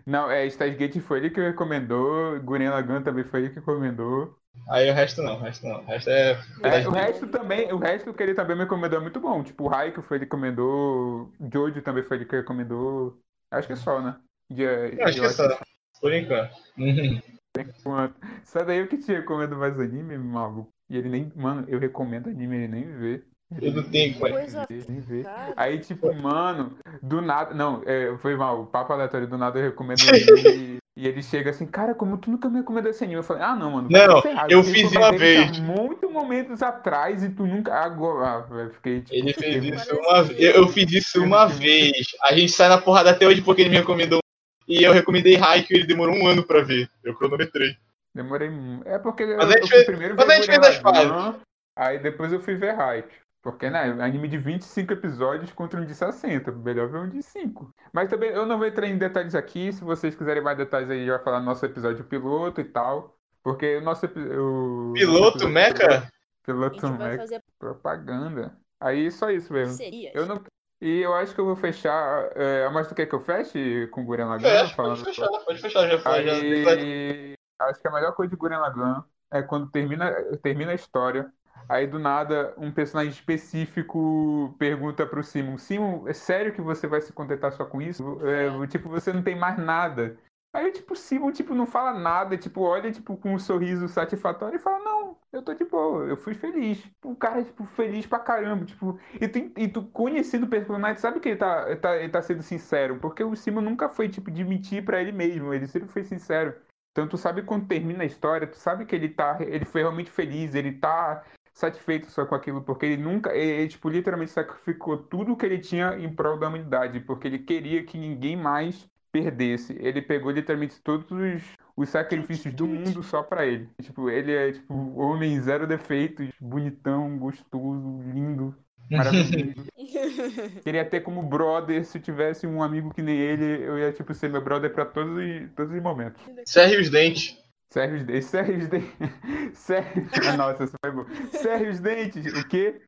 Não, 0.05 0.29
é, 0.31 0.49
Steins 0.51 0.77
Gate 0.77 0.99
foi 1.01 1.19
ele 1.19 1.31
que 1.31 1.41
recomendou. 1.41 2.39
Gurren 2.41 2.69
Lagann 2.71 3.03
também 3.03 3.25
foi 3.25 3.41
ele 3.41 3.49
que 3.51 3.57
recomendou. 3.57 4.37
Aí 4.69 4.91
o 4.91 4.95
resto 4.95 5.23
não, 5.23 5.37
o 5.37 5.41
resto 5.41 5.67
não. 5.67 5.81
O 5.81 5.85
resto 5.85 6.11
é. 6.11 6.33
É, 6.63 6.89
o 6.89 6.91
resto 6.91 7.27
também, 7.29 7.73
o 7.73 7.79
resto 7.79 8.13
que 8.13 8.23
ele 8.23 8.35
também 8.35 8.57
me 8.57 8.65
recomendou 8.65 8.99
é 8.99 9.03
muito 9.03 9.21
bom. 9.21 9.43
Tipo, 9.43 9.65
o 9.65 9.75
Haikyuu 9.75 10.03
foi 10.03 10.19
ele 10.19 10.27
que 10.27 10.35
recomendou. 10.35 11.33
Jojo 11.53 11.83
também 11.83 12.03
foi 12.03 12.17
ele 12.19 12.27
que 12.27 12.37
recomendou. 12.37 13.19
Acho 13.51 13.69
que 13.69 13.75
é 13.75 13.77
só, 13.77 14.01
né? 14.01 14.17
De, 14.51 14.63
Eu 14.63 15.05
acho 15.05 15.21
que 15.21 15.27
é 15.27 15.29
só. 15.31 15.59
Por 16.01 16.13
enquanto. 16.13 16.53
Uhum. 16.77 17.23
Enquanto. 17.59 18.15
Só 18.45 18.65
daí 18.65 18.79
eu 18.79 18.89
que 18.89 18.99
te 18.99 19.13
recomendo 19.13 19.57
mais 19.57 19.79
anime, 19.79 20.19
maluco. 20.19 20.71
E 20.91 20.97
ele 20.97 21.09
nem. 21.09 21.33
Mano, 21.35 21.65
eu 21.69 21.79
recomendo 21.79 22.29
anime, 22.29 22.57
ele 22.57 22.69
nem 22.69 22.99
vê. 22.99 23.23
Eu 23.63 23.73
não 23.73 23.83
tenho. 23.85 24.19
Coisa 24.19 24.67
Nem 24.69 25.01
vê. 25.01 25.23
cara. 25.23 25.53
Aí, 25.57 25.79
tipo, 25.79 26.13
mano, 26.15 26.77
do 27.01 27.21
nada. 27.21 27.55
Não, 27.55 27.83
é, 27.87 28.17
foi 28.19 28.35
mal, 28.35 28.63
o 28.63 28.67
papo 28.67 28.93
aleatório, 28.93 29.29
do 29.29 29.39
nada 29.39 29.59
eu 29.59 29.67
recomendo 29.67 30.01
ele. 30.13 30.79
e 30.97 31.07
ele 31.07 31.23
chega 31.23 31.51
assim, 31.51 31.67
cara, 31.67 31.95
como 31.95 32.19
tu 32.19 32.31
nunca 32.31 32.49
me 32.49 32.59
recomendou 32.59 32.91
esse 32.91 33.05
anime? 33.05 33.21
Eu 33.21 33.23
falei, 33.23 33.45
ah, 33.45 33.55
não, 33.55 33.71
mano. 33.71 33.89
Não, 33.89 34.15
vai 34.15 34.23
ferrar, 34.23 34.51
eu 34.51 34.65
fiz 34.65 34.91
uma 34.91 35.13
vez. 35.13 35.59
Há 35.59 35.63
muitos 35.63 36.11
momentos 36.11 36.61
atrás 36.61 37.23
e 37.23 37.29
tu 37.31 37.47
nunca. 37.47 37.73
Agora. 37.73 38.27
Ah, 38.27 38.41
velho, 38.41 38.71
fiquei 38.75 39.01
tipo. 39.03 39.15
Ele 39.15 39.33
fez 39.33 39.65
isso 39.65 39.95
uma 39.95 40.23
vez. 40.25 40.41
Eu, 40.41 40.53
eu 40.63 40.69
fiz 40.69 40.93
isso 40.93 41.23
uma 41.23 41.47
vez. 41.47 41.93
A 42.25 42.35
gente 42.35 42.51
sai 42.51 42.69
na 42.69 42.79
porrada 42.79 43.11
até 43.11 43.27
hoje 43.29 43.43
porque 43.43 43.63
ele 43.63 43.71
me 43.71 43.77
recomendou. 43.77 44.21
E 44.67 44.83
eu 44.83 44.93
recomendei 44.93 45.37
Haikyuu 45.37 45.77
e 45.77 45.81
ele 45.81 45.87
demorou 45.87 46.17
um 46.17 46.27
ano 46.27 46.43
pra 46.43 46.61
ver. 46.63 46.91
Eu 47.05 47.15
cronometrei. 47.15 47.77
Demorei 48.13 48.51
muito. 48.51 48.89
É 48.89 48.99
porque 48.99 49.23
eu, 49.23 49.37
Mas 49.37 49.51
a 49.51 49.59
eu 49.59 49.67
gente 49.67 49.85
primeiro 49.85 50.17
mas 50.17 50.29
a 50.29 50.35
gente 50.35 50.47
Gurren 50.47 50.63
fez 50.63 50.77
as 50.77 50.83
Lagann, 50.83 51.39
Aí 51.77 51.99
depois 51.99 52.33
eu 52.33 52.41
fui 52.41 52.57
ver 52.57 52.75
Hype. 52.75 53.26
Porque, 53.47 53.71
né, 53.71 53.83
anime 54.01 54.27
de 54.27 54.39
25 54.39 54.93
episódios 54.93 55.53
contra 55.53 55.81
um 55.81 55.85
de 55.85 55.95
60. 55.95 56.51
Melhor 56.51 56.89
ver 56.89 56.99
um 56.99 57.09
de 57.09 57.23
5. 57.23 57.73
Mas 57.93 58.11
também 58.11 58.31
eu 58.31 58.45
não 58.45 58.59
vou 58.59 58.67
entrar 58.67 58.89
em 58.89 58.99
detalhes 58.99 59.37
aqui. 59.37 59.73
Se 59.73 59.85
vocês 59.85 60.17
quiserem 60.17 60.43
mais 60.43 60.59
detalhes 60.59 60.91
aí, 60.91 60.97
a 60.97 61.01
gente 61.01 61.11
vai 61.11 61.23
falar 61.23 61.39
no 61.39 61.47
nosso 61.47 61.65
episódio 61.65 62.05
piloto 62.05 62.61
e 62.61 62.65
tal. 62.65 63.17
Porque 63.45 63.77
o 63.77 63.83
nosso 63.83 64.05
o 64.07 64.93
Piloto, 64.95 65.49
Mecha? 65.49 66.11
Piloto 66.45 66.89
Mecha. 66.91 67.19
fazer 67.19 67.41
Propaganda. 67.57 68.59
Aí 68.81 69.13
só 69.13 69.31
isso 69.31 69.53
mesmo. 69.53 69.75
Seria. 69.75 70.11
Eu 70.13 70.27
não. 70.27 70.43
E 70.81 71.03
eu 71.03 71.15
acho 71.15 71.33
que 71.33 71.41
eu 71.41 71.47
vou 71.47 71.55
fechar. 71.55 72.29
É, 72.35 72.69
mas 72.71 72.89
tu 72.89 72.97
quer 72.97 73.07
que 73.07 73.15
eu 73.15 73.21
feche 73.21 73.87
com 73.93 74.05
Gurren 74.05 74.25
Lagann? 74.25 74.43
Fecha, 74.43 74.75
falando 74.75 75.05
pode 75.05 75.17
fechar, 75.17 75.29
pode 75.29 75.61
fechar. 75.61 75.89
Já 75.89 75.99
foi. 76.01 76.25
Já... 76.25 76.33
Aí, 76.33 77.35
acho 77.61 77.81
que 77.81 77.87
a 77.87 77.93
melhor 77.93 78.13
coisa 78.13 78.29
de 78.29 78.37
Gurren 78.37 78.59
Lagann 78.59 79.05
é 79.31 79.41
quando 79.41 79.71
termina, 79.71 80.13
termina 80.43 80.73
a 80.73 80.75
história. 80.75 81.33
Aí 81.69 81.87
do 81.87 81.99
nada 81.99 82.55
um 82.57 82.71
personagem 82.71 83.13
específico 83.13 84.55
pergunta 84.59 85.07
pro 85.07 85.23
Simon: 85.23 85.59
Simon, 85.59 86.07
é 86.07 86.13
sério 86.13 86.53
que 86.53 86.61
você 86.61 86.87
vai 86.87 87.01
se 87.01 87.13
contentar 87.13 87.53
só 87.53 87.65
com 87.65 87.83
isso? 87.83 88.19
É, 88.25 88.67
tipo, 88.69 88.89
você 88.89 89.13
não 89.13 89.23
tem 89.23 89.37
mais 89.37 89.59
nada. 89.59 90.17
Aí, 90.53 90.73
tipo, 90.73 90.95
o 90.95 90.97
Simon, 90.97 91.33
tipo, 91.33 91.55
não 91.55 91.67
fala 91.67 91.93
nada, 91.99 92.39
tipo, 92.39 92.63
olha, 92.63 92.91
tipo, 92.91 93.15
com 93.19 93.35
um 93.35 93.39
sorriso 93.39 93.89
satisfatório 93.89 94.57
e 94.57 94.59
fala, 94.59 94.83
não, 94.83 95.19
eu 95.31 95.43
tô 95.43 95.53
de 95.53 95.65
boa, 95.67 96.05
eu 96.05 96.17
fui 96.17 96.33
feliz. 96.33 96.83
O 97.05 97.15
cara, 97.15 97.45
tipo, 97.45 97.67
feliz 97.67 98.07
pra 98.07 98.19
caramba, 98.19 98.65
tipo, 98.65 98.99
e 99.21 99.29
tu, 99.29 99.39
e 99.55 99.69
tu 99.69 99.83
conhecendo 99.89 100.47
o 100.47 100.49
personagem, 100.49 100.97
sabe 100.97 101.21
que 101.21 101.29
ele 101.29 101.37
tá, 101.37 101.77
tá, 101.77 101.97
ele 101.99 102.09
tá 102.09 102.23
sendo 102.23 102.43
sincero, 102.43 102.99
porque 103.01 103.23
o 103.23 103.37
Simon 103.37 103.61
nunca 103.61 103.89
foi, 103.91 104.09
tipo, 104.09 104.31
de 104.31 104.43
mentir 104.45 104.83
pra 104.83 104.99
ele 105.01 105.13
mesmo, 105.13 105.53
ele 105.53 105.67
sempre 105.67 105.89
foi 105.91 106.05
sincero. 106.05 106.55
Então 106.93 107.07
tu 107.07 107.19
sabe 107.19 107.43
quando 107.43 107.69
termina 107.69 108.05
a 108.05 108.07
história, 108.07 108.47
tu 108.47 108.57
sabe 108.57 108.87
que 108.87 108.97
ele 108.97 109.11
tá, 109.11 109.37
ele 109.41 109.67
foi 109.67 109.83
realmente 109.83 110.11
feliz, 110.11 110.55
ele 110.55 110.73
tá 110.73 111.23
satisfeito 111.57 112.11
só 112.11 112.27
com 112.27 112.35
aquilo, 112.35 112.61
porque 112.61 112.85
ele 112.85 113.03
nunca, 113.03 113.35
ele, 113.35 113.51
ele, 113.51 113.69
tipo, 113.69 113.89
literalmente 113.89 114.31
sacrificou 114.31 114.99
tudo 114.99 115.35
que 115.35 115.47
ele 115.47 115.59
tinha 115.59 115.97
em 115.99 116.13
prol 116.13 116.39
da 116.39 116.49
humanidade, 116.49 117.01
porque 117.01 117.27
ele 117.27 117.39
queria 117.39 117.83
que 117.83 117.97
ninguém 117.97 118.37
mais 118.37 118.87
perdesse. 119.11 119.75
Ele 119.81 120.03
pegou 120.03 120.31
literalmente 120.31 120.79
todos 120.83 121.11
os, 121.11 121.43
os 121.75 121.89
sacrifícios 121.89 122.53
do 122.53 122.67
mundo 122.67 123.03
só 123.03 123.23
pra 123.23 123.47
ele. 123.47 123.71
Tipo, 123.81 124.11
ele 124.11 124.35
é 124.35 124.53
tipo 124.53 124.75
homem 125.01 125.41
zero 125.41 125.67
defeitos, 125.67 126.29
bonitão, 126.39 127.17
gostoso, 127.17 128.03
lindo, 128.13 128.55
maravilhoso. 128.93 129.67
Queria 130.63 130.85
ter 130.85 131.01
como 131.01 131.23
brother, 131.23 131.87
se 131.87 131.99
tivesse 131.99 132.47
um 132.47 132.63
amigo 132.63 132.93
que 132.93 133.01
nem 133.01 133.17
ele, 133.17 133.65
eu 133.65 133.79
ia 133.79 133.93
tipo 133.93 134.13
ser 134.13 134.29
meu 134.29 134.43
brother 134.43 134.71
pra 134.75 134.85
todos 134.85 135.17
os, 135.17 135.51
todos 135.57 135.75
os 135.75 135.83
momentos. 135.83 136.23
Serre 136.45 136.79
os 136.79 136.91
dentes. 136.91 137.46
Serre 137.71 137.97
os 137.97 138.05
dentes, 138.05 138.27
serre 138.27 138.53
os 138.55 138.69
dentes. 138.69 140.29
Ah, 140.29 140.37
nossa, 140.37 140.65
isso 140.65 140.75
foi 140.85 140.93
bom. 140.93 141.05
Serre 141.33 141.69
os 141.69 141.81
dentes, 141.81 142.33
o 142.33 142.49
quê? 142.49 142.83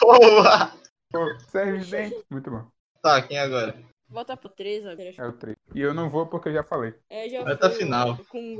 Boa! 0.00 0.72
Serre 1.48 1.78
os 1.78 1.90
dentes. 1.90 2.22
Muito 2.30 2.50
bom. 2.50 2.64
Tá, 3.02 3.22
quem 3.22 3.38
agora? 3.38 3.76
Volta 4.08 4.36
pro 4.36 4.48
3 4.48 4.86
agora. 4.86 5.14
É 5.16 5.26
o 5.26 5.32
3. 5.32 5.56
E 5.74 5.80
eu 5.80 5.94
não 5.94 6.10
vou 6.10 6.26
porque 6.26 6.48
eu 6.48 6.54
já 6.54 6.64
falei. 6.64 6.94
É, 7.08 7.28
já 7.28 7.44
Vai 7.44 7.56
tá 7.56 7.70
fui 7.70 7.78
final. 7.78 8.18
Com 8.28 8.56
o 8.56 8.58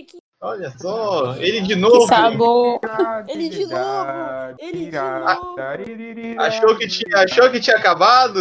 aqui. 0.00 0.18
Olha 0.40 0.70
só, 0.78 1.36
ele 1.36 1.60
de 1.60 1.76
novo. 1.76 2.00
Que 2.00 2.06
sabor. 2.06 2.80
Ele 3.28 3.48
de 3.48 3.66
novo! 3.66 4.56
Ele 4.58 4.90
de 4.90 4.92
novo! 4.92 6.40
Achou 6.40 6.76
que 6.76 6.88
tinha, 6.88 7.18
achou 7.18 7.50
que 7.50 7.60
tinha 7.60 7.76
acabado? 7.76 8.40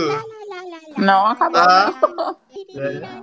Não 0.98 1.28
acabou. 1.28 1.60
Ah. 1.61 2.36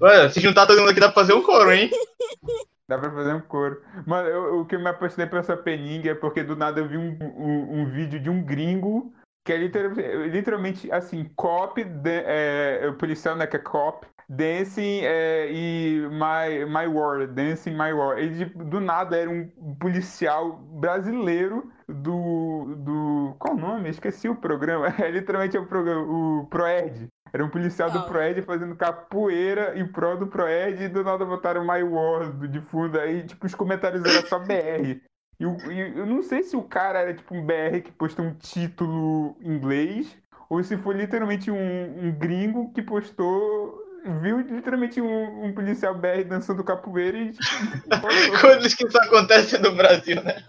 Olha, 0.00 0.30
se 0.30 0.40
juntar 0.40 0.66
todo 0.66 0.78
mundo 0.78 0.90
aqui 0.90 1.00
dá 1.00 1.08
pra 1.08 1.14
fazer 1.22 1.32
um 1.34 1.42
coro, 1.42 1.72
hein? 1.72 1.90
Dá 2.88 2.98
pra 2.98 3.12
fazer 3.12 3.34
um 3.34 3.40
coro. 3.40 3.80
Mano, 4.04 4.28
eu- 4.28 4.60
o 4.62 4.66
que 4.66 4.74
eu 4.74 4.80
me 4.80 4.88
apaixonei 4.88 5.26
por 5.28 5.38
essa 5.38 5.56
peninga 5.56 6.10
é 6.10 6.14
porque 6.14 6.42
do 6.42 6.56
nada 6.56 6.80
eu 6.80 6.88
vi 6.88 6.96
um, 6.96 7.16
um, 7.22 7.82
um 7.82 7.90
vídeo 7.90 8.18
de 8.18 8.28
um 8.28 8.42
gringo 8.44 9.12
que 9.46 9.52
é 9.52 9.56
literalmente, 9.56 10.08
literalmente 10.28 10.92
assim, 10.92 11.24
cop, 11.36 11.82
de- 11.84 12.10
é, 12.26 12.88
o 12.88 12.94
policial, 12.94 13.36
né, 13.36 13.46
que 13.46 13.56
é 13.56 13.60
cop, 13.60 14.04
dancing 14.30 15.00
é, 15.02 15.48
e 15.50 16.06
my, 16.08 16.64
my 16.64 16.86
war, 16.86 17.26
dancing 17.26 17.72
my 17.72 17.92
war. 17.92 18.16
Ele 18.18 18.44
tipo, 18.46 18.64
do 18.64 18.80
nada 18.80 19.16
era 19.16 19.28
um 19.28 19.48
policial 19.80 20.52
brasileiro 20.56 21.70
do, 21.88 22.74
do 22.78 23.34
qual 23.38 23.54
o 23.54 23.58
nome? 23.58 23.88
Esqueci 23.90 24.28
o 24.28 24.36
programa. 24.36 24.86
É 25.02 25.10
literalmente 25.10 25.58
o 25.58 25.66
programa, 25.66 26.02
o 26.02 26.46
Proerd. 26.46 27.08
Era 27.32 27.44
um 27.44 27.48
policial 27.48 27.90
do 27.90 27.98
Ah. 27.98 28.02
Proerd 28.02 28.42
fazendo 28.42 28.74
capoeira 28.76 29.78
em 29.78 29.86
prol 29.86 30.16
do 30.16 30.26
Proerd 30.26 30.82
e 30.82 30.88
do 30.88 31.02
nada 31.04 31.24
botaram 31.24 31.62
My 31.64 31.82
War 31.82 32.30
do- 32.32 32.48
de 32.48 32.60
fundo. 32.60 32.98
Aí, 32.98 33.24
tipo, 33.24 33.46
os 33.46 33.54
comentários 33.54 34.04
eram 34.04 34.26
só 34.26 34.38
BR. 34.38 35.00
E, 35.38 35.46
o- 35.46 35.72
e 35.72 35.98
eu 35.98 36.06
não 36.06 36.22
sei 36.22 36.42
se 36.42 36.56
o 36.56 36.62
cara 36.62 36.98
era 37.00 37.14
tipo 37.14 37.34
um 37.34 37.44
BR 37.44 37.80
que 37.82 37.92
postou 37.92 38.24
um 38.24 38.34
título 38.34 39.36
em 39.40 39.54
inglês 39.54 40.16
ou 40.48 40.62
se 40.62 40.76
foi 40.76 40.94
literalmente 40.96 41.50
um, 41.50 42.06
um 42.06 42.12
gringo 42.12 42.72
que 42.72 42.82
postou. 42.82 43.79
Viu 44.22 44.40
literalmente 44.40 45.00
um, 45.00 45.44
um 45.44 45.54
policial 45.54 45.94
BR 45.94 46.24
dançando 46.26 46.64
capoeira 46.64 47.18
e. 47.18 47.32
Tipo. 47.32 47.44
Coisas 48.40 48.74
que 48.74 48.86
isso 48.86 48.98
acontece 48.98 49.58
no 49.58 49.72
Brasil, 49.74 50.22
né? 50.22 50.42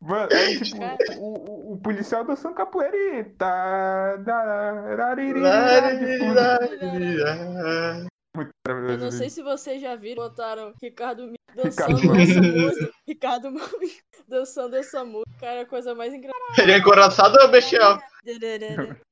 Mano, 0.00 0.28
aí, 0.32 0.60
tipo, 0.60 0.82
o, 1.18 1.34
o, 1.34 1.72
o 1.74 1.78
policial 1.78 2.24
dançando 2.24 2.54
capoeira 2.54 2.96
e 2.96 3.24
tá. 3.24 4.18
Eu 8.88 8.98
não 8.98 9.10
sei 9.10 9.28
se 9.28 9.42
vocês 9.42 9.80
já 9.80 9.94
viram, 9.94 10.22
botaram 10.24 10.72
Ricardo 10.80 11.26
Mi- 11.26 11.36
Ricardo 11.56 11.94
dançando 11.94 12.06
Mami. 12.06 12.22
essa 12.22 12.40
música. 12.40 12.92
Ricardo 13.06 13.50
Mami 13.50 13.92
dançando 14.26 14.76
essa 14.76 15.04
música. 15.04 15.30
Cara, 15.38 15.60
a 15.62 15.66
coisa 15.66 15.94
mais 15.94 16.14
engraçada. 16.14 16.62
Ele 16.62 16.72
é 16.72 16.78
encoraçado 16.78 17.38
ou 17.42 17.48
bestial? 17.48 18.00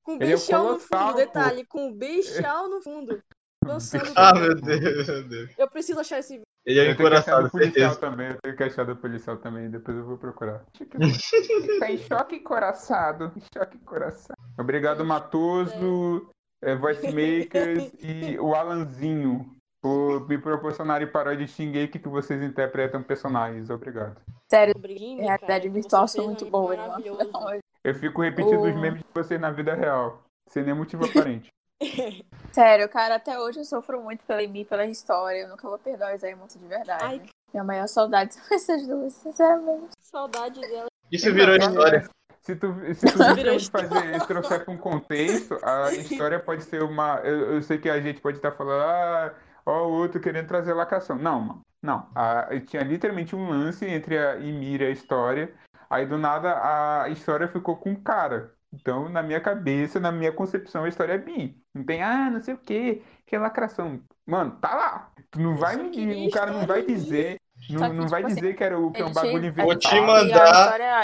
Com 0.03 0.13
o 0.13 0.15
é 0.15 0.17
o 0.17 0.19
beichal 0.19 0.65
no 0.73 0.79
fundo, 0.79 1.15
detalhe, 1.15 1.67
com 1.67 1.89
o 1.89 1.95
beichal 1.95 2.69
no 2.69 2.81
fundo. 2.81 3.23
Dançando. 3.65 4.13
Ah, 4.17 4.33
meu 4.35 4.55
Deus, 4.55 5.07
meu 5.09 5.23
Deus. 5.29 5.51
Eu 5.59 5.69
preciso 5.71 6.01
achar 6.01 6.19
esse 6.19 6.33
vídeo. 6.35 6.45
Ele 6.67 6.79
é 6.81 6.83
Eu 6.91 6.97
tenho 6.97 6.97
que 6.97 7.03
achar 7.17 7.21
encoraçado, 7.21 7.45
do 7.45 7.51
policial 7.51 7.91
certeza. 7.91 8.01
também, 8.11 8.29
eu 8.29 8.39
tenho 8.43 8.57
que 8.57 8.63
achar 8.65 8.85
do 8.85 8.97
policial 8.97 9.37
também, 9.39 9.71
depois 9.71 9.97
eu 9.97 10.05
vou 10.05 10.19
procurar. 10.19 10.59
tá 10.59 10.91
em 11.91 11.99
choque 11.99 12.41
coraçado, 12.41 13.33
em 13.37 13.43
choque 13.57 13.79
coraçado. 13.79 14.39
Obrigado, 14.59 15.05
Matoso, 15.05 16.31
é, 16.63 16.75
Voice 16.77 17.07
Makers 17.07 17.93
e 18.01 18.39
o 18.39 18.55
Alanzinho 18.55 19.57
por 19.83 20.29
me 20.29 20.37
proporcionarem 20.37 21.11
paródia 21.11 21.47
de 21.47 21.53
Shingeki 21.53 21.99
que 21.99 22.09
vocês 22.09 22.43
interpretam 22.43 23.03
personagens. 23.03 23.71
Obrigado. 23.71 24.21
Sério, 24.51 24.75
Briguinho, 24.79 25.23
realidade 25.23 25.63
cara, 25.69 25.73
virtual 25.75 26.07
são 26.09 26.25
fez 26.27 26.27
muito 26.27 26.47
é 26.47 26.51
boas. 26.51 26.77
maravilhoso. 26.79 27.31
Não. 27.33 27.59
Eu 27.83 27.95
fico 27.95 28.21
repetindo 28.21 28.61
os 28.61 28.75
O- 28.75 28.79
memes 28.79 29.01
de 29.01 29.07
vocês 29.15 29.41
na 29.41 29.51
vida 29.51 29.73
real, 29.75 30.23
sem 30.51 30.63
nenhum 30.63 30.77
motivo 30.77 31.07
aparente. 31.07 31.49
Sério, 32.53 32.89
cara, 32.89 33.17
até 33.17 33.39
hoje 33.39 33.61
eu 33.61 33.65
sofro 33.65 34.03
muito 34.03 34.25
pela 34.25 34.41
Amy, 34.43 34.65
pela 34.65 34.85
história. 34.87 35.41
Eu 35.41 35.49
nunca 35.49 35.69
vou 35.69 35.79
perdoar 35.79 36.15
os 36.15 36.23
muito 36.23 36.59
de 36.59 36.67
verdade. 36.67 37.05
Ai. 37.05 37.23
Minha 37.53 37.65
maior 37.65 37.87
saudade 37.89 38.35
são 38.35 38.57
essas 38.57 38.87
duas, 38.87 39.13
sinceramente. 39.15 39.89
Saudade 40.01 40.61
dela. 40.61 40.87
Isso 41.11 41.33
virou 41.33 41.57
história. 41.57 42.09
Se 42.43 42.57
tu, 42.57 42.75
se 42.95 43.07
tu 43.07 43.19
fazer, 43.19 44.27
trouxer 44.27 44.65
para 44.65 44.73
um 44.73 44.79
contexto, 44.79 45.59
a 45.63 45.93
história 45.93 46.41
pode 46.41 46.65
ser 46.65 46.83
uma. 46.83 47.19
Eu, 47.19 47.55
eu 47.55 47.63
sei 47.63 47.79
que 47.79 47.89
a 47.89 48.01
gente 48.01 48.21
pode 48.21 48.39
estar 48.39 48.53
falando, 48.53 48.83
ah, 48.83 49.35
ó, 49.67 49.87
o 49.87 49.93
outro 49.93 50.21
querendo 50.21 50.47
trazer 50.47 50.73
lacração. 50.73 51.17
Não, 51.17 51.41
mano. 51.41 51.61
Não. 51.83 52.09
A, 52.15 52.49
tinha 52.61 52.83
literalmente 52.83 53.35
um 53.35 53.49
lance 53.49 53.85
entre 53.87 54.19
a 54.19 54.35
Ymir 54.35 54.83
e 54.83 54.87
a 54.87 54.91
história. 54.91 55.53
Aí 55.89 56.07
do 56.07 56.17
nada 56.17 57.03
a 57.03 57.09
história 57.09 57.49
ficou 57.49 57.77
com 57.77 57.93
o 57.93 58.01
cara. 58.01 58.55
Então, 58.73 59.09
na 59.09 59.23
minha 59.23 59.41
cabeça, 59.41 59.99
na 59.99 60.13
minha 60.13 60.33
concepção, 60.33 60.85
a 60.85 60.89
história 60.89 61.15
é 61.15 61.19
bi. 61.19 61.57
Não 61.75 61.85
tem, 61.85 62.03
ah, 62.03 62.31
não 62.31 62.41
sei 62.41 62.55
o 62.55 62.59
que, 62.59 63.03
que 63.27 63.35
é 63.35 63.39
lacração. 63.39 64.01
Mano, 64.27 64.53
tá 64.61 64.75
lá. 64.75 65.13
Tu 65.31 65.41
não 65.41 65.57
vai 65.57 65.77
me. 65.77 66.29
O 66.29 66.31
cara 66.31 66.53
não 66.53 66.67
vai 66.67 66.83
bi. 66.83 66.95
dizer. 66.95 67.37
Não, 67.69 67.91
que, 67.91 67.97
não 67.97 68.09
vai 68.09 68.23
tipo 68.23 68.33
assim, 68.33 68.41
dizer 68.41 68.57
que, 68.57 68.65
era 68.65 68.79
o, 68.79 68.91
que 68.91 69.03
é 69.03 69.05
um 69.05 69.13
bagulho 69.13 69.53
tinha- 69.53 69.65
Vou 69.65 69.77
te 69.77 69.89
inventado. 69.89 70.07
mandar. 70.07 70.37
E 70.37 70.41
a 70.41 70.51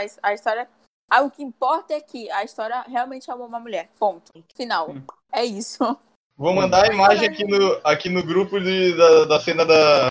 história, 0.05 0.19
a 0.23 0.33
história. 0.35 0.69
Ah, 1.11 1.21
o 1.23 1.31
que 1.31 1.43
importa 1.43 1.93
é 1.95 2.01
que 2.01 2.31
a 2.31 2.43
história 2.45 2.81
realmente 2.83 3.31
amou 3.31 3.47
uma 3.47 3.61
mulher. 3.61 3.91
Ponto. 3.99 4.33
Final. 4.55 4.87
Sim. 4.93 5.05
É 5.33 5.45
isso. 5.45 5.79
Vou 6.37 6.55
mandar 6.55 6.85
a 6.85 6.93
imagem 6.95 7.29
aqui 7.29 7.45
no, 7.45 7.81
aqui 7.85 8.09
no 8.09 8.25
grupo 8.25 8.59
de- 8.61 8.97
da, 8.97 9.25
da 9.27 9.41
cena 9.41 9.65
da. 9.67 10.07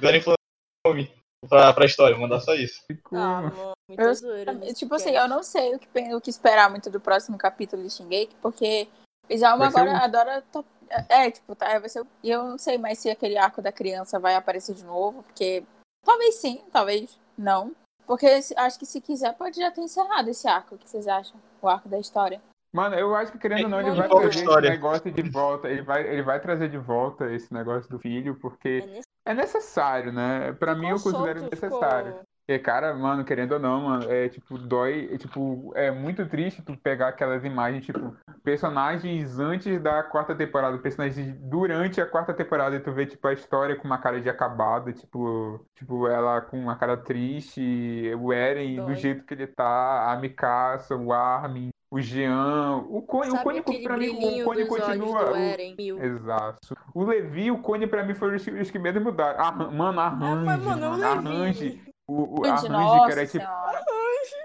Da 0.00 0.16
Inflame 0.16 1.12
pra, 1.48 1.72
pra 1.72 1.84
história. 1.84 2.14
Vou 2.16 2.22
mandar 2.22 2.40
só 2.40 2.54
isso. 2.54 2.82
Ficou- 2.86 3.18
Ah, 3.18 3.42
mano, 3.42 3.72
muita 3.90 4.02
Eu- 4.02 4.14
zoeira. 4.14 4.54
tipo 4.74 4.94
assim, 4.94 5.10
eu 5.10 5.28
não 5.28 5.42
sei 5.42 5.74
o 5.74 5.78
que, 5.78 6.14
o 6.14 6.20
que 6.20 6.30
esperar 6.30 6.70
muito 6.70 6.88
do 6.90 7.00
próximo 7.00 7.36
capítulo 7.38 7.82
de 7.82 7.90
Shingeki, 7.90 8.34
porque 8.40 8.88
Isalma 9.28 9.66
agora 9.68 9.90
um- 9.90 9.96
adora. 9.96 10.42
top- 10.52 10.68
É, 11.08 11.30
tipo, 11.30 11.54
tá, 11.54 11.78
vai 11.78 11.88
ser. 11.88 12.04
E 12.20 12.28
eu 12.30 12.42
não 12.42 12.58
sei 12.58 12.76
mais 12.76 12.98
se 12.98 13.08
aquele 13.08 13.38
arco 13.38 13.62
da 13.62 13.70
criança 13.70 14.18
vai 14.18 14.34
aparecer 14.34 14.74
de 14.74 14.84
novo, 14.84 15.22
porque. 15.22 15.62
Talvez 16.04 16.34
sim, 16.36 16.60
talvez 16.72 17.16
não. 17.38 17.70
Porque 18.06 18.42
se- 18.42 18.54
acho 18.58 18.76
que 18.76 18.84
se 18.86 19.00
quiser 19.00 19.34
pode 19.34 19.56
já 19.60 19.70
ter 19.70 19.82
encerrado 19.82 20.28
esse 20.28 20.48
arco. 20.48 20.74
O 20.74 20.78
que 20.78 20.90
vocês 20.90 21.06
acham? 21.06 21.38
O 21.62 21.68
arco 21.68 21.88
da 21.88 21.98
história. 22.00 22.40
Mano, 22.72 22.96
eu 22.96 23.14
acho 23.14 23.30
que 23.32 23.38
querendo 23.38 23.64
ou 23.64 23.68
não, 23.68 23.80
ele 23.80 23.90
vai 23.92 24.08
trazer 24.08 24.28
história. 24.30 24.66
esse 24.68 24.76
negócio 24.76 25.12
de 25.12 25.22
volta. 25.30 25.68
Ele 25.68 25.82
vai, 25.82 26.06
ele 26.08 26.22
vai 26.22 26.40
trazer 26.40 26.68
de 26.68 26.78
volta 26.78 27.32
esse 27.32 27.52
negócio 27.52 27.88
do 27.88 27.98
filho, 28.00 28.32
É 28.32 28.40
porque 28.40 28.80
nesse- 28.86 29.08
é 29.26 29.34
necessário, 29.34 30.12
né? 30.12 30.52
Pra 30.54 30.74
mim, 30.74 30.88
eu 30.88 31.00
considero 31.00 31.42
necessário. 31.42 32.18
E, 32.50 32.58
cara, 32.58 32.92
mano, 32.94 33.24
querendo 33.24 33.52
ou 33.52 33.60
não, 33.60 33.82
mano, 33.82 34.10
é 34.10 34.28
tipo, 34.28 34.58
dói, 34.58 35.08
é, 35.12 35.16
tipo, 35.16 35.70
é 35.76 35.88
muito 35.92 36.26
triste 36.26 36.60
tu 36.62 36.76
pegar 36.76 37.06
aquelas 37.06 37.44
imagens, 37.44 37.86
tipo, 37.86 38.12
personagens 38.42 39.38
antes 39.38 39.80
da 39.80 40.02
quarta 40.02 40.34
temporada, 40.34 40.76
personagens 40.78 41.32
durante 41.42 42.00
a 42.00 42.06
quarta 42.06 42.34
temporada, 42.34 42.74
e 42.74 42.80
tu 42.80 42.90
vê, 42.90 43.06
tipo, 43.06 43.24
a 43.28 43.32
história 43.32 43.76
com 43.76 43.84
uma 43.86 43.98
cara 43.98 44.20
de 44.20 44.28
acabada, 44.28 44.92
tipo, 44.92 45.64
tipo, 45.76 46.08
ela 46.08 46.40
com 46.40 46.58
uma 46.58 46.74
cara 46.74 46.96
triste, 46.96 48.12
o 48.20 48.32
Eren 48.32 48.76
do 48.76 48.86
Dói. 48.86 48.96
jeito 48.96 49.24
que 49.24 49.32
ele 49.34 49.46
tá, 49.46 50.10
a 50.12 50.16
Mikasa, 50.16 50.96
o 50.96 51.12
Armin, 51.12 51.70
o 51.88 52.00
Jean, 52.00 52.78
o 52.88 53.00
Cone, 53.02 53.30
o 53.30 53.38
Cone 53.44 53.62
pra 53.62 53.96
mim, 53.96 54.08
o 54.40 54.44
Cone 54.44 54.66
continua. 54.66 55.24
do 55.24 55.32
o-. 55.32 56.04
Exato. 56.04 56.76
O 56.94 57.04
Levi 57.04 57.44
e 57.46 57.50
o 57.52 57.58
Cone 57.58 57.86
pra 57.86 58.02
mim 58.04 58.14
foram 58.14 58.34
os, 58.34 58.44
que- 58.44 58.50
os 58.50 58.70
que 58.70 58.78
menos 58.78 59.00
mudaram. 59.02 59.38
A, 59.40 59.48
Han- 59.50 59.70
mano, 59.70 60.00
a 60.00 60.06
Ah, 60.06 60.10
mano, 60.10 60.42
o 60.42 60.64
mano, 60.64 61.04
a 61.04 61.14
Levi. 61.14 61.28
Range. 61.28 61.89
O, 62.10 62.40
o, 62.40 62.44
a 62.44 62.56
Range, 62.56 63.06
que 63.06 63.12
era 63.12 63.26
tipo, 63.26 63.44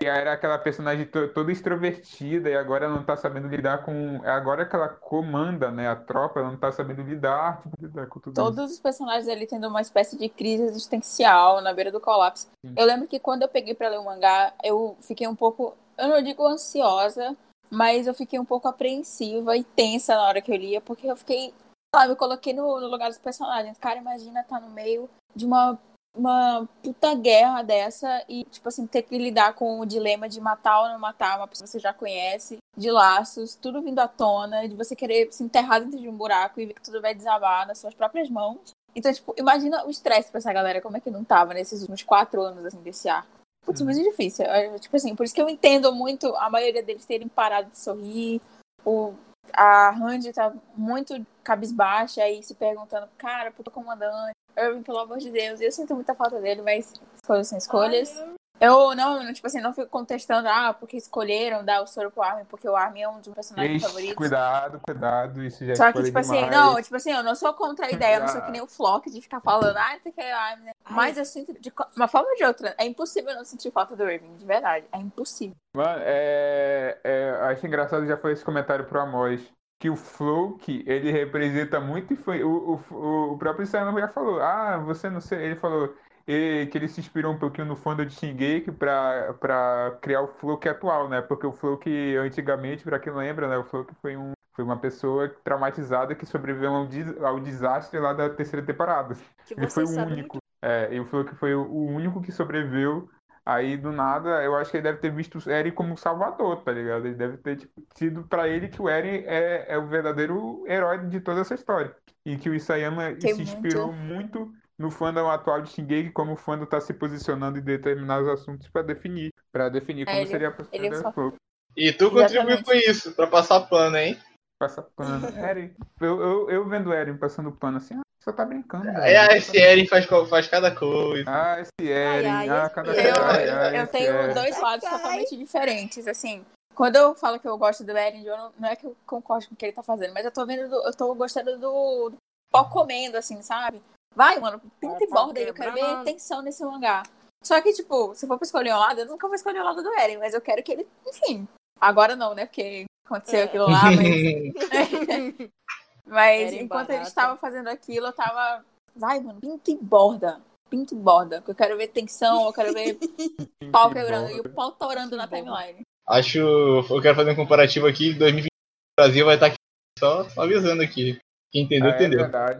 era 0.03 0.33
aquela 0.33 0.59
personagem 0.59 1.07
to- 1.07 1.29
toda 1.29 1.51
extrovertida 1.51 2.47
e 2.47 2.55
agora 2.55 2.85
ela 2.85 2.93
não 2.93 3.03
tá 3.03 3.17
sabendo 3.17 3.47
lidar 3.47 3.83
com. 3.83 4.21
Agora 4.23 4.67
que 4.67 4.75
ela 4.75 4.87
comanda, 4.87 5.71
né, 5.71 5.89
a 5.89 5.95
tropa, 5.95 6.39
ela 6.39 6.51
não 6.51 6.59
tá 6.59 6.71
sabendo 6.71 7.01
lidar, 7.01 7.61
tipo, 7.63 7.75
lidar 7.81 8.05
com 8.05 8.19
tudo 8.19 8.33
isso. 8.33 8.43
Todos 8.45 8.71
os 8.73 8.79
personagens 8.79 9.27
ali 9.27 9.47
tendo 9.47 9.67
uma 9.67 9.81
espécie 9.81 10.15
de 10.15 10.29
crise 10.29 10.61
existencial 10.63 11.59
na 11.59 11.73
beira 11.73 11.91
do 11.91 11.99
colapso. 11.99 12.47
Sim. 12.63 12.75
Eu 12.77 12.85
lembro 12.85 13.07
que 13.07 13.19
quando 13.19 13.41
eu 13.41 13.47
peguei 13.49 13.73
pra 13.73 13.89
ler 13.89 13.97
o 13.97 14.05
mangá, 14.05 14.53
eu 14.63 14.95
fiquei 15.01 15.27
um 15.27 15.35
pouco, 15.35 15.75
eu 15.97 16.07
não 16.07 16.21
digo 16.21 16.45
ansiosa, 16.45 17.35
mas 17.71 18.05
eu 18.05 18.13
fiquei 18.13 18.37
um 18.37 18.45
pouco 18.45 18.67
apreensiva 18.67 19.57
e 19.57 19.63
tensa 19.63 20.13
na 20.15 20.21
hora 20.27 20.41
que 20.41 20.51
eu 20.51 20.55
lia, 20.57 20.81
porque 20.81 21.07
eu 21.07 21.15
fiquei, 21.17 21.51
sabe, 21.95 22.11
eu 22.11 22.15
coloquei 22.15 22.53
no, 22.53 22.79
no 22.79 22.87
lugar 22.87 23.09
dos 23.09 23.17
personagens. 23.17 23.75
Cara, 23.79 23.97
imagina 23.97 24.41
estar 24.41 24.59
no 24.61 24.69
meio 24.69 25.09
de 25.35 25.47
uma 25.47 25.79
uma 26.15 26.67
puta 26.81 27.13
guerra 27.15 27.61
dessa 27.61 28.23
e, 28.27 28.43
tipo 28.45 28.67
assim, 28.67 28.87
ter 28.87 29.01
que 29.01 29.17
lidar 29.17 29.53
com 29.53 29.79
o 29.79 29.85
dilema 29.85 30.29
de 30.29 30.39
matar 30.39 30.81
ou 30.81 30.89
não 30.89 30.99
matar 30.99 31.37
uma 31.37 31.47
pessoa 31.47 31.65
que 31.65 31.71
você 31.71 31.79
já 31.79 31.93
conhece, 31.93 32.57
de 32.77 32.89
laços, 32.89 33.55
tudo 33.55 33.81
vindo 33.81 33.99
à 33.99 34.07
tona, 34.07 34.67
de 34.67 34.75
você 34.75 34.95
querer 34.95 35.31
se 35.31 35.43
enterrar 35.43 35.81
dentro 35.81 35.99
de 35.99 36.09
um 36.09 36.15
buraco 36.15 36.59
e 36.59 36.67
ver 36.67 36.73
que 36.73 36.81
tudo 36.81 37.01
vai 37.01 37.13
desabar 37.13 37.67
nas 37.67 37.79
suas 37.79 37.93
próprias 37.93 38.29
mãos. 38.29 38.71
Então, 38.95 39.11
tipo, 39.11 39.33
imagina 39.37 39.85
o 39.85 39.89
estresse 39.89 40.31
pra 40.31 40.37
essa 40.37 40.53
galera, 40.53 40.81
como 40.81 40.95
é 40.95 41.01
que 41.01 41.11
não 41.11 41.23
tava 41.23 41.53
nesses 41.53 41.81
últimos 41.81 42.03
quatro 42.03 42.41
anos, 42.41 42.65
assim, 42.65 42.81
desse 42.81 43.09
ar. 43.09 43.27
Putz, 43.65 43.81
muito 43.81 44.01
difícil. 44.01 44.45
Eu, 44.45 44.79
tipo 44.79 44.95
assim, 44.95 45.15
por 45.15 45.25
isso 45.25 45.35
que 45.35 45.41
eu 45.41 45.49
entendo 45.49 45.93
muito 45.93 46.33
a 46.37 46.49
maioria 46.49 46.83
deles 46.83 47.05
terem 47.05 47.27
parado 47.27 47.69
de 47.69 47.79
sorrir. 47.79 48.41
O, 48.85 49.13
a 49.51 49.89
Randy 49.89 50.31
tá 50.31 50.53
muito 50.77 51.25
cabisbaixa 51.43 52.27
e 52.29 52.41
se 52.43 52.53
perguntando, 52.55 53.09
cara, 53.17 53.51
puta 53.51 53.71
comandante, 53.71 54.35
Irving, 54.57 54.83
pelo 54.83 54.99
amor 54.99 55.17
de 55.17 55.29
Deus. 55.31 55.61
Eu 55.61 55.71
sinto 55.71 55.95
muita 55.95 56.13
falta 56.15 56.39
dele, 56.39 56.61
mas 56.61 56.93
escolhas 57.15 57.47
são 57.47 57.57
escolhas. 57.57 58.17
Ai, 58.19 58.33
Eu 58.61 58.95
não, 58.95 59.21
não, 59.21 59.33
tipo 59.33 59.45
assim, 59.45 59.59
não 59.59 59.73
fico 59.73 59.89
contestando, 59.89 60.47
ah, 60.47 60.73
porque 60.73 60.95
escolheram 60.95 61.63
dar 61.63 61.81
o 61.81 61.87
soro 61.87 62.09
pro 62.09 62.23
Armin, 62.23 62.45
porque 62.45 62.67
o 62.69 62.75
Armin 62.75 63.01
é 63.01 63.09
um 63.09 63.19
dos 63.19 63.33
personagens 63.33 63.75
Ixi, 63.75 63.85
favoritos. 63.85 64.15
cuidado, 64.15 64.79
cuidado, 64.81 65.43
isso 65.43 65.65
já 65.65 65.73
é 65.73 65.75
Só 65.75 65.91
que, 65.91 66.03
tipo 66.03 66.17
assim, 66.17 66.35
demais. 66.35 66.51
não, 66.51 66.81
tipo 66.81 66.95
assim, 66.95 67.11
eu 67.11 67.21
não 67.21 67.35
sou 67.35 67.53
contra 67.53 67.87
a 67.87 67.91
ideia, 67.91 68.15
eu 68.15 68.21
não 68.21 68.27
sou 68.29 68.41
que 68.41 68.51
nem 68.51 68.61
o 68.61 68.67
Flock 68.67 69.11
de 69.11 69.19
ficar 69.19 69.41
falando, 69.41 69.75
ah, 69.75 69.97
você 70.01 70.09
quer 70.09 70.31
Armin, 70.31 70.65
né? 70.65 70.71
Ai. 70.85 70.93
Mas 70.95 71.17
eu 71.17 71.25
sinto, 71.25 71.53
de 71.59 71.73
uma 71.97 72.07
forma 72.07 72.29
ou 72.29 72.35
de 72.37 72.45
outra, 72.45 72.73
é 72.77 72.85
impossível 72.85 73.35
não 73.35 73.43
sentir 73.43 73.71
falta 73.71 73.93
do 73.93 74.09
Irving, 74.09 74.35
de 74.37 74.45
verdade. 74.45 74.85
É 74.93 74.99
impossível. 74.99 75.55
Mano, 75.75 76.01
é, 76.05 76.97
é, 77.03 77.29
acho 77.51 77.67
engraçado 77.67 78.07
já 78.07 78.15
foi 78.15 78.31
esse 78.31 78.45
comentário 78.45 78.85
pro 78.85 79.01
Amos. 79.01 79.41
Que 79.77 79.89
o 79.89 79.95
Floki, 79.95 80.83
ele 80.87 81.11
representa 81.11 81.79
muito 81.81 82.13
e 82.13 82.15
foi. 82.15 82.43
O, 82.43 82.79
o, 82.91 83.33
o 83.33 83.37
próprio 83.37 83.67
Simon 83.67 83.99
já 83.99 84.07
falou. 84.07 84.41
Ah, 84.41 84.77
você 84.77 85.09
não 85.09 85.19
sei. 85.19 85.43
Ele 85.45 85.55
falou 85.57 85.93
eh, 86.25 86.65
que 86.67 86.77
ele 86.77 86.87
se 86.87 86.99
inspirou 87.01 87.33
um 87.33 87.37
pouquinho 87.39 87.67
no 87.67 87.75
fundo 87.75 88.05
de 88.05 88.13
Shingeki 88.13 88.71
pra 88.71 89.97
criar 90.01 90.21
o 90.21 90.27
Floki 90.27 90.69
atual, 90.69 91.09
né? 91.09 91.21
Porque 91.21 91.45
o 91.45 91.51
Floki, 91.51 92.15
antigamente, 92.17 92.83
pra 92.83 92.99
quem 92.99 93.13
lembra, 93.13 93.47
né? 93.49 93.57
O 93.57 93.63
Floki 93.65 93.93
foi, 94.01 94.15
um, 94.15 94.31
foi 94.53 94.63
uma 94.63 94.79
pessoa 94.79 95.27
traumatizada 95.43 96.15
que 96.15 96.25
sobreviveu 96.25 96.73
ao, 96.73 96.87
des- 96.87 97.17
ao 97.21 97.39
desastre 97.39 97.99
lá 97.99 98.13
da 98.13 98.29
terceira 98.29 98.65
temporada. 98.65 99.13
Que 99.45 99.53
Ele 99.57 99.67
foi 99.67 99.83
o 99.83 99.89
único. 99.89 100.37
É, 100.61 100.85
ele 100.93 101.05
falou 101.05 101.25
que 101.25 101.35
foi 101.35 101.53
o 101.53 101.61
o 101.69 101.85
único 101.87 102.21
que 102.21 102.31
sobreviveu. 102.31 103.09
Aí, 103.47 103.77
do 103.77 103.91
nada, 103.91 104.41
eu 104.43 104.55
acho 104.55 104.71
que 104.71 104.77
ele 104.77 104.83
deve 104.83 104.97
ter 104.97 105.11
visto 105.11 105.37
o 105.37 105.51
Eren 105.51 105.71
como 105.71 105.95
salvador, 105.95 106.63
tá 106.63 106.71
ligado? 106.71 107.05
Ele 107.05 107.13
deve 107.15 107.37
ter 107.37 107.57
tipo, 107.57 107.83
sido 107.95 108.23
pra 108.23 108.47
ele 108.47 108.67
que 108.69 108.81
o 108.81 108.89
Eren 108.89 109.23
é, 109.27 109.65
é 109.73 109.77
o 109.77 109.87
verdadeiro 109.87 110.63
herói 110.67 111.05
de 111.07 111.19
toda 111.19 111.41
essa 111.41 111.53
história. 111.53 111.95
E 112.25 112.37
que 112.37 112.49
o 112.49 112.55
Isayama 112.55 113.13
Tem 113.15 113.35
se 113.35 113.43
inspirou 113.43 113.93
muito 113.93 114.51
no 114.79 114.89
fandom 114.89 115.29
atual 115.29 115.61
de 115.61 115.69
Shingeki, 115.69 116.09
como 116.11 116.33
o 116.33 116.35
fandom 116.35 116.65
tá 116.65 116.81
se 116.81 116.91
posicionando 116.93 117.59
em 117.59 117.61
determinados 117.61 118.27
assuntos 118.27 118.67
pra 118.67 118.81
definir, 118.81 119.31
para 119.51 119.69
definir 119.69 120.05
como 120.05 120.17
É, 120.17 120.21
ele- 120.21 120.31
seria 120.31 120.49
a 120.49 120.51
fa- 120.51 120.63
do 120.63 121.13
Floki. 121.13 121.37
E 121.77 121.93
tu 121.93 122.09
contribuiu 122.09 122.63
com 122.63 122.73
isso, 122.73 123.13
pra 123.13 123.27
passar 123.27 123.61
pano, 123.67 123.95
hein? 123.97 124.17
Passa 124.59 124.81
pano. 124.81 125.27
Eren, 125.37 125.75
eu, 126.01 126.19
eu, 126.19 126.49
eu 126.49 126.67
vendo 126.67 126.89
o 126.89 126.93
Eren 126.93 127.17
passando 127.17 127.51
pano 127.51 127.77
assim, 127.77 127.93
ah, 127.95 128.01
só 128.25 128.33
tá 128.33 128.43
brincando, 128.43 128.89
É, 128.89 128.93
velho. 128.93 129.31
a 129.31 129.37
esse 129.37 129.55
Eren 129.57 129.87
faz, 129.87 130.05
faz 130.05 130.47
cada 130.47 130.73
coisa. 130.75 131.23
Ah, 131.29 131.61
esse 131.61 131.91
Eren, 131.91 132.27
ai, 132.27 132.49
ah, 132.49 132.69
cada. 132.69 132.91
Eu, 132.91 133.23
ai, 133.23 133.49
ai, 133.49 133.81
eu 133.81 133.87
tenho 133.87 134.11
Eren. 134.11 134.33
dois 134.33 134.59
lados 134.59 134.89
totalmente 134.89 135.37
diferentes, 135.37 136.07
assim. 136.07 136.43
Quando 136.73 136.95
eu 136.95 137.13
falo 137.15 137.39
que 137.39 137.47
eu 137.47 137.57
gosto 137.57 137.83
do 137.83 137.95
Eren, 137.95 138.23
eu 138.25 138.35
não, 138.35 138.51
não 138.59 138.67
é 138.69 138.75
que 138.75 138.85
eu 138.85 138.95
concordo 139.05 139.47
com 139.47 139.53
o 139.53 139.57
que 139.57 139.65
ele 139.65 139.73
tá 139.73 139.83
fazendo, 139.83 140.13
mas 140.13 140.25
eu 140.25 140.31
tô 140.31 140.43
vendo, 140.45 140.67
do- 140.67 140.87
eu 140.87 140.93
tô 140.93 141.13
gostando 141.13 141.51
do, 141.57 142.09
do 142.09 142.17
pau 142.51 142.67
comendo, 142.69 143.15
assim, 143.15 143.41
sabe? 143.43 143.81
Vai, 144.15 144.39
mano, 144.39 144.59
pinta 144.79 145.03
e 145.03 145.03
É, 145.03 145.07
borda 145.07 145.39
aí, 145.39 145.47
eu 145.47 145.53
quero 145.53 145.73
ver 145.73 146.03
tensão 146.03 146.41
nesse 146.41 146.65
mangá. 146.65 147.03
Só 147.43 147.61
que, 147.61 147.71
tipo, 147.73 148.15
se 148.15 148.25
for 148.25 148.37
pra 148.39 148.45
escolher 148.45 148.73
um 148.73 148.79
lado, 148.79 149.01
eu 149.01 149.05
nunca 149.05 149.27
vou 149.27 149.35
escolher 149.35 149.59
o 149.59 149.63
lado 149.63 149.83
do 149.83 149.93
Eren, 149.99 150.17
mas 150.17 150.33
eu 150.33 150.41
quero 150.41 150.63
que 150.63 150.71
ele, 150.71 150.87
enfim. 151.05 151.47
Agora 151.79 152.15
não, 152.15 152.33
né? 152.33 152.45
Porque 152.47 152.85
aconteceu 153.05 153.41
É. 153.41 153.43
aquilo 153.43 153.69
lá, 153.69 153.83
mas. 153.91 154.53
Mas 156.05 156.53
Eren 156.53 156.63
enquanto 156.63 156.89
ele 156.91 157.03
estava 157.03 157.35
fazendo 157.37 157.67
aquilo, 157.67 158.07
eu 158.07 158.13
tava. 158.13 158.63
Vai, 158.95 159.19
mano, 159.19 159.39
pinta 159.39 159.71
e 159.71 159.77
borda. 159.77 160.39
Pinta 160.69 160.93
e 160.93 160.97
borda. 160.97 161.41
que 161.41 161.51
Eu 161.51 161.55
quero 161.55 161.77
ver 161.77 161.87
tensão, 161.87 162.45
eu 162.45 162.53
quero 162.53 162.73
ver 162.73 162.97
pau 163.71 163.91
quebrando. 163.91 164.31
E 164.31 164.39
o 164.39 164.49
pau 164.49 164.71
torando 164.71 165.15
na 165.17 165.27
timeline. 165.27 165.81
Acho. 166.07 166.39
Eu 166.39 167.01
quero 167.01 167.15
fazer 167.15 167.31
um 167.31 167.35
comparativo 167.35 167.87
aqui. 167.87 168.13
2020 168.13 168.45
o 168.47 169.01
Brasil 169.01 169.25
vai 169.25 169.35
estar 169.35 169.47
aqui. 169.47 169.55
Só, 169.99 170.27
só 170.29 170.41
avisando 170.43 170.83
aqui. 170.83 171.19
Quem 171.51 171.63
entendeu, 171.63 171.89
Ah, 171.89 171.93
é 171.93 171.95
entendeu. 171.95 172.19
verdade. 172.19 172.59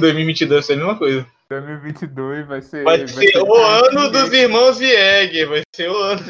2022 0.00 0.48
vai 0.50 0.62
ser 0.62 0.72
a 0.74 0.76
mesma 0.76 0.98
coisa. 0.98 1.26
2022 1.60 2.46
vai 2.46 2.62
ser. 2.62 2.84
Vai 2.84 3.06
ser 3.06 3.38
o 3.38 3.54
ano 3.54 4.10
dos 4.10 4.32
irmãos 4.32 4.78
Jäger. 4.78 5.48
Vai 5.48 5.62
ser 5.74 5.90
o 5.90 5.96
ano 5.96 6.22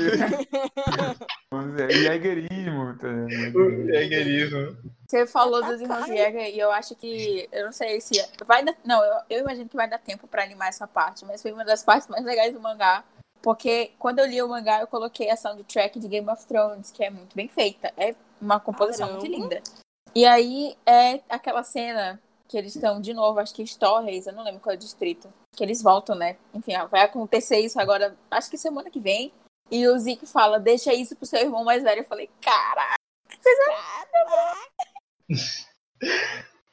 Jägerismo. 1.91 2.97
tá 2.99 3.09
Jägerismo. 3.29 4.77
Você 5.09 5.27
falou 5.27 5.63
dos 5.65 5.81
irmãos. 5.81 6.07
Jäger 6.07 6.55
e 6.55 6.59
eu 6.59 6.71
acho 6.71 6.95
que. 6.95 7.49
Eu 7.53 7.67
não 7.67 7.73
sei 7.73 8.01
se. 8.01 8.15
Vai 8.47 8.65
dar, 8.65 8.75
não, 8.85 9.03
eu, 9.05 9.15
eu 9.31 9.41
imagino 9.41 9.69
que 9.69 9.77
vai 9.77 9.89
dar 9.89 9.99
tempo 9.99 10.27
pra 10.27 10.43
animar 10.43 10.69
essa 10.69 10.87
parte, 10.87 11.25
mas 11.25 11.43
foi 11.43 11.53
uma 11.53 11.65
das 11.65 11.83
partes 11.83 12.09
mais 12.09 12.25
legais 12.25 12.53
do 12.53 12.61
mangá. 12.61 13.05
Porque 13.43 13.91
quando 13.99 14.21
eu 14.21 14.27
li 14.27 14.41
o 14.41 14.49
mangá, 14.49 14.81
eu 14.81 14.87
coloquei 14.87 15.31
a 15.31 15.37
soundtrack 15.37 16.01
de 16.01 16.09
Game 16.09 16.29
of 16.31 16.47
Thrones, 16.47 16.91
que 16.91 17.05
é 17.05 17.11
muito 17.11 17.37
bem 17.37 17.49
feita. 17.49 17.93
É 17.97 18.15
uma 18.41 18.59
composição 18.59 19.09
muito 19.11 19.25
Caramba. 19.25 19.43
linda. 19.43 19.63
E 20.15 20.25
aí 20.25 20.77
é 20.87 21.21
aquela 21.29 21.63
cena 21.63 22.21
que 22.49 22.57
eles 22.57 22.75
estão 22.75 23.01
de 23.01 23.15
novo, 23.15 23.39
acho 23.39 23.55
que 23.55 23.63
em 23.63 23.67
Torres, 23.67 24.27
eu 24.27 24.33
não 24.33 24.45
lembro 24.45 24.61
qual 24.61 24.73
é 24.73 24.77
o 24.77 24.79
distrito. 24.79 25.33
Que 25.53 25.63
eles 25.63 25.83
voltam, 25.83 26.15
né? 26.15 26.37
Enfim, 26.53 26.73
vai 26.91 27.03
acontecer 27.03 27.59
isso 27.59 27.81
agora, 27.81 28.17
acho 28.31 28.51
que 28.51 28.59
semana 28.59 28.91
que 28.91 29.01
vem. 29.01 29.33
E 29.71 29.87
o 29.89 29.99
Zeke 29.99 30.27
fala, 30.27 30.61
deixa 30.61 30.93
isso 30.93 31.17
pro 31.17 31.27
seu 31.27 31.41
irmão 31.41 31.65
mais 31.65 31.83
velho. 31.83 32.01
Eu 32.01 32.05
falei, 32.05 32.29
cara, 32.41 32.97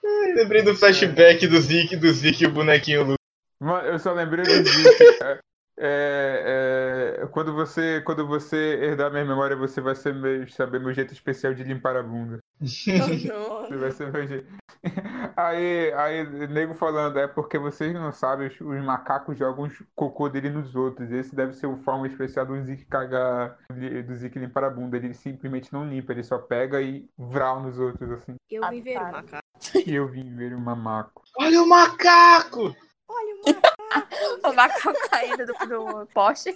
Eu 0.04 0.36
lembrei 0.36 0.62
do 0.62 0.76
flashback 0.76 1.48
do 1.48 1.62
Zeke, 1.62 1.96
do 1.96 2.12
Zeke 2.12 2.44
e 2.44 2.48
o 2.48 2.52
bonequinho 2.52 3.04
Lu. 3.04 3.16
Mano, 3.60 3.88
eu 3.88 4.00
só 4.00 4.12
lembrei 4.12 4.44
do 4.44 4.70
Zeke. 4.70 5.42
é, 5.78 7.18
é, 7.24 7.28
quando 7.28 7.54
você 7.54 8.02
quando 8.02 8.28
você 8.28 8.56
herdar 8.82 9.12
minha 9.12 9.26
memória, 9.26 9.56
você 9.56 9.82
vai 9.82 9.96
ser 9.96 10.14
meu- 10.14 10.48
saber 10.50 10.80
meu 10.80 10.94
jeito 10.94 11.14
especial 11.14 11.54
de 11.54 11.64
limpar 11.64 11.96
a 11.96 12.04
bunda. 12.04 12.40
Você 12.60 13.78
vai 13.78 13.92
ser 13.92 14.12
meu 14.12 14.28
jeito. 14.28 14.48
Aí, 15.38 15.94
aí, 15.94 16.48
nego 16.48 16.74
falando, 16.74 17.18
é 17.20 17.28
porque 17.28 17.58
vocês 17.58 17.94
não 17.94 18.12
sabem, 18.12 18.48
os, 18.48 18.60
os 18.60 18.84
macacos 18.84 19.38
jogam 19.38 19.66
os 19.66 19.84
cocô 19.96 20.28
dele 20.28 20.50
nos 20.50 20.76
outros. 20.76 21.12
Esse 21.12 21.36
deve 21.36 21.54
ser 21.54 21.68
o 21.68 21.78
forma 21.78 22.08
especial 22.08 22.46
do 22.46 22.62
Zeke 22.64 22.86
cagar, 22.86 23.58
do 23.70 24.16
Zeke 24.16 24.40
limpar 24.40 24.64
a 24.64 24.70
bunda. 24.70 24.98
Ele 24.98 25.14
simplesmente 25.14 25.72
não 25.72 25.88
limpa, 25.88 26.12
ele 26.12 26.24
só 26.24 26.38
pega 26.38 26.82
e 26.82 27.08
vral 27.18 27.62
nos 27.62 27.78
outros, 27.80 28.12
assim. 28.12 28.36
Eu 28.50 28.68
vim 28.70 28.82
ver 28.82 28.98
o 28.98 29.12
macaco. 29.12 29.48
Eu 29.86 30.08
vim 30.08 30.36
ver 30.36 30.56
um 30.56 30.60
mamaco. 30.60 31.22
Olha 31.40 31.62
o 31.62 31.68
macaco! 31.68 32.76
Olha 33.08 33.36
o 33.36 33.54
macaco. 33.54 33.71
o 34.44 34.54
macaco 34.54 34.94
caindo 35.10 35.46
do, 35.46 35.54
do 35.54 36.08
poste. 36.14 36.54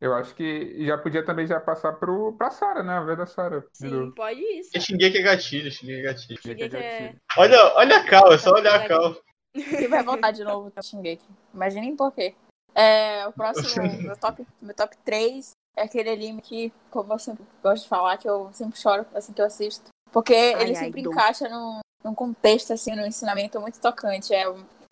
Eu 0.00 0.14
acho 0.14 0.34
que 0.34 0.84
já 0.84 0.98
podia 0.98 1.24
também 1.24 1.46
já 1.46 1.58
passar 1.58 1.94
pro, 1.94 2.34
pra 2.36 2.50
Sarah, 2.50 2.82
né? 2.82 2.92
A 2.92 3.00
ver 3.00 3.16
da 3.16 3.26
Sarah. 3.26 3.60
de 3.60 3.66
Sim, 3.88 4.10
pode 4.10 4.40
isso. 4.40 4.70
É 4.74 4.80
Shingeki 4.80 5.18
é 5.18 5.22
gatilho, 5.22 5.70
Shingeki 5.70 6.00
é 6.00 6.02
gatilho. 6.02 6.42
Cheguei 6.42 6.68
que 6.68 6.76
é... 6.76 7.14
Olha, 7.38 7.74
olha 7.74 7.96
a 7.96 8.04
Cal, 8.04 8.32
é 8.32 8.38
só 8.38 8.50
olhar 8.50 8.80
a 8.80 8.86
Cal. 8.86 9.16
E 9.54 9.86
vai 9.86 10.02
voltar 10.02 10.32
de 10.32 10.44
novo 10.44 10.70
no 10.74 10.82
Shingeki. 10.82 11.24
Imaginem 11.54 11.96
por 11.96 12.12
quê. 12.12 12.34
É, 12.74 13.26
o 13.28 13.32
próximo, 13.32 13.82
meu 14.02 14.16
top, 14.16 14.44
meu 14.60 14.74
top 14.74 14.96
3 15.04 15.52
é 15.76 15.82
aquele 15.82 16.10
anime 16.10 16.42
que, 16.42 16.72
como 16.90 17.12
eu 17.12 17.18
sempre 17.18 17.44
gosto 17.62 17.84
de 17.84 17.88
falar, 17.88 18.18
que 18.18 18.28
eu 18.28 18.50
sempre 18.52 18.78
choro 18.78 19.06
assim 19.14 19.32
que 19.32 19.40
eu 19.40 19.46
assisto. 19.46 19.88
Porque 20.12 20.34
Ai, 20.34 20.62
ele 20.62 20.76
ai, 20.76 20.84
sempre 20.84 21.00
encaixa 21.00 21.48
num, 21.48 21.80
num 22.04 22.14
contexto, 22.14 22.72
assim, 22.72 22.94
num 22.94 23.06
ensinamento 23.06 23.60
muito 23.60 23.80
tocante. 23.80 24.34
É, 24.34 24.44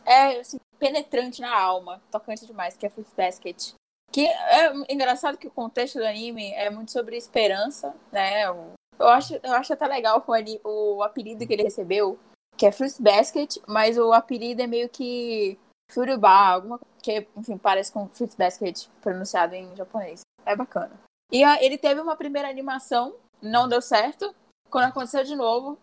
é 0.07 0.41
assim, 0.41 0.59
penetrante 0.83 1.41
na 1.41 1.57
alma, 1.57 2.03
tocante 2.11 2.45
demais, 2.45 2.77
que 2.77 2.85
é 2.85 2.91
Fruits 2.91 3.15
Basket. 3.17 3.75
Que 4.11 4.27
é 4.27 4.73
engraçado 4.93 5.39
que 5.39 5.47
o 5.47 5.51
contexto 5.51 5.99
do 6.01 6.05
anime 6.05 6.53
é 6.55 6.69
muito 6.69 6.91
sobre 6.91 7.17
esperança, 7.17 7.95
né? 8.11 8.45
Eu 8.45 9.09
acho, 9.09 9.39
eu 9.41 9.53
acho 9.53 9.73
até 9.73 9.87
legal 9.87 10.25
o, 10.27 10.97
o 10.97 11.03
apelido 11.05 11.47
que 11.47 11.53
ele 11.53 11.63
recebeu, 11.63 12.19
que 12.57 12.67
é 12.67 12.73
Fruits 12.73 12.99
Basket, 12.99 13.59
mas 13.69 13.97
o 13.97 14.13
apelido 14.13 14.61
é 14.61 14.67
meio 14.67 14.89
que 14.89 15.57
Furubá, 15.93 16.49
alguma 16.49 16.81
que, 17.01 17.29
enfim, 17.37 17.57
parece 17.57 17.93
com 17.93 18.09
Fruits 18.09 18.35
Basket 18.35 18.87
pronunciado 19.01 19.55
em 19.55 19.75
japonês. 19.77 20.23
É 20.45 20.57
bacana. 20.57 20.91
E 21.31 21.45
a- 21.45 21.63
ele 21.63 21.79
teve 21.79 22.01
uma 22.01 22.17
primeira 22.17 22.51
animação, 22.51 23.15
não 23.41 23.69
deu 23.69 23.81
certo. 23.81 24.35
Quando 24.69 24.89
aconteceu 24.89 25.23
de 25.23 25.37
novo, 25.37 25.79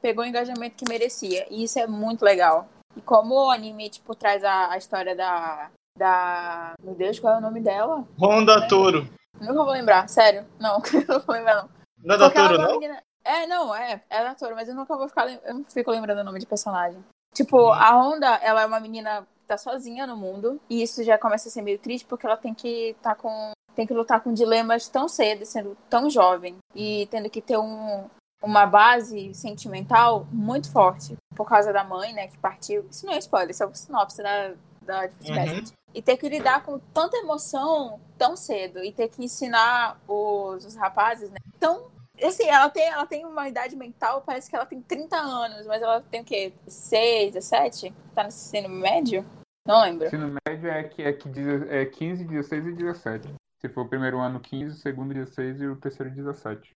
pegou 0.00 0.24
o 0.24 0.26
engajamento 0.26 0.76
que 0.76 0.88
merecia. 0.88 1.46
E 1.48 1.62
isso 1.64 1.78
é 1.78 1.86
muito 1.86 2.22
legal. 2.24 2.68
E 2.96 3.00
como 3.00 3.34
o 3.46 3.50
anime, 3.50 3.88
tipo, 3.90 4.14
traz 4.14 4.42
a, 4.44 4.72
a 4.72 4.76
história 4.78 5.14
da. 5.16 5.70
Da. 5.98 6.72
Meu 6.82 6.94
Deus, 6.94 7.18
qual 7.20 7.34
é 7.34 7.38
o 7.38 7.40
nome 7.42 7.60
dela? 7.60 8.04
Honda 8.20 8.66
Toro. 8.68 9.06
Nunca 9.40 9.52
vou 9.64 9.72
lembrar, 9.72 10.08
sério. 10.08 10.46
Não, 10.58 10.80
não 11.08 11.20
vou 11.20 11.34
lembrar, 11.34 11.62
não. 11.62 11.68
Não 12.02 12.14
é 12.14 12.18
da 12.18 12.30
Toro, 12.30 12.56
uma 12.56 12.64
não? 12.68 12.72
menina- 12.80 13.02
É, 13.24 13.46
não, 13.46 13.74
é. 13.74 14.02
É 14.10 14.24
da 14.24 14.34
Toro, 14.34 14.54
mas 14.54 14.68
eu 14.68 14.74
nunca 14.74 14.96
vou 14.96 15.08
ficar. 15.08 15.24
lem- 15.24 15.40
Eu 15.44 15.54
não 15.54 15.64
fico 15.64 15.90
lembrando 15.90 16.18
o 16.20 16.24
nome 16.24 16.38
de 16.38 16.46
personagem. 16.46 17.02
Tipo, 17.34 17.68
a 17.70 17.90
Honda, 17.96 18.26
ela 18.42 18.62
é 18.62 18.66
uma 18.66 18.80
menina 18.80 19.22
que 19.40 19.46
tá 19.46 19.56
sozinha 19.56 20.06
no 20.06 20.16
mundo. 20.16 20.60
E 20.68 20.82
isso 20.82 21.02
já 21.04 21.16
começa 21.18 21.48
a 21.48 21.52
ser 21.52 21.62
meio 21.62 21.78
triste 21.78 22.06
porque 22.06 22.26
ela 22.26 22.36
tem 22.36 22.54
que 22.54 22.96
tá 23.02 23.14
com. 23.14 23.52
Tem 23.74 23.86
que 23.86 23.94
lutar 23.94 24.20
com 24.20 24.34
dilemas 24.34 24.86
tão 24.88 25.08
cedo, 25.08 25.46
sendo 25.46 25.76
tão 25.88 26.10
jovem. 26.10 26.56
E 26.74 27.06
tendo 27.10 27.30
que 27.30 27.40
ter 27.40 27.56
um, 27.56 28.04
uma 28.42 28.66
base 28.66 29.32
sentimental 29.34 30.26
muito 30.30 30.70
forte. 30.70 31.16
Por 31.34 31.46
causa 31.46 31.72
da 31.72 31.84
mãe, 31.84 32.12
né, 32.12 32.26
que 32.26 32.36
partiu. 32.38 32.86
Isso 32.90 33.06
não 33.06 33.12
é 33.12 33.18
spoiler, 33.18 33.50
isso 33.50 33.62
é 33.62 33.66
o 33.66 33.74
sinopse 33.74 34.22
da, 34.22 34.52
da 34.82 35.02
Uhum. 35.02 35.64
E 35.94 36.00
ter 36.02 36.16
que 36.16 36.28
lidar 36.28 36.64
com 36.64 36.78
tanta 36.92 37.16
emoção 37.18 38.00
tão 38.18 38.34
cedo. 38.34 38.82
E 38.82 38.92
ter 38.92 39.08
que 39.08 39.22
ensinar 39.22 40.00
os, 40.08 40.64
os 40.64 40.74
rapazes, 40.74 41.30
né? 41.30 41.36
Então, 41.56 41.86
assim, 42.22 42.48
ela 42.48 42.68
tem, 42.70 42.88
ela 42.88 43.06
tem 43.06 43.24
uma 43.24 43.48
idade 43.48 43.76
mental, 43.76 44.22
parece 44.24 44.48
que 44.48 44.56
ela 44.56 44.66
tem 44.66 44.80
30 44.80 45.16
anos, 45.16 45.66
mas 45.66 45.82
ela 45.82 46.00
tem 46.00 46.22
o 46.22 46.24
quê? 46.24 46.52
6, 46.66 47.34
17? 47.34 47.94
Tá 48.14 48.22
no 48.22 48.28
ensino 48.28 48.68
médio? 48.68 49.24
Não 49.66 49.82
lembro. 49.82 50.06
Ensino 50.06 50.34
médio 50.48 50.70
é, 50.70 50.82
que, 50.84 51.02
é, 51.02 51.12
que 51.12 51.28
é 51.68 51.84
15, 51.84 52.24
16 52.24 52.66
e 52.66 52.72
17. 52.72 53.34
Se 53.60 53.68
for 53.68 53.82
o 53.82 53.88
primeiro 53.88 54.18
ano 54.18 54.40
15, 54.40 54.74
o 54.74 54.80
segundo 54.80 55.14
16 55.14 55.60
e 55.60 55.66
o 55.66 55.76
terceiro 55.76 56.10
17. 56.10 56.72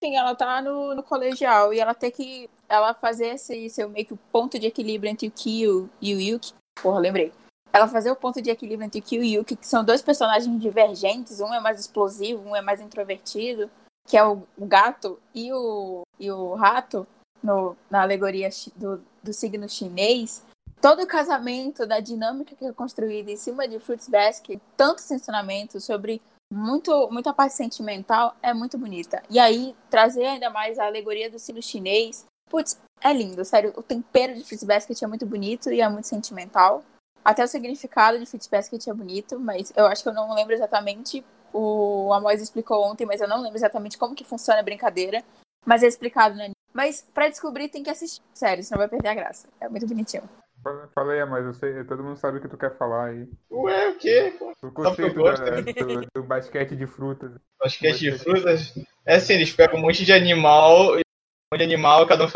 Enfim, 0.00 0.16
ela 0.16 0.34
tá 0.34 0.62
no, 0.62 0.94
no 0.94 1.02
colegial 1.02 1.74
e 1.74 1.80
ela 1.80 1.92
tem 1.92 2.10
que 2.10 2.48
ela 2.68 2.94
fazer 2.94 3.34
esse 3.34 3.68
seu 3.68 3.88
meio 3.88 4.06
que 4.06 4.14
o 4.14 4.18
ponto 4.30 4.58
de 4.58 4.66
equilíbrio 4.66 5.10
entre 5.10 5.26
o 5.26 5.30
Kyo 5.30 5.90
e 6.00 6.14
o 6.14 6.20
Yuki. 6.20 6.52
Porra, 6.80 7.00
lembrei. 7.00 7.32
Ela 7.72 7.88
fazer 7.88 8.10
o 8.10 8.16
ponto 8.16 8.40
de 8.40 8.50
equilíbrio 8.50 8.86
entre 8.86 9.00
o 9.00 9.02
Kyo 9.02 9.22
e 9.22 9.36
o 9.36 9.40
Yuki, 9.40 9.56
que 9.56 9.66
são 9.66 9.84
dois 9.84 10.00
personagens 10.00 10.60
divergentes, 10.60 11.40
um 11.40 11.52
é 11.52 11.60
mais 11.60 11.80
explosivo, 11.80 12.48
um 12.48 12.54
é 12.54 12.62
mais 12.62 12.80
introvertido, 12.80 13.68
que 14.06 14.16
é 14.16 14.24
o, 14.24 14.42
o 14.56 14.66
gato 14.66 15.18
e 15.34 15.52
o, 15.52 16.02
e 16.18 16.30
o 16.30 16.54
rato, 16.54 17.06
no, 17.42 17.76
na 17.90 18.02
alegoria 18.02 18.48
do, 18.76 19.02
do 19.22 19.32
signo 19.32 19.68
chinês. 19.68 20.44
Todo 20.80 21.02
o 21.02 21.06
casamento, 21.06 21.84
da 21.86 21.98
dinâmica 21.98 22.54
que 22.54 22.64
é 22.64 22.72
construída 22.72 23.32
em 23.32 23.36
cima 23.36 23.66
de 23.66 23.80
Fruits 23.80 24.08
Basket, 24.08 24.60
tantos 24.76 25.10
ensinamentos 25.10 25.84
sobre 25.84 26.22
muito, 26.52 27.08
muita 27.10 27.32
parte 27.32 27.54
sentimental 27.54 28.34
é 28.42 28.54
muito 28.54 28.78
bonita. 28.78 29.22
E 29.28 29.38
aí, 29.38 29.76
trazer 29.90 30.26
ainda 30.26 30.50
mais 30.50 30.78
a 30.78 30.86
alegoria 30.86 31.30
do 31.30 31.38
sino 31.38 31.62
chinês, 31.62 32.24
putz, 32.48 32.78
é 33.00 33.12
lindo, 33.12 33.44
sério. 33.44 33.72
O 33.76 33.82
tempero 33.82 34.34
de 34.34 34.44
Fruits 34.44 34.64
Basket 34.64 35.02
é 35.02 35.06
muito 35.06 35.26
bonito 35.26 35.70
e 35.70 35.80
é 35.80 35.88
muito 35.88 36.08
sentimental. 36.08 36.82
Até 37.24 37.44
o 37.44 37.48
significado 37.48 38.18
de 38.18 38.26
Fruits 38.26 38.48
Basket 38.48 38.86
é 38.86 38.94
bonito, 38.94 39.38
mas 39.38 39.72
eu 39.76 39.86
acho 39.86 40.02
que 40.02 40.08
eu 40.08 40.14
não 40.14 40.34
lembro 40.34 40.54
exatamente. 40.54 41.24
O 41.52 42.12
Amos 42.12 42.40
explicou 42.40 42.84
ontem, 42.84 43.06
mas 43.06 43.20
eu 43.20 43.28
não 43.28 43.40
lembro 43.42 43.56
exatamente 43.56 43.98
como 43.98 44.14
que 44.14 44.24
funciona 44.24 44.60
a 44.60 44.62
brincadeira. 44.62 45.22
Mas 45.64 45.82
é 45.82 45.86
explicado 45.86 46.34
anime. 46.34 46.54
Mas 46.72 47.02
pra 47.12 47.28
descobrir 47.28 47.68
tem 47.68 47.82
que 47.82 47.90
assistir. 47.90 48.22
Sério, 48.32 48.62
senão 48.64 48.78
vai 48.78 48.88
perder 48.88 49.08
a 49.08 49.14
graça. 49.14 49.48
É 49.60 49.68
muito 49.68 49.86
bonitinho. 49.86 50.28
Fala- 50.62 51.12
aí, 51.12 51.24
mas 51.24 51.44
eu 51.44 51.54
sei, 51.54 51.84
todo 51.84 52.02
mundo 52.02 52.16
sabe 52.16 52.38
o 52.38 52.40
que 52.40 52.48
tu 52.48 52.56
quer 52.58 52.76
falar 52.76 53.06
aí. 53.06 53.26
Ué, 53.50 53.88
o 53.90 53.98
quê? 53.98 54.34
O 54.62 54.70
conceito 54.72 55.22
da- 55.22 55.60
do, 55.60 56.06
do 56.14 56.22
basquete 56.22 56.76
de 56.76 56.86
frutas. 56.86 57.32
Basquete 57.60 57.98
de 57.98 58.12
frutas. 58.12 58.74
É 59.06 59.16
assim, 59.16 59.34
eles 59.34 59.52
pegam 59.52 59.78
um 59.78 59.82
monte 59.82 60.04
de 60.04 60.12
animal, 60.12 60.96
e 60.96 61.00
um 61.00 61.54
monte 61.54 61.58
de 61.58 61.64
animal, 61.64 62.06
cada 62.06 62.26
um 62.26 62.30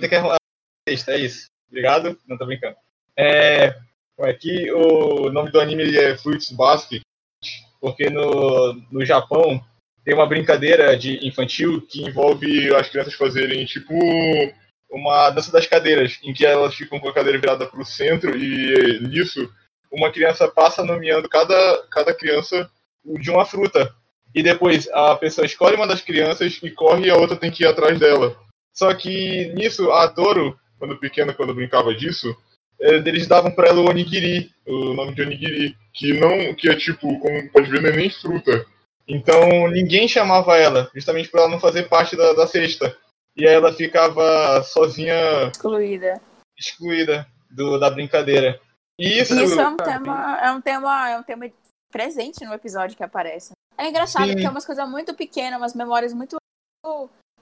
tem 0.00 0.08
que 0.08 0.14
arrumar 0.14 0.36
cesta, 0.88 1.12
é 1.12 1.18
isso. 1.18 1.46
Obrigado? 1.68 2.16
Não, 2.26 2.38
tô 2.38 2.46
brincando. 2.46 2.76
É. 3.16 3.76
Aqui 4.20 4.70
o 4.72 5.30
nome 5.30 5.50
do 5.50 5.60
anime 5.60 5.94
é 5.94 6.16
Fruits 6.16 6.50
Basket, 6.50 7.02
porque 7.80 8.08
no, 8.08 8.72
no 8.90 9.04
Japão 9.04 9.62
tem 10.04 10.14
uma 10.14 10.26
brincadeira 10.26 10.96
de 10.96 11.26
infantil 11.26 11.82
que 11.86 12.02
envolve 12.02 12.74
as 12.74 12.88
crianças 12.88 13.12
fazerem 13.12 13.66
tipo 13.66 13.92
uma 14.90 15.30
dança 15.30 15.50
das 15.52 15.66
cadeiras, 15.66 16.18
em 16.22 16.32
que 16.32 16.46
elas 16.46 16.74
ficam 16.74 16.98
com 16.98 17.08
a 17.08 17.14
cadeira 17.14 17.38
virada 17.38 17.66
para 17.66 17.80
o 17.80 17.84
centro 17.84 18.36
e 18.36 19.00
nisso 19.08 19.50
uma 19.90 20.10
criança 20.10 20.48
passa 20.48 20.84
nomeando 20.84 21.28
cada, 21.28 21.82
cada 21.90 22.14
criança 22.14 22.70
de 23.04 23.30
uma 23.30 23.44
fruta. 23.44 23.94
E 24.34 24.42
depois 24.42 24.88
a 24.92 25.14
pessoa 25.16 25.46
escolhe 25.46 25.76
uma 25.76 25.86
das 25.86 26.00
crianças 26.00 26.58
e 26.62 26.70
corre 26.70 27.06
e 27.06 27.10
a 27.10 27.16
outra 27.16 27.36
tem 27.36 27.50
que 27.50 27.64
ir 27.64 27.66
atrás 27.66 27.98
dela. 27.98 28.36
Só 28.74 28.92
que 28.94 29.52
nisso, 29.54 29.90
a 29.90 30.08
Toro, 30.08 30.58
quando 30.78 30.98
pequena, 30.98 31.32
quando 31.32 31.54
brincava 31.54 31.94
disso, 31.94 32.36
eh, 32.80 32.96
eles 32.96 33.26
davam 33.26 33.50
pra 33.50 33.68
ela 33.68 33.80
o 33.80 33.88
onigiri, 33.88 34.50
o 34.66 34.92
nome 34.92 35.14
de 35.14 35.22
onigiri, 35.22 35.76
que 35.94 36.12
não, 36.20 36.54
que 36.54 36.68
é 36.68 36.76
tipo, 36.76 37.18
como 37.18 37.50
pode 37.50 37.70
ver, 37.70 37.80
não 37.80 37.88
é 37.88 37.96
nem 37.96 38.10
fruta. 38.10 38.66
Então 39.08 39.70
ninguém 39.70 40.06
chamava 40.08 40.56
ela, 40.58 40.90
justamente 40.94 41.30
pra 41.30 41.42
ela 41.42 41.50
não 41.50 41.60
fazer 41.60 41.84
parte 41.84 42.16
da, 42.16 42.34
da 42.34 42.46
cesta. 42.46 42.94
E 43.36 43.46
aí 43.46 43.54
ela 43.54 43.72
ficava 43.72 44.62
sozinha, 44.62 45.48
Excluída. 45.52 46.20
excluída 46.58 47.26
do, 47.50 47.78
da 47.78 47.90
brincadeira. 47.90 48.58
E 48.98 49.20
isso, 49.20 49.34
Isso 49.38 49.60
é 49.60 49.68
um 49.68 49.76
tema, 49.76 50.38
é 50.40 50.50
um 50.50 50.60
tema, 50.60 51.10
é 51.10 51.18
um 51.18 51.22
tema 51.22 51.50
presente 51.92 52.44
no 52.44 52.54
episódio 52.54 52.96
que 52.96 53.04
aparece. 53.04 53.52
É 53.76 53.88
engraçado 53.88 54.24
Sim. 54.24 54.32
porque 54.32 54.46
é 54.46 54.50
umas 54.50 54.64
coisas 54.64 54.88
muito 54.88 55.14
pequenas, 55.14 55.60
umas 55.60 55.74
memórias 55.74 56.14
muito 56.14 56.36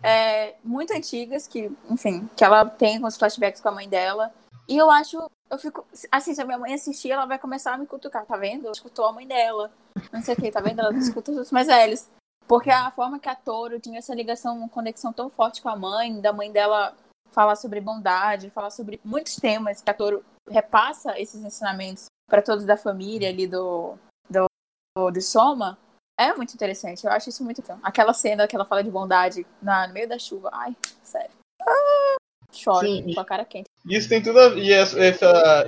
é, 0.02 0.56
muito 0.64 0.92
antigas 0.92 1.46
que, 1.46 1.70
enfim, 1.88 2.28
que 2.36 2.44
ela 2.44 2.64
tem 2.66 3.00
com 3.00 3.06
os 3.06 3.16
flashbacks 3.16 3.60
com 3.60 3.68
a 3.68 3.72
mãe 3.72 3.88
dela. 3.88 4.32
E 4.68 4.76
eu 4.76 4.90
acho, 4.90 5.18
eu 5.50 5.58
fico, 5.58 5.86
assim, 6.10 6.34
se 6.34 6.40
a 6.40 6.44
minha 6.44 6.58
mãe 6.58 6.74
assistir, 6.74 7.10
ela 7.10 7.26
vai 7.26 7.38
começar 7.38 7.74
a 7.74 7.78
me 7.78 7.86
cutucar, 7.86 8.26
tá 8.26 8.36
vendo? 8.36 8.64
Ela 8.64 8.72
escutou 8.72 9.06
a 9.06 9.12
mãe 9.12 9.26
dela. 9.26 9.70
Não 10.12 10.22
sei 10.22 10.34
o 10.34 10.36
que, 10.36 10.50
tá 10.50 10.60
vendo? 10.60 10.80
Ela 10.80 10.92
escuta 10.98 11.30
os 11.30 11.36
outros 11.36 11.52
mais 11.52 11.68
velhos. 11.68 12.08
Porque 12.46 12.70
a 12.70 12.90
forma 12.90 13.18
que 13.18 13.28
a 13.28 13.34
Toro 13.34 13.80
tinha 13.80 13.98
essa 13.98 14.14
ligação, 14.14 14.56
uma 14.58 14.68
conexão 14.68 15.12
tão 15.12 15.30
forte 15.30 15.62
com 15.62 15.68
a 15.68 15.76
mãe, 15.76 16.20
da 16.20 16.32
mãe 16.32 16.52
dela 16.52 16.94
falar 17.30 17.56
sobre 17.56 17.80
bondade, 17.80 18.50
falar 18.50 18.70
sobre 18.70 19.00
muitos 19.04 19.36
temas 19.36 19.80
que 19.80 19.90
a 19.90 19.94
Toro 19.94 20.24
repassa 20.48 21.18
esses 21.18 21.42
ensinamentos 21.42 22.06
para 22.28 22.42
todos 22.42 22.64
da 22.64 22.76
família 22.76 23.28
ali 23.28 23.46
do, 23.46 23.96
do, 24.28 24.46
do 25.10 25.20
Soma, 25.20 25.78
é 26.18 26.32
muito 26.34 26.54
interessante. 26.54 27.04
Eu 27.04 27.10
acho 27.10 27.28
isso 27.28 27.42
muito 27.42 27.62
bom. 27.62 27.78
Aquela 27.82 28.12
cena 28.14 28.46
que 28.46 28.54
ela 28.54 28.64
fala 28.64 28.84
de 28.84 28.90
bondade 28.90 29.46
na, 29.60 29.86
no 29.88 29.94
meio 29.94 30.08
da 30.08 30.18
chuva. 30.18 30.50
Ai, 30.52 30.76
sério. 31.02 31.30
Ah, 31.60 32.16
choro 32.52 32.86
Sim, 32.86 33.14
com 33.14 33.20
a 33.20 33.24
cara 33.24 33.44
quente. 33.44 33.68
isso 33.86 34.08
tem 34.08 34.22
tudo 34.22 34.38
a 34.38 34.48
ver. 34.50 34.62
E 34.62 34.72
essa, 34.72 34.98
essa- 35.02 35.66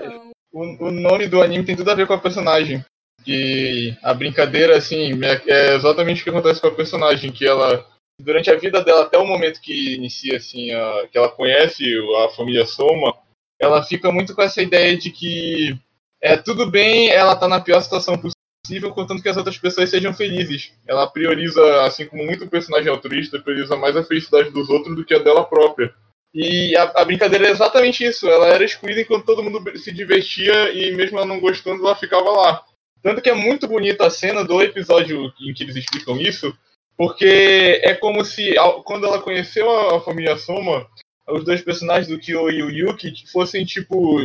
o, 0.53 0.61
o 0.87 0.91
nome 0.91 1.27
do 1.27 1.43
anime 1.43 1.65
tem 1.65 1.77
tudo 1.77 1.91
a 1.91 1.95
ver 1.95 2.07
com 2.07 2.13
a 2.13 2.21
personagem. 2.21 2.85
Que 3.27 3.99
a 4.05 4.15
brincadeira, 4.15 4.77
assim, 4.79 5.11
é, 5.49 5.75
exatamente 5.75 6.21
o 6.21 6.25
que 6.25 6.31
acontece 6.31 6.61
com 6.61 6.69
a 6.69 6.75
personagem, 6.75 7.33
que 7.33 7.45
ela, 7.45 7.85
durante 8.23 8.49
a 8.53 8.57
vida 8.57 8.81
dela, 8.85 9.03
até 9.03 9.19
o 9.19 9.27
momento 9.27 9.61
que 9.61 9.95
inicia, 9.97 10.37
assim, 10.37 10.71
a- 10.71 11.09
que 11.11 11.19
ela 11.19 11.29
conhece 11.29 11.85
a 12.25 12.29
família 12.31 12.65
Soma, 12.65 13.13
ela 13.61 13.83
fica 13.83 14.13
muito 14.13 14.33
com 14.33 14.43
essa 14.43 14.63
ideia 14.63 14.97
de 14.97 15.11
que 15.11 15.77
é 16.23 16.37
tudo 16.37 16.71
bem, 16.71 17.11
ela 17.11 17.35
tá 17.35 17.49
na 17.49 17.61
pior 17.61 17.81
situação 17.81 18.15
possível, 18.17 18.93
contanto 18.93 19.21
que 19.23 19.29
as 19.29 19.37
outras 19.37 19.59
pessoas 19.59 19.91
sejam 19.91 20.15
felizes. 20.15 20.73
Ela 20.87 21.09
prioriza, 21.09 21.83
assim 21.83 22.07
como 22.07 22.25
muito 22.25 22.47
personagem 22.49 22.91
altruísta, 22.91 23.41
prioriza 23.41 23.77
mais 23.77 23.97
a 23.97 24.05
felicidade 24.05 24.51
dos 24.51 24.69
outros 24.71 24.95
do 24.95 25.05
que 25.05 25.15
a 25.15 25.19
dela 25.19 25.45
própria. 25.45 25.93
E 26.33 26.77
a, 26.77 26.83
a 26.97 27.05
brincadeira 27.05 27.49
é 27.49 27.51
exatamente 27.51 28.05
isso. 28.05 28.29
Ela 28.29 28.49
era 28.49 28.65
excluída 28.65 29.01
enquanto 29.01 29.25
todo 29.25 29.43
mundo 29.43 29.77
se 29.79 29.91
divertia 29.93 30.71
e 30.73 30.93
mesmo 30.95 31.17
ela 31.19 31.27
não 31.27 31.41
gostando, 31.41 31.85
ela 31.85 31.97
ficava 31.97 32.31
lá. 32.31 32.65
Tanto 33.07 33.23
que 33.23 33.31
é 33.31 33.35
muito 33.35 33.69
bonita 33.69 34.05
a 34.05 34.11
cena 34.11 34.45
do 34.45 34.61
episódio 34.61 35.33
em 35.41 35.55
que 35.55 35.63
eles 35.63 35.77
explicam 35.77 36.21
isso, 36.21 36.53
porque 36.97 37.81
é 37.85 37.95
como 37.95 38.25
se, 38.25 38.57
quando 38.85 39.07
ela 39.07 39.23
conheceu 39.23 39.71
a, 39.71 39.99
a 39.99 40.01
família 40.01 40.37
Soma, 40.37 40.85
os 41.29 41.45
dois 41.45 41.63
personagens 41.63 42.09
do 42.09 42.19
Kyo 42.19 42.51
e 42.51 42.65
o 42.65 42.69
Yuki 42.69 43.15
fossem, 43.31 43.65
tipo, 43.65 44.19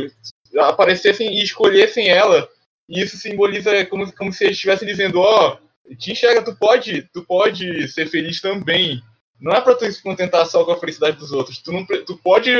aparecessem 0.58 1.32
e 1.32 1.44
escolhessem 1.44 2.08
ela. 2.08 2.48
E 2.88 3.00
isso 3.00 3.16
simboliza 3.16 3.86
como, 3.86 4.12
como 4.14 4.32
se 4.32 4.42
eles 4.42 4.56
estivessem 4.56 4.88
dizendo, 4.88 5.20
ó, 5.20 5.56
oh, 5.88 5.94
te 5.94 6.10
enxerga, 6.10 6.42
tu 6.42 6.56
pode, 6.56 7.02
tu 7.14 7.22
pode 7.22 7.86
ser 7.86 8.08
feliz 8.08 8.40
também. 8.40 9.00
Não 9.40 9.52
é 9.52 9.60
pra 9.60 9.76
tu 9.76 9.88
se 9.92 10.02
contentar 10.02 10.44
só 10.46 10.64
com 10.64 10.72
a 10.72 10.80
felicidade 10.80 11.18
dos 11.18 11.30
outros. 11.30 11.58
Tu, 11.58 11.70
não, 11.70 11.86
tu 11.86 12.16
pode 12.16 12.50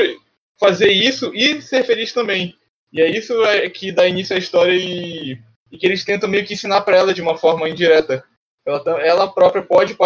fazer 0.57 0.89
isso 0.89 1.35
e 1.35 1.61
ser 1.61 1.83
feliz 1.83 2.13
também. 2.13 2.55
E 2.93 3.01
é 3.01 3.09
isso 3.11 3.43
é 3.43 3.69
que 3.69 3.91
dá 3.91 4.07
início 4.07 4.33
à 4.33 4.39
história 4.39 4.73
e, 4.73 5.37
e 5.73 5.77
que 5.77 5.87
eles 5.87 6.05
tentam 6.05 6.29
meio 6.29 6.45
que 6.45 6.53
ensinar 6.53 6.81
para 6.81 6.95
ela 6.95 7.13
de 7.13 7.21
uma 7.21 7.35
forma 7.35 7.67
indireta. 7.67 8.23
Ela, 8.65 9.01
ela 9.01 9.33
própria 9.33 9.63
pode 9.63 9.97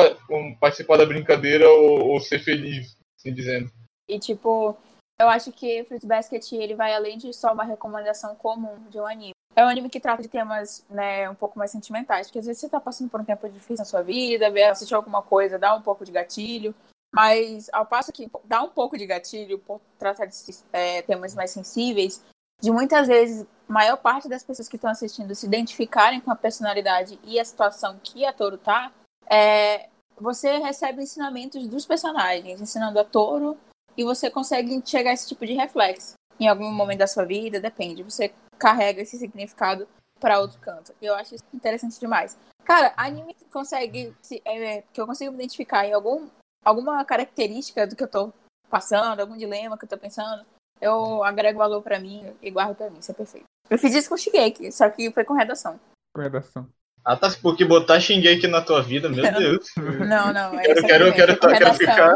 participar 0.59 0.97
da 0.97 1.05
brincadeira 1.05 1.69
ou, 1.69 2.07
ou 2.07 2.19
ser 2.21 2.39
feliz, 2.39 2.97
assim 3.19 3.33
dizendo. 3.33 3.69
E 4.07 4.17
tipo, 4.17 4.75
eu 5.19 5.27
acho 5.27 5.51
que 5.51 5.83
Fruit 5.83 6.07
Basket 6.07 6.53
ele 6.53 6.73
vai 6.73 6.95
além 6.95 7.17
de 7.17 7.33
só 7.33 7.51
uma 7.51 7.65
recomendação 7.65 8.33
comum 8.35 8.77
de 8.89 8.97
um 8.97 9.05
anime. 9.05 9.33
É 9.55 9.65
um 9.65 9.67
anime 9.67 9.89
que 9.89 9.99
trata 9.99 10.21
de 10.21 10.29
temas, 10.29 10.85
né, 10.89 11.29
um 11.29 11.35
pouco 11.35 11.59
mais 11.59 11.71
sentimentais, 11.71 12.27
porque 12.27 12.39
às 12.39 12.45
vezes 12.45 12.61
você 12.61 12.69
tá 12.69 12.79
passando 12.79 13.09
por 13.09 13.19
um 13.19 13.25
tempo 13.25 13.49
difícil 13.49 13.77
na 13.77 13.85
sua 13.85 14.03
vida, 14.03 14.47
assistir 14.71 14.93
alguma 14.93 15.21
coisa, 15.21 15.59
dá 15.59 15.75
um 15.75 15.81
pouco 15.81 16.05
de 16.05 16.11
gatilho, 16.11 16.73
mas 17.13 17.67
ao 17.73 17.85
passo 17.85 18.13
que 18.13 18.29
dá 18.45 18.61
um 18.61 18.69
pouco 18.69 18.97
de 18.97 19.05
gatilho 19.05 19.59
por 19.59 19.81
tratar 19.97 20.25
de 20.25 20.35
é, 20.71 21.01
temas 21.01 21.33
mais 21.33 21.51
sensíveis, 21.51 22.23
de 22.61 22.71
muitas 22.71 23.07
vezes, 23.07 23.47
maior 23.67 23.97
parte 23.97 24.29
das 24.29 24.43
pessoas 24.43 24.69
que 24.69 24.75
estão 24.75 24.89
assistindo 24.89 25.35
se 25.35 25.45
identificarem 25.45 26.21
com 26.21 26.31
a 26.31 26.35
personalidade 26.35 27.19
e 27.23 27.39
a 27.39 27.45
situação 27.45 27.99
que 28.01 28.25
a 28.25 28.33
Toro 28.33 28.57
tá, 28.57 28.91
é, 29.29 29.89
você 30.19 30.57
recebe 30.57 31.03
ensinamentos 31.03 31.67
dos 31.67 31.85
personagens, 31.85 32.61
ensinando 32.61 32.99
a 32.99 33.03
Toro 33.03 33.57
e 33.95 34.03
você 34.03 34.29
consegue 34.29 34.73
enxergar 34.73 35.13
esse 35.13 35.27
tipo 35.27 35.45
de 35.45 35.53
reflexo. 35.53 36.13
Em 36.39 36.47
algum 36.47 36.71
momento 36.71 36.99
da 36.99 37.07
sua 37.07 37.25
vida, 37.25 37.59
depende. 37.59 38.03
Você 38.03 38.31
carrega 38.57 39.01
esse 39.01 39.17
significado 39.17 39.87
para 40.19 40.39
outro 40.39 40.59
canto. 40.59 40.93
Eu 41.01 41.15
acho 41.15 41.35
isso 41.35 41.43
interessante 41.53 41.99
demais. 41.99 42.37
Cara, 42.63 42.93
anime 42.97 43.33
que 43.33 43.45
consegue, 43.45 44.15
é, 44.45 44.83
que 44.93 44.99
eu 44.99 45.07
consigo 45.07 45.33
identificar 45.33 45.85
em 45.85 45.93
algum, 45.93 46.27
alguma 46.63 47.03
característica 47.05 47.87
do 47.87 47.95
que 47.95 48.03
eu 48.03 48.07
tô 48.07 48.33
passando, 48.69 49.19
algum 49.19 49.37
dilema 49.37 49.77
que 49.77 49.85
eu 49.85 49.89
tô 49.89 49.97
pensando, 49.97 50.45
eu 50.81 51.23
agrego 51.23 51.59
valor 51.59 51.81
para 51.81 51.99
mim 51.99 52.25
e 52.41 52.51
guardo 52.51 52.75
para 52.75 52.89
mim. 52.89 52.99
Isso 52.99 53.11
é 53.11 53.15
perfeito. 53.15 53.45
Eu 53.69 53.77
fiz 53.77 53.93
isso 53.93 54.09
com 54.09 54.15
o 54.15 54.17
Shigeki, 54.17 54.71
só 54.71 54.89
que 54.89 55.11
foi 55.11 55.23
com 55.23 55.33
redação. 55.33 55.79
Com 56.13 56.21
redação. 56.21 56.67
Ah, 57.03 57.15
tá. 57.15 57.29
Porque 57.41 57.63
botar 57.63 57.99
Shingeki 57.99 58.47
na 58.47 58.61
tua 58.61 58.81
vida, 58.81 59.07
meu 59.07 59.23
Deus. 59.33 59.65
Não, 59.77 60.33
não. 60.33 60.51
Quero, 60.57 60.81
quero, 60.85 61.13
quero, 61.13 61.39
quero, 61.39 61.73
ficar. 61.73 62.15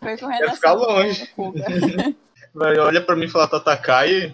Foi 0.00 0.16
com 0.16 0.26
redação. 0.26 0.38
Quero 0.38 0.54
ficar 0.54 0.72
longe. 0.72 1.34
Vai, 2.54 2.78
olha 2.78 3.04
pra 3.04 3.16
mim 3.16 3.24
e 3.26 3.28
fala 3.28 3.48
Tatakai. 3.48 4.32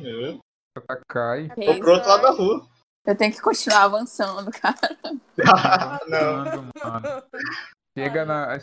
Tatakai. 0.75 1.49
Tô 1.49 1.79
pro 1.79 1.93
outro 1.93 2.09
lado 2.09 2.23
da 2.23 2.31
rua. 2.31 2.67
Eu 3.07 3.17
tenho 3.17 3.33
que 3.33 3.41
continuar 3.41 3.85
avançando, 3.85 4.51
cara. 4.51 4.97
não. 6.09 6.69
Mano. 6.85 7.23
Chega 7.97 8.25
na, 8.25 8.59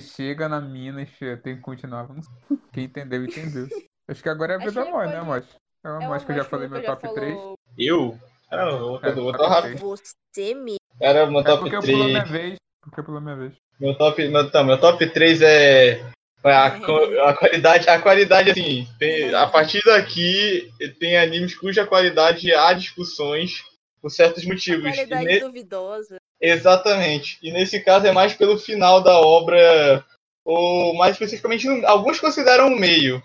chega 0.00 0.48
na 0.48 0.60
mina 0.60 1.02
e 1.02 1.36
tem 1.38 1.56
que 1.56 1.62
continuar 1.62 2.00
avançando. 2.00 2.36
Quem 2.72 2.84
entendeu, 2.84 3.24
entendeu. 3.24 3.66
Acho 4.08 4.22
que 4.22 4.28
agora 4.28 4.54
é 4.54 4.56
a 4.56 4.58
vida 4.58 4.84
mãe, 4.84 5.08
né, 5.08 5.20
Mocha? 5.20 5.46
É 5.84 5.88
uma 5.88 6.08
Mocha 6.08 6.24
que 6.24 6.32
eu 6.32 6.36
já 6.36 6.44
falei 6.44 6.68
meu 6.68 6.84
top 6.84 7.14
3. 7.14 7.38
Eu? 7.78 8.18
Ah, 8.50 8.56
eu 8.56 9.14
vou, 9.16 9.32
tô 9.32 9.46
rápido. 9.46 9.78
Você 9.78 10.54
mesmo. 10.54 10.78
Era 11.00 11.26
meu 11.26 11.42
top 11.42 11.68
é 11.68 11.70
porque 11.70 11.86
3. 11.86 11.98
Eu 11.98 12.04
minha 12.04 12.24
vez. 12.24 12.56
Porque 12.80 13.02
pulou 13.02 13.20
minha 13.20 13.36
vez. 13.36 13.52
Meu 13.80 13.94
top, 13.96 14.28
meu, 14.28 14.42
então, 14.42 14.64
meu 14.64 14.78
top 14.78 15.04
3 15.06 15.42
é. 15.42 16.00
A, 16.44 16.66
a 16.66 17.34
qualidade, 17.34 17.88
a 17.88 18.00
qualidade, 18.00 18.50
assim, 18.52 18.86
tem, 19.00 19.34
a 19.34 19.48
partir 19.48 19.82
daqui 19.84 20.70
tem 21.00 21.18
animes 21.18 21.56
cuja 21.56 21.84
qualidade 21.84 22.54
há 22.54 22.72
discussões 22.72 23.64
por 24.00 24.10
certos 24.10 24.44
motivos. 24.44 24.86
A 24.86 24.92
qualidade 24.92 25.24
ne... 25.24 25.40
duvidosa. 25.40 26.18
Exatamente. 26.40 27.38
E 27.42 27.50
nesse 27.50 27.80
caso 27.80 28.06
é 28.06 28.12
mais 28.12 28.32
pelo 28.34 28.58
final 28.58 29.02
da 29.02 29.18
obra, 29.18 30.04
ou 30.44 30.94
mais 30.94 31.14
especificamente, 31.16 31.66
alguns 31.84 32.20
consideram 32.20 32.68
um 32.68 32.78
meio, 32.78 33.20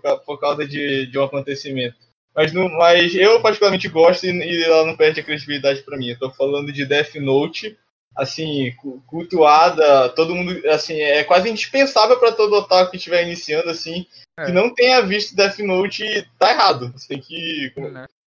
por, 0.00 0.18
por 0.20 0.40
causa 0.40 0.66
de, 0.66 1.06
de 1.06 1.18
um 1.18 1.24
acontecimento. 1.24 1.96
Mas, 2.34 2.52
não, 2.52 2.68
mas 2.70 3.14
eu 3.14 3.40
particularmente 3.42 3.88
gosto 3.88 4.24
e, 4.24 4.30
e 4.30 4.64
ela 4.64 4.86
não 4.86 4.96
perde 4.96 5.20
a 5.20 5.24
credibilidade 5.24 5.82
para 5.82 5.98
mim. 5.98 6.08
Eu 6.08 6.18
tô 6.18 6.30
falando 6.30 6.72
de 6.72 6.86
Death 6.86 7.14
Note, 7.16 7.76
assim, 8.16 8.72
cultuada, 9.06 10.08
todo 10.10 10.34
mundo, 10.34 10.60
assim, 10.68 11.00
é 11.00 11.24
quase 11.24 11.50
indispensável 11.50 12.18
para 12.18 12.32
todo 12.32 12.54
otaku 12.54 12.90
que 12.90 12.96
estiver 12.96 13.22
iniciando, 13.22 13.70
assim, 13.70 14.06
é. 14.38 14.46
que 14.46 14.52
não 14.52 14.74
tenha 14.74 15.02
visto 15.02 15.36
Death 15.36 15.58
Note, 15.58 16.26
tá 16.38 16.52
errado. 16.52 16.92
Você 16.96 17.08
tem 17.08 17.20
que... 17.20 17.72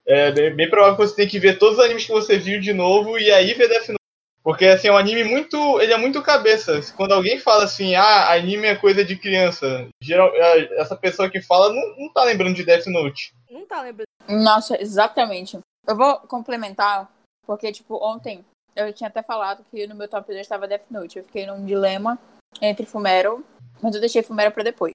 É, 0.06 0.28
é 0.28 0.32
bem, 0.32 0.54
bem 0.54 0.70
provável 0.70 0.96
que 0.96 1.06
você 1.06 1.16
tem 1.16 1.28
que 1.28 1.38
ver 1.38 1.58
todos 1.58 1.78
os 1.78 1.84
animes 1.84 2.04
que 2.04 2.12
você 2.12 2.36
viu 2.36 2.60
de 2.60 2.74
novo 2.74 3.18
e 3.18 3.30
aí 3.32 3.54
ver 3.54 3.68
Death 3.68 3.88
Note. 3.88 4.03
Porque, 4.44 4.66
assim, 4.66 4.88
é 4.88 4.92
um 4.92 4.96
anime 4.98 5.24
muito... 5.24 5.80
Ele 5.80 5.94
é 5.94 5.96
muito 5.96 6.22
cabeça. 6.22 6.78
Quando 6.94 7.12
alguém 7.12 7.40
fala 7.40 7.64
assim, 7.64 7.94
ah, 7.94 8.30
anime 8.30 8.66
é 8.66 8.76
coisa 8.76 9.02
de 9.02 9.16
criança, 9.16 9.88
geral, 10.02 10.30
essa 10.72 10.94
pessoa 10.94 11.30
que 11.30 11.40
fala 11.40 11.72
não, 11.72 11.96
não 11.96 12.12
tá 12.12 12.22
lembrando 12.24 12.54
de 12.54 12.62
Death 12.62 12.86
Note. 12.88 13.32
Não 13.50 13.64
tá 13.66 13.80
lembrando. 13.80 14.06
Nossa, 14.28 14.78
exatamente. 14.78 15.58
Eu 15.86 15.96
vou 15.96 16.18
complementar, 16.20 17.10
porque, 17.46 17.72
tipo, 17.72 17.96
ontem 18.04 18.44
eu 18.76 18.92
tinha 18.92 19.08
até 19.08 19.22
falado 19.22 19.64
que 19.70 19.86
no 19.86 19.94
meu 19.94 20.08
top 20.08 20.26
2 20.26 20.40
estava 20.40 20.68
Death 20.68 20.90
Note. 20.90 21.18
Eu 21.18 21.24
fiquei 21.24 21.46
num 21.46 21.64
dilema 21.64 22.18
entre 22.60 22.84
Fumero, 22.84 23.44
mas 23.80 23.94
eu 23.94 24.00
deixei 24.00 24.22
Fumero 24.22 24.52
para 24.52 24.62
depois. 24.62 24.92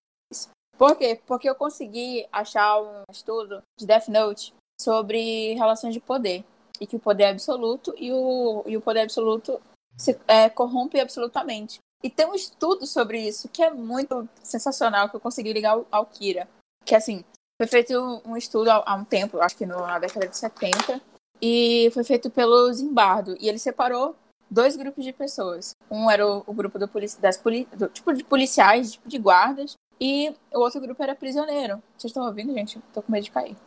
Por 0.78 0.96
quê? 0.96 1.20
Porque 1.26 1.50
eu 1.50 1.56
consegui 1.56 2.28
achar 2.32 2.80
um 2.80 3.04
estudo 3.12 3.62
de 3.78 3.86
Death 3.86 4.08
Note 4.10 4.54
sobre 4.80 5.56
relações 5.56 5.94
de 5.94 6.00
poder 6.00 6.44
e 6.80 6.88
que 6.88 6.96
o 6.96 7.00
poder 7.00 7.24
é 7.24 7.30
absoluto 7.32 7.94
e 7.98 8.12
o, 8.12 8.64
e 8.66 8.78
o 8.78 8.82
poder 8.82 9.02
absoluto 9.02 9.62
se 9.98 10.18
é, 10.28 10.50
corrompe 10.50 11.00
absolutamente. 11.00 11.80
E 12.02 12.10
tem 12.10 12.26
um 12.26 12.34
estudo 12.34 12.88
sobre 12.88 13.20
isso 13.20 13.50
que 13.50 13.62
é 13.62 13.70
muito 13.70 14.28
sensacional, 14.42 15.10
que 15.10 15.16
eu 15.16 15.20
consegui 15.20 15.52
ligar 15.52 15.72
ao, 15.72 15.88
ao 15.92 16.06
Kira. 16.06 16.48
Que 16.86 16.96
assim, 16.96 17.24
foi 17.60 17.68
feito 17.68 18.22
um 18.26 18.38
estudo 18.38 18.70
há, 18.72 18.84
há 18.86 18.96
um 18.96 19.04
tempo, 19.04 19.42
acho 19.42 19.58
que 19.58 19.66
no, 19.66 19.78
na 19.86 20.00
década 20.00 20.28
de 20.28 20.38
70, 20.38 21.02
e 21.42 21.90
foi 21.94 22.04
feito 22.04 22.30
pelo 22.30 22.72
Zimbardo. 22.74 23.36
E 23.40 23.50
ele 23.50 23.60
separou 23.60 24.16
dois 24.50 24.78
grupos 24.78 25.04
de 25.04 25.12
pessoas. 25.12 25.76
Um 25.92 26.10
era 26.10 26.26
o, 26.26 26.44
o 26.48 26.54
grupo 26.54 26.80
do 26.80 26.88
polici 26.88 27.20
das 27.20 27.38
poli 27.38 27.68
do, 27.74 27.88
tipo 27.90 28.14
de 28.14 28.24
policiais, 28.24 28.94
tipo 28.94 29.10
de 29.10 29.18
guardas, 29.18 29.74
e 30.00 30.34
o 30.54 30.60
outro 30.60 30.80
grupo 30.80 31.04
era 31.04 31.14
prisioneiro. 31.14 31.84
Vocês 31.98 32.12
estão 32.12 32.26
ouvindo, 32.26 32.54
gente? 32.54 32.80
Tô 32.94 33.02
com 33.02 33.12
medo 33.12 33.26
de 33.26 33.32
cair. 33.32 33.58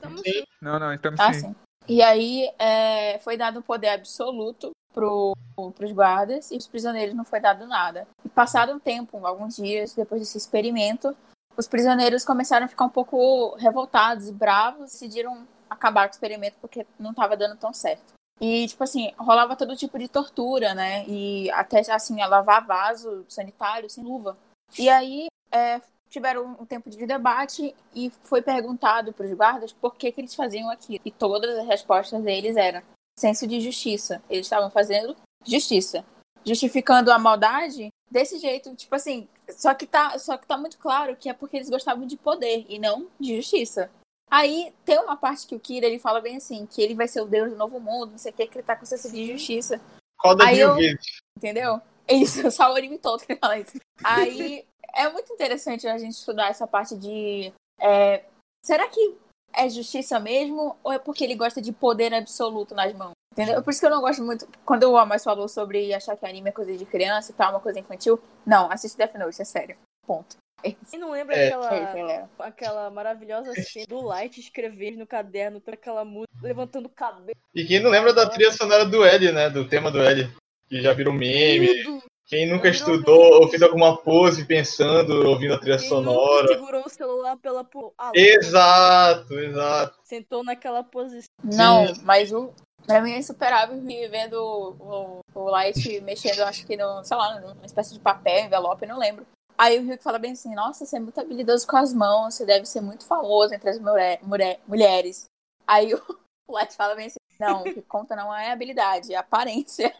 Não, 0.60 0.78
não, 0.78 0.94
estamos 0.94 1.20
ah, 1.20 1.32
sim. 1.34 1.40
sim. 1.40 1.55
E 1.88 2.02
aí 2.02 2.50
é, 2.59 3.18
foi 3.18 3.36
dado 3.36 3.59
um 3.59 3.62
poder 3.62 3.88
absoluto 3.88 4.70
pro, 4.92 5.34
pros 5.74 5.92
guardas 5.92 6.50
e 6.50 6.56
os 6.56 6.66
prisioneiros 6.66 7.14
não 7.14 7.24
foi 7.24 7.40
dado 7.40 7.66
nada. 7.66 8.06
E 8.24 8.28
passado 8.28 8.72
um 8.72 8.78
tempo, 8.78 9.26
alguns 9.26 9.56
dias 9.56 9.94
depois 9.94 10.20
desse 10.20 10.38
experimento, 10.38 11.16
os 11.56 11.66
prisioneiros 11.66 12.24
começaram 12.24 12.66
a 12.66 12.68
ficar 12.68 12.84
um 12.84 12.90
pouco 12.90 13.54
revoltados 13.56 14.30
bravos, 14.30 14.92
decidiram 14.92 15.46
acabar 15.68 16.09
com 16.09 16.12
o 16.12 16.16
experimento 16.16 16.56
porque 16.60 16.86
não 16.98 17.10
estava 17.10 17.36
dando 17.36 17.56
tão 17.56 17.72
certo. 17.72 18.12
E, 18.40 18.66
tipo 18.66 18.82
assim, 18.82 19.12
rolava 19.16 19.54
todo 19.54 19.76
tipo 19.76 19.98
de 19.98 20.09
tortura, 20.09 20.74
né? 20.74 21.06
E 21.06 21.50
até, 21.52 21.80
assim, 21.92 22.18
lavar 22.24 22.66
vaso 22.66 23.24
sanitário 23.28 23.88
sem 23.88 24.02
luva. 24.02 24.36
E 24.78 24.88
aí, 24.88 25.28
é, 25.50 25.80
tiveram 26.12 26.56
um 26.60 26.66
tempo 26.66 26.90
de 26.90 27.06
debate 27.06 27.74
e 27.94 28.12
foi 28.22 28.43
perguntado 28.43 29.12
para 29.12 29.24
os 29.24 29.32
guardas 29.32 29.72
por 29.72 29.94
que, 29.97 30.12
que 30.12 30.20
eles 30.20 30.34
faziam 30.34 30.70
aquilo. 30.70 31.01
E 31.05 31.10
todas 31.10 31.59
as 31.59 31.66
respostas 31.66 32.22
deles 32.22 32.56
eram 32.56 32.82
senso 33.18 33.47
de 33.47 33.60
justiça. 33.60 34.22
Eles 34.28 34.47
estavam 34.47 34.70
fazendo 34.70 35.16
justiça. 35.44 36.05
Justificando 36.44 37.10
a 37.10 37.18
maldade 37.18 37.89
desse 38.10 38.39
jeito, 38.39 38.74
tipo 38.76 38.94
assim, 38.94 39.26
só 39.48 39.72
que 39.72 39.86
tá, 39.86 40.18
só 40.18 40.36
que 40.36 40.47
tá 40.47 40.59
muito 40.59 40.76
claro 40.76 41.16
que 41.16 41.30
é 41.30 41.32
porque 41.32 41.56
eles 41.56 41.70
gostavam 41.70 42.06
de 42.06 42.16
poder 42.16 42.66
e 42.68 42.78
não 42.78 43.09
de 43.18 43.36
justiça. 43.36 43.90
Aí 44.30 44.72
tem 44.84 44.98
uma 44.98 45.16
parte 45.16 45.47
que 45.47 45.55
o 45.55 45.60
Kira 45.60 45.86
ele 45.86 45.98
fala 45.98 46.20
bem 46.20 46.36
assim, 46.36 46.66
que 46.66 46.82
ele 46.82 46.94
vai 46.94 47.09
ser 47.09 47.22
o 47.22 47.26
deus 47.26 47.51
do 47.51 47.56
novo 47.56 47.80
mundo, 47.80 48.12
não 48.12 48.18
sei 48.18 48.32
o 48.32 48.34
que, 48.34 48.47
que 48.47 48.59
ele 48.59 48.66
tá 48.66 48.76
com 48.76 48.84
senso 48.84 49.10
de 49.10 49.26
justiça. 49.26 49.80
Roda 50.20 50.44
Aí 50.44 50.56
mil 50.56 50.78
eu-. 50.78 50.98
Entendeu? 51.36 51.80
Isso, 52.09 52.48
só 52.51 52.70
o 52.72 52.76
anime 52.76 52.98
todo 52.98 53.24
que 53.24 53.32
ele 53.32 53.40
fala 53.40 53.59
isso. 53.59 53.78
Aí 54.02 54.66
é 54.94 55.09
muito 55.10 55.32
interessante 55.32 55.86
a 55.86 55.98
gente 55.98 56.12
estudar 56.12 56.48
essa 56.48 56.66
parte 56.66 56.97
de. 56.97 57.52
é, 57.81 58.24
será 58.64 58.89
que 58.89 59.16
é 59.55 59.69
justiça 59.69 60.19
mesmo? 60.19 60.77
Ou 60.82 60.93
é 60.93 60.98
porque 60.98 61.24
ele 61.24 61.35
gosta 61.35 61.60
de 61.60 61.73
poder 61.73 62.12
absoluto 62.14 62.74
nas 62.74 62.93
mãos? 62.94 63.12
Entendeu? 63.32 63.62
Por 63.62 63.70
isso 63.70 63.81
que 63.81 63.86
eu 63.86 63.90
não 63.90 64.01
gosto 64.01 64.23
muito. 64.23 64.47
Quando 64.64 64.85
o 64.85 64.97
Amos 64.97 65.24
falou 65.24 65.48
sobre 65.48 65.93
achar 65.94 66.16
que 66.16 66.27
anime 66.27 66.51
é 66.51 66.52
coisa 66.52 66.77
de 66.77 66.85
criança 66.85 67.32
e 67.32 67.35
tal, 67.35 67.51
uma 67.52 67.60
coisa 67.60 67.78
infantil. 67.81 68.20
Não, 68.47 68.70
assiste 68.70 68.97
Death 68.97 69.14
Note, 69.14 69.40
é 69.40 69.44
sério. 69.44 69.77
Ponto. 70.06 70.36
E 70.64 70.77
não 70.97 71.10
lembra 71.10 71.35
É. 71.35 71.47
aquela, 71.48 71.74
É, 71.74 71.94
galera. 71.97 72.31
aquela 72.39 72.90
maravilhosa 72.90 73.52
cena 73.55 73.86
do 73.89 74.01
Light 74.01 74.39
escrever 74.39 74.97
no 74.97 75.06
caderno, 75.06 75.60
aquela 75.66 76.05
música, 76.05 76.32
levantando 76.43 76.86
o 76.86 76.90
cabelo. 76.90 77.36
E 77.55 77.64
quem 77.64 77.81
não 77.81 77.90
lembra 77.90 78.12
da 78.12 78.28
trilha 78.28 78.52
sonora 78.52 78.85
do 78.85 79.02
L, 79.05 79.32
né? 79.32 79.51
Do 79.51 79.69
tema 79.69 79.90
do 79.90 80.01
L. 80.01 80.31
Que 80.69 80.81
já 80.81 80.93
virou 80.93 81.12
meme. 81.12 81.82
Tudo. 81.82 82.02
Quem 82.32 82.46
nunca 82.46 82.70
Virou 82.70 82.94
estudou 82.94 83.42
ou 83.42 83.48
fez 83.48 83.60
alguma 83.60 83.94
pose 83.94 84.46
pensando, 84.46 85.28
ouvindo 85.28 85.52
a 85.52 85.59
trilha 85.59 85.76
Quem 85.76 85.86
sonora. 85.86 86.44
nunca 86.44 86.54
segurou 86.54 86.82
o 86.86 86.88
celular 86.88 87.36
pela 87.36 87.68
ah, 87.98 88.10
Exato, 88.14 89.38
exato. 89.38 89.98
Sentou 90.02 90.42
naquela 90.42 90.82
posição. 90.82 91.28
Não, 91.44 91.92
mas 92.02 92.32
o, 92.32 92.50
Pra 92.86 93.02
mim 93.02 93.12
é 93.12 93.18
insuperável 93.18 93.78
vir 93.82 94.09
vendo 94.09 94.36
o, 94.42 95.20
o 95.34 95.44
Light 95.50 96.00
mexendo, 96.00 96.40
acho 96.40 96.66
que 96.66 96.74
no, 96.74 97.04
sei 97.04 97.18
lá, 97.18 97.38
numa 97.38 97.66
espécie 97.66 97.92
de 97.92 98.00
papel, 98.00 98.46
envelope, 98.46 98.86
não 98.86 98.98
lembro. 98.98 99.26
Aí 99.59 99.78
o 99.78 99.82
Ryuk 99.82 100.02
fala 100.02 100.18
bem 100.18 100.32
assim, 100.32 100.54
nossa, 100.54 100.86
você 100.86 100.96
é 100.96 101.00
muito 101.00 101.20
habilidoso 101.20 101.66
com 101.66 101.76
as 101.76 101.92
mãos, 101.92 102.32
você 102.32 102.46
deve 102.46 102.64
ser 102.64 102.80
muito 102.80 103.04
famoso 103.04 103.52
entre 103.52 103.68
as 103.68 103.78
mulher, 103.78 104.20
mulher, 104.22 104.59
mulheres. 104.66 105.26
Aí 105.66 105.92
o, 105.92 106.00
o 106.48 106.52
Light 106.54 106.74
fala 106.74 106.94
bem 106.94 107.09
assim, 107.09 107.18
não, 107.38 107.60
o 107.60 107.64
que 107.64 107.82
conta 107.82 108.16
não 108.16 108.34
é 108.34 108.50
habilidade, 108.50 109.12
é 109.12 109.18
aparência. 109.18 109.94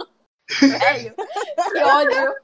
Velho, 0.61 1.15
que 1.73 1.79
ódio. 1.79 2.35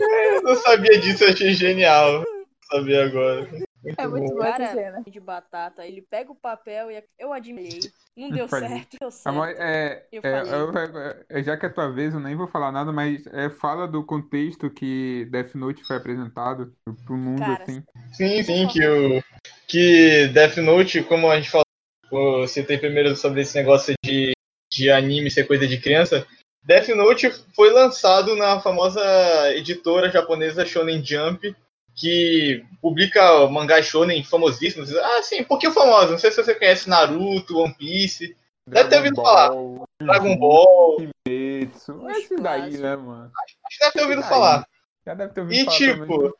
Eu 0.00 0.42
não 0.42 0.54
sabia 0.56 0.98
disso, 0.98 1.24
eu 1.24 1.30
achei 1.30 1.52
genial. 1.52 2.24
Sabia 2.70 3.04
agora. 3.04 3.48
Muito 3.82 3.98
É 3.98 4.06
muito 4.06 4.34
bom. 4.34 4.40
Cara, 4.40 4.72
cena. 4.72 5.02
de 5.06 5.20
batata, 5.20 5.86
ele 5.86 6.02
pega 6.02 6.30
o 6.30 6.34
papel 6.34 6.90
e 6.90 7.02
eu 7.18 7.32
admirei. 7.32 7.80
Não 8.16 8.30
deu 8.30 8.46
certo, 8.46 8.98
deu 9.00 9.10
certo. 9.10 9.26
Amor, 9.26 9.48
é, 9.48 10.06
Eu 10.12 10.20
é, 10.22 10.42
eu- 10.42 11.24
é, 11.30 11.42
já 11.42 11.56
que 11.56 11.64
é 11.64 11.68
a 11.68 11.72
tua 11.72 11.90
vez, 11.90 12.12
eu 12.12 12.20
nem 12.20 12.36
vou 12.36 12.46
falar 12.46 12.70
nada, 12.70 12.92
mas 12.92 13.26
é, 13.28 13.48
fala 13.48 13.88
do 13.88 14.04
contexto 14.04 14.68
que 14.70 15.26
Death 15.30 15.54
Note 15.54 15.82
foi 15.84 15.96
apresentado 15.96 16.72
pro 17.06 17.16
mundo, 17.16 17.40
Cara, 17.40 17.62
assim. 17.62 17.82
Sim, 18.12 18.42
sim, 18.42 18.68
que 18.68 18.86
o 18.86 19.22
que 19.66 20.28
Death 20.28 20.58
Note, 20.58 21.02
como 21.04 21.30
a 21.30 21.36
gente 21.36 21.50
falou, 21.50 21.64
eu 22.12 22.46
citei 22.46 22.76
primeiro 22.76 23.16
sobre 23.16 23.40
esse 23.40 23.56
negócio 23.56 23.94
de, 24.04 24.32
de 24.70 24.90
anime 24.90 25.30
ser 25.30 25.46
coisa 25.46 25.66
de 25.66 25.80
criança. 25.80 26.26
Death 26.62 26.88
Note 26.88 27.30
foi 27.54 27.70
lançado 27.70 28.36
na 28.36 28.60
famosa 28.60 29.02
editora 29.54 30.10
japonesa 30.10 30.64
Shonen 30.64 31.04
Jump, 31.04 31.54
que 31.94 32.64
publica 32.80 33.46
mangás 33.48 33.86
shonen 33.86 34.22
famosíssimos. 34.22 34.94
Ah, 34.94 35.22
sim, 35.22 35.40
um 35.40 35.44
pouquinho 35.44 35.72
famoso. 35.72 36.12
Não 36.12 36.18
sei 36.18 36.30
se 36.30 36.42
você 36.42 36.54
conhece 36.54 36.88
Naruto, 36.88 37.58
One 37.58 37.74
Piece, 37.74 38.36
Deve 38.70 38.88
ter 38.88 38.96
ouvido 38.98 39.16
falar. 39.16 39.50
Dragon 40.00 40.36
Ball. 40.36 40.96
Kimetsu, 41.26 42.10
esse 42.10 42.36
daí, 42.36 42.78
né, 42.78 42.96
mano? 42.96 43.30
Acho 43.36 43.56
que 43.68 43.78
deve 43.80 43.92
ter 43.92 44.02
ouvido 44.02 44.22
falar. 44.22 44.66
Já 45.04 45.14
deve 45.14 45.32
ter 45.32 45.40
ouvido 45.40 45.60
E, 45.60 45.64
falar 45.64 45.78
pelo 45.78 46.06
tipo. 46.06 46.38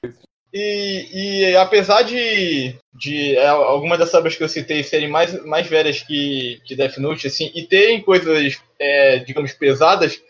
E, 0.52 1.08
e 1.12 1.56
apesar 1.56 2.02
de, 2.02 2.74
de 2.94 3.36
é, 3.36 3.46
algumas 3.46 3.98
das 3.98 4.12
obras 4.14 4.34
que 4.34 4.42
eu 4.42 4.48
citei 4.48 4.82
serem 4.82 5.08
mais, 5.08 5.44
mais 5.44 5.66
velhas 5.66 6.02
que, 6.02 6.60
que 6.64 6.74
Death 6.74 6.98
Note, 6.98 7.26
assim, 7.28 7.50
e 7.54 7.62
terem 7.64 8.00
coisas, 8.00 8.60
é, 8.78 9.18
digamos, 9.20 9.52
pesadas, 9.52 10.20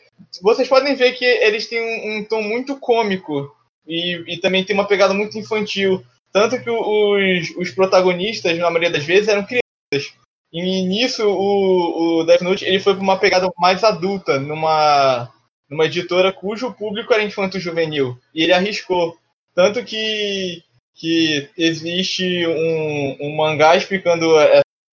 vocês 0.42 0.68
podem 0.68 0.94
ver 0.94 1.12
que 1.12 1.24
eles 1.24 1.66
têm 1.66 1.80
um, 1.80 2.18
um 2.18 2.24
tom 2.24 2.42
muito 2.42 2.76
cômico 2.78 3.54
e, 3.86 4.34
e 4.34 4.36
também 4.38 4.64
tem 4.64 4.74
uma 4.74 4.86
pegada 4.86 5.14
muito 5.14 5.38
infantil. 5.38 6.04
Tanto 6.32 6.62
que 6.62 6.70
os, 6.70 7.56
os 7.56 7.70
protagonistas, 7.70 8.56
na 8.58 8.70
maioria 8.70 8.90
das 8.90 9.04
vezes, 9.04 9.28
eram 9.28 9.44
crianças. 9.44 10.14
E 10.52 10.82
nisso, 10.82 11.26
o, 11.26 12.20
o 12.20 12.24
Death 12.24 12.42
Note 12.42 12.64
ele 12.64 12.80
foi 12.80 12.94
para 12.94 13.02
uma 13.02 13.18
pegada 13.18 13.50
mais 13.58 13.82
adulta, 13.82 14.38
numa, 14.38 15.28
numa 15.68 15.86
editora 15.86 16.32
cujo 16.32 16.72
público 16.72 17.12
era 17.12 17.22
infanto-juvenil. 17.22 18.16
E 18.34 18.42
ele 18.42 18.52
arriscou. 18.52 19.16
Tanto 19.54 19.84
que, 19.84 20.62
que 20.94 21.48
existe 21.56 22.46
um, 22.46 23.16
um 23.20 23.36
mangá 23.36 23.76
explicando 23.76 24.26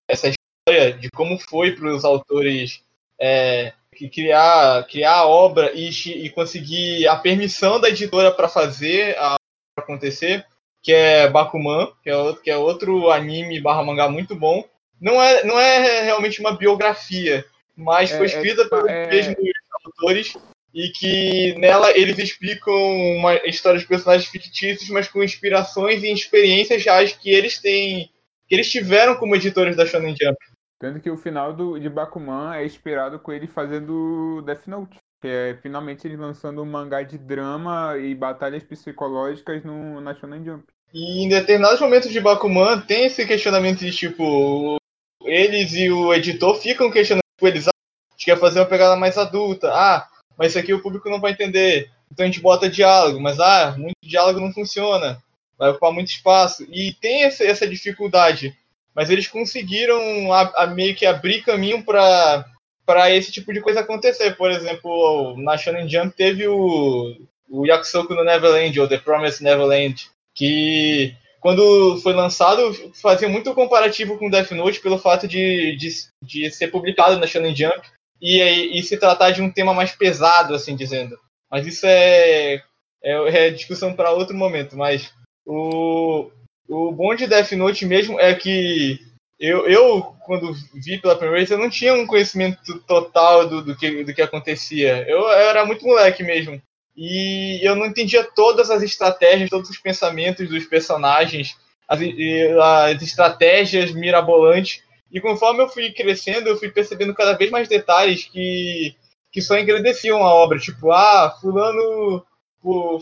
essa- 0.09 0.29
história 0.29 0.93
de 0.93 1.09
como 1.11 1.37
foi 1.39 1.71
para 1.75 1.87
os 1.95 2.03
autores 2.03 2.81
é, 3.19 3.71
criar, 4.13 4.83
criar 4.87 5.13
a 5.15 5.25
obra 5.27 5.71
e, 5.73 5.89
e 5.89 6.29
conseguir 6.29 7.07
a 7.07 7.15
permissão 7.15 7.79
da 7.79 7.89
editora 7.89 8.31
para 8.31 8.49
fazer 8.49 9.17
a 9.17 9.33
obra 9.33 9.37
acontecer, 9.79 10.45
que 10.83 10.91
é 10.93 11.29
Bakuman, 11.29 11.91
que 12.03 12.09
é 12.09 12.15
outro, 12.17 12.41
que 12.43 12.49
é 12.51 12.57
outro 12.57 13.09
anime 13.11 13.61
barra 13.61 13.83
mangá 13.83 14.09
muito 14.09 14.35
bom. 14.35 14.63
Não 14.99 15.21
é, 15.21 15.43
não 15.43 15.59
é 15.59 16.01
realmente 16.03 16.39
uma 16.41 16.55
biografia, 16.57 17.45
mas 17.75 18.11
É- 18.11 18.17
foi 18.17 18.25
é 18.25 18.29
escrita 18.29 18.63
tipo- 18.63 18.75
pelos 18.81 18.89
é- 18.91 19.07
mesmos 19.07 19.37
autores 19.85 20.33
e 20.77 20.91
que 20.91 21.55
nela 21.57 21.89
eles 21.97 22.19
explicam 22.19 22.71
uma 23.17 23.33
história 23.47 23.79
de 23.79 23.87
personagens 23.87 24.29
fictícios, 24.29 24.87
mas 24.91 25.07
com 25.07 25.23
inspirações 25.23 26.03
e 26.03 26.13
experiências 26.13 26.85
reais 26.85 27.13
que 27.13 27.31
eles 27.31 27.57
têm, 27.57 28.11
que 28.47 28.53
eles 28.53 28.69
tiveram 28.69 29.15
como 29.15 29.35
editores 29.35 29.75
da 29.75 29.87
Shonen 29.87 30.15
Jump. 30.15 30.37
Tanto 30.79 30.99
que 30.99 31.09
o 31.09 31.17
final 31.17 31.51
do, 31.51 31.79
de 31.79 31.89
Bakuman 31.89 32.55
é 32.55 32.63
inspirado 32.63 33.17
com 33.17 33.31
ele 33.31 33.47
fazendo 33.47 34.43
Death 34.45 34.67
Note. 34.67 34.97
Que 35.19 35.27
é 35.27 35.57
finalmente 35.63 36.05
ele 36.05 36.15
lançando 36.15 36.61
um 36.61 36.65
mangá 36.65 37.01
de 37.01 37.17
drama 37.17 37.97
e 37.97 38.13
batalhas 38.13 38.63
psicológicas 38.63 39.63
no, 39.63 39.99
na 39.99 40.13
Shonen 40.13 40.45
Jump. 40.45 40.63
E 40.93 41.23
em 41.23 41.27
determinados 41.27 41.81
momentos 41.81 42.11
de 42.11 42.21
Bakuman 42.21 42.81
tem 42.81 43.07
esse 43.07 43.25
questionamento 43.25 43.79
de 43.79 43.89
tipo, 43.89 44.77
eles 45.23 45.73
e 45.73 45.89
o 45.89 46.13
editor 46.13 46.53
ficam 46.61 46.91
questionando, 46.91 47.23
tipo, 47.35 47.47
eles 47.47 47.67
ah, 47.67 47.71
a 47.71 48.13
gente 48.13 48.25
quer 48.25 48.37
fazer 48.37 48.59
uma 48.59 48.67
pegada 48.67 48.95
mais 48.95 49.17
adulta. 49.17 49.71
Ah, 49.73 50.07
mas 50.37 50.51
isso 50.51 50.59
aqui 50.59 50.73
o 50.73 50.81
público 50.81 51.09
não 51.09 51.19
vai 51.19 51.31
entender. 51.31 51.89
Então 52.11 52.23
a 52.23 52.27
gente 52.27 52.39
bota 52.39 52.69
diálogo, 52.69 53.19
mas 53.19 53.39
ah, 53.39 53.75
muito 53.77 53.95
diálogo 54.03 54.39
não 54.39 54.53
funciona. 54.53 55.21
Vai 55.57 55.71
ocupar 55.71 55.91
muito 55.91 56.09
espaço. 56.09 56.65
E 56.71 56.93
tem 56.93 57.23
essa, 57.23 57.43
essa 57.43 57.67
dificuldade. 57.67 58.55
Mas 58.93 59.09
eles 59.09 59.27
conseguiram 59.27 60.31
a, 60.31 60.63
a 60.63 60.67
meio 60.67 60.95
que 60.95 61.05
abrir 61.05 61.43
caminho 61.43 61.83
para 61.83 62.45
para 62.85 63.11
esse 63.13 63.33
tipo 63.33 63.51
de 63.51 63.59
coisa 63.59 63.81
acontecer. 63.81 64.37
Por 64.37 64.49
exemplo, 64.49 65.35
na 65.37 65.57
Shonen 65.57 65.89
Jump 65.89 66.15
teve 66.15 66.47
o, 66.47 67.17
o 67.49 67.65
Yakusoku 67.65 68.15
no 68.15 68.23
Neverland, 68.23 68.79
ou 68.79 68.87
The 68.87 68.97
Promised 68.97 69.43
Neverland, 69.43 70.09
que 70.33 71.13
quando 71.41 71.99
foi 72.01 72.13
lançado 72.13 72.73
fazia 72.93 73.27
muito 73.27 73.53
comparativo 73.53 74.17
com 74.17 74.29
Death 74.29 74.51
Note 74.51 74.79
pelo 74.79 74.97
fato 74.97 75.27
de, 75.27 75.75
de, 75.75 75.89
de 76.23 76.49
ser 76.49 76.69
publicado 76.69 77.17
na 77.17 77.27
Shonen 77.27 77.53
Jump 77.53 77.81
e, 78.21 78.79
e 78.79 78.83
se 78.83 78.97
tratar 78.97 79.31
de 79.31 79.41
um 79.41 79.51
tema 79.51 79.73
mais 79.73 79.91
pesado, 79.91 80.53
assim 80.53 80.75
dizendo. 80.75 81.17
Mas 81.49 81.65
isso 81.65 81.85
é, 81.85 82.55
é, 82.55 82.61
é 83.03 83.49
discussão 83.49 83.93
para 83.93 84.11
outro 84.11 84.35
momento. 84.35 84.75
Mas 84.75 85.13
o, 85.45 86.29
o 86.67 86.91
bom 86.91 87.15
de 87.15 87.27
Death 87.27 87.51
Note 87.53 87.85
mesmo 87.85 88.19
é 88.19 88.33
que 88.33 88.99
eu, 89.39 89.67
eu, 89.67 90.15
quando 90.25 90.53
vi 90.73 90.99
pela 90.99 91.15
primeira 91.15 91.37
vez, 91.37 91.51
eu 91.51 91.59
não 91.59 91.69
tinha 91.69 91.93
um 91.93 92.07
conhecimento 92.07 92.79
total 92.79 93.47
do, 93.47 93.61
do, 93.63 93.75
que, 93.75 94.03
do 94.03 94.13
que 94.13 94.21
acontecia. 94.21 95.05
Eu, 95.07 95.19
eu 95.19 95.49
era 95.49 95.65
muito 95.65 95.85
moleque 95.85 96.23
mesmo. 96.23 96.61
E 96.95 97.59
eu 97.61 97.75
não 97.75 97.85
entendia 97.85 98.23
todas 98.23 98.71
as 98.71 98.81
estratégias, 98.81 99.51
todos 99.51 99.69
os 99.69 99.77
pensamentos 99.77 100.49
dos 100.49 100.65
personagens, 100.65 101.55
as, 101.87 101.99
as 102.01 103.01
estratégias 103.03 103.91
mirabolantes. 103.91 104.81
E 105.11 105.21
conforme 105.21 105.63
eu 105.63 105.69
fui 105.69 105.91
crescendo, 105.91 106.49
eu 106.49 106.57
fui 106.57 106.69
percebendo 106.69 107.13
cada 107.13 107.33
vez 107.33 107.49
mais 107.49 107.67
detalhes 107.67 108.25
que, 108.25 108.95
que 109.31 109.41
só 109.41 109.57
engrandeciam 109.57 110.23
a 110.23 110.33
obra. 110.33 110.59
Tipo, 110.59 110.91
ah, 110.91 111.35
fulano 111.41 112.25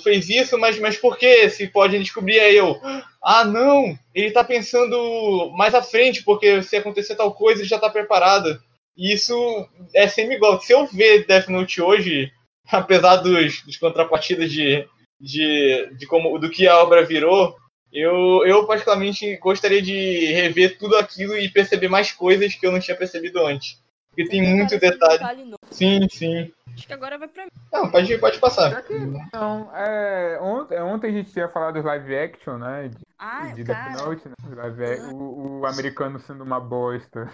fez 0.03 0.29
isso, 0.29 0.57
mas, 0.57 0.79
mas 0.79 0.97
por 0.97 1.17
que? 1.17 1.49
Se 1.49 1.67
pode 1.67 1.97
descobrir 1.97 2.39
aí 2.39 2.55
eu. 2.55 2.79
Ah, 3.23 3.43
não! 3.43 3.97
Ele 4.13 4.31
tá 4.31 4.43
pensando 4.43 5.51
mais 5.57 5.73
à 5.73 5.81
frente, 5.81 6.23
porque 6.23 6.61
se 6.61 6.75
acontecer 6.75 7.15
tal 7.15 7.33
coisa, 7.33 7.61
ele 7.61 7.67
já 7.67 7.79
tá 7.79 7.89
preparado. 7.89 8.61
E 8.95 9.13
isso 9.13 9.67
é 9.93 10.07
sempre 10.07 10.35
igual. 10.35 10.59
Se 10.61 10.73
eu 10.73 10.85
ver 10.87 11.25
Death 11.25 11.47
Note 11.47 11.81
hoje, 11.81 12.31
apesar 12.71 13.17
dos, 13.17 13.61
dos 13.63 13.77
contrapartidas 13.77 14.51
de, 14.51 14.87
de, 15.19 15.89
de 15.97 16.05
como 16.05 16.37
do 16.37 16.49
que 16.49 16.67
a 16.67 16.77
obra 16.77 17.03
virou, 17.03 17.55
eu, 17.95 18.45
eu 18.45 18.65
particularmente 18.67 19.37
gostaria 19.37 19.81
de 19.81 20.31
rever 20.33 20.77
tudo 20.77 20.95
aquilo 20.97 21.37
e 21.37 21.49
perceber 21.49 21.87
mais 21.87 22.11
coisas 22.11 22.53
que 22.55 22.65
eu 22.65 22.71
não 22.71 22.79
tinha 22.79 22.97
percebido 22.97 23.39
antes. 23.45 23.79
Porque 24.09 24.29
tem 24.29 24.41
muito 24.55 24.77
detalhe. 24.79 25.43
novo. 25.43 25.57
Sim, 25.71 26.07
sim. 26.09 26.51
Acho 26.73 26.87
que 26.87 26.93
agora 26.93 27.17
vai 27.17 27.27
pra 27.27 27.45
mim. 27.45 27.51
Não, 27.71 27.89
pode, 27.89 28.17
pode 28.17 28.39
passar. 28.39 28.83
Então, 28.89 29.69
é, 29.73 30.37
ontem, 30.41 30.79
ontem 30.81 31.07
a 31.07 31.11
gente 31.11 31.31
tinha 31.31 31.49
falado 31.49 31.75
dos 31.75 31.85
live 31.85 32.17
action, 32.17 32.57
né? 32.57 32.89
De, 32.89 32.97
Ah, 33.17 33.47
de 33.53 33.63
cara. 33.63 33.89
Death 33.91 34.05
Note, 34.05 34.29
né? 34.29 34.33
O, 35.13 35.59
o 35.61 35.65
americano 35.65 36.19
sendo 36.19 36.43
uma 36.43 36.59
bosta. 36.59 37.29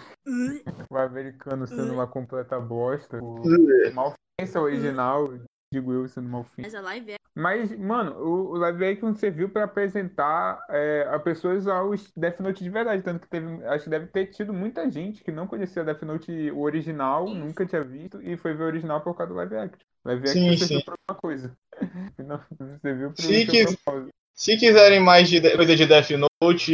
O 0.90 0.96
americano 0.96 1.66
sendo 1.66 1.92
uma 1.92 2.06
completa 2.06 2.58
bosta. 2.60 3.18
O, 3.20 3.42
uma 3.90 4.14
ofensa 4.40 4.60
original, 4.60 5.32
digo 5.72 5.92
eu, 5.92 6.08
sendo 6.08 6.28
uma 6.28 6.40
ofensa. 6.40 6.62
Mas 6.62 6.74
a 6.74 6.80
live 6.80 7.12
é. 7.12 7.21
Mas, 7.34 7.74
mano, 7.78 8.12
o, 8.18 8.50
o 8.52 8.56
live 8.58 8.84
action 8.84 9.14
serviu 9.14 9.48
pra 9.48 9.64
apresentar 9.64 10.62
é, 10.68 11.08
a 11.10 11.18
pessoas 11.18 11.66
aos 11.66 12.12
Death 12.14 12.40
Note 12.40 12.62
de 12.62 12.68
verdade. 12.68 13.02
Tanto 13.02 13.20
que 13.22 13.28
teve, 13.28 13.64
acho 13.66 13.84
que 13.84 13.90
deve 13.90 14.06
ter 14.08 14.26
tido 14.26 14.52
muita 14.52 14.90
gente 14.90 15.24
que 15.24 15.32
não 15.32 15.46
conhecia 15.46 15.82
Death 15.84 16.02
Note 16.02 16.50
o 16.50 16.60
original, 16.60 17.24
Isso. 17.26 17.34
nunca 17.34 17.64
tinha 17.64 17.82
visto, 17.82 18.20
e 18.22 18.36
foi 18.36 18.52
ver 18.52 18.64
o 18.64 18.66
original 18.66 19.00
por 19.00 19.16
causa 19.16 19.32
do 19.32 19.36
live 19.36 19.56
action. 19.56 19.78
Live 20.04 20.22
action 20.28 20.42
Sim, 20.42 20.56
serviu 20.58 20.78
sim. 20.80 20.84
pra 20.84 20.94
uma 21.08 21.16
coisa. 21.18 21.56
Não, 22.18 22.40
serviu 22.82 23.12
pro 23.12 23.26
que- 23.26 23.64
propósito. 23.64 24.10
Se 24.34 24.56
quiserem 24.56 25.00
mais 25.00 25.28
de 25.28 25.40
de- 25.40 25.56
coisa 25.56 25.74
de 25.76 25.86
Death 25.86 26.10
Note 26.42 26.72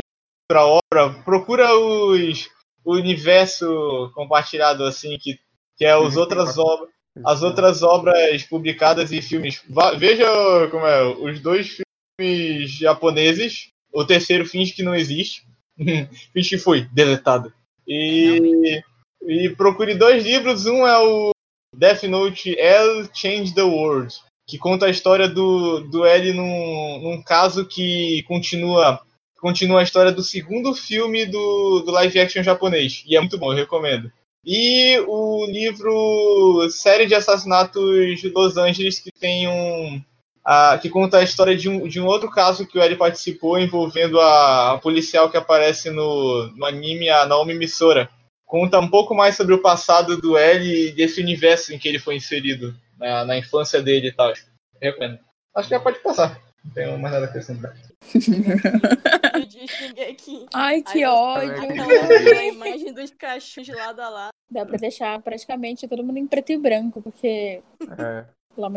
pra 0.48 0.64
obra, 0.66 1.12
procura 1.24 1.72
os 1.78 2.48
o 2.84 2.94
universo 2.96 4.10
compartilhado 4.14 4.82
assim 4.84 5.18
que 5.18 5.38
que 5.76 5.84
é 5.84 5.92
as 5.92 6.16
outras 6.16 6.58
obras, 6.58 6.90
as 7.24 7.42
outras 7.42 7.82
obras 7.82 8.42
publicadas 8.44 9.12
e 9.12 9.22
filmes. 9.22 9.62
Veja 9.98 10.26
como 10.70 10.86
é, 10.86 11.04
os 11.04 11.40
dois 11.40 11.78
filmes 12.18 12.70
japoneses, 12.72 13.68
o 13.92 14.04
terceiro 14.04 14.46
finge 14.46 14.72
que 14.72 14.82
não 14.82 14.94
existe. 14.94 15.46
finge 16.32 16.48
que 16.50 16.58
foi 16.58 16.82
deletado. 16.92 17.52
E 17.86 18.82
E 19.22 19.50
procure 19.50 19.94
dois 19.94 20.24
livros. 20.24 20.66
Um 20.66 20.86
é 20.86 20.98
o 20.98 21.30
Death 21.74 22.04
Note 22.04 22.58
L 22.58 23.08
Change 23.12 23.54
the 23.54 23.62
World, 23.62 24.14
que 24.48 24.58
conta 24.58 24.86
a 24.86 24.90
história 24.90 25.28
do, 25.28 25.80
do 25.80 26.04
L 26.04 26.32
num, 26.32 27.00
num 27.00 27.22
caso 27.22 27.66
que 27.66 28.22
continua 28.24 29.00
continua 29.40 29.80
a 29.80 29.82
história 29.84 30.10
do 30.10 30.22
segundo 30.22 30.74
filme 30.74 31.24
do, 31.24 31.80
do 31.80 31.92
live 31.92 32.18
action 32.18 32.42
japonês. 32.42 33.04
E 33.06 33.16
é 33.16 33.20
muito 33.20 33.38
bom, 33.38 33.52
eu 33.52 33.56
recomendo. 33.56 34.10
E 34.44 34.98
o 35.06 35.46
livro 35.46 36.68
Série 36.70 37.06
de 37.06 37.14
Assassinatos 37.14 38.20
de 38.20 38.30
Los 38.30 38.56
Angeles, 38.56 38.98
que 38.98 39.10
tem 39.10 39.48
um. 39.48 40.02
A, 40.44 40.78
que 40.78 40.88
conta 40.88 41.18
a 41.18 41.22
história 41.22 41.54
de 41.54 41.68
um, 41.68 41.86
de 41.86 42.00
um 42.00 42.06
outro 42.06 42.30
caso 42.30 42.66
que 42.66 42.78
o 42.78 42.80
L 42.80 42.96
participou 42.96 43.58
envolvendo 43.58 44.18
a, 44.18 44.72
a 44.72 44.78
policial 44.78 45.30
que 45.30 45.36
aparece 45.36 45.90
no, 45.90 46.46
no 46.56 46.64
anime, 46.64 47.10
a 47.10 47.26
Naomi 47.26 47.52
Misora. 47.52 48.08
Conta 48.46 48.78
um 48.80 48.88
pouco 48.88 49.14
mais 49.14 49.36
sobre 49.36 49.52
o 49.52 49.60
passado 49.60 50.16
do 50.16 50.38
L 50.38 50.66
e 50.66 50.92
desse 50.92 51.20
universo 51.20 51.74
em 51.74 51.78
que 51.78 51.86
ele 51.86 51.98
foi 51.98 52.16
inserido, 52.16 52.74
na, 52.98 53.26
na 53.26 53.36
infância 53.36 53.82
dele 53.82 54.08
e 54.08 54.12
tal. 54.12 54.32
recomendo. 54.80 55.18
Acho 55.54 55.68
que 55.68 55.74
já 55.74 55.80
pode 55.80 55.98
passar. 55.98 56.40
Não 56.64 56.72
tenho 56.72 56.98
mais 56.98 57.12
nada 57.12 57.26
a 57.26 57.28
acrescentar. 57.28 57.76
Ai, 60.54 60.82
que 60.82 61.04
ódio. 61.04 61.52
a 62.38 62.44
imagem 62.44 62.92
dos 62.92 63.10
cachorros 63.10 63.66
de 63.66 63.74
lado 63.74 64.00
a 64.00 64.08
lado. 64.08 64.30
Dá 64.50 64.64
pra 64.64 64.78
deixar 64.78 65.20
praticamente 65.20 65.86
todo 65.86 66.02
mundo 66.02 66.18
em 66.18 66.26
preto 66.26 66.52
e 66.52 66.56
branco, 66.56 67.02
porque. 67.02 67.62
É. 67.98 68.24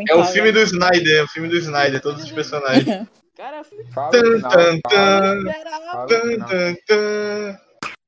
É 0.08 0.14
o 0.14 0.24
filme 0.24 0.52
do 0.52 0.60
Snyder, 0.60 1.18
é 1.18 1.22
o 1.24 1.28
filme 1.28 1.48
do 1.48 1.56
Snyder, 1.56 2.00
todos 2.00 2.22
os 2.22 2.30
personagens. 2.30 2.86
Cara, 3.34 3.64
Fala 3.92 4.10
Tan, 4.10 4.40
tan, 4.40 4.80
fala- 4.88 6.06
tan, 6.06 7.58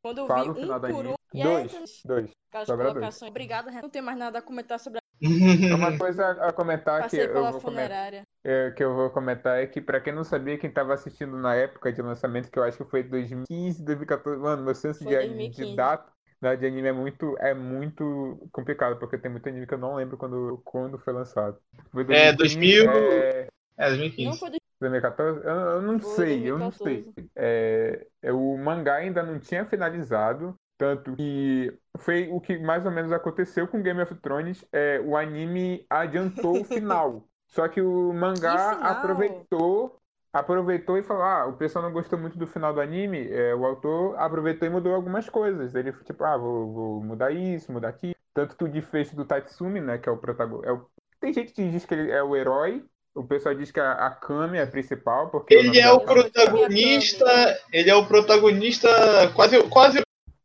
quando 0.03 0.19
eu 0.19 0.27
vi 0.27 0.51
um 0.51 0.81
por 0.81 1.07
um. 1.07 1.15
Aí, 1.35 1.43
Dois, 1.43 1.73
dois. 2.05 2.31
aquelas 2.53 2.69
colocações. 2.69 3.31
Obrigado, 3.31 3.69
Renan. 3.69 3.81
Não 3.83 3.89
tem 3.89 4.03
mais 4.03 4.19
nada 4.19 4.39
a 4.39 4.43
comentar 4.43 4.79
sobre 4.79 5.01
a. 5.25 5.31
Uma 5.75 5.97
coisa 5.97 6.31
a 6.33 6.53
comentar 6.53 7.07
que 7.07 7.17
eu 7.17 7.47
vou 7.51 7.61
comentar. 7.63 8.27
é, 8.45 8.71
que 8.73 8.85
eu 8.85 8.95
vou 8.95 9.11
comentar 9.11 9.59
é 9.63 9.67
que, 9.67 9.81
pra 9.81 10.01
quem 10.01 10.15
não 10.15 10.25
sabia, 10.25 10.59
quem 10.59 10.71
tava 10.73 10.95
assistindo 10.95 11.37
na 11.39 11.55
época 11.55 11.93
de 11.93 12.03
lançamento, 12.03 12.51
que 12.51 12.59
eu 12.59 12.63
acho 12.65 12.79
que 12.79 12.91
foi 12.91 13.03
2015, 13.03 13.85
2014, 13.85 14.41
mano, 14.41 14.63
meu 14.65 14.75
senso 14.75 15.01
Foi 15.03 15.07
de, 15.07 15.15
2015. 15.15 15.65
de 15.71 15.77
data 15.77 16.13
né, 16.41 16.57
de 16.57 16.67
anime 16.67 16.89
é 16.89 16.93
muito, 16.93 17.37
é 17.39 17.55
muito 17.55 18.49
complicado, 18.53 18.99
porque 18.99 19.17
tem 19.19 19.31
muito 19.31 19.49
anime 19.49 19.67
que 19.67 19.75
eu 19.75 19.79
não 19.79 19.95
lembro 19.97 20.17
quando, 20.19 20.61
quando 20.65 20.99
foi 20.99 21.13
lançado. 21.13 21.59
Foi 21.91 22.05
É, 22.15 22.33
2015, 22.33 22.87
2000. 22.87 22.91
é, 22.91 23.49
É, 23.79 23.89
Não 24.19 24.37
2015. 24.37 24.39
foi 24.39 24.51
do 24.51 24.57
2014? 24.81 25.41
Eu, 25.41 25.55
eu 25.55 25.83
não 25.83 25.99
Foi 26.01 26.11
sei, 26.17 26.51
eu 26.51 26.59
não 26.59 26.71
sei. 26.71 27.09
2014. 27.09 27.31
É, 27.37 28.07
é, 28.23 28.33
o 28.33 28.57
mangá 28.59 28.97
ainda 28.97 29.23
não 29.23 29.39
tinha 29.41 29.65
finalizado, 29.65 30.55
tanto 30.77 31.15
que 31.15 31.73
foi 31.99 32.29
o 32.31 32.41
que 32.41 32.59
mais 32.59 32.85
ou 32.85 32.91
menos 32.91 33.13
aconteceu 33.13 33.69
com 33.69 33.83
Game 33.83 34.01
of 34.01 34.15
Thrones. 34.17 34.65
É, 34.73 35.01
o 35.01 35.17
anime 35.17 35.87
adiantou 35.89 36.61
o 36.61 36.65
final. 36.65 37.25
Só 37.49 37.69
que 37.69 37.81
o 37.81 38.13
mangá 38.13 38.77
Que 38.77 38.85
aproveitou, 38.85 40.01
aproveitou 40.33 40.99
e 40.99 41.03
falou: 41.03 41.23
Ah, 41.23 41.47
o 41.47 41.53
pessoal 41.57 41.85
não 41.85 41.93
gostou 41.93 42.19
muito 42.19 42.37
do 42.37 42.47
final 42.47 42.73
do 42.73 42.81
anime. 42.81 43.29
É, 43.31 43.55
o 43.55 43.65
autor 43.65 44.19
aproveitou 44.19 44.67
e 44.67 44.71
mudou 44.71 44.95
algumas 44.95 45.29
coisas. 45.29 45.75
Ele 45.75 45.93
tipo, 46.05 46.25
ah, 46.25 46.37
vou, 46.37 46.73
vou 46.73 47.05
mudar 47.05 47.31
isso, 47.31 47.73
mudar 47.73 47.89
aquilo. 47.89 48.15
Tanto 48.35 48.57
que 48.57 48.65
o 48.65 48.69
desfecho 48.69 49.15
do 49.15 49.25
Tatsumi, 49.25 49.81
né, 49.81 49.99
que 49.99 50.09
é 50.09 50.13
o 50.13 50.17
protagonista. 50.17 50.69
É 50.69 50.73
o... 50.73 50.87
Tem 51.21 51.33
gente 51.33 51.53
que 51.53 51.71
diz 51.71 51.87
que 51.87 51.95
ele 51.95 52.11
é 52.11 52.23
o 52.23 52.35
herói. 52.35 52.85
O 53.15 53.23
pessoal 53.23 53.55
diz 53.55 53.71
que 53.71 53.79
a, 53.79 53.93
a 53.93 54.11
Kami 54.11 54.59
é 54.59 54.63
a 54.63 54.67
principal, 54.67 55.31
porque 55.31 55.55
Ele 55.55 55.69
nome 55.69 55.79
é 55.79 55.93
o 55.93 56.01
protagonista. 56.01 57.61
Ele 57.73 57.89
é 57.89 57.95
o 57.95 58.07
protagonista 58.07 58.89
quase. 59.37 59.63
quase 59.69 60.04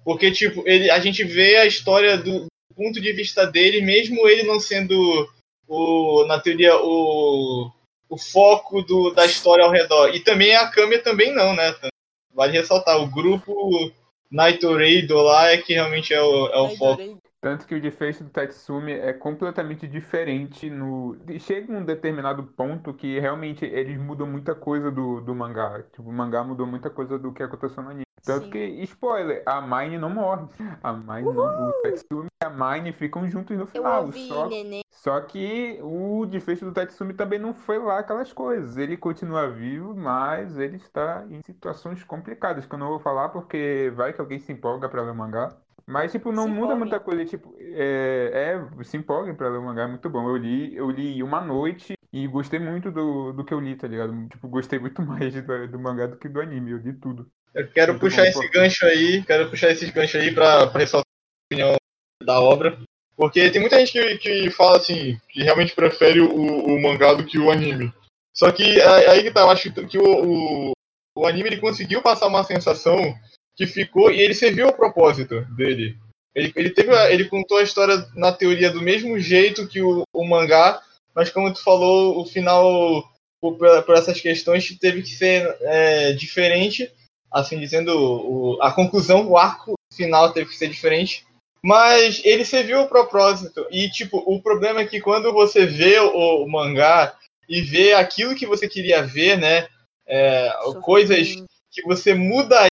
porque, 0.09 0.31
tipo, 0.31 0.63
ele, 0.65 0.89
a 0.89 0.99
gente 0.99 1.23
vê 1.23 1.57
a 1.57 1.67
história 1.67 2.17
do 2.17 2.47
ponto 2.75 2.99
de 2.99 3.13
vista 3.13 3.45
dele, 3.45 3.79
mesmo 3.79 4.27
ele 4.27 4.41
não 4.41 4.59
sendo 4.59 5.29
o, 5.67 6.25
na 6.25 6.39
teoria, 6.39 6.75
o, 6.81 7.71
o 8.09 8.17
foco 8.17 8.81
do, 8.81 9.11
da 9.11 9.23
história 9.27 9.63
ao 9.63 9.69
redor. 9.69 10.09
E 10.09 10.19
também 10.19 10.55
a 10.55 10.67
câmera 10.67 11.03
também 11.03 11.31
não, 11.31 11.55
né? 11.55 11.75
Vale 12.33 12.53
ressaltar, 12.53 12.99
o 12.99 13.05
grupo 13.05 13.53
Naito 14.31 14.75
Reido 14.75 15.15
lá 15.21 15.51
é 15.51 15.57
que 15.59 15.73
realmente 15.73 16.11
é 16.11 16.21
o, 16.23 16.47
é 16.47 16.59
o 16.59 16.75
foco. 16.75 17.19
Tanto 17.39 17.67
que 17.67 17.75
o 17.75 17.81
desfecho 17.81 18.23
do 18.23 18.31
Tatsumi 18.31 18.93
é 18.93 19.13
completamente 19.13 19.87
diferente 19.87 20.71
no. 20.71 21.15
Chega 21.39 21.71
um 21.71 21.85
determinado 21.85 22.41
ponto 22.43 22.95
que 22.95 23.19
realmente 23.19 23.63
eles 23.63 23.97
mudam 23.99 24.25
muita 24.25 24.55
coisa 24.55 24.89
do, 24.89 25.21
do 25.21 25.35
mangá. 25.35 25.83
Tipo, 25.83 26.09
o 26.09 26.11
mangá 26.11 26.43
mudou 26.43 26.65
muita 26.65 26.89
coisa 26.89 27.19
do 27.19 27.31
que 27.31 27.43
aconteceu 27.43 27.83
no 27.83 27.89
anime. 27.89 28.08
Tanto 28.25 28.45
Sim. 28.45 28.49
que, 28.49 28.59
spoiler, 28.83 29.43
a 29.45 29.61
Mine 29.61 29.97
não 29.97 30.09
morre. 30.09 30.47
A 30.83 30.93
Mine 30.93 31.33
não. 31.33 31.69
O 31.69 31.73
Tatsumi 31.73 32.27
e 32.41 32.45
a 32.45 32.49
Mine 32.49 32.93
ficam 32.93 33.27
juntos 33.29 33.57
no 33.57 33.65
final. 33.67 34.05
ouvi, 34.05 34.27
Só, 34.27 34.47
neném. 34.47 34.81
só 34.91 35.21
que 35.21 35.79
o 35.81 36.25
desfecho 36.25 36.65
do 36.65 36.73
Tatsumi 36.73 37.13
também 37.13 37.39
não 37.39 37.53
foi 37.53 37.79
lá 37.79 37.99
aquelas 37.99 38.31
coisas. 38.33 38.77
Ele 38.77 38.97
continua 38.97 39.49
vivo, 39.49 39.95
mas 39.95 40.57
ele 40.57 40.77
está 40.77 41.25
em 41.29 41.41
situações 41.41 42.03
complicadas, 42.03 42.65
que 42.65 42.73
eu 42.75 42.79
não 42.79 42.89
vou 42.89 42.99
falar 42.99 43.29
porque 43.29 43.91
vai 43.95 44.13
que 44.13 44.21
alguém 44.21 44.39
se 44.39 44.51
empolga 44.51 44.89
pra 44.89 45.01
ler 45.01 45.11
o 45.11 45.15
mangá. 45.15 45.57
Mas, 45.85 46.11
tipo, 46.11 46.31
não 46.31 46.43
Se 46.43 46.49
muda 46.49 46.75
muita 46.75 46.99
coisa. 46.99 47.25
Tipo, 47.25 47.55
é, 47.59 48.57
é, 48.79 48.83
se 48.83 48.95
empolguem 48.97 49.35
pra 49.35 49.49
ler 49.49 49.57
o 49.57 49.63
mangá, 49.63 49.83
é 49.83 49.87
muito 49.87 50.09
bom. 50.09 50.27
Eu 50.29 50.37
li, 50.37 50.75
eu 50.75 50.89
li 50.91 51.23
uma 51.23 51.41
noite 51.41 51.93
e 52.13 52.27
gostei 52.27 52.59
muito 52.59 52.91
do, 52.91 53.33
do 53.33 53.43
que 53.43 53.53
eu 53.53 53.59
li, 53.59 53.75
tá 53.75 53.87
ligado? 53.87 54.27
Tipo, 54.29 54.47
gostei 54.47 54.77
muito 54.79 55.01
mais 55.03 55.33
do, 55.33 55.67
do 55.67 55.79
mangá 55.79 56.05
do 56.07 56.17
que 56.17 56.29
do 56.29 56.39
anime. 56.41 56.71
Eu 56.71 56.77
li 56.77 56.93
tudo. 56.93 57.31
Eu 57.53 57.67
quero 57.67 57.93
Muito 57.93 58.01
puxar 58.01 58.23
bom, 58.23 58.27
esse 58.29 58.41
pô. 58.41 58.51
gancho 58.51 58.85
aí, 58.85 59.23
quero 59.23 59.49
puxar 59.49 59.71
esses 59.71 59.89
ganchos 59.89 60.21
aí 60.21 60.33
pra, 60.33 60.67
pra 60.67 60.81
ressaltar 60.81 61.05
a 61.07 61.53
opinião 61.53 61.75
da 62.23 62.39
obra. 62.39 62.79
Porque 63.15 63.49
tem 63.49 63.59
muita 63.59 63.77
gente 63.79 63.91
que, 63.91 64.17
que 64.17 64.49
fala 64.51 64.77
assim, 64.77 65.19
que 65.29 65.43
realmente 65.43 65.75
prefere 65.75 66.21
o, 66.21 66.31
o 66.31 66.81
mangá 66.81 67.13
do 67.13 67.25
que 67.25 67.37
o 67.37 67.51
anime. 67.51 67.91
Só 68.33 68.51
que 68.51 68.79
aí 68.81 69.23
que 69.23 69.31
tá, 69.31 69.41
eu 69.41 69.49
acho 69.49 69.71
que 69.71 69.97
o, 69.97 70.03
o, 70.03 70.71
o 71.17 71.27
anime 71.27 71.49
ele 71.49 71.57
conseguiu 71.57 72.01
passar 72.01 72.27
uma 72.27 72.43
sensação 72.43 72.97
que 73.57 73.67
ficou, 73.67 74.09
e 74.09 74.21
ele 74.21 74.33
serviu 74.33 74.67
ao 74.67 74.73
propósito 74.73 75.41
dele. 75.53 75.97
Ele, 76.33 76.53
ele, 76.55 76.69
teve, 76.69 76.93
ele 77.11 77.25
contou 77.25 77.57
a 77.57 77.63
história 77.63 78.07
na 78.15 78.31
teoria 78.31 78.71
do 78.71 78.81
mesmo 78.81 79.19
jeito 79.19 79.67
que 79.67 79.81
o, 79.81 80.03
o 80.13 80.25
mangá, 80.25 80.81
mas 81.13 81.29
como 81.29 81.53
tu 81.53 81.61
falou, 81.61 82.21
o 82.21 82.25
final, 82.25 83.03
por, 83.41 83.57
por 83.57 83.95
essas 83.97 84.21
questões, 84.21 84.69
teve 84.79 85.01
que 85.01 85.09
ser 85.09 85.57
é, 85.61 86.13
diferente 86.13 86.89
assim 87.31 87.59
dizendo, 87.59 87.91
o, 87.95 88.61
a 88.61 88.71
conclusão, 88.71 89.27
o 89.27 89.37
arco 89.37 89.73
final 89.93 90.31
teve 90.31 90.49
que 90.49 90.57
ser 90.57 90.69
diferente. 90.69 91.25
Mas 91.61 92.21
ele 92.23 92.45
serviu 92.45 92.79
ao 92.79 92.87
propósito. 92.87 93.65
E, 93.69 93.89
tipo, 93.89 94.23
o 94.25 94.41
problema 94.41 94.81
é 94.81 94.85
que 94.85 95.01
quando 95.01 95.33
você 95.33 95.65
vê 95.65 95.99
o, 95.99 96.43
o 96.43 96.49
mangá 96.49 97.13
e 97.49 97.61
vê 97.61 97.93
aquilo 97.93 98.35
que 98.35 98.45
você 98.45 98.67
queria 98.67 99.03
ver, 99.03 99.37
né? 99.37 99.67
é, 100.09 100.51
coisas 100.81 101.35
que 101.71 101.83
você 101.83 102.15
muda 102.15 102.65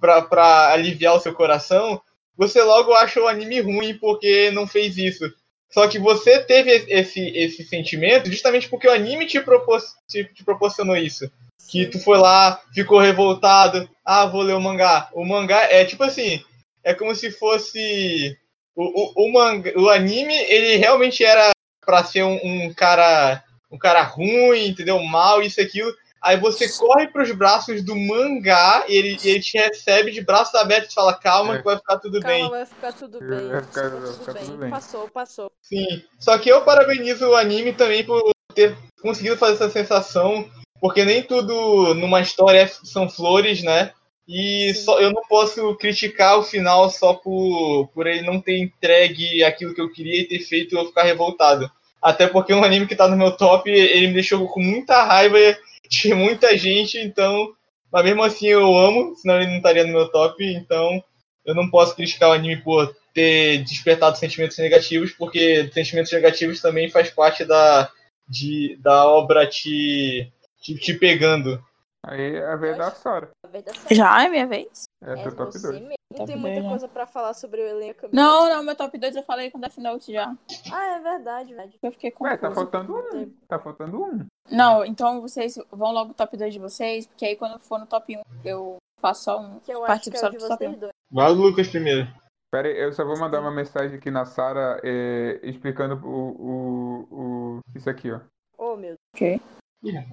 pra 0.00 0.72
aliviar 0.72 1.16
o 1.16 1.20
seu 1.20 1.34
coração, 1.34 2.00
você 2.36 2.62
logo 2.62 2.94
acha 2.94 3.20
o 3.20 3.26
anime 3.26 3.60
ruim 3.60 3.98
porque 3.98 4.50
não 4.52 4.66
fez 4.66 4.96
isso. 4.96 5.24
Só 5.70 5.88
que 5.88 5.98
você 5.98 6.38
teve 6.44 6.70
esse, 6.88 7.20
esse 7.36 7.64
sentimento 7.64 8.30
justamente 8.30 8.68
porque 8.68 8.86
o 8.86 8.92
anime 8.92 9.26
te, 9.26 9.40
propor, 9.40 9.82
te, 10.08 10.24
te 10.24 10.44
proporcionou 10.44 10.96
isso 10.96 11.28
que 11.68 11.86
tu 11.86 11.98
foi 11.98 12.18
lá, 12.18 12.60
ficou 12.74 12.98
revoltado, 12.98 13.88
ah, 14.04 14.26
vou 14.26 14.42
ler 14.42 14.54
o 14.54 14.60
mangá. 14.60 15.08
O 15.12 15.24
mangá 15.24 15.62
é 15.70 15.84
tipo 15.84 16.04
assim, 16.04 16.42
é 16.82 16.94
como 16.94 17.14
se 17.14 17.30
fosse 17.30 18.36
o, 18.76 18.84
o, 18.84 19.26
o, 19.28 19.32
manga, 19.32 19.72
o 19.78 19.88
anime, 19.88 20.34
ele 20.34 20.76
realmente 20.76 21.24
era 21.24 21.50
pra 21.84 22.04
ser 22.04 22.22
um, 22.24 22.38
um 22.42 22.72
cara 22.74 23.42
um 23.70 23.78
cara 23.78 24.02
ruim, 24.02 24.68
entendeu? 24.68 25.02
Mal, 25.02 25.42
isso 25.42 25.60
e 25.60 25.64
aquilo. 25.64 25.92
Aí 26.22 26.38
você 26.38 26.66
corre 26.78 27.08
pros 27.08 27.32
braços 27.32 27.84
do 27.84 27.94
mangá 27.94 28.84
e 28.88 28.94
ele, 28.96 29.18
ele 29.24 29.40
te 29.40 29.58
recebe 29.58 30.10
de 30.10 30.22
braços 30.22 30.54
abertos 30.54 30.92
e 30.92 30.94
fala, 30.94 31.12
calma 31.12 31.56
É. 31.56 31.58
que 31.58 31.64
vai 31.64 31.76
ficar 31.76 31.98
tudo 31.98 32.18
Calma, 32.20 32.36
bem. 32.38 32.50
vai 32.50 32.64
ficar 32.66 32.92
tudo 32.94 33.18
bem. 33.20 33.48
Vai 33.48 33.62
ficar- 33.62 33.88
vai 33.90 34.00
vai 34.00 34.12
ficar 34.12 34.34
tudo 34.34 34.56
bem. 34.56 34.70
Passou, 34.70 35.08
passou. 35.08 35.52
Sim. 35.60 36.02
Só 36.18 36.38
que 36.38 36.48
eu 36.48 36.62
parabenizo 36.64 37.26
o 37.28 37.34
anime 37.36 37.72
também 37.74 38.04
por 38.04 38.22
ter 38.54 38.74
conseguido 39.02 39.36
fazer 39.36 39.54
essa 39.54 39.68
sensação, 39.68 40.48
porque 40.84 41.02
nem 41.02 41.22
tudo 41.22 41.94
numa 41.94 42.20
história 42.20 42.68
são 42.68 43.08
flores, 43.08 43.62
né? 43.62 43.92
E 44.28 44.74
só, 44.74 45.00
eu 45.00 45.10
não 45.10 45.22
posso 45.22 45.74
criticar 45.76 46.38
o 46.38 46.42
final 46.42 46.90
só 46.90 47.14
por, 47.14 47.88
por 47.94 48.06
ele 48.06 48.20
não 48.20 48.38
ter 48.38 48.58
entregue 48.58 49.42
aquilo 49.42 49.74
que 49.74 49.80
eu 49.80 49.90
queria 49.90 50.20
e 50.20 50.28
ter 50.28 50.40
feito 50.40 50.76
eu 50.76 50.84
ficar 50.84 51.04
revoltado. 51.04 51.70
Até 52.02 52.26
porque 52.26 52.52
um 52.52 52.62
anime 52.62 52.86
que 52.86 52.94
tá 52.94 53.08
no 53.08 53.16
meu 53.16 53.34
top, 53.34 53.70
ele 53.70 54.08
me 54.08 54.12
deixou 54.12 54.46
com 54.46 54.60
muita 54.60 55.02
raiva 55.04 55.38
de 55.88 56.12
muita 56.12 56.54
gente, 56.54 56.98
então. 56.98 57.54
Mas 57.90 58.04
mesmo 58.04 58.22
assim 58.22 58.48
eu 58.48 58.76
amo, 58.76 59.16
senão 59.16 59.36
ele 59.36 59.52
não 59.52 59.56
estaria 59.56 59.86
no 59.86 59.92
meu 59.94 60.10
top, 60.10 60.44
então 60.44 61.02
eu 61.46 61.54
não 61.54 61.70
posso 61.70 61.96
criticar 61.96 62.28
o 62.28 62.32
anime 62.32 62.58
por 62.58 62.94
ter 63.14 63.64
despertado 63.64 64.18
sentimentos 64.18 64.58
negativos, 64.58 65.12
porque 65.12 65.70
sentimentos 65.72 66.12
negativos 66.12 66.60
também 66.60 66.90
faz 66.90 67.08
parte 67.08 67.42
da, 67.42 67.90
de, 68.28 68.76
da 68.82 69.06
obra 69.06 69.46
te, 69.46 70.30
te, 70.64 70.74
te 70.76 70.94
pegando. 70.98 71.62
Aí 72.06 72.36
é 72.36 72.46
a 72.46 72.56
vez 72.56 72.76
da 72.76 72.90
Sora. 72.90 73.30
A 73.44 73.48
vez 73.48 73.64
da 73.64 73.72
Sara. 73.74 73.94
Já 73.94 74.24
é 74.24 74.28
minha 74.28 74.46
vez? 74.46 74.84
É 75.02 75.12
É 75.12 75.22
teu 75.22 75.36
top 75.36 75.52
você 75.52 75.68
2. 75.68 75.80
mesmo. 75.80 75.94
Não 76.16 76.26
tem 76.26 76.36
muita 76.36 76.60
né? 76.60 76.68
coisa 76.68 76.86
pra 76.86 77.06
falar 77.06 77.34
sobre 77.34 77.60
o 77.60 77.66
elenco. 77.66 78.08
Não, 78.12 78.48
não, 78.48 78.62
meu 78.62 78.76
top 78.76 78.96
2 78.96 79.16
eu 79.16 79.22
falei 79.24 79.50
com 79.50 79.58
Death 79.58 79.78
Note 79.78 80.12
já. 80.12 80.32
Ah, 80.72 80.96
é 80.96 81.00
verdade, 81.00 81.48
verdade. 81.48 81.76
Eu 81.82 81.90
fiquei 81.90 82.12
Ué, 82.20 82.36
tá 82.36 82.52
faltando 82.52 82.94
um. 82.94 83.30
Tá 83.48 83.58
faltando 83.58 84.02
um. 84.04 84.26
Não, 84.50 84.84
então 84.84 85.20
vocês 85.20 85.58
vão 85.72 85.92
logo 85.92 86.08
no 86.08 86.14
top 86.14 86.36
2 86.36 86.52
de 86.52 86.60
vocês, 86.60 87.06
porque 87.06 87.24
aí 87.24 87.36
quando 87.36 87.58
for 87.58 87.80
no 87.80 87.86
top 87.86 88.16
1 88.16 88.22
eu 88.44 88.76
faço 89.00 89.24
só 89.24 89.40
um. 89.40 89.58
Que 89.60 89.72
eu 89.72 89.78
acho 89.78 89.86
Participo 89.86 90.14
que 90.14 90.20
só 90.20 90.26
é 90.26 90.28
o 90.28 90.32
de 90.32 90.38
do 90.38 90.46
top 90.48 90.56
vocês 90.64 90.76
1. 90.76 90.78
dois. 90.78 90.92
Vai 91.10 91.30
o 91.30 91.34
Lucas 91.34 91.68
primeiro. 91.68 92.06
Pera 92.52 92.68
aí, 92.68 92.78
eu 92.78 92.92
só 92.92 93.04
vou 93.04 93.18
mandar 93.18 93.40
uma 93.40 93.50
mensagem 93.50 93.96
aqui 93.96 94.10
na 94.10 94.24
Sara 94.24 94.78
é, 94.84 95.40
explicando 95.42 95.96
o, 96.06 96.30
o, 96.30 97.08
o. 97.10 97.60
Isso 97.74 97.90
aqui, 97.90 98.12
ó. 98.12 98.20
Oh, 98.56 98.76
meu 98.76 98.90
Deus. 98.90 98.98
Ok. 99.16 99.40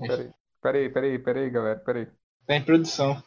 Pera 0.08 0.22
aí. 0.24 0.32
Pera 0.62 0.78
aí, 0.78 0.90
pera 0.90 1.06
aí, 1.08 1.20
pera 1.20 1.40
aí, 1.40 1.50
galera. 1.50 1.80
Pera 1.80 2.00
aí. 2.00 2.08
tá 2.46 2.56
em 2.56 2.64
produção. 2.64 3.22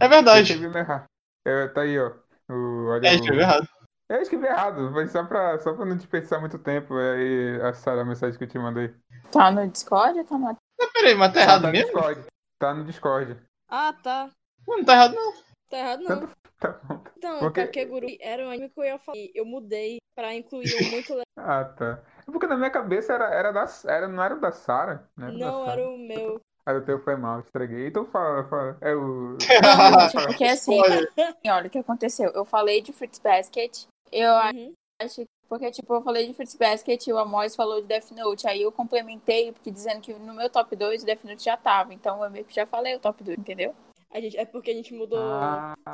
É 0.00 0.06
Eu 0.06 0.08
verdade. 0.08 0.52
escrevi 0.52 0.78
errado. 0.78 1.04
É, 1.46 1.68
tá 1.68 1.82
aí, 1.82 1.98
ó. 1.98 2.12
O, 2.50 2.86
olha 2.88 3.08
É, 3.08 3.12
o- 3.12 3.14
escreveu 3.14 3.40
errado. 3.42 3.68
Eu 4.08 4.20
escrevi 4.20 4.46
errado, 4.46 4.90
mas 4.90 5.10
só 5.10 5.24
pra, 5.24 5.58
só 5.60 5.72
pra 5.74 5.84
não 5.86 5.96
desperdiçar 5.96 6.40
muito 6.40 6.58
tempo. 6.58 6.94
Aí 6.96 7.60
a 7.62 7.72
Sara, 7.72 8.02
a 8.02 8.04
mensagem 8.04 8.36
que 8.36 8.44
eu 8.44 8.48
te 8.48 8.58
mandei. 8.58 8.94
Tá 9.30 9.50
no 9.50 9.66
Discord 9.68 10.18
ou 10.18 10.24
tá 10.24 10.36
no 10.38 10.56
Mas 10.78 10.92
peraí, 10.92 11.14
mas 11.14 11.32
tá 11.32 11.40
errado 11.40 11.62
tá 11.62 11.66
no 11.68 11.72
mesmo? 11.72 11.86
Discord. 11.92 12.24
Tá 12.58 12.74
no 12.74 12.84
Discord. 12.84 13.36
Ah, 13.70 13.92
tá. 14.02 14.28
Não, 14.68 14.78
não 14.78 14.84
tá 14.84 14.92
errado 14.92 15.14
não. 15.14 15.32
Tá 15.70 15.78
errado 15.78 16.02
não. 16.02 16.28
Tá 16.58 16.68
bom. 16.84 17.02
Então, 17.16 17.38
Porque- 17.38 17.64
Kakeguru 17.66 18.06
era 18.20 18.44
um 18.46 18.50
anime 18.50 18.68
que 18.68 18.78
eu 18.80 18.84
ia 18.84 18.98
falar. 18.98 19.18
Eu 19.34 19.44
mudei 19.46 19.98
pra 20.14 20.34
incluir 20.34 20.72
um 20.74 20.90
muito 20.90 21.10
legal. 21.14 21.24
Ah, 21.38 21.64
tá. 21.64 22.02
É 22.26 22.30
Porque 22.30 22.46
na 22.46 22.56
minha 22.56 22.70
cabeça 22.70 23.12
era, 23.12 23.26
era 23.32 23.52
da. 23.52 23.66
Era, 23.86 24.08
não 24.08 24.22
era 24.22 24.34
o 24.34 24.40
da 24.40 24.52
Sara? 24.52 25.08
Não 25.16 25.26
era 25.28 25.36
o 25.36 25.38
da 25.38 25.46
Não, 25.46 25.70
era 25.70 25.88
o 25.88 25.98
meu. 25.98 26.40
Ah, 26.64 26.74
o 26.74 26.80
teu 26.80 26.98
foi 27.00 27.16
mal, 27.16 27.40
estraguei. 27.40 27.88
Então 27.88 28.04
fala, 28.06 28.44
fala. 28.44 28.76
É 28.80 28.94
o. 28.94 29.36
Não, 29.62 30.08
gente, 30.08 30.26
porque 30.26 30.44
assim, 30.44 30.80
Olha, 30.80 31.08
olha 31.46 31.66
o 31.66 31.70
que 31.70 31.78
aconteceu. 31.78 32.30
Eu 32.30 32.44
falei 32.44 32.80
de 32.80 32.92
Fruits 32.92 33.18
Basket, 33.18 33.84
eu 34.12 34.30
Uhum. 34.30 34.72
acho 35.00 35.24
porque, 35.48 35.70
tipo, 35.70 35.92
eu 35.92 36.00
falei 36.00 36.26
de 36.26 36.32
Fruits 36.32 36.54
Basket 36.54 37.06
e 37.06 37.12
o 37.12 37.18
Amos 37.18 37.54
falou 37.54 37.82
de 37.82 37.86
Death 37.86 38.10
Note. 38.12 38.48
Aí 38.48 38.62
eu 38.62 38.72
complementei, 38.72 39.52
porque 39.52 39.70
dizendo 39.70 40.00
que 40.00 40.14
no 40.14 40.32
meu 40.32 40.48
top 40.48 40.74
2 40.74 41.02
o 41.02 41.04
Death 41.04 41.24
Note 41.24 41.44
já 41.44 41.58
tava. 41.58 41.92
Então 41.92 42.24
eu 42.24 42.30
meio 42.30 42.46
que 42.46 42.54
já 42.54 42.64
falei 42.64 42.94
o 42.94 42.98
top 42.98 43.22
2, 43.22 43.36
entendeu? 43.36 43.74
A 44.14 44.20
gente, 44.20 44.36
é 44.36 44.44
porque 44.44 44.70
a 44.70 44.74
gente 44.74 44.92
mudou 44.92 45.18
Ah, 45.18 45.74
é. 45.86 45.90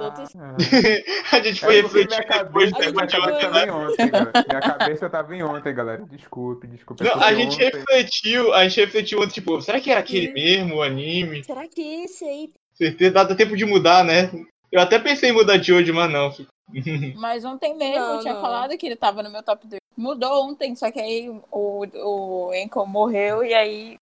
a 1.36 1.40
gente 1.40 1.60
foi 1.60 1.78
É 1.78 1.82
refletir 1.82 2.08
minha 2.28 2.42
depois 2.42 2.72
de 2.72 2.74
ontem, 2.76 3.06
tava 3.06 3.64
em 3.64 3.70
ontem, 3.70 4.10
galera. 4.10 4.44
Minha 4.48 4.60
cabeça 4.60 5.08
tava 5.10 5.36
em 5.36 5.42
ontem, 5.44 5.74
galera. 5.74 6.04
Desculpe, 6.10 6.66
desculpe. 6.66 7.06
É 7.06 7.14
Não, 7.14 7.22
a 7.22 7.32
gente 7.32 7.54
ontem- 7.54 7.64
refletiu, 7.78 8.52
a 8.54 8.64
gente 8.68 8.80
refletiu 8.80 9.18
ontem, 9.20 9.34
tipo, 9.34 9.62
será 9.62 9.80
que 9.80 9.90
era 9.90 10.00
aquele 10.00 10.30
Hum. 10.30 10.34
mesmo 10.34 10.74
o 10.76 10.82
anime? 10.82 11.44
Será 11.44 11.68
que 11.68 11.80
esse 11.80 12.24
aí. 12.24 12.50
Certeza, 12.74 13.12
dá 13.12 13.34
tempo 13.34 13.56
de 13.56 13.64
mudar, 13.64 14.04
né? 14.04 14.30
Eu 14.72 14.80
até 14.80 14.98
pensei 14.98 15.30
em 15.30 15.32
mudar 15.32 15.56
de 15.56 15.72
hoje, 15.72 15.92
mas 15.92 16.10
não. 16.10 16.30
Mas 17.16 17.44
ontem 17.46 17.74
mesmo 17.76 17.94
Não, 17.98 18.14
eu 18.16 18.20
tinha 18.20 18.34
não. 18.34 18.42
falado 18.42 18.76
que 18.76 18.84
ele 18.84 18.94
tava 18.96 19.22
no 19.22 19.30
meu 19.30 19.42
top 19.42 19.66
2. 19.66 19.80
Mudou 19.96 20.44
ontem, 20.50 20.76
só 20.76 20.90
que 20.90 21.00
aí 21.00 21.28
o, 21.50 21.86
o 21.94 22.52
Enkel 22.54 22.84
morreu 22.86 23.42
e 23.42 23.54
aí. 23.54 23.96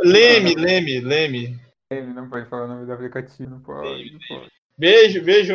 Leme, 0.00 0.54
Leme, 0.58 1.00
Leme. 1.00 1.58
Ele 1.90 2.12
não 2.12 2.28
pode 2.28 2.48
falar 2.48 2.64
o 2.64 2.68
nome 2.68 2.86
do 2.86 2.92
aplicativo, 2.92 3.50
não 3.50 3.60
pode, 3.60 4.12
não 4.12 4.18
pode. 4.28 4.50
Beijo, 4.76 5.22
beijo. 5.24 5.54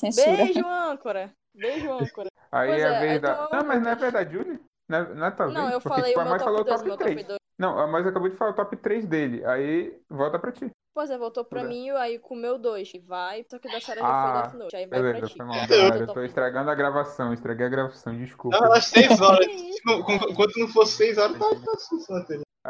Censura. 0.00 0.36
Beijo, 0.36 0.66
âncora. 0.66 1.32
Beijo, 1.54 1.92
âncora. 1.92 2.28
Aí 2.52 2.68
Pois 2.70 2.82
é 2.82 2.86
a 2.86 2.94
é, 2.94 3.00
vez 3.00 3.20
da. 3.20 3.46
tu- 3.46 3.54
Não, 3.56 3.64
mas 3.64 3.82
não 3.82 3.90
é 3.90 3.94
verdade, 3.96 4.32
Julie? 4.32 4.60
Não 4.88 4.98
é, 4.98 5.14
não 5.14 5.26
é 5.26 5.30
tua 5.30 5.46
Não, 5.48 5.70
eu 5.70 5.80
Porque, 5.80 5.88
falei 5.88 6.10
tipo, 6.12 6.20
o 6.20 6.22
meu 6.22 6.30
Mãe 6.30 6.38
falou 6.40 6.64
top 6.64 6.68
2, 6.70 6.78
top 6.80 6.88
meu 6.88 6.96
3. 6.96 7.14
top 7.16 7.28
2. 7.28 7.38
Não, 7.58 7.78
a 7.78 7.86
Mãe 7.86 8.02
acabou 8.02 8.28
de 8.28 8.36
falar 8.36 8.50
o 8.52 8.54
top 8.54 8.76
3 8.76 9.06
dele. 9.06 9.44
Aí 9.44 10.00
volta 10.08 10.38
pra 10.38 10.52
ti. 10.52 10.70
Pois 10.94 11.10
é, 11.10 11.18
voltou 11.18 11.44
pra 11.44 11.60
Tudo 11.60 11.68
mim, 11.68 11.90
aí 11.90 12.18
com 12.18 12.34
o 12.34 12.38
meu 12.38 12.58
2. 12.58 12.92
Vai, 13.06 13.44
só 13.48 13.58
que 13.58 13.70
da 13.70 13.80
Sarah 13.80 14.00
já 14.00 14.08
Ah, 14.08 14.32
foi 14.32 14.42
Death 14.42 14.54
Note. 14.62 14.76
Aí 14.76 14.86
vai 14.86 14.98
Beleza, 15.00 15.18
pra 15.20 15.28
ti. 15.28 15.36
foi 15.36 15.46
mal, 15.46 15.56
Eu 15.56 15.66
galera. 15.68 15.90
tô 15.96 16.02
Eu 16.02 16.06
tô 16.06 16.14
top. 16.14 16.26
estragando 16.26 16.70
a 16.70 16.74
gravação, 16.74 17.32
estraguei 17.32 17.66
a 17.66 17.68
gravação, 17.68 18.16
desculpa. 18.16 18.58
Não, 18.60 18.72
às 18.72 18.84
seis 18.86 19.20
horas. 19.20 19.46
Com- 19.84 20.30
Enquanto 20.30 20.56
não 20.58 20.68
for 20.68 20.86
seis 20.86 21.18
horas, 21.18 21.36
tá, 21.38 21.48
tá 21.48 21.76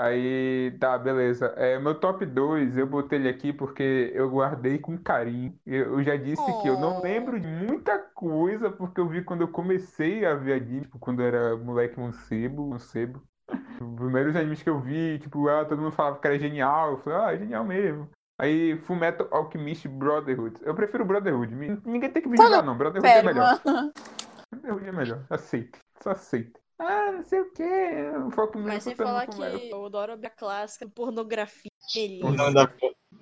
Aí, 0.03 0.71
tá, 0.81 0.97
beleza. 0.97 1.47
É, 1.57 1.79
meu 1.79 1.95
top 1.95 2.25
2, 2.25 2.77
eu 2.79 2.87
botei 2.87 3.19
ele 3.19 3.29
aqui 3.29 3.53
porque 3.53 4.11
eu 4.15 4.31
guardei 4.31 4.79
com 4.79 4.97
carinho. 4.97 5.55
Eu, 5.67 5.99
eu 5.99 6.03
já 6.03 6.17
disse 6.17 6.43
que 6.63 6.69
eu 6.69 6.79
não 6.81 6.99
Oh. 6.99 7.03
lembro 7.03 7.39
de 7.39 7.47
muita 7.47 7.99
coisa, 7.99 8.71
porque 8.71 8.99
eu 9.01 9.07
vi 9.09 9.23
quando 9.23 9.43
eu 9.43 9.49
comecei 9.49 10.25
a 10.25 10.35
ver 10.35 10.55
anime, 10.55 10.83
tipo, 10.83 10.99
quando 10.99 11.21
eu 11.21 11.27
era 11.27 11.57
moleque 11.57 12.01
mancebo, 12.01 12.67
mancebo. 12.67 13.23
Os 13.81 13.95
primeiros 13.97 14.35
animes 14.37 14.63
que 14.63 14.71
eu 14.71 14.81
vi, 14.81 15.19
tipo, 15.19 15.49
ah, 15.49 15.65
todo 15.65 15.81
mundo 15.83 15.93
falava 15.93 16.19
que 16.19 16.27
era 16.27 16.39
genial. 16.39 16.93
Eu 16.93 16.99
falei, 16.99 17.19
ah, 17.19 17.35
é 17.35 17.39
genial 17.39 17.65
mesmo. 17.65 18.09
Aí, 18.41 18.79
Fullmetal 18.87 19.29
Alchemist 19.31 19.87
Brotherhood. 19.89 20.57
Eu 20.63 20.75
prefiro 20.75 21.05
Brotherhood. 21.05 21.55
Ninguém 21.85 22.11
tem 22.11 22.23
que 22.23 22.29
me 22.29 22.37
julgar, 22.39 22.63
não. 22.63 22.77
Brotherhood 22.77 23.07
é 23.07 23.23
melhor. 23.23 23.61
mano. 23.65 23.93
Brotherhood 24.51 24.89
é 24.89 24.93
melhor. 24.93 25.25
Aceita. 25.29 25.79
Só 26.03 26.11
aceita. 26.13 26.60
Ah, 26.83 27.13
não 27.13 27.23
sei 27.25 27.41
o 27.41 27.53
quê. 27.53 27.69
Mas 28.65 28.85
sem 28.85 28.95
falar 28.97 29.27
que 29.27 29.71
eu 29.71 29.85
adoro 29.85 30.13
a 30.15 30.31
clássica, 30.31 30.89
pornografia. 30.89 31.71
Delícia. 31.95 32.27
O 32.27 32.33
nome 32.33 32.55
da. 32.55 32.73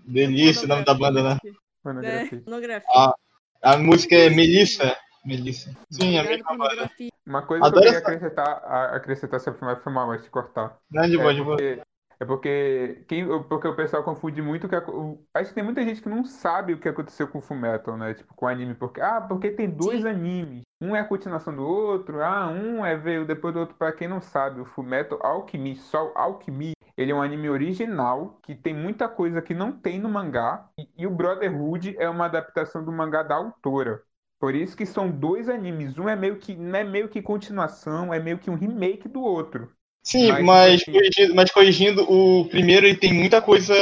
Delícia, 0.07 0.65
o 0.65 0.69
nome 0.69 0.85
da 0.85 0.95
banda, 0.95 1.23
né? 1.23 1.39
Pornografia. 1.83 2.39
É, 2.39 2.41
pornografia. 2.43 2.89
Ah, 2.95 3.15
A 3.63 3.77
música 3.77 4.15
é 4.15 4.31
Melissa. 4.31 4.97
Melissa. 5.25 5.77
Sim, 5.91 6.17
a 6.19 6.23
mesma 6.23 6.57
banda. 6.57 6.89
Uma 7.27 7.43
coisa 7.43 7.63
que 7.63 7.69
Adoro 7.69 7.85
eu 7.85 7.91
queria 7.93 7.99
essa- 7.99 8.09
acrescentar, 8.13 8.47
a- 8.65 8.97
acrescentar 8.97 9.41
sobre 9.41 9.57
o 9.57 9.59
filme 9.59 9.77
foi 9.83 9.93
mal, 9.93 10.07
mas 10.07 10.23
te 10.23 10.31
cortar. 10.31 10.79
Não, 10.91 11.09
de 11.11 11.19
boa, 11.19 11.35
de 11.35 11.41
É 11.41 11.45
boa. 11.45 11.57
porque, 11.57 11.83
é 12.21 12.25
porque, 12.25 13.05
quem, 13.09 13.43
porque 13.43 13.69
o 13.69 13.75
pessoal 13.77 14.05
confunde 14.05 14.41
muito 14.41 14.67
o 14.67 14.71
que 14.71 14.77
ac- 14.77 14.89
o- 14.89 15.27
acho 15.35 15.49
que 15.49 15.55
tem 15.57 15.65
muita 15.65 15.83
gente 15.83 16.01
que 16.01 16.09
não 16.09 16.25
sabe 16.25 16.73
o 16.75 16.79
que 16.81 16.89
aconteceu 16.89 17.27
com 17.27 17.39
o 17.39 17.43
Fullmetal, 17.43 17.97
né? 17.97 18.15
Tipo, 18.15 18.33
com 18.35 18.47
o 18.47 18.49
anime, 18.49 18.75
porque 18.75 19.01
ah, 19.01 19.21
porque 19.21 19.51
tem 19.51 19.69
dois 19.69 20.07
animes. 20.07 20.63
Um 20.81 20.95
é 20.95 21.01
a 21.01 21.05
continuação 21.05 21.55
do 21.55 21.63
outro, 21.67 22.23
ah, 22.23 22.49
um 22.49 22.85
é 22.87 22.97
veio 22.97 23.27
depois 23.27 23.53
do 23.55 23.61
outro. 23.61 23.75
Pra 23.77 23.93
quem 23.93 24.07
não 24.09 24.21
sabe, 24.21 24.61
o 24.61 24.65
Fullmetal 24.65 25.19
Alchemist, 25.25 25.83
só 25.85 26.07
o 26.13 26.17
Alchemy, 26.17 26.73
ele 26.97 27.11
é 27.13 27.15
um 27.15 27.23
anime 27.23 27.49
original 27.51 28.39
que 28.43 28.55
tem 28.55 28.75
muita 28.75 29.09
coisa 29.09 29.43
que 29.43 29.55
não 29.55 29.73
tem 29.73 29.99
no 30.01 30.09
mangá 30.09 30.69
e, 30.79 30.89
e 30.97 31.07
o 31.07 31.11
Brotherhood 31.11 31.97
é 31.99 32.09
uma 32.09 32.27
adaptação 32.27 32.85
do 32.85 32.93
mangá 32.93 33.23
da 33.23 33.35
autora. 33.35 34.03
Por 34.39 34.55
isso 34.55 34.77
que 34.77 34.87
são 34.87 35.11
dois 35.11 35.49
animes. 35.49 35.99
Um 35.99 36.09
é 36.09 36.15
meio 36.15 36.37
que 36.39 36.55
não 36.55 36.79
é 36.79 36.85
meio 36.85 37.09
que 37.09 37.21
continuação, 37.21 38.15
é 38.15 38.21
meio 38.21 38.39
que 38.39 38.49
um 38.51 38.55
remake 38.55 39.09
do 39.09 39.21
outro. 39.21 39.73
Sim, 40.03 40.29
Mas, 40.29 40.45
mas, 40.45 40.83
assim- 40.83 40.93
corrigindo, 40.93 41.35
mas 41.35 41.51
corrigindo, 41.51 42.03
o 42.11 42.49
primeiro 42.49 42.87
ele 42.87 42.97
tem 42.97 43.13
muita 43.13 43.43
coisa 43.43 43.75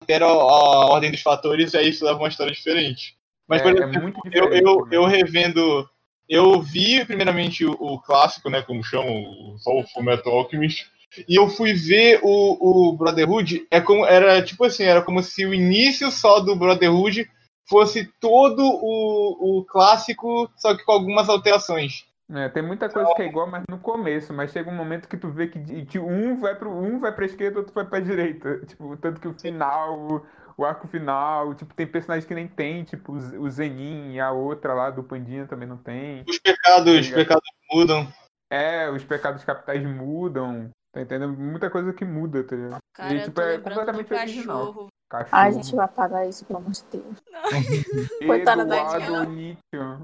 altera 0.00 0.24
a 0.26 0.86
ordem 0.86 1.10
dos 1.10 1.22
fatores 1.22 1.74
e 1.74 1.76
aí 1.78 1.90
isso 1.90 2.04
leva 2.04 2.18
uma 2.18 2.28
história 2.28 2.52
diferente. 2.52 3.16
Mas, 3.46 3.60
é, 3.60 3.62
por 3.62 3.72
é 3.72 3.72
exemplo, 3.72 4.00
muito 4.02 4.20
eu, 4.32 4.44
eu, 4.52 4.76
também. 4.76 4.90
eu 4.90 5.04
revendo. 5.06 5.88
Eu 6.30 6.62
vi 6.62 7.04
primeiramente 7.04 7.66
o, 7.66 7.72
o 7.72 8.00
clássico, 8.00 8.48
né? 8.48 8.62
Como 8.62 8.84
chamam, 8.84 9.56
só 9.58 9.72
o 9.72 9.82
Fullmetal 9.88 10.32
Alchemist. 10.32 10.88
E 11.28 11.34
eu 11.34 11.48
fui 11.48 11.72
ver 11.72 12.20
o, 12.22 12.90
o 12.90 12.96
Brotherhood, 12.96 13.66
é 13.68 13.80
como, 13.80 14.06
era 14.06 14.40
tipo 14.40 14.64
assim, 14.64 14.84
era 14.84 15.02
como 15.02 15.20
se 15.24 15.44
o 15.44 15.52
início 15.52 16.08
só 16.08 16.38
do 16.38 16.54
Brotherhood 16.54 17.28
fosse 17.68 18.08
todo 18.20 18.62
o, 18.62 19.58
o 19.58 19.64
clássico, 19.64 20.48
só 20.56 20.76
que 20.76 20.84
com 20.84 20.92
algumas 20.92 21.28
alterações. 21.28 22.04
É, 22.32 22.48
tem 22.48 22.62
muita 22.62 22.88
coisa 22.88 23.12
que 23.14 23.22
é 23.22 23.26
igual, 23.26 23.50
mas 23.50 23.64
no 23.68 23.78
começo, 23.78 24.32
mas 24.32 24.52
chega 24.52 24.70
um 24.70 24.76
momento 24.76 25.08
que 25.08 25.16
tu 25.16 25.30
vê 25.30 25.48
que, 25.48 25.84
que 25.86 25.98
um 25.98 26.38
vai 26.38 26.54
pro 26.54 26.70
um 26.70 27.00
vai 27.00 27.12
pra 27.12 27.26
esquerda, 27.26 27.58
outro 27.58 27.74
vai 27.74 27.84
pra 27.84 27.98
direita. 27.98 28.60
Tipo, 28.66 28.96
tanto 28.96 29.20
que 29.20 29.26
o 29.26 29.34
final, 29.34 30.24
o, 30.60 30.64
arco 30.64 30.86
final, 30.88 31.54
tipo, 31.54 31.74
tem 31.74 31.86
personagens 31.86 32.26
que 32.26 32.34
nem 32.34 32.46
tem, 32.46 32.84
tipo, 32.84 33.12
o 33.12 33.50
Zenin 33.50 34.12
e 34.12 34.20
a 34.20 34.30
outra 34.32 34.74
lá 34.74 34.90
do 34.90 35.02
Pandinha 35.02 35.46
também 35.46 35.68
não 35.68 35.76
tem. 35.76 36.24
Os 36.28 36.38
pecados, 36.38 36.92
os 36.92 37.06
Obrigado. 37.08 37.16
pecados 37.16 37.50
mudam. 37.72 38.12
É, 38.50 38.90
os 38.90 39.04
pecados 39.04 39.44
capitais 39.44 39.82
mudam. 39.84 40.70
Tá 40.92 41.00
entendendo? 41.02 41.32
Muita 41.38 41.70
coisa 41.70 41.92
que 41.92 42.04
muda, 42.04 42.42
tá 42.42 42.56
ligado? 42.56 42.78
Cara, 42.94 43.14
E, 43.14 43.22
tipo, 43.22 43.40
é 43.40 43.58
completamente 43.58 44.12
original. 44.12 44.66
cachorro. 44.66 44.88
Cachorro. 45.08 45.30
Ai, 45.32 45.48
a 45.48 45.52
gente 45.52 45.74
vai 45.76 45.84
apagar 45.84 46.28
isso, 46.28 46.44
pelo 46.44 46.58
amor 46.58 46.72
de 46.72 46.82
Deus. 46.90 47.16
Coitada 48.26 48.64
da 48.64 48.76
Eduardo. 48.76 49.30
Nietzsche. 49.30 49.60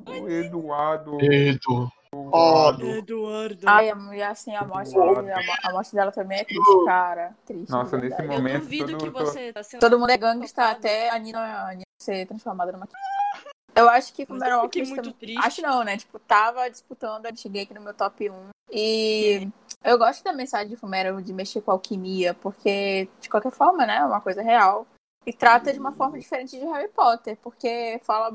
O 0.07 0.28
Eduardo. 0.28 1.19
Eduardo. 2.15 2.87
Eduardo. 2.87 3.61
Ai, 3.66 3.91
e 4.15 4.23
assim, 4.23 4.55
a 4.55 4.65
morte, 4.65 4.97
a, 4.97 5.01
mo- 5.01 5.57
a 5.65 5.73
morte 5.73 5.95
dela 5.95 6.12
também 6.12 6.39
é 6.41 6.45
triste, 6.45 6.85
cara. 6.85 7.35
Triste. 7.45 7.70
Nossa, 7.70 7.97
nesse 7.97 8.16
verdade. 8.16 8.28
eu 8.28 8.37
momento, 8.39 8.62
duvido 8.62 8.99
todo- 8.99 9.05
que 9.05 9.11
você 9.11 9.53
tá 9.53 9.62
sendo. 9.62 9.81
Todo 9.81 9.99
mundo 9.99 10.11
é 10.11 10.16
gangsta 10.16 10.70
até 10.70 11.11
a 11.11 11.19
Nina, 11.19 11.69
a 11.69 11.70
Nina 11.74 11.83
ser 12.01 12.27
transformada 12.27 12.73
numa. 12.73 12.89
Eu 13.74 13.89
acho 13.91 14.12
que 14.15 14.24
Mas 14.28 14.43
eu 14.51 14.62
fiquei 14.62 14.83
muito 14.85 14.97
também- 14.97 15.12
triste. 15.15 15.47
Acho 15.47 15.62
não, 15.62 15.85
né? 15.85 15.97
Tipo, 15.99 16.19
tava 16.19 16.69
disputando, 16.70 17.27
eu 17.27 17.37
cheguei 17.37 17.62
aqui 17.65 17.74
no 17.74 17.81
meu 17.83 17.93
top 17.93 18.31
1. 18.31 18.49
E 18.73 19.49
eu 19.85 19.99
gosto 19.99 20.24
da 20.24 20.33
mensagem 20.33 20.69
de 20.69 20.77
Fumeral 20.77 21.20
de 21.20 21.33
mexer 21.33 21.61
com 21.61 21.70
alquimia, 21.70 22.33
porque, 22.35 23.09
de 23.20 23.28
qualquer 23.28 23.53
forma, 23.53 23.85
né? 23.87 23.97
É 23.99 24.05
uma 24.05 24.20
coisa 24.20 24.41
real. 24.43 24.87
E 25.27 25.33
trata 25.33 25.73
de 25.73 25.78
uma 25.78 25.93
forma 25.93 26.19
diferente 26.19 26.59
de 26.59 26.65
Harry 26.65 26.89
Potter, 26.89 27.37
porque 27.43 28.01
fala 28.03 28.33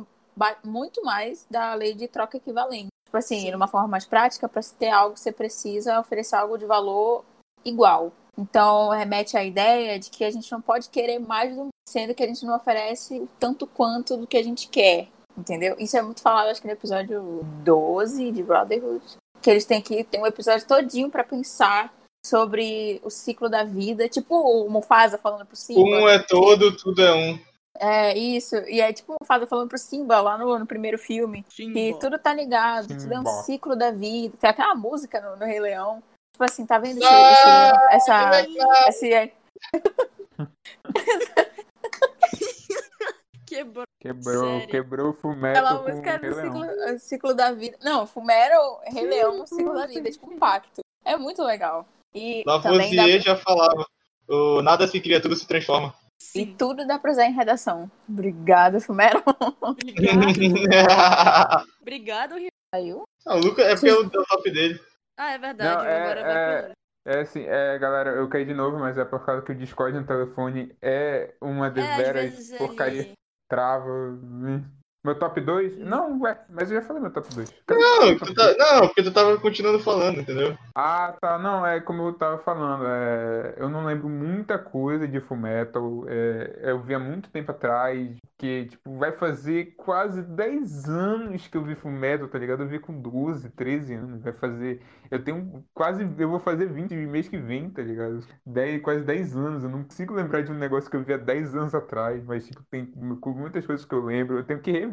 muito 0.64 1.04
mais 1.04 1.46
da 1.50 1.74
lei 1.74 1.94
de 1.94 2.08
troca 2.08 2.38
equivalente. 2.38 2.90
Tipo 3.12 3.18
assim, 3.18 3.42
Sim. 3.42 3.52
numa 3.52 3.68
forma 3.68 3.90
mais 3.90 4.06
prática, 4.06 4.48
para 4.48 4.62
se 4.62 4.74
ter 4.76 4.88
algo, 4.88 5.18
você 5.18 5.34
precisa 5.34 6.00
oferecer 6.00 6.38
algo 6.38 6.58
de 6.58 6.66
valor 6.66 7.26
igual. 7.66 8.14
Então 8.38 8.88
remete 8.88 9.36
à 9.36 9.44
ideia 9.44 10.00
de 10.00 10.10
que 10.10 10.24
a 10.24 10.32
gente 10.32 10.50
não 10.50 10.62
pode 10.62 10.88
querer 10.88 11.20
mais 11.20 11.54
do 11.54 11.68
sendo 11.86 12.16
que 12.16 12.24
a 12.24 12.28
gente 12.28 12.46
não 12.46 12.56
oferece 12.56 13.28
tanto 13.38 13.68
quanto 13.68 14.16
do 14.16 14.26
que 14.26 14.38
a 14.38 14.44
gente 14.44 14.70
quer. 14.70 15.10
Entendeu? 15.38 15.76
Isso 15.78 15.98
é 15.98 16.02
muito 16.02 16.22
falado, 16.22 16.48
acho 16.48 16.62
que 16.62 16.68
no 16.68 16.74
episódio 16.74 17.42
12 17.66 18.32
de 18.32 18.42
Brotherhood. 18.42 19.04
Que 19.42 19.50
eles 19.50 19.66
têm 19.66 19.82
que 19.82 20.06
ter 20.06 20.18
um 20.18 20.26
episódio 20.26 20.66
todinho 20.66 21.10
para 21.10 21.26
pensar 21.26 21.94
sobre 22.26 23.02
o 23.04 23.10
ciclo 23.10 23.50
da 23.50 23.66
vida. 23.66 24.08
Tipo 24.08 24.36
o 24.36 24.70
Mufasa 24.70 25.18
falando 25.18 25.46
pro 25.46 25.58
Simba. 25.58 25.82
Um 25.82 26.08
é 26.08 26.18
todo, 26.20 26.78
tudo 26.78 27.02
é 27.02 27.14
um. 27.14 27.38
É, 27.80 28.18
isso. 28.18 28.56
E 28.68 28.80
é 28.82 28.92
tipo 28.94 29.14
o 29.14 29.16
Mufasa 29.22 29.48
falando 29.48 29.70
pro 29.70 29.78
Simba 29.78 30.20
lá 30.22 30.38
no, 30.38 30.60
no 30.60 30.66
primeiro 30.68 30.98
filme. 31.00 31.46
Sim, 31.50 31.72
Que 31.74 31.98
tudo 32.00 32.20
tá 32.20 32.34
ligado, 32.34 32.88
tudo 32.88 33.14
é 33.14 33.20
um 33.20 33.26
Simba. 33.26 33.44
ciclo 33.44 33.76
da 33.76 33.92
vida. 33.92 34.36
Tem 34.40 34.50
até 34.50 34.64
uma 34.66 34.76
música 34.76 35.20
no, 35.22 35.36
no 35.38 35.46
Rei 35.46 35.60
Leão. 35.60 36.04
Tipo 36.34 36.44
assim, 36.44 36.66
tá 36.66 36.78
vendo 36.80 36.98
esse, 36.98 37.08
Ah, 37.08 37.90
esse- 37.96 38.12
essa. 38.12 38.90
Esse, 38.90 39.34
Quebrou. 43.46 43.84
Quebrou, 44.00 44.50
Sério? 44.52 44.68
quebrou 44.70 45.10
o 45.10 45.14
fumeto 45.14 45.60
aquela 45.60 45.78
com 45.80 45.90
música 45.90 46.16
o 46.16 46.20
Rei 46.22 46.30
do 46.30 46.36
Leão. 46.36 46.54
ciclo, 46.54 47.00
ciclo 47.00 47.34
da 47.34 47.52
vida. 47.52 47.78
Não, 47.84 48.08
Fumero, 48.08 48.80
Rei 48.86 49.06
Leão 49.06 49.38
no 49.40 49.48
ciclo 49.48 49.74
da 49.74 49.88
vida, 49.88 50.08
é 50.08 50.12
tipo 50.12 50.32
um 50.32 50.38
pacto. 50.40 50.82
É 51.04 51.18
muito 51.18 51.44
legal. 51.44 51.86
E 52.16 52.44
também 52.46 52.96
dá, 52.96 53.02
Lavoisier 53.04 53.20
já 53.22 53.36
falava. 53.36 53.86
O 54.28 54.62
nada 54.62 54.88
se 54.88 55.00
cria, 55.02 55.22
tudo 55.22 55.36
se 55.36 55.46
transforma. 55.46 55.94
E 56.36 56.46
Sim. 56.46 56.56
tudo 56.58 56.86
dá 56.88 56.98
pra 57.00 57.12
usar 57.12 57.26
em 57.26 57.34
redação. 57.34 57.90
Obrigada, 58.08 58.80
Fumero. 58.80 59.22
Obrigado. 59.62 60.20
Obrigado, 61.82 62.36
Rio. 62.38 62.50
Saiu. 62.74 63.04
Não, 63.26 63.36
o 63.38 63.40
Lucas 63.40 63.66
é 63.66 63.74
porque 63.74 63.90
é 63.90 63.94
o, 63.94 64.04
é 64.04 64.06
o 64.06 64.10
top 64.10 64.52
dele. 64.52 64.80
Ah, 65.20 65.32
é 65.34 65.38
verdade. 65.38 65.76
Não, 65.76 65.84
é- 65.86 66.02
agora 66.02 66.20
é- 66.22 66.62
pro... 66.64 66.72
É 67.04 67.22
assim, 67.22 67.44
é, 67.48 67.80
galera, 67.80 68.12
eu 68.12 68.30
caí 68.30 68.46
de 68.46 68.54
novo, 68.54 68.78
mas 68.78 68.96
é 68.98 69.04
por 69.04 69.26
causa 69.26 69.42
que 69.42 69.52
o 69.52 69.56
Discord 69.56 69.98
no 69.98 70.06
telefone 70.06 70.76
é 70.82 71.34
uma 71.42 71.66
É, 71.66 71.70
às 71.70 71.74
deveras 71.74 72.24
vezes 72.36 72.58
porcaria. 72.58 73.02
ele... 73.02 73.14
Trava. 73.50 74.18
Meu 75.04 75.16
top 75.18 75.42
2? 75.42 75.80
Não, 75.80 76.22
ué, 76.22 76.40
mas 76.48 76.70
eu 76.70 76.80
já 76.80 76.86
falei 76.86 77.02
meu 77.02 77.12
top 77.12 77.28
2. 77.34 77.52
Não, 77.72 78.18
tá- 78.36 78.56
não, 78.58 78.82
porque 78.88 79.02
tu 79.02 79.12
tava 79.12 79.36
continuando 79.40 79.80
falando, 79.80 80.20
entendeu? 80.20 80.56
Ah, 80.76 81.16
tá. 81.20 81.40
Não, 81.40 81.66
é 81.66 81.80
como 81.80 82.04
eu 82.08 82.14
tava 82.14 82.38
falando. 82.38 82.84
é, 82.86 83.56
eu 83.58 83.68
não 83.68 83.84
lembro 83.84 84.08
muita 84.08 84.60
coisa 84.60 85.08
de 85.08 85.20
Fullmetal. 85.20 86.06
É, 86.08 86.60
eu 86.72 86.80
vi 86.84 86.94
há 86.94 87.00
muito 87.00 87.32
tempo 87.32 87.50
atrás. 87.50 88.16
Que, 88.38 88.66
tipo, 88.66 88.98
vai 88.98 89.12
fazer 89.12 89.74
quase 89.78 90.22
10 90.24 90.88
anos 90.90 91.48
que 91.48 91.56
eu 91.58 91.64
vi 91.64 91.76
Fullmetal, 91.76 92.28
tá 92.28 92.38
ligado? 92.40 92.62
Eu 92.64 92.68
vi 92.68 92.78
com 92.80 92.94
12, 93.00 93.50
13 93.50 93.96
anos. 93.96 94.22
Vai 94.22 94.34
fazer. 94.34 94.82
Eu 95.10 95.24
tenho 95.24 95.64
quase. 95.74 96.08
Eu 96.18 96.30
vou 96.30 96.40
fazer 96.40 96.68
20 96.68 96.96
no 96.96 97.10
mês 97.12 97.28
que 97.28 97.38
vem, 97.38 97.70
tá 97.72 97.82
ligado? 97.82 98.20
10, 98.46 98.82
quase 98.84 99.04
10 99.04 99.36
anos. 99.36 99.64
Eu 99.64 99.70
não 99.72 99.84
consigo 99.84 100.14
lembrar 100.14 100.42
de 100.42 100.52
um 100.52 100.56
negócio 100.58 100.90
que 100.92 100.96
eu 100.96 101.04
vi 101.04 101.14
há 101.14 101.18
10 101.18 101.56
anos 101.56 101.74
atrás. 101.74 102.24
Mas, 102.24 102.46
tipo, 102.46 102.62
tem 102.70 102.86
com 103.20 103.32
muitas 103.32 103.66
coisas 103.66 103.84
que 103.86 103.96
eu 103.96 104.04
lembro. 104.06 104.38
Eu 104.38 104.44
tenho 104.44 104.60
que 104.60 104.72
rever. 104.72 104.91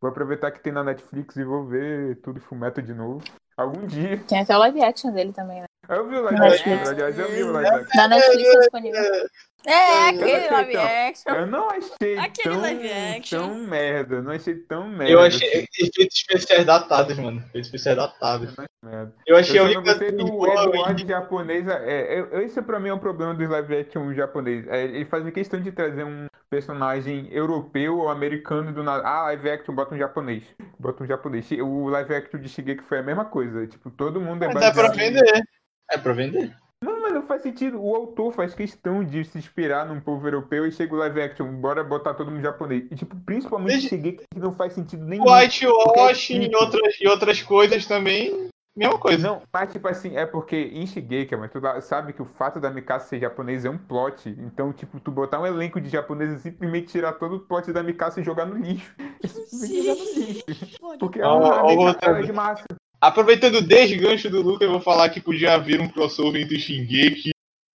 Vou 0.00 0.10
aproveitar 0.10 0.50
que 0.50 0.60
tem 0.60 0.72
na 0.72 0.84
Netflix 0.84 1.36
e 1.36 1.44
vou 1.44 1.66
ver 1.66 2.16
tudo 2.22 2.40
Fullmetal 2.40 2.84
de 2.84 2.94
novo. 2.94 3.22
Algum 3.56 3.86
dia. 3.86 4.18
Tem 4.28 4.40
até 4.40 4.54
o 4.54 4.58
live 4.58 4.82
action 4.82 5.12
dele 5.12 5.32
também, 5.32 5.60
né? 5.62 5.66
Eu 5.88 6.08
vi 6.08 6.16
o 6.16 6.22
live 6.22 6.42
action, 6.42 6.90
aliás, 6.90 7.18
eu 7.18 7.28
vi 7.30 7.42
o 7.42 7.52
live 7.52 7.68
action. 7.68 7.96
Na 7.96 8.08
Netflix 8.08 8.48
é 8.48 8.58
disponível. 8.58 9.02
É, 9.64 10.08
aquele 10.10 10.48
live 10.48 10.72
tão- 10.72 10.84
action. 10.84 11.34
Eu 11.34 11.46
não 11.48 11.68
achei 11.70 12.18
Aquele 12.18 12.54
tão, 12.54 12.60
live 12.60 12.92
action. 12.92 13.38
tão 13.40 13.54
merda, 13.66 14.22
não 14.22 14.30
achei 14.32 14.54
tão 14.54 14.88
merda. 14.88 15.12
Eu 15.12 15.20
achei 15.20 15.48
assim, 15.48 15.66
efeitos 15.80 16.18
especiais 16.18 16.64
datados, 16.64 17.18
mano. 17.18 17.38
Efeitos 17.48 17.66
especiais 17.66 17.96
datados. 17.96 18.54
merda. 18.84 19.12
Eu 19.26 19.36
achei 19.36 19.58
Eu 19.58 19.64
a 19.64 19.66
única 19.66 19.80
gostei 19.80 20.12
do 20.12 20.46
Edward 20.46 21.08
japonês. 21.08 21.66
É, 21.66 22.18
é, 22.20 22.44
esse 22.44 22.62
pra 22.62 22.78
mim 22.78 22.90
é 22.90 22.92
o 22.92 22.98
problema 23.00 23.34
dos 23.34 23.48
live 23.48 23.76
action 23.78 24.14
japonês. 24.14 24.68
É, 24.68 24.84
ele 24.84 25.04
faz 25.04 25.28
questão 25.30 25.60
de 25.60 25.72
trazer 25.72 26.04
um 26.04 26.26
personagem 26.48 27.28
europeu 27.32 27.98
ou 27.98 28.08
americano 28.08 28.72
do 28.72 28.84
nada. 28.84 29.02
Ah, 29.04 29.22
live 29.24 29.50
action, 29.50 29.74
bota 29.74 29.96
um 29.96 29.98
japonês. 29.98 30.44
Bota 30.78 31.02
um 31.02 31.06
japonês. 31.08 31.50
O 31.50 31.88
live 31.88 32.14
action 32.14 32.40
de 32.40 32.48
Shigeki 32.48 32.84
foi 32.84 32.98
a 33.00 33.02
mesma 33.02 33.24
coisa. 33.24 33.66
Tipo, 33.66 33.90
todo 33.90 34.20
mundo 34.20 34.44
é 34.44 34.54
Mas 34.54 34.62
é 34.62 34.72
pra 34.72 34.88
vender. 34.92 35.42
É 35.90 35.98
pra 35.98 36.12
vender. 36.12 36.54
Não, 36.84 37.00
mas 37.00 37.14
não 37.14 37.22
faz 37.22 37.42
sentido. 37.42 37.80
O 37.82 37.94
autor 37.94 38.32
faz 38.34 38.54
questão 38.54 39.02
de 39.02 39.24
se 39.24 39.38
inspirar 39.38 39.86
num 39.86 39.98
povo 40.00 40.26
europeu 40.26 40.66
e 40.66 40.72
chega 40.72 40.94
o 40.94 40.98
live 40.98 41.22
action, 41.22 41.46
bora 41.54 41.82
botar 41.82 42.14
todo 42.14 42.30
mundo 42.30 42.42
japonês. 42.42 42.84
E, 42.90 42.94
tipo, 42.96 43.16
principalmente 43.24 43.72
Desde- 43.72 43.88
Shigeki 43.88 44.24
que 44.32 44.38
não 44.40 44.52
faz 44.54 44.74
sentido 44.74 45.04
nenhum. 45.04 45.24
Whitewashing 45.24 46.40
Porque- 46.40 46.52
e 46.52 46.56
outras, 46.56 46.94
e 47.00 47.08
outras 47.08 47.42
coisas 47.42 47.86
também. 47.86 48.50
Mesma 48.76 48.98
coisa. 48.98 49.26
Não, 49.26 49.40
mas 49.50 49.72
tipo 49.72 49.88
assim, 49.88 50.18
é 50.18 50.26
porque 50.26 50.54
em 50.54 50.86
Shigeki, 50.86 51.34
mas 51.34 51.50
tu 51.50 51.58
sabe 51.80 52.12
que 52.12 52.20
o 52.20 52.26
fato 52.26 52.60
da 52.60 52.70
Mikasa 52.70 53.06
ser 53.06 53.20
japonesa 53.20 53.68
é 53.68 53.70
um 53.70 53.78
plot. 53.78 54.28
Então, 54.28 54.70
tipo, 54.70 55.00
tu 55.00 55.10
botar 55.10 55.40
um 55.40 55.46
elenco 55.46 55.80
de 55.80 55.88
japoneses 55.88 56.40
e 56.40 56.42
simplesmente 56.42 56.88
tirar 56.88 57.14
todo 57.14 57.36
o 57.36 57.40
plot 57.40 57.72
da 57.72 57.82
Mikasa 57.82 58.20
e 58.20 58.24
jogar 58.24 58.44
no 58.44 58.54
lixo. 58.56 58.94
É 59.24 59.66
jogar 59.66 59.94
no 59.94 60.20
lixo. 60.20 60.98
Porque 61.00 61.22
Ó, 61.22 61.42
a 61.42 61.64
ó, 61.64 61.68
Mikasa 61.86 62.18
é 62.18 62.22
de 62.22 62.32
massa. 62.34 62.64
Aproveitando 63.06 63.58
o 63.58 63.62
desgancho 63.62 64.28
do 64.28 64.42
Lucas, 64.42 64.66
eu 64.66 64.72
vou 64.72 64.80
falar 64.80 65.08
que 65.10 65.20
podia 65.20 65.54
haver 65.54 65.80
um 65.80 65.88
crossover 65.88 66.42
entre 66.42 66.58
Shingeki 66.58 67.30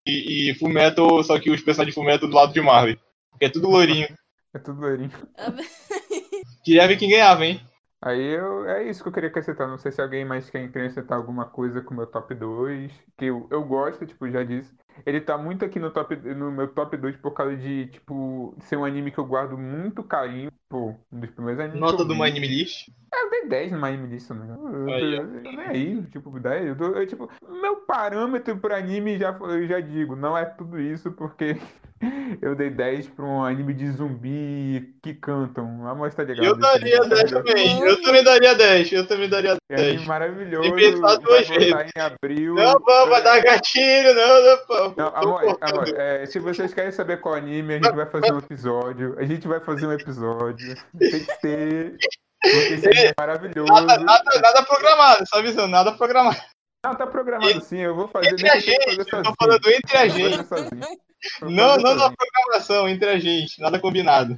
e, 0.06 0.50
e 0.50 0.56
Fullmetal, 0.56 1.24
só 1.24 1.40
que 1.40 1.50
os 1.50 1.62
personagens 1.62 1.96
de 1.96 1.96
Fullmetal 1.96 2.28
do 2.28 2.36
lado 2.36 2.52
de 2.52 2.60
Marley. 2.60 3.00
Porque 3.30 3.46
é 3.46 3.50
tudo 3.50 3.70
loirinho. 3.70 4.10
É 4.54 4.60
tudo 4.60 4.82
loirinho. 4.82 5.12
Queria 6.66 6.86
ver 6.86 6.98
quem 6.98 7.10
ganhava, 7.10 7.46
hein? 7.46 7.62
Aí 8.02 8.22
eu, 8.22 8.68
é 8.68 8.90
isso 8.90 9.02
que 9.02 9.08
eu 9.08 9.14
queria 9.14 9.30
acrescentar. 9.30 9.70
Não 9.70 9.78
sei 9.78 9.94
se 9.94 10.02
alguém 10.02 10.26
mais 10.26 10.50
quer 10.50 10.66
acrescentar 10.66 11.18
alguma 11.18 11.46
coisa 11.46 11.82
com 11.82 11.94
o 11.94 11.98
meu 11.98 12.08
top 12.08 12.36
2. 12.36 12.92
Que 13.18 13.26
eu, 13.28 13.48
eu 13.50 13.64
gosto, 13.64 14.06
tipo, 14.06 14.30
já 14.30 14.44
disse. 14.44 14.76
Ele 15.06 15.20
tá 15.22 15.38
muito 15.38 15.66
aqui 15.66 15.80
no, 15.80 15.90
top, 15.90 16.16
no 16.16 16.52
meu 16.52 16.68
top 16.68 16.96
2 16.96 17.18
por 17.18 17.32
causa 17.32 17.56
de, 17.56 17.88
tipo, 17.88 18.56
ser 18.62 18.78
um 18.78 18.86
anime 18.86 19.12
que 19.12 19.18
eu 19.18 19.26
guardo 19.26 19.58
muito 19.58 20.04
carinho. 20.04 20.52
Pô, 20.70 20.96
um 21.12 21.20
dos 21.20 21.30
primeiros 21.32 21.60
animes. 21.60 21.82
Nota 21.82 22.04
eu 22.04 22.08
do 22.08 22.24
Anime 22.24 22.48
List. 22.48 22.90
Eu 23.14 23.30
dei 23.30 23.46
10 23.48 23.72
no 23.74 23.86
anime 23.86 24.08
disso, 24.08 24.34
né? 24.34 24.48
Eu, 24.50 24.94
Aí, 24.94 25.16
eu, 25.16 25.24
eu, 25.24 25.42
nem 25.42 25.60
aí, 25.60 26.02
tipo, 26.04 26.40
10. 26.40 26.80
Eu, 26.80 26.96
eu, 26.96 27.08
tipo, 27.08 27.30
meu 27.62 27.76
parâmetro 27.78 28.56
pro 28.58 28.74
anime 28.74 29.18
já, 29.18 29.38
eu 29.42 29.68
já 29.68 29.82
digo, 29.82 30.16
não 30.16 30.38
é 30.38 30.46
tudo 30.46 30.80
isso, 30.80 31.12
porque 31.12 31.58
eu 32.42 32.56
dei 32.56 32.70
10 32.70 33.10
pra 33.10 33.26
um 33.26 33.44
anime 33.44 33.74
de 33.74 33.92
zumbi 33.92 34.96
que 35.04 35.14
cantam. 35.14 35.86
A 35.88 35.94
mostra 35.94 36.24
legal. 36.24 36.46
Eu 36.46 36.56
desse 36.56 36.72
daria 36.72 36.98
anime, 37.02 37.10
10 37.16 37.32
maravilhoso. 37.32 37.44
também. 37.44 37.82
Eu 37.82 38.02
também 38.02 38.24
daria 38.24 38.56
10. 38.56 38.92
Eu 38.94 39.08
também 39.08 39.30
daria 39.30 39.50
É 39.52 39.54
um 39.54 39.78
anime 39.78 39.98
10. 39.98 40.08
maravilhoso. 40.08 40.62
Tem 40.62 40.76
que 40.76 40.92
pensar 40.92 41.16
duas 41.18 41.48
voltar 41.48 41.86
em 41.86 42.02
abril. 42.02 42.56
Não, 42.56 42.80
vamos, 42.80 43.10
vai 43.10 43.24
dar 43.24 43.44
gatilho, 43.44 44.14
não, 44.16 44.42
não, 44.42 44.58
pô. 44.66 44.81
Não, 44.98 45.08
amor, 45.16 45.58
amor, 45.62 45.88
é, 46.00 46.26
se 46.26 46.40
vocês 46.40 46.74
querem 46.74 46.92
saber 46.92 47.20
qual 47.22 47.36
anime, 47.36 47.74
a 47.76 47.78
gente 47.78 47.96
vai 47.96 48.06
fazer 48.06 48.34
um 48.34 48.40
episódio. 48.40 49.16
A 49.20 49.24
gente 49.24 49.48
vai 49.48 49.60
fazer 49.60 49.88
um 49.88 49.92
episódio. 49.94 50.76
Tem 50.98 51.24
que 51.26 51.40
ter. 51.42 51.98
Porque 52.42 52.74
anime 52.74 53.06
é 53.08 53.14
maravilhoso. 53.18 53.72
Nada, 53.72 53.98
nada, 54.00 54.42
nada 54.42 54.64
programado, 54.64 55.24
só 55.28 55.40
avisando, 55.40 55.68
nada 55.68 55.92
programado. 55.94 56.38
Não, 56.84 56.96
tá 56.96 57.06
programado 57.06 57.62
sim, 57.64 57.78
eu 57.78 57.96
vou 57.96 58.08
fazer. 58.08 58.32
Entre 58.32 58.50
a 58.50 58.58
gente, 58.60 58.98
eu 58.98 59.06
tô 59.06 59.34
falando 59.40 59.68
entre 59.70 59.98
a 59.98 60.08
gente. 60.08 60.38
Não, 61.42 61.78
não 61.78 61.96
na 61.96 62.12
programação, 62.12 62.90
entre 62.90 63.08
a 63.10 63.20
gente, 63.20 63.62
nada 63.62 63.80
combinado. 63.80 64.36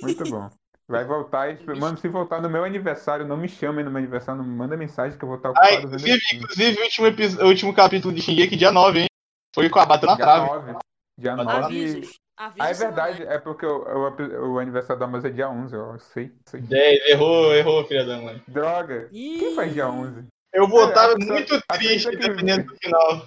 Muito 0.00 0.22
bom. 0.30 0.48
Vai 0.88 1.04
voltar. 1.04 1.50
e- 1.52 1.78
Mano, 1.78 1.98
se 1.98 2.06
voltar 2.08 2.40
no 2.40 2.48
meu 2.48 2.64
aniversário, 2.64 3.26
não 3.26 3.36
me 3.36 3.48
chamem 3.48 3.84
no 3.84 3.90
meu 3.90 3.98
aniversário, 3.98 4.40
não 4.40 4.48
me 4.48 4.56
manda 4.56 4.76
mensagem 4.76 5.18
que 5.18 5.24
eu 5.24 5.28
vou 5.28 5.36
estar 5.36 5.50
ocupado 5.50 5.88
vendo 5.88 5.96
inclusive, 5.96 6.20
inclusive 6.34 6.78
o, 6.80 6.82
último 6.84 7.06
epi- 7.08 7.36
o 7.42 7.46
último 7.46 7.74
capítulo 7.74 8.14
de 8.14 8.22
Shingeki, 8.22 8.56
dia 8.56 8.70
9, 8.72 9.00
hein? 9.00 9.06
Foi 9.54 9.68
com 9.68 9.78
a 9.80 9.86
bata 9.86 10.06
na 10.06 10.14
Dia 10.16 10.24
trave. 10.24 10.46
9. 10.46 10.78
Dia 11.18 11.32
Avisos. 11.32 11.46
9. 11.46 11.64
Avisos. 11.66 12.20
Avisos 12.36 12.60
Ah, 12.60 12.70
é 12.70 12.74
verdade, 12.74 13.22
é 13.24 13.38
porque 13.38 13.66
o, 13.66 13.82
o, 13.82 14.52
o 14.54 14.58
aniversário 14.58 14.98
da 14.98 15.04
Amazon 15.06 15.30
é 15.30 15.34
dia 15.34 15.50
11, 15.50 15.76
ó. 15.76 15.92
Eu 15.94 15.98
sei, 15.98 16.32
sei. 16.46 16.60
10, 16.62 17.08
errou, 17.10 17.54
errou, 17.54 17.84
filha 17.84 18.04
da 18.06 18.16
mãe. 18.18 18.42
Droga. 18.48 19.08
Quem 19.10 19.54
faz 19.54 19.72
dia 19.74 19.88
11? 19.88 20.24
Eu 20.52 20.66
voltava 20.66 21.12
É, 21.12 21.16
pessoa- 21.16 21.34
muito 21.34 21.62
triste, 21.68 22.10
dependendo 22.16 22.64
do 22.64 22.76
final. 22.76 23.26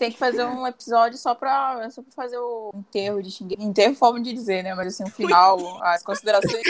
Tem 0.00 0.10
que 0.10 0.16
fazer 0.16 0.42
um 0.44 0.66
episódio 0.66 1.18
só 1.18 1.34
pra, 1.34 1.90
só 1.90 2.00
pra 2.02 2.10
fazer 2.12 2.38
o 2.38 2.70
enterro 2.74 3.22
de 3.22 3.30
Shingeki. 3.30 3.62
Enterro 3.62 3.92
é 3.92 3.94
forma 3.94 4.18
de 4.22 4.32
dizer, 4.32 4.62
né? 4.62 4.74
Mas 4.74 4.86
assim, 4.86 5.04
o 5.04 5.12
final, 5.12 5.58
as 5.84 6.02
considerações 6.02 6.62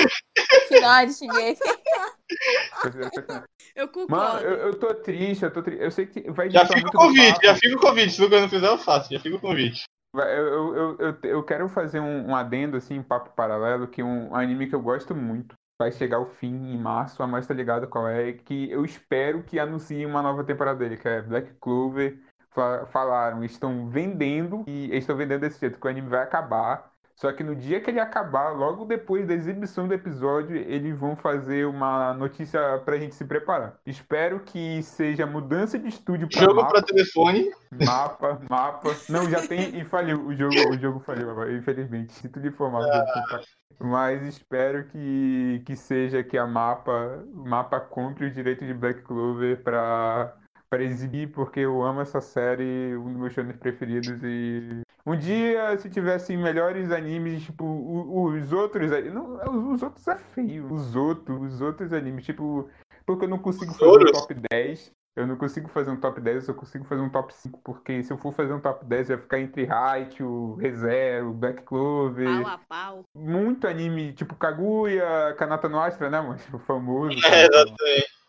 finais 0.66 1.12
de 1.12 1.18
Shingeki. 1.18 1.60
Eu 3.76 3.86
concordo. 3.86 4.10
Mano, 4.10 4.40
eu, 4.40 4.54
eu 4.66 4.78
tô 4.80 4.92
triste, 4.94 5.44
eu 5.44 5.52
tô 5.52 5.62
triste. 5.62 5.80
Eu 5.80 5.92
sei 5.92 6.04
que 6.04 6.28
vai 6.32 6.50
Já 6.50 6.66
fica 6.66 6.88
o 6.88 6.90
convite, 6.90 7.38
já 7.40 7.54
fica 7.54 7.76
o 7.76 7.80
convite. 7.80 8.12
Se 8.12 8.20
o 8.20 8.24
Lucas 8.24 8.40
não 8.40 8.48
fizer, 8.48 8.66
eu 8.66 8.78
faço. 8.78 9.14
Já 9.14 9.20
fica 9.20 9.36
o 9.36 9.40
convite. 9.40 9.84
Eu, 10.12 10.22
eu, 10.22 10.96
eu, 10.98 11.18
eu, 11.22 11.42
quero 11.44 11.68
fazer 11.68 12.00
um, 12.00 12.30
um 12.30 12.36
adendo, 12.36 12.76
assim, 12.76 12.98
um 12.98 13.02
papo 13.02 13.30
paralelo, 13.30 13.86
que 13.86 14.02
um 14.02 14.34
anime 14.34 14.68
que 14.68 14.74
eu 14.74 14.82
gosto 14.82 15.14
muito 15.14 15.54
vai 15.80 15.92
chegar 15.92 16.16
ao 16.16 16.26
fim 16.26 16.52
em 16.52 16.76
março, 16.76 17.22
a 17.22 17.28
mais 17.28 17.46
tá 17.46 17.54
ligado 17.54 17.86
qual 17.86 18.08
é, 18.08 18.32
que 18.32 18.70
eu 18.70 18.84
espero 18.84 19.44
que 19.44 19.58
anunciem 19.58 20.04
uma 20.04 20.20
nova 20.20 20.42
temporada 20.42 20.80
dele, 20.80 20.96
que 20.96 21.08
é 21.08 21.22
Black 21.22 21.54
Clover. 21.60 22.18
Fa- 22.50 22.86
Falaram, 22.86 23.44
estão 23.44 23.88
vendendo, 23.88 24.64
e 24.66 24.94
estão 24.96 25.16
vendendo 25.16 25.40
desse 25.40 25.60
jeito, 25.60 25.78
que 25.78 25.86
o 25.86 25.90
anime 25.90 26.08
vai 26.08 26.22
acabar. 26.22 26.90
Só 27.14 27.30
que 27.32 27.44
no 27.44 27.54
dia 27.54 27.82
que 27.82 27.90
ele 27.90 28.00
acabar, 28.00 28.48
logo 28.48 28.86
depois 28.86 29.26
da 29.28 29.34
exibição 29.34 29.86
do 29.86 29.92
episódio, 29.92 30.56
eles 30.56 30.96
vão 30.98 31.14
fazer 31.14 31.66
uma 31.66 32.14
notícia 32.14 32.78
pra 32.82 32.96
gente 32.96 33.14
se 33.14 33.26
preparar. 33.26 33.74
Espero 33.84 34.40
que 34.40 34.82
seja 34.82 35.26
mudança 35.26 35.78
de 35.78 35.88
estúdio 35.88 36.26
pra 36.30 36.40
Jogo 36.40 36.54
mapa, 36.62 36.70
pra 36.70 36.82
telefone. 36.82 37.50
mapa, 37.84 38.40
mapa. 38.48 38.88
Não, 39.10 39.28
já 39.28 39.46
tem 39.46 39.78
e 39.78 39.84
faliu. 39.84 40.26
O 40.26 40.34
jogo, 40.34 40.54
o 40.70 40.78
jogo 40.78 40.98
faliu 41.00 41.30
agora, 41.30 41.52
infelizmente. 41.52 42.10
Sinto 42.14 42.40
de 42.40 42.48
informar. 42.48 42.84
pra- 42.88 43.42
Mas 43.78 44.22
espero 44.22 44.84
que, 44.84 45.62
que 45.66 45.76
seja 45.76 46.22
que 46.24 46.38
a 46.38 46.46
mapa, 46.46 47.22
mapa 47.34 47.78
compre 47.80 48.26
o 48.26 48.30
direito 48.30 48.64
de 48.64 48.72
Black 48.72 49.02
Clover 49.02 49.62
pra, 49.62 50.34
pra 50.70 50.84
exibir, 50.84 51.32
porque 51.32 51.60
eu 51.60 51.82
amo 51.82 52.00
essa 52.00 52.20
série, 52.20 52.96
um 52.96 53.12
dos 53.12 53.16
meus 53.16 53.32
shows 53.32 53.56
preferidos. 53.56 54.22
E 54.22 54.82
um 55.04 55.16
dia, 55.16 55.76
se 55.76 55.90
tivessem 55.90 56.38
melhores 56.38 56.92
animes, 56.92 57.42
tipo, 57.42 57.64
os 57.64 58.52
outros. 58.52 58.90
Não, 59.12 59.72
os 59.72 59.82
outros 59.82 60.06
é 60.06 60.16
feio. 60.16 60.72
Os 60.72 60.94
outros, 60.94 61.54
os 61.54 61.60
outros 61.60 61.92
animes, 61.92 62.24
tipo. 62.24 62.70
Porque 63.04 63.24
eu 63.24 63.28
não 63.28 63.38
consigo 63.38 63.74
fazer 63.74 64.04
um 64.04 64.12
top 64.12 64.34
10. 64.50 64.92
Eu 65.16 65.26
não 65.26 65.36
consigo 65.36 65.68
fazer 65.68 65.90
um 65.90 65.96
top 65.96 66.20
10, 66.20 66.36
eu 66.36 66.42
só 66.42 66.54
consigo 66.54 66.84
fazer 66.84 67.02
um 67.02 67.10
top 67.10 67.34
5, 67.34 67.60
porque 67.64 68.00
se 68.04 68.12
eu 68.12 68.16
for 68.16 68.32
fazer 68.32 68.52
um 68.52 68.60
top 68.60 68.84
10, 68.84 69.08
vai 69.08 69.18
ficar 69.18 69.40
entre 69.40 69.68
Height, 69.68 70.22
o 70.22 70.54
Rezero, 70.54 71.30
o 71.30 71.34
Black 71.34 71.62
Clover. 71.64 72.42
Pau 72.42 72.46
a 72.46 72.58
pau. 72.58 73.04
Muito 73.12 73.66
anime, 73.66 74.12
tipo 74.12 74.36
Kaguya, 74.36 75.34
Kanata 75.36 75.68
no 75.68 75.80
Astra, 75.80 76.08
né, 76.08 76.20
mano? 76.20 76.38
Tipo, 76.38 76.58
famoso. 76.60 77.10
É, 77.26 77.44
exatamente. 77.44 78.19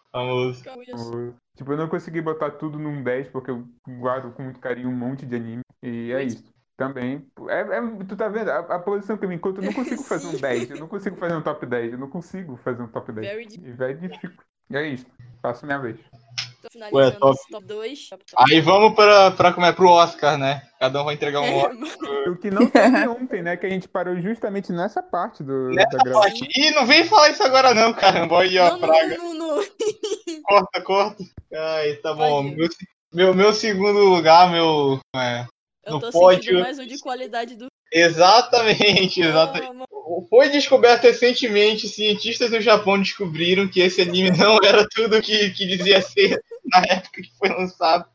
Famoso. 0.97 1.35
Tipo, 1.55 1.73
eu 1.73 1.77
não 1.77 1.87
consegui 1.87 2.21
botar 2.21 2.51
tudo 2.51 2.77
num 2.79 3.03
10, 3.03 3.29
porque 3.29 3.51
eu 3.51 3.67
guardo 3.87 4.33
com 4.33 4.43
muito 4.43 4.59
carinho 4.59 4.89
um 4.89 4.95
monte 4.95 5.25
de 5.25 5.35
anime. 5.35 5.61
E 5.83 6.11
é 6.11 6.23
isso. 6.23 6.43
Também. 6.77 7.27
É, 7.47 7.59
é- 7.61 8.03
tu 8.07 8.15
tá 8.15 8.27
vendo? 8.27 8.49
A, 8.49 8.59
a 8.59 8.79
posição 8.79 9.17
que 9.17 9.25
eu 9.25 9.29
me 9.29 9.35
encontro, 9.35 9.61
eu 9.61 9.67
não 9.67 9.73
consigo 9.73 10.03
fazer 10.03 10.27
um 10.27 10.33
10. 10.39 10.71
Eu 10.71 10.79
não 10.79 10.87
consigo 10.87 11.15
fazer 11.15 11.35
um 11.35 11.41
top 11.41 11.65
10. 11.65 11.93
Eu 11.93 11.99
não 11.99 12.09
consigo 12.09 12.57
fazer 12.57 12.81
um 12.81 12.87
top 12.87 13.11
10. 13.11 13.27
Very. 13.27 13.69
E 13.69 13.71
vai 13.73 13.93
difícil. 13.93 14.31
E 14.69 14.75
é 14.77 14.87
isso. 14.87 15.05
Faço 15.41 15.65
minha 15.65 15.77
vez. 15.77 15.99
Tô 16.61 16.67
finalizando 16.71 17.19
top. 17.19 17.35
esse 17.39 17.49
top 17.49 17.65
2. 17.65 18.09
Top, 18.09 18.23
Aí 18.37 18.61
vamos 18.61 18.93
pra, 18.95 19.31
pra 19.31 19.51
como 19.53 19.65
é 19.65 19.71
pro 19.73 19.89
Oscar, 19.89 20.37
né? 20.37 20.61
Cada 20.79 21.01
um 21.01 21.05
vai 21.05 21.15
entregar 21.15 21.41
um 21.41 21.55
Oscar. 21.57 21.75
O 22.31 22.37
que 22.37 22.51
não 22.51 22.69
teve 22.69 23.07
ontem, 23.07 23.41
né? 23.41 23.57
Que 23.57 23.65
a 23.65 23.69
gente 23.69 23.87
parou 23.87 24.15
justamente 24.21 24.71
nessa 24.71 25.01
parte 25.01 25.43
do, 25.43 25.69
Nessa 25.69 25.97
da 25.97 26.03
gravação. 26.03 26.21
parte. 26.21 26.47
Ih, 26.55 26.71
não 26.71 26.85
vem 26.85 27.03
falar 27.05 27.29
isso 27.29 27.41
agora 27.43 27.73
não, 27.73 27.91
caramba. 27.93 28.41
Aí, 28.43 28.57
ó, 28.59 28.69
Não, 28.71 28.79
praga. 28.79 29.17
não, 29.17 29.33
não, 29.33 29.55
não. 29.57 29.63
Corta, 30.43 30.81
corta. 30.83 31.23
Ai, 31.53 31.93
tá 31.95 32.13
bom. 32.13 32.43
Meu, 32.43 32.67
meu, 33.13 33.33
meu 33.33 33.53
segundo 33.53 33.99
lugar, 33.99 34.51
meu. 34.51 34.99
é, 35.15 35.45
Eu 35.85 35.93
No 35.93 35.99
tô 35.99 36.11
pódio. 36.11 36.43
sentindo 36.43 36.61
mais 36.61 36.77
um 36.79 36.85
de 36.85 36.99
qualidade 36.99 37.55
do. 37.55 37.67
Exatamente, 37.91 39.21
exatamente. 39.21 39.69
Ah, 39.69 39.73
mano. 39.73 40.27
Foi 40.29 40.49
descoberto 40.49 41.03
recentemente, 41.03 41.87
cientistas 41.87 42.51
no 42.51 42.61
Japão 42.61 42.99
descobriram 42.99 43.67
que 43.67 43.79
esse 43.79 44.01
anime 44.01 44.31
não 44.31 44.57
era 44.63 44.87
tudo 44.87 45.21
que, 45.21 45.51
que 45.51 45.65
dizia 45.65 46.01
ser 46.01 46.41
na 46.65 46.79
época 46.79 47.21
que 47.21 47.31
foi 47.37 47.49
lançado. 47.49 48.05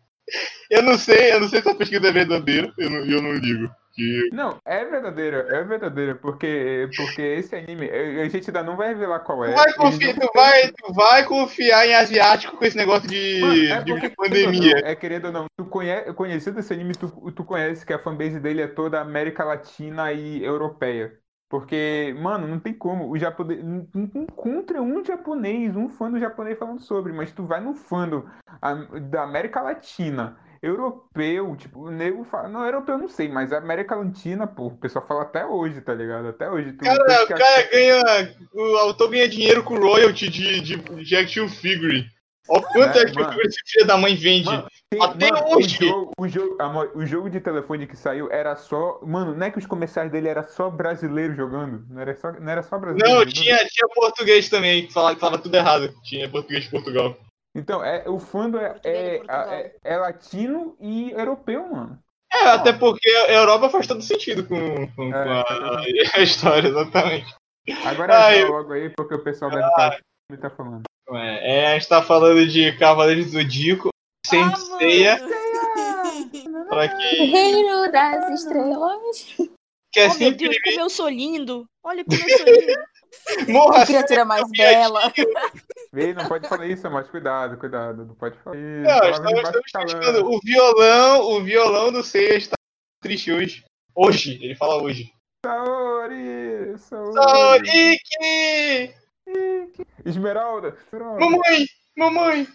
Eu 0.71 0.83
não 0.83 0.99
sei, 0.99 1.33
eu 1.33 1.41
não 1.41 1.49
sei 1.49 1.63
se 1.63 1.69
a 1.69 1.75
pesquisa 1.75 2.09
é 2.09 2.13
verdadeira, 2.13 2.73
eu 2.77 2.91
não, 2.91 2.99
eu 2.99 3.23
não 3.23 3.33
ligo. 3.33 3.71
Que... 3.97 4.29
Não, 4.31 4.59
é 4.67 4.85
verdadeira, 4.85 5.47
é 5.51 5.65
verdadeira, 5.65 6.15
porque, 6.15 6.89
porque 6.95 7.23
esse 7.23 7.57
anime, 7.57 7.89
a 7.91 8.29
gente 8.29 8.51
ainda 8.51 8.63
não 8.63 8.77
vai 8.77 8.89
revelar 8.89 9.21
qual 9.21 9.43
é. 9.43 9.53
Tu 9.53 9.55
vai, 9.57 9.73
confiar, 9.73 10.15
não 10.17 10.27
tu, 10.27 10.31
vai, 10.35 10.69
tu 10.73 10.93
vai 10.93 11.25
confiar 11.25 11.87
em 11.87 11.95
asiático 11.95 12.57
com 12.59 12.65
esse 12.65 12.77
negócio 12.77 13.09
de, 13.09 13.41
Mano, 13.41 13.65
é 13.65 13.83
de 13.83 13.93
porque, 13.93 14.11
pandemia. 14.11 14.61
querendo 14.61 14.75
ou 14.75 14.83
não, 14.83 14.89
é 14.91 14.95
querendo 14.95 15.25
ou 15.25 15.33
não, 15.33 15.47
tu 15.57 15.65
conhece, 15.65 16.13
conhecido 16.13 16.61
esse 16.61 16.73
anime, 16.75 16.93
tu, 16.95 17.09
tu 17.33 17.43
conhece 17.43 17.87
que 17.87 17.93
a 17.95 17.99
fanbase 17.99 18.39
dele 18.39 18.61
é 18.61 18.67
toda 18.67 19.01
América 19.01 19.43
Latina 19.45 20.13
e 20.13 20.45
europeia. 20.45 21.19
Porque, 21.49 22.15
mano, 22.21 22.47
não 22.49 22.59
tem 22.59 22.75
como. 22.75 23.09
O 23.09 23.17
japonês. 23.17 23.61
Encontra 24.15 24.83
um 24.83 25.05
japonês, 25.05 25.77
um 25.77 25.89
fã 25.89 26.11
do 26.11 26.19
japonês 26.19 26.59
falando 26.59 26.81
sobre, 26.81 27.13
mas 27.13 27.31
tu 27.31 27.47
vai 27.47 27.61
no 27.61 27.73
fã 27.73 28.09
do- 28.09 28.29
da 29.11 29.23
América 29.23 29.63
Latina, 29.63 30.37
europeu, 30.67 31.55
tipo, 31.57 31.81
o 31.87 31.91
nego 31.91 32.25
fala. 32.25 32.49
Não, 32.49 32.65
europeu 32.65 32.95
eu 32.97 33.01
não 33.01 33.09
sei, 33.09 33.29
mas 33.29 33.53
América 33.53 33.95
Latina, 33.95 34.47
pô, 34.47 34.67
o 34.67 34.77
pessoal 34.79 35.07
fala 35.07 35.23
até 35.23 35.45
hoje, 35.47 35.81
tá 35.81 35.95
ligado? 35.95 36.29
Até 36.29 36.51
hoje. 36.51 36.73
Tu, 36.73 36.85
Cara, 36.85 37.05
tanto 37.05 37.31
o 37.33 37.35
a- 37.35 37.39
cara 37.39 37.63
ganha. 37.71 38.37
O 38.55 38.77
autor 38.79 39.11
ganha 39.11 39.29
dinheiro 39.29 39.63
com 39.63 39.79
royalty 39.79 40.29
de, 40.29 40.61
de, 40.61 40.77
de 40.77 41.17
action 41.17 41.49
figure. 41.49 42.05
Olha 42.49 42.61
o 42.61 42.63
quanto 42.69 42.97
É, 42.99 43.03
action 43.03 43.15
mano. 43.21 43.29
figure 43.31 43.49
esse 43.49 43.61
filho 43.67 43.87
da 43.87 43.97
mãe 43.99 44.15
vende. 44.15 44.47
Mano, 44.47 44.69
Tem- 44.89 45.03
Até 45.03 45.33
mano, 45.33 45.57
hoje. 45.57 45.77
O 45.85 45.89
jogo, 45.89 46.13
o, 46.17 46.29
jogo, 46.29 46.57
amor, 46.63 46.93
o 46.95 47.05
jogo 47.05 47.29
de 47.29 47.41
telefone 47.41 47.89
que 47.89 47.97
saiu 47.97 48.31
era 48.31 48.55
só. 48.55 49.01
Mano, 49.05 49.35
não 49.35 49.47
é 49.47 49.51
que 49.51 49.59
os 49.59 49.67
comerciais 49.67 50.13
dele 50.13 50.29
era 50.29 50.45
só 50.45 50.71
brasileiro 50.71 51.35
jogando? 51.35 51.85
Não 51.91 52.01
era 52.01 52.15
só, 52.15 52.31
não 52.33 52.49
era 52.53 52.63
só 52.63 52.79
brasileiro 52.79 53.09
Não, 53.11 53.19
jogando? 53.19 53.35
tinha, 53.35 53.57
tinha 53.57 53.89
português 53.93 54.49
também, 54.49 54.87
que 54.87 54.93
falava, 54.93 55.15
que 55.17 55.21
falava 55.21 55.43
tudo 55.43 55.57
errado. 55.57 55.93
Tinha 56.05 56.29
português 56.31 56.63
de 56.65 56.71
Portugal. 56.71 57.17
Então, 57.57 57.83
é, 57.83 58.05
o 58.07 58.19
fandom 58.19 58.59
é, 58.59 58.79
é, 58.85 59.23
é, 59.27 59.75
é 59.83 59.97
latino 59.97 60.77
e 60.79 61.11
europeu, 61.13 61.67
mano. 61.67 61.99
É, 62.31 62.41
até 62.49 62.71
porque 62.73 63.09
a 63.09 63.33
Europa 63.33 63.71
faz 63.71 63.87
todo 63.87 64.03
sentido 64.03 64.47
com, 64.47 64.59
com, 64.95 65.15
É, 65.15 65.25
com 65.25 65.31
a, 65.31 65.81
a 66.17 66.21
história, 66.23 66.69
exatamente. 66.69 67.35
Agora 67.83 68.27
Ah, 68.27 68.35
é 68.35 68.43
eu- 68.43 68.49
logo 68.49 68.75
aí, 68.75 68.91
porque 68.91 69.15
o 69.15 69.25
pessoal 69.25 69.51
deve 69.51 69.67
estar 69.67 69.99
me 70.31 70.37
tá 70.37 70.51
falando. 70.51 70.83
É, 71.13 71.61
é, 71.61 71.67
a 71.69 71.73
gente 71.79 71.89
tá 71.89 72.03
falando 72.03 72.47
de 72.47 72.77
Cavaleiros 72.77 73.27
do 73.27 73.33
Zodíaco, 73.33 73.89
Saint 74.27 74.53
Ah, 74.53 74.59
mano. 74.59 74.79
pra 76.69 76.89
quem 76.89 77.27
Reino 77.31 77.91
das 77.91 78.41
Estrelas. 78.41 79.37
quer 79.93 80.11
Oh, 80.11 80.19
meu 80.19 80.33
Deus, 80.37 80.59
como 80.63 80.81
eu 80.81 80.91
sou 80.91 81.09
lindo. 81.09 81.67
Olha 81.83 82.05
como 82.05 82.19
eu 82.23 82.29
sou 82.37 82.47
lindo. 82.47 82.73
Morra 83.49 83.81
Que 83.81 83.87
criatura 83.87 84.25
mais 84.25 84.49
bela. 84.51 85.13
Vê, 85.93 86.13
não 86.15 86.27
pode 86.27 86.49
falar 86.49 86.67
isso, 86.67 86.91
mas 86.91 87.09
cuidado, 87.09 87.57
cuidado. 87.59 88.05
Não 88.05 88.15
pode 88.15 88.39
falar 88.39 88.57
isso. 88.57 88.83
Não, 88.83 89.11
estamos, 89.11 89.65
estamos 89.67 89.95
criticando. 89.95 90.31
O 90.31 90.41
violão, 90.41 91.31
o 91.31 91.43
violão 91.43 91.93
do 91.93 92.03
Seiya 92.03 92.37
está 92.37 92.57
triste 93.03 93.33
hoje. 93.33 93.65
Hoje, 93.95 94.39
ele 94.43 94.55
fala 94.55 94.83
hoje. 94.83 95.11
Saori! 95.47 96.77
Saori! 96.79 97.15
Soriki! 97.15 98.95
Esmeralda! 100.05 100.77
Esmeralda. 100.87 101.21
Mamãe! 101.21 101.67
Mamãe! 101.97 102.49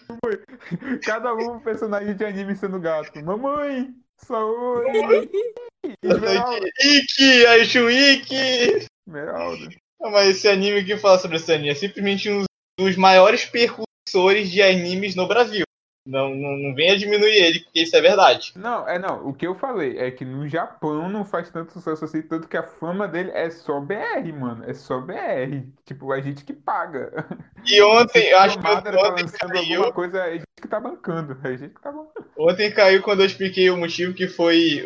Cada 1.04 1.34
um 1.34 1.60
personagem 1.60 2.16
de 2.16 2.26
anime 2.26 2.56
sendo 2.56 2.80
gato. 2.80 3.24
Mamãe! 3.24 3.90
Saori! 4.18 5.30
Esmeralda! 6.04 6.70
Iki! 6.84 7.46
Aishu 7.48 7.90
Iki! 7.90 8.88
Esmeralda. 9.08 9.70
Não, 10.02 10.10
mas 10.10 10.30
esse 10.30 10.48
anime 10.48 10.84
que 10.84 10.98
fala 10.98 11.20
sobre 11.20 11.38
esse 11.38 11.52
anime 11.54 11.70
é 11.70 11.76
simplesmente 11.76 12.30
um 12.30 12.44
dos 12.80 12.96
maiores 12.96 13.46
percussores 13.46 14.50
de 14.50 14.62
animes 14.62 15.16
no 15.16 15.28
Brasil. 15.28 15.64
Não, 16.04 16.34
não, 16.34 16.58
não 16.58 16.74
venha 16.74 16.98
diminuir 16.98 17.36
ele, 17.36 17.60
porque 17.60 17.84
isso 17.84 17.96
é 17.96 18.02
verdade. 18.02 18.54
Não, 18.56 18.88
é 18.88 18.98
não. 18.98 19.28
O 19.28 19.36
que 19.36 19.46
eu 19.46 19.54
falei 19.54 20.00
é 20.00 20.10
que 20.10 20.26
no 20.26 20.48
Japão 20.48 21.08
não 21.08 21.24
faz 21.24 21.52
tanto 21.52 21.72
sucesso 21.72 22.04
assim, 22.04 22.24
tanto 22.24 22.48
que 22.48 22.58
a 22.58 22.64
fama 22.64 23.08
dele 23.08 23.30
é 23.36 23.52
só 23.52 23.80
BR, 23.80 24.34
mano. 24.34 24.64
É 24.68 24.74
só 24.74 25.00
BR. 25.00 25.68
Tipo, 25.86 26.12
a 26.12 26.20
gente 26.20 26.44
que 26.44 26.54
paga. 26.54 27.12
E 27.64 27.80
ontem, 27.84 28.30
eu 28.30 28.40
acho 28.40 28.58
que 28.58 28.64
tá 28.64 28.80
ontem 28.80 28.92
lançando 28.92 29.54
caiu, 29.54 29.76
alguma 29.76 29.94
coisa, 29.94 30.18
é 30.18 30.24
a 30.24 30.34
gente 30.34 30.46
que 30.60 30.68
tá 30.68 30.80
bancando. 30.80 31.38
É 31.44 31.48
a 31.48 31.56
gente 31.56 31.76
que 31.76 31.82
tá 31.82 31.92
bancando. 31.92 32.28
ontem 32.36 32.72
caiu 32.72 33.04
quando 33.04 33.20
eu 33.20 33.28
expliquei 33.28 33.70
o 33.70 33.78
motivo 33.78 34.16
que 34.16 34.28
foi 34.28 34.84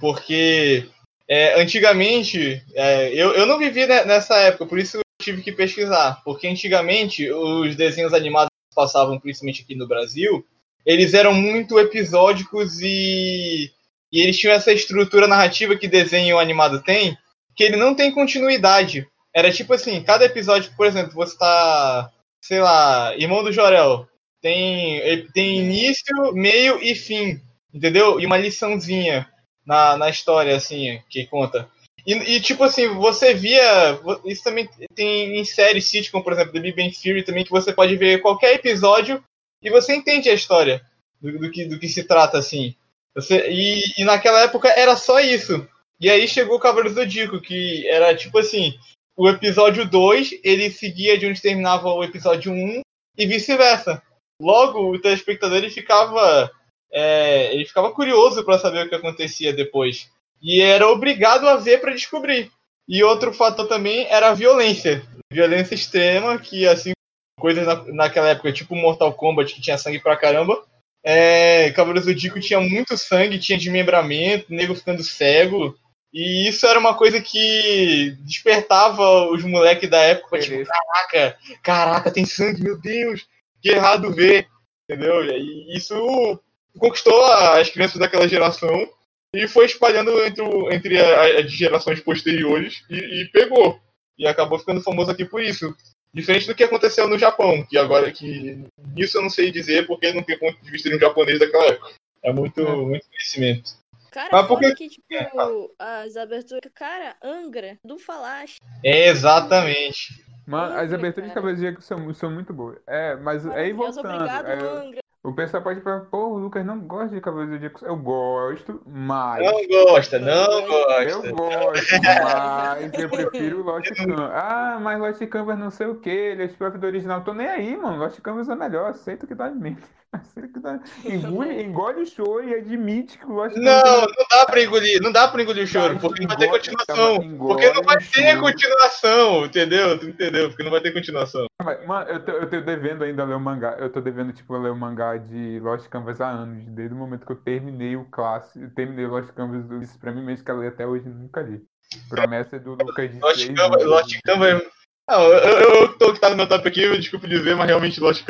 porque 0.00 0.88
é, 1.28 1.60
antigamente, 1.60 2.62
é, 2.74 3.12
eu, 3.12 3.34
eu 3.34 3.44
não 3.44 3.58
vivi 3.58 3.86
ne- 3.86 4.04
nessa 4.04 4.34
época, 4.38 4.64
por 4.64 4.78
isso 4.78 4.96
eu 4.96 5.02
tive 5.20 5.42
que 5.42 5.52
pesquisar. 5.52 6.22
Porque 6.24 6.48
antigamente 6.48 7.30
os 7.30 7.76
desenhos 7.76 8.14
animados 8.14 8.48
que 8.70 8.74
passavam 8.74 9.20
principalmente 9.20 9.62
aqui 9.62 9.74
no 9.74 9.86
Brasil, 9.86 10.44
eles 10.86 11.12
eram 11.12 11.34
muito 11.34 11.78
episódicos 11.78 12.80
e, 12.80 13.70
e 14.10 14.20
eles 14.20 14.38
tinham 14.38 14.54
essa 14.54 14.72
estrutura 14.72 15.26
narrativa 15.26 15.76
que 15.76 15.86
desenho 15.86 16.38
animado 16.38 16.82
tem, 16.82 17.16
que 17.54 17.62
ele 17.62 17.76
não 17.76 17.94
tem 17.94 18.10
continuidade. 18.10 19.06
Era 19.34 19.52
tipo 19.52 19.74
assim, 19.74 20.02
cada 20.02 20.24
episódio, 20.24 20.72
por 20.76 20.86
exemplo, 20.86 21.12
você 21.12 21.36
tá, 21.36 22.10
sei 22.40 22.60
lá, 22.60 23.14
Irmão 23.16 23.44
do 23.44 23.52
Jorel, 23.52 24.08
tem, 24.40 25.26
tem 25.34 25.58
início, 25.58 26.32
meio 26.32 26.82
e 26.82 26.94
fim, 26.94 27.38
entendeu? 27.74 28.18
E 28.18 28.24
uma 28.24 28.38
liçãozinha 28.38 29.28
na, 29.68 29.98
na 29.98 30.08
história, 30.08 30.56
assim, 30.56 30.98
que 31.10 31.26
conta. 31.26 31.68
E, 32.06 32.14
e, 32.14 32.40
tipo 32.40 32.64
assim, 32.64 32.88
você 32.88 33.34
via. 33.34 34.00
Isso 34.24 34.42
também 34.42 34.66
tem 34.94 35.38
em 35.38 35.44
séries 35.44 35.90
sitcom, 35.90 36.22
por 36.22 36.32
exemplo, 36.32 36.54
The 36.54 36.60
Big 36.60 36.74
Bang 36.74 36.90
Theory 36.90 37.22
também, 37.22 37.44
que 37.44 37.50
você 37.50 37.70
pode 37.70 37.94
ver 37.96 38.22
qualquer 38.22 38.54
episódio 38.54 39.22
e 39.62 39.68
você 39.68 39.94
entende 39.94 40.30
a 40.30 40.34
história 40.34 40.80
do, 41.20 41.38
do 41.38 41.50
que, 41.50 41.66
do 41.66 41.78
que 41.78 41.86
se 41.86 42.04
trata, 42.04 42.38
assim. 42.38 42.74
Você, 43.14 43.50
e, 43.50 43.82
e 43.98 44.04
naquela 44.04 44.40
época 44.40 44.68
era 44.68 44.96
só 44.96 45.20
isso. 45.20 45.68
E 46.00 46.08
aí 46.08 46.26
chegou 46.26 46.56
o 46.56 46.60
Cavaleiro 46.60 46.94
do 46.94 47.00
Zodíaco, 47.00 47.38
que 47.38 47.86
era 47.88 48.16
tipo 48.16 48.38
assim: 48.38 48.72
o 49.14 49.28
episódio 49.28 49.86
2 49.86 50.40
ele 50.42 50.70
seguia 50.70 51.18
de 51.18 51.26
onde 51.26 51.42
terminava 51.42 51.92
o 51.92 52.02
episódio 52.02 52.52
1 52.52 52.80
e 53.18 53.26
vice-versa. 53.26 54.02
Logo, 54.40 54.94
o 54.94 54.98
telespectador 54.98 55.58
ele 55.58 55.68
ficava, 55.68 56.50
é, 56.92 57.54
ele 57.54 57.66
ficava 57.66 57.92
curioso 57.92 58.44
para 58.44 58.58
saber 58.58 58.86
o 58.86 58.88
que 58.88 58.94
acontecia 58.94 59.52
depois. 59.52 60.10
E 60.40 60.60
era 60.60 60.88
obrigado 60.88 61.48
a 61.48 61.56
ver 61.56 61.80
para 61.80 61.92
descobrir. 61.92 62.50
E 62.88 63.02
outro 63.02 63.32
fator 63.32 63.66
também 63.66 64.06
era 64.08 64.28
a 64.30 64.34
violência. 64.34 65.02
Violência 65.30 65.74
extrema, 65.74 66.38
que 66.38 66.66
assim, 66.66 66.92
coisas 67.38 67.66
na, 67.66 67.84
naquela 67.92 68.30
época, 68.30 68.52
tipo 68.52 68.74
Mortal 68.74 69.12
Kombat, 69.12 69.54
que 69.54 69.60
tinha 69.60 69.76
sangue 69.76 69.98
pra 69.98 70.16
caramba. 70.16 70.64
É, 71.04 71.70
Cavaleiros 71.72 72.06
do 72.06 72.40
tinha 72.40 72.60
muito 72.60 72.96
sangue, 72.96 73.38
tinha 73.38 73.58
desmembramento, 73.58 74.46
nego 74.48 74.74
ficando 74.74 75.02
cego. 75.02 75.76
E 76.12 76.48
isso 76.48 76.66
era 76.66 76.78
uma 76.78 76.94
coisa 76.94 77.20
que 77.20 78.16
despertava 78.20 79.30
os 79.30 79.44
moleques 79.44 79.90
da 79.90 79.98
época, 79.98 80.38
tipo, 80.38 80.64
caraca, 80.64 81.38
caraca, 81.62 82.10
tem 82.10 82.24
sangue, 82.24 82.62
meu 82.62 82.80
Deus, 82.80 83.26
que 83.60 83.68
errado 83.68 84.10
ver, 84.10 84.48
entendeu? 84.88 85.22
E 85.24 85.76
isso 85.76 86.40
conquistou 86.78 87.24
as 87.24 87.68
crianças 87.70 87.98
daquela 87.98 88.28
geração 88.28 88.88
e 89.34 89.46
foi 89.46 89.66
espalhando 89.66 90.24
entre, 90.24 90.42
o, 90.42 90.72
entre 90.72 90.98
as 90.98 91.50
gerações 91.50 92.00
posteriores 92.00 92.82
e, 92.88 92.96
e, 92.96 93.28
pegou. 93.30 93.80
E 94.18 94.26
acabou 94.26 94.58
ficando 94.58 94.80
famoso 94.80 95.10
aqui 95.10 95.24
por 95.24 95.42
isso. 95.42 95.74
Diferente 96.12 96.46
do 96.46 96.54
que 96.54 96.64
aconteceu 96.64 97.06
no 97.06 97.18
Japão, 97.18 97.62
que 97.68 97.76
agora 97.76 98.10
que 98.10 98.64
isso 98.96 99.18
eu 99.18 99.22
não 99.22 99.28
sei 99.28 99.50
dizer 99.50 99.86
porque 99.86 100.12
não 100.12 100.22
tem 100.22 100.38
ponto 100.38 100.58
de 100.62 100.70
vista 100.70 100.88
de 100.88 100.96
um 100.96 100.98
japonês 100.98 101.38
daquela 101.38 101.66
época. 101.66 101.92
É 102.22 102.32
muito, 102.32 102.60
é. 102.60 102.76
muito 102.76 103.06
conhecimento. 103.06 103.76
Cara, 104.10 104.30
Mas 104.32 104.46
porque... 104.46 104.74
que, 104.74 104.88
tipo, 104.88 105.04
é, 105.12 105.30
as 105.78 106.16
aberturas. 106.16 106.72
Cara, 106.74 107.14
Angra, 107.22 107.78
do 107.84 107.98
Falache. 107.98 108.56
É, 108.82 109.08
exatamente. 109.08 110.24
Mano, 110.46 110.74
as 110.78 110.92
aberturas 110.92 111.28
de 111.28 111.34
Cavaleiros 111.34 111.84
são, 111.84 112.14
são 112.14 112.30
muito 112.30 112.54
boas. 112.54 112.78
É, 112.86 113.14
mas 113.16 113.46
aí 113.46 113.72
voltando. 113.72 114.08
Obrigado, 114.08 114.46
é, 114.46 114.54
Angra. 114.54 115.00
O 115.24 115.32
pessoal 115.32 115.62
pode 115.62 115.80
falar, 115.80 116.02
pô, 116.02 116.28
o 116.28 116.38
Lucas 116.38 116.64
não 116.64 116.78
gosta 116.78 117.12
de 117.12 117.20
Cavaleiros 117.20 117.58
do 117.58 117.60
Zodíaco. 117.60 117.84
Eu 117.84 117.96
gosto, 117.96 118.80
mas. 118.86 119.44
Não 119.44 119.66
gosta, 119.66 120.18
não 120.20 120.66
gosta. 120.66 121.02
Eu 121.02 121.34
gosto, 121.34 122.00
mas 122.02 122.92
eu 122.94 123.10
prefiro 123.10 123.62
Lost 123.64 123.88
Canvas. 123.98 124.30
Ah, 124.32 124.78
mas 124.80 125.00
Lost 125.00 125.26
Canvas 125.26 125.58
não 125.58 125.70
sei 125.70 125.88
o 125.88 125.96
que, 125.96 126.08
ele 126.08 126.44
é 126.44 126.48
próprio 126.48 126.80
do 126.80 126.86
original. 126.86 127.24
Tô 127.24 127.34
nem 127.34 127.48
aí, 127.48 127.76
mano. 127.76 127.98
Lost 127.98 128.20
Canvas 128.20 128.48
é 128.48 128.54
melhor, 128.54 128.90
aceito 128.90 129.26
que 129.26 129.34
dá 129.34 129.48
de 129.48 129.58
mim. 129.58 129.76
Engole, 131.04 131.62
engole 131.62 132.02
o 132.02 132.06
choro 132.06 132.48
e 132.48 132.54
admite 132.54 133.18
que 133.18 133.26
o 133.26 133.32
Lost 133.32 133.54
Não, 133.56 134.00
não 134.00 134.26
dá 134.30 134.46
pra 134.46 134.62
engolir, 134.62 135.02
não 135.02 135.12
dá 135.12 135.28
pra 135.28 135.42
engolir 135.42 135.64
o 135.64 135.66
choro, 135.66 135.98
porque 135.98 136.22
não 136.22 136.28
vai 136.28 136.36
ter 136.38 136.48
continuação. 136.48 137.36
Porque 137.36 137.72
não 137.72 137.82
vai 137.82 137.98
ter 137.98 138.40
continuação, 138.40 139.44
entendeu? 139.44 139.98
Tu 139.98 140.08
entendeu? 140.08 140.48
Porque 140.48 140.62
não 140.62 140.70
vai 140.70 140.80
ter 140.80 140.92
continuação. 140.92 141.46
Mano, 141.86 142.08
eu 142.08 142.24
tô, 142.24 142.32
eu 142.32 142.48
tô 142.48 142.60
devendo 142.60 143.04
ainda 143.04 143.24
ler 143.24 143.34
o 143.34 143.40
mangá. 143.40 143.76
Eu 143.78 143.90
tô 143.90 144.00
devendo, 144.00 144.32
tipo, 144.32 144.56
ler 144.56 144.70
o 144.70 144.76
mangá 144.76 145.07
de 145.16 145.58
Lost 145.60 145.88
Canvas 145.88 146.20
há 146.20 146.28
anos. 146.28 146.64
Desde 146.66 146.94
o 146.94 146.98
momento 146.98 147.24
que 147.24 147.32
eu 147.32 147.36
terminei 147.36 147.96
o 147.96 148.04
clássico, 148.06 148.68
terminei 148.70 149.06
Lost 149.06 149.30
Canvas, 149.32 149.64
mim 149.64 150.22
mesmo 150.22 150.44
que 150.44 150.50
eu 150.50 150.60
li 150.60 150.68
até 150.68 150.86
hoje 150.86 151.08
nunca 151.08 151.40
li. 151.40 151.64
Promessa 152.08 152.58
do 152.58 152.72
Lucas 152.74 153.10
de 153.10 153.18
Lost 153.18 153.54
Canvas, 153.54 153.84
Lost 153.84 154.20
Canvas. 154.24 154.62
Não, 155.08 155.22
eu, 155.22 155.38
eu, 155.38 155.80
eu 155.82 155.98
tô 155.98 156.12
que 156.12 156.20
tá 156.20 156.28
no 156.28 156.36
meu 156.36 156.48
top 156.48 156.68
aqui, 156.68 156.82
eu 156.82 156.96
desculpo 156.96 157.26
dizer, 157.26 157.56
mas 157.56 157.66
realmente 157.66 158.00
Lost 158.00 158.24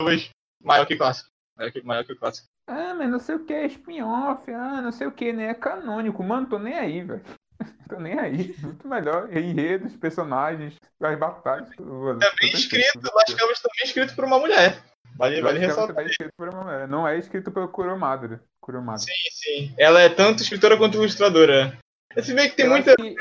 Canvas 0.00 0.30
maior 0.62 0.86
que 0.86 0.96
clássico. 0.96 1.28
Maior 1.56 1.72
que, 1.72 1.82
maior 1.82 2.04
que 2.04 2.12
o 2.12 2.18
clássico. 2.18 2.48
Ah, 2.66 2.94
mas 2.94 3.10
não 3.10 3.18
sei 3.18 3.34
o 3.34 3.44
que, 3.44 3.52
é 3.52 3.66
spin-off, 3.66 4.50
ah, 4.50 4.80
não 4.80 4.92
sei 4.92 5.06
o 5.06 5.12
que, 5.12 5.32
né? 5.32 5.48
É 5.48 5.54
canônico. 5.54 6.22
Mano, 6.22 6.48
tô 6.48 6.58
nem 6.58 6.74
aí, 6.74 7.02
velho. 7.02 7.22
tô 7.88 7.98
nem 7.98 8.18
aí. 8.18 8.54
Muito 8.58 8.88
melhor. 8.88 9.36
Enredos, 9.36 9.96
personagens, 9.96 10.76
as 11.00 11.18
batalhas. 11.18 11.68
Também 11.76 12.52
escrito, 12.52 13.00
Las 13.14 13.34
Canvas 13.34 13.60
também 13.60 13.84
escrito 13.84 14.14
por 14.14 14.24
uma 14.24 14.38
mulher. 14.38 14.82
Vale, 15.16 15.40
vale 15.40 15.58
ressaltar. 15.58 15.94
Também 15.94 16.10
escrito 16.10 16.32
por. 16.36 16.88
Não 16.88 17.06
é 17.06 17.18
escrito 17.18 17.50
pelo 17.50 17.68
Kuromadra. 17.68 18.42
Kuromadra. 18.60 19.02
Sim, 19.02 19.12
sim. 19.30 19.74
Ela 19.78 20.00
é 20.00 20.08
tanto 20.08 20.42
escritora 20.42 20.76
quanto 20.76 20.96
ilustradora. 20.96 21.78
Esse 22.16 22.34
meio 22.34 22.50
que 22.50 22.56
tem 22.56 22.66
Eu 22.66 22.72
muita. 22.72 22.94
Que... 22.96 23.14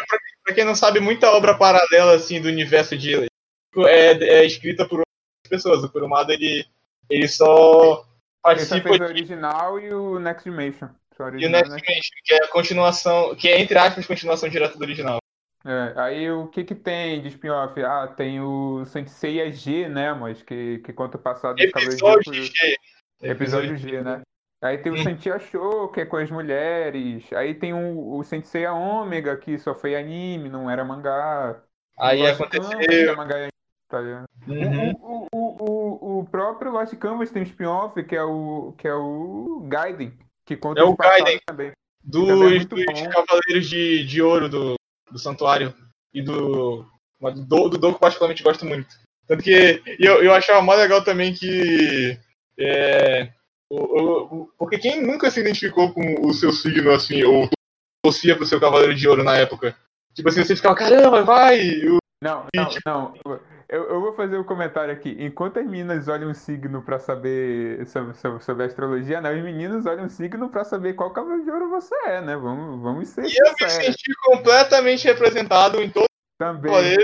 Pra 0.43 0.55
quem 0.55 0.65
não 0.65 0.75
sabe, 0.75 0.99
muita 0.99 1.29
obra 1.31 1.57
paralela 1.57 2.15
assim 2.15 2.41
do 2.41 2.47
universo 2.47 2.97
de. 2.97 3.27
É, 3.87 4.11
é 4.11 4.45
escrita 4.45 4.85
por 4.85 4.99
outras 4.99 5.49
pessoas. 5.49 5.83
O 5.83 5.89
Kurumada 5.89 6.33
ele, 6.33 6.65
ele 7.09 7.27
só 7.27 8.05
participa. 8.41 8.89
Ele 8.89 8.97
fez 8.97 9.01
o 9.01 9.13
original 9.13 9.79
e 9.79 9.93
o 9.93 10.19
Next 10.19 10.49
Dimension. 10.49 10.89
E 11.37 11.45
o 11.45 11.49
Next 11.49 11.69
Dimension, 11.69 12.15
que 12.25 12.33
é 12.33 12.43
a 12.43 12.47
continuação, 12.47 13.35
que 13.35 13.47
é 13.47 13.61
entre 13.61 13.77
aspas 13.77 14.07
continuação 14.07 14.49
direta 14.49 14.77
do 14.77 14.83
original. 14.83 15.20
É, 15.63 15.93
aí 15.95 16.31
o 16.31 16.47
que 16.47 16.63
que 16.63 16.73
tem 16.73 17.21
de 17.21 17.27
spin-off? 17.29 17.79
Ah, 17.83 18.07
tem 18.07 18.41
o 18.41 18.83
Sensei 18.85 19.51
G, 19.51 19.87
né, 19.87 20.13
mas 20.13 20.41
que, 20.41 20.79
que 20.79 20.91
conta 20.91 21.17
o 21.17 21.21
passado 21.21 21.55
do 21.55 21.61
Episódio 21.61 22.33
G. 22.33 22.75
Episódio 23.21 23.77
G, 23.77 24.01
né? 24.01 24.21
Aí 24.63 24.77
tem 24.77 24.91
o 24.91 24.95
hum. 24.95 25.03
Sensei 25.03 25.39
Show, 25.39 25.89
que 25.89 26.01
é 26.01 26.05
com 26.05 26.17
as 26.17 26.29
mulheres. 26.29 27.31
Aí 27.33 27.53
tem 27.53 27.73
o, 27.73 28.17
o 28.17 28.23
Sensei 28.23 28.65
Ômega, 28.67 29.35
que 29.37 29.57
só 29.57 29.73
foi 29.73 29.95
anime, 29.95 30.49
não 30.49 30.69
era 30.69 30.83
mangá. 30.83 31.61
Aí 31.97 32.25
aconteceu. 32.25 33.15
Mangá, 33.15 33.47
tá 33.87 33.99
uhum. 34.47 34.91
o, 35.01 35.27
o, 35.31 35.37
o, 35.37 36.19
o, 36.19 36.25
próprio 36.25 36.71
Lost 36.71 36.95
Canvas 36.95 37.29
tem 37.29 37.41
um 37.41 37.45
spin-off, 37.45 38.01
que 38.03 38.15
é 38.15 38.23
o 38.23 38.73
que 38.77 38.87
é 38.87 38.93
o 38.93 39.65
Gaiden, 39.67 40.17
que 40.45 40.55
conta 40.55 40.81
é 40.81 40.83
o 40.83 40.95
Gaiden 40.95 41.39
também. 41.45 41.71
Dos, 42.03 42.27
também 42.27 42.87
é 42.87 42.93
dos 42.93 43.07
Cavaleiros 43.07 43.69
de, 43.69 44.05
de 44.05 44.21
Ouro 44.21 44.49
do, 44.49 44.75
do 45.11 45.19
Santuário. 45.19 45.73
E 46.13 46.21
do. 46.21 46.85
Do, 47.21 47.69
do 47.69 47.77
Doku, 47.77 47.99
particularmente, 47.99 48.41
gosto 48.41 48.65
muito. 48.65 48.87
Tanto 49.27 49.43
que 49.43 49.81
eu, 49.99 50.23
eu 50.23 50.33
achava 50.33 50.61
mais 50.61 50.79
legal 50.79 51.03
também 51.03 51.33
que. 51.33 52.17
É, 52.59 53.31
o, 53.69 53.77
o, 53.77 54.51
porque 54.57 54.77
quem 54.77 55.01
nunca 55.01 55.31
se 55.31 55.39
identificou 55.39 55.93
com 55.93 56.27
o 56.27 56.33
seu 56.33 56.51
signo 56.51 56.91
assim, 56.91 57.23
ou 57.23 57.49
torcia 58.03 58.35
pro 58.35 58.45
seu 58.45 58.59
Cavaleiro 58.59 58.95
de 58.95 59.07
Ouro 59.07 59.23
na 59.23 59.37
época? 59.37 59.75
Tipo 60.13 60.29
assim, 60.29 60.43
você 60.43 60.55
ficava, 60.55 60.75
caramba, 60.75 61.23
vai! 61.23 61.81
Não, 62.21 62.45
não, 62.55 62.69
não. 62.85 63.39
Eu, 63.67 63.83
eu 63.89 64.01
vou 64.01 64.13
fazer 64.13 64.37
um 64.37 64.43
comentário 64.43 64.93
aqui. 64.93 65.15
Enquanto 65.19 65.57
as 65.57 65.65
meninas 65.65 66.07
olham 66.07 66.29
um 66.29 66.33
signo 66.33 66.81
para 66.83 66.99
saber 66.99 67.87
sobre, 67.87 68.13
sobre, 68.39 68.63
astrologia, 68.63 69.19
né? 69.19 69.33
Os 69.33 69.41
meninos 69.41 69.85
olham 69.87 70.05
um 70.05 70.09
signo 70.09 70.49
para 70.49 70.63
saber 70.63 70.93
qual 70.93 71.11
cavalo 71.11 71.43
de 71.43 71.49
ouro 71.49 71.69
você 71.69 71.95
é, 72.05 72.21
né? 72.21 72.35
Vamos, 72.35 72.81
vamos 72.81 73.09
ser. 73.09 73.25
E 73.25 73.35
eu 73.35 73.53
me 73.59 73.69
senti 73.69 74.11
completamente 74.23 75.05
representado 75.05 75.81
em 75.81 75.89
todo 75.89 76.05
Também. 76.37 76.71
o 76.71 76.97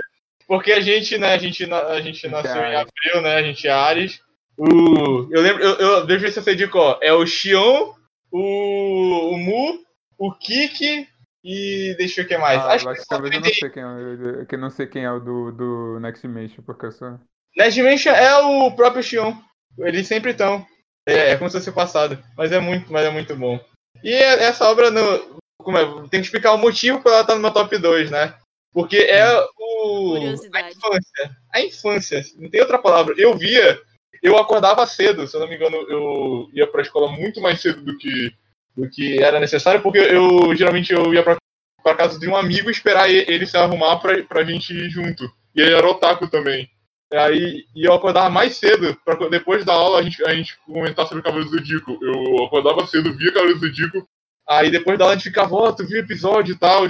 porque 0.48 0.72
a 0.72 0.80
gente, 0.80 1.18
né? 1.18 1.34
A 1.34 1.38
gente, 1.38 1.72
a 1.74 2.02
gente 2.02 2.28
nasceu 2.28 2.62
em 2.62 2.76
abril, 2.76 3.22
né? 3.22 3.36
A 3.36 3.44
gente 3.44 3.68
é 3.68 3.72
Ares. 3.72 4.22
O, 4.58 5.28
eu 5.32 5.42
lembro, 5.42 5.62
eu, 5.64 5.76
eu, 5.76 6.06
deixa 6.06 6.26
eu 6.26 6.28
ver 6.28 6.32
se 6.32 6.40
eu 6.40 6.44
sei 6.44 6.56
de 6.56 6.68
qual. 6.68 6.98
É 7.02 7.12
o 7.12 7.26
Xion, 7.26 7.94
o, 8.32 9.34
o 9.34 9.38
Mu, 9.38 9.84
o 10.18 10.32
Kiki 10.32 11.08
e 11.44 11.96
deixa 11.98 12.22
eu 12.22 12.28
ver 12.28 12.36
o 12.36 12.38
que 12.38 12.42
mais. 12.42 12.60
Ah, 12.60 12.74
Acho 12.74 12.94
que 12.94 13.08
talvez 13.08 13.34
eu 13.34 13.42
não 13.42 13.50
sei 13.50 13.70
quem 13.70 13.84
é, 13.84 14.46
que 14.46 14.58
não 14.58 14.70
sei 14.70 14.88
quem 14.88 15.04
é 15.06 15.12
o 15.12 15.20
do, 15.20 15.52
do 15.52 16.00
Next 16.00 16.26
Dimension, 16.26 16.64
porque 16.64 16.86
eu 16.88 16.92
sou. 16.92 17.20
Next 17.56 17.74
Dimension 17.74 18.14
é 18.14 18.36
o 18.38 18.72
próprio 18.72 19.04
Xion. 19.04 19.36
Eles 19.80 20.08
sempre 20.08 20.32
estão. 20.32 20.66
É, 21.08 21.32
é 21.32 21.38
como 21.38 21.50
se 21.50 21.58
fosse 21.58 21.72
passado. 21.72 22.22
Mas 22.36 22.52
é 22.52 22.60
muito, 22.60 22.92
mas 22.92 23.06
é 23.06 23.10
muito 23.10 23.36
bom. 23.36 23.60
E 24.04 24.12
é, 24.12 24.44
essa 24.44 24.70
obra 24.70 24.92
no, 24.92 25.40
como 25.60 25.78
é, 25.78 25.86
tem 26.10 26.22
que 26.22 26.28
explicar 26.28 26.54
o 26.54 26.58
motivo 26.58 27.02
para 27.02 27.12
ela 27.12 27.22
estar 27.22 27.34
tá 27.34 27.36
no 27.36 27.42
meu 27.42 27.52
top 27.52 27.78
2, 27.78 28.12
né? 28.12 28.34
Porque 28.74 28.98
é 28.98 29.26
o. 29.60 30.16
A 30.54 30.70
infância. 30.70 31.38
A 31.54 31.62
infância. 31.62 32.24
Não 32.38 32.50
tem 32.50 32.62
outra 32.62 32.80
palavra. 32.80 33.14
Eu 33.18 33.38
via. 33.38 33.80
Eu 34.22 34.38
acordava 34.38 34.86
cedo, 34.88 35.28
se 35.28 35.36
eu 35.36 35.42
não 35.42 35.48
me 35.48 35.56
engano, 35.56 35.76
eu 35.90 36.50
ia 36.54 36.66
pra 36.68 36.82
escola 36.82 37.12
muito 37.12 37.40
mais 37.40 37.62
cedo 37.62 37.82
do 37.84 37.98
que 37.98 38.34
do 38.78 38.88
que 38.88 39.22
era 39.22 39.40
necessário, 39.40 39.82
porque 39.82 39.98
eu 39.98 40.56
geralmente 40.56 40.94
eu 40.94 41.12
ia 41.12 41.24
pra, 41.24 41.36
pra 41.84 41.96
casa 41.96 42.20
de 42.20 42.30
um 42.30 42.36
amigo 42.36 42.70
esperar 42.70 43.10
ele 43.10 43.48
se 43.48 43.58
arrumar 43.58 43.98
pra, 43.98 44.24
pra 44.24 44.44
gente 44.44 44.72
ir 44.72 44.90
junto. 44.90 45.24
E 45.56 45.62
ele 45.62 45.74
era 45.74 45.90
otaku 45.90 46.30
também. 46.30 46.70
Aí 47.12 47.66
e 47.76 47.88
eu 47.88 47.94
acordava 47.94 48.30
mais 48.30 48.58
cedo, 48.58 48.96
pra 49.04 49.16
depois 49.30 49.66
da 49.66 49.74
aula 49.74 50.00
a 50.00 50.04
gente, 50.04 50.24
a 50.24 50.36
gente 50.36 50.56
comentar 50.66 51.08
sobre 51.08 51.22
o 51.22 51.24
Cavaleiro 51.24 51.50
do 51.50 51.62
Dico. 51.62 51.98
Eu 52.02 52.46
acordava 52.46 52.86
cedo, 52.86 53.14
via 53.18 53.34
Cavaleiro 53.34 53.60
do 53.60 53.72
Dico, 53.72 54.08
aí 54.48 54.70
depois 54.70 55.00
da 55.00 55.06
aula 55.06 55.16
a 55.16 55.18
gente 55.18 55.30
ficava, 55.30 55.56
ó, 55.56 55.70
oh, 55.70 55.74
tu 55.74 55.86
viu 55.88 55.98
o 55.98 56.04
episódio 56.04 56.54
e 56.54 56.58
tal. 56.58 56.88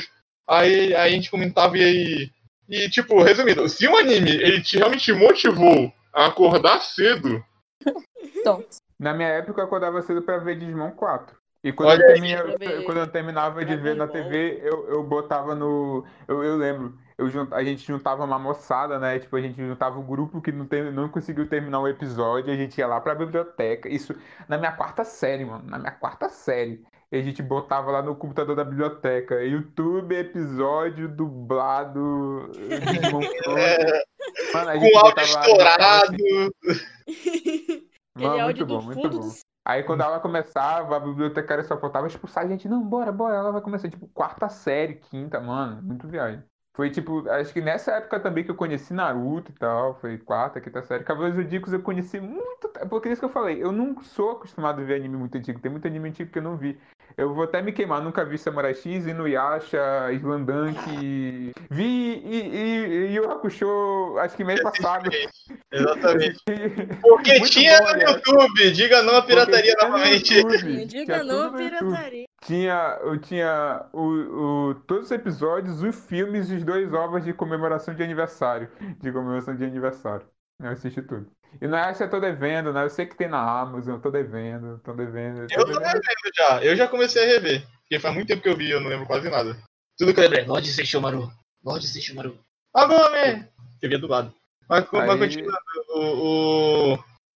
Aí, 0.49 0.93
aí 0.93 1.09
a 1.09 1.09
gente 1.09 1.31
comentava 1.31 1.77
e 1.77 1.83
aí. 1.83 2.31
E, 2.69 2.89
tipo, 2.89 3.21
resumindo, 3.23 3.69
se 3.69 3.87
um 3.87 3.97
anime 3.97 4.29
ele 4.29 4.61
te, 4.61 4.77
realmente 4.77 5.13
motivou 5.13 5.93
a 6.13 6.25
acordar 6.25 6.81
cedo. 6.81 7.41
Na 8.99 9.13
minha 9.13 9.29
época 9.29 9.61
eu 9.61 9.65
acordava 9.65 10.01
cedo 10.01 10.21
pra 10.21 10.39
ver 10.39 10.59
Digimon 10.59 10.91
4. 10.91 11.37
E 11.67 11.73
quando, 11.73 11.99
eu, 11.99 12.07
termina, 12.07 12.43
quando 12.85 12.97
eu, 12.97 13.07
terminava 13.07 13.65
de 13.65 13.75
ver 13.75 13.93
na 13.93 14.07
TV, 14.07 14.61
eu, 14.63 14.87
eu 14.87 15.03
botava 15.03 15.53
no. 15.53 16.05
Eu, 16.25 16.41
eu 16.41 16.55
lembro, 16.55 16.97
eu 17.17 17.29
junt, 17.29 17.53
a 17.53 17.61
gente 17.61 17.85
juntava 17.85 18.23
uma 18.23 18.39
moçada, 18.39 18.97
né? 18.97 19.19
Tipo, 19.19 19.35
a 19.35 19.41
gente 19.41 19.57
juntava 19.57 19.99
um 19.99 20.05
grupo 20.05 20.39
que 20.39 20.49
não, 20.49 20.65
tem, 20.65 20.89
não 20.93 21.09
conseguiu 21.09 21.45
terminar 21.45 21.81
o 21.81 21.87
episódio, 21.89 22.53
a 22.53 22.55
gente 22.55 22.77
ia 22.77 22.87
lá 22.87 23.01
pra 23.01 23.13
biblioteca. 23.13 23.89
Isso 23.89 24.15
na 24.47 24.57
minha 24.57 24.71
quarta 24.71 25.03
série, 25.03 25.43
mano. 25.43 25.65
Na 25.67 25.77
minha 25.77 25.91
quarta 25.91 26.29
série. 26.29 26.85
E 27.11 27.17
a 27.17 27.21
gente 27.21 27.43
botava 27.43 27.91
lá 27.91 28.01
no 28.01 28.15
computador 28.15 28.55
da 28.55 28.63
biblioteca. 28.63 29.43
YouTube, 29.43 30.15
episódio 30.15 31.09
dublado. 31.09 32.49
é. 33.57 34.03
Mano, 34.53 34.79
Com 34.79 34.99
áudio 34.99 35.23
estourado. 35.23 36.17
Mano, 38.15 38.43
muito 38.43 38.65
bom, 38.65 38.81
muito 38.81 39.09
bom. 39.09 39.31
Aí 39.67 39.83
quando 39.83 40.01
ela 40.01 40.17
começava, 40.21 40.95
a 40.95 40.99
bibliotecária 40.99 41.61
só 41.61 41.77
faltava 41.77 42.07
expulsar 42.07 42.45
a 42.45 42.47
gente. 42.47 42.69
Não, 42.69 42.81
bora, 42.87 43.11
bora. 43.11 43.35
Ela 43.35 43.51
vai 43.51 43.61
começar, 43.61 43.89
tipo, 43.89 44.07
quarta 44.07 44.47
série, 44.47 44.95
quinta, 44.95 45.41
mano. 45.41 45.81
Muito 45.83 46.07
viagem. 46.07 46.41
Foi 46.73 46.89
tipo, 46.89 47.27
acho 47.29 47.51
que 47.51 47.59
nessa 47.59 47.93
época 47.93 48.19
também 48.19 48.45
que 48.45 48.51
eu 48.51 48.55
conheci 48.55 48.93
Naruto 48.93 49.51
e 49.51 49.55
tal, 49.55 49.99
foi 49.99 50.17
quarta, 50.19 50.61
quinta 50.61 50.81
série. 50.83 51.03
Cavaleiros 51.03 51.43
Zodíacos 51.43 51.73
eu 51.73 51.81
conheci 51.81 52.19
muito, 52.21 52.69
porque 52.87 53.09
é 53.09 53.11
isso 53.11 53.19
que 53.19 53.25
eu 53.25 53.29
falei, 53.31 53.61
eu 53.61 53.71
não 53.71 53.99
sou 54.03 54.31
acostumado 54.31 54.79
a 54.79 54.83
ver 54.85 54.95
anime 54.95 55.17
muito 55.17 55.35
antigo, 55.37 55.59
tem 55.59 55.71
muito 55.71 55.87
anime 55.87 56.09
antigo 56.09 56.31
que 56.31 56.37
eu 56.37 56.43
não 56.43 56.55
vi. 56.55 56.79
Eu 57.17 57.33
vou 57.33 57.45
até 57.45 57.63
me 57.63 57.71
queimar, 57.71 57.99
nunca 57.99 58.23
vi 58.23 58.37
Samurai 58.37 58.75
X, 58.75 59.07
Inuyasha, 59.07 60.11
Slandunk, 60.13 61.51
vi 61.71 61.83
e, 61.83 63.07
e, 63.09 63.11
e 63.13 63.19
o 63.19 63.31
Hakusho, 63.31 64.17
acho 64.19 64.35
que 64.37 64.43
mês 64.43 64.61
passado. 64.61 65.09
Exatamente. 65.71 66.39
Porque 67.01 67.39
Muito 67.39 67.51
tinha 67.51 67.79
bom, 67.79 67.85
no 67.85 67.89
aliás. 67.89 68.15
YouTube, 68.17 68.71
diga 68.71 69.01
não 69.01 69.15
à 69.15 69.21
pirataria 69.23 69.73
novamente. 69.81 70.31
YouTube, 70.35 70.85
Diga 70.85 71.23
não 71.23 71.41
à 71.41 71.43
YouTube. 71.45 71.57
pirataria. 71.57 72.25
Tinha, 72.43 72.99
eu 73.01 73.17
tinha 73.19 73.85
o, 73.91 74.69
o, 74.69 74.75
todos 74.85 75.05
os 75.05 75.11
episódios, 75.11 75.81
os 75.81 75.95
filmes 76.05 76.51
e 76.51 76.55
os 76.55 76.63
dois 76.63 76.93
ovos 76.93 77.23
de 77.23 77.33
comemoração 77.33 77.95
de 77.95 78.03
aniversário. 78.03 78.69
De 79.01 79.11
comemoração 79.11 79.55
de 79.55 79.65
aniversário. 79.65 80.25
Eu 80.59 80.69
assisti 80.71 81.01
tudo. 81.01 81.29
E 81.61 81.67
não 81.67 81.77
acho 81.77 81.97
que 81.99 82.03
eu 82.03 82.09
tô 82.09 82.19
devendo, 82.19 82.73
né? 82.73 82.83
Eu 82.83 82.89
sei 82.89 83.05
que 83.05 83.15
tem 83.15 83.27
na 83.27 83.39
Amazon, 83.61 83.95
eu 83.95 84.01
tô 84.01 84.09
devendo, 84.11 84.79
tô 84.83 84.93
devendo. 84.93 85.41
Eu 85.41 85.47
tô 85.65 85.65
revendo 85.79 86.03
já, 86.35 86.63
eu 86.63 86.75
já 86.75 86.87
comecei 86.87 87.23
a 87.23 87.27
rever. 87.27 87.65
Porque 87.81 87.99
faz 87.99 88.13
muito 88.15 88.27
tempo 88.27 88.41
que 88.41 88.49
eu 88.49 88.57
vi, 88.57 88.69
eu 88.69 88.81
não 88.81 88.89
lembro 88.89 89.05
quase 89.07 89.29
nada. 89.29 89.57
Tudo 89.97 90.13
que 90.13 90.19
eu 90.19 90.23
lembro 90.23 90.39
é 90.39 90.45
Lorde 90.45 90.71
Seixomaru, 90.71 91.31
Lorde 91.63 91.87
Seixomaru. 91.87 92.37
Agome! 92.75 93.47
Eu 93.81 93.89
via 93.89 93.99
do 93.99 94.07
lado. 94.07 94.33
Mas, 94.69 94.85
mas 94.91 95.09
Aí- 95.09 95.19
continuando, 95.19 95.59
o... 95.95 95.99
o... 96.01 96.93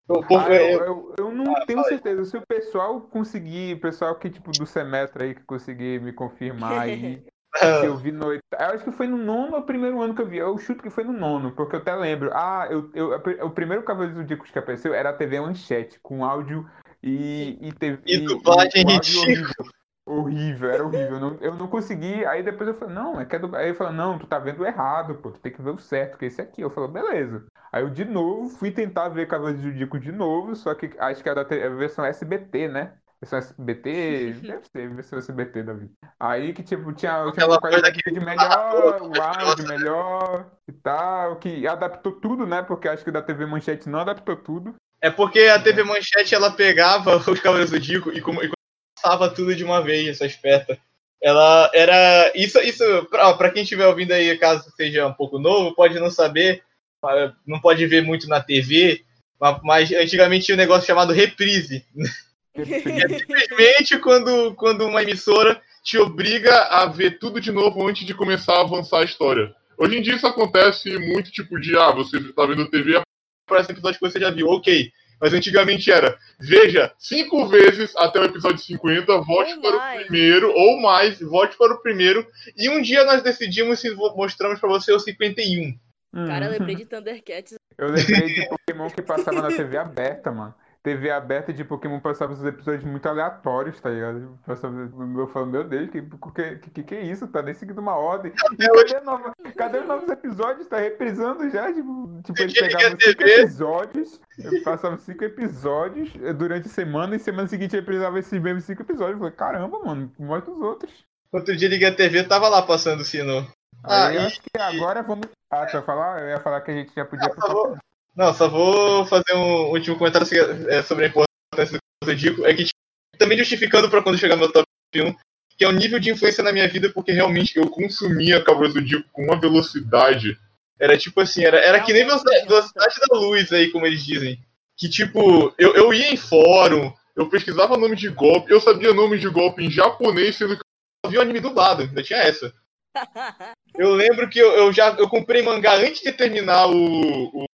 o 0.08 0.26
povo- 0.26 0.36
Ah, 0.38 0.52
eu, 0.54 0.84
eu, 0.84 1.14
eu 1.18 1.32
não 1.32 1.54
tenho 1.64 1.82
certeza. 1.84 2.24
Se 2.24 2.36
o 2.36 2.46
pessoal 2.46 3.00
conseguir, 3.00 3.76
o 3.76 3.80
pessoal 3.80 4.14
que, 4.16 4.28
tipo, 4.28 4.50
do 4.52 4.66
semestre 4.66 5.24
aí, 5.24 5.34
que 5.34 5.42
conseguir 5.44 6.00
me 6.02 6.12
confirmar 6.12 6.80
aí, 6.80 7.24
se 7.58 7.86
eu 7.86 7.96
vi 7.96 8.12
no. 8.12 8.32
Eu 8.32 8.40
acho 8.58 8.84
que 8.84 8.92
foi 8.92 9.06
no 9.06 9.16
nono 9.16 9.56
ou 9.56 9.62
primeiro 9.62 10.00
ano 10.00 10.14
que 10.14 10.22
eu 10.22 10.26
vi. 10.26 10.38
Eu 10.38 10.56
chuto 10.58 10.82
que 10.82 10.90
foi 10.90 11.04
no 11.04 11.12
nono, 11.12 11.52
porque 11.52 11.76
eu 11.76 11.80
até 11.80 11.94
lembro. 11.94 12.30
Ah, 12.32 12.66
eu, 12.70 12.90
eu, 12.94 13.46
o 13.46 13.50
primeiro 13.50 13.82
Cavaleiro 13.82 14.14
do 14.14 14.20
Zodíaco 14.20 14.44
que 14.44 14.58
apareceu 14.58 14.94
era 14.94 15.10
a 15.10 15.12
TV 15.12 15.40
Manchete, 15.40 16.00
com 16.00 16.24
áudio 16.24 16.68
e, 17.02 17.58
e, 17.60 17.72
TV, 17.72 18.00
E 18.06 18.18
dublagem 18.20 18.84
ridícula. 18.84 19.24
horrível. 19.24 19.66
Horrível, 20.04 20.70
era 20.70 20.84
horrível. 20.84 21.14
Eu 21.14 21.20
não, 21.20 21.38
eu 21.40 21.54
não 21.54 21.68
consegui. 21.68 22.24
Aí 22.24 22.42
depois 22.42 22.68
eu 22.68 22.74
falei, 22.74 22.94
não, 22.94 23.20
é 23.20 23.24
que 23.24 23.36
é 23.36 23.38
do... 23.38 23.54
Aí 23.54 23.68
ele 23.68 23.74
falou, 23.74 23.92
não, 23.92 24.18
tu 24.18 24.26
tá 24.26 24.38
vendo 24.38 24.66
errado, 24.66 25.14
pô, 25.16 25.30
tu 25.30 25.38
tem 25.38 25.52
que 25.52 25.62
ver 25.62 25.70
o 25.70 25.78
certo, 25.78 26.18
que 26.18 26.24
é 26.24 26.28
esse 26.28 26.40
aqui. 26.40 26.60
Eu 26.60 26.70
falei, 26.70 26.90
beleza. 26.90 27.46
Aí 27.70 27.82
eu 27.82 27.90
de 27.90 28.04
novo 28.04 28.48
fui 28.48 28.70
tentar 28.70 29.08
ver 29.10 29.28
Cavaleiro 29.28 29.60
do 29.60 29.68
Zodíaco 29.68 29.98
de 29.98 30.10
novo, 30.10 30.56
só 30.56 30.74
que 30.74 30.90
acho 30.98 31.22
que 31.22 31.28
era 31.28 31.42
a 31.42 31.68
versão 31.70 32.04
SBT, 32.04 32.68
né? 32.68 32.94
Versão 33.22 33.38
SBT, 33.38 34.32
deve 34.42 34.66
ser 34.66 34.94
versão 34.94 35.18
SBT 35.20 35.62
da 35.62 35.72
vida. 35.74 35.92
Aí 36.18 36.52
que 36.52 36.62
tipo, 36.64 36.92
tinha, 36.92 37.30
tinha 37.32 37.46
uma 37.46 37.60
qualidade 37.60 38.00
de 38.04 38.20
melhor, 38.20 39.00
o 39.00 39.08
Nossa. 39.10 39.48
áudio 39.48 39.68
melhor 39.68 40.50
e 40.68 40.72
tal, 40.72 41.36
que 41.36 41.64
adaptou 41.66 42.12
tudo, 42.12 42.44
né? 42.44 42.62
Porque 42.62 42.88
acho 42.88 43.04
que 43.04 43.12
da 43.12 43.22
TV 43.22 43.46
Manchete 43.46 43.88
não 43.88 44.00
adaptou 44.00 44.34
tudo. 44.36 44.74
É 45.00 45.08
porque 45.08 45.38
a 45.40 45.62
TV 45.62 45.84
Manchete 45.84 46.34
ela 46.34 46.50
pegava 46.50 47.16
os 47.30 47.38
Cavaleiros 47.38 47.70
do 47.70 47.76
Zodíaco 47.76 48.10
e, 48.10 48.18
e 48.18 48.52
passava 49.00 49.30
tudo 49.30 49.54
de 49.54 49.62
uma 49.62 49.80
vez, 49.80 50.08
essa 50.08 50.26
esperta. 50.26 50.76
Ela 51.22 51.70
era. 51.72 52.32
Isso, 52.34 52.58
isso 52.58 52.84
pra, 53.08 53.34
pra 53.34 53.50
quem 53.50 53.62
estiver 53.62 53.86
ouvindo 53.86 54.10
aí, 54.10 54.36
caso 54.36 54.68
seja 54.76 55.06
um 55.06 55.14
pouco 55.14 55.38
novo, 55.38 55.76
pode 55.76 55.98
não 56.00 56.10
saber, 56.10 56.64
ah, 57.04 57.32
não 57.46 57.60
pode 57.60 57.86
ver 57.86 58.02
muito 58.02 58.28
na 58.28 58.40
TV, 58.40 59.04
ma- 59.40 59.60
mas 59.62 59.92
antigamente 59.92 60.46
tinha 60.46 60.56
um 60.56 60.58
negócio 60.58 60.86
chamado 60.86 61.12
reprise. 61.12 61.86
É 62.54 63.08
simplesmente 63.18 63.98
quando, 63.98 64.54
quando 64.54 64.86
uma 64.86 65.02
emissora 65.02 65.60
te 65.82 65.98
obriga 65.98 66.54
a 66.68 66.86
ver 66.86 67.18
tudo 67.18 67.40
de 67.40 67.50
novo 67.50 67.86
antes 67.88 68.06
de 68.06 68.14
começar 68.14 68.54
a 68.54 68.60
avançar 68.60 69.00
a 69.00 69.04
história. 69.04 69.54
Hoje 69.78 69.98
em 69.98 70.02
dia 70.02 70.14
isso 70.14 70.26
acontece 70.26 70.96
muito, 70.98 71.30
tipo, 71.30 71.58
de, 71.58 71.76
ah, 71.76 71.90
você 71.90 72.20
tá 72.32 72.46
vendo 72.46 72.68
TV, 72.68 73.02
aparece 73.48 73.70
um 73.70 73.72
episódio 73.72 73.98
que 73.98 74.06
você 74.10 74.20
já 74.20 74.30
viu, 74.30 74.48
ok. 74.48 74.92
Mas 75.20 75.32
antigamente 75.32 75.90
era, 75.90 76.18
veja 76.38 76.92
cinco 76.98 77.46
vezes 77.46 77.94
até 77.96 78.20
o 78.20 78.24
episódio 78.24 78.58
50, 78.58 79.20
volte 79.22 79.54
Ou 79.54 79.60
para 79.60 79.76
o 79.76 80.02
primeiro, 80.02 80.52
ou 80.52 80.80
mais, 80.80 81.20
volte 81.20 81.56
para 81.56 81.72
o 81.72 81.80
primeiro, 81.80 82.26
e 82.56 82.68
um 82.68 82.82
dia 82.82 83.04
nós 83.04 83.22
decidimos 83.22 83.80
se 83.80 83.90
mostramos 83.94 84.60
para 84.60 84.68
você 84.68 84.92
o 84.92 84.98
51. 84.98 85.78
Cara, 86.26 86.46
eu 86.46 86.50
Hum. 86.50 86.52
lembrei 86.52 86.74
de 86.74 86.84
Thundercats. 86.84 87.54
Eu 87.78 87.88
lembrei 87.88 88.34
de 88.34 88.48
Pokémon 88.48 88.90
que 88.90 89.00
passava 89.00 89.40
na 89.40 89.48
TV 89.48 89.78
aberta, 89.78 90.30
mano. 90.30 90.54
TV 90.82 91.10
aberta 91.10 91.52
de 91.52 91.64
Pokémon 91.64 92.00
passava 92.00 92.32
os 92.32 92.44
episódios 92.44 92.82
muito 92.82 93.06
aleatórios, 93.08 93.80
tá 93.80 93.88
ligado? 93.88 94.36
Passava, 94.44 94.74
eu 94.76 95.28
falo, 95.28 95.46
meu 95.46 95.62
Deus, 95.62 95.88
que, 95.90 96.02
que, 96.02 96.70
que, 96.70 96.82
que 96.82 96.94
é 96.94 97.02
isso? 97.02 97.28
Tá 97.28 97.40
nem 97.40 97.54
seguindo 97.54 97.78
uma 97.78 97.94
ordem. 97.94 98.32
E 98.52 98.56
cadê, 98.66 99.00
nova, 99.00 99.32
cadê 99.56 99.78
os 99.78 99.86
novos 99.86 100.08
episódios? 100.08 100.66
Tá 100.66 100.78
reprisando 100.78 101.48
já? 101.50 101.72
Tipo, 101.72 102.20
tipo 102.24 102.42
eles 102.42 102.58
pegavam 102.58 102.98
cinco 103.00 103.22
episódios, 103.22 104.20
passavam 104.64 104.98
cinco 104.98 105.24
episódios 105.24 106.12
durante 106.36 106.66
a 106.66 106.70
semana 106.70 107.14
e 107.14 107.20
semana 107.20 107.46
seguinte 107.46 107.76
reprisava 107.76 108.18
esses 108.18 108.42
mesmos 108.42 108.64
cinco 108.64 108.82
episódios. 108.82 109.14
Eu 109.14 109.18
falei, 109.18 109.34
caramba, 109.34 109.78
mano, 109.84 110.12
mostra 110.18 110.52
os 110.52 110.60
outros. 110.60 111.04
Outro 111.30 111.56
dia 111.56 111.68
liguei 111.68 111.88
a 111.88 111.94
TV, 111.94 112.24
tava 112.24 112.48
lá 112.48 112.60
passando 112.60 113.00
o 113.00 113.04
sino. 113.04 113.46
Ah, 113.84 114.12
eu 114.12 114.20
e- 114.22 114.26
acho 114.26 114.40
que 114.42 114.60
agora 114.60 115.02
vamos. 115.02 115.26
Ah, 115.50 115.64
tu 115.66 115.76
ia 115.76 115.82
falar? 115.82 116.22
Eu 116.22 116.28
ia 116.28 116.40
falar 116.40 116.60
que 116.60 116.70
a 116.70 116.74
gente 116.74 116.92
já 116.94 117.04
podia. 117.04 117.28
Não, 117.28 117.54
bom. 117.54 117.76
Não, 118.14 118.32
só 118.34 118.48
vou 118.48 119.06
fazer 119.06 119.34
um 119.34 119.70
último 119.70 119.96
comentário 119.96 120.26
é, 120.68 120.82
sobre 120.82 121.06
a 121.06 121.08
importância 121.08 121.78
do 121.78 122.06
Zodíaco. 122.06 122.44
É 122.44 122.54
que, 122.54 122.64
tipo, 122.64 122.78
também 123.18 123.38
justificando 123.38 123.88
pra 123.88 124.02
quando 124.02 124.18
chegar 124.18 124.36
no 124.36 124.42
meu 124.42 124.52
top 124.52 124.66
1, 124.94 125.14
que 125.56 125.64
é 125.64 125.68
o 125.68 125.72
nível 125.72 125.98
de 125.98 126.10
influência 126.10 126.44
na 126.44 126.52
minha 126.52 126.68
vida, 126.68 126.90
porque 126.90 127.12
realmente 127.12 127.56
eu 127.56 127.68
consumia 127.68 128.42
Cavaleiro 128.44 128.74
do 128.74 128.80
Zodíaco 128.80 129.08
com 129.12 129.24
uma 129.24 129.40
velocidade. 129.40 130.38
Era 130.78 130.98
tipo 130.98 131.20
assim, 131.20 131.44
era, 131.44 131.58
era 131.58 131.80
que 131.80 131.92
nem 131.92 132.04
velocidade, 132.04 132.46
velocidade 132.46 132.94
da 133.08 133.18
luz 133.18 133.52
aí, 133.52 133.70
como 133.70 133.86
eles 133.86 134.04
dizem. 134.04 134.38
Que 134.76 134.88
tipo, 134.88 135.54
eu, 135.58 135.74
eu 135.74 135.94
ia 135.94 136.12
em 136.12 136.16
fórum, 136.16 136.92
eu 137.16 137.28
pesquisava 137.28 137.76
nome 137.76 137.96
de 137.96 138.08
golpe, 138.08 138.52
eu 138.52 138.60
sabia 138.60 138.92
nome 138.92 139.18
de 139.18 139.28
golpe 139.28 139.64
em 139.64 139.70
japonês, 139.70 140.36
sendo 140.36 140.56
que 140.56 140.62
eu 141.04 141.10
vi 141.10 141.18
o 141.18 141.22
anime 141.22 141.40
dublado, 141.40 141.82
ainda 141.82 142.02
tinha 142.02 142.18
essa. 142.18 142.52
Eu 143.74 143.94
lembro 143.94 144.28
que 144.28 144.38
eu, 144.38 144.52
eu 144.52 144.70
já 144.70 144.90
eu 144.98 145.08
comprei 145.08 145.40
mangá 145.40 145.76
antes 145.76 146.02
de 146.02 146.12
terminar 146.12 146.66
o, 146.66 147.30
o, 147.32 147.44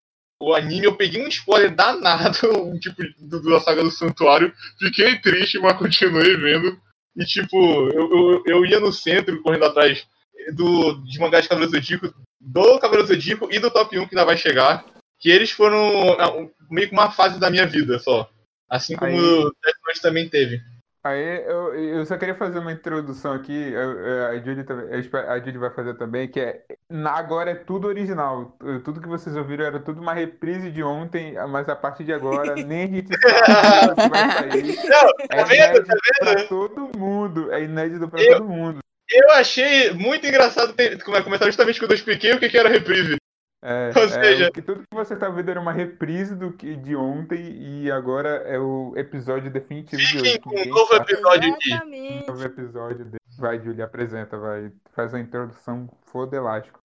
o 0.41 0.53
anime, 0.53 0.85
eu 0.85 0.95
peguei 0.95 1.23
um 1.23 1.27
spoiler 1.27 1.75
danado, 1.75 2.37
tipo, 2.79 3.03
do, 3.19 3.41
da 3.41 3.59
saga 3.59 3.83
do 3.83 3.91
santuário, 3.91 4.53
fiquei 4.79 5.19
triste, 5.19 5.59
mas 5.59 5.77
continuei 5.77 6.35
vendo. 6.37 6.79
E 7.15 7.25
tipo, 7.25 7.57
eu, 7.89 8.09
eu, 8.11 8.43
eu 8.45 8.65
ia 8.65 8.79
no 8.79 8.93
centro 8.93 9.41
correndo 9.41 9.65
atrás 9.65 10.07
do, 10.53 10.93
de 11.03 11.19
mangá 11.19 11.41
de 11.41 11.49
Cavaleiro 11.49 11.75
Zodíaco, 11.75 12.13
do 12.39 12.79
Cavaleiro 12.79 13.07
Zodíaco 13.07 13.49
e 13.51 13.59
do 13.59 13.69
Top 13.69 13.97
1 13.97 14.07
que 14.07 14.15
ainda 14.15 14.25
vai 14.25 14.37
chegar. 14.37 14.85
Que 15.19 15.29
eles 15.29 15.51
foram 15.51 16.13
ah, 16.13 16.47
meio 16.71 16.87
que 16.87 16.93
uma 16.93 17.11
fase 17.11 17.37
da 17.39 17.49
minha 17.49 17.67
vida 17.67 17.99
só. 17.99 18.29
Assim 18.69 18.95
como 18.95 19.11
Aí- 19.11 19.19
o 19.19 19.43
Death 19.43 19.75
Note 19.85 20.01
também 20.01 20.29
teve. 20.29 20.61
Aí 21.01 21.45
eu, 21.47 21.73
eu 21.75 22.05
só 22.05 22.17
queria 22.17 22.35
fazer 22.35 22.59
uma 22.59 22.73
introdução 22.73 23.31
aqui, 23.33 23.71
eu- 23.71 23.99
eu- 23.99 24.25
a 24.27 24.37
Julie, 24.39 24.65
também- 24.65 24.87
eu 24.91 24.99
espero- 24.99 25.29
a 25.29 25.39
Julie 25.39 25.57
vai 25.57 25.69
fazer 25.69 25.93
também, 25.93 26.27
que 26.27 26.39
é 26.41 26.61
na- 26.89 27.13
agora 27.17 27.51
é 27.51 27.55
tudo 27.55 27.87
original. 27.87 28.57
Tudo 28.83 28.99
que 28.99 29.07
vocês 29.07 29.33
ouviram 29.37 29.65
era 29.65 29.79
tudo 29.79 30.01
uma 30.01 30.13
reprise 30.13 30.69
de 30.69 30.83
ontem, 30.83 31.35
mas 31.47 31.69
a 31.69 31.75
partir 31.75 32.03
de 32.03 32.11
agora 32.11 32.53
nem 32.67 32.83
a 32.83 32.87
gente 32.87 33.09
sabe 33.17 33.91
o 33.91 33.95
que 33.95 34.09
vai 34.09 34.31
sair. 34.31 34.75
Não, 34.89 35.09
É 35.31 35.37
tá 35.37 35.43
vendo? 35.43 35.53
inédito 35.53 35.85
Tá 35.87 35.95
pra 36.19 36.33
vendo? 36.35 36.47
todo 36.49 36.97
mundo. 36.97 37.51
É 37.53 37.63
inédito 37.63 38.09
pra 38.09 38.21
Eu- 38.21 38.37
todo 38.39 38.47
mundo. 38.49 38.79
Eu 39.11 39.31
achei 39.31 39.91
muito 39.93 40.27
engraçado 40.27 40.73
ter- 40.73 41.01
comentar 41.03 41.47
justamente 41.47 41.79
quando 41.79 41.91
eu 41.91 41.95
expliquei 41.95 42.31
o 42.33 42.39
que, 42.39 42.47
que 42.49 42.57
era 42.57 42.69
reprise. 42.69 43.15
É, 43.61 43.89
Ou 43.95 44.03
é, 44.03 44.07
seja- 44.07 44.49
o 44.49 44.51
que 44.53 44.61
tudo 44.61 44.81
que 44.81 44.95
você 44.95 45.15
tá 45.15 45.29
vendo 45.29 45.49
era 45.51 45.59
uma 45.59 45.71
reprise 45.73 46.35
do 46.35 46.53
que 46.53 46.75
de 46.75 46.95
ontem 46.95 47.83
e 47.83 47.91
agora 47.91 48.29
é 48.45 48.57
o 48.57 48.93
episódio 48.95 49.51
definitivo 49.51 50.01
de 50.01 50.07
Fiquem 50.07 50.21
hoje. 50.31 50.39
com 50.39 50.49
um 50.51 50.65
novo 50.65 50.93
sabe 50.93 51.11
episódio. 51.13 51.57
Exatamente. 51.65 52.23
o 52.23 52.27
novo 52.27 52.43
episódio 52.43 53.05
dele. 53.05 53.19
Vai, 53.37 53.59
Julie, 53.59 53.81
apresenta, 53.81 54.37
vai. 54.37 54.71
Faz 54.91 55.13
a 55.13 55.19
introdução 55.19 55.89
fodelástico. 56.03 56.79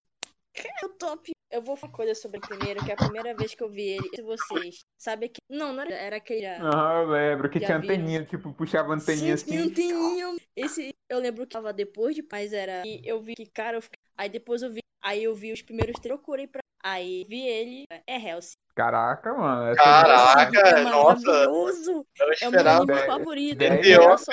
É 0.56 0.86
o 0.86 0.88
top. 0.90 1.32
Eu 1.50 1.62
vou 1.62 1.76
falar 1.76 1.90
uma 1.90 1.96
coisa 1.96 2.14
sobre 2.14 2.38
o 2.38 2.40
primeiro, 2.40 2.84
que 2.84 2.90
é 2.90 2.94
a 2.94 2.96
primeira 2.96 3.34
vez 3.34 3.54
que 3.54 3.62
eu 3.62 3.68
vi 3.68 3.90
ele. 3.90 4.08
Se 4.14 4.22
vocês 4.22 4.80
sabem 4.98 5.28
que. 5.28 5.38
Não, 5.48 5.72
não 5.72 5.82
era, 5.82 5.94
era 5.94 6.16
aquele. 6.16 6.46
Aham, 6.46 7.02
eu 7.02 7.08
lembro 7.10 7.48
que 7.48 7.60
tinha 7.60 7.78
viram? 7.78 7.94
anteninha, 7.94 8.24
tipo, 8.24 8.52
puxava 8.52 8.92
anteninha 8.94 9.36
Sim, 9.36 9.58
assim. 9.58 9.70
anteninha. 9.70 10.36
Esse 10.56 10.92
eu 11.08 11.18
lembro 11.18 11.46
que 11.46 11.52
tava 11.52 11.72
depois 11.72 12.14
de 12.14 12.24
mas 12.30 12.52
era. 12.52 12.82
E 12.84 13.00
eu 13.04 13.20
vi 13.20 13.34
que, 13.34 13.46
cara, 13.46 13.76
eu 13.76 13.82
fiquei... 13.82 13.98
aí 14.16 14.28
depois 14.28 14.62
eu 14.62 14.72
vi. 14.72 14.80
Aí 15.04 15.24
eu 15.24 15.34
vi 15.34 15.52
os 15.52 15.60
primeiros 15.62 15.94
três, 16.00 16.16
procurei 16.18 16.46
pra. 16.46 16.60
Aí 16.82 17.24
vi 17.28 17.40
ele. 17.46 17.84
É 18.06 18.16
Hellsing. 18.18 18.54
Caraca, 18.76 19.32
mano. 19.32 19.70
essa 19.70 19.82
Caraca, 19.82 20.58
é 20.58 20.82
nossa. 20.82 21.26
maravilhoso. 21.26 22.06
Eu 22.18 22.26
É 22.26 22.26
o 22.26 22.26
meu 22.26 22.34
esperava. 22.60 22.76
anime 22.78 22.86
Dez- 22.94 23.06
favorito. 23.06 23.58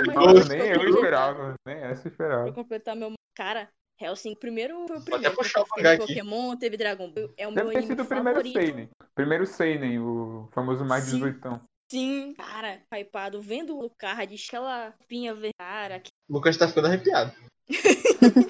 uma 0.03 0.13
coisa 0.13 0.55
nem 0.55 0.67
eu 0.69 0.89
esperava, 0.89 1.53
nem 1.65 1.75
essa 1.77 1.91
eu 1.91 2.01
Pra 2.01 2.09
esperava. 2.11 2.53
completar 2.53 2.95
meu. 2.95 3.13
Cara, 3.37 3.69
Hellsing, 4.01 4.35
primeiro 4.35 4.85
foi 4.87 4.95
o 4.95 4.99
até 4.99 5.11
primeiro. 5.11 5.35
puxar 5.35 5.61
o 5.61 5.65
mangá 5.77 5.91
teve 5.91 6.03
aqui. 6.03 6.13
Pokémon, 6.15 6.55
teve 6.57 6.77
Dragon 6.77 7.11
Ball. 7.11 7.29
É 7.37 7.47
o 7.47 7.51
meu 7.51 7.55
Deve 7.65 7.69
ter 7.71 7.77
anime 7.77 7.87
sido 7.91 8.03
o 8.03 8.07
primeiro 8.07 8.37
favorito. 8.39 8.59
Seinen. 8.59 8.89
Primeiro 9.15 9.45
Seinen, 9.45 9.99
o 9.99 10.49
famoso 10.51 10.83
mais 10.83 11.03
Sim. 11.05 11.17
18. 11.17 11.61
Sim, 11.91 12.33
cara, 12.35 12.81
hypado, 12.93 13.41
vendo 13.41 13.77
o 13.77 13.89
card, 13.89 14.35
aquela 14.47 14.93
pinha 15.07 15.33
ver, 15.35 15.51
cara, 15.59 15.99
que 15.99 16.09
O 16.29 16.33
Lucas 16.33 16.55
tá 16.57 16.67
ficando 16.67 16.87
arrepiado. 16.87 17.31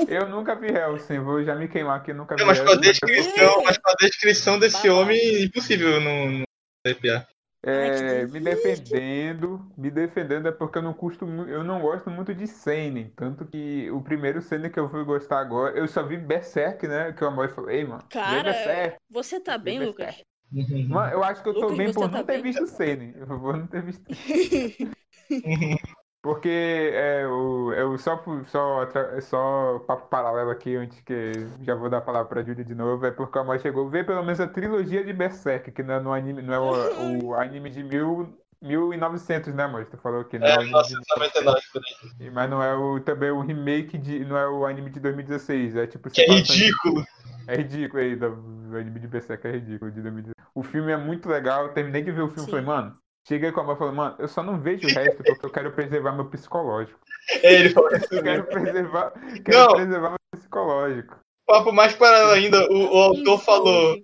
Eu 0.08 0.30
nunca 0.30 0.56
vi 0.56 0.68
Hellsing, 0.68 1.20
vou 1.20 1.44
já 1.44 1.56
me 1.56 1.68
queimar 1.68 1.98
aqui, 1.98 2.14
nunca 2.14 2.36
vi 2.36 2.44
Mas 2.44 2.60
com 2.60 2.72
a 2.72 2.76
descrição, 2.76 3.64
mas 3.64 3.78
com 3.78 3.90
a 3.90 3.96
descrição 4.00 4.60
desse 4.60 4.88
Babado. 4.88 5.02
homem, 5.02 5.44
impossível 5.44 6.00
não, 6.02 6.32
não 6.32 6.44
arrepiar. 6.86 7.28
É, 7.64 8.22
Ai, 8.22 8.26
me 8.26 8.40
defendendo, 8.40 9.72
me 9.78 9.92
defendendo 9.92 10.48
é 10.48 10.52
porque 10.52 10.80
eu 10.80 10.82
não 10.82 10.94
custo, 10.94 11.26
eu 11.48 11.64
não 11.64 11.80
gosto 11.80 12.10
muito 12.10 12.34
de 12.34 12.48
seinen, 12.48 13.10
tanto 13.16 13.46
que 13.46 13.90
o 13.92 14.02
primeiro 14.02 14.42
seinen 14.42 14.72
que 14.72 14.80
eu 14.80 14.90
fui 14.90 15.04
gostar 15.04 15.40
agora, 15.40 15.78
eu 15.78 15.88
só 15.88 16.02
vi 16.02 16.18
Berserk, 16.18 16.88
né, 16.88 17.14
que 17.14 17.24
o 17.24 17.28
Amor 17.28 17.50
falou, 17.50 17.70
ei, 17.70 17.86
mano, 17.86 18.04
Cara, 18.10 18.98
você 19.10 19.40
tá 19.40 19.60
bem, 19.60 19.80
Lucas? 19.80 20.24
Mano, 20.52 21.14
eu 21.14 21.24
acho 21.24 21.44
que 21.44 21.50
eu 21.50 21.54
tô 21.54 21.70
Lucas, 21.70 21.78
bem 21.78 21.88
você 21.88 21.94
por 21.94 22.10
tá 22.10 22.18
não 22.18 22.26
ter 22.26 22.34
bem? 22.34 22.42
visto 22.42 22.66
seinen, 22.66 23.14
eu 23.16 23.28
vou 23.28 23.56
não 23.56 23.68
ter 23.68 23.84
visto 23.84 24.04
Porque 26.22 26.50
é, 26.94 27.26
o, 27.28 27.74
eu 27.74 27.98
só, 27.98 28.24
só, 28.46 28.88
só 29.22 29.80
papo 29.88 30.08
paralelo 30.08 30.52
aqui, 30.52 30.76
antes 30.76 31.00
que 31.02 31.32
já 31.62 31.74
vou 31.74 31.90
dar 31.90 31.98
a 31.98 32.02
palavra 32.02 32.30
pra 32.30 32.44
Júlia 32.44 32.64
de 32.64 32.76
novo, 32.76 33.06
é 33.08 33.12
porque 33.12 33.38
a 33.40 33.42
Amor 33.42 33.60
chegou 33.60 33.90
ver 33.90 34.06
pelo 34.06 34.22
menos 34.24 34.40
a 34.40 34.48
trilogia 34.48 35.04
de 35.04 35.14
Berserk, 35.14 35.72
que 35.72 35.82
não 35.82 35.96
é, 35.96 36.00
no 36.00 36.14
anime, 36.14 36.42
não 36.44 36.54
é 36.54 36.60
o, 36.60 37.28
o 37.30 37.34
anime 37.36 37.72
de 37.72 37.84
mil, 37.84 38.38
1900, 38.62 39.52
né, 39.56 39.64
amor? 39.64 39.86
Tu 39.88 39.98
falou 39.98 40.24
que 40.26 40.38
não 40.38 40.52
é 40.52 40.54
É, 40.54 40.58
o 40.58 40.60
anime 40.62 40.82
de 40.84 40.96
1999 40.96 41.62
por 41.74 41.82
aí. 42.20 42.30
mas 42.32 42.50
não 42.50 42.62
é 42.62 42.76
o, 42.76 43.00
também 43.00 43.32
o 43.32 43.42
remake 43.42 43.98
de. 43.98 44.24
Não 44.26 44.38
é 44.38 44.48
o 44.48 44.66
anime 44.66 44.90
de 44.92 45.00
2016. 45.00 45.76
É 45.76 45.88
tipo. 45.88 46.10
Que 46.12 46.22
é 46.22 46.26
ridículo. 46.26 47.06
É 47.48 47.56
ridículo 47.58 48.02
aí. 48.02 48.16
do- 48.16 48.72
O 48.72 48.78
anime 48.78 49.00
de 49.00 49.08
Berserk 49.08 49.48
é 49.48 49.52
ridículo. 49.52 49.92
De 49.92 50.02
2016. 50.02 50.52
O 50.56 50.64
filme 50.64 50.92
é 50.92 50.98
muito 50.98 51.28
legal. 51.30 51.66
Eu 51.66 51.74
terminei 51.74 52.04
de 52.04 52.12
ver 52.12 52.22
o 52.22 52.30
filme 52.30 52.48
e 52.48 52.50
falei, 52.50 52.66
mano. 52.66 53.01
Cheguei 53.28 53.52
com 53.52 53.62
a 53.62 53.64
mãe 53.64 53.76
e 53.76 53.78
falei, 53.78 53.94
mano, 53.94 54.16
eu 54.20 54.28
só 54.28 54.42
não 54.42 54.60
vejo 54.60 54.88
o 54.88 54.92
resto 54.92 55.24
porque 55.24 55.46
eu 55.46 55.50
quero 55.52 55.72
preservar 55.72 56.14
meu 56.14 56.26
psicológico. 56.26 57.00
É, 57.44 57.54
ele 57.60 57.70
falou 57.70 57.92
isso 57.96 58.14
Eu 58.14 58.24
quero 58.24 58.44
preservar, 58.46 59.12
quero 59.46 59.58
Não. 59.58 59.74
preservar 59.76 60.10
meu 60.10 60.40
psicológico. 60.40 61.20
Papo 61.46 61.72
mais 61.72 61.94
paralelo 61.94 62.32
ainda, 62.32 62.72
o, 62.72 62.96
o 62.96 62.98
autor 62.98 63.40
falou. 63.40 63.98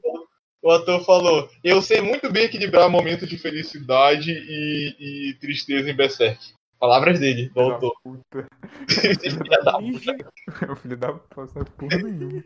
O 0.62 0.72
ator 0.72 1.04
falou: 1.06 1.50
Eu 1.64 1.82
sei 1.82 2.02
muito 2.02 2.32
bem 2.32 2.46
equilibrar 2.46 2.90
momentos 2.90 3.28
de 3.30 3.38
felicidade 3.38 4.32
e, 4.32 5.30
e 5.30 5.34
tristeza 5.36 5.90
em 5.90 5.96
Berserk. 5.96 6.54
Palavras 6.80 7.20
dele, 7.20 7.50
do 7.50 7.54
Filho 7.54 7.68
da 7.68 7.74
autor. 7.74 7.94
puta. 8.04 8.48
Filha 8.90 9.64
da 9.64 9.78
O 10.72 10.76
filho 10.76 10.98
da 10.98 11.14
puta, 11.14 11.60
não 11.60 11.66
porra 11.66 11.98
nenhuma. 11.98 12.44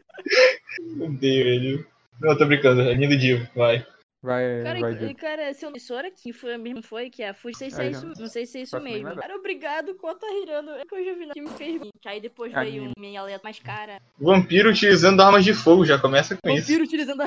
Odeio 1.02 1.48
ele. 1.48 1.86
Não, 2.20 2.38
tô 2.38 2.46
brincando, 2.46 2.82
é 2.82 2.94
lindo 2.94 3.18
Dio, 3.18 3.48
vai. 3.56 3.86
Vai, 4.24 4.62
Cara, 4.64 4.80
vai, 4.80 4.92
e- 4.94 5.00
Júlio. 5.00 5.16
cara, 5.16 5.52
se 5.54 5.66
eu 5.66 5.70
emissora 5.70 6.08
aqui 6.08 6.32
foi 6.32 6.56
mesmo 6.56 6.84
foi 6.84 7.10
que 7.10 7.24
é, 7.24 7.34
fui, 7.34 7.54
não 7.54 7.58
sei 7.58 7.72
se 7.72 7.82
É, 7.82 7.86
é 7.88 7.90
isso, 7.90 8.06
não- 8.06 8.28
sei 8.28 8.46
se 8.46 8.60
é 8.60 8.62
isso 8.62 8.80
mesmo. 8.80 9.04
nada. 9.10 9.20
Cara, 9.20 9.36
obrigado 9.36 9.96
com 9.96 10.14
tá 10.14 10.28
rirando. 10.28 10.70
É 10.72 10.86
que 10.86 10.94
eu 10.94 11.04
já 11.04 11.14
vi 11.16 11.26
no 11.26 11.34
que 11.34 11.42
me 11.42 11.50
fez. 11.50 11.82
Que 12.00 12.08
aí 12.08 12.22
depois 12.22 12.54
veio 12.54 12.68
Anime. 12.84 12.94
um 12.96 13.02
minha 13.02 13.24
letra 13.24 13.42
mais 13.44 13.58
cara. 13.60 14.00
Vampiro 14.20 14.70
utilizando 14.70 15.20
armas 15.22 15.44
de 15.44 15.56
fogo, 15.56 15.86
já 15.86 15.98
começa 15.98 16.38
com 16.38 16.50
isso. 16.52 16.62
Vampiro 16.68 16.84
utilizando 16.84 17.22
a. 17.22 17.26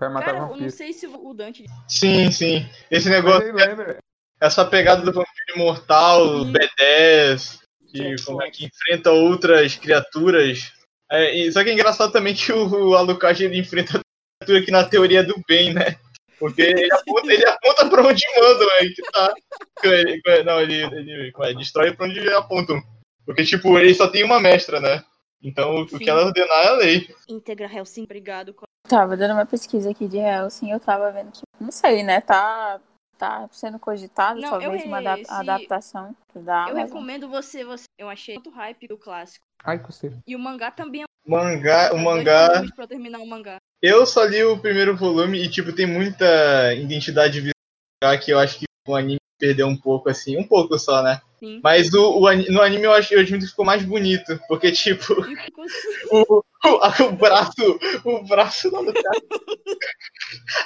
Vai 0.00 0.08
matar 0.08 0.26
Cara, 0.26 0.38
eu 0.38 0.42
vampiro. 0.46 0.62
não 0.62 0.70
sei 0.70 0.92
se 0.92 1.06
o 1.06 1.32
Dante. 1.34 1.64
Sim, 1.88 2.30
sim. 2.32 2.66
Esse 2.90 3.08
negócio, 3.08 3.52
lembra. 3.54 3.98
essa 4.40 4.64
pegada 4.64 5.02
do 5.02 5.12
vampiro 5.12 5.54
imortal, 5.56 6.44
Sim. 6.46 6.52
B10, 6.52 7.58
que, 7.90 8.02
é 8.42 8.50
que 8.50 8.64
enfrenta 8.66 9.10
outras 9.12 9.76
criaturas. 9.76 10.72
É, 11.10 11.36
e- 11.36 11.52
só 11.52 11.62
que 11.62 11.70
é 11.70 11.72
engraçado 11.72 12.10
também 12.12 12.34
que 12.34 12.52
o 12.52 12.94
Alucard 12.96 13.44
ele 13.44 13.58
enfrenta 13.58 13.98
a 13.98 14.00
criatura 14.44 14.64
que 14.64 14.70
na 14.72 14.84
teoria 14.84 15.20
é 15.20 15.22
do 15.24 15.34
bem, 15.48 15.72
né? 15.72 15.96
Porque 16.38 16.62
ele 16.62 16.92
aponta, 16.92 17.32
ele 17.32 17.46
aponta 17.46 17.88
pra 17.90 18.02
onde 18.02 18.22
mandam, 18.38 18.68
é 18.80 18.86
que 18.88 19.02
tá. 19.12 19.34
Ele- 19.82 20.22
não, 20.44 20.60
ele, 20.60 20.82
ele 20.82 21.32
é, 21.40 21.54
destrói 21.54 21.92
pra 21.94 22.06
onde 22.06 22.28
apontam. 22.32 22.80
Porque, 23.24 23.44
tipo, 23.44 23.78
ele 23.78 23.94
só 23.94 24.08
tem 24.08 24.24
uma 24.24 24.40
mestra, 24.40 24.80
né? 24.80 25.04
Então 25.42 25.82
o 25.82 25.88
Sim. 25.88 25.98
que 25.98 26.08
ela 26.10 26.24
ordenar 26.26 26.64
é 26.64 26.68
a 26.68 26.72
lei. 26.72 27.14
Integra 27.28 27.72
Hellsing, 27.72 28.04
obrigado. 28.04 28.54
Tava 28.88 29.16
dando 29.16 29.34
uma 29.34 29.46
pesquisa 29.46 29.90
aqui 29.90 30.08
de 30.08 30.16
Hellsing, 30.16 30.70
eu 30.70 30.80
tava 30.80 31.12
vendo 31.12 31.30
que, 31.32 31.42
não 31.60 31.70
sei, 31.70 32.02
né, 32.02 32.20
tá, 32.22 32.80
tá 33.18 33.46
sendo 33.52 33.78
cogitado 33.78 34.40
Não, 34.40 34.50
talvez 34.58 34.84
uma 34.84 34.98
adap- 34.98 35.20
esse- 35.20 35.30
adaptação 35.30 36.16
da 36.34 36.52
Eu 36.68 36.70
Amazon. 36.70 36.76
recomendo 36.86 37.28
você, 37.28 37.64
você. 37.64 37.84
Eu 37.98 38.08
achei 38.08 38.36
muito 38.36 38.50
hype 38.50 38.88
do 38.88 38.96
clássico. 38.96 39.44
Ai, 39.62 39.78
coceira. 39.78 40.16
E 40.26 40.34
o 40.34 40.38
mangá 40.38 40.70
também 40.70 41.02
é 41.02 41.04
Mangá, 41.28 41.92
o 41.92 41.98
mangá. 41.98 42.64
pra 42.74 42.84
eu 42.84 42.88
terminar 42.88 43.18
o 43.18 43.26
mangá. 43.26 43.58
Eu 43.82 44.06
só 44.06 44.24
li 44.24 44.42
o 44.42 44.58
primeiro 44.58 44.96
volume 44.96 45.38
e, 45.44 45.48
tipo, 45.48 45.74
tem 45.74 45.86
muita 45.86 46.74
identidade 46.74 47.38
visual 47.38 48.18
que 48.24 48.32
eu 48.32 48.38
acho 48.38 48.58
que 48.58 48.64
o 48.88 48.96
anime 48.96 49.20
perdeu 49.38 49.66
um 49.66 49.76
pouco, 49.76 50.08
assim. 50.08 50.38
Um 50.38 50.44
pouco 50.44 50.78
só, 50.78 51.02
né? 51.02 51.20
Sim. 51.38 51.60
Mas 51.62 51.92
o, 51.92 52.18
o 52.18 52.32
no 52.50 52.62
anime 52.62 52.84
eu 52.84 52.92
acho 52.92 53.12
eu 53.12 53.24
que 53.24 53.40
ficou 53.46 53.64
mais 53.64 53.84
bonito. 53.84 54.40
Porque, 54.48 54.72
tipo, 54.72 55.04
ficou 55.22 55.66
o, 56.10 56.42
o, 56.64 57.04
o 57.04 57.12
braço. 57.12 57.78
O 58.04 58.26
braço 58.26 58.70
do 58.70 58.92
cara. 58.92 59.22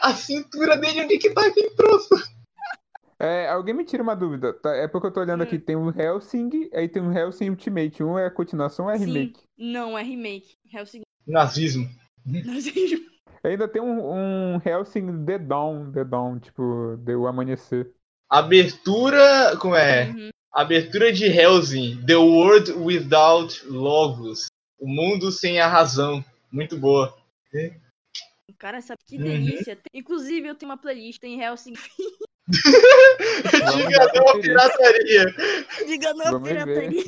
A 0.01 0.15
cintura 0.15 0.77
dele, 0.77 1.03
onde 1.03 1.19
que 1.19 1.31
tá 1.31 1.45
aquele 1.45 1.71
troço? 1.71 2.15
É, 3.19 3.49
alguém 3.49 3.73
me 3.73 3.85
tira 3.85 4.03
uma 4.03 4.17
dúvida, 4.17 4.53
tá? 4.53 4.75
É 4.75 4.89
porque 4.89 5.07
eu 5.07 5.13
tô 5.13 5.21
olhando 5.21 5.43
Hum. 5.43 5.45
aqui, 5.45 5.57
tem 5.57 5.77
o 5.77 5.97
Helsing, 5.97 6.69
aí 6.75 6.89
tem 6.89 7.01
o 7.01 7.17
Helsing 7.17 7.51
Ultimate. 7.51 8.03
Um 8.03 8.19
é 8.19 8.27
a 8.27 8.31
continuação 8.31 8.87
ou 8.87 8.91
é 8.91 8.99
Sim. 8.99 9.33
Não, 9.63 9.97
é 9.97 10.03
remake. 10.03 10.57
Hellsing. 10.75 11.03
Nazismo. 11.25 11.89
Ainda 13.45 13.69
tem 13.69 13.81
um, 13.81 14.01
um 14.13 14.61
Helsing 14.65 15.25
The 15.25 15.39
Dawn, 15.39 15.93
The 15.93 16.05
Dawn, 16.05 16.41
tipo, 16.41 16.97
deu 16.99 17.29
amanhecer. 17.29 17.93
Abertura. 18.29 19.57
Como 19.61 19.77
é? 19.77 20.09
Uhum. 20.09 20.31
Abertura 20.53 21.13
de 21.13 21.27
Helsing. 21.27 22.05
The 22.05 22.17
World 22.17 22.73
Without 22.73 23.65
Logos. 23.69 24.47
O 24.81 24.89
mundo 24.89 25.31
sem 25.31 25.61
a 25.61 25.69
razão. 25.69 26.25
Muito 26.51 26.77
boa. 26.77 27.17
Cara, 28.63 28.81
sabe 28.81 29.01
que 29.05 29.17
Uhum. 29.17 29.25
delícia. 29.25 29.75
Tem- 29.75 30.01
Inclusive, 30.01 30.47
eu 30.49 30.55
tenho 30.55 30.71
uma 30.71 30.79
playlist, 30.79 31.19
tem 31.21 31.43
Hellsing. 31.43 31.73
Vamos 33.53 33.77
Diga 33.77 33.99
não 33.99 34.07
à 34.07 34.33
conferir. 34.33 34.43
pirataria. 34.43 35.25
Diga 35.87 36.15
não, 36.15 36.41
ver. 36.41 36.49
pirataria. 36.65 37.05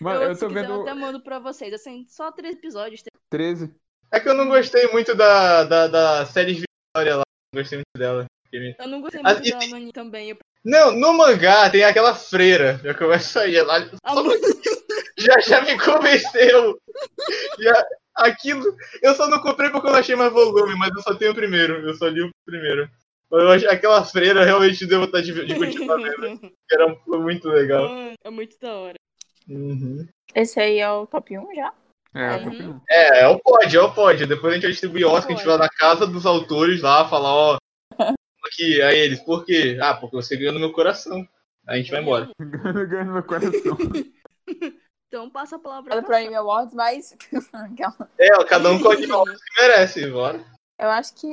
Mano, 0.00 0.22
eu 0.24 0.34
se 0.34 0.40
tô 0.40 0.48
quiser, 0.48 0.60
vendo 0.62 0.74
Eu 0.74 0.82
até 0.82 0.94
mando 0.94 1.20
pra 1.22 1.38
vocês. 1.38 1.72
Assim, 1.72 2.04
só 2.08 2.32
três 2.32 2.56
episódios. 2.56 3.02
13. 3.30 3.72
É 4.12 4.18
que 4.18 4.28
eu 4.28 4.34
não 4.34 4.48
gostei 4.48 4.88
muito 4.88 5.14
da, 5.14 5.62
da, 5.64 5.86
da 5.86 6.26
série 6.26 6.54
Vitória 6.94 7.16
lá. 7.16 7.22
Não 7.54 7.60
gostei 7.62 7.78
muito 7.78 7.96
dela. 7.98 8.26
Eu 8.52 8.88
não 8.88 9.00
gostei 9.00 9.20
Ah, 9.24 9.34
muito 9.34 9.46
e 9.46 9.50
dela 9.52 9.80
no 9.80 9.92
também. 9.92 10.30
Eu... 10.30 10.38
Não, 10.64 10.90
no 10.90 11.12
mangá 11.12 11.70
tem 11.70 11.84
aquela 11.84 12.12
freira. 12.14 12.80
Já 12.82 12.92
começa 12.94 13.42
aí. 13.42 13.54
Ela 13.56 13.88
Ah, 14.02 14.14
só- 14.14 14.22
já, 15.18 15.40
já 15.40 15.60
me 15.62 15.78
convenceu. 15.78 16.76
Já, 17.60 17.86
aquilo. 18.18 18.62
Eu 19.02 19.14
só 19.14 19.28
não 19.28 19.40
comprei 19.40 19.70
porque 19.70 19.86
eu 19.88 19.92
não 19.92 19.98
achei 19.98 20.14
mais 20.16 20.32
volume, 20.32 20.74
mas 20.76 20.90
eu 20.94 21.02
só 21.02 21.14
tenho 21.14 21.32
o 21.32 21.34
primeiro. 21.34 21.74
Eu 21.86 21.94
só 21.94 22.08
li 22.08 22.22
o 22.22 22.30
primeiro. 22.44 22.88
Mas 23.30 23.42
eu 23.42 23.50
achei 23.50 23.68
aquela 23.68 24.04
freira 24.04 24.44
realmente 24.44 24.86
deu 24.86 25.00
vontade 25.00 25.32
de, 25.32 25.44
de 25.46 25.54
continuar 25.54 25.96
vendo. 25.98 26.40
que 26.40 26.52
Era 26.72 26.94
foi 26.96 27.18
muito 27.20 27.48
legal. 27.48 27.86
é 28.24 28.30
muito 28.30 28.58
da 28.60 28.72
hora. 28.74 28.94
Uhum. 29.48 30.06
Esse 30.34 30.60
aí 30.60 30.78
é 30.78 30.90
o 30.90 31.06
top 31.06 31.38
1 31.38 31.54
já? 31.54 31.72
É, 32.14 32.36
Uhum. 32.36 32.44
top 32.44 32.62
1. 32.62 32.80
É, 32.88 33.20
é 33.22 33.28
o 33.28 33.38
pod, 33.38 33.76
é 33.76 33.80
o 33.82 33.92
pod. 33.92 34.26
Depois 34.26 34.50
a 34.52 34.54
gente 34.54 34.62
vai 34.62 34.70
distribuir 34.72 35.06
Oscar, 35.06 35.32
a 35.32 35.36
gente 35.36 35.46
vai 35.46 35.56
lá 35.58 35.64
na 35.64 35.68
casa 35.68 36.06
dos 36.06 36.24
autores 36.26 36.80
lá, 36.80 37.08
falar, 37.08 37.32
ó. 37.34 37.58
Aqui, 38.46 38.80
a 38.80 38.94
eles, 38.94 39.20
por 39.20 39.44
quê? 39.44 39.78
Ah, 39.80 39.94
porque 39.94 40.16
você 40.16 40.36
ganhou 40.36 40.54
no 40.54 40.60
meu 40.60 40.72
coração. 40.72 41.26
Aí 41.66 41.80
a 41.80 41.82
gente 41.82 41.90
vai 41.90 42.00
embora. 42.00 42.30
Ganhando 42.40 43.08
no 43.08 43.12
meu 43.14 43.22
coração. 43.22 43.76
Então 45.08 45.30
passa 45.30 45.56
a 45.56 45.58
palavra 45.58 45.90
pra 45.90 46.02
pro 46.02 46.16
Anime 46.16 46.34
Awards, 46.34 46.74
mas. 46.74 47.16
É, 48.18 48.44
cada 48.44 48.70
um 48.70 48.78
com 48.80 48.88
o 48.88 48.96
que 48.96 49.06
merece, 49.60 50.10
bora. 50.10 50.44
eu 50.78 50.90
acho 50.90 51.14
que 51.14 51.26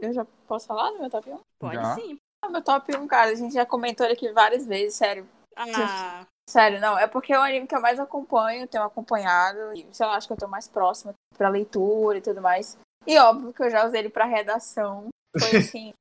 eu 0.00 0.12
já 0.12 0.26
posso 0.46 0.66
falar 0.66 0.90
do 0.90 0.98
meu 0.98 1.10
top 1.10 1.30
1? 1.30 1.40
Pode 1.58 1.74
Já. 1.74 1.94
sim. 1.94 2.18
Ah, 2.44 2.48
meu 2.50 2.62
top 2.62 2.94
1, 2.94 3.06
cara, 3.06 3.30
a 3.30 3.34
gente 3.34 3.54
já 3.54 3.64
comentou 3.64 4.04
ele 4.04 4.14
aqui 4.14 4.30
várias 4.32 4.66
vezes, 4.66 4.96
sério. 4.96 5.26
Ah, 5.56 6.26
Sério, 6.48 6.80
não, 6.80 6.96
é 6.96 7.08
porque 7.08 7.32
é 7.32 7.38
o 7.38 7.42
anime 7.42 7.66
que 7.66 7.74
eu 7.74 7.80
mais 7.80 7.98
acompanho, 7.98 8.68
tenho 8.68 8.84
acompanhado, 8.84 9.72
e 9.74 9.86
sei 9.90 10.06
lá, 10.06 10.14
acho 10.14 10.28
que 10.28 10.32
eu 10.32 10.36
tô 10.36 10.46
mais 10.46 10.68
próxima 10.68 11.12
pra 11.36 11.48
leitura 11.48 12.18
e 12.18 12.20
tudo 12.20 12.40
mais. 12.40 12.78
E 13.04 13.18
óbvio 13.18 13.52
que 13.52 13.62
eu 13.62 13.70
já 13.70 13.84
usei 13.84 14.00
ele 14.00 14.10
pra 14.10 14.24
redação. 14.26 15.08
Foi 15.38 15.56
assim, 15.58 15.94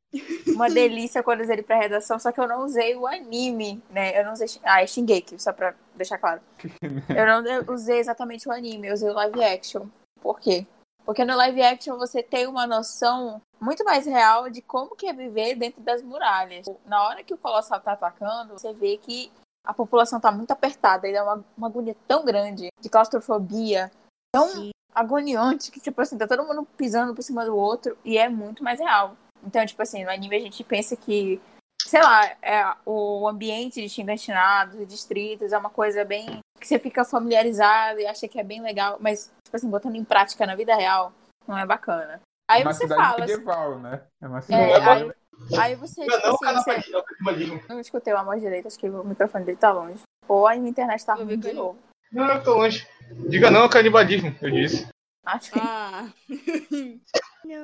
uma 0.48 0.70
delícia 0.70 1.24
quando 1.24 1.40
eu 1.40 1.44
usei 1.44 1.56
ele 1.56 1.64
pra 1.64 1.80
redação, 1.80 2.20
só 2.20 2.32
que 2.32 2.40
eu 2.40 2.48
não 2.48 2.64
usei 2.66 2.96
o 2.96 3.08
anime, 3.08 3.82
né? 3.90 4.20
Eu 4.20 4.26
não 4.26 4.34
usei. 4.34 4.48
Ah, 4.64 4.82
é 4.82 4.88
Shingeki, 4.88 5.42
só 5.42 5.52
pra 5.52 5.74
deixar 5.96 6.18
claro. 6.18 6.42
Eu 7.16 7.26
não 7.26 7.74
usei 7.74 8.00
exatamente 8.00 8.48
o 8.48 8.52
anime, 8.52 8.88
eu 8.88 8.94
usei 8.94 9.10
o 9.10 9.14
live 9.14 9.44
action. 9.44 9.88
Por 10.22 10.40
quê? 10.40 10.66
Porque 11.06 11.24
no 11.24 11.36
live 11.36 11.62
action 11.62 11.98
você 11.98 12.24
tem 12.24 12.48
uma 12.48 12.66
noção 12.66 13.42
muito 13.62 13.84
mais 13.86 14.06
real 14.06 14.50
de 14.50 14.62
como 14.62 14.96
que 14.96 15.08
é 15.08 15.14
viver 15.14 15.56
dentro 15.56 15.82
das 15.82 16.02
muralhas. 16.02 16.66
Na 16.86 17.04
hora 17.08 17.24
que 17.24 17.34
o 17.34 17.38
Colossal 17.38 17.80
tá 17.80 17.94
atacando, 17.94 18.54
você 18.54 18.74
vê 18.74 18.98
que 18.98 19.32
a 19.66 19.74
população 19.74 20.20
tá 20.20 20.32
muito 20.32 20.52
apertada 20.52 21.08
e 21.08 21.14
dá 21.14 21.24
uma, 21.24 21.46
uma 21.58 21.68
agonia 21.68 21.96
tão 22.08 22.26
grande 22.26 22.70
de 22.80 22.90
claustrofobia, 22.90 23.92
tão 24.34 24.48
Sim. 24.48 24.72
agoniante, 24.94 25.72
que, 25.72 25.80
tipo 25.80 26.02
assim, 26.02 26.18
tá 26.18 26.28
todo 26.28 26.44
mundo 26.44 26.68
pisando 26.78 27.14
por 27.14 27.22
cima 27.22 27.46
do 27.46 27.56
outro 27.56 27.98
e 28.04 28.18
é 28.18 28.28
muito 28.28 28.64
mais 28.64 28.80
real. 28.80 29.16
Então, 29.46 29.66
tipo 29.66 29.82
assim, 29.82 30.04
no 30.04 30.10
anime 30.10 30.36
a 30.36 30.40
gente 30.40 30.64
pensa 30.64 30.96
que, 30.96 31.40
sei 31.86 32.02
lá, 32.02 32.26
é, 32.42 32.66
o 32.86 33.28
ambiente 33.28 33.86
de 33.86 34.02
e 34.02 34.86
distritos 34.86 35.54
é 35.54 35.58
uma 35.58 35.70
coisa 35.70 36.04
bem 36.04 36.40
que 36.60 36.68
você 36.68 36.80
fica 36.80 37.06
familiarizado 37.06 38.00
e 38.00 38.08
acha 38.08 38.28
que 38.28 38.40
é 38.40 38.44
bem 38.44 38.62
legal, 38.62 38.98
mas, 39.00 39.32
tipo 39.44 39.56
assim, 39.56 39.70
botando 39.70 39.96
em 39.96 40.04
prática 40.04 40.46
na 40.46 40.56
vida 40.56 40.76
real, 40.76 41.14
não 41.48 41.58
é 41.58 41.66
bacana. 41.66 42.22
Aí 42.50 42.64
uma 42.64 42.74
você 42.74 42.88
fala. 42.88 43.20
medieval, 43.20 43.80
né? 43.80 44.02
É 44.22 44.28
uma 44.28 44.40
É, 44.40 44.42
cidade. 44.42 44.90
aí, 44.90 45.12
aí 45.60 45.76
você, 45.76 46.06
Não, 46.06 46.16
tipo 46.16 46.28
não, 46.46 46.52
assim, 46.52 46.72
você- 46.82 46.94
é 46.94 46.98
o 46.98 47.04
canibalismo. 47.04 47.62
não 47.70 47.80
escutei 47.80 48.14
o 48.14 48.18
amor 48.18 48.40
direito, 48.40 48.68
acho 48.68 48.80
que 48.80 48.90
o 48.90 49.04
microfone 49.04 49.46
dele 49.46 49.58
tá 49.58 49.72
longe. 49.72 50.02
Ou 50.28 50.48
a 50.48 50.56
minha 50.56 50.70
internet 50.70 51.06
tá 51.06 51.14
ruim 51.14 51.38
de 51.40 51.54
novo. 51.54 51.78
Não, 52.12 52.28
eu 52.28 52.44
tô 52.44 52.56
longe. 52.56 52.88
Diga 53.30 53.52
não 53.52 53.62
ao 53.62 53.70
canibalismo, 53.70 54.36
eu 54.42 54.50
disse. 54.52 54.88
Acho 55.26 55.52
que 55.52 55.60
Ah. 55.60 56.08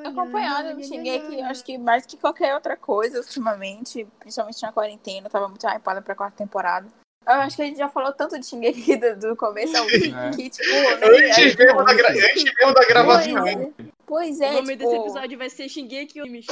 acompanhada 0.06 0.74
do 0.76 0.84
Shingeki, 0.84 1.40
eu 1.40 1.46
acho 1.46 1.64
que 1.64 1.78
mais 1.78 2.06
que 2.06 2.18
qualquer 2.18 2.54
outra 2.56 2.76
coisa 2.78 3.20
ultimamente, 3.20 4.08
principalmente 4.20 4.62
na 4.62 4.72
quarentena, 4.72 5.28
eu 5.28 5.32
tava 5.32 5.48
muito 5.48 5.66
hypada 5.68 6.02
pra 6.02 6.16
quarta 6.16 6.38
temporada. 6.38 6.88
Eu 7.26 7.34
acho 7.34 7.56
que 7.56 7.62
a 7.62 7.66
gente 7.66 7.78
já 7.78 7.88
falou 7.88 8.12
tanto 8.14 8.40
de 8.40 8.46
Shingeki 8.46 8.98
do, 8.98 9.16
do 9.20 9.36
começo 9.36 9.78
ao 9.78 9.86
fim, 9.86 10.14
É. 10.16 10.32
que, 10.32 10.50
tipo, 10.50 10.70
nem- 10.70 11.32
Antes 11.32 11.56
mesmo 11.56 11.84
da, 11.84 11.94
gra... 11.94 12.10
antes 12.10 12.44
mesmo 12.44 12.74
da 12.74 12.86
gravação. 12.86 13.34
Pois 13.44 13.56
é, 13.56 13.72
pois 14.08 14.42
é, 14.42 14.50
o 14.50 14.54
nome 14.54 14.76
tipo... 14.76 14.84
desse 14.90 14.96
episódio 15.02 15.38
vai 15.38 15.50
ser 15.50 15.70
Shingeki 15.70 16.14
Kyojin. 16.14 16.46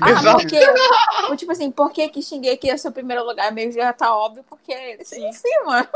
Ah, 0.00 0.10
Exato. 0.10 0.38
porque, 0.42 1.36
tipo 1.36 1.50
assim, 1.50 1.70
por 1.70 1.90
que 1.90 2.08
que 2.10 2.22
Shingeki 2.22 2.70
é 2.70 2.76
seu 2.76 2.92
primeiro 2.92 3.24
lugar? 3.24 3.50
Meio 3.50 3.70
que 3.70 3.74
já 3.76 3.92
tá 3.92 4.14
óbvio, 4.16 4.44
porque 4.48 4.70
eles 4.72 5.08
Sim. 5.08 5.26
em 5.26 5.32
cima. 5.32 5.88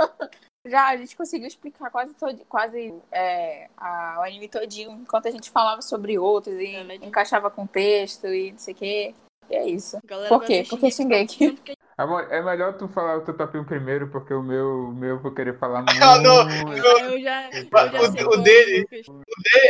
Já 0.67 0.89
a 0.89 0.97
gente 0.97 1.15
conseguiu 1.17 1.47
explicar 1.47 1.91
quase 1.91 2.15
todo, 2.15 2.43
quase 2.49 2.95
é, 3.13 3.69
a- 3.77 4.17
o 4.19 4.23
anime 4.23 4.49
todinho, 4.49 4.93
enquanto 4.93 5.29
a 5.29 5.31
gente 5.31 5.51
falava 5.51 5.83
sobre 5.83 6.19
outros 6.19 6.55
e 6.59 6.75
É 6.75 6.95
encaixava 6.97 7.51
com 7.51 7.67
texto 7.67 8.27
e 8.29 8.53
não 8.53 8.59
sei 8.59 8.73
o 8.73 8.77
quê. 8.77 9.15
E 9.51 9.55
é 9.55 9.69
isso. 9.69 9.99
Galera 10.07 10.29
Por 10.31 10.43
quê? 10.45 10.65
Porque 10.69 10.91
Shingeki. 10.91 11.59
Amor, 11.99 12.27
é 12.33 12.43
melhor 12.43 12.73
tu 12.79 12.89
falar 12.89 13.19
o 13.19 13.21
teu 13.21 13.37
top 13.37 13.59
1 13.59 13.65
primeiro, 13.65 14.09
porque 14.09 14.33
o 14.33 14.43
meu, 14.43 14.89
o 14.89 14.93
meu 14.95 15.11
eu 15.11 15.21
vou 15.21 15.33
querer 15.35 15.59
falar 15.59 15.83
muito. 15.85 16.03
Ah, 16.03 16.19
não. 16.19 16.51
Eu 16.51 16.77
já, 16.79 17.01
eu 17.11 17.21
já 17.21 17.51
O- 18.01 18.13
sei 18.13 18.25
o 18.25 18.37
dele- 18.39 18.81
Lucas. 18.91 19.07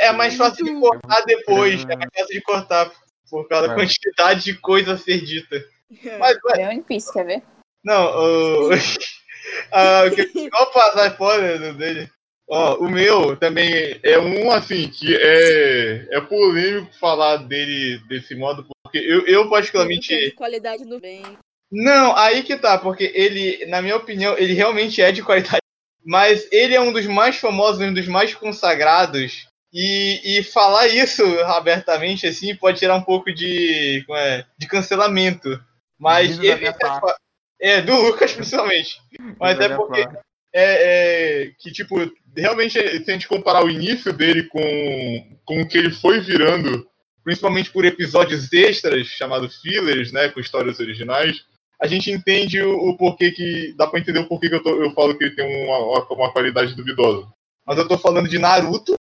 É 0.01 0.13
mais 0.13 0.37
fácil 0.37 0.65
de 0.65 0.79
cortar 0.79 1.23
depois. 1.27 1.83
É 1.83 1.97
mais 1.97 2.11
fácil 2.17 2.35
de 2.35 2.41
cortar 2.43 2.93
por 3.29 3.49
causa 3.49 3.67
da 3.67 3.75
É. 3.75 3.77
quantidade 3.77 4.45
de 4.45 4.55
coisa 4.61 4.93
a 4.93 4.97
ser 4.97 5.21
dita. 5.25 5.57
Mas, 6.21 6.39
ué, 6.45 6.63
É 6.63 6.69
One 6.69 6.83
Piece, 6.83 7.13
quer 7.13 7.25
ver? 7.27 7.43
não, 7.85 8.07
o. 8.15 8.71
ah, 9.73 10.05
que- 10.15 10.51
fora 11.17 11.59
dele. 11.75 12.09
Ó, 12.49 12.77
o 12.77 12.91
meu 12.91 13.37
também 13.37 13.99
é 14.03 14.19
um 14.19 14.51
assim, 14.51 14.89
que 14.89 15.17
é, 15.17 16.07
é 16.11 16.21
polêmico 16.21 16.93
falar 16.99 17.39
dele 17.39 17.99
desse 18.07 18.35
modo, 18.35 18.67
porque 18.83 18.99
eu, 18.99 19.27
eu 19.27 19.49
particularmente. 19.49 20.15
De 20.15 20.31
qualidade 20.33 20.85
do 20.85 21.01
bem. 21.01 21.23
Não, 21.73 22.15
aí 22.17 22.43
que 22.43 22.57
tá, 22.57 22.79
porque 22.79 23.11
ele, 23.15 23.65
na 23.67 23.81
minha 23.81 23.97
opinião, 23.97 24.37
ele 24.37 24.53
realmente 24.53 25.01
é 25.01 25.11
de 25.11 25.23
qualidade. 25.23 25.59
Mas 26.05 26.47
ele 26.53 26.75
é 26.75 26.81
um 26.81 26.93
dos 26.93 27.07
mais 27.07 27.37
famosos, 27.37 27.81
um 27.81 27.95
dos 27.95 28.07
mais 28.07 28.35
consagrados. 28.35 29.47
E, 29.73 30.39
e 30.39 30.43
falar 30.45 30.87
isso 30.87 31.25
abertamente, 31.47 32.29
assim, 32.29 32.55
pode 32.55 32.79
tirar 32.79 32.95
um 32.95 33.03
pouco 33.03 33.35
de, 33.35 34.05
como 34.07 34.17
é, 34.17 34.47
de 34.57 34.69
cancelamento. 34.69 35.61
Mas 35.99 36.39
ele. 36.39 36.73
parte. 36.75 37.24
É, 37.61 37.81
do 37.81 37.95
Lucas, 37.95 38.33
principalmente. 38.33 39.01
Mas 39.39 39.59
é 39.61 39.75
porque 39.77 40.01
é, 40.53 41.45
é 41.47 41.51
que, 41.59 41.73
tipo, 41.73 41.97
realmente, 42.37 42.73
se 43.05 43.11
a 43.11 43.15
gente 43.15 43.29
comparar 43.29 43.65
o 43.65 43.71
início 43.71 44.13
dele 44.13 44.45
com, 44.45 45.39
com 45.45 45.61
o 45.63 45.69
que 45.69 45.79
ele 45.79 45.91
foi 45.91 46.21
virando, 46.21 46.87
principalmente 47.25 47.71
por 47.71 47.85
episódios 47.85 48.53
extras, 48.53 49.07
chamados 49.07 49.61
fillers, 49.61 50.13
né, 50.13 50.29
com 50.29 50.41
histórias 50.41 50.79
originais, 50.81 51.45
a 51.81 51.87
gente 51.87 52.11
entende 52.11 52.63
o, 52.63 52.91
o 52.91 52.97
porquê 52.97 53.31
que. 53.33 53.75
dá 53.77 53.87
pra 53.87 53.99
entender 53.99 54.21
o 54.21 54.29
porquê 54.29 54.49
que 54.49 54.55
eu, 54.55 54.63
tô- 54.63 54.83
eu 54.83 54.91
falo 54.93 55.17
que 55.17 55.25
ele 55.25 55.35
tem 55.37 55.65
uma, 55.67 55.79
uma 56.13 56.33
qualidade 56.33 56.75
duvidosa. 56.75 57.27
Mas 57.67 57.79
eu 57.79 57.89
tô 57.89 57.99
falando 57.99 58.29
de 58.29 58.39
Naruto. 58.39 58.95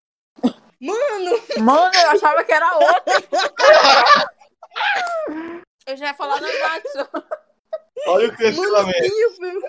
Mano, 0.81 1.43
Mano, 1.59 1.95
eu 1.95 2.11
achava 2.11 2.43
que 2.45 2.53
era 2.53 2.75
outro. 2.75 3.15
Eu 5.87 5.97
já 5.97 6.07
ia 6.07 6.15
falar 6.15 6.41
no 6.41 6.47
Natsu. 6.47 7.09
Olha 8.07 8.29
o 8.31 9.41
meu. 9.41 9.63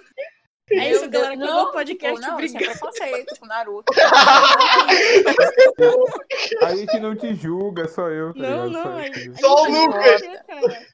É 0.71 0.89
isso, 0.91 1.09
galera. 1.09 1.35
Deus, 1.35 1.43
Acabou 1.43 1.61
o 1.61 1.65
não, 1.65 1.71
podcast. 1.73 2.15
tipo, 2.21 2.31
não, 2.31 2.39
isso 2.39 2.57
é 2.57 2.59
preconceito 2.61 3.39
com 3.39 3.45
Naruto. 3.45 3.93
A 6.61 6.75
gente 6.75 6.99
não 6.99 7.15
te 7.15 7.35
julga, 7.35 7.87
só 7.87 8.07
eu. 8.09 8.33
Tá 8.33 8.39
Não, 8.39 8.67
ligado? 8.67 8.85
não. 8.85 9.35
Só 9.37 9.63
o 9.63 9.69
não 9.69 9.85
Lucas. 9.87 10.21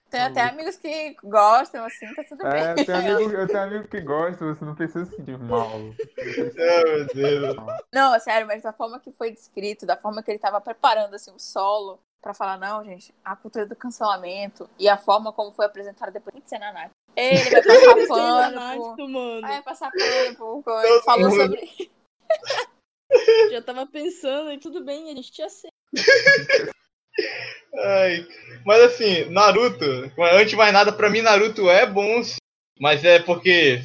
Tem 0.09 0.21
até 0.21 0.41
amigos 0.41 0.75
que 0.77 1.15
gostam, 1.23 1.85
assim, 1.85 2.11
tá 2.15 2.23
tudo 2.27 2.45
É, 2.47 2.73
bem. 2.73 2.83
eu 2.83 2.85
tenho, 2.85 3.15
amigo, 3.15 3.31
eu 3.31 3.47
tenho 3.47 3.63
amigo 3.63 3.87
que 3.87 4.01
gosta, 4.01 4.43
você 4.45 4.65
não 4.65 4.73
precisa 4.75 5.05
se 5.05 5.15
sentir 5.15 5.37
mal. 5.37 5.69
Ah, 6.59 6.83
meu 6.85 7.05
Deus. 7.13 7.55
Não, 7.93 8.19
sério, 8.19 8.47
mas 8.47 8.63
da 8.63 8.73
forma 8.73 8.99
que 8.99 9.11
foi 9.11 9.31
descrito, 9.31 9.85
da 9.85 9.95
forma 9.95 10.23
que 10.23 10.31
ele 10.31 10.39
tava 10.39 10.59
preparando 10.59 11.13
assim, 11.15 11.31
o 11.31 11.39
solo 11.39 11.99
pra 12.21 12.33
falar, 12.33 12.57
não, 12.57 12.83
gente, 12.83 13.13
a 13.23 13.35
cultura 13.35 13.65
do 13.65 13.75
cancelamento 13.75 14.69
e 14.77 14.89
a 14.89 14.97
forma 14.97 15.31
como 15.31 15.51
foi 15.51 15.65
apresentado 15.65 16.11
depois 16.11 16.35
tem 16.49 16.59
na 16.59 16.73
Nath. 16.73 16.91
Ele 17.19 17.49
vai 17.49 17.61
passar 17.63 17.95
pano, 17.95 18.07
pro... 18.07 18.59
Naruto, 18.59 19.07
mano. 19.09 19.41
vai 19.41 19.61
passar 19.63 19.91
pano 19.91 20.35
pro... 20.35 20.63
pro- 20.63 20.81
Ele 20.81 21.01
falou 21.01 21.31
sobre... 21.31 21.89
Já 23.51 23.61
tava 23.61 23.87
pensando 23.87 24.51
e 24.51 24.57
tudo 24.59 24.83
bem, 24.85 25.11
a 25.11 25.15
gente 25.15 25.31
tinha 25.31 25.47
aceito. 25.47 25.73
Ai, 27.75 28.25
mas 28.65 28.81
assim, 28.83 29.25
Naruto, 29.25 29.85
antes 30.33 30.51
de 30.51 30.55
mais 30.55 30.71
nada, 30.73 30.91
pra 30.91 31.09
mim 31.09 31.21
Naruto 31.21 31.69
é 31.69 31.85
bom, 31.85 32.21
mas 32.79 33.03
é 33.03 33.19
porque 33.19 33.81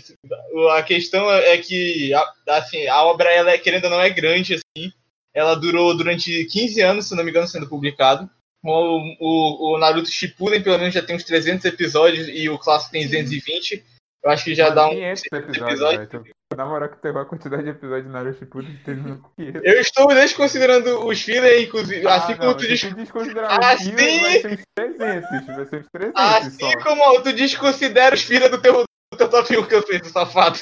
a 0.73 0.83
questão 0.83 1.31
é 1.31 1.57
que 1.59 2.13
a- 2.15 2.33
assim, 2.51 2.87
a 2.87 3.03
obra 3.05 3.31
ela 3.33 3.51
é, 3.51 3.59
querendo 3.59 3.85
ou 3.85 3.91
não 3.91 4.01
é 4.01 4.11
grande 4.11 4.55
assim. 4.55 4.93
Ela 5.35 5.55
durou 5.57 5.97
durante 5.97 6.45
15 6.45 6.81
anos, 6.81 7.09
se 7.09 7.15
não 7.17 7.25
me 7.25 7.31
engano, 7.31 7.49
sendo 7.49 7.69
publicado. 7.69 8.31
O, 8.65 8.99
o, 9.21 9.75
o 9.75 9.79
Naruto 9.79 10.09
Shippuden 10.11 10.63
pelo 10.63 10.79
menos 10.79 10.95
já 10.95 11.03
tem 11.03 11.15
uns 11.17 11.25
300 11.25 11.65
episódios 11.67 12.29
e 12.29 12.49
o 12.49 12.59
clássico 12.59 12.93
tem 12.93 13.03
220. 13.05 13.85
Eu 14.25 14.31
acho 14.31 14.45
que 14.45 14.55
já 14.55 14.71
dá 14.71 14.87
um 14.87 14.91
500 14.91 15.23
episódios, 15.33 15.59
episódio. 15.81 16.09
velho. 16.23 16.35
Na 16.57 16.65
moral 16.67 16.89
que 16.89 17.03
teve 17.03 17.19
a 17.19 17.25
quantidade 17.25 17.65
de 17.65 17.71
episódios 17.71 18.07
de 18.07 18.13
Naruto 18.13 18.39
Shippuden 18.39 18.81
teve 18.85 19.01
no 19.03 19.23
500. 19.37 19.63
Eu 19.65 19.81
estou 19.81 20.09
desconsiderando 20.09 21.07
os 21.07 21.21
fillers, 21.21 21.63
inclusive, 21.65 22.07
Ah, 22.07 22.15
assim 22.17 22.37
como 22.37 22.51
não, 22.51 22.57
diz, 22.57 22.81
tu 22.81 22.95
desconsiderar 22.95 23.59
os 23.61 23.67
Assim- 23.67 23.91
vai 23.93 24.41
ser 24.41 24.53
uns 24.53 24.63
300, 24.77 25.47
vai 25.47 25.67
ser 25.67 25.77
uns 25.81 25.87
300 25.93 26.23
assim 26.23 26.51
só. 26.61 26.79
como 26.83 27.23
tu 27.23 27.33
desconsidera 27.33 28.15
os 28.15 28.23
filhos 28.23 28.51
do 28.51 28.63
teu, 28.63 28.85
do 29.13 29.19
teu 29.19 29.29
top 29.29 29.57
1 29.59 29.67
que 29.67 29.75
eu 29.75 29.83
fiz, 29.83 30.07
safado. 30.11 30.59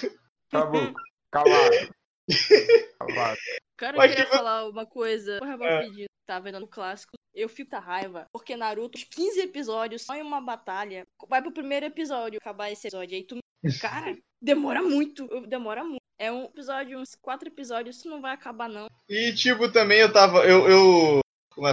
Tá 0.50 0.64
bom, 0.66 0.92
calado. 1.30 1.88
Calado. 2.98 3.38
Cara, 3.76 3.96
Mas 3.96 4.10
eu 4.10 4.16
queria 4.16 4.30
que 4.30 4.36
falar 4.36 4.68
uma 4.68 4.86
coisa. 4.86 5.38
Porra, 5.38 5.56
É. 5.60 5.76
rapidinho. 5.78 6.06
Tá 6.26 6.38
vendo 6.38 6.60
no 6.60 6.68
clássico? 6.68 7.12
Eu 7.34 7.48
fico 7.48 7.70
com 7.70 7.78
raiva. 7.78 8.26
Porque 8.32 8.56
Naruto, 8.56 8.98
os 8.98 9.04
15 9.04 9.40
episódios, 9.40 10.02
só 10.02 10.14
em 10.14 10.22
uma 10.22 10.40
batalha. 10.40 11.06
Vai 11.28 11.40
pro 11.40 11.52
primeiro 11.52 11.86
episódio, 11.86 12.38
acabar 12.40 12.70
esse 12.70 12.86
episódio. 12.88 13.16
Aí 13.16 13.24
tu. 13.24 13.38
Cara, 13.80 14.16
demora 14.40 14.82
muito. 14.82 15.26
Demora 15.46 15.82
muito. 15.84 16.02
É 16.18 16.30
um 16.30 16.44
episódio, 16.44 16.98
uns 16.98 17.14
quatro 17.20 17.48
episódios, 17.48 17.96
isso 17.96 18.08
não 18.08 18.20
vai 18.20 18.32
acabar, 18.32 18.68
não. 18.68 18.86
E, 19.08 19.32
tipo, 19.32 19.70
também 19.72 20.00
eu 20.00 20.12
tava. 20.12 20.44
Eu. 20.46 20.68
eu 20.68 21.20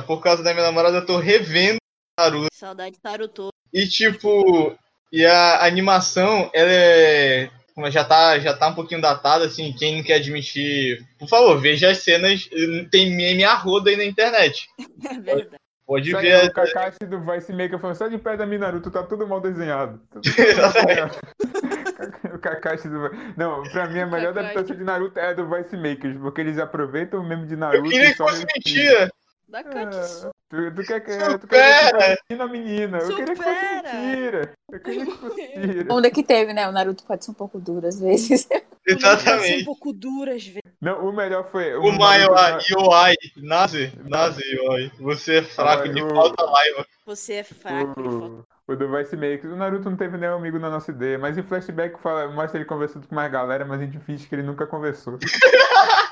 por 0.06 0.22
causa 0.22 0.44
da 0.44 0.54
minha 0.54 0.66
namorada, 0.66 0.98
eu 0.98 1.06
tô 1.06 1.18
revendo 1.18 1.78
Naruto. 2.20 2.48
Saudade 2.54 2.96
de 2.96 3.02
Naruto. 3.04 3.50
E, 3.74 3.88
tipo. 3.88 4.76
E 5.12 5.26
a 5.26 5.66
animação, 5.66 6.50
ela 6.54 6.72
é. 6.72 7.52
Já 7.90 8.04
tá, 8.04 8.38
já 8.40 8.54
tá 8.54 8.68
um 8.68 8.76
pouquinho 8.76 9.02
datada, 9.02 9.46
assim. 9.46 9.74
Quem 9.74 9.98
não 9.98 10.04
quer 10.04 10.16
admitir. 10.16 11.04
Por 11.18 11.28
favor, 11.28 11.60
veja 11.60 11.90
as 11.90 12.00
cenas. 12.00 12.48
Tem 12.92 13.16
meme 13.16 13.44
a 13.44 13.56
roda 13.56 13.90
aí 13.90 13.98
na 13.98 14.06
internet. 14.06 14.68
É 15.10 15.20
verdade. 15.20 15.60
Pode 15.88 16.08
Isso 16.08 16.18
aí, 16.18 16.30
ver. 16.30 16.46
o 16.46 16.54
Kakashi 16.54 17.00
do 17.08 17.20
Vice 17.26 17.52
Maker 17.52 17.80
falando, 17.80 17.96
só 17.96 18.08
de 18.08 18.20
pé 18.20 18.38
da 18.38 18.46
Minaruto 18.46 18.92
tá 18.92 19.02
tudo 19.02 19.28
mal 19.28 19.42
desenhado. 19.42 20.00
o 22.32 22.38
Kakashi 22.38 22.88
do 22.88 23.10
Não, 23.36 23.64
pra 23.64 23.88
mim 23.88 24.00
a 24.00 24.06
melhor 24.06 24.32
Kakashi. 24.32 24.52
adaptação 24.52 24.78
de 24.78 24.84
Naruto 24.84 25.20
é 25.20 25.30
a 25.30 25.34
do 25.34 25.50
Vice 25.50 25.76
Makers, 25.76 26.16
porque 26.20 26.42
eles 26.42 26.60
aproveitam 26.60 27.22
o 27.22 27.28
meme 27.28 27.48
de 27.48 27.54
Eu 27.54 27.60
Naruto 27.60 27.90
queria 27.90 28.10
e 28.10 28.12
que 28.12 28.18
só 28.18 28.28
fosse 28.28 28.46
mentira. 28.54 29.12
Da 29.48 29.64
Katsu. 29.64 30.30
Tu, 30.50 30.72
tu 30.74 30.84
quer 30.84 31.00
que 31.02 31.12
tu 31.16 31.42
Supera! 31.42 31.98
quer 32.00 32.18
que 32.18 32.36
menina, 32.36 32.48
menina. 32.48 32.98
Eu 32.98 33.08
queria 33.16 33.26
que 33.26 33.36
fosse 33.36 33.50
Supera! 33.50 33.94
mentira. 33.94 34.54
Eu 34.72 34.80
queria 34.80 35.06
que 35.06 35.12
fosse 35.18 35.36
mentira. 35.58 35.94
Onda 35.94 36.10
que 36.12 36.24
teve, 36.24 36.54
né? 36.54 36.68
O 36.68 36.72
Naruto 36.72 37.04
pode 37.04 37.24
ser 37.24 37.32
um 37.32 37.36
pouco 37.36 37.60
duro 37.60 37.86
às 37.88 38.00
vezes. 38.00 38.48
Exatamente. 38.88 39.62
um 39.62 39.66
pouco 39.66 39.94
duras, 39.94 40.44
velho. 40.48 40.64
Não, 40.82 41.08
o 41.08 41.14
melhor 41.14 41.48
foi. 41.52 41.76
O 41.76 41.84
Naruto- 41.92 42.00
Maior 42.00 42.60
Yoai. 42.72 43.16
Nazi. 43.38 43.94
Nazi 44.04 44.42
Yoai. 44.56 44.92
Você 45.00 45.36
é 45.38 45.42
fraco 45.44 45.88
de 45.90 46.02
O- 46.02 46.10
falta 46.10 46.44
raiva. 46.44 46.86
Você 47.06 47.34
é 47.36 47.44
fraco. 47.44 47.94
falta- 47.94 48.02
O, 48.02 48.46
o 48.68 48.76
do 48.76 48.92
Vice 48.98 49.16
Makers. 49.16 49.54
O 49.54 49.56
Naruto 49.56 49.88
não 49.88 49.98
teve 49.98 50.18
nenhum 50.18 50.34
amigo 50.36 50.58
na 50.58 50.72
nossa 50.72 50.90
ideia, 50.90 51.20
mas 51.20 51.38
em 51.38 51.44
flashback 51.44 52.00
fala, 52.02 52.28
mostra 52.32 52.58
ele 52.58 52.66
conversando 52.66 53.08
com 53.08 53.14
mais 53.14 53.32
galera, 53.32 53.66
mas 53.66 53.82
a 53.82 53.86
gente 53.86 54.00
finge 54.00 54.28
que 54.28 54.34
ele 54.34 54.42
nunca 54.44 54.66
conversou. 54.66 55.20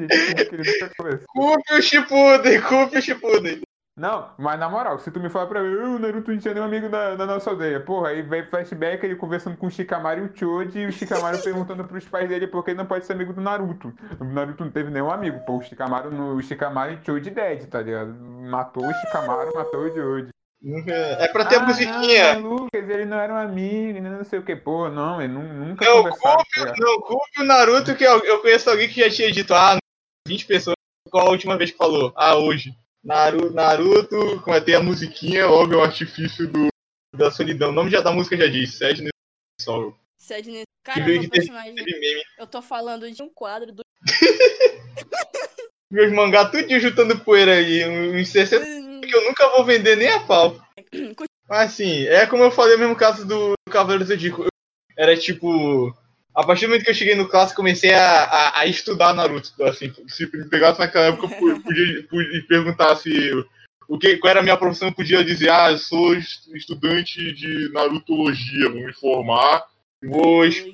nunca 0.00 0.94
conversou. 0.96 1.26
Culpe 1.28 1.74
o 1.74 1.82
Shippuden, 1.82 2.60
culpe 2.62 2.98
o 2.98 3.02
Shippuden. 3.02 3.60
Não, 3.96 4.30
mas 4.38 4.60
na 4.60 4.68
moral, 4.68 5.00
se 5.00 5.10
tu 5.10 5.18
me 5.18 5.28
falar 5.28 5.48
pra 5.48 5.60
mim, 5.60 5.74
o 5.74 5.98
Naruto 5.98 6.30
não 6.30 6.38
tinha 6.38 6.54
nenhum 6.54 6.66
amigo 6.66 6.88
na, 6.88 7.16
na 7.16 7.26
nossa 7.26 7.50
aldeia, 7.50 7.80
porra, 7.80 8.10
aí 8.10 8.22
vem 8.22 8.46
flashback 8.46 9.04
ele 9.04 9.16
conversando 9.16 9.56
com 9.56 9.66
o 9.66 9.70
Shikamaru 9.72 10.20
e 10.20 10.24
o 10.28 10.36
Choji, 10.36 10.78
e 10.78 10.86
o 10.86 10.92
Shikamaru 10.92 11.38
perguntando 11.42 11.82
pros 11.84 12.06
pais 12.06 12.28
dele 12.28 12.46
por 12.46 12.64
que 12.64 12.70
ele 12.70 12.78
não 12.78 12.86
pode 12.86 13.04
ser 13.06 13.14
amigo 13.14 13.32
do 13.32 13.40
Naruto. 13.40 13.92
O 14.20 14.24
Naruto 14.24 14.64
não 14.64 14.70
teve 14.70 14.88
nenhum 14.90 15.10
amigo, 15.10 15.40
pô, 15.44 15.56
o 15.56 15.62
Shikamaru, 15.62 16.12
no, 16.12 16.36
o 16.36 16.40
Shikamaru 16.42 16.92
e 16.92 17.04
Choji 17.04 17.30
dead, 17.30 17.66
tá 17.66 17.82
ligado? 17.82 18.14
Matou 18.14 18.86
o 18.86 18.94
Shikamaru, 18.94 19.50
matou 19.52 19.80
o 19.80 19.92
Choji. 19.92 20.28
É 21.18 21.26
pra 21.28 21.44
ter 21.44 21.56
a 21.56 21.58
Ah, 21.58 21.66
musiquinha. 21.66 22.34
Não, 22.34 22.50
Lucas, 22.50 22.88
ele 22.88 23.04
não 23.04 23.18
era 23.18 23.32
um 23.32 23.36
amigo, 23.36 24.00
não 24.00 24.22
sei 24.24 24.38
o 24.38 24.44
que, 24.44 24.54
pô, 24.54 24.88
não, 24.88 25.20
ele 25.20 25.32
nu- 25.32 25.42
nunca 25.42 25.84
Não, 25.84 25.98
conversaram. 26.04 26.36
tá 26.36 26.44
culpe, 26.44 26.60
ligado? 26.60 26.76
não, 26.78 27.00
culpe 27.00 27.40
o 27.40 27.44
Naruto, 27.44 27.96
que 27.96 28.04
eu, 28.04 28.20
eu 28.24 28.40
conheço 28.42 28.70
alguém 28.70 28.88
que 28.88 29.00
já 29.00 29.10
tinha 29.10 29.32
dito, 29.32 29.52
ah, 29.54 29.76
20 30.28 30.46
pessoas, 30.46 30.76
qual 31.10 31.26
a 31.26 31.30
última 31.30 31.56
vez 31.56 31.70
que 31.70 31.76
falou? 31.76 32.12
Ah, 32.16 32.36
hoje. 32.36 32.72
Naruto, 33.02 33.54
Naruto 33.54 34.40
como 34.42 34.56
é, 34.56 34.60
tem 34.60 34.74
a 34.74 34.82
musiquinha, 34.82 35.48
óbvio, 35.48 35.78
o 35.78 35.82
artifício 35.82 36.46
do, 36.46 36.68
da 37.16 37.30
solidão. 37.30 37.70
O 37.70 37.72
nome 37.72 37.90
já 37.90 38.00
da 38.00 38.12
música 38.12 38.36
já 38.36 38.46
diz, 38.46 38.76
Sadness 38.76 39.10
Sorrow. 39.60 39.96
Sadness. 40.18 40.64
Cara, 40.84 41.04
de 41.04 41.28
meme. 41.98 42.22
Eu 42.38 42.46
tô 42.46 42.62
falando 42.62 43.10
de 43.10 43.22
um 43.22 43.28
quadro 43.28 43.72
do. 43.72 43.82
Meus 45.90 46.12
mangá 46.12 46.48
tudo 46.50 46.78
juntando 46.78 47.18
poeira 47.20 47.54
aí, 47.54 47.86
uns 48.20 48.28
60 48.28 48.64
que 49.08 49.14
eu 49.14 49.24
nunca 49.24 49.48
vou 49.50 49.64
vender 49.64 49.96
nem 49.96 50.08
a 50.08 50.20
pau. 50.20 50.60
Mas 51.48 51.72
assim, 51.72 52.04
é 52.06 52.26
como 52.26 52.42
eu 52.42 52.50
falei 52.50 52.76
o 52.76 52.78
mesmo 52.78 52.94
caso 52.96 53.26
do, 53.26 53.52
do 53.66 53.72
Cavaleiro 53.72 54.04
do 54.04 54.08
Zodíaco. 54.08 54.42
Eu- 54.42 54.48
Era 54.96 55.16
tipo. 55.16 55.94
A 56.38 56.46
partir 56.46 56.66
do 56.66 56.68
momento 56.68 56.84
que 56.84 56.90
eu 56.90 56.94
cheguei 56.94 57.16
no 57.16 57.28
clássico, 57.28 57.56
comecei 57.56 57.92
a, 57.92 58.22
a, 58.24 58.60
a 58.60 58.66
estudar 58.66 59.12
Naruto. 59.12 59.50
Assim, 59.64 59.92
se 60.06 60.24
me 60.32 60.48
pegasse 60.48 60.78
naquela 60.78 61.06
época, 61.06 61.26
eu 61.34 61.60
podia, 61.60 62.02
podia 62.08 62.46
perguntar 62.46 62.94
se. 62.94 63.10
O 63.88 63.98
que, 63.98 64.18
qual 64.18 64.30
era 64.30 64.38
a 64.40 64.42
minha 64.44 64.56
profissão? 64.56 64.86
Eu 64.86 64.94
podia 64.94 65.24
dizer, 65.24 65.50
ah, 65.50 65.72
eu 65.72 65.78
sou 65.78 66.14
est- 66.14 66.46
estudante 66.54 67.32
de 67.32 67.72
Narutologia, 67.72 68.70
vou 68.70 68.86
me 68.86 68.92
formar, 68.92 69.64
vou, 70.04 70.44
es- 70.44 70.64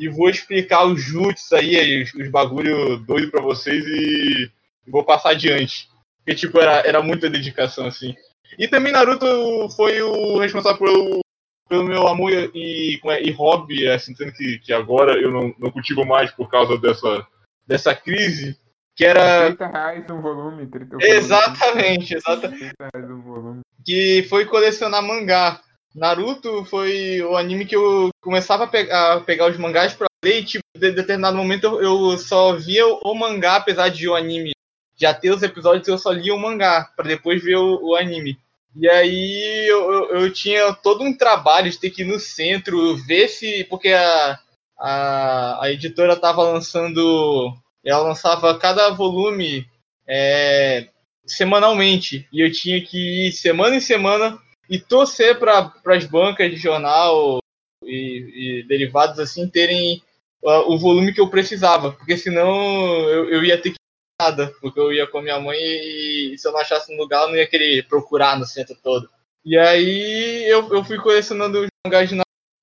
e 0.00 0.08
vou 0.08 0.28
explicar 0.28 0.84
os 0.84 1.00
jutsus 1.00 1.52
aí, 1.52 2.02
os, 2.02 2.12
os 2.12 2.28
bagulho 2.28 2.96
doido 2.98 3.30
pra 3.30 3.40
vocês 3.40 3.84
e 3.86 4.50
vou 4.88 5.04
passar 5.04 5.30
adiante. 5.30 5.88
Porque, 6.24 6.34
tipo, 6.40 6.58
era, 6.58 6.78
era 6.88 7.00
muita 7.00 7.30
dedicação, 7.30 7.86
assim. 7.86 8.16
E 8.58 8.66
também 8.66 8.92
Naruto 8.92 9.68
foi 9.76 10.02
o 10.02 10.38
responsável 10.38 10.78
pelo, 10.78 11.20
pelo 11.68 11.84
meu 11.84 12.06
amor 12.06 12.30
e, 12.32 12.98
como 13.00 13.12
é, 13.12 13.22
e 13.22 13.30
hobby, 13.30 13.88
assim, 13.88 14.14
sendo 14.14 14.32
que, 14.32 14.58
que 14.58 14.72
agora 14.72 15.14
eu 15.20 15.30
não, 15.30 15.54
não 15.58 15.70
cultivo 15.70 16.04
mais 16.04 16.30
por 16.30 16.48
causa 16.48 16.78
dessa, 16.78 17.26
dessa 17.66 17.94
crise, 17.94 18.56
que 18.96 19.04
era 19.04 19.46
30 19.46 19.66
reais 19.66 20.10
um 20.10 20.20
volume, 20.20 20.66
30 20.66 20.96
volume. 20.96 21.16
exatamente, 21.16 22.14
exatamente, 22.14 22.74
30 22.76 22.90
reais 22.94 23.10
um 23.10 23.20
volume. 23.22 23.60
que 23.84 24.24
foi 24.28 24.44
colecionar 24.44 25.02
mangá. 25.02 25.60
Naruto 25.94 26.64
foi 26.64 27.22
o 27.22 27.36
anime 27.36 27.64
que 27.64 27.76
eu 27.76 28.10
começava 28.20 28.64
a 28.64 28.66
pegar, 28.66 29.12
a 29.12 29.20
pegar 29.20 29.48
os 29.48 29.56
mangás 29.56 29.94
pra 29.94 30.08
ler 30.24 30.40
e, 30.40 30.44
tipo, 30.44 30.64
de 30.76 30.90
determinado 30.90 31.36
momento 31.36 31.66
eu, 31.66 32.10
eu 32.10 32.18
só 32.18 32.56
via 32.56 32.84
o, 32.86 33.00
o 33.04 33.14
mangá, 33.14 33.56
apesar 33.56 33.88
de 33.90 34.08
o 34.08 34.14
anime 34.14 34.54
já 34.96 35.12
ter 35.12 35.30
os 35.30 35.42
episódios, 35.42 35.86
eu 35.86 35.98
só 35.98 36.12
lia 36.12 36.34
o 36.34 36.38
mangá, 36.38 36.90
pra 36.96 37.06
depois 37.06 37.42
ver 37.42 37.56
o, 37.56 37.90
o 37.90 37.96
anime. 37.96 38.38
E 38.76 38.88
aí 38.88 39.66
eu, 39.68 39.92
eu, 39.92 40.08
eu 40.20 40.32
tinha 40.32 40.72
todo 40.74 41.04
um 41.04 41.16
trabalho 41.16 41.70
de 41.70 41.78
ter 41.78 41.90
que 41.90 42.02
ir 42.02 42.06
no 42.06 42.18
centro, 42.18 42.96
ver 42.96 43.28
se. 43.28 43.64
Porque 43.64 43.90
a, 43.90 44.38
a, 44.78 45.64
a 45.64 45.70
editora 45.70 46.16
tava 46.16 46.42
lançando. 46.42 47.54
Ela 47.84 48.02
lançava 48.02 48.58
cada 48.58 48.90
volume 48.90 49.66
é, 50.08 50.88
semanalmente. 51.26 52.28
E 52.32 52.40
eu 52.40 52.50
tinha 52.50 52.82
que 52.84 53.28
ir 53.28 53.32
semana 53.32 53.76
em 53.76 53.80
semana 53.80 54.38
e 54.68 54.78
torcer 54.78 55.38
para 55.38 55.72
as 55.86 56.06
bancas 56.06 56.50
de 56.50 56.56
jornal 56.56 57.38
e, 57.84 58.62
e 58.62 58.66
derivados 58.66 59.18
assim 59.18 59.48
terem 59.48 60.02
uh, 60.42 60.72
o 60.72 60.78
volume 60.78 61.12
que 61.12 61.20
eu 61.20 61.28
precisava. 61.28 61.92
Porque 61.92 62.16
senão 62.16 63.08
eu, 63.08 63.30
eu 63.30 63.44
ia 63.44 63.60
ter 63.60 63.70
que 63.70 63.83
nada. 64.20 64.54
Porque 64.60 64.78
eu 64.78 64.92
ia 64.92 65.06
com 65.06 65.18
a 65.18 65.22
minha 65.22 65.40
mãe 65.40 65.58
e, 65.58 66.34
e 66.34 66.38
se 66.38 66.46
eu 66.46 66.52
não 66.52 66.60
achasse 66.60 66.92
um 66.92 66.96
lugar 66.96 67.22
eu 67.22 67.28
não 67.28 67.36
ia 67.36 67.46
querer 67.46 67.86
procurar 67.88 68.38
no 68.38 68.46
centro 68.46 68.76
todo. 68.82 69.08
E 69.44 69.58
aí 69.58 70.44
eu, 70.48 70.72
eu 70.72 70.84
fui 70.84 70.98
colecionando 70.98 71.66
mangás 71.86 72.08
de 72.08 72.16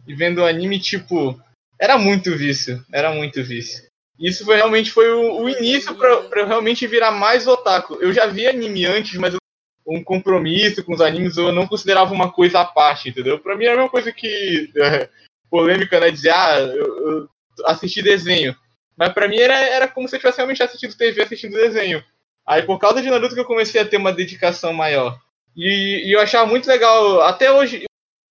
e 0.07 0.15
vendo 0.15 0.41
o 0.41 0.45
anime, 0.45 0.79
tipo, 0.79 1.39
era 1.79 1.97
muito 1.97 2.35
vício. 2.35 2.83
Era 2.91 3.13
muito 3.13 3.43
vício. 3.43 3.85
Isso 4.19 4.45
foi 4.45 4.55
realmente 4.55 4.91
foi 4.91 5.11
o, 5.11 5.41
o 5.41 5.49
início 5.49 5.95
para 5.95 6.41
eu 6.41 6.47
realmente 6.47 6.85
virar 6.87 7.11
mais 7.11 7.47
otaku. 7.47 7.95
Eu 7.95 8.13
já 8.13 8.27
vi 8.27 8.47
anime 8.47 8.85
antes, 8.85 9.17
mas 9.17 9.33
eu, 9.33 9.39
um 9.87 10.03
compromisso 10.03 10.83
com 10.83 10.93
os 10.93 11.01
animes 11.01 11.37
eu 11.37 11.51
não 11.51 11.67
considerava 11.67 12.13
uma 12.13 12.31
coisa 12.31 12.61
à 12.61 12.65
parte, 12.65 13.09
entendeu? 13.09 13.39
Pra 13.39 13.55
mim 13.55 13.65
era 13.65 13.73
a 13.73 13.77
mesma 13.77 13.89
coisa 13.89 14.11
que 14.11 14.71
é, 14.77 15.09
polêmica, 15.49 15.99
né? 15.99 16.11
Dizer, 16.11 16.31
ah, 16.31 16.59
eu, 16.59 17.09
eu 17.09 17.29
assisti 17.65 18.01
desenho. 18.01 18.55
Mas 19.01 19.13
pra 19.13 19.27
mim 19.27 19.39
era, 19.39 19.55
era 19.55 19.87
como 19.87 20.07
se 20.07 20.15
eu 20.15 20.19
tivesse 20.19 20.37
realmente 20.37 20.61
assistido 20.61 20.95
TV 20.95 21.23
assistindo 21.23 21.53
desenho. 21.53 22.03
Aí 22.45 22.61
por 22.61 22.77
causa 22.77 23.01
de 23.01 23.09
Naruto 23.09 23.33
que 23.33 23.39
eu 23.41 23.45
comecei 23.45 23.81
a 23.81 23.85
ter 23.85 23.97
uma 23.97 24.13
dedicação 24.13 24.71
maior. 24.73 25.19
E, 25.57 26.03
e 26.05 26.11
eu 26.11 26.21
achava 26.21 26.45
muito 26.45 26.67
legal, 26.67 27.19
até 27.21 27.51
hoje, 27.51 27.85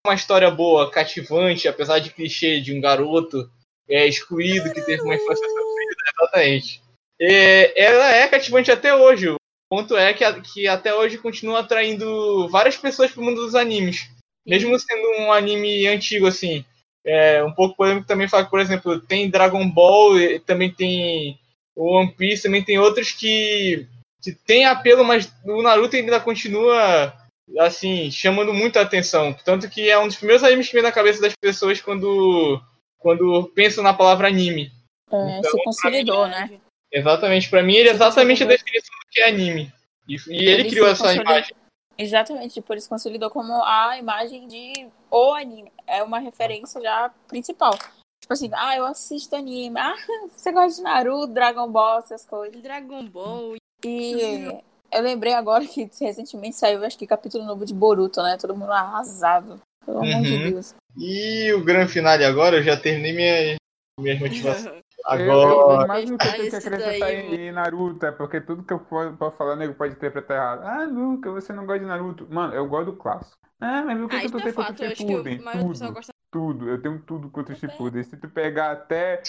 uma 0.06 0.14
história 0.14 0.48
boa, 0.48 0.88
cativante, 0.88 1.66
apesar 1.66 1.98
de 1.98 2.10
clichê 2.10 2.60
de 2.60 2.72
um 2.72 2.80
garoto 2.80 3.50
é, 3.88 4.06
excluído 4.06 4.72
que 4.72 4.80
teve 4.82 5.02
uma 5.02 5.16
infância 5.16 5.44
sofrida, 5.44 5.96
exatamente. 6.14 6.82
É, 7.20 7.82
ela 7.84 8.14
é 8.14 8.28
cativante 8.28 8.70
até 8.70 8.94
hoje. 8.94 9.28
O 9.28 9.36
ponto 9.68 9.96
é 9.96 10.14
que, 10.14 10.24
que 10.42 10.68
até 10.68 10.94
hoje 10.94 11.18
continua 11.18 11.60
atraindo 11.60 12.48
várias 12.48 12.76
pessoas 12.76 13.10
pro 13.10 13.24
mundo 13.24 13.44
dos 13.44 13.56
animes. 13.56 14.08
Mesmo 14.46 14.78
sendo 14.78 15.08
um 15.18 15.32
anime 15.32 15.88
antigo, 15.88 16.28
assim. 16.28 16.64
É, 17.04 17.42
um 17.42 17.52
pouco 17.52 17.76
polêmico 17.76 18.06
também 18.06 18.28
falar 18.28 18.44
que, 18.44 18.50
por 18.50 18.60
exemplo, 18.60 19.00
tem 19.00 19.30
Dragon 19.30 19.68
Ball, 19.68 20.14
também 20.46 20.70
tem 20.70 21.38
One 21.74 22.12
Piece, 22.12 22.42
também 22.42 22.62
tem 22.62 22.78
outros 22.78 23.12
que, 23.12 23.86
que 24.22 24.32
tem 24.32 24.66
apelo, 24.66 25.04
mas 25.04 25.32
o 25.44 25.62
Naruto 25.62 25.96
ainda 25.96 26.20
continua 26.20 27.14
assim, 27.58 28.10
chamando 28.10 28.52
muita 28.52 28.80
atenção. 28.80 29.32
Tanto 29.44 29.68
que 29.68 29.88
é 29.90 29.98
um 29.98 30.06
dos 30.06 30.16
primeiros 30.16 30.44
animes 30.44 30.68
que 30.68 30.74
vem 30.74 30.82
na 30.82 30.92
cabeça 30.92 31.20
das 31.20 31.32
pessoas 31.40 31.80
quando, 31.80 32.60
quando 32.98 33.50
pensam 33.54 33.82
na 33.82 33.94
palavra 33.94 34.28
anime. 34.28 34.70
É, 35.10 35.38
Então, 35.38 35.50
se 35.50 35.64
consolidou, 35.64 36.28
né? 36.28 36.60
Exatamente, 36.92 37.48
pra 37.48 37.62
mim 37.62 37.76
ele 37.76 37.88
é 37.88 37.92
exatamente 37.92 38.42
a 38.42 38.46
definição 38.46 38.94
do 39.04 39.10
que 39.10 39.20
é 39.20 39.28
anime. 39.28 39.72
E, 40.08 40.14
e 40.14 40.36
ele, 40.36 40.50
Ele 40.50 40.70
criou 40.70 40.88
essa 40.88 41.14
imagem. 41.14 41.54
Exatamente, 42.00 42.54
tipo, 42.54 42.72
ele 42.72 42.80
se 42.80 42.88
consolidou 42.88 43.28
como 43.28 43.52
a 43.62 43.98
imagem 43.98 44.48
de 44.48 44.88
o 45.10 45.34
anime. 45.34 45.70
É 45.86 46.02
uma 46.02 46.18
referência 46.18 46.80
já 46.80 47.10
principal. 47.28 47.74
Tipo 48.22 48.32
assim, 48.32 48.50
ah, 48.54 48.74
eu 48.74 48.86
assisto 48.86 49.36
anime. 49.36 49.78
Ah, 49.78 49.94
você 50.34 50.50
gosta 50.50 50.76
de 50.76 50.82
Naruto, 50.82 51.26
Dragon 51.34 51.70
Ball, 51.70 51.98
essas 51.98 52.24
coisas. 52.24 52.62
Dragon 52.62 53.04
Ball. 53.04 53.54
E 53.84 54.62
eu 54.90 55.02
lembrei 55.02 55.34
agora 55.34 55.66
que 55.66 55.90
recentemente 56.00 56.56
saiu, 56.56 56.84
acho 56.84 56.96
que 56.98 57.06
capítulo 57.06 57.44
novo 57.44 57.66
de 57.66 57.74
Boruto, 57.74 58.22
né? 58.22 58.38
Todo 58.40 58.56
mundo 58.56 58.72
arrasado. 58.72 59.60
Pelo 59.84 59.98
amor 59.98 60.22
de 60.22 60.32
Uhum. 60.32 60.50
Deus. 60.52 60.74
E 60.96 61.52
o 61.52 61.62
grande 61.62 61.92
finale 61.92 62.24
agora, 62.24 62.56
eu 62.56 62.62
já 62.62 62.76
terminei 62.78 63.12
minhas, 63.12 63.56
minhas 63.98 64.18
motivações. 64.20 64.82
Agora. 65.04 65.82
eu, 65.82 65.86
mais 65.88 66.08
do 66.10 66.18
que 66.18 66.26
eu 66.26 66.32
tenho 66.32 66.50
que 66.50 66.56
acrescentar 66.56 66.98
daí, 66.98 67.12
em, 67.34 67.34
em 67.48 67.52
Naruto 67.52 68.04
é 68.06 68.12
porque 68.12 68.40
tudo 68.40 68.62
que 68.62 68.72
eu 68.72 68.78
for, 68.80 69.16
for 69.16 69.32
falar, 69.36 69.56
nego 69.56 69.74
pode 69.74 69.94
interpretar 69.94 70.36
errado. 70.36 70.62
Ah, 70.64 70.84
Luca, 70.84 71.30
você 71.30 71.52
não 71.52 71.66
gosta 71.66 71.80
de 71.80 71.86
Naruto. 71.86 72.26
Mano, 72.30 72.54
eu 72.54 72.66
gosto 72.68 72.86
do 72.92 72.96
clássico. 72.96 73.36
Ah, 73.60 73.82
mas 73.86 74.00
o 74.00 74.08
que, 74.08 74.16
Ah, 74.16 74.20
que 74.20 74.26
é 74.26 74.28
tem 74.28 74.40
contra 74.40 74.52
fato. 74.52 74.82
Eu 74.82 74.88
o 74.88 74.92
acho 74.92 74.96
que 74.96 75.04
o 75.04 75.08
Shippuden? 75.08 75.38
Tudo, 75.38 75.92
gosta. 75.92 76.12
tudo. 76.30 76.68
Eu 76.68 76.80
tenho 76.82 76.98
tudo 77.00 77.30
contra 77.30 77.54
o. 77.54 77.56
Shippuden. 77.56 78.02
Se 78.04 78.16
tu 78.16 78.28
pegar 78.28 78.70
até 78.72 79.22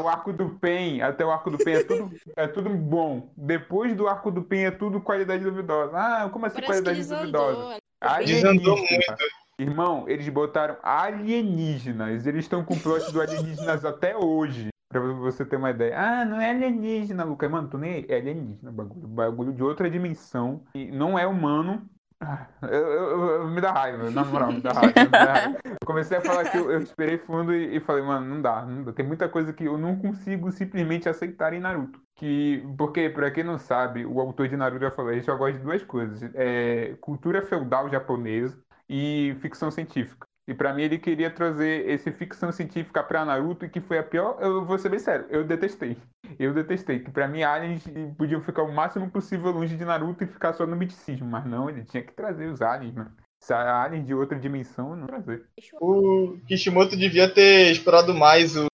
o 0.00 0.08
arco 0.08 0.32
do 0.32 0.50
Pen, 0.50 1.02
até 1.02 1.24
o 1.24 1.30
arco 1.30 1.50
do 1.50 1.58
Pen 1.58 1.74
é 1.76 1.82
tudo, 1.84 2.10
é 2.36 2.46
tudo 2.46 2.70
bom. 2.70 3.32
Depois 3.36 3.94
do 3.96 4.06
arco 4.06 4.30
do 4.30 4.42
Pen 4.42 4.66
é 4.66 4.70
tudo 4.70 5.00
qualidade 5.00 5.42
duvidosa. 5.42 5.92
Ah, 5.96 6.28
como 6.32 6.46
assim 6.46 6.60
Parece 6.60 6.82
que 6.82 6.84
qualidade 6.84 7.08
duvidosa? 7.08 7.56
desandou. 7.56 8.24
Desandou 8.24 8.74
Alienígena. 8.76 9.16
Irmão, 9.58 10.04
eles 10.08 10.28
botaram 10.28 10.76
alienígenas. 10.82 12.26
Eles 12.26 12.44
estão 12.44 12.64
com 12.64 12.74
o 12.74 12.80
plot 12.80 13.12
do 13.12 13.20
alienígenas 13.20 13.84
até 13.84 14.16
hoje. 14.16 14.68
Pra 14.92 15.00
você 15.00 15.44
ter 15.44 15.56
uma 15.56 15.70
ideia. 15.70 15.98
Ah, 15.98 16.24
não 16.24 16.40
é 16.40 16.50
alienígena, 16.50 17.24
Lucas. 17.24 17.50
Mano, 17.50 17.68
tu 17.68 17.78
nem 17.78 18.04
é 18.08 18.16
alienígena, 18.16 18.70
bagulho. 18.70 19.08
Bagulho 19.08 19.52
de 19.52 19.62
outra 19.62 19.90
dimensão. 19.90 20.62
E 20.74 20.90
não 20.92 21.18
é 21.18 21.26
humano. 21.26 21.88
Ah, 22.20 22.46
eu- 22.62 22.68
eu- 22.70 23.20
eu- 23.20 23.48
me 23.48 23.60
dá 23.60 23.72
raiva, 23.72 24.08
na 24.10 24.24
moral, 24.24 24.52
me 24.52 24.60
dá 24.60 24.70
raiva. 24.70 24.92
me 25.00 25.08
dá 25.08 25.32
raiva. 25.32 25.58
Comecei 25.84 26.18
a 26.18 26.20
falar 26.20 26.44
que 26.48 26.56
eu, 26.56 26.70
eu 26.70 26.80
esperei 26.80 27.18
fundo 27.18 27.52
e, 27.52 27.76
e 27.76 27.80
falei, 27.80 28.04
mano, 28.04 28.24
não 28.26 28.40
dá, 28.40 28.64
não 28.64 28.84
dá. 28.84 28.92
Tem 28.92 29.04
muita 29.04 29.28
coisa 29.28 29.52
que 29.52 29.64
eu 29.64 29.76
não 29.76 29.96
consigo 29.96 30.52
simplesmente 30.52 31.08
aceitar 31.08 31.52
em 31.52 31.58
Naruto. 31.58 32.00
Que, 32.14 32.64
porque, 32.78 33.08
pra 33.10 33.28
quem 33.32 33.42
não 33.42 33.58
sabe, 33.58 34.06
o 34.06 34.20
autor 34.20 34.46
de 34.46 34.56
Naruto 34.56 34.84
já 34.84 34.90
falou, 34.92 35.10
ele 35.10 35.22
só 35.22 35.36
gosta 35.36 35.58
de 35.58 35.64
duas 35.64 35.82
coisas. 35.82 36.22
É, 36.34 36.94
cultura 37.00 37.42
feudal 37.42 37.88
japonesa 37.90 38.56
e 38.88 39.34
ficção 39.40 39.70
científica. 39.72 40.24
E 40.46 40.54
pra 40.54 40.74
mim 40.74 40.82
ele 40.82 40.98
queria 40.98 41.30
trazer 41.30 41.88
esse 41.88 42.10
ficção 42.10 42.50
científica 42.50 43.02
pra 43.02 43.24
Naruto, 43.24 43.68
que 43.68 43.80
foi 43.80 43.98
a 43.98 44.02
pior. 44.02 44.38
Eu 44.40 44.64
vou 44.64 44.76
ser 44.78 44.88
bem 44.88 44.98
sério, 44.98 45.26
eu 45.30 45.44
detestei. 45.44 45.96
Eu 46.38 46.52
detestei. 46.52 46.98
Que 46.98 47.10
pra 47.10 47.28
mim 47.28 47.42
aliens 47.42 47.84
podiam 48.18 48.42
ficar 48.42 48.62
o 48.62 48.72
máximo 48.72 49.08
possível 49.10 49.52
longe 49.52 49.76
de 49.76 49.84
Naruto 49.84 50.24
e 50.24 50.26
ficar 50.26 50.52
só 50.52 50.66
no 50.66 50.76
miticismo. 50.76 51.26
Mas 51.26 51.44
não, 51.44 51.70
ele 51.70 51.84
tinha 51.84 52.02
que 52.02 52.12
trazer 52.12 52.46
os 52.46 52.60
aliens, 52.60 52.94
mano. 52.94 53.12
Se 53.40 53.52
a 53.52 53.82
alien 53.82 54.04
de 54.04 54.14
outra 54.14 54.38
dimensão, 54.38 54.94
não 54.94 55.06
trazer. 55.06 55.44
O 55.80 56.38
Kishimoto 56.46 56.96
devia 56.96 57.28
ter 57.28 57.72
explorado 57.72 58.14
mais 58.14 58.56
o 58.56 58.66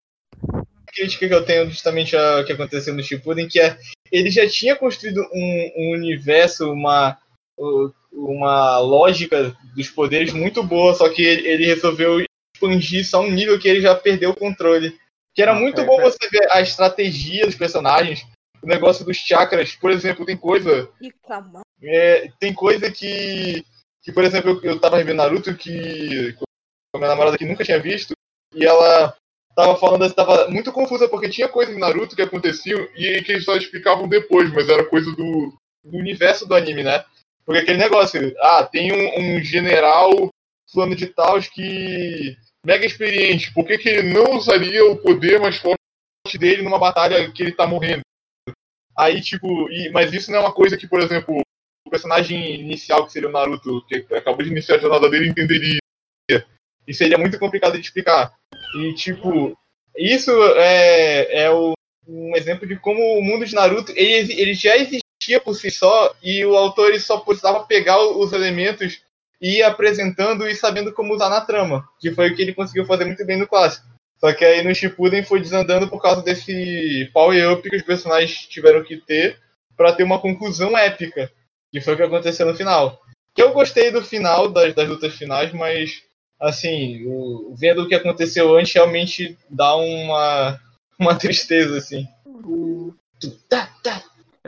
a 0.53 0.93
crítica 0.93 1.29
que 1.29 1.35
eu 1.35 1.45
tenho 1.45 1.69
justamente 1.71 2.17
ao 2.17 2.45
que 2.45 2.53
aconteceu 2.53 2.95
no 2.95 3.03
Shippuden, 3.03 3.49
que 3.49 3.61
é 3.61 3.79
ele 4.11 4.31
já 4.31 4.49
tinha 4.49 4.75
construído 4.75 5.21
um, 5.33 5.73
um 5.77 5.93
universo, 5.93 6.73
uma, 6.73 7.17
uma 8.13 8.79
lógica 8.79 9.57
dos 9.75 9.89
poderes 9.91 10.33
muito 10.33 10.63
boa, 10.63 10.95
só 10.95 11.09
que 11.09 11.23
ele, 11.23 11.47
ele 11.47 11.67
resolveu 11.67 12.25
expandir 12.55 13.07
só 13.07 13.21
um 13.21 13.31
nível 13.31 13.59
que 13.59 13.69
ele 13.69 13.81
já 13.81 13.95
perdeu 13.95 14.31
o 14.31 14.37
controle. 14.37 14.99
Que 15.35 15.43
era 15.43 15.55
muito 15.55 15.81
é, 15.81 15.85
bom 15.85 16.01
é. 16.01 16.05
você 16.05 16.29
ver 16.31 16.49
a 16.51 16.61
estratégia 16.61 17.47
dos 17.47 17.55
personagens, 17.55 18.27
o 18.63 18.67
negócio 18.67 19.05
dos 19.05 19.17
chakras, 19.17 19.75
por 19.77 19.91
exemplo, 19.91 20.27
tem 20.27 20.37
coisa 20.37 20.91
é, 21.83 22.29
tem 22.41 22.53
coisa 22.53 22.91
que, 22.91 23.65
que 24.03 24.13
por 24.13 24.25
exemplo, 24.25 24.51
eu, 24.51 24.73
eu 24.73 24.81
tava 24.81 24.97
revendo 24.97 25.19
Naruto 25.19 25.55
que 25.55 26.33
com 26.33 26.45
a 26.97 26.99
minha 26.99 27.11
namorada 27.11 27.39
que 27.39 27.45
nunca 27.45 27.65
tinha 27.65 27.79
visto, 27.79 28.15
e 28.55 28.65
ela 28.65 29.15
tava 29.55 29.77
falando, 29.77 30.13
tava 30.13 30.49
muito 30.49 30.73
confusa, 30.73 31.09
porque 31.09 31.29
tinha 31.29 31.49
coisas 31.49 31.75
em 31.75 31.79
Naruto 31.79 32.17
que 32.17 32.23
aconteciam 32.23 32.81
e 32.97 33.23
que 33.23 33.33
eles 33.33 33.45
só 33.45 33.57
explicavam 33.57 34.09
depois, 34.09 34.53
mas 34.53 34.69
era 34.69 34.85
coisa 34.85 35.11
do, 35.13 35.53
do 35.85 35.99
universo 35.99 36.47
do 36.47 36.55
anime, 36.55 36.83
né? 36.83 37.05
Porque 37.49 37.63
aquele 37.63 37.79
negócio, 37.79 38.21
ah, 38.41 38.63
tem 38.63 38.93
um, 38.93 39.39
um 39.39 39.43
general 39.43 40.29
fulano 40.71 40.95
de 40.95 41.07
tal 41.07 41.41
que 41.41 42.37
mega 42.63 42.85
experiente, 42.85 43.51
por 43.55 43.65
que, 43.67 43.79
que 43.79 43.89
ele 43.89 44.13
não 44.13 44.37
usaria 44.37 44.85
o 44.85 44.99
poder 44.99 45.41
mais 45.41 45.57
forte 45.57 45.79
dele 46.39 46.61
numa 46.61 46.79
batalha 46.79 47.33
que 47.33 47.43
ele 47.43 47.53
tá 47.53 47.67
morrendo? 47.67 48.03
Aí, 48.95 49.23
tipo, 49.23 49.47
e- 49.71 49.89
mas 49.93 50.13
isso 50.13 50.31
não 50.31 50.41
é 50.41 50.43
uma 50.43 50.53
coisa 50.53 50.77
que, 50.77 50.87
por 50.87 51.01
exemplo, 51.01 51.41
o 51.87 51.91
personagem 51.91 52.61
inicial, 52.61 53.07
que 53.07 53.13
seria 53.13 53.31
o 53.31 53.33
Naruto, 53.33 53.83
que 53.87 54.05
acabou 54.15 54.43
de 54.43 54.51
iniciar 54.51 54.77
a 54.77 54.81
jornada 54.81 55.09
dele, 55.09 55.31
entenderia. 55.31 55.79
E 56.87 56.93
seria 56.93 57.17
muito 57.17 57.39
complicado 57.39 57.77
de 57.77 57.81
explicar. 57.81 58.35
E, 58.77 58.93
tipo, 58.95 59.57
isso 59.97 60.31
é, 60.57 61.45
é 61.45 61.51
o- 61.51 61.73
um 62.07 62.37
exemplo 62.37 62.69
de 62.69 62.77
como 62.79 63.01
o 63.19 63.23
mundo 63.23 63.47
de 63.47 63.55
Naruto, 63.55 63.91
ele, 63.97 64.35
ele 64.39 64.53
já 64.53 64.77
existia 64.77 65.01
por 65.37 65.55
si 65.55 65.71
só, 65.71 66.15
e 66.23 66.45
o 66.45 66.57
autor 66.57 66.99
só 67.01 67.19
precisava 67.19 67.65
pegar 67.65 68.01
os 68.01 68.33
elementos 68.33 69.01
e 69.41 69.59
ir 69.59 69.63
apresentando 69.63 70.49
e 70.49 70.55
sabendo 70.55 70.93
como 70.93 71.15
usar 71.15 71.29
na 71.29 71.41
trama. 71.41 71.89
Que 72.01 72.11
foi 72.13 72.31
o 72.31 72.35
que 72.37 72.43
ele 72.43 72.55
conseguiu 72.55 72.87
fazer 72.87 73.05
muito 73.05 73.25
bem 73.25 73.37
no 73.39 73.47
clássico. 73.47 73.87
Só 74.19 74.33
que 74.33 74.45
aí 74.45 74.65
no 74.65 74.75
Shippuden 74.75 75.23
foi 75.23 75.41
desandando 75.41 75.89
por 75.89 76.03
causa 76.03 76.23
desse 76.23 77.09
power 77.13 77.53
up 77.53 77.69
que 77.69 77.77
os 77.77 77.83
personagens 77.83 78.47
tiveram 78.47 78.83
que 78.83 78.97
ter 78.97 79.39
pra 79.77 79.93
ter 79.93 80.03
uma 80.03 80.19
conclusão 80.21 80.77
épica. 80.77 81.31
Que 81.71 81.81
foi 81.81 81.95
o 81.95 81.97
que 81.97 82.03
aconteceu 82.03 82.47
no 82.47 82.57
final. 82.57 83.01
Que 83.35 83.43
eu 83.43 83.53
gostei 83.53 83.91
do 83.93 84.03
final, 84.03 84.49
das, 84.49 84.75
das 84.75 84.89
lutas 84.89 85.15
finais, 85.15 85.53
mas 85.53 86.03
assim, 86.41 87.05
o- 87.07 87.55
vendo 87.57 87.83
o 87.83 87.89
que 87.89 87.95
aconteceu 87.95 88.57
antes, 88.57 88.73
realmente 88.73 89.37
dá 89.49 89.77
uma, 89.77 90.59
uma 90.99 91.15
tristeza, 91.19 91.77
assim. 91.79 92.09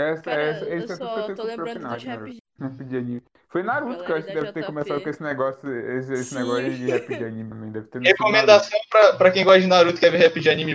Essa, 0.01 0.23
Cara, 0.23 0.43
essa, 0.43 0.65
eu 0.65 0.79
esse 0.79 0.93
é 0.93 0.97
só 0.97 1.23
tudo 1.23 1.37
tô 1.37 1.43
lembrando 1.45 1.81
Naruto. 1.81 2.07
rap 2.07 2.39
Rap 2.61 2.85
de 2.85 2.97
anime. 2.97 3.23
Foi 3.49 3.63
Naruto 3.63 4.05
que 4.05 4.13
eu 4.13 4.17
acho 4.17 4.27
que 4.27 4.35
deve 4.35 4.53
ter 4.53 4.61
da 4.61 4.67
começado 4.67 5.03
com 5.03 5.09
esse 5.09 5.23
negócio, 5.23 5.73
esse, 5.97 6.13
esse 6.13 6.35
negócio 6.35 6.73
de 6.73 6.91
rap 6.91 7.09
de 7.09 7.25
anime 7.25 7.51
também. 7.51 7.71
Deve 7.71 7.87
ter. 7.89 8.03
Recomendação 8.03 8.79
pra, 8.91 9.13
pra 9.15 9.31
quem 9.31 9.45
gosta 9.45 9.61
de 9.61 9.67
Naruto 9.67 9.97
e 9.97 10.01
quer 10.01 10.11
ver 10.11 10.19
rap 10.19 10.39
de 10.39 10.51
anime, 10.51 10.75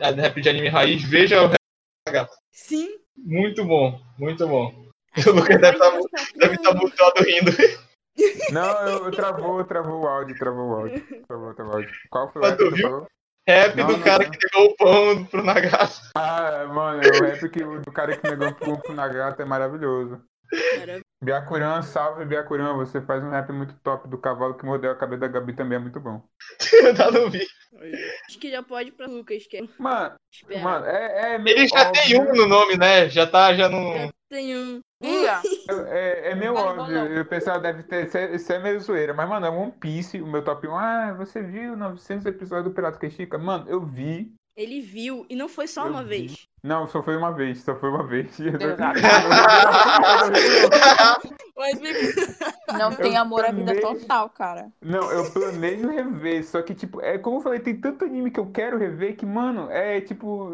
ah, 0.00 0.10
rap 0.10 0.40
de 0.40 0.48
anime 0.48 0.68
raiz, 0.68 1.02
veja 1.04 1.42
o 1.42 1.46
rap 1.46 1.60
da 2.06 2.12
gata. 2.12 2.34
Sim. 2.50 2.98
Muito 3.16 3.64
bom, 3.64 4.00
muito 4.18 4.46
bom. 4.46 4.86
O 5.26 5.30
Lucas 5.30 5.60
deve 5.60 5.78
estar 5.78 5.90
deve 6.36 6.54
estar 6.56 6.74
mutado 6.74 7.22
rindo. 7.24 7.50
Não, 8.50 8.88
eu, 8.88 9.04
eu 9.06 9.10
travou, 9.10 9.64
travou 9.64 10.02
o 10.02 10.06
áudio, 10.06 10.38
travou 10.38 10.70
o 10.70 10.74
áudio. 10.74 11.24
Travou, 11.26 11.54
travou 11.54 11.74
o 11.74 11.76
áudio. 11.76 11.90
Qual 12.10 12.32
foi 12.32 12.42
o 12.42 12.56
tu 12.56 12.72
que 12.72 12.82
falou? 12.82 13.06
Rap 13.48 13.76
Não, 13.76 13.86
do 13.86 13.92
não, 13.92 14.02
cara 14.02 14.24
não. 14.24 14.30
que 14.30 14.38
pegou 14.38 14.66
o 14.66 14.76
pão 14.76 15.24
pro 15.26 15.44
Nagato. 15.44 16.00
Ah, 16.16 16.64
mano, 16.72 17.00
o 17.00 17.22
rap 17.24 17.48
que, 17.48 17.62
o 17.62 17.80
do 17.80 17.92
cara 17.92 18.16
que 18.16 18.28
negou 18.28 18.52
pro, 18.54 18.78
pro 18.78 18.94
Nagata 18.94 19.42
é 19.42 19.46
maravilhoso. 19.46 20.20
Byakuran, 21.22 21.82
salve 21.82 22.24
Byakuran, 22.24 22.74
você 22.76 23.00
faz 23.00 23.22
um 23.22 23.30
rap 23.30 23.50
muito 23.52 23.74
top 23.82 24.08
do 24.08 24.18
cavalo 24.18 24.54
que 24.54 24.64
mordeu 24.64 24.90
a 24.90 24.96
cabeça 24.96 25.20
da 25.20 25.28
Gabi 25.28 25.52
também 25.54 25.76
é 25.76 25.80
muito 25.80 26.00
bom. 26.00 26.22
Ainda 26.84 27.10
não 27.10 27.30
vi. 27.30 27.46
Acho 28.28 28.38
que 28.38 28.50
já 28.50 28.62
pode 28.62 28.92
pra 28.92 29.06
Lucas, 29.06 29.46
que 29.46 29.58
é. 29.58 29.62
Mano, 29.78 30.14
Espera. 30.32 30.60
mano, 30.60 30.86
é, 30.86 31.34
é 31.34 31.38
meio 31.38 31.58
Ele 31.58 31.68
já 31.68 31.90
tem 31.90 32.18
óbvio, 32.18 32.32
um 32.32 32.36
no 32.36 32.46
nome, 32.46 32.76
né? 32.76 33.08
Já 33.08 33.26
tá, 33.26 33.54
já 33.54 33.68
não. 33.68 34.10
Tem 34.28 34.56
um. 34.56 34.80
É, 35.00 36.30
é 36.30 36.34
não, 36.34 36.54
óbvio, 36.54 37.20
o 37.20 37.24
pessoal 37.26 37.60
deve 37.60 37.82
ter, 37.82 38.06
isso 38.06 38.16
é- 38.16 38.34
isso 38.34 38.52
é 38.52 38.58
meio 38.58 38.80
zoeira, 38.80 39.12
mas 39.12 39.28
mano, 39.28 39.46
é 39.46 39.50
One 39.50 39.72
Piece, 39.72 40.20
o 40.22 40.26
meu 40.26 40.42
top 40.42 40.66
1, 40.66 40.74
ah, 40.76 41.12
você 41.14 41.42
viu 41.42 41.76
900 41.76 42.24
episódios 42.26 42.68
do 42.68 42.74
Pirata 42.74 42.98
que 42.98 43.06
Estica? 43.06 43.36
Mano, 43.38 43.68
eu 43.68 43.80
vi, 43.84 44.32
Ele 44.56 44.80
viu 44.80 45.26
e 45.28 45.36
não 45.36 45.48
foi 45.50 45.66
só 45.66 45.84
Eu 45.86 45.90
uma 45.90 46.02
vi. 46.02 46.08
vez. 46.08 46.48
Não, 46.66 46.88
só 46.88 47.02
foi 47.02 47.16
uma 47.16 47.32
vez, 47.32 47.62
só 47.62 47.76
foi 47.76 47.90
uma 47.90 48.04
vez. 48.04 48.36
Mas 51.56 51.80
Não 52.78 52.94
tem 52.94 53.16
amor 53.16 53.44
à 53.44 53.50
vida 53.50 53.80
total, 53.80 54.28
cara. 54.28 54.68
Não, 54.82 55.10
eu 55.10 55.30
planejo 55.30 55.88
rever, 55.88 56.44
só 56.44 56.60
que, 56.60 56.74
tipo, 56.74 57.00
é 57.00 57.16
como 57.16 57.38
eu 57.38 57.40
falei, 57.40 57.60
tem 57.60 57.76
tanto 57.76 58.04
anime 58.04 58.30
que 58.30 58.40
eu 58.40 58.46
quero 58.46 58.76
rever 58.76 59.16
que, 59.16 59.24
mano, 59.24 59.70
é 59.70 60.00
tipo, 60.00 60.52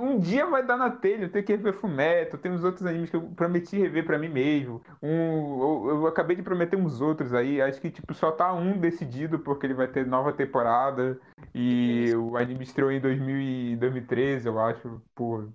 um 0.00 0.18
dia 0.18 0.46
vai 0.46 0.64
dar 0.64 0.76
na 0.76 0.90
telha, 0.90 1.24
eu 1.24 1.30
tenho 1.30 1.44
que 1.44 1.52
rever 1.52 1.74
Fumeto, 1.74 2.38
tem 2.38 2.52
uns 2.52 2.64
outros 2.64 2.86
animes 2.86 3.10
que 3.10 3.16
eu 3.16 3.22
prometi 3.36 3.78
rever 3.78 4.06
pra 4.06 4.18
mim 4.18 4.28
mesmo. 4.28 4.80
Um, 5.02 5.60
eu, 5.60 5.86
eu 5.90 6.06
acabei 6.06 6.36
de 6.36 6.42
prometer 6.42 6.76
uns 6.76 7.00
outros 7.00 7.34
aí, 7.34 7.60
acho 7.60 7.80
que, 7.80 7.90
tipo, 7.90 8.14
só 8.14 8.30
tá 8.30 8.52
um 8.52 8.78
decidido 8.78 9.38
porque 9.40 9.66
ele 9.66 9.74
vai 9.74 9.88
ter 9.88 10.06
nova 10.06 10.32
temporada 10.32 11.18
e 11.54 12.14
o 12.14 12.36
anime 12.36 12.64
estreou 12.64 12.90
em 12.90 13.00
2000 13.00 13.40
e 13.40 13.76
2013, 13.76 14.46
eu 14.46 14.58
acho. 14.58 15.00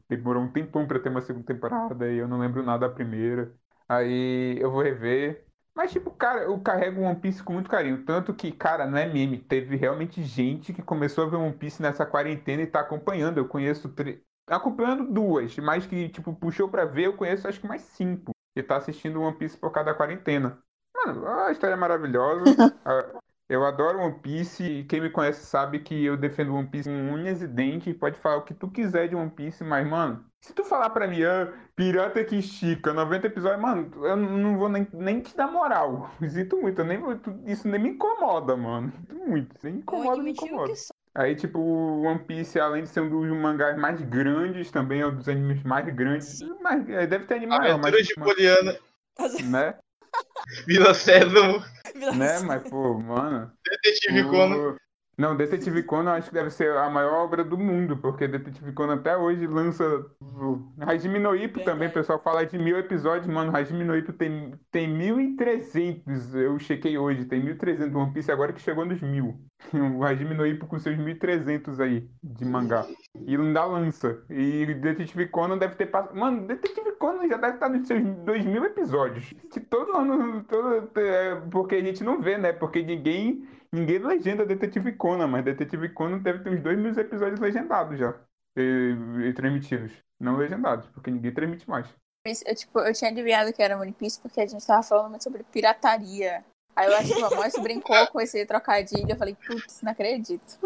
Demorou 0.09 0.43
um 0.43 0.51
tempão 0.51 0.87
pra 0.87 0.99
ter 0.99 1.09
uma 1.09 1.21
segunda 1.21 1.45
temporada 1.45 2.09
e 2.11 2.17
eu 2.17 2.27
não 2.27 2.39
lembro 2.39 2.63
nada 2.63 2.87
da 2.87 2.93
primeira. 2.93 3.53
Aí 3.87 4.57
eu 4.59 4.71
vou 4.71 4.81
rever. 4.81 5.45
Mas, 5.75 5.91
tipo, 5.91 6.09
cara, 6.11 6.43
eu 6.43 6.59
carrego 6.61 7.01
One 7.01 7.19
Piece 7.19 7.43
com 7.43 7.53
muito 7.53 7.69
carinho. 7.69 8.03
Tanto 8.05 8.33
que, 8.33 8.51
cara, 8.51 8.85
não 8.87 8.97
é 8.97 9.05
meme. 9.11 9.37
Teve 9.39 9.75
realmente 9.75 10.23
gente 10.23 10.73
que 10.73 10.81
começou 10.81 11.25
a 11.25 11.29
ver 11.29 11.35
One 11.35 11.53
Piece 11.53 11.81
nessa 11.81 12.05
quarentena 12.05 12.61
e 12.63 12.67
tá 12.67 12.79
acompanhando. 12.79 13.37
Eu 13.37 13.47
conheço. 13.47 13.89
tre- 13.89 14.23
Acompanhando 14.47 15.11
duas, 15.11 15.57
mas 15.57 15.85
que, 15.87 16.07
tipo, 16.09 16.33
puxou 16.35 16.69
pra 16.69 16.85
ver, 16.85 17.05
eu 17.07 17.17
conheço 17.17 17.47
acho 17.47 17.59
que 17.59 17.67
mais 17.67 17.81
cinco. 17.81 18.31
Que 18.55 18.63
tá 18.63 18.77
assistindo 18.77 19.21
One 19.21 19.37
Piece 19.37 19.57
por 19.57 19.71
causa 19.71 19.91
da 19.91 19.95
quarentena. 19.97 20.57
Mano, 20.95 21.27
a 21.27 21.51
história 21.51 21.73
é 21.73 21.77
maravilhosa. 21.77 22.55
Eu 23.47 23.63
adoro 23.63 23.99
One 23.99 24.19
Piece 24.19 24.63
e 24.63 24.83
quem 24.85 24.99
me 24.99 25.09
conhece 25.09 25.45
sabe 25.45 25.79
que 25.79 26.03
eu 26.03 26.17
defendo 26.17 26.55
One 26.55 26.67
Piece 26.67 26.89
com 26.89 27.13
unhas 27.13 27.43
e 27.43 27.47
dentes. 27.47 27.95
Pode 27.95 28.17
falar 28.17 28.37
o 28.37 28.41
que 28.41 28.55
tu 28.55 28.67
quiser 28.67 29.07
de 29.07 29.15
One 29.15 29.29
Piece, 29.29 29.63
mas, 29.63 29.87
mano, 29.87 30.25
se 30.41 30.51
tu 30.51 30.63
falar 30.63 30.89
pra 30.89 31.07
mim, 31.07 31.23
ah, 31.23 31.53
pirata 31.75 32.23
que 32.23 32.37
estica, 32.37 32.91
90 32.91 33.27
episódios, 33.27 33.61
mano, 33.61 33.91
eu 34.03 34.15
não 34.15 34.57
vou 34.57 34.67
nem, 34.67 34.87
nem 34.93 35.21
te 35.21 35.37
dar 35.37 35.47
moral. 35.47 36.09
Sinto 36.27 36.57
muito, 36.57 36.81
eu 36.81 36.85
nem, 36.85 36.99
isso 37.45 37.67
nem 37.67 37.79
me 37.79 37.89
incomoda, 37.89 38.57
mano. 38.57 38.91
Sinto 38.91 39.15
muito, 39.15 39.55
nem 39.61 39.73
Vou 39.73 39.81
incomoda, 39.81 40.23
me 40.23 40.31
incomoda. 40.31 40.73
Aí, 41.13 41.35
tipo, 41.35 41.59
o 41.59 42.01
One 42.01 42.19
Piece, 42.19 42.59
além 42.59 42.83
de 42.83 42.89
ser 42.89 43.01
um 43.01 43.09
dos 43.09 43.29
mangás 43.39 43.77
mais 43.77 44.01
grandes, 44.01 44.71
também 44.71 45.01
é 45.01 45.07
um 45.07 45.15
dos 45.15 45.29
animes 45.29 45.63
mais 45.63 45.87
grandes. 45.93 46.41
Mas, 46.61 46.89
é, 46.89 47.05
deve 47.05 47.25
ter 47.25 47.35
anime 47.35 47.55
maior, 47.55 47.77
mas, 47.77 47.93
Aventuras 47.93 48.07
de 48.07 48.15
Poliana, 48.15 48.79
né? 49.49 49.75
Vila 50.67 50.93
Sésamo, 50.93 51.63
Né? 52.15 52.39
Mas, 52.39 52.69
pô, 52.69 52.93
mano. 52.99 53.51
Detetive 53.69 54.21
o- 54.23 54.29
Conan. 54.29 54.77
Não, 55.17 55.35
Detetive 55.35 55.83
Conan 55.83 56.11
eu 56.11 56.15
acho 56.15 56.27
que 56.27 56.33
deve 56.33 56.49
ser 56.49 56.75
a 56.75 56.89
maior 56.89 57.23
obra 57.23 57.43
do 57.43 57.57
mundo, 57.57 57.95
porque 57.97 58.27
Detetive 58.27 58.73
Conan 58.73 58.95
até 58.95 59.15
hoje 59.15 59.47
lança. 59.47 60.05
Hajime 60.81 61.19
no 61.19 61.35
Ippo 61.35 61.63
também, 61.63 61.87
o 61.87 61.93
pessoal 61.93 62.19
fala 62.21 62.45
de 62.45 62.57
mil 62.57 62.77
episódios, 62.77 63.27
mano. 63.27 63.55
Hajime 63.55 63.83
no 63.85 63.95
Ippo 63.95 64.11
tem, 64.11 64.53
tem 64.71 64.89
1.300, 64.89 66.35
eu 66.35 66.59
chequei 66.59 66.97
hoje, 66.97 67.25
tem 67.25 67.41
1.300 67.41 67.95
One 67.95 68.13
Piece 68.13 68.31
agora 68.31 68.51
que 68.51 68.61
chegou 68.61 68.85
nos 68.85 69.01
mil. 69.01 69.39
O 69.97 70.03
Hajime 70.03 70.35
no 70.35 70.45
Ippo 70.45 70.67
com 70.67 70.77
seus 70.77 70.97
1.300 70.97 71.79
aí 71.79 72.09
de 72.21 72.45
mangá. 72.45 72.85
E 73.25 73.35
ainda 73.35 73.65
lança. 73.65 74.23
E 74.29 74.65
Detetive 74.75 75.27
Conan 75.27 75.57
deve 75.57 75.75
ter 75.75 75.87
passado. 75.87 76.15
Mano, 76.15 76.45
Detetive 76.45 76.91
Conan 76.97 77.27
já 77.27 77.37
deve 77.37 77.55
estar 77.55 77.69
nos 77.69 77.87
seus 77.87 78.03
2 78.03 78.45
mil 78.45 78.63
episódios. 78.65 79.33
Que 79.51 79.59
todo 79.59 79.95
ano. 79.95 80.43
Todo, 80.43 80.89
é, 80.99 81.35
porque 81.49 81.75
a 81.75 81.81
gente 81.81 82.03
não 82.03 82.21
vê, 82.21 82.37
né? 82.37 82.51
Porque 82.53 82.83
ninguém. 82.83 83.47
Ninguém 83.71 83.99
legenda 83.99 84.45
Detetive 84.45 84.93
Conan, 84.93 85.27
mas 85.27 85.45
Detetive 85.45 85.89
Conan 85.89 86.19
deve 86.19 86.43
ter 86.43 86.49
uns 86.49 86.61
2 86.61 86.77
mil 86.77 86.91
episódios 86.91 87.39
legendados 87.39 87.99
já. 87.99 88.13
E, 88.57 88.95
e 89.27 89.33
transmitidos. 89.33 89.91
Não 90.19 90.37
legendados, 90.37 90.87
porque 90.87 91.11
ninguém 91.11 91.33
transmite 91.33 91.69
mais. 91.69 91.87
Mas, 92.25 92.41
Eu, 92.45 92.55
tipo, 92.55 92.79
eu 92.79 92.93
tinha 92.93 93.11
adivinhado 93.11 93.51
que 93.53 93.61
era 93.61 93.77
One 93.77 93.91
Piece 93.91 94.19
porque 94.21 94.41
a 94.41 94.47
gente 94.47 94.65
tava 94.65 94.81
falando 94.81 95.09
muito 95.09 95.23
sobre 95.23 95.43
pirataria 95.43 96.43
Aí 96.75 96.87
eu 96.87 96.95
acho 96.97 97.13
que 97.13 97.21
o 97.21 97.25
Amós 97.25 97.53
brincou 97.53 98.05
com 98.07 98.19
esse 98.19 98.45
trocadilho. 98.45 99.09
Eu 99.09 99.15
falei, 99.15 99.35
putz, 99.35 99.81
não 99.81 99.91
acredito. 99.93 100.59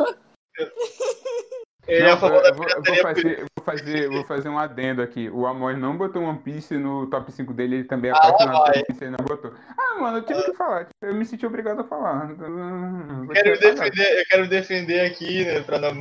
Ele 1.90 2.03
Não, 2.03 2.11
é 2.11 2.16
da 2.16 2.27
eu 2.27 2.56
vou, 2.56 2.69
eu 2.69 2.84
vou 2.84 2.95
fazer, 2.98 3.35
vou, 3.38 3.66
fazer, 3.66 4.09
vou 4.09 4.24
fazer 4.24 4.50
um 4.50 4.59
adendo 4.59 5.01
aqui. 5.01 5.30
O 5.30 5.48
Amor 5.48 5.76
não 5.76 5.98
botou 5.98 6.22
One 6.24 6.40
Piece 6.40 6.77
no 6.77 7.08
top 7.08 7.32
5 7.32 7.53
dele, 7.53 7.77
ele 7.77 7.84
também 7.85 8.11
é 8.11 8.14
Ah, 8.14 8.18
apaixonado 8.18 8.64
por 8.64 8.72
One 8.76 8.85
Piece, 8.85 9.03
ele 9.03 9.16
não 9.18 9.26
botou. 9.26 9.53
Ah, 9.77 10.00
mano, 10.00 10.18
eu 10.19 10.24
tive 10.24 10.43
que 10.43 10.53
falar. 10.53 10.88
Eu 11.01 11.16
me 11.16 11.26
senti 11.26 11.45
obrigado 11.45 11.82
a 11.82 11.84
falar. 11.84 12.30
Eu 12.30 13.27
quero, 13.30 13.59
defender, 13.59 14.19
eu 14.19 14.26
quero 14.30 14.48
defender 14.48 15.00
aqui, 15.01 15.43
né, 15.45 15.61
pra 15.61 15.80
não, 15.80 15.93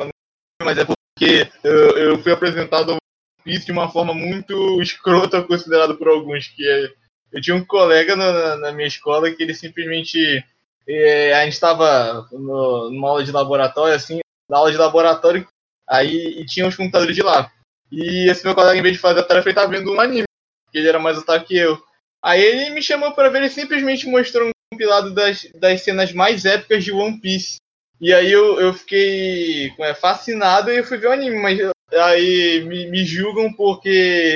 mas 0.62 0.78
é 0.78 0.84
porque 0.84 1.48
eu, 1.64 1.98
eu 1.98 2.18
fui 2.18 2.32
apresentado 2.32 2.90
ao 2.90 2.96
One 2.96 3.00
Piece 3.44 3.66
de 3.66 3.72
uma 3.72 3.88
forma 3.90 4.12
muito 4.12 4.80
escrota, 4.82 5.42
considerado 5.42 5.96
por 5.96 6.08
alguns, 6.08 6.48
que 6.48 6.68
é, 6.68 6.92
eu 7.32 7.40
tinha 7.40 7.56
um 7.56 7.64
colega 7.64 8.14
na, 8.14 8.32
na- 8.32 8.56
na 8.56 8.72
minha 8.72 8.88
escola 8.88 9.30
que 9.30 9.42
ele 9.42 9.54
simplesmente, 9.54 10.44
é, 10.86 11.32
a 11.34 11.44
gente 11.44 11.54
estava 11.54 12.26
numa 12.32 13.08
aula 13.08 13.24
de 13.24 13.32
laboratório, 13.32 13.94
assim, 13.94 14.20
na 14.50 14.58
aula 14.58 14.70
de 14.70 14.76
laboratório, 14.78 15.46
aí 15.88 16.40
e 16.40 16.46
tinha 16.46 16.66
os 16.66 16.76
computadores 16.76 17.14
de 17.14 17.22
lá. 17.22 17.50
E 17.90 18.30
esse 18.30 18.44
meu 18.44 18.54
colega, 18.54 18.78
em 18.78 18.82
vez 18.82 18.94
de 18.94 19.00
fazer 19.00 19.20
a 19.20 19.24
tarefa, 19.24 19.48
ele 19.48 19.58
estava 19.58 19.72
vendo 19.72 19.92
um 19.92 20.00
anime, 20.00 20.26
porque 20.64 20.78
ele 20.78 20.88
era 20.88 20.98
mais 20.98 21.16
otaku 21.16 21.46
que 21.46 21.56
eu. 21.56 21.78
Aí 22.22 22.42
ele 22.42 22.70
me 22.70 22.82
chamou 22.82 23.12
para 23.12 23.30
ver, 23.30 23.38
ele 23.38 23.50
simplesmente 23.50 24.06
mostrou 24.06 24.48
um 24.48 24.50
compilado 24.72 25.14
das, 25.14 25.48
das 25.54 25.82
cenas 25.82 26.12
mais 26.12 26.44
épicas 26.44 26.84
de 26.84 26.92
One 26.92 27.18
Piece. 27.20 27.56
E 28.00 28.12
aí 28.12 28.30
eu, 28.30 28.60
eu 28.60 28.74
fiquei 28.74 29.72
é, 29.80 29.94
fascinado 29.94 30.70
e 30.70 30.76
eu 30.76 30.84
fui 30.84 30.98
ver 30.98 31.08
o 31.08 31.12
anime, 31.12 31.36
mas 31.40 31.58
aí 31.92 32.64
me, 32.64 32.86
me 32.86 33.04
julgam 33.04 33.52
porque 33.52 33.88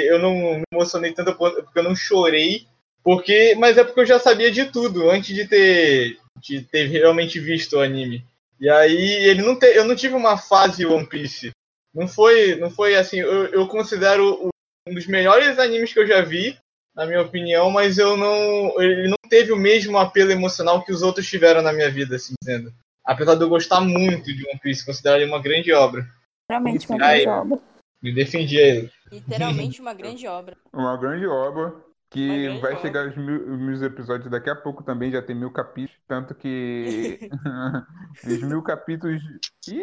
eu 0.08 0.18
não 0.18 0.34
me 0.34 0.62
emocionei 0.72 1.12
tanto, 1.12 1.34
porque 1.34 1.78
eu 1.78 1.82
não 1.82 1.94
chorei, 1.94 2.66
porque 3.04 3.54
mas 3.56 3.78
é 3.78 3.84
porque 3.84 4.00
eu 4.00 4.06
já 4.06 4.18
sabia 4.18 4.50
de 4.50 4.64
tudo 4.66 5.10
antes 5.10 5.34
de 5.34 5.46
ter, 5.46 6.18
de 6.40 6.62
ter 6.62 6.86
realmente 6.86 7.38
visto 7.38 7.76
o 7.76 7.80
anime. 7.80 8.24
E 8.62 8.70
aí 8.70 9.24
ele 9.24 9.42
não 9.42 9.58
te, 9.58 9.66
eu 9.66 9.84
não 9.84 9.96
tive 9.96 10.14
uma 10.14 10.38
fase 10.38 10.86
One 10.86 11.04
Piece. 11.04 11.50
Não 11.92 12.06
foi, 12.06 12.54
não 12.54 12.70
foi 12.70 12.94
assim, 12.94 13.18
eu, 13.18 13.46
eu 13.46 13.66
considero 13.66 14.48
um 14.88 14.94
dos 14.94 15.08
melhores 15.08 15.58
animes 15.58 15.92
que 15.92 15.98
eu 15.98 16.06
já 16.06 16.22
vi, 16.22 16.56
na 16.94 17.04
minha 17.04 17.22
opinião, 17.22 17.72
mas 17.72 17.98
eu 17.98 18.16
não. 18.16 18.80
Ele 18.80 19.08
não 19.08 19.16
teve 19.28 19.50
o 19.50 19.56
mesmo 19.56 19.98
apelo 19.98 20.30
emocional 20.30 20.84
que 20.84 20.92
os 20.92 21.02
outros 21.02 21.28
tiveram 21.28 21.60
na 21.60 21.72
minha 21.72 21.90
vida, 21.90 22.14
assim 22.14 22.34
dizendo. 22.40 22.72
Apesar 23.04 23.34
de 23.34 23.42
eu 23.42 23.48
gostar 23.48 23.80
muito 23.80 24.32
de 24.32 24.48
One 24.48 24.60
Piece, 24.60 24.86
considerar 24.86 25.16
ele 25.16 25.28
uma 25.28 25.42
grande 25.42 25.72
obra. 25.72 26.06
Realmente 26.48 26.88
uma 26.88 27.04
Aí. 27.04 27.24
grande 27.24 27.40
obra. 27.40 27.60
Me 28.00 28.14
defendi 28.14 28.60
a 28.60 28.62
ele. 28.62 28.92
Literalmente 29.10 29.80
uma 29.80 29.92
grande 29.92 30.24
obra. 30.28 30.56
Uma 30.72 30.96
grande 30.96 31.26
obra 31.26 31.74
que 32.12 32.42
grande 32.44 32.60
vai 32.60 32.80
chegar 32.80 33.06
aos 33.06 33.16
mil, 33.16 33.56
mil 33.56 33.82
episódios 33.82 34.30
daqui 34.30 34.50
a 34.50 34.54
pouco 34.54 34.82
também, 34.82 35.10
já 35.10 35.22
tem 35.22 35.34
mil 35.34 35.50
capítulos, 35.50 35.98
tanto 36.06 36.34
que 36.34 37.30
os 38.26 38.42
mil 38.42 38.62
capítulos. 38.62 39.22
Ih, 39.68 39.80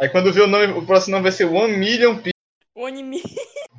Aí 0.00 0.08
quando 0.08 0.32
vê 0.32 0.40
o 0.40 0.46
nome, 0.46 0.72
o 0.72 0.84
próximo 0.84 1.12
nome 1.12 1.22
vai 1.22 1.32
ser 1.32 1.44
One 1.44 1.76
Million 1.76 2.16
Piece. 2.16 2.32
O 2.74 2.86
anime. 2.86 3.22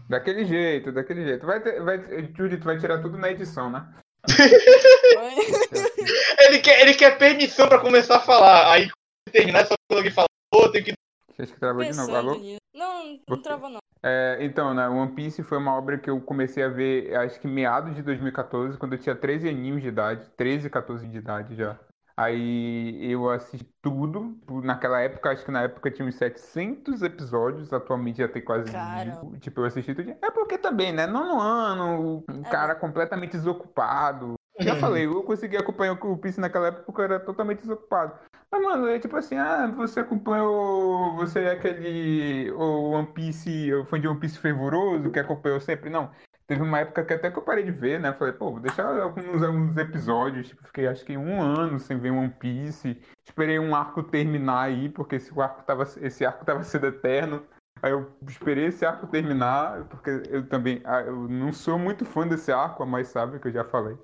daquele 0.10 0.46
jeito, 0.46 0.92
daquele 0.92 1.26
jeito. 1.26 1.46
Vai 1.46 1.62
ter, 1.62 1.84
vai, 1.84 1.98
Judith 2.36 2.64
vai 2.64 2.80
tirar 2.80 3.02
tudo 3.02 3.18
na 3.18 3.30
edição, 3.30 3.70
né? 3.70 3.86
Ele 6.40 6.60
quer, 6.60 6.82
ele 6.82 6.94
quer 6.94 7.18
permissão 7.18 7.68
pra 7.68 7.80
começar 7.80 8.18
a 8.18 8.22
falar. 8.22 8.72
Aí 8.72 8.88
quando 8.88 9.34
terminar, 9.34 9.66
só 9.66 9.76
alguém 9.92 10.12
fala, 10.12 10.28
pô, 10.50 10.70
tem 10.70 10.84
que. 10.84 10.94
Acho 11.38 11.54
que 11.54 11.60
travou 11.60 11.84
de 11.84 11.96
novo. 11.96 12.16
Alô? 12.16 12.32
Pensando 12.34 12.46
nisso. 12.46 12.62
Não, 12.74 13.20
não 13.28 13.42
travou 13.42 13.70
não. 13.70 13.80
É, 14.06 14.38
então, 14.42 14.74
né, 14.74 14.88
One 14.90 15.14
Piece 15.14 15.42
foi 15.44 15.58
uma 15.58 15.74
obra 15.74 15.98
que 15.98 16.10
eu 16.10 16.20
comecei 16.20 16.62
a 16.64 16.68
ver, 16.68 17.16
acho 17.16 17.40
que 17.40 17.48
meados 17.48 17.96
de 17.96 18.02
2014, 18.02 18.78
quando 18.78 18.94
eu 18.94 19.00
tinha 19.00 19.16
13 19.16 19.48
aninhos 19.48 19.82
de 19.82 19.88
idade, 19.88 20.30
13, 20.36 20.70
14 20.70 21.08
de 21.08 21.18
idade 21.18 21.56
já. 21.56 21.80
Aí 22.16 23.12
eu 23.12 23.28
assisti 23.30 23.66
tudo, 23.82 24.38
naquela 24.64 25.00
época, 25.02 25.32
acho 25.32 25.44
que 25.44 25.52
na 25.52 25.64
época 25.64 25.90
tinha 25.90 26.08
uns 26.08 26.16
700 26.16 27.02
episódios, 27.02 27.74
atualmente 27.74 28.20
já 28.20 28.28
tem 28.28 28.44
quase 28.44 28.72
mil. 28.72 29.40
Tipo, 29.40 29.62
eu 29.62 29.66
assisti 29.66 29.96
tudo. 29.96 30.14
É 30.22 30.30
porque 30.30 30.58
também, 30.58 30.92
né, 30.92 31.08
nono 31.08 31.40
ano, 31.40 32.24
um 32.30 32.42
É. 32.42 32.50
cara 32.52 32.76
completamente 32.76 33.32
desocupado. 33.32 34.36
Já 34.60 34.76
falei, 34.76 35.06
eu 35.06 35.24
consegui 35.24 35.58
acompanhar 35.58 35.94
o 35.94 36.18
Piece 36.18 36.40
naquela 36.40 36.68
época 36.68 36.84
porque 36.84 37.02
eu 37.02 37.06
era 37.06 37.20
totalmente 37.20 37.62
desocupado. 37.62 38.14
Mas, 38.52 38.62
mano, 38.62 38.88
é 38.88 39.00
tipo 39.00 39.16
assim, 39.18 39.36
ah, 39.36 39.68
você 39.76 40.02
acompanhou. 40.02 41.16
Você 41.16 41.40
é 41.40 41.52
aquele. 41.54 42.52
O 42.52 42.92
One 42.92 43.08
Piece, 43.08 43.74
o 43.74 43.86
fã 43.86 44.00
de 44.00 44.08
One 44.08 44.20
Piece 44.20 44.38
fervoroso 44.38 45.10
que 45.10 45.20
acompanhou 45.20 45.60
sempre? 45.60 45.90
Não. 45.90 46.12
Teve 46.46 46.62
uma 46.62 46.80
época 46.80 47.04
que 47.04 47.14
até 47.14 47.32
que 47.32 47.40
eu 47.40 47.44
parei 47.44 47.64
de 47.64 47.72
ver, 47.72 48.00
né? 48.00 48.14
Falei, 48.14 48.34
pô, 48.34 48.52
vou 48.52 48.60
deixar 48.60 48.86
alguns, 49.02 49.42
alguns 49.42 49.76
episódios. 49.78 50.50
Tipo, 50.50 50.64
fiquei 50.68 50.88
acho 50.88 51.04
que 51.04 51.18
um 51.18 51.42
ano 51.42 51.80
sem 51.80 51.98
ver 51.98 52.12
One 52.12 52.30
Piece. 52.30 53.02
Esperei 53.26 53.58
um 53.58 53.76
arco 53.76 54.04
terminar 54.04 54.64
aí, 54.64 54.88
porque 54.90 55.16
esse 55.16 55.32
arco 55.40 55.64
tava, 55.64 55.84
esse 56.02 56.24
arco 56.24 56.46
tava 56.46 56.64
sendo 56.64 56.88
eterno. 56.88 57.44
Aí 57.82 57.92
eu 57.92 58.12
esperei 58.28 58.66
esse 58.68 58.86
arco 58.86 59.08
terminar, 59.08 59.86
porque 59.86 60.22
eu 60.30 60.48
também. 60.48 60.80
ah, 60.86 61.02
Eu 61.02 61.28
não 61.28 61.52
sou 61.52 61.80
muito 61.80 62.06
fã 62.06 62.28
desse 62.28 62.52
arco, 62.52 62.84
a 62.84 62.86
mais 62.86 63.08
sabe 63.08 63.40
que 63.40 63.48
eu 63.48 63.52
já 63.52 63.64
falei 63.64 63.98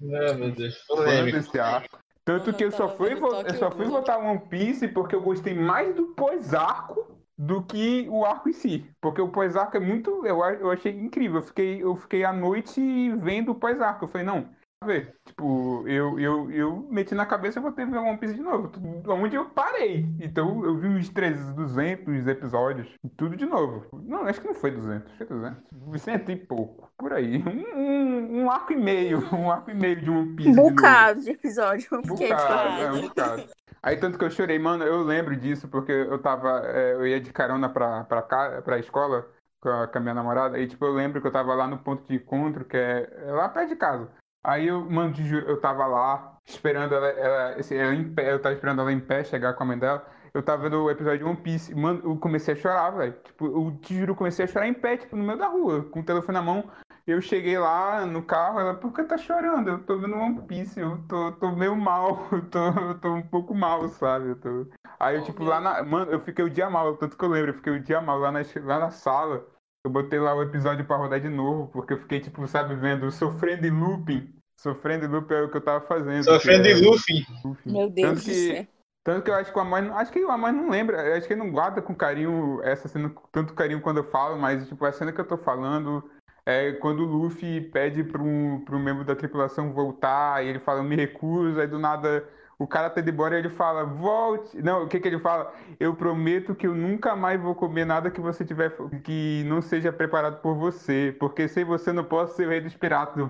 Não, 0.00 0.34
meu 0.34 0.52
Deus, 0.52 0.74
polêmico. 0.86 1.58
arco. 1.58 1.98
Tanto 2.24 2.46
Mano, 2.46 2.58
que 2.58 2.64
eu 2.64 2.68
eu 2.68 2.72
só 2.72 2.88
fui, 2.88 3.12
eu 3.12 3.54
só 3.54 3.70
fui 3.70 3.86
votar 3.86 4.18
One 4.18 4.40
Piece 4.48 4.88
porque 4.88 5.14
eu 5.14 5.22
gostei 5.22 5.54
mais 5.54 5.94
do 5.94 6.08
pós-arco 6.08 7.16
do 7.38 7.62
que 7.62 8.06
o 8.08 8.24
arco 8.24 8.48
em 8.48 8.52
si. 8.52 8.90
Porque 9.00 9.20
o 9.20 9.28
pós-arco 9.28 9.76
é 9.76 9.80
muito. 9.80 10.26
Eu, 10.26 10.42
a- 10.42 10.54
eu 10.54 10.70
achei 10.70 10.92
incrível. 10.92 11.38
Eu 11.38 11.42
fiquei, 11.42 11.82
eu 11.82 11.94
fiquei 11.96 12.24
à 12.24 12.32
noite 12.32 12.80
vendo 13.18 13.52
o 13.52 13.54
pós-arco. 13.54 14.04
Eu 14.04 14.08
falei, 14.08 14.26
não. 14.26 14.48
Ver. 14.84 15.16
Tipo, 15.24 15.88
eu, 15.88 16.20
eu, 16.20 16.50
eu 16.50 16.86
meti 16.90 17.14
na 17.14 17.24
cabeça 17.24 17.58
e 17.58 17.62
vou 17.62 17.72
ter 17.72 17.86
que 17.86 17.92
ver 17.92 17.98
One 17.98 18.18
Piece 18.18 18.34
de 18.34 18.42
novo. 18.42 18.70
Onde 19.08 19.34
eu 19.34 19.46
parei. 19.46 20.06
Então 20.20 20.64
eu 20.64 20.76
vi 20.76 20.88
uns 20.88 21.08
300, 21.08 21.54
200 21.54 22.26
episódios. 22.26 22.88
Tudo 23.16 23.36
de 23.36 23.46
novo. 23.46 23.86
Não, 24.04 24.26
acho 24.26 24.40
que 24.40 24.46
não 24.46 24.54
foi 24.54 24.70
200. 24.70 25.12
Foi 25.16 25.26
200. 25.26 26.02
Cento 26.02 26.30
e 26.30 26.36
pouco. 26.36 26.90
Por 26.98 27.12
aí. 27.12 27.42
Um, 27.42 27.80
um, 27.80 28.42
um 28.42 28.50
arco 28.50 28.72
e 28.72 28.76
meio. 28.76 29.26
Um 29.36 29.50
arco 29.50 29.70
e 29.70 29.74
meio 29.74 30.00
de 30.00 30.10
One 30.10 30.36
Piece. 30.36 30.50
Um 30.50 30.52
de 30.52 30.60
bocado 30.60 31.20
de 31.20 31.30
episódio. 31.30 31.88
Bocado, 32.06 32.82
é, 32.82 32.92
um 32.92 33.00
bocado. 33.02 33.44
Aí 33.82 33.96
tanto 33.96 34.18
que 34.18 34.24
eu 34.24 34.30
chorei, 34.30 34.58
mano, 34.58 34.84
eu 34.84 35.02
lembro 35.02 35.36
disso, 35.36 35.68
porque 35.68 35.92
eu 35.92 36.18
tava, 36.18 36.62
é, 36.64 36.94
eu 36.94 37.06
ia 37.06 37.20
de 37.20 37.32
carona 37.32 37.68
pra, 37.68 38.04
pra, 38.04 38.22
cá, 38.22 38.62
pra 38.62 38.78
escola 38.78 39.26
com 39.60 39.68
a, 39.68 39.86
com 39.86 39.98
a 39.98 40.00
minha 40.00 40.14
namorada, 40.14 40.58
e 40.58 40.66
tipo, 40.66 40.84
eu 40.84 40.92
lembro 40.92 41.20
que 41.20 41.26
eu 41.26 41.32
tava 41.32 41.54
lá 41.54 41.68
no 41.68 41.78
ponto 41.78 42.06
de 42.08 42.16
encontro, 42.16 42.64
que 42.64 42.76
é, 42.76 43.08
é 43.26 43.32
lá 43.32 43.48
perto 43.48 43.68
de 43.68 43.76
casa. 43.76 44.08
Aí 44.46 44.68
eu, 44.68 44.88
mano, 44.88 45.12
te 45.12 45.24
juro, 45.24 45.44
eu 45.48 45.60
tava 45.60 45.84
lá, 45.86 46.38
esperando 46.46 46.94
ela, 46.94 47.08
ela, 47.08 47.54
assim, 47.58 47.74
ela 47.74 47.92
em 47.92 48.14
pé, 48.14 48.32
eu 48.32 48.40
tava 48.40 48.54
esperando 48.54 48.80
ela 48.80 48.92
em 48.92 49.00
pé 49.00 49.24
chegar 49.24 49.54
com 49.54 49.64
a 49.64 49.66
mãe 49.66 49.76
dela, 49.76 50.06
eu 50.32 50.40
tava 50.40 50.62
vendo 50.62 50.84
o 50.84 50.88
episódio 50.88 51.18
de 51.18 51.24
One 51.24 51.36
Piece, 51.38 51.74
mano, 51.74 52.00
eu 52.04 52.16
comecei 52.16 52.54
a 52.54 52.56
chorar, 52.56 52.90
velho. 52.90 53.12
Tipo, 53.24 53.46
eu 53.46 53.76
te 53.82 53.98
juro, 53.98 54.12
eu 54.12 54.16
comecei 54.16 54.44
a 54.44 54.48
chorar 54.48 54.68
em 54.68 54.74
pé, 54.74 54.98
tipo, 54.98 55.16
no 55.16 55.24
meio 55.24 55.36
da 55.36 55.48
rua, 55.48 55.82
com 55.90 55.98
o 55.98 56.04
telefone 56.04 56.34
na 56.34 56.42
mão. 56.42 56.70
Eu 57.06 57.20
cheguei 57.20 57.58
lá 57.58 58.06
no 58.06 58.22
carro, 58.22 58.60
ela, 58.60 58.74
por 58.74 58.92
que 58.92 59.02
tá 59.02 59.18
chorando? 59.18 59.68
Eu 59.68 59.78
tô 59.84 59.98
vendo 59.98 60.14
One 60.14 60.42
Piece, 60.42 60.78
eu 60.78 60.98
tô, 61.08 61.32
tô 61.32 61.50
meio 61.50 61.74
mal, 61.74 62.28
eu 62.30 62.48
tô, 62.48 62.66
eu 62.68 63.00
tô 63.00 63.14
um 63.14 63.22
pouco 63.22 63.52
mal, 63.52 63.88
sabe? 63.88 64.28
Eu 64.28 64.36
tô... 64.36 64.66
Aí 65.00 65.16
eu, 65.16 65.24
tipo, 65.24 65.42
lá 65.42 65.60
na. 65.60 65.82
Mano, 65.82 66.12
eu 66.12 66.20
fiquei 66.20 66.44
o 66.44 66.50
dia 66.50 66.70
mal, 66.70 66.96
tanto 66.96 67.16
que 67.16 67.24
eu 67.24 67.28
lembro, 67.28 67.50
eu 67.50 67.54
fiquei 67.54 67.72
o 67.72 67.82
dia 67.82 68.00
mal 68.00 68.18
lá 68.18 68.30
na, 68.30 68.40
lá 68.62 68.78
na 68.78 68.90
sala. 68.90 69.44
Eu 69.84 69.90
botei 69.90 70.18
lá 70.18 70.34
o 70.34 70.42
episódio 70.42 70.84
pra 70.84 70.96
rodar 70.96 71.20
de 71.20 71.28
novo, 71.28 71.68
porque 71.68 71.92
eu 71.92 71.98
fiquei, 71.98 72.20
tipo, 72.20 72.46
sabe, 72.48 72.74
vendo, 72.74 73.10
sofrendo 73.10 73.66
em 73.66 73.70
looping. 73.70 74.35
Sofrendo 74.58 75.04
em 75.04 75.08
looping 75.08 75.34
é 75.34 75.42
o 75.42 75.50
que 75.50 75.56
eu 75.56 75.60
tava 75.60 75.86
fazendo. 75.86 76.24
Sofrendo 76.24 76.62
que 76.64 76.70
é- 76.70 76.74
Luffy. 76.74 77.26
looping. 77.44 77.72
Meu 77.72 77.90
Deus 77.90 78.08
Tanto 78.08 78.20
do 78.20 78.24
que- 78.24 78.54
céu. 78.54 78.66
tanto 79.04 79.22
que 79.24 79.30
eu 79.30 79.34
acho 79.34 79.52
que 79.52 79.58
o 79.58 79.62
Amor, 79.62 79.82
não- 79.82 79.96
acho 79.96 80.12
que 80.12 80.24
o 80.24 80.30
Amor 80.30 80.52
não 80.52 80.70
lembra, 80.70 81.06
eu 81.06 81.14
acho 81.16 81.26
que 81.26 81.32
ele 81.34 81.40
não 81.42 81.50
guarda 81.52 81.82
com 81.82 81.94
carinho 81.94 82.60
essa 82.64 82.88
cena, 82.88 83.10
com 83.10 83.28
tanto 83.30 83.54
carinho 83.54 83.80
quando 83.80 83.98
eu 83.98 84.04
falo, 84.10 84.38
mas 84.38 84.66
tipo, 84.68 84.84
a 84.84 84.92
cena 84.92 85.12
que 85.12 85.20
eu 85.20 85.26
tô 85.26 85.36
falando 85.36 86.02
é 86.46 86.72
quando 86.72 87.00
o 87.00 87.06
Luffy 87.06 87.60
pede 87.60 88.02
para 88.04 88.22
um, 88.22 88.62
pra 88.64 88.76
um 88.76 88.82
membro 88.82 89.04
da 89.04 89.14
tripulação 89.14 89.72
voltar, 89.72 90.44
e 90.44 90.48
ele 90.48 90.58
fala, 90.60 90.80
eu 90.80 90.84
me 90.84 90.96
recuso, 90.96 91.60
aí 91.60 91.66
do 91.66 91.78
nada 91.78 92.24
o 92.58 92.66
cara 92.66 92.88
tá 92.88 93.00
indo 93.00 93.10
embora 93.10 93.36
e 93.36 93.38
ele 93.38 93.50
fala, 93.50 93.84
volte. 93.84 94.60
Não, 94.62 94.84
o 94.84 94.88
que 94.88 94.98
que 94.98 95.06
ele 95.08 95.18
fala? 95.18 95.52
Eu 95.78 95.94
prometo 95.94 96.54
que 96.54 96.66
eu 96.66 96.74
nunca 96.74 97.14
mais 97.14 97.40
vou 97.40 97.54
comer 97.54 97.84
nada 97.84 98.10
que 98.10 98.20
você 98.20 98.44
tiver, 98.44 98.74
que 99.04 99.44
não 99.46 99.60
seja 99.60 99.92
preparado 99.92 100.40
por 100.40 100.54
você, 100.54 101.14
porque 101.18 101.48
sem 101.48 101.64
você 101.64 101.90
eu 101.90 101.94
não 101.94 102.04
posso 102.04 102.34
ser 102.34 102.46
o 102.46 102.50
rei 102.50 102.60
dos 102.60 102.74
piratas. 102.74 103.28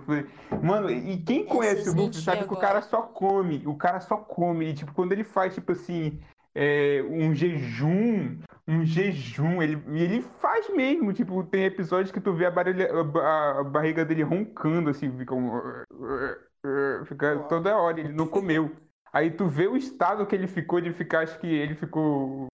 Mano, 0.63 0.91
e 0.91 1.17
quem 1.19 1.45
conhece 1.45 1.91
o 1.91 1.95
Luffy 1.95 2.21
sabe 2.23 2.45
que 2.45 2.55
o 2.55 2.57
agora. 2.57 2.61
cara 2.69 2.83
só 2.83 3.03
come, 3.03 3.63
o 3.67 3.75
cara 3.77 4.01
só 4.01 4.17
come, 4.17 4.67
e 4.67 4.75
tipo, 4.75 4.93
quando 4.95 5.13
ele 5.13 5.25
faz, 5.25 5.55
tipo 5.55 5.73
assim, 5.73 6.21
é, 6.55 7.05
um 7.09 7.35
jejum, 7.35 8.39
um 8.69 8.85
jejum, 8.85 9.61
ele, 9.61 9.83
e 9.89 10.03
ele 10.03 10.23
faz 10.41 10.69
mesmo, 10.75 11.13
tipo, 11.13 11.43
tem 11.45 11.65
episódios 11.65 12.13
que 12.13 12.21
tu 12.21 12.33
vê 12.33 12.47
a, 12.47 12.51
barulha, 12.51 12.89
a 12.93 13.61
a 13.61 13.65
barriga 13.65 14.05
dele 14.05 14.23
roncando, 14.23 14.91
assim, 14.91 15.11
fica 15.19 15.35
um... 15.35 15.61
Fica 17.07 17.39
toda 17.49 17.77
hora, 17.77 18.01
ele 18.01 18.13
não 18.13 18.27
comeu. 18.27 18.71
Aí 19.17 19.31
tu 19.31 19.49
vê 19.49 19.67
o 19.67 19.78
estado 19.78 20.27
que 20.27 20.35
ele 20.35 20.47
ficou 20.47 20.78
de 20.78 20.93
ficar, 20.93 21.20
acho 21.20 21.39
que 21.39 21.47
ele 21.47 21.75
ficou 21.75 22.49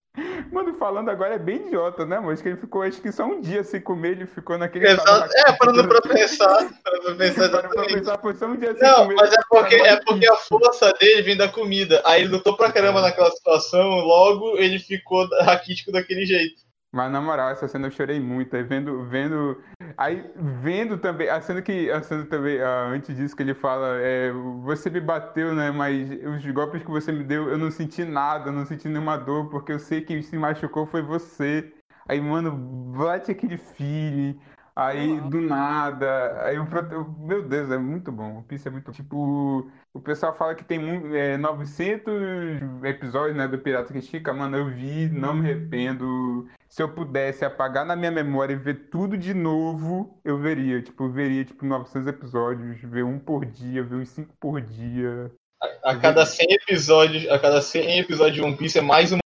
Mano, 0.49 0.75
falando 0.75 1.09
agora 1.09 1.35
é 1.35 1.39
bem 1.39 1.67
idiota, 1.67 2.05
né, 2.05 2.21
mas 2.21 2.41
que 2.41 2.47
ele 2.47 2.57
ficou, 2.57 2.83
acho 2.83 3.01
que 3.01 3.11
só 3.11 3.25
um 3.25 3.41
dia 3.41 3.65
sem 3.65 3.81
comer, 3.81 4.11
ele 4.11 4.27
ficou 4.27 4.57
naquele. 4.57 4.87
Exato. 4.87 5.29
É, 5.45 5.51
parando 5.51 5.85
pra 5.89 6.01
pensar. 6.01 6.69
Parando 6.83 7.03
pra 7.03 7.15
pensar 7.15 7.49
Parando 7.49 7.73
pra 7.73 7.85
pensar, 7.85 8.17
foi 8.19 8.33
só 8.35 8.45
um 8.45 8.55
dia 8.55 8.73
sem 8.77 8.87
Não, 8.87 8.95
comer. 9.03 9.15
mas 9.15 9.33
é 9.33 9.41
porque, 9.49 9.75
é 9.75 9.99
porque 10.05 10.25
a 10.25 10.35
força 10.35 10.93
dele 10.93 11.21
vem 11.23 11.35
da 11.35 11.49
comida. 11.49 12.01
Aí 12.05 12.21
ele 12.21 12.31
lutou 12.31 12.55
pra 12.55 12.71
caramba 12.71 13.01
naquela 13.01 13.31
situação, 13.31 13.89
logo 13.99 14.57
ele 14.57 14.79
ficou 14.79 15.27
raquítico 15.41 15.91
daquele 15.91 16.25
jeito. 16.25 16.61
Mas 16.93 17.11
na 17.11 17.19
moral, 17.19 17.49
essa 17.49 17.67
cena 17.67 17.87
eu 17.87 17.91
chorei 17.91 18.19
muito. 18.19 18.55
Aí 18.55 18.61
vendo, 18.63 19.03
vendo. 19.05 19.59
Aí 19.97 20.31
vendo 20.35 20.97
também, 20.97 21.27
a 21.27 21.41
cena 21.41 21.61
que. 21.61 21.89
A 21.91 22.01
cena 22.03 22.23
também, 22.25 22.61
ah, 22.61 22.85
antes 22.85 23.15
disso 23.15 23.35
que 23.35 23.41
ele 23.41 23.55
fala, 23.55 23.97
é, 23.99 24.31
você 24.61 24.89
me 24.91 25.01
bateu, 25.01 25.55
né? 25.55 25.71
Mas 25.71 26.09
os 26.11 26.45
golpes 26.51 26.83
que 26.83 26.91
você 26.91 27.11
me 27.11 27.23
deu, 27.23 27.49
eu 27.49 27.57
não 27.57 27.71
senti 27.71 28.05
nada, 28.05 28.49
eu 28.49 28.53
não 28.53 28.65
senti 28.65 28.87
nenhuma 28.87 29.17
dor, 29.17 29.49
porque 29.49 29.71
eu 29.71 29.79
sei 29.79 30.01
que 30.01 30.21
se 30.21 30.37
machucou 30.37 30.85
foi 30.85 31.01
você. 31.01 31.73
Aí, 32.07 32.21
mano, 32.21 32.51
bate 32.95 33.31
aquele 33.31 33.57
feeling. 33.57 34.39
Aí, 34.75 35.19
do 35.21 35.41
nada. 35.41 36.43
Aí 36.45 36.63
prote- 36.67 36.95
Meu 37.19 37.41
Deus, 37.47 37.71
é 37.71 37.77
muito 37.77 38.11
bom. 38.11 38.39
O 38.39 38.43
Piece 38.43 38.67
é 38.67 38.71
muito. 38.71 38.91
Tipo, 38.91 39.69
o 39.93 39.99
pessoal 39.99 40.35
fala 40.35 40.55
que 40.55 40.63
tem 40.63 40.79
mu- 40.79 41.15
é, 41.15 41.37
900 41.37 42.13
episódios, 42.83 43.37
né, 43.37 43.47
do 43.47 43.59
Pirata 43.59 43.93
que 43.93 43.99
Estica. 43.99 44.33
Mano, 44.33 44.57
eu 44.57 44.69
vi, 44.69 45.07
não 45.09 45.33
me 45.33 45.41
arrependo. 45.51 46.47
Se 46.67 46.81
eu 46.81 46.89
pudesse 46.89 47.45
apagar 47.45 47.85
na 47.85 47.95
minha 47.95 48.09
memória 48.11 48.53
e 48.53 48.57
ver 48.57 48.89
tudo 48.89 49.15
de 49.17 49.33
novo, 49.33 50.19
eu 50.25 50.37
veria. 50.39 50.81
Tipo, 50.81 51.03
eu 51.03 51.11
veria, 51.11 51.45
tipo, 51.45 51.65
900 51.65 52.07
episódios, 52.07 52.81
ver 52.81 53.03
um 53.03 53.19
por 53.19 53.45
dia, 53.45 53.83
ver 53.83 53.95
uns 53.97 54.09
5 54.09 54.33
por 54.39 54.59
dia. 54.59 55.31
A 55.83 55.95
cada 55.95 56.25
100 56.25 56.47
episódios, 56.49 57.29
a 57.29 57.37
cada 57.39 57.61
100 57.61 57.99
episódios 57.99 58.35
de 58.35 58.41
One 58.41 58.57
Piece 58.57 58.79
é 58.79 58.81
mais 58.81 59.11
uma 59.11 59.21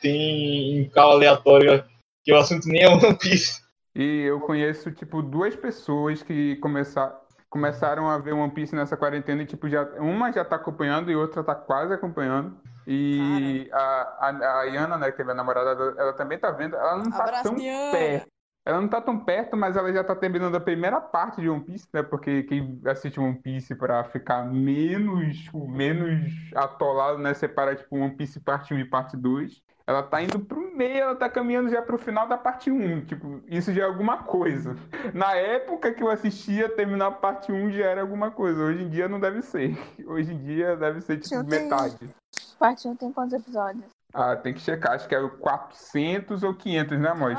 tem 0.00 0.78
em 0.78 0.88
cal 0.90 1.12
aleatória 1.12 1.84
que 2.24 2.32
o 2.32 2.36
assunto 2.36 2.68
nem 2.68 2.82
é 2.82 2.88
One 2.88 3.16
Piece. 3.18 3.60
E 3.94 4.22
eu 4.22 4.40
conheço, 4.40 4.90
tipo, 4.92 5.22
duas 5.22 5.56
pessoas 5.56 6.22
que 6.22 6.56
começar, 6.56 7.18
começaram 7.50 8.08
a 8.08 8.18
ver 8.18 8.32
One 8.32 8.52
Piece 8.52 8.74
nessa 8.74 8.96
quarentena 8.96 9.42
e, 9.42 9.46
tipo, 9.46 9.68
já, 9.68 9.84
uma 10.00 10.32
já 10.32 10.44
tá 10.44 10.56
acompanhando 10.56 11.10
e 11.10 11.16
outra 11.16 11.42
tá 11.44 11.54
quase 11.54 11.92
acompanhando. 11.92 12.60
E 12.86 13.68
a, 13.72 14.28
a, 14.28 14.60
a 14.60 14.64
Yana, 14.64 14.96
né, 14.96 15.10
que 15.10 15.20
é 15.20 15.24
minha 15.24 15.34
namorada, 15.34 15.70
ela, 15.98 16.12
também 16.12 16.38
tá 16.38 16.50
vendo. 16.52 16.76
Ela 16.76 16.98
não 16.98 17.10
tá 17.10 17.24
Abraço, 17.24 17.42
tão 17.44 17.54
Diana. 17.56 17.90
perto. 17.90 18.28
Ela 18.64 18.80
não 18.80 18.88
tá 18.88 19.00
tão 19.00 19.24
perto, 19.24 19.56
mas 19.56 19.76
ela 19.76 19.92
já 19.92 20.02
tá 20.02 20.14
terminando 20.16 20.56
a 20.56 20.60
primeira 20.60 21.00
parte 21.00 21.40
de 21.40 21.48
One 21.48 21.64
Piece, 21.64 21.88
né? 21.92 22.02
Porque 22.02 22.42
quem 22.44 22.80
assiste 22.84 23.18
One 23.20 23.40
Piece 23.40 23.76
pra 23.76 24.02
ficar 24.04 24.44
menos, 24.44 25.48
menos 25.54 26.32
atolado, 26.54 27.18
né? 27.18 27.32
Separa, 27.32 27.76
tipo, 27.76 27.96
One 27.96 28.16
Piece 28.16 28.40
parte 28.40 28.74
1 28.74 28.78
e 28.80 28.84
parte 28.84 29.16
2. 29.16 29.62
Ela 29.88 30.02
tá 30.02 30.20
indo 30.20 30.40
pro 30.40 30.74
meio, 30.76 30.98
ela 30.98 31.14
tá 31.14 31.28
caminhando 31.28 31.70
já 31.70 31.80
pro 31.80 31.96
final 31.96 32.26
da 32.26 32.36
parte 32.36 32.70
1. 32.72 33.04
Tipo, 33.06 33.40
isso 33.46 33.72
já 33.72 33.82
é 33.82 33.86
alguma 33.86 34.24
coisa. 34.24 34.76
Na 35.14 35.34
época 35.36 35.94
que 35.94 36.02
eu 36.02 36.10
assistia, 36.10 36.68
terminar 36.68 37.06
a 37.06 37.10
parte 37.12 37.52
1 37.52 37.70
já 37.70 37.84
era 37.86 38.00
alguma 38.00 38.32
coisa. 38.32 38.60
Hoje 38.64 38.82
em 38.82 38.88
dia 38.90 39.08
não 39.08 39.20
deve 39.20 39.42
ser. 39.42 39.78
Hoje 40.06 40.32
em 40.32 40.38
dia 40.38 40.76
deve 40.76 41.00
ser, 41.00 41.18
tipo, 41.18 41.44
tem- 41.44 41.62
metade. 41.62 42.10
Parte 42.58 42.88
1 42.88 42.96
tem 42.96 43.12
quantos 43.12 43.34
episódios? 43.34 43.84
Ah, 44.12 44.34
tem 44.34 44.52
que 44.54 44.60
checar. 44.60 44.92
Acho 44.94 45.06
que 45.06 45.14
é 45.14 45.20
o 45.20 45.30
400 45.38 46.42
ou 46.42 46.52
500, 46.54 46.98
né, 46.98 47.14
Mois? 47.14 47.38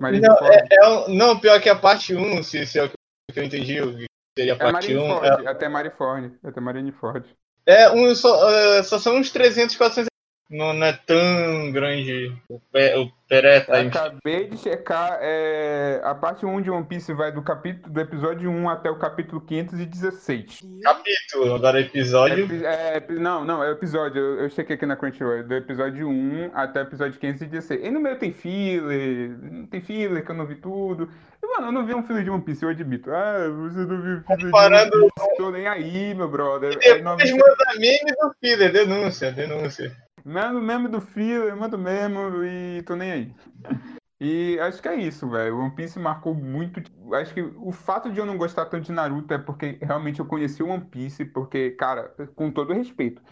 Não, 0.00 0.36
É 0.70 0.88
um- 0.88 1.14
não, 1.16 1.40
pior 1.40 1.60
que 1.60 1.68
a 1.68 1.74
parte 1.74 2.14
1, 2.14 2.42
se, 2.44 2.64
se 2.64 2.78
é 2.78 2.84
o 2.84 2.88
que 2.88 2.94
eu 3.40 3.42
entendi, 3.44 4.06
seria 4.38 4.52
a 4.52 4.56
É 4.56 4.58
parte 4.72 4.94
1. 4.96 5.08
Marineford, 5.08 5.48
até 5.48 5.68
Marineford, 5.68 6.38
até 6.44 6.60
Marineford. 6.60 7.36
É, 7.66 7.82
é 7.84 7.90
um, 7.92 8.14
só, 8.14 8.48
é, 8.50 8.82
só 8.84 8.98
são 9.00 9.16
uns 9.16 9.32
300, 9.32 9.74
400. 9.74 10.08
Não, 10.50 10.72
é 10.82 10.92
tão 11.06 11.70
grande 11.72 12.32
o, 12.48 12.58
pé, 12.72 12.96
o 12.96 13.10
Peré 13.28 13.60
tá 13.60 13.82
Eu 13.82 13.88
acabei 13.88 14.48
de 14.48 14.56
checar, 14.56 15.18
é, 15.20 16.00
a 16.02 16.14
parte 16.14 16.46
1 16.46 16.62
de 16.62 16.70
One 16.70 16.86
Piece 16.86 17.12
vai 17.12 17.30
do 17.30 17.42
capítulo 17.42 17.92
do 17.92 18.00
episódio 18.00 18.50
1 18.50 18.68
até 18.70 18.90
o 18.90 18.96
capítulo 18.98 19.42
516. 19.42 20.62
capítulo, 20.82 21.54
agora 21.54 21.78
episódio. 21.80 22.44
Epi- 22.46 22.64
é, 22.64 22.96
epi- 22.96 23.18
não, 23.18 23.44
não, 23.44 23.62
é 23.62 23.70
episódio, 23.70 24.18
eu, 24.18 24.40
eu 24.44 24.48
chequei 24.50 24.76
aqui 24.76 24.86
na 24.86 24.96
Crunchyroll, 24.96 25.34
é 25.38 25.42
do 25.42 25.54
episódio 25.54 26.08
1 26.08 26.50
até 26.54 26.80
o 26.80 26.84
episódio 26.84 27.20
516. 27.20 27.84
E 27.84 27.90
no 27.90 28.00
meio 28.00 28.18
tem 28.18 28.32
filler, 28.32 29.36
tem 29.70 29.82
filler 29.82 30.24
que 30.24 30.30
eu 30.30 30.36
não 30.36 30.46
vi 30.46 30.54
tudo. 30.56 31.10
E, 31.42 31.46
mano, 31.46 31.68
eu 31.68 31.72
não 31.72 31.84
vi 31.86 31.94
um 31.94 32.02
filler 32.06 32.24
de 32.24 32.30
One 32.30 32.42
Piece, 32.42 32.62
eu 32.64 32.70
admito. 32.70 33.10
Ah, 33.12 33.48
você 33.50 33.80
não 33.80 34.00
viu 34.00 34.22
filler 34.22 34.38
de 34.38 34.44
Comparando- 34.46 34.96
One 34.96 35.10
Piece, 35.14 35.36
tô 35.36 35.50
nem 35.50 35.66
aí, 35.68 36.14
meu 36.14 36.28
brother. 36.30 36.72
E 36.72 36.88
Aí, 36.88 36.94
depois 36.98 37.02
90 37.04 37.36
manda 37.36 37.78
meme 37.78 38.12
do 38.18 38.34
filler, 38.40 38.72
denúncia, 38.72 39.30
denúncia. 39.30 39.94
Mando 40.24 40.60
mesmo 40.60 40.88
do 40.88 41.00
filler, 41.00 41.56
mando 41.56 41.78
mesmo 41.78 42.44
e 42.44 42.82
tô 42.82 42.96
nem 42.96 43.12
aí. 43.12 43.34
E 44.20 44.58
acho 44.58 44.82
que 44.82 44.88
é 44.88 44.96
isso, 44.96 45.28
velho. 45.28 45.58
One 45.58 45.70
Piece 45.70 45.96
marcou 45.96 46.34
muito. 46.34 46.82
Acho 47.14 47.32
que 47.32 47.40
o 47.40 47.70
fato 47.70 48.10
de 48.10 48.18
eu 48.18 48.26
não 48.26 48.36
gostar 48.36 48.66
tanto 48.66 48.86
de 48.86 48.92
Naruto 48.92 49.32
é 49.32 49.38
porque 49.38 49.78
realmente 49.80 50.18
eu 50.18 50.26
conheci 50.26 50.60
o 50.60 50.68
One 50.68 50.84
Piece, 50.86 51.24
porque, 51.24 51.70
cara, 51.72 52.12
com 52.34 52.50
todo 52.50 52.72
respeito, 52.72 53.22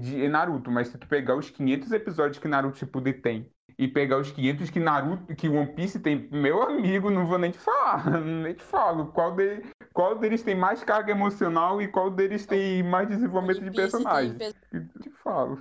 de 0.00 0.28
Naruto, 0.28 0.72
mas 0.72 0.88
se 0.88 0.98
tu 0.98 1.06
pegar 1.06 1.36
os 1.36 1.50
500 1.50 1.92
episódios 1.92 2.38
que 2.38 2.48
Naruto 2.48 2.78
Shippuden 2.78 3.12
tem 3.12 3.48
e 3.78 3.86
pegar 3.86 4.18
os 4.18 4.30
500 4.32 4.70
que 4.70 4.80
Naruto, 4.80 5.34
que 5.36 5.48
One 5.48 5.72
Piece 5.72 6.00
tem, 6.00 6.28
meu 6.32 6.62
amigo, 6.62 7.10
não 7.10 7.26
vou 7.26 7.38
nem 7.38 7.52
te 7.52 7.58
falar, 7.58 8.04
nem 8.20 8.54
te 8.54 8.62
falo 8.62 9.06
qual, 9.12 9.34
de, 9.36 9.62
qual 9.92 10.18
deles 10.18 10.42
tem 10.42 10.54
mais 10.54 10.82
carga 10.82 11.12
emocional 11.12 11.80
e 11.80 11.86
qual 11.86 12.10
deles 12.10 12.44
tem 12.44 12.82
mais 12.82 13.08
desenvolvimento 13.08 13.60
de 13.60 13.70
tem 13.70 13.72
personagem. 13.72 14.36
Eu 14.72 14.88
te 15.00 15.10
falo. 15.10 15.58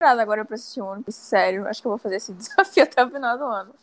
Nada, 0.00 0.22
agora 0.22 0.44
pra 0.44 0.54
assistir 0.54 0.80
One 0.80 1.02
Piece, 1.02 1.20
sério. 1.20 1.66
Acho 1.68 1.80
que 1.82 1.86
eu 1.86 1.90
vou 1.90 1.98
fazer 1.98 2.16
esse 2.16 2.32
desafio 2.34 2.84
até 2.84 3.04
o 3.04 3.10
final 3.10 3.36
do 3.36 3.44
ano. 3.44 3.74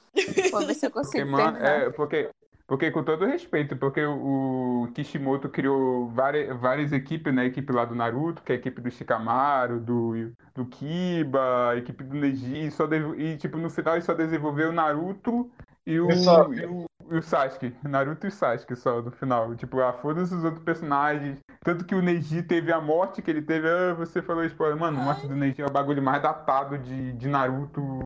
Vou 0.51 0.65
ver 0.65 0.73
se 0.73 0.85
eu 0.87 0.91
Porque, 0.91 1.23
consigo 1.23 1.31
mano, 1.31 1.51
terminar. 1.53 1.81
é, 1.83 1.89
porque, 1.91 2.29
porque 2.65 2.89
com 2.89 3.03
todo 3.03 3.25
respeito, 3.25 3.77
porque 3.77 4.03
o 4.03 4.89
Kishimoto 4.95 5.47
criou 5.47 6.07
várias, 6.09 6.59
várias 6.59 6.91
equipes, 6.91 7.31
né? 7.33 7.43
A 7.43 7.45
equipe 7.45 7.71
lá 7.71 7.85
do 7.85 7.93
Naruto, 7.93 8.41
que 8.41 8.51
é 8.51 8.55
a 8.55 8.57
equipe 8.57 8.81
do 8.81 8.89
Shikamaru, 8.89 9.79
do, 9.79 10.31
do 10.55 10.65
Kiba, 10.65 11.69
a 11.69 11.77
equipe 11.77 12.03
do 12.03 12.15
Neji, 12.15 12.65
e, 12.65 12.71
só 12.71 12.85
e 13.15 13.37
tipo, 13.37 13.57
no 13.59 13.69
final 13.69 13.93
ele 13.93 14.01
só 14.03 14.15
desenvolveu 14.15 14.69
o 14.69 14.73
Naruto 14.73 15.51
e 15.85 15.99
o, 15.99 16.09
E 16.09 16.15
só- 16.15 16.47
o, 16.47 16.85
o 17.09 17.21
Sasuke. 17.21 17.73
Naruto 17.83 18.25
e 18.27 18.29
o 18.29 18.31
Sasuke 18.31 18.75
só 18.75 19.01
no 19.01 19.11
final. 19.11 19.55
Tipo, 19.55 19.81
ah, 19.81 19.93
foda-se 19.93 20.33
os 20.33 20.43
outros 20.43 20.63
personagens. 20.63 21.39
Tanto 21.63 21.85
que 21.85 21.95
o 21.95 22.01
Neji 22.01 22.43
teve 22.43 22.71
a 22.71 22.79
morte 22.81 23.21
que 23.21 23.29
ele 23.31 23.41
teve. 23.41 23.67
Ah, 23.69 23.93
você 23.93 24.21
falou 24.21 24.43
spoiler. 24.45 24.77
Mano, 24.77 24.99
a 24.99 25.03
morte 25.03 25.27
do 25.27 25.35
Neji 25.35 25.61
é 25.61 25.65
o 25.65 25.71
bagulho 25.71 26.01
mais 26.01 26.21
datado 26.21 26.77
de, 26.77 27.13
de 27.13 27.27
Naruto. 27.27 27.99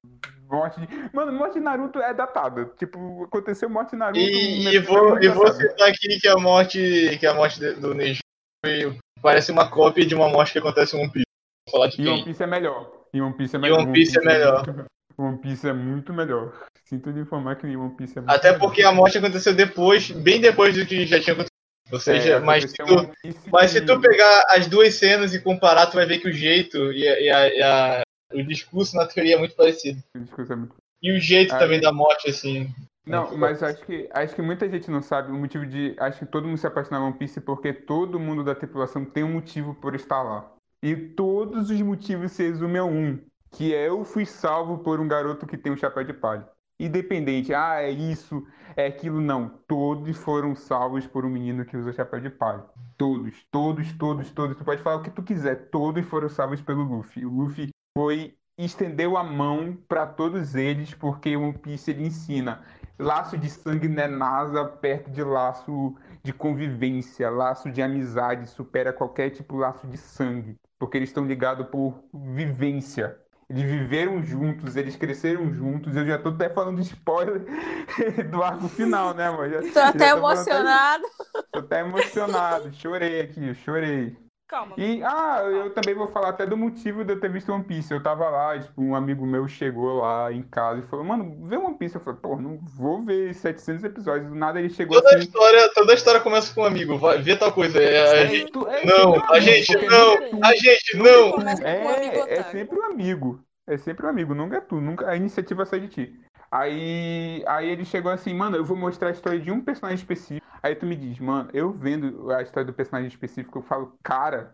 Morte 0.50 0.82
de... 0.82 0.88
Mano, 1.14 1.32
morte 1.32 1.54
de 1.54 1.60
Naruto 1.62 2.00
é 2.00 2.14
datada. 2.14 2.66
Tipo, 2.78 3.24
aconteceu 3.24 3.70
morte 3.70 3.92
de 3.92 3.96
Naruto. 3.98 4.20
E, 4.20 4.68
e 4.68 4.80
vou, 4.80 5.22
e 5.22 5.30
vou 5.30 5.48
citar 5.52 5.88
aqui 5.90 6.20
que 6.20 6.28
a 6.28 6.36
morte, 6.38 7.18
que 7.20 7.26
a 7.26 7.34
morte 7.34 7.60
do 7.76 7.94
Neji 7.94 8.20
foi- 8.66 8.98
parece 9.22 9.52
uma 9.52 9.70
cópia 9.70 10.06
de 10.06 10.14
uma 10.14 10.28
morte 10.30 10.52
que 10.52 10.60
acontece 10.60 10.96
em 10.98 11.02
One 11.02 11.12
Piece. 11.12 11.26
Vou 11.68 11.72
falar 11.80 11.88
de 11.90 12.02
E 12.02 12.08
One 12.08 12.16
quem? 12.18 12.26
Piece 12.26 12.44
é 12.44 12.48
melhor. 12.48 12.92
E 13.14 13.22
One 13.22 13.34
Piece 13.38 13.56
é 13.56 13.60
E 13.60 13.62
melhor. 13.62 13.80
One 13.80 13.92
Piece 13.94 14.18
é 14.18 14.22
melhor. 14.22 14.86
One 15.22 15.38
Piece 15.38 15.68
é 15.68 15.74
muito 15.74 16.14
melhor. 16.14 16.54
Sinto 16.86 17.12
de 17.14 17.20
informar 17.20 17.56
que 17.56 17.66
One 17.68 17.96
Piece 17.96 18.18
é 18.18 18.22
muito 18.22 18.34
Até 18.34 18.52
melhor. 18.52 18.60
porque 18.68 18.84
a 18.84 18.92
morte 18.92 19.18
aconteceu 19.18 19.54
depois, 19.54 20.12
bem 20.12 20.42
depois 20.42 20.76
do 20.76 20.86
que 20.86 21.06
já 21.06 21.20
tinha 21.20 21.34
acontecido. 21.34 21.52
Ou 21.92 22.00
seja, 22.00 22.36
É, 22.36 22.40
mas, 22.40 22.64
se 22.72 22.78
tu, 22.78 23.12
mas 23.52 23.72
se 23.72 23.82
tu 23.82 24.00
pegar 24.00 24.46
as 24.50 24.66
duas 24.68 24.96
cenas 24.96 25.34
e 25.34 25.42
comparar, 25.42 25.88
tu 25.88 25.96
vai 25.96 26.06
ver 26.06 26.20
que 26.20 26.30
o 26.30 26.34
jeito 26.34 26.78
e, 26.94 27.06
a- 27.08 27.20
e 27.20 27.30
a- 27.30 27.48
e 27.56 27.62
a- 27.62 28.04
o 28.34 28.44
discurso 28.44 28.96
na 28.96 29.06
teoria 29.06 29.36
é 29.36 29.40
muito 29.40 29.56
parecido. 29.56 30.02
o 30.16 30.20
discurso 30.20 30.54
é 30.54 30.56
muito 30.56 30.76
E 31.04 31.12
o 31.12 31.20
jeito 31.20 31.54
Aí- 31.54 31.60
também 31.60 31.82
da 31.82 31.92
morte, 31.92 32.30
assim. 32.30 32.70
Não, 33.06 33.36
mas 33.36 33.64
acho 33.64 33.84
que, 33.84 34.08
acho 34.14 34.36
que 34.36 34.42
muita 34.44 34.70
gente 34.70 34.90
não 34.92 35.02
sabe 35.02 35.32
o 35.32 35.36
motivo 35.36 35.66
de. 35.66 35.96
Acho 36.00 36.20
que 36.20 36.26
todo 36.28 36.48
mundo 36.48 36.58
se 36.60 36.68
apaixona 36.68 37.00
por 37.00 37.08
One 37.08 37.18
Piece 37.18 37.42
porque 37.42 37.74
todo 37.74 38.20
mundo 38.20 38.44
da 38.44 38.54
tripulação 38.54 39.04
tem 39.04 39.24
um 39.24 39.34
motivo 39.34 39.74
por 39.74 39.96
estar 39.96 40.22
lá. 40.22 40.50
E 40.84 40.96
todos 40.96 41.70
os 41.72 41.82
motivos 41.82 42.32
se 42.32 42.44
resumem 42.44 42.78
a 42.78 42.86
um, 42.86 43.20
que 43.52 43.74
é 43.76 43.88
eu 43.90 44.04
fui 44.04 44.26
salvo 44.26 44.80
por 44.80 45.00
um 45.00 45.08
garoto 45.08 45.46
que 45.46 45.58
tem 45.58 45.72
um 45.72 45.78
chapéu 45.78 46.04
de 46.04 46.14
palha. 46.14 46.48
Independente, 46.80 47.54
ah, 47.54 47.82
é 47.82 47.92
isso, 47.92 48.46
é 48.76 48.88
aquilo, 48.88 49.22
não. 49.22 49.50
Todos 49.68 50.18
foram 50.18 50.56
salvos 50.56 51.06
por 51.06 51.26
um 51.26 51.30
menino 51.30 51.64
que 51.64 51.78
usa 51.78 51.94
chapéu 51.94 52.20
de 52.20 52.30
palha. 52.30 52.64
Todos, 52.98 53.46
todos, 53.52 53.92
todos, 53.94 54.32
todos. 54.32 54.58
Tu 54.58 54.64
pode 54.64 54.82
falar 54.82 54.98
o 54.98 55.04
que 55.04 55.12
tu 55.12 55.22
quiser, 55.22 55.70
todos 55.70 56.04
foram 56.06 56.28
salvos 56.30 56.62
pelo 56.62 56.84
Luffy. 56.84 57.26
O 57.26 57.30
Luffy 57.30 57.70
foi 57.96 58.36
estendeu 58.58 59.18
a 59.18 59.24
mão 59.24 59.78
para 59.88 60.06
todos 60.06 60.56
eles 60.56 60.94
porque 60.94 61.36
o 61.36 61.54
Piece 61.54 61.92
ele 61.92 62.06
ensina 62.06 62.64
laço 63.02 63.36
de 63.38 63.50
sangue 63.50 63.88
não 63.88 64.04
é 64.04 64.08
nada 64.08 64.66
perto 64.66 65.10
de 65.10 65.24
laço 65.24 65.96
de 66.24 66.32
convivência, 66.32 67.30
laço 67.30 67.72
de 67.72 67.82
amizade, 67.82 68.48
supera 68.48 68.94
qualquer 68.94 69.32
tipo 69.32 69.56
de 69.56 69.62
laço 69.62 69.88
de 69.88 69.98
sangue, 69.98 70.56
porque 70.78 70.98
eles 70.98 71.10
estão 71.10 71.26
ligados 71.26 71.68
por 71.68 72.04
vivência. 72.14 73.18
Eles 73.52 73.64
viveram 73.70 74.24
juntos, 74.24 74.78
eles 74.78 74.96
cresceram 74.96 75.54
juntos. 75.54 75.94
Eu 75.94 76.08
já 76.08 76.18
tô 76.18 76.30
até 76.30 76.50
falando 76.50 76.78
de 76.78 76.84
spoiler 76.84 77.44
do 78.32 78.42
arco 78.42 78.70
final, 78.70 79.14
né, 79.14 79.28
amor? 79.28 79.50
Já, 79.50 79.60
Tô 79.60 79.68
já 79.74 79.90
até 79.90 80.10
falando 80.12 80.26
emocionado. 80.26 81.04
Tô 81.52 81.60
até 81.60 81.82
emocionado. 81.82 82.74
Chorei 82.74 83.20
aqui, 83.20 83.54
chorei. 83.56 84.16
Calma. 84.52 84.76
E, 84.78 85.02
ah, 85.02 85.44
eu 85.50 85.74
também 85.74 85.96
vou 85.96 86.10
falar 86.10 86.28
até 86.28 86.46
do 86.46 86.58
motivo 86.58 87.06
de 87.06 87.14
eu 87.14 87.20
ter 87.22 87.32
visto 87.32 87.54
One 87.54 87.64
Piece. 87.64 87.94
Eu 87.94 88.04
tava 88.04 88.30
lá, 88.30 88.60
tipo, 88.60 88.82
um 88.82 88.94
amigo 88.94 89.26
meu 89.26 89.48
chegou 89.48 90.02
lá 90.02 90.30
em 90.30 90.44
casa 90.44 90.82
e 90.82 90.88
falou, 90.90 91.06
mano, 91.06 91.48
vê 91.48 91.56
One 91.56 91.78
Piece. 91.78 91.96
Eu 91.96 92.02
falei, 92.02 92.20
pô, 92.22 92.36
não 92.36 92.60
vou 92.62 93.02
ver 93.02 93.34
700 93.34 93.86
episódios. 93.86 94.28
Do 94.28 94.36
nada 94.36 94.60
ele 94.60 94.70
chegou 94.70 94.98
Toda, 94.98 95.16
a 95.16 95.18
assim. 95.18 95.24
história, 95.30 95.74
toda 95.74 95.94
a 95.94 95.96
história 95.96 96.20
começa 96.20 96.54
com 96.54 96.64
um 96.64 96.66
amigo. 96.66 96.98
Vai, 96.98 97.22
vê 97.22 97.38
tal 97.38 97.54
coisa. 97.54 97.82
É, 97.82 98.02
a 98.02 98.28
Sim. 98.28 98.36
gente- 98.40 98.52
é 98.68 98.86
não, 98.86 99.14
um 99.14 99.32
a 99.32 99.40
gente 99.40 99.74
não, 99.88 100.14
é 100.16 100.30
a 100.44 100.54
gente 100.54 100.98
não. 100.98 101.32
É, 101.66 102.40
é 102.40 102.44
sempre 102.44 102.78
um 102.78 102.84
amigo. 102.84 103.42
É 103.66 103.78
sempre 103.78 104.06
um 104.06 104.10
amigo, 104.10 104.36
nunca 104.36 104.58
é 104.58 104.60
tu. 104.60 104.82
Nunca, 104.82 105.10
a 105.10 105.16
iniciativa 105.16 105.66
sai 105.66 105.80
de 105.80 105.88
ti. 105.88 106.20
Aí, 106.52 107.42
aí 107.48 107.70
ele 107.70 107.86
chegou 107.86 108.12
assim, 108.12 108.34
mano, 108.34 108.58
eu 108.58 108.66
vou 108.66 108.76
mostrar 108.76 109.08
a 109.08 109.12
história 109.12 109.40
de 109.40 109.50
um 109.50 109.62
personagem 109.62 109.96
específico. 109.96 110.46
Aí 110.64 110.76
tu 110.76 110.86
me 110.86 110.96
diz, 110.96 111.20
mano, 111.20 111.50
eu 111.54 111.72
vendo 111.72 112.32
a 112.32 112.42
história 112.42 112.66
do 112.66 112.74
personagem 112.74 113.08
específico, 113.08 113.60
eu 113.60 113.64
falo, 113.64 113.98
cara, 114.04 114.54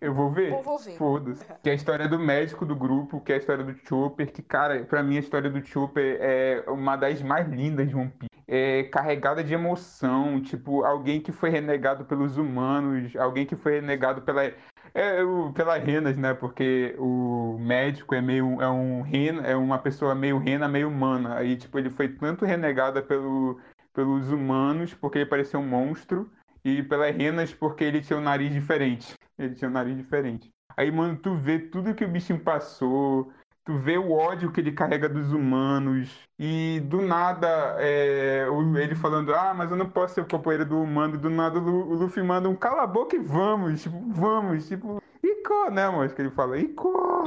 eu 0.00 0.12
vou 0.12 0.30
ver. 0.30 0.52
Eu 0.52 0.62
vou 0.62 0.78
ver. 0.78 0.96
Foda-se. 0.96 1.46
Que 1.62 1.70
é 1.70 1.72
a 1.72 1.74
história 1.74 2.08
do 2.08 2.18
médico 2.18 2.66
do 2.66 2.76
grupo, 2.76 3.20
que 3.20 3.32
é 3.32 3.36
a 3.36 3.38
história 3.38 3.64
do 3.64 3.74
Chopper, 3.86 4.30
que, 4.30 4.42
cara, 4.42 4.84
pra 4.84 5.02
mim 5.02 5.16
a 5.16 5.20
história 5.20 5.50
do 5.50 5.64
Chopper 5.64 6.18
é 6.20 6.64
uma 6.68 6.96
das 6.96 7.22
mais 7.22 7.48
lindas 7.48 7.88
de 7.88 7.96
One 7.96 8.10
Piece. 8.10 8.30
É 8.48 8.84
carregada 8.84 9.42
de 9.42 9.52
emoção, 9.52 10.40
tipo, 10.40 10.84
alguém 10.84 11.20
que 11.20 11.32
foi 11.32 11.50
renegado 11.50 12.04
pelos 12.04 12.36
humanos, 12.36 13.16
alguém 13.16 13.44
que 13.44 13.56
foi 13.56 13.80
renegado 13.80 14.22
pela, 14.22 14.44
é, 14.94 15.22
o- 15.24 15.52
pelas 15.52 15.82
renas, 15.82 16.16
né? 16.16 16.32
Porque 16.32 16.94
o 16.98 17.58
médico 17.58 18.14
é 18.14 18.20
meio 18.20 18.60
é 18.62 18.68
um 18.70 19.02
rena, 19.02 19.42
é 19.46 19.56
uma 19.56 19.78
pessoa 19.78 20.14
meio 20.14 20.38
rena, 20.38 20.68
meio 20.68 20.88
humana. 20.88 21.36
Aí, 21.36 21.56
tipo, 21.56 21.76
ele 21.78 21.90
foi 21.90 22.08
tanto 22.08 22.44
renegado 22.44 23.02
pelo, 23.02 23.58
pelos 23.96 24.30
humanos 24.30 24.92
porque 24.92 25.18
ele 25.18 25.26
parecia 25.26 25.58
um 25.58 25.66
monstro 25.66 26.30
e 26.62 26.82
pelas 26.82 27.16
renas 27.16 27.54
porque 27.54 27.82
ele 27.82 28.02
tinha 28.02 28.18
um 28.18 28.22
nariz 28.22 28.52
diferente. 28.52 29.14
Ele 29.38 29.54
tinha 29.54 29.70
um 29.70 29.72
nariz 29.72 29.96
diferente. 29.96 30.50
Aí, 30.76 30.92
mano, 30.92 31.16
tu 31.16 31.34
vê 31.34 31.58
tudo 31.58 31.94
que 31.94 32.04
o 32.04 32.08
bichinho 32.08 32.38
passou, 32.38 33.32
tu 33.64 33.78
vê 33.78 33.96
o 33.96 34.12
ódio 34.12 34.52
que 34.52 34.60
ele 34.60 34.72
carrega 34.72 35.08
dos 35.08 35.32
humanos, 35.32 36.10
e 36.38 36.80
do 36.84 37.00
nada 37.00 37.76
é, 37.78 38.46
ele 38.78 38.94
falando, 38.94 39.34
ah, 39.34 39.54
mas 39.54 39.70
eu 39.70 39.76
não 39.76 39.88
posso 39.88 40.14
ser 40.14 40.20
o 40.20 40.28
companheiro 40.28 40.66
do 40.66 40.78
humano, 40.80 41.14
e 41.14 41.18
do 41.18 41.30
nada 41.30 41.58
o 41.58 41.62
Lu- 41.62 41.88
o 41.88 41.94
Luffy 41.94 42.22
manda 42.22 42.48
um 42.48 42.54
cala 42.54 42.82
a 42.82 42.86
boca 42.86 43.16
e 43.16 43.18
vamos, 43.18 43.82
tipo, 43.82 43.98
vamos, 44.12 44.68
tipo, 44.68 45.02
Icó, 45.22 45.70
né, 45.70 45.88
mano? 45.88 46.10
Que 46.10 46.20
ele 46.20 46.30
fala, 46.30 46.58
Icó. 46.58 47.24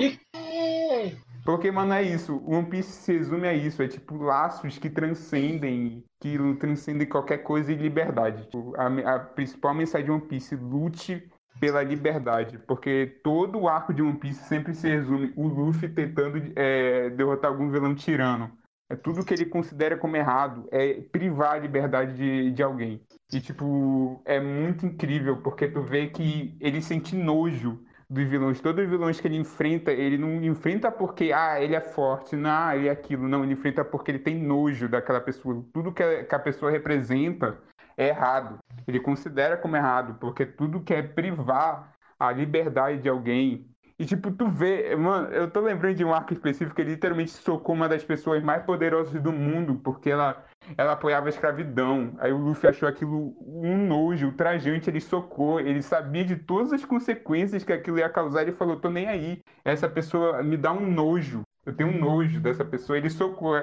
Porque, 1.49 1.71
mano, 1.71 1.93
é 1.93 2.03
isso. 2.03 2.39
One 2.45 2.67
Piece 2.67 2.91
se 2.91 3.11
resume 3.11 3.47
a 3.47 3.53
isso. 3.55 3.81
É 3.81 3.87
tipo 3.87 4.15
laços 4.15 4.77
que 4.77 4.87
transcendem, 4.87 6.05
que 6.19 6.37
transcendem 6.59 7.09
qualquer 7.09 7.39
coisa 7.39 7.71
e 7.71 7.75
liberdade. 7.75 8.43
Tipo, 8.43 8.75
A, 8.77 9.15
a 9.15 9.19
principal 9.19 9.73
mensagem 9.73 10.05
de 10.05 10.11
One 10.11 10.21
Piece, 10.27 10.55
lute 10.55 11.27
pela 11.59 11.81
liberdade. 11.81 12.59
Porque 12.59 13.19
todo 13.23 13.57
o 13.57 13.67
arco 13.67 13.95
de 13.95 14.03
One 14.03 14.19
Piece 14.19 14.47
sempre 14.47 14.75
se 14.75 14.87
resume 14.87 15.33
o 15.35 15.47
Luffy 15.47 15.89
tentando 15.89 16.39
é, 16.55 17.09
derrotar 17.09 17.49
algum 17.49 17.71
vilão 17.71 17.95
tirano. 17.95 18.51
É 18.87 18.95
tudo 18.95 19.25
que 19.25 19.33
ele 19.33 19.45
considera 19.47 19.97
como 19.97 20.15
errado, 20.15 20.67
é 20.71 21.01
privar 21.11 21.53
a 21.53 21.59
liberdade 21.59 22.15
de, 22.15 22.51
de 22.51 22.61
alguém. 22.61 23.01
E, 23.33 23.41
tipo, 23.41 24.21
é 24.23 24.39
muito 24.39 24.85
incrível, 24.85 25.37
porque 25.37 25.67
tu 25.67 25.81
vê 25.81 26.09
que 26.09 26.55
ele 26.61 26.79
sente 26.79 27.15
nojo 27.15 27.83
dos 28.09 28.27
vilões. 28.27 28.59
Todos 28.59 28.83
os 28.83 28.89
vilões 28.89 29.19
que 29.21 29.27
ele 29.27 29.37
enfrenta, 29.37 29.91
ele 29.91 30.17
não 30.17 30.43
enfrenta 30.43 30.91
porque, 30.91 31.31
ah, 31.31 31.61
ele 31.61 31.75
é 31.75 31.81
forte, 31.81 32.35
não, 32.35 32.73
ele 32.73 32.87
é 32.87 32.91
aquilo. 32.91 33.27
Não, 33.27 33.43
ele 33.43 33.53
enfrenta 33.53 33.85
porque 33.85 34.11
ele 34.11 34.19
tem 34.19 34.35
nojo 34.41 34.89
daquela 34.89 35.21
pessoa. 35.21 35.63
Tudo 35.73 35.93
que 35.93 36.01
a, 36.01 36.25
que 36.25 36.35
a 36.35 36.39
pessoa 36.39 36.71
representa 36.71 37.59
é 37.95 38.07
errado. 38.07 38.57
Ele 38.87 38.99
considera 38.99 39.57
como 39.57 39.75
errado, 39.75 40.17
porque 40.19 40.45
tudo 40.45 40.81
que 40.81 40.93
é 40.93 41.03
privar 41.03 41.93
a 42.19 42.31
liberdade 42.31 43.01
de 43.01 43.09
alguém. 43.09 43.67
E, 43.99 44.05
tipo, 44.05 44.31
tu 44.31 44.47
vê, 44.47 44.95
mano, 44.95 45.27
eu 45.27 45.51
tô 45.51 45.59
lembrando 45.59 45.95
de 45.95 46.05
um 46.05 46.13
arco 46.13 46.31
específico 46.31 46.73
que 46.73 46.81
ele 46.81 46.91
literalmente 46.91 47.31
socou 47.31 47.75
uma 47.75 47.89
das 47.89 48.01
pessoas 48.01 48.41
mais 48.41 48.63
poderosas 48.63 49.21
do 49.21 49.33
mundo, 49.33 49.75
porque 49.83 50.09
ela, 50.09 50.41
ela 50.77 50.93
apoiava 50.93 51.25
a 51.25 51.29
escravidão. 51.29 52.13
Aí 52.17 52.31
o 52.31 52.37
Luffy 52.37 52.69
achou 52.69 52.87
aquilo 52.87 53.35
um 53.45 53.85
nojo, 53.85 54.27
ultrajante, 54.27 54.89
ele 54.89 55.01
socou, 55.01 55.59
ele 55.59 55.81
sabia 55.81 56.23
de 56.23 56.37
todas 56.37 56.71
as 56.71 56.85
consequências 56.85 57.65
que 57.65 57.73
aquilo 57.73 57.99
ia 57.99 58.07
causar, 58.07 58.43
ele 58.43 58.53
falou, 58.53 58.79
tô 58.79 58.89
nem 58.89 59.05
aí. 59.05 59.41
Essa 59.65 59.89
pessoa 59.89 60.41
me 60.41 60.55
dá 60.55 60.71
um 60.71 60.89
nojo. 60.89 61.41
Eu 61.65 61.75
tenho 61.75 61.89
um 61.89 61.99
nojo 61.99 62.39
dessa 62.39 62.63
pessoa, 62.63 62.97
ele 62.97 63.09
socou. 63.09 63.53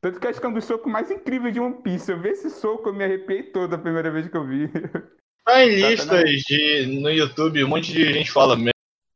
Tanto 0.00 0.18
que 0.18 0.26
acho 0.26 0.40
que 0.40 0.46
é 0.46 0.48
um 0.48 0.54
dos 0.54 0.64
socos 0.64 0.92
mais 0.92 1.08
incríveis 1.08 1.54
de 1.54 1.60
One 1.60 1.80
Piece. 1.82 2.10
Eu 2.10 2.20
vi 2.20 2.30
esse 2.30 2.50
soco, 2.50 2.88
eu 2.88 2.92
me 2.92 3.04
arrepiei 3.04 3.44
toda 3.44 3.76
a 3.76 3.78
primeira 3.78 4.10
vez 4.10 4.26
que 4.26 4.36
eu 4.36 4.44
vi. 4.44 4.68
Tá 5.46 5.62
em 5.62 5.78
Tá, 5.78 5.90
listas 5.90 6.40
de, 6.40 7.00
no 7.02 7.10
YouTube, 7.10 7.62
um 7.62 7.68
monte 7.68 7.92
de 7.92 8.10
gente 8.10 8.32
fala. 8.32 8.56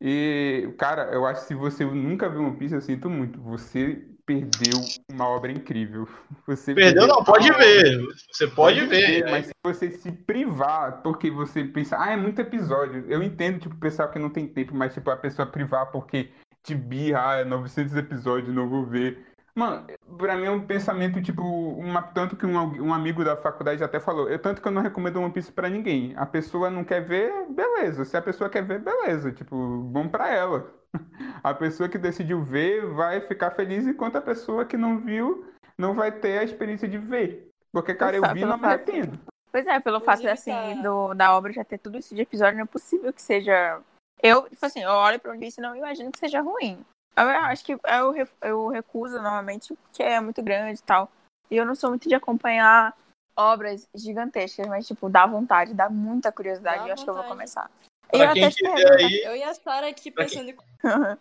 E, 0.01 0.73
cara, 0.79 1.11
eu 1.13 1.27
acho 1.27 1.43
que 1.43 1.49
se 1.49 1.55
você 1.55 1.85
nunca 1.85 2.29
viu 2.29 2.43
One 2.43 2.57
Piece, 2.57 2.75
eu 2.75 2.81
sinto 2.81 3.11
muito. 3.11 3.41
Você 3.41 4.05
perdeu 4.25 4.93
uma 5.11 5.27
obra 5.27 5.51
incrível. 5.51 6.07
Você 6.47 6.75
Perdeu, 6.75 7.07
não, 7.07 7.25
pode 7.25 7.51
ver. 7.53 7.99
Você 8.31 8.47
pode, 8.47 8.87
ver. 8.87 9.25
Mas 9.31 9.47
se 9.47 9.53
você 9.65 9.91
se 9.91 10.13
privar, 10.13 11.03
porque 11.03 11.31
você 11.31 11.65
pensa, 11.65 11.97
ah, 11.99 12.13
é 12.13 12.17
muito 12.17 12.41
episódio. 12.41 13.05
Eu 13.09 13.23
entendo, 13.23 13.59
tipo, 13.61 13.75
o 13.75 13.79
pessoal 13.79 14.11
que 14.11 14.19
não 14.19 14.31
tem 14.31 14.47
tempo, 14.47 14.75
mas, 14.75 14.93
tipo, 14.93 15.11
a 15.11 15.17
pessoa 15.17 15.47
privar 15.47 15.91
porque 15.91 16.31
te 16.63 16.75
birra, 16.75 17.31
ah, 17.31 17.37
é 17.39 17.45
900 17.45 17.97
episódios, 17.97 18.55
não 18.55 18.69
vou 18.69 18.85
ver. 18.85 19.28
Mano, 19.59 19.85
pra 20.17 20.37
mim 20.37 20.45
é 20.45 20.51
um 20.53 20.65
pensamento, 20.65 21.21
tipo, 21.21 21.43
uma, 21.43 22.01
tanto 22.01 22.37
que 22.37 22.47
um, 22.47 22.57
um 22.81 22.95
amigo 22.95 23.25
da 23.25 23.37
faculdade 23.37 23.83
até 23.83 23.99
falou, 23.99 24.29
eu 24.29 24.39
tanto 24.39 24.63
que 24.63 24.69
eu 24.69 24.71
não 24.71 24.81
recomendo 24.81 25.21
One 25.21 25.33
Piece 25.33 25.51
pra 25.51 25.69
ninguém. 25.69 26.15
A 26.17 26.25
pessoa 26.25 26.71
não 26.71 26.85
quer 26.85 27.01
ver, 27.01 27.33
beleza. 27.51 28.05
Se 28.05 28.17
a 28.17 28.23
pessoa 28.23 28.49
quer 28.49 28.63
ver, 28.63 28.79
beleza. 28.79 29.33
Tipo, 29.33 29.57
bom 29.57 30.07
pra 30.09 30.33
ela. 30.33 30.73
A 31.43 31.53
pessoa 31.53 31.89
que 31.89 31.99
decidiu 31.99 32.41
ver 32.41 32.87
vai 32.87 33.21
ficar 33.21 33.51
feliz, 33.51 33.87
enquanto 33.87 34.17
a 34.17 34.23
pessoa 34.23 34.65
que 34.65 34.77
não 34.77 34.99
viu 34.99 35.45
não 35.77 35.95
vai 35.95 36.11
ter 36.11 36.39
a 36.39 36.45
experiência 36.45 36.89
de 36.89 36.99
ver. 36.99 37.51
Porque, 37.71 37.95
cara, 37.95 38.17
eu 38.17 38.23
vi 38.33 38.41
e 38.41 38.45
não 38.45 38.57
me 38.57 38.65
arrependo. 38.65 39.19
Pois 39.53 39.67
é, 39.67 39.79
pelo 39.81 40.01
fato 40.01 40.23
Inclusive, 40.23 40.53
assim, 40.53 40.77
tá- 40.77 40.83
do, 40.83 41.15
da 41.15 41.37
obra 41.37 41.53
já 41.53 41.63
ter 41.65 41.79
tudo 41.79 41.99
isso 41.99 42.15
de 42.15 42.23
episódio, 42.23 42.57
não 42.57 42.65
é 42.65 42.67
possível 42.67 43.13
que 43.13 43.21
seja. 43.21 43.81
Eu, 44.23 44.49
tipo 44.49 44.65
assim, 44.65 44.83
eu 44.83 44.91
olho 44.91 45.21
pra 45.21 45.31
One 45.33 45.41
Piece 45.41 45.61
e 45.61 45.63
não 45.63 45.77
imagino 45.77 46.11
que 46.11 46.19
seja 46.19 46.41
ruim. 46.41 46.85
Eu 47.23 47.29
acho 47.29 47.65
que 47.65 47.73
eu, 47.73 48.11
re- 48.13 48.29
eu 48.43 48.69
recuso 48.69 49.17
normalmente, 49.17 49.75
porque 49.75 50.03
é 50.03 50.21
muito 50.21 50.43
grande 50.43 50.79
e 50.81 50.83
tal. 50.83 51.11
E 51.51 51.57
eu 51.57 51.65
não 51.67 51.75
sou 51.75 51.91
muito 51.91 52.09
de 52.09 52.15
acompanhar 52.15 52.95
obras 53.37 53.89
gigantescas, 53.95 54.67
mas, 54.67 54.87
tipo, 54.87 55.09
dá 55.09 55.27
vontade, 55.27 55.75
dá 55.75 55.89
muita 55.89 56.31
curiosidade. 56.31 56.81
Dá 56.81 56.87
e 56.87 56.89
eu 56.89 56.93
acho 56.95 57.05
que 57.05 57.11
eu 57.11 57.15
vou 57.15 57.23
vontade. 57.23 57.37
começar. 57.37 57.71
Pra 58.09 58.19
eu 58.19 58.31
até 58.31 58.51
te 58.51 58.67
aí, 58.67 59.23
Eu 59.25 59.37
e 59.37 59.43
a 59.43 59.55
Sarah 59.55 59.89
aqui 59.89 60.11
Pra 60.11 60.25
pensando 60.25 60.51
em 60.51 60.57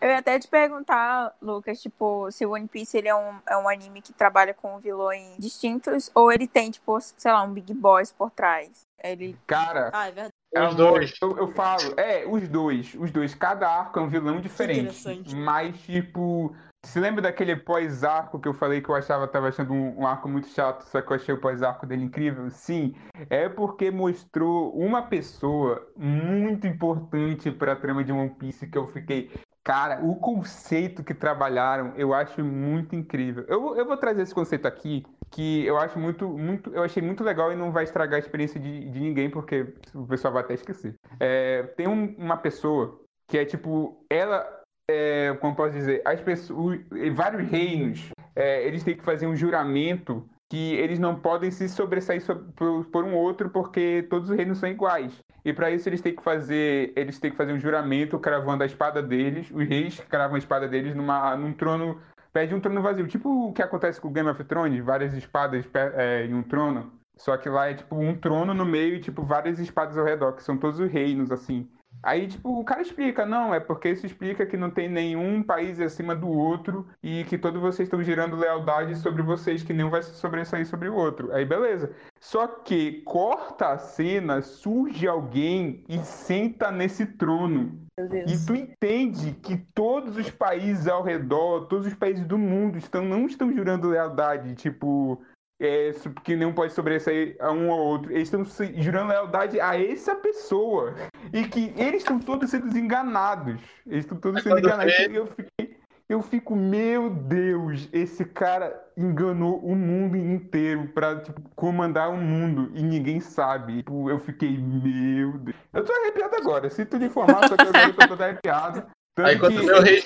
Eu 0.00 0.08
ia 0.08 0.18
até 0.18 0.38
te 0.38 0.48
perguntar, 0.48 1.34
Lucas, 1.40 1.80
tipo, 1.80 2.30
se 2.30 2.44
o 2.44 2.52
One 2.52 2.68
Piece 2.68 2.96
ele 2.96 3.08
é 3.08 3.14
um, 3.14 3.34
é 3.48 3.56
um 3.56 3.68
anime 3.68 4.02
que 4.02 4.12
trabalha 4.12 4.52
com 4.54 4.78
vilões 4.78 5.36
distintos 5.38 6.10
ou 6.14 6.30
ele 6.32 6.46
tem, 6.46 6.70
tipo, 6.70 6.98
sei 7.00 7.32
lá, 7.32 7.42
um 7.42 7.52
Big 7.52 7.72
Boss 7.74 8.12
por 8.12 8.30
trás. 8.30 8.86
Ele. 9.02 9.36
Cara, 9.46 9.90
Ah, 9.94 10.08
é 10.08 10.12
verdade. 10.12 10.34
os 10.68 10.74
dois. 10.74 11.14
Eu, 11.22 11.36
eu 11.38 11.48
falo, 11.52 11.94
é, 11.96 12.26
os 12.26 12.46
dois, 12.48 12.94
os 12.98 13.10
dois. 13.10 13.34
Cada 13.34 13.68
arco 13.68 13.98
é 13.98 14.02
um 14.02 14.08
vilão 14.08 14.40
diferente. 14.40 14.80
interessante. 14.80 15.34
Mas, 15.34 15.80
tipo, 15.80 16.54
se 16.84 16.98
lembra 17.00 17.22
daquele 17.22 17.56
pós-arco 17.56 18.38
que 18.38 18.48
eu 18.48 18.52
falei 18.54 18.80
que 18.82 18.88
eu 18.90 18.94
achava, 18.94 19.26
tava 19.28 19.48
achando 19.48 19.72
um, 19.72 20.00
um 20.00 20.06
arco 20.06 20.28
muito 20.28 20.48
chato, 20.48 20.82
só 20.82 21.00
que 21.00 21.10
eu 21.12 21.16
achei 21.16 21.34
o 21.34 21.40
pós-arco 21.40 21.86
dele 21.86 22.04
incrível? 22.04 22.50
Sim, 22.50 22.94
é 23.30 23.48
porque 23.48 23.90
mostrou 23.90 24.74
uma 24.76 25.02
pessoa 25.02 25.86
muito 25.96 26.66
importante 26.66 27.50
pra 27.50 27.76
trama 27.76 28.04
de 28.04 28.12
One 28.12 28.30
Piece 28.30 28.66
que 28.66 28.76
eu 28.76 28.86
fiquei. 28.88 29.30
Cara, 29.62 30.02
o 30.04 30.16
conceito 30.16 31.04
que 31.04 31.14
trabalharam 31.14 31.92
eu 31.96 32.14
acho 32.14 32.42
muito 32.42 32.96
incrível. 32.96 33.44
Eu, 33.46 33.76
eu 33.76 33.84
vou 33.86 33.96
trazer 33.96 34.22
esse 34.22 34.34
conceito 34.34 34.66
aqui, 34.66 35.04
que 35.30 35.64
eu 35.66 35.76
acho 35.78 35.98
muito, 35.98 36.28
muito, 36.28 36.70
eu 36.74 36.82
achei 36.82 37.02
muito 37.02 37.22
legal 37.22 37.52
e 37.52 37.56
não 37.56 37.70
vai 37.70 37.84
estragar 37.84 38.16
a 38.16 38.18
experiência 38.18 38.58
de, 38.58 38.88
de 38.90 38.98
ninguém, 39.00 39.30
porque 39.30 39.74
o 39.94 40.06
pessoal 40.06 40.32
vai 40.32 40.42
até 40.42 40.54
esquecer. 40.54 40.94
É, 41.20 41.62
tem 41.76 41.86
um- 41.86 42.14
uma 42.16 42.38
pessoa 42.38 43.00
que 43.28 43.36
é 43.38 43.44
tipo, 43.44 44.04
ela, 44.10 44.62
é, 44.90 45.34
como 45.40 45.54
posso 45.54 45.72
dizer, 45.74 46.02
as 46.06 46.20
pessoas, 46.20 46.80
vários 47.14 47.48
reinos, 47.48 48.10
é, 48.34 48.66
eles 48.66 48.82
têm 48.82 48.96
que 48.96 49.04
fazer 49.04 49.26
um 49.26 49.36
juramento 49.36 50.26
que 50.50 50.74
eles 50.74 50.98
não 50.98 51.20
podem 51.20 51.50
se 51.50 51.68
sobressair 51.68 52.20
so- 52.22 52.44
por, 52.56 52.86
por 52.86 53.04
um 53.04 53.14
outro 53.14 53.50
porque 53.50 54.04
todos 54.10 54.30
os 54.30 54.36
reinos 54.36 54.58
são 54.58 54.68
iguais. 54.68 55.16
E 55.50 55.52
para 55.52 55.68
isso 55.68 55.88
eles 55.88 56.00
têm 56.00 56.14
que 56.14 56.22
fazer, 56.22 56.92
eles 56.94 57.18
têm 57.18 57.32
que 57.32 57.36
fazer 57.36 57.52
um 57.52 57.58
juramento 57.58 58.20
cravando 58.20 58.62
a 58.62 58.66
espada 58.66 59.02
deles, 59.02 59.50
os 59.50 59.66
reis 59.66 59.98
cravam 60.08 60.36
a 60.36 60.38
espada 60.38 60.68
deles 60.68 60.94
numa, 60.94 61.36
num 61.36 61.52
trono, 61.52 62.00
pede 62.32 62.54
um 62.54 62.60
trono 62.60 62.80
vazio, 62.80 63.08
tipo 63.08 63.48
o 63.48 63.52
que 63.52 63.60
acontece 63.60 64.00
com 64.00 64.06
o 64.06 64.12
Game 64.12 64.28
of 64.28 64.44
Thrones, 64.44 64.84
várias 64.84 65.12
espadas 65.12 65.68
é, 65.74 66.24
em 66.24 66.34
um 66.34 66.44
trono. 66.44 66.92
Só 67.16 67.36
que 67.36 67.48
lá 67.48 67.68
é 67.68 67.74
tipo 67.74 67.96
um 67.96 68.14
trono 68.14 68.54
no 68.54 68.64
meio 68.64 68.94
e 68.94 69.00
tipo 69.00 69.24
várias 69.24 69.58
espadas 69.58 69.98
ao 69.98 70.04
redor, 70.04 70.34
que 70.34 70.44
são 70.44 70.56
todos 70.56 70.78
os 70.78 70.88
reinos 70.88 71.32
assim. 71.32 71.68
Aí, 72.02 72.28
tipo, 72.28 72.58
o 72.58 72.64
cara 72.64 72.80
explica, 72.80 73.26
não, 73.26 73.54
é 73.54 73.60
porque 73.60 73.90
isso 73.90 74.06
explica 74.06 74.46
que 74.46 74.56
não 74.56 74.70
tem 74.70 74.88
nenhum 74.88 75.42
país 75.42 75.78
acima 75.80 76.16
do 76.16 76.28
outro 76.28 76.86
e 77.02 77.24
que 77.24 77.36
todos 77.36 77.60
vocês 77.60 77.86
estão 77.86 78.02
gerando 78.02 78.36
lealdade 78.36 78.96
sobre 78.96 79.22
vocês, 79.22 79.62
que 79.62 79.74
nenhum 79.74 79.90
vai 79.90 80.02
se 80.02 80.14
sobressair 80.14 80.66
sobre 80.66 80.88
o 80.88 80.94
outro. 80.94 81.30
Aí, 81.32 81.44
beleza. 81.44 81.92
Só 82.18 82.46
que 82.46 83.02
corta 83.02 83.72
a 83.72 83.78
cena, 83.78 84.40
surge 84.40 85.06
alguém 85.06 85.84
e 85.88 85.98
senta 85.98 86.70
nesse 86.70 87.04
trono. 87.04 87.78
Meu 87.98 88.08
Deus. 88.08 88.32
E 88.32 88.46
tu 88.46 88.54
entende 88.54 89.32
que 89.32 89.58
todos 89.74 90.16
os 90.16 90.30
países 90.30 90.88
ao 90.88 91.02
redor, 91.02 91.66
todos 91.66 91.86
os 91.86 91.94
países 91.94 92.24
do 92.24 92.38
mundo 92.38 92.78
estão, 92.78 93.04
não 93.04 93.26
estão 93.26 93.52
jurando 93.52 93.88
lealdade, 93.88 94.54
tipo, 94.54 95.20
é, 95.60 95.92
que 96.24 96.34
não 96.34 96.52
pode 96.52 96.72
sobressair 96.72 97.36
a 97.38 97.52
um 97.52 97.70
ao 97.70 97.78
outro. 97.78 98.10
Eles 98.10 98.24
estão 98.28 98.44
se- 98.44 98.74
jurando 98.80 99.10
lealdade 99.10 99.60
a 99.60 99.80
essa 99.80 100.14
pessoa. 100.14 100.94
E 101.32 101.44
que 101.44 101.72
eles 101.76 102.02
estão 102.02 102.18
todos 102.18 102.50
sendo 102.50 102.76
enganados. 102.76 103.60
Eles 103.86 104.04
estão 104.04 104.18
todos 104.18 104.42
sendo 104.42 104.58
enganados. 104.58 104.98
E 104.98 105.14
eu 105.14 105.26
fiquei. 105.26 105.80
Eu 106.08 106.22
fico, 106.22 106.56
meu 106.56 107.08
Deus, 107.08 107.88
esse 107.92 108.24
cara 108.24 108.84
enganou 108.96 109.60
o 109.60 109.76
mundo 109.76 110.16
inteiro 110.16 110.88
pra, 110.88 111.20
tipo, 111.20 111.40
comandar 111.54 112.10
o 112.10 112.16
mundo 112.16 112.72
e 112.74 112.82
ninguém 112.82 113.20
sabe. 113.20 113.76
Tipo, 113.76 114.10
eu 114.10 114.18
fiquei, 114.18 114.58
meu 114.58 115.38
Deus. 115.38 115.56
Eu 115.72 115.84
tô 115.84 115.92
arrepiado 115.92 116.34
agora. 116.34 116.68
Sinto 116.68 116.96
lhe 116.96 117.06
informar, 117.06 117.46
só 117.48 117.54
que 117.56 117.62
agora 117.62 117.86
eu 117.86 117.94
tô 117.94 118.08
todo 118.08 118.22
arrepiado. 118.22 118.82
Tanto 119.14 119.28
Aí 119.28 119.38
quando 119.38 119.60
que 119.60 119.66
meu 119.66 119.80
rei. 119.82 120.02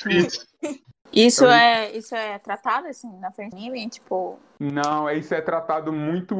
Isso 1.12 1.46
é, 1.46 1.92
isso 1.96 2.14
é 2.14 2.38
tratado 2.38 2.88
assim 2.88 3.08
na 3.20 3.30
frente 3.30 3.50
do 3.52 3.56
anime, 3.56 3.88
tipo, 3.88 4.38
Não, 4.58 5.08
isso 5.10 5.32
é 5.32 5.40
tratado 5.40 5.92
muito 5.92 6.34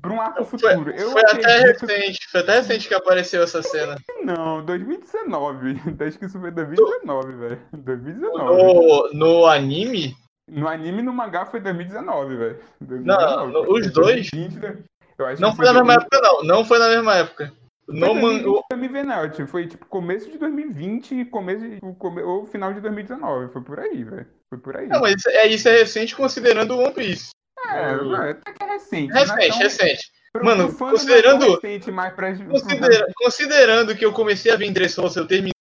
para 0.00 0.12
um 0.12 0.20
arco 0.20 0.44
Foi, 0.44 0.58
futuro. 0.58 0.90
Eu 0.92 1.10
foi 1.10 1.20
até 1.22 1.32
acredito 1.58 1.86
recente, 1.86 2.28
foi 2.30 2.40
até 2.40 2.54
recente 2.56 2.88
que 2.88 2.94
apareceu 2.94 3.42
essa 3.42 3.62
cena. 3.62 3.96
que 3.96 4.12
não, 4.24 4.64
2019. 4.64 5.80
Acho 6.06 6.18
que 6.18 6.24
isso 6.26 6.40
foi 6.40 6.50
2019, 6.50 7.32
velho. 7.32 7.60
2019. 7.72 8.44
No, 8.44 9.10
no 9.12 9.46
anime, 9.46 10.14
No 10.48 10.66
anime 10.66 11.00
e 11.00 11.02
no 11.02 11.12
mangá 11.12 11.44
foi 11.46 11.60
2019, 11.60 12.36
velho. 12.36 12.60
Não, 12.80 13.46
no- 13.48 13.72
os 13.72 13.90
dois? 13.92 14.30
2020? 14.30 14.84
Eu 15.18 15.26
acho 15.26 15.42
não 15.42 15.50
que 15.50 15.56
foi 15.56 15.66
na 15.66 15.74
mesma 15.74 15.96
2020. 15.96 16.02
época, 16.02 16.20
não. 16.22 16.42
Não 16.44 16.64
foi 16.64 16.78
na 16.78 16.88
mesma 16.88 17.14
época. 17.16 17.52
No 17.92 18.06
Foi 18.06 18.14
man... 18.14 18.20
2020 18.42 18.64
pra 18.68 18.76
me 18.78 18.88
ver, 18.88 19.04
não. 19.04 19.30
Tipo, 19.30 19.46
Foi 19.48 19.66
tipo 19.66 19.86
começo 19.86 20.30
de 20.30 20.38
2020 20.38 21.14
e 21.14 21.24
começo 21.24 21.68
de, 21.68 21.78
o 21.82 21.94
come- 21.94 22.22
ou 22.22 22.46
final 22.46 22.72
de 22.72 22.80
2019. 22.80 23.52
Foi 23.52 23.62
por 23.62 23.78
aí, 23.80 24.04
velho. 24.04 24.26
Foi 24.48 24.58
por 24.58 24.76
aí. 24.76 24.86
Não, 24.88 25.00
mas 25.00 25.14
isso 25.16 25.28
é, 25.28 25.46
isso 25.46 25.68
é 25.68 25.72
recente 25.78 26.14
considerando 26.16 26.74
o 26.74 26.78
One 26.78 26.94
Piece. 26.94 27.30
é, 27.68 27.96
o- 27.96 28.16
é, 28.16 28.30
até 28.30 28.52
que 28.52 28.62
é 28.62 28.66
recente. 28.66 29.12
não 29.12 29.16
é 29.18 29.20
Recente, 29.24 29.48
tão- 29.48 29.58
recente. 29.58 30.12
pro- 30.32 30.44
Mano, 30.44 30.62
não 30.68 30.70
é 30.74 30.78
considerando- 30.90 31.54
recente, 31.54 31.90
mas 31.90 32.14
pra- 32.14 32.34
Considera- 32.34 33.06
considerando 33.16 33.96
que 33.96 34.04
eu 34.04 34.12
comecei 34.12 34.50
a 34.52 34.56
ver 34.56 34.70
Dressrosa, 34.72 35.20
eu 35.20 35.26
terminei 35.26 35.52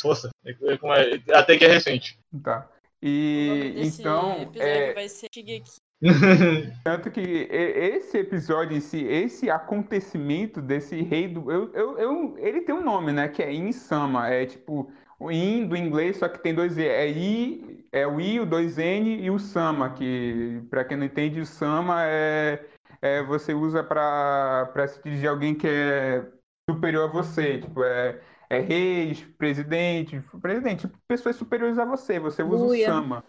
Dressrosa, 0.00 0.30
é- 0.44 0.50
é 0.50 1.14
é- 1.32 1.38
até 1.38 1.56
que 1.58 1.64
é 1.64 1.68
recente. 1.68 2.18
Tá. 2.42 2.68
O 3.00 3.06
E 3.06 3.74
então, 3.76 4.42
episódio 4.42 4.62
é, 4.62 4.92
vai 4.94 5.08
ser 5.08 5.28
Shigeki. 5.32 5.70
tanto 6.84 7.10
que 7.10 7.20
esse 7.50 8.18
episódio 8.18 8.76
em 8.76 8.80
si, 8.80 9.04
esse 9.04 9.50
acontecimento 9.50 10.60
desse 10.62 11.00
rei 11.02 11.26
do. 11.28 11.50
Eu, 11.50 11.72
eu, 11.74 11.98
eu- 11.98 12.38
ele 12.38 12.60
tem 12.60 12.74
um 12.74 12.84
nome, 12.84 13.12
né? 13.12 13.28
Que 13.28 13.42
é 13.42 13.52
Insama. 13.52 14.28
É 14.28 14.46
tipo 14.46 14.92
o 15.18 15.30
In 15.32 15.66
do 15.66 15.76
inglês, 15.76 16.16
só 16.18 16.28
que 16.28 16.38
tem 16.38 16.54
dois 16.54 16.78
E. 16.78 16.86
É 16.86 17.08
I, 17.10 17.84
é 17.90 18.06
o 18.06 18.20
I, 18.20 18.38
o 18.40 18.46
dois 18.46 18.78
N 18.78 19.20
e 19.20 19.30
o 19.30 19.38
Sama, 19.38 19.90
que 19.90 20.62
pra 20.70 20.84
quem 20.84 20.96
não 20.96 21.06
entende, 21.06 21.40
o 21.40 21.46
Sama 21.46 22.04
é, 22.04 22.64
é 23.02 23.22
você 23.24 23.52
usa 23.52 23.82
pra, 23.82 24.70
pra 24.72 24.86
se 24.86 25.02
dirigir 25.02 25.28
a 25.28 25.32
alguém 25.32 25.54
que 25.54 25.66
é 25.66 26.24
superior 26.70 27.08
a 27.08 27.12
você. 27.12 27.58
Tipo, 27.58 27.82
é, 27.82 28.20
é 28.48 28.60
reis, 28.60 29.20
presidente, 29.36 30.22
presidente, 30.40 30.82
tipo, 30.82 30.96
pessoas 31.08 31.34
superiores 31.34 31.78
a 31.78 31.84
você. 31.84 32.20
Você 32.20 32.44
usa 32.44 32.64
Uia. 32.64 32.88
o 32.88 32.92
Sama. 32.92 33.24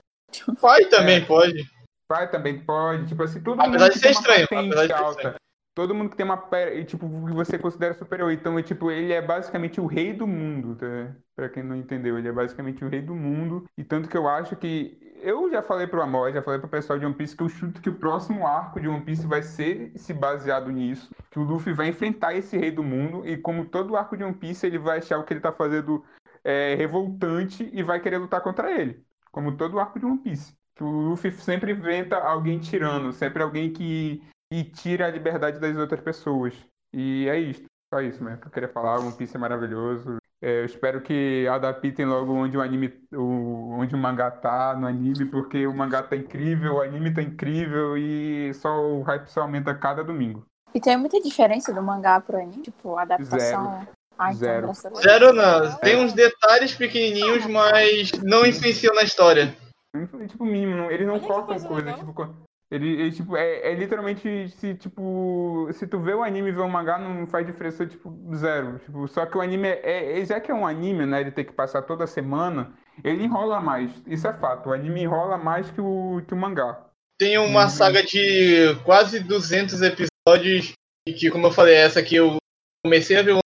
Pai 0.62 0.86
também 0.86 1.26
pode. 1.26 1.66
Pai 2.10 2.28
também 2.28 2.60
pode, 2.60 3.06
tipo 3.06 3.22
assim, 3.22 3.40
todo 3.40 3.62
Apesar 3.62 3.86
mundo 3.86 3.94
de 3.94 4.00
ser 4.00 4.10
estranho, 4.10 4.46
apesar 4.46 4.82
de 4.82 4.88
ser 4.88 4.94
alta. 4.94 5.12
estranho. 5.12 5.36
Todo 5.76 5.94
mundo 5.94 6.10
que 6.10 6.18
tem 6.18 6.26
uma 6.26 6.44
tipo 6.86 7.08
que 7.28 7.34
você 7.34 7.58
considera 7.60 7.94
superior. 7.94 8.32
Então, 8.32 8.58
é, 8.58 8.64
tipo, 8.64 8.90
ele 8.90 9.14
é 9.14 9.22
basicamente 9.22 9.80
o 9.80 9.86
rei 9.86 10.12
do 10.12 10.26
mundo, 10.26 10.76
tá? 10.76 11.16
Pra 11.36 11.48
quem 11.48 11.62
não 11.62 11.76
entendeu, 11.76 12.18
ele 12.18 12.28
é 12.28 12.32
basicamente 12.32 12.84
o 12.84 12.90
rei 12.90 13.02
do 13.02 13.16
mundo. 13.16 13.64
E 13.78 13.84
tanto 13.84 14.10
que 14.10 14.18
eu 14.18 14.28
acho 14.28 14.56
que 14.56 14.98
eu 15.22 15.52
já 15.52 15.62
falei 15.62 15.86
pro 15.86 16.02
Amor, 16.02 16.34
já 16.34 16.42
falei 16.42 16.60
pro 16.60 16.68
pessoal 16.68 16.98
de 16.98 17.06
One 17.06 17.14
Piece 17.14 17.36
que 17.36 17.44
eu 17.44 17.50
chuto 17.50 17.80
que 17.80 17.90
o 17.90 17.96
próximo 17.96 18.48
arco 18.48 18.80
de 18.80 18.88
One 18.88 19.02
Piece 19.02 19.28
vai 19.28 19.44
ser 19.44 19.92
se 19.96 20.14
baseado 20.14 20.72
nisso, 20.72 21.12
que 21.30 21.38
o 21.38 21.44
Luffy 21.44 21.74
vai 21.74 21.88
enfrentar 21.90 22.34
esse 22.34 22.58
rei 22.58 22.72
do 22.72 22.84
mundo 22.84 23.26
e 23.28 23.38
como 23.38 23.66
todo 23.66 23.96
arco 23.96 24.18
de 24.18 24.24
One 24.24 24.34
Piece, 24.34 24.66
ele 24.66 24.80
vai 24.80 24.98
achar 24.98 25.20
o 25.20 25.24
que 25.24 25.34
ele 25.34 25.42
tá 25.42 25.52
fazendo 25.52 26.04
é, 26.44 26.74
revoltante 26.76 27.70
e 27.72 27.84
vai 27.84 28.00
querer 28.00 28.18
lutar 28.18 28.42
contra 28.42 28.72
ele, 28.72 29.04
como 29.32 29.56
todo 29.56 29.80
arco 29.80 30.00
de 30.00 30.06
One 30.06 30.18
Piece. 30.18 30.59
Que 30.80 30.84
o 30.86 31.10
Luffy 31.10 31.30
sempre 31.34 31.74
inventa 31.74 32.16
alguém 32.16 32.58
tirano, 32.58 33.12
sempre 33.12 33.44
alguém 33.44 33.70
que, 33.70 34.24
que 34.50 34.64
tira 34.64 35.08
a 35.08 35.12
liberdade 35.12 35.60
das 35.60 35.76
outras 35.76 36.00
pessoas. 36.00 36.54
E 36.96 37.28
é 37.28 37.38
isso, 37.38 37.66
só 37.94 38.00
isso 38.02 38.24
mesmo 38.24 38.40
que 38.40 38.48
eu 38.48 38.52
queria 38.52 38.70
falar. 38.70 38.98
One 38.98 39.12
Piece 39.12 39.36
é 39.36 39.40
maravilhoso. 39.40 40.20
É, 40.42 40.62
eu 40.62 40.66
espero 40.66 41.02
que 41.02 41.46
adaptem 41.52 42.06
logo 42.06 42.32
onde 42.32 42.58
o 42.58 42.62
anime, 42.62 42.94
o, 43.12 43.72
onde 43.78 43.94
o 43.94 43.98
mangá 43.98 44.32
tá 44.32 44.74
no 44.74 44.88
anime, 44.88 45.26
porque 45.26 45.68
o 45.68 45.76
mangá 45.76 46.02
tá 46.02 46.16
incrível, 46.16 46.76
o 46.76 46.82
anime 46.82 47.14
tá 47.14 47.22
incrível 47.22 47.98
e 47.98 48.54
só 48.54 48.80
o 48.82 49.02
hype 49.02 49.28
só 49.28 49.42
aumenta 49.42 49.76
cada 49.76 50.02
domingo. 50.02 50.46
E 50.74 50.80
tem 50.80 50.96
muita 50.96 51.20
diferença 51.20 51.74
do 51.74 51.84
mangá 51.84 52.22
pro 52.22 52.38
anime, 52.38 52.62
tipo, 52.62 52.96
a 52.96 53.02
adaptação. 53.02 53.86
Ah, 54.18 54.32
então, 54.32 54.74
Zero. 54.74 54.96
Zero 55.02 55.34
não. 55.34 55.76
Tem 55.80 55.98
uns 55.98 56.14
detalhes 56.14 56.74
pequenininhos, 56.74 57.46
mas 57.48 58.14
não 58.24 58.46
influenciam 58.46 58.96
na 58.96 59.04
história. 59.04 59.54
É, 59.96 60.28
Tipo, 60.28 60.46
mínimo, 60.46 60.76
não- 60.76 60.92
eles 60.92 61.08
não 61.08 61.16
Olha 61.16 61.24
cortam 61.28 61.60
coisa 61.60 61.94
tipo, 61.94 62.36
ele, 62.72 62.88
ele, 63.02 63.12
tipo, 63.12 63.36
é, 63.36 63.72
é 63.72 63.74
literalmente 63.74 64.48
se, 64.50 64.76
tipo, 64.76 65.68
se 65.74 65.88
tu 65.88 66.00
vê 66.00 66.14
o 66.14 66.22
anime 66.22 66.50
e 66.50 66.52
vê 66.52 66.62
o 66.62 66.70
mangá, 66.70 67.00
não 67.00 67.26
faz 67.26 67.46
diferença, 67.48 67.86
tipo, 67.88 68.16
zero. 68.36 68.78
Tipo, 68.86 69.08
só 69.08 69.26
que 69.26 69.36
o 69.38 69.42
anime 69.42 69.68
é, 69.68 70.20
é- 70.20 70.26
já 70.26 70.40
que 70.40 70.52
é 70.52 70.54
um 70.54 70.68
anime, 70.68 71.06
né, 71.08 71.22
ele 71.22 71.32
tem 71.32 71.44
que 71.44 71.52
passar 71.52 71.82
toda 71.82 72.06
semana, 72.06 72.72
ele 73.04 73.24
enrola 73.24 73.60
mais, 73.60 73.92
isso 74.06 74.28
é 74.28 74.34
fato, 74.34 74.70
o 74.70 74.74
anime 74.74 75.02
enrola 75.02 75.36
mais 75.38 75.72
que 75.72 75.82
o, 75.82 76.22
que 76.28 76.34
o 76.34 76.38
mangá. 76.38 76.86
Tem 77.18 77.38
uma 77.40 77.64
Uhum. 77.64 77.70
saga 77.70 78.04
de 78.04 78.76
quase 78.86 79.20
200 79.20 79.82
episódios. 79.82 80.74
E 81.08 81.14
que, 81.14 81.32
como 81.32 81.48
eu 81.48 81.52
falei, 81.52 81.76
essa 81.76 82.00
aqui 82.00 82.16
eu 82.18 82.38
comecei 82.86 83.18
a 83.18 83.24
ver 83.24 83.34
o 83.34 83.40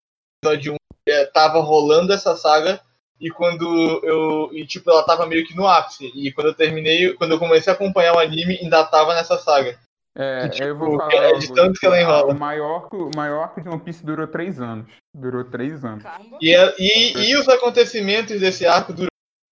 episódio 0.43 0.73
1. 0.73 0.75
É, 1.07 1.25
tava 1.27 1.59
rolando 1.61 2.11
essa 2.13 2.35
saga. 2.35 2.81
E 3.19 3.29
quando 3.29 4.01
eu. 4.03 4.49
E 4.53 4.65
tipo, 4.65 4.89
ela 4.89 5.03
tava 5.03 5.25
meio 5.25 5.45
que 5.45 5.55
no 5.55 5.67
ápice. 5.67 6.11
E 6.15 6.31
quando 6.31 6.47
eu 6.47 6.53
terminei, 6.53 7.13
quando 7.13 7.31
eu 7.31 7.39
comecei 7.39 7.71
a 7.71 7.75
acompanhar 7.75 8.15
o 8.15 8.19
anime, 8.19 8.57
ainda 8.61 8.83
tava 8.85 9.13
nessa 9.13 9.37
saga. 9.37 9.77
É, 10.15 10.45
E, 10.45 10.49
tipo, 10.49 10.63
eu 10.67 10.77
vou 10.77 10.97
falar 10.97 11.13
é 11.13 11.33
de 11.39 11.51
tanto 11.53 11.79
que 11.79 11.85
ela 11.85 11.99
enrola. 11.99 12.33
O 12.33 12.37
maior, 12.39 12.75
arco- 12.83 13.09
o 13.09 13.15
maior 13.15 13.53
de 13.59 13.67
One 13.67 13.79
Piece 13.81 14.05
durou 14.05 14.27
três 14.27 14.59
anos. 14.61 14.85
Durou 15.13 15.43
três 15.43 15.83
anos. 15.83 16.03
Caramba. 16.03 16.37
E, 16.41 16.53
é- 16.53 16.75
e, 16.77 17.29
e 17.31 17.35
os 17.35 17.47
acontecimentos 17.49 18.39
desse 18.39 18.65
arco 18.65 18.93
duram 18.93 19.07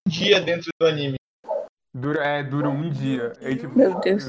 um 0.07 0.11
dia 0.11 0.39
dentro 0.39 0.69
do 0.79 0.87
anime. 0.87 1.15
Dura, 1.93 2.23
é, 2.23 2.43
dura 2.43 2.69
um 2.69 2.89
dia. 2.89 3.33
É, 3.41 3.55
tipo, 3.55 3.75
Meu 3.77 3.99
Deus. 3.99 4.23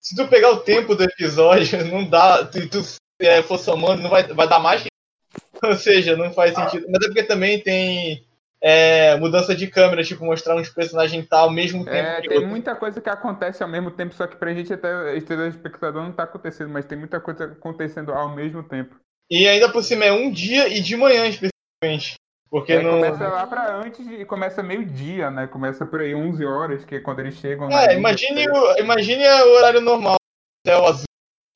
Se 0.00 0.14
tu 0.16 0.26
pegar 0.28 0.50
o 0.52 0.60
tempo 0.60 0.94
do 0.94 1.02
episódio, 1.04 1.84
não 1.90 2.08
dá. 2.08 2.50
Se 2.50 2.68
tu 2.68 2.80
é, 3.20 3.42
for 3.42 3.58
somando, 3.58 4.02
não 4.02 4.10
vai, 4.10 4.22
vai 4.28 4.48
dar 4.48 4.58
mais 4.60 4.82
que. 4.82 4.88
Ou 5.64 5.74
seja, 5.74 6.16
não 6.16 6.32
faz 6.32 6.54
sentido. 6.54 6.86
Mas 6.88 7.02
é 7.04 7.06
porque 7.08 7.22
também 7.24 7.60
tem 7.60 8.24
é, 8.62 9.16
mudança 9.16 9.56
de 9.56 9.66
câmera, 9.66 10.04
tipo, 10.04 10.24
mostrar 10.24 10.54
uns 10.54 10.68
personagens 10.68 11.26
tal, 11.26 11.46
ao 11.46 11.50
mesmo 11.50 11.84
tempo 11.84 11.96
É, 11.96 12.20
tem 12.20 12.46
muita 12.46 12.76
coisa 12.76 13.00
que 13.00 13.10
acontece 13.10 13.60
ao 13.60 13.68
mesmo 13.68 13.90
tempo, 13.90 14.14
só 14.14 14.24
que 14.26 14.36
pra 14.36 14.54
gente 14.54 14.72
até, 14.72 15.16
esse 15.16 15.34
espectador 15.48 16.04
não 16.04 16.12
tá 16.12 16.22
acontecendo, 16.22 16.70
mas 16.70 16.86
tem 16.86 16.96
muita 16.96 17.18
coisa 17.18 17.46
acontecendo 17.46 18.12
ao 18.12 18.28
mesmo 18.28 18.62
tempo. 18.62 18.94
E 19.28 19.48
ainda 19.48 19.68
por 19.68 19.82
cima 19.82 20.04
é 20.04 20.12
um 20.12 20.30
dia 20.30 20.68
e 20.68 20.80
de 20.80 20.96
manhã, 20.96 21.26
especificamente. 21.26 22.14
Porque 22.48 22.74
É, 22.74 22.82
não. 22.82 23.00
começa 23.00 23.28
lá 23.28 23.46
pra 23.46 23.76
antes 23.76 24.06
e 24.06 24.24
começa 24.26 24.62
meio-dia, 24.62 25.30
né? 25.30 25.46
Começa 25.46 25.84
por 25.84 26.00
aí 26.00 26.14
11 26.14 26.44
horas, 26.44 26.84
que 26.84 26.96
é 26.96 27.00
quando 27.00 27.20
eles 27.20 27.34
chegam 27.34 27.68
É, 27.72 27.96
imagine, 27.96 28.48
o, 28.48 28.78
imagine 28.78 29.24
o 29.26 29.56
horário 29.56 29.80
normal, 29.80 30.16
céu 30.64 30.86
azul, 30.86 31.04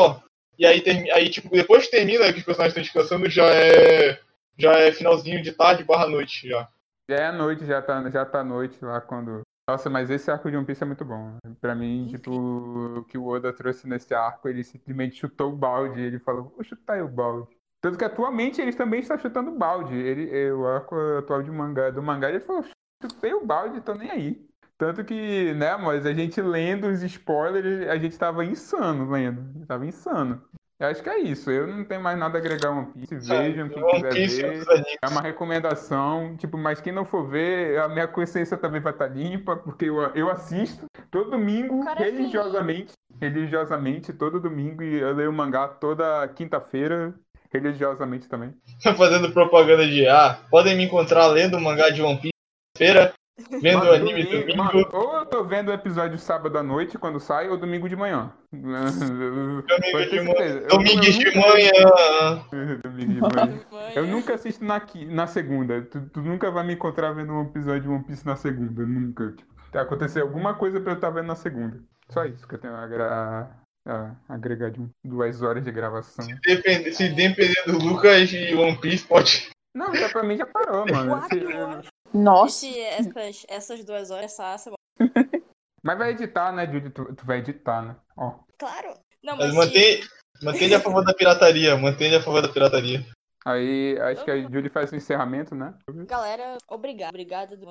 ó, 0.00 0.16
e 0.58 0.66
aí, 0.66 0.82
aí, 1.12 1.28
tipo, 1.28 1.50
depois 1.50 1.84
que 1.84 1.90
termina, 1.90 2.32
que 2.32 2.38
os 2.38 2.44
personagens 2.44 2.76
estão 2.76 2.82
descansando, 2.82 3.30
já 3.30 3.44
é, 3.44 4.18
já 4.58 4.72
é 4.72 4.90
finalzinho 4.90 5.42
de 5.42 5.52
tarde 5.52 5.84
barra 5.84 6.08
noite, 6.08 6.48
já. 6.48 6.66
Já 7.08 7.16
é 7.16 7.32
noite, 7.32 7.64
já 7.64 7.80
tá, 7.80 8.10
já 8.10 8.24
tá 8.24 8.42
noite 8.42 8.84
lá 8.84 9.00
quando. 9.00 9.42
Nossa, 9.68 9.88
mas 9.90 10.10
esse 10.10 10.30
arco 10.30 10.50
de 10.50 10.56
One 10.56 10.66
Piece 10.66 10.82
é 10.82 10.86
muito 10.86 11.04
bom. 11.04 11.36
Pra 11.60 11.74
mim, 11.74 12.06
tipo, 12.08 12.30
o 12.30 13.04
que 13.04 13.18
o 13.18 13.26
Oda 13.26 13.52
trouxe 13.52 13.88
nesse 13.88 14.14
arco, 14.14 14.48
ele 14.48 14.62
simplesmente 14.62 15.16
chutou 15.16 15.52
o 15.52 15.56
balde. 15.56 16.00
Ele 16.00 16.18
falou, 16.18 16.52
vou 16.54 16.64
chutar 16.64 16.94
aí 16.94 17.02
o 17.02 17.08
balde. 17.08 17.48
Tanto 17.80 17.98
que 17.98 18.04
atualmente 18.04 18.60
eles 18.60 18.74
também 18.74 19.00
estão 19.00 19.18
chutando 19.18 19.50
o 19.50 19.58
balde. 19.58 19.94
Ele, 19.94 20.52
o 20.52 20.66
arco 20.66 20.96
atual 21.18 21.42
de 21.42 21.50
mangá, 21.50 21.90
do 21.90 22.02
mangá, 22.02 22.28
ele 22.28 22.40
falou, 22.40 22.64
chutei 23.02 23.34
o 23.34 23.46
balde, 23.46 23.80
tô 23.80 23.94
nem 23.94 24.10
aí. 24.10 24.48
Tanto 24.78 25.04
que, 25.04 25.54
né, 25.54 25.76
mas 25.76 26.04
a 26.04 26.12
gente 26.12 26.40
lendo 26.40 26.88
os 26.88 27.02
spoilers, 27.02 27.88
a 27.88 27.96
gente 27.96 28.18
tava 28.18 28.44
insano 28.44 29.10
lendo. 29.10 29.64
Tava 29.66 29.86
insano. 29.86 30.42
Eu 30.78 30.88
acho 30.88 31.02
que 31.02 31.08
é 31.08 31.18
isso. 31.20 31.50
Eu 31.50 31.66
não 31.66 31.84
tenho 31.84 32.02
mais 32.02 32.18
nada 32.18 32.36
a 32.36 32.40
agregar 32.40 32.70
One 32.70 32.92
Piece. 32.92 33.16
Vejam 33.16 33.68
quem 33.68 33.82
One 33.82 33.92
quiser 33.92 34.12
Piece 34.14 34.42
ver. 34.42 34.46
animes. 34.46 34.96
É 35.02 35.08
uma 35.08 35.22
recomendação, 35.22 36.36
tipo, 36.36 36.58
mas 36.58 36.80
quem 36.80 36.92
não 36.92 37.04
for 37.04 37.26
ver, 37.26 37.80
a 37.80 37.88
minha 37.88 38.06
consciência 38.06 38.56
também 38.56 38.80
vai 38.80 38.92
estar 38.92 39.06
limpa, 39.06 39.56
porque 39.56 39.86
eu, 39.86 40.00
eu 40.14 40.30
assisto 40.30 40.84
todo 41.10 41.30
domingo, 41.30 41.82
é 41.88 42.04
religiosamente, 42.04 42.92
religiosamente, 43.20 44.12
todo 44.12 44.40
domingo, 44.40 44.82
e 44.82 44.96
eu 44.96 45.14
leio 45.14 45.30
o 45.30 45.32
mangá 45.32 45.66
toda 45.66 46.28
quinta-feira, 46.28 47.14
religiosamente 47.50 48.28
também. 48.28 48.54
Fazendo 48.98 49.32
propaganda 49.32 49.86
de 49.86 50.06
ah, 50.06 50.38
podem 50.50 50.76
me 50.76 50.84
encontrar 50.84 51.26
lendo 51.28 51.56
o 51.56 51.60
mangá 51.60 51.88
de 51.88 52.02
One 52.02 52.18
Piece 52.20 52.36
feira, 52.76 53.14
vendo 53.60 53.76
o 53.76 53.78
Mano, 53.78 53.92
anime 53.92 54.24
domingo- 54.24 54.40
domingo. 54.40 54.56
mano, 54.56 54.88
ou 54.92 55.16
eu 55.18 55.26
tô 55.26 55.44
vendo 55.44 55.68
o 55.68 55.72
episódio 55.72 56.18
sábado 56.18 56.56
à 56.58 56.62
noite, 56.62 56.98
quando 56.98 57.20
sai, 57.20 57.48
ou 57.48 57.56
domingo 57.58 57.88
de 57.88 57.94
manhã. 57.96 58.32
Ter 58.52 60.10
de 60.10 60.20
manhã. 60.20 60.60
Domingo 60.68 61.00
de 61.00 61.36
manhã. 61.36 62.42
Domingo 62.82 63.12
de 63.12 63.20
manhã. 63.20 63.62
Eu 63.94 64.06
nunca 64.06 64.34
assisto 64.34 64.64
na, 64.64 64.80
na 65.08 65.26
segunda. 65.26 65.82
Tu, 65.82 66.00
tu 66.12 66.20
nunca 66.22 66.50
vai 66.50 66.64
me 66.66 66.74
encontrar 66.74 67.12
vendo 67.12 67.32
um 67.32 67.42
episódio 67.42 67.82
de 67.82 67.88
One 67.88 68.04
Piece 68.04 68.24
na 68.26 68.36
segunda. 68.36 68.84
Nunca. 68.86 69.32
Tipo, 69.32 69.78
acontecer 69.78 70.20
alguma 70.22 70.54
coisa 70.54 70.80
pra 70.80 70.92
eu 70.92 70.96
estar 70.96 71.10
vendo 71.10 71.26
na 71.26 71.34
segunda. 71.36 71.78
Só 72.08 72.24
isso 72.24 72.46
que 72.48 72.54
eu 72.54 72.58
tenho 72.58 72.74
a, 72.74 72.82
agra- 72.82 73.50
a- 73.86 74.12
a 74.28 74.34
agregar 74.34 74.70
de 74.70 74.80
duas 75.04 75.42
horas 75.42 75.62
de 75.64 75.70
gravação. 75.70 76.26
Depende- 76.46 76.92
se 76.92 77.08
depender 77.10 77.62
do 77.66 77.78
Lucas 77.78 78.32
e 78.32 78.54
One 78.54 78.76
Piece, 78.80 79.06
pode. 79.06 79.50
Não, 79.74 79.94
já 79.94 80.08
pra 80.08 80.22
mim 80.22 80.36
já 80.38 80.46
parou, 80.46 80.86
mano. 80.90 81.10
Quatro 81.10 81.38
Se- 81.38 81.54
horas. 81.54 81.86
Nossa, 82.14 82.66
Esse- 82.66 82.80
essas, 82.80 83.46
essas 83.48 83.84
duas 83.84 84.10
horas, 84.10 84.26
essa 84.32 84.52
aça, 84.54 84.72
Mas 85.82 85.98
vai 85.98 86.10
editar, 86.10 86.52
né, 86.52 86.66
Judy? 86.66 86.90
Tu, 86.90 87.14
tu 87.14 87.24
vai 87.26 87.38
editar, 87.38 87.82
né? 87.82 87.96
Ó. 88.16 88.32
claro. 88.58 88.94
Não, 89.22 89.36
Mas 89.36 89.46
mas 89.46 89.54
mantém, 89.54 90.00
mantenha 90.42 90.76
a 90.78 90.80
favor 90.80 91.04
da 91.04 91.14
pirataria, 91.14 91.76
mantenha 91.76 92.18
a 92.18 92.22
favor 92.22 92.42
da 92.42 92.48
pirataria. 92.48 93.04
Aí 93.44 93.96
acho 94.00 94.24
que 94.24 94.30
a 94.32 94.36
Judy 94.40 94.68
faz 94.68 94.90
o 94.90 94.96
encerramento, 94.96 95.54
né? 95.54 95.72
galera, 96.08 96.58
obrigado. 96.68 97.10
Obrigada. 97.10 97.56
do- 97.56 97.70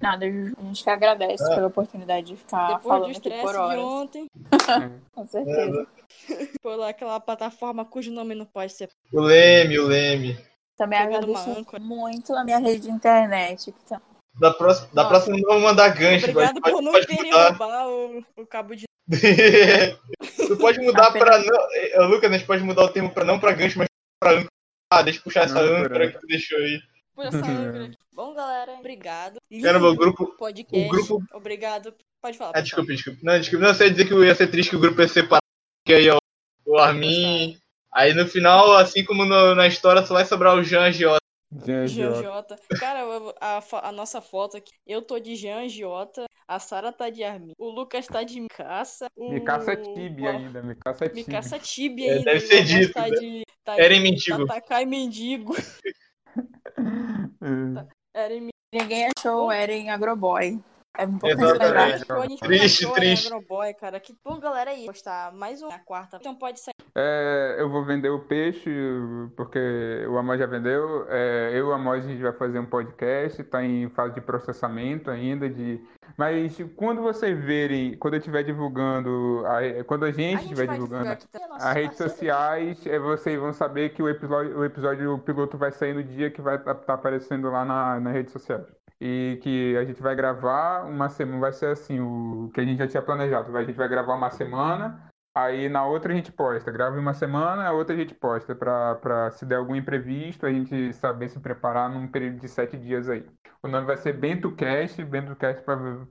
nada, 0.00 0.26
a 0.26 0.30
gente 0.30 0.84
que 0.84 0.90
agradece 0.90 1.42
Ah. 1.50 1.54
pela 1.54 1.66
oportunidade 1.68 2.26
de 2.26 2.36
ficar 2.36 2.66
Depois 2.66 2.82
do 2.82 2.88
falando 2.88 3.04
aqui 3.04 3.12
estresse 3.12 3.42
por 3.42 3.52
de 3.52 3.58
horas. 3.58 3.80
ontem, 3.84 4.26
Com 5.14 5.26
certeza. 5.26 5.86
foi 6.62 6.76
lá 6.76 6.90
aquela 6.90 7.18
plataforma 7.20 7.84
cujo 7.86 8.12
nome 8.12 8.34
não 8.34 8.44
pode 8.44 8.72
ser. 8.74 8.90
O 9.12 9.20
Leme, 9.22 9.78
o 9.78 9.86
Leme. 9.86 10.38
Também 10.78 10.98
uma 11.00 11.18
agradeço 11.18 11.66
muito 11.80 12.34
a 12.34 12.44
minha 12.44 12.58
rede 12.58 12.82
de 12.82 12.90
internet. 12.90 13.74
tá- 13.88 14.00
Da 14.38 14.52
próxima, 14.54 14.88
da 14.94 15.02
Nossa. 15.02 15.08
próxima 15.14 15.36
não 15.36 15.42
vamos 15.48 15.62
mandar 15.64 15.88
gancho, 15.88 16.30
Obrigado 16.30 16.60
pode, 16.60 16.72
por 16.76 16.82
não 16.82 16.92
pode 16.92 17.06
querer 17.06 17.24
mudar. 17.30 17.48
roubar 17.48 17.88
o, 17.88 18.24
o 18.36 18.46
cabo 18.46 18.76
de. 18.76 18.84
tu 20.46 20.56
pode 20.58 20.78
mudar 20.80 21.10
pra 21.12 21.38
não. 21.38 21.58
eh, 21.74 22.00
Lucas, 22.06 22.30
a 22.30 22.34
gente 22.38 22.46
pode 22.46 22.62
mudar 22.62 22.84
o 22.84 22.88
termo 22.88 23.10
pra 23.10 23.24
não 23.24 23.38
pra 23.40 23.52
gancho, 23.52 23.78
mas 23.78 23.88
pra 24.20 24.32
âncora. 24.32 24.48
Ah, 24.92 25.02
deixa 25.02 25.18
eu 25.18 25.22
puxar 25.24 25.44
essa 25.44 25.58
Âncora. 25.60 26.12
que 26.12 26.18
tu 26.20 26.26
deixou 26.26 26.58
aí. 26.58 26.80
Por 27.14 27.26
essa 27.26 27.36
âncora 27.38 27.84
aqui. 27.86 27.96
Bom, 28.12 28.34
galera, 28.34 28.72
obrigado. 28.72 29.38
Caramba, 29.62 29.90
o 29.90 29.96
grupo. 29.96 30.26
podcast. 30.38 30.86
o 30.86 30.88
grupo- 30.88 31.24
Obrigado. 31.34 31.94
Pode 32.22 32.38
falar. 32.38 32.52
Ah, 32.54 32.60
desculpa, 32.60 32.92
desculpa. 32.92 33.18
Não, 33.22 33.38
desculpa. 33.38 33.64
Não, 33.66 33.74
você 33.74 33.84
ia 33.84 33.90
dizer 33.90 34.06
que 34.06 34.12
eu 34.12 34.24
ia 34.24 34.34
ser 34.34 34.48
triste 34.48 34.70
que 34.70 34.76
o 34.76 34.80
grupo 34.80 35.00
ia 35.00 35.08
separar. 35.08 35.42
Que 35.86 35.94
aí, 35.94 36.08
ó, 36.10 36.18
o 36.66 36.78
Armin. 36.78 37.58
Aí 37.98 38.14
no 38.14 38.26
final, 38.28 38.72
assim 38.76 39.04
como 39.04 39.24
no- 39.24 39.54
na 39.56 39.66
história, 39.66 40.06
só 40.06 40.14
vai 40.14 40.24
sobrar 40.24 40.54
o 40.54 40.62
Jean 40.62 40.92
Giota. 40.92 41.18
Jean 41.64 41.86
Giota. 41.88 42.22
Jota. 42.22 42.56
Cara, 42.78 43.00
a, 43.40 43.88
a 43.88 43.92
nossa 43.92 44.20
foto 44.20 44.56
aqui. 44.56 44.70
Eu 44.86 45.02
tô 45.02 45.18
de 45.18 45.34
Jean 45.34 45.68
Jota. 45.68 46.26
A 46.46 46.58
Sara 46.60 46.92
tá 46.92 47.10
de 47.10 47.24
Armin. 47.24 47.52
O 47.58 47.68
Lucas 47.70 48.06
tá 48.06 48.22
de 48.22 48.40
Micaça. 48.40 49.06
O... 49.16 49.32
Me 49.32 49.40
caça 49.40 49.74
Tibi 49.76 50.22
o- 50.22 50.28
ainda, 50.28 50.62
me 50.62 50.74
caça 50.76 51.08
Tibi. 51.08 51.20
Micaça 51.26 51.58
Tibi 51.58 52.06
É, 52.06 52.12
ainda. 52.12 52.24
deve 52.24 52.44
o 52.44 52.48
ser 52.48 52.64
dito, 52.64 52.92
Tá 52.94 53.02
né? 53.02 53.10
de, 53.10 53.42
tá 53.64 53.78
Eren 53.78 53.96
de 53.98 54.02
Mendigo. 54.02 54.46
Tatakai 54.46 54.84
Mendigo. 54.86 55.54
É. 58.14 58.24
Eren 58.24 58.48
Ninguém 58.72 59.08
achou 59.16 59.46
o 59.46 59.52
Eren 59.52 59.90
Agroboy. 59.90 60.60
É. 60.96 61.04
Exatamente. 61.30 61.98
Gente 61.98 62.08
não 62.10 62.36
Triste, 62.36 62.84
achou, 62.84 62.94
triste. 62.94 63.26
Agroboy, 63.26 63.74
cara. 63.74 63.98
Que 64.00 64.14
bom, 64.24 64.38
galera, 64.38 64.70
aí. 64.72 64.84
Postar 64.86 65.32
mais 65.32 65.62
um 65.62 65.68
na 65.68 65.78
quarta. 65.78 66.16
Então 66.20 66.34
pode 66.34 66.60
sair. 66.60 66.74
É, 66.94 67.56
eu 67.58 67.68
vou 67.68 67.84
vender 67.84 68.10
o 68.10 68.18
peixe, 68.20 68.70
porque 69.36 70.06
o 70.08 70.18
Amós 70.18 70.38
já 70.38 70.46
vendeu. 70.46 71.06
É, 71.08 71.50
eu 71.52 71.58
e 71.58 71.62
o 71.62 71.72
Amós 71.72 72.04
a 72.04 72.08
gente 72.08 72.22
vai 72.22 72.32
fazer 72.32 72.58
um 72.58 72.66
podcast, 72.66 73.40
está 73.40 73.62
em 73.62 73.88
fase 73.90 74.14
de 74.14 74.20
processamento 74.20 75.10
ainda. 75.10 75.48
De... 75.48 75.80
Mas 76.16 76.56
quando 76.76 77.00
vocês 77.02 77.38
verem, 77.38 77.96
quando 77.96 78.14
eu 78.14 78.18
estiver 78.18 78.42
divulgando, 78.42 79.42
a- 79.46 79.84
quando 79.84 80.04
a 80.04 80.10
gente 80.10 80.42
estiver 80.42 80.66
divulgando 80.68 81.10
as 81.52 81.74
redes 81.74 81.96
sociais, 81.98 82.86
é, 82.86 82.98
vocês 82.98 83.38
vão 83.38 83.52
saber 83.52 83.90
que 83.90 84.02
o 84.02 84.08
episódio, 84.08 84.58
o 84.58 84.64
episódio 84.64 85.14
o 85.14 85.18
piloto 85.18 85.56
vai 85.56 85.70
sair 85.70 85.94
no 85.94 86.02
dia 86.02 86.30
que 86.30 86.40
vai 86.42 86.56
estar 86.56 86.72
aparecendo 86.88 87.50
lá 87.50 87.64
na, 87.64 88.00
na 88.00 88.10
rede 88.10 88.30
social. 88.30 88.64
E 89.00 89.38
que 89.42 89.76
a 89.76 89.84
gente 89.84 90.02
vai 90.02 90.16
gravar 90.16 90.84
uma 90.84 91.08
semana, 91.08 91.38
vai 91.38 91.52
ser 91.52 91.66
assim, 91.66 92.00
o 92.00 92.50
que 92.52 92.60
a 92.60 92.64
gente 92.64 92.78
já 92.78 92.88
tinha 92.88 93.00
planejado. 93.02 93.56
A 93.56 93.62
gente 93.62 93.76
vai 93.76 93.86
gravar 93.88 94.14
uma 94.16 94.28
semana, 94.30 95.00
aí 95.44 95.68
na 95.68 95.84
outra 95.86 96.12
a 96.12 96.16
gente 96.16 96.30
posta. 96.32 96.70
Grava 96.70 96.96
em 96.96 97.00
uma 97.00 97.14
semana, 97.14 97.66
a 97.66 97.72
outra 97.72 97.94
a 97.94 97.98
gente 97.98 98.14
posta, 98.14 98.54
pra, 98.54 98.94
pra 98.96 99.30
se 99.30 99.44
der 99.46 99.56
algum 99.56 99.74
imprevisto, 99.76 100.46
a 100.46 100.50
gente 100.52 100.92
saber 100.94 101.28
se 101.28 101.38
preparar 101.40 101.90
num 101.90 102.06
período 102.08 102.40
de 102.40 102.48
sete 102.48 102.76
dias 102.76 103.08
aí. 103.08 103.24
O 103.62 103.66
nome 103.68 103.86
vai 103.86 103.96
ser 103.96 104.12
BentoCast, 104.12 105.02
BentoCast 105.04 105.64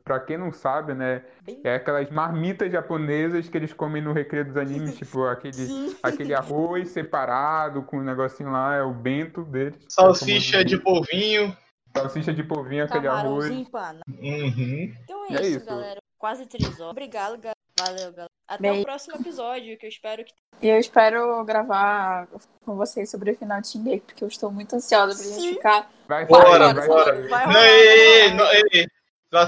pra 0.04 0.20
quem 0.20 0.38
não 0.38 0.52
sabe, 0.52 0.94
né? 0.94 1.24
É 1.64 1.76
aquelas 1.76 2.10
marmitas 2.12 2.70
japonesas 2.72 3.48
que 3.48 3.58
eles 3.58 3.72
comem 3.72 4.02
no 4.02 4.12
recreio 4.12 4.46
dos 4.46 4.58
animes, 4.58 4.96
tipo 4.98 5.24
aquele 5.26 5.96
aquele 6.04 6.34
arroz 6.34 6.90
separado 6.90 7.84
com 7.84 8.00
um 8.00 8.04
negocinho 8.04 8.52
lá, 8.52 8.76
é 8.76 8.82
o 8.84 8.94
bento 8.94 9.44
deles. 9.46 9.78
Salsicha 9.90 10.58
É 10.60 10.64
de 10.66 10.78
famoso- 10.78 11.06
polvinho. 11.08 11.56
salsicha 11.96 12.34
de 12.34 12.44
polvinho, 12.44 12.84
aquele 12.84 13.08
arroz. 13.08 13.50
Empanado. 13.50 14.02
Uhum. 14.10 14.94
Então 15.04 15.26
é, 15.26 15.32
E 15.32 15.36
é 15.38 15.42
isso, 15.48 15.58
isso. 15.60 15.66
galera. 15.66 16.00
Quase 16.20 16.46
três 16.48 16.80
horas. 16.80 16.92
Obrigado, 16.92 17.38
galera. 17.38 17.57
Valeu, 17.80 18.12
galera. 18.12 18.28
Até 18.48 18.62
Bem- 18.72 18.82
o 18.82 18.86
próximo 18.86 19.16
episódio, 19.16 19.78
que 19.78 19.86
eu 19.86 19.90
espero 19.90 20.24
que. 20.24 20.34
E 20.62 20.70
eu 20.70 20.80
espero 20.80 21.44
gravar 21.44 22.28
com 22.66 22.76
vocês 22.76 23.12
sobre 23.12 23.32
o 23.32 23.38
final 23.38 23.60
de 23.62 23.68
Shingeki, 23.68 24.06
porque 24.06 24.24
eu 24.24 24.28
estou 24.28 24.52
muito 24.52 24.76
ansiosa 24.76 25.16
pra 25.22 25.34
gente 25.42 25.54
ficar. 25.56 25.92
Vai 26.08 26.26
Bora, 26.26 26.66
sair, 26.66 26.74
vai 26.76 26.88
bora. 26.88 27.16
sair. 27.16 27.28
Vai 27.30 27.46
Não, 27.54 27.64
ei, 27.64 27.88
ei, 27.90 28.28
vai 28.30 28.38
não, 28.38 28.46
rolar. 28.46 28.56
ei, 28.56 28.64
ei. 28.74 28.88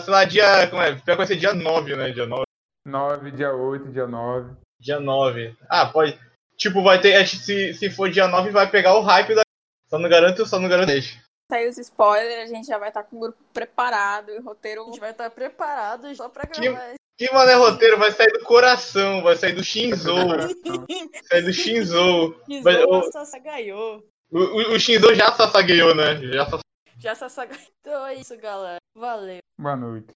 Lá, 0.08 0.25
dia. 0.25 0.67
Como 0.69 0.82
é? 0.82 0.91
Pior 0.95 1.01
que 1.14 1.16
vai 1.16 1.25
ser 1.27 1.38
dia 1.38 1.53
9, 1.53 1.95
né? 1.95 2.11
Dia 2.11 2.25
9. 2.25 2.43
9, 2.85 3.32
dia 3.32 3.53
8, 3.53 3.90
dia 3.91 4.06
9. 4.08 4.53
Dia 4.80 4.99
9. 4.99 5.56
Ah, 5.69 5.85
pode. 5.88 6.19
Tipo, 6.58 6.83
vai 6.83 6.99
ter. 6.99 7.25
Se, 7.27 7.74
se 7.74 7.90
for 7.90 8.09
dia 8.11 8.27
9, 8.27 8.51
vai 8.51 8.69
pegar 8.69 8.95
o 8.98 9.01
hype 9.01 9.33
da. 9.33 9.41
Só 9.90 9.98
não 9.98 10.09
garanto, 10.09 10.45
só 10.45 10.59
não 10.59 10.67
garanto. 10.69 10.91
Sair 11.51 11.67
os 11.67 11.77
spoilers, 11.80 12.51
a 12.51 12.53
gente 12.53 12.67
já 12.67 12.77
vai 12.77 12.90
estar 12.90 13.01
com 13.03 13.16
o 13.16 13.19
grupo 13.22 13.38
preparado 13.53 14.30
e 14.32 14.38
o 14.38 14.43
roteiro. 14.43 14.83
A 14.83 14.85
gente 14.85 14.99
vai 14.99 15.11
estar 15.11 15.30
preparado 15.32 16.14
só 16.16 16.30
pra 16.30 16.43
gravar. 16.43 16.91
Que 16.91 16.99
mané 17.33 17.53
roteiro 17.56 17.98
vai 17.98 18.11
sair 18.11 18.31
do 18.31 18.39
coração, 18.45 19.22
vai 19.22 19.35
sair 19.35 19.53
do 19.53 19.64
Shinzo. 19.64 20.14
Vai 20.15 20.48
sair 21.30 21.41
do 21.41 21.51
Shinzo. 21.53 22.35
Vai- 22.64 22.75
Isou 22.81 22.99
o- 22.99 23.11
sassagaiou. 23.11 24.03
O, 24.31 24.39
o, 24.39 24.73
o 24.75 24.80
Shinzo 24.80 25.14
já 25.15 25.31
sassagueou, 25.33 25.93
né? 25.95 26.15
Já 26.22 26.45
sassagueou. 26.45 26.61
Já 26.99 27.15
sassagaiou. 27.15 27.61
Então 27.81 28.06
é 28.07 28.15
isso, 28.15 28.38
galera. 28.38 28.77
Valeu. 28.95 29.39
Boa 29.57 29.75
noite. 29.75 30.07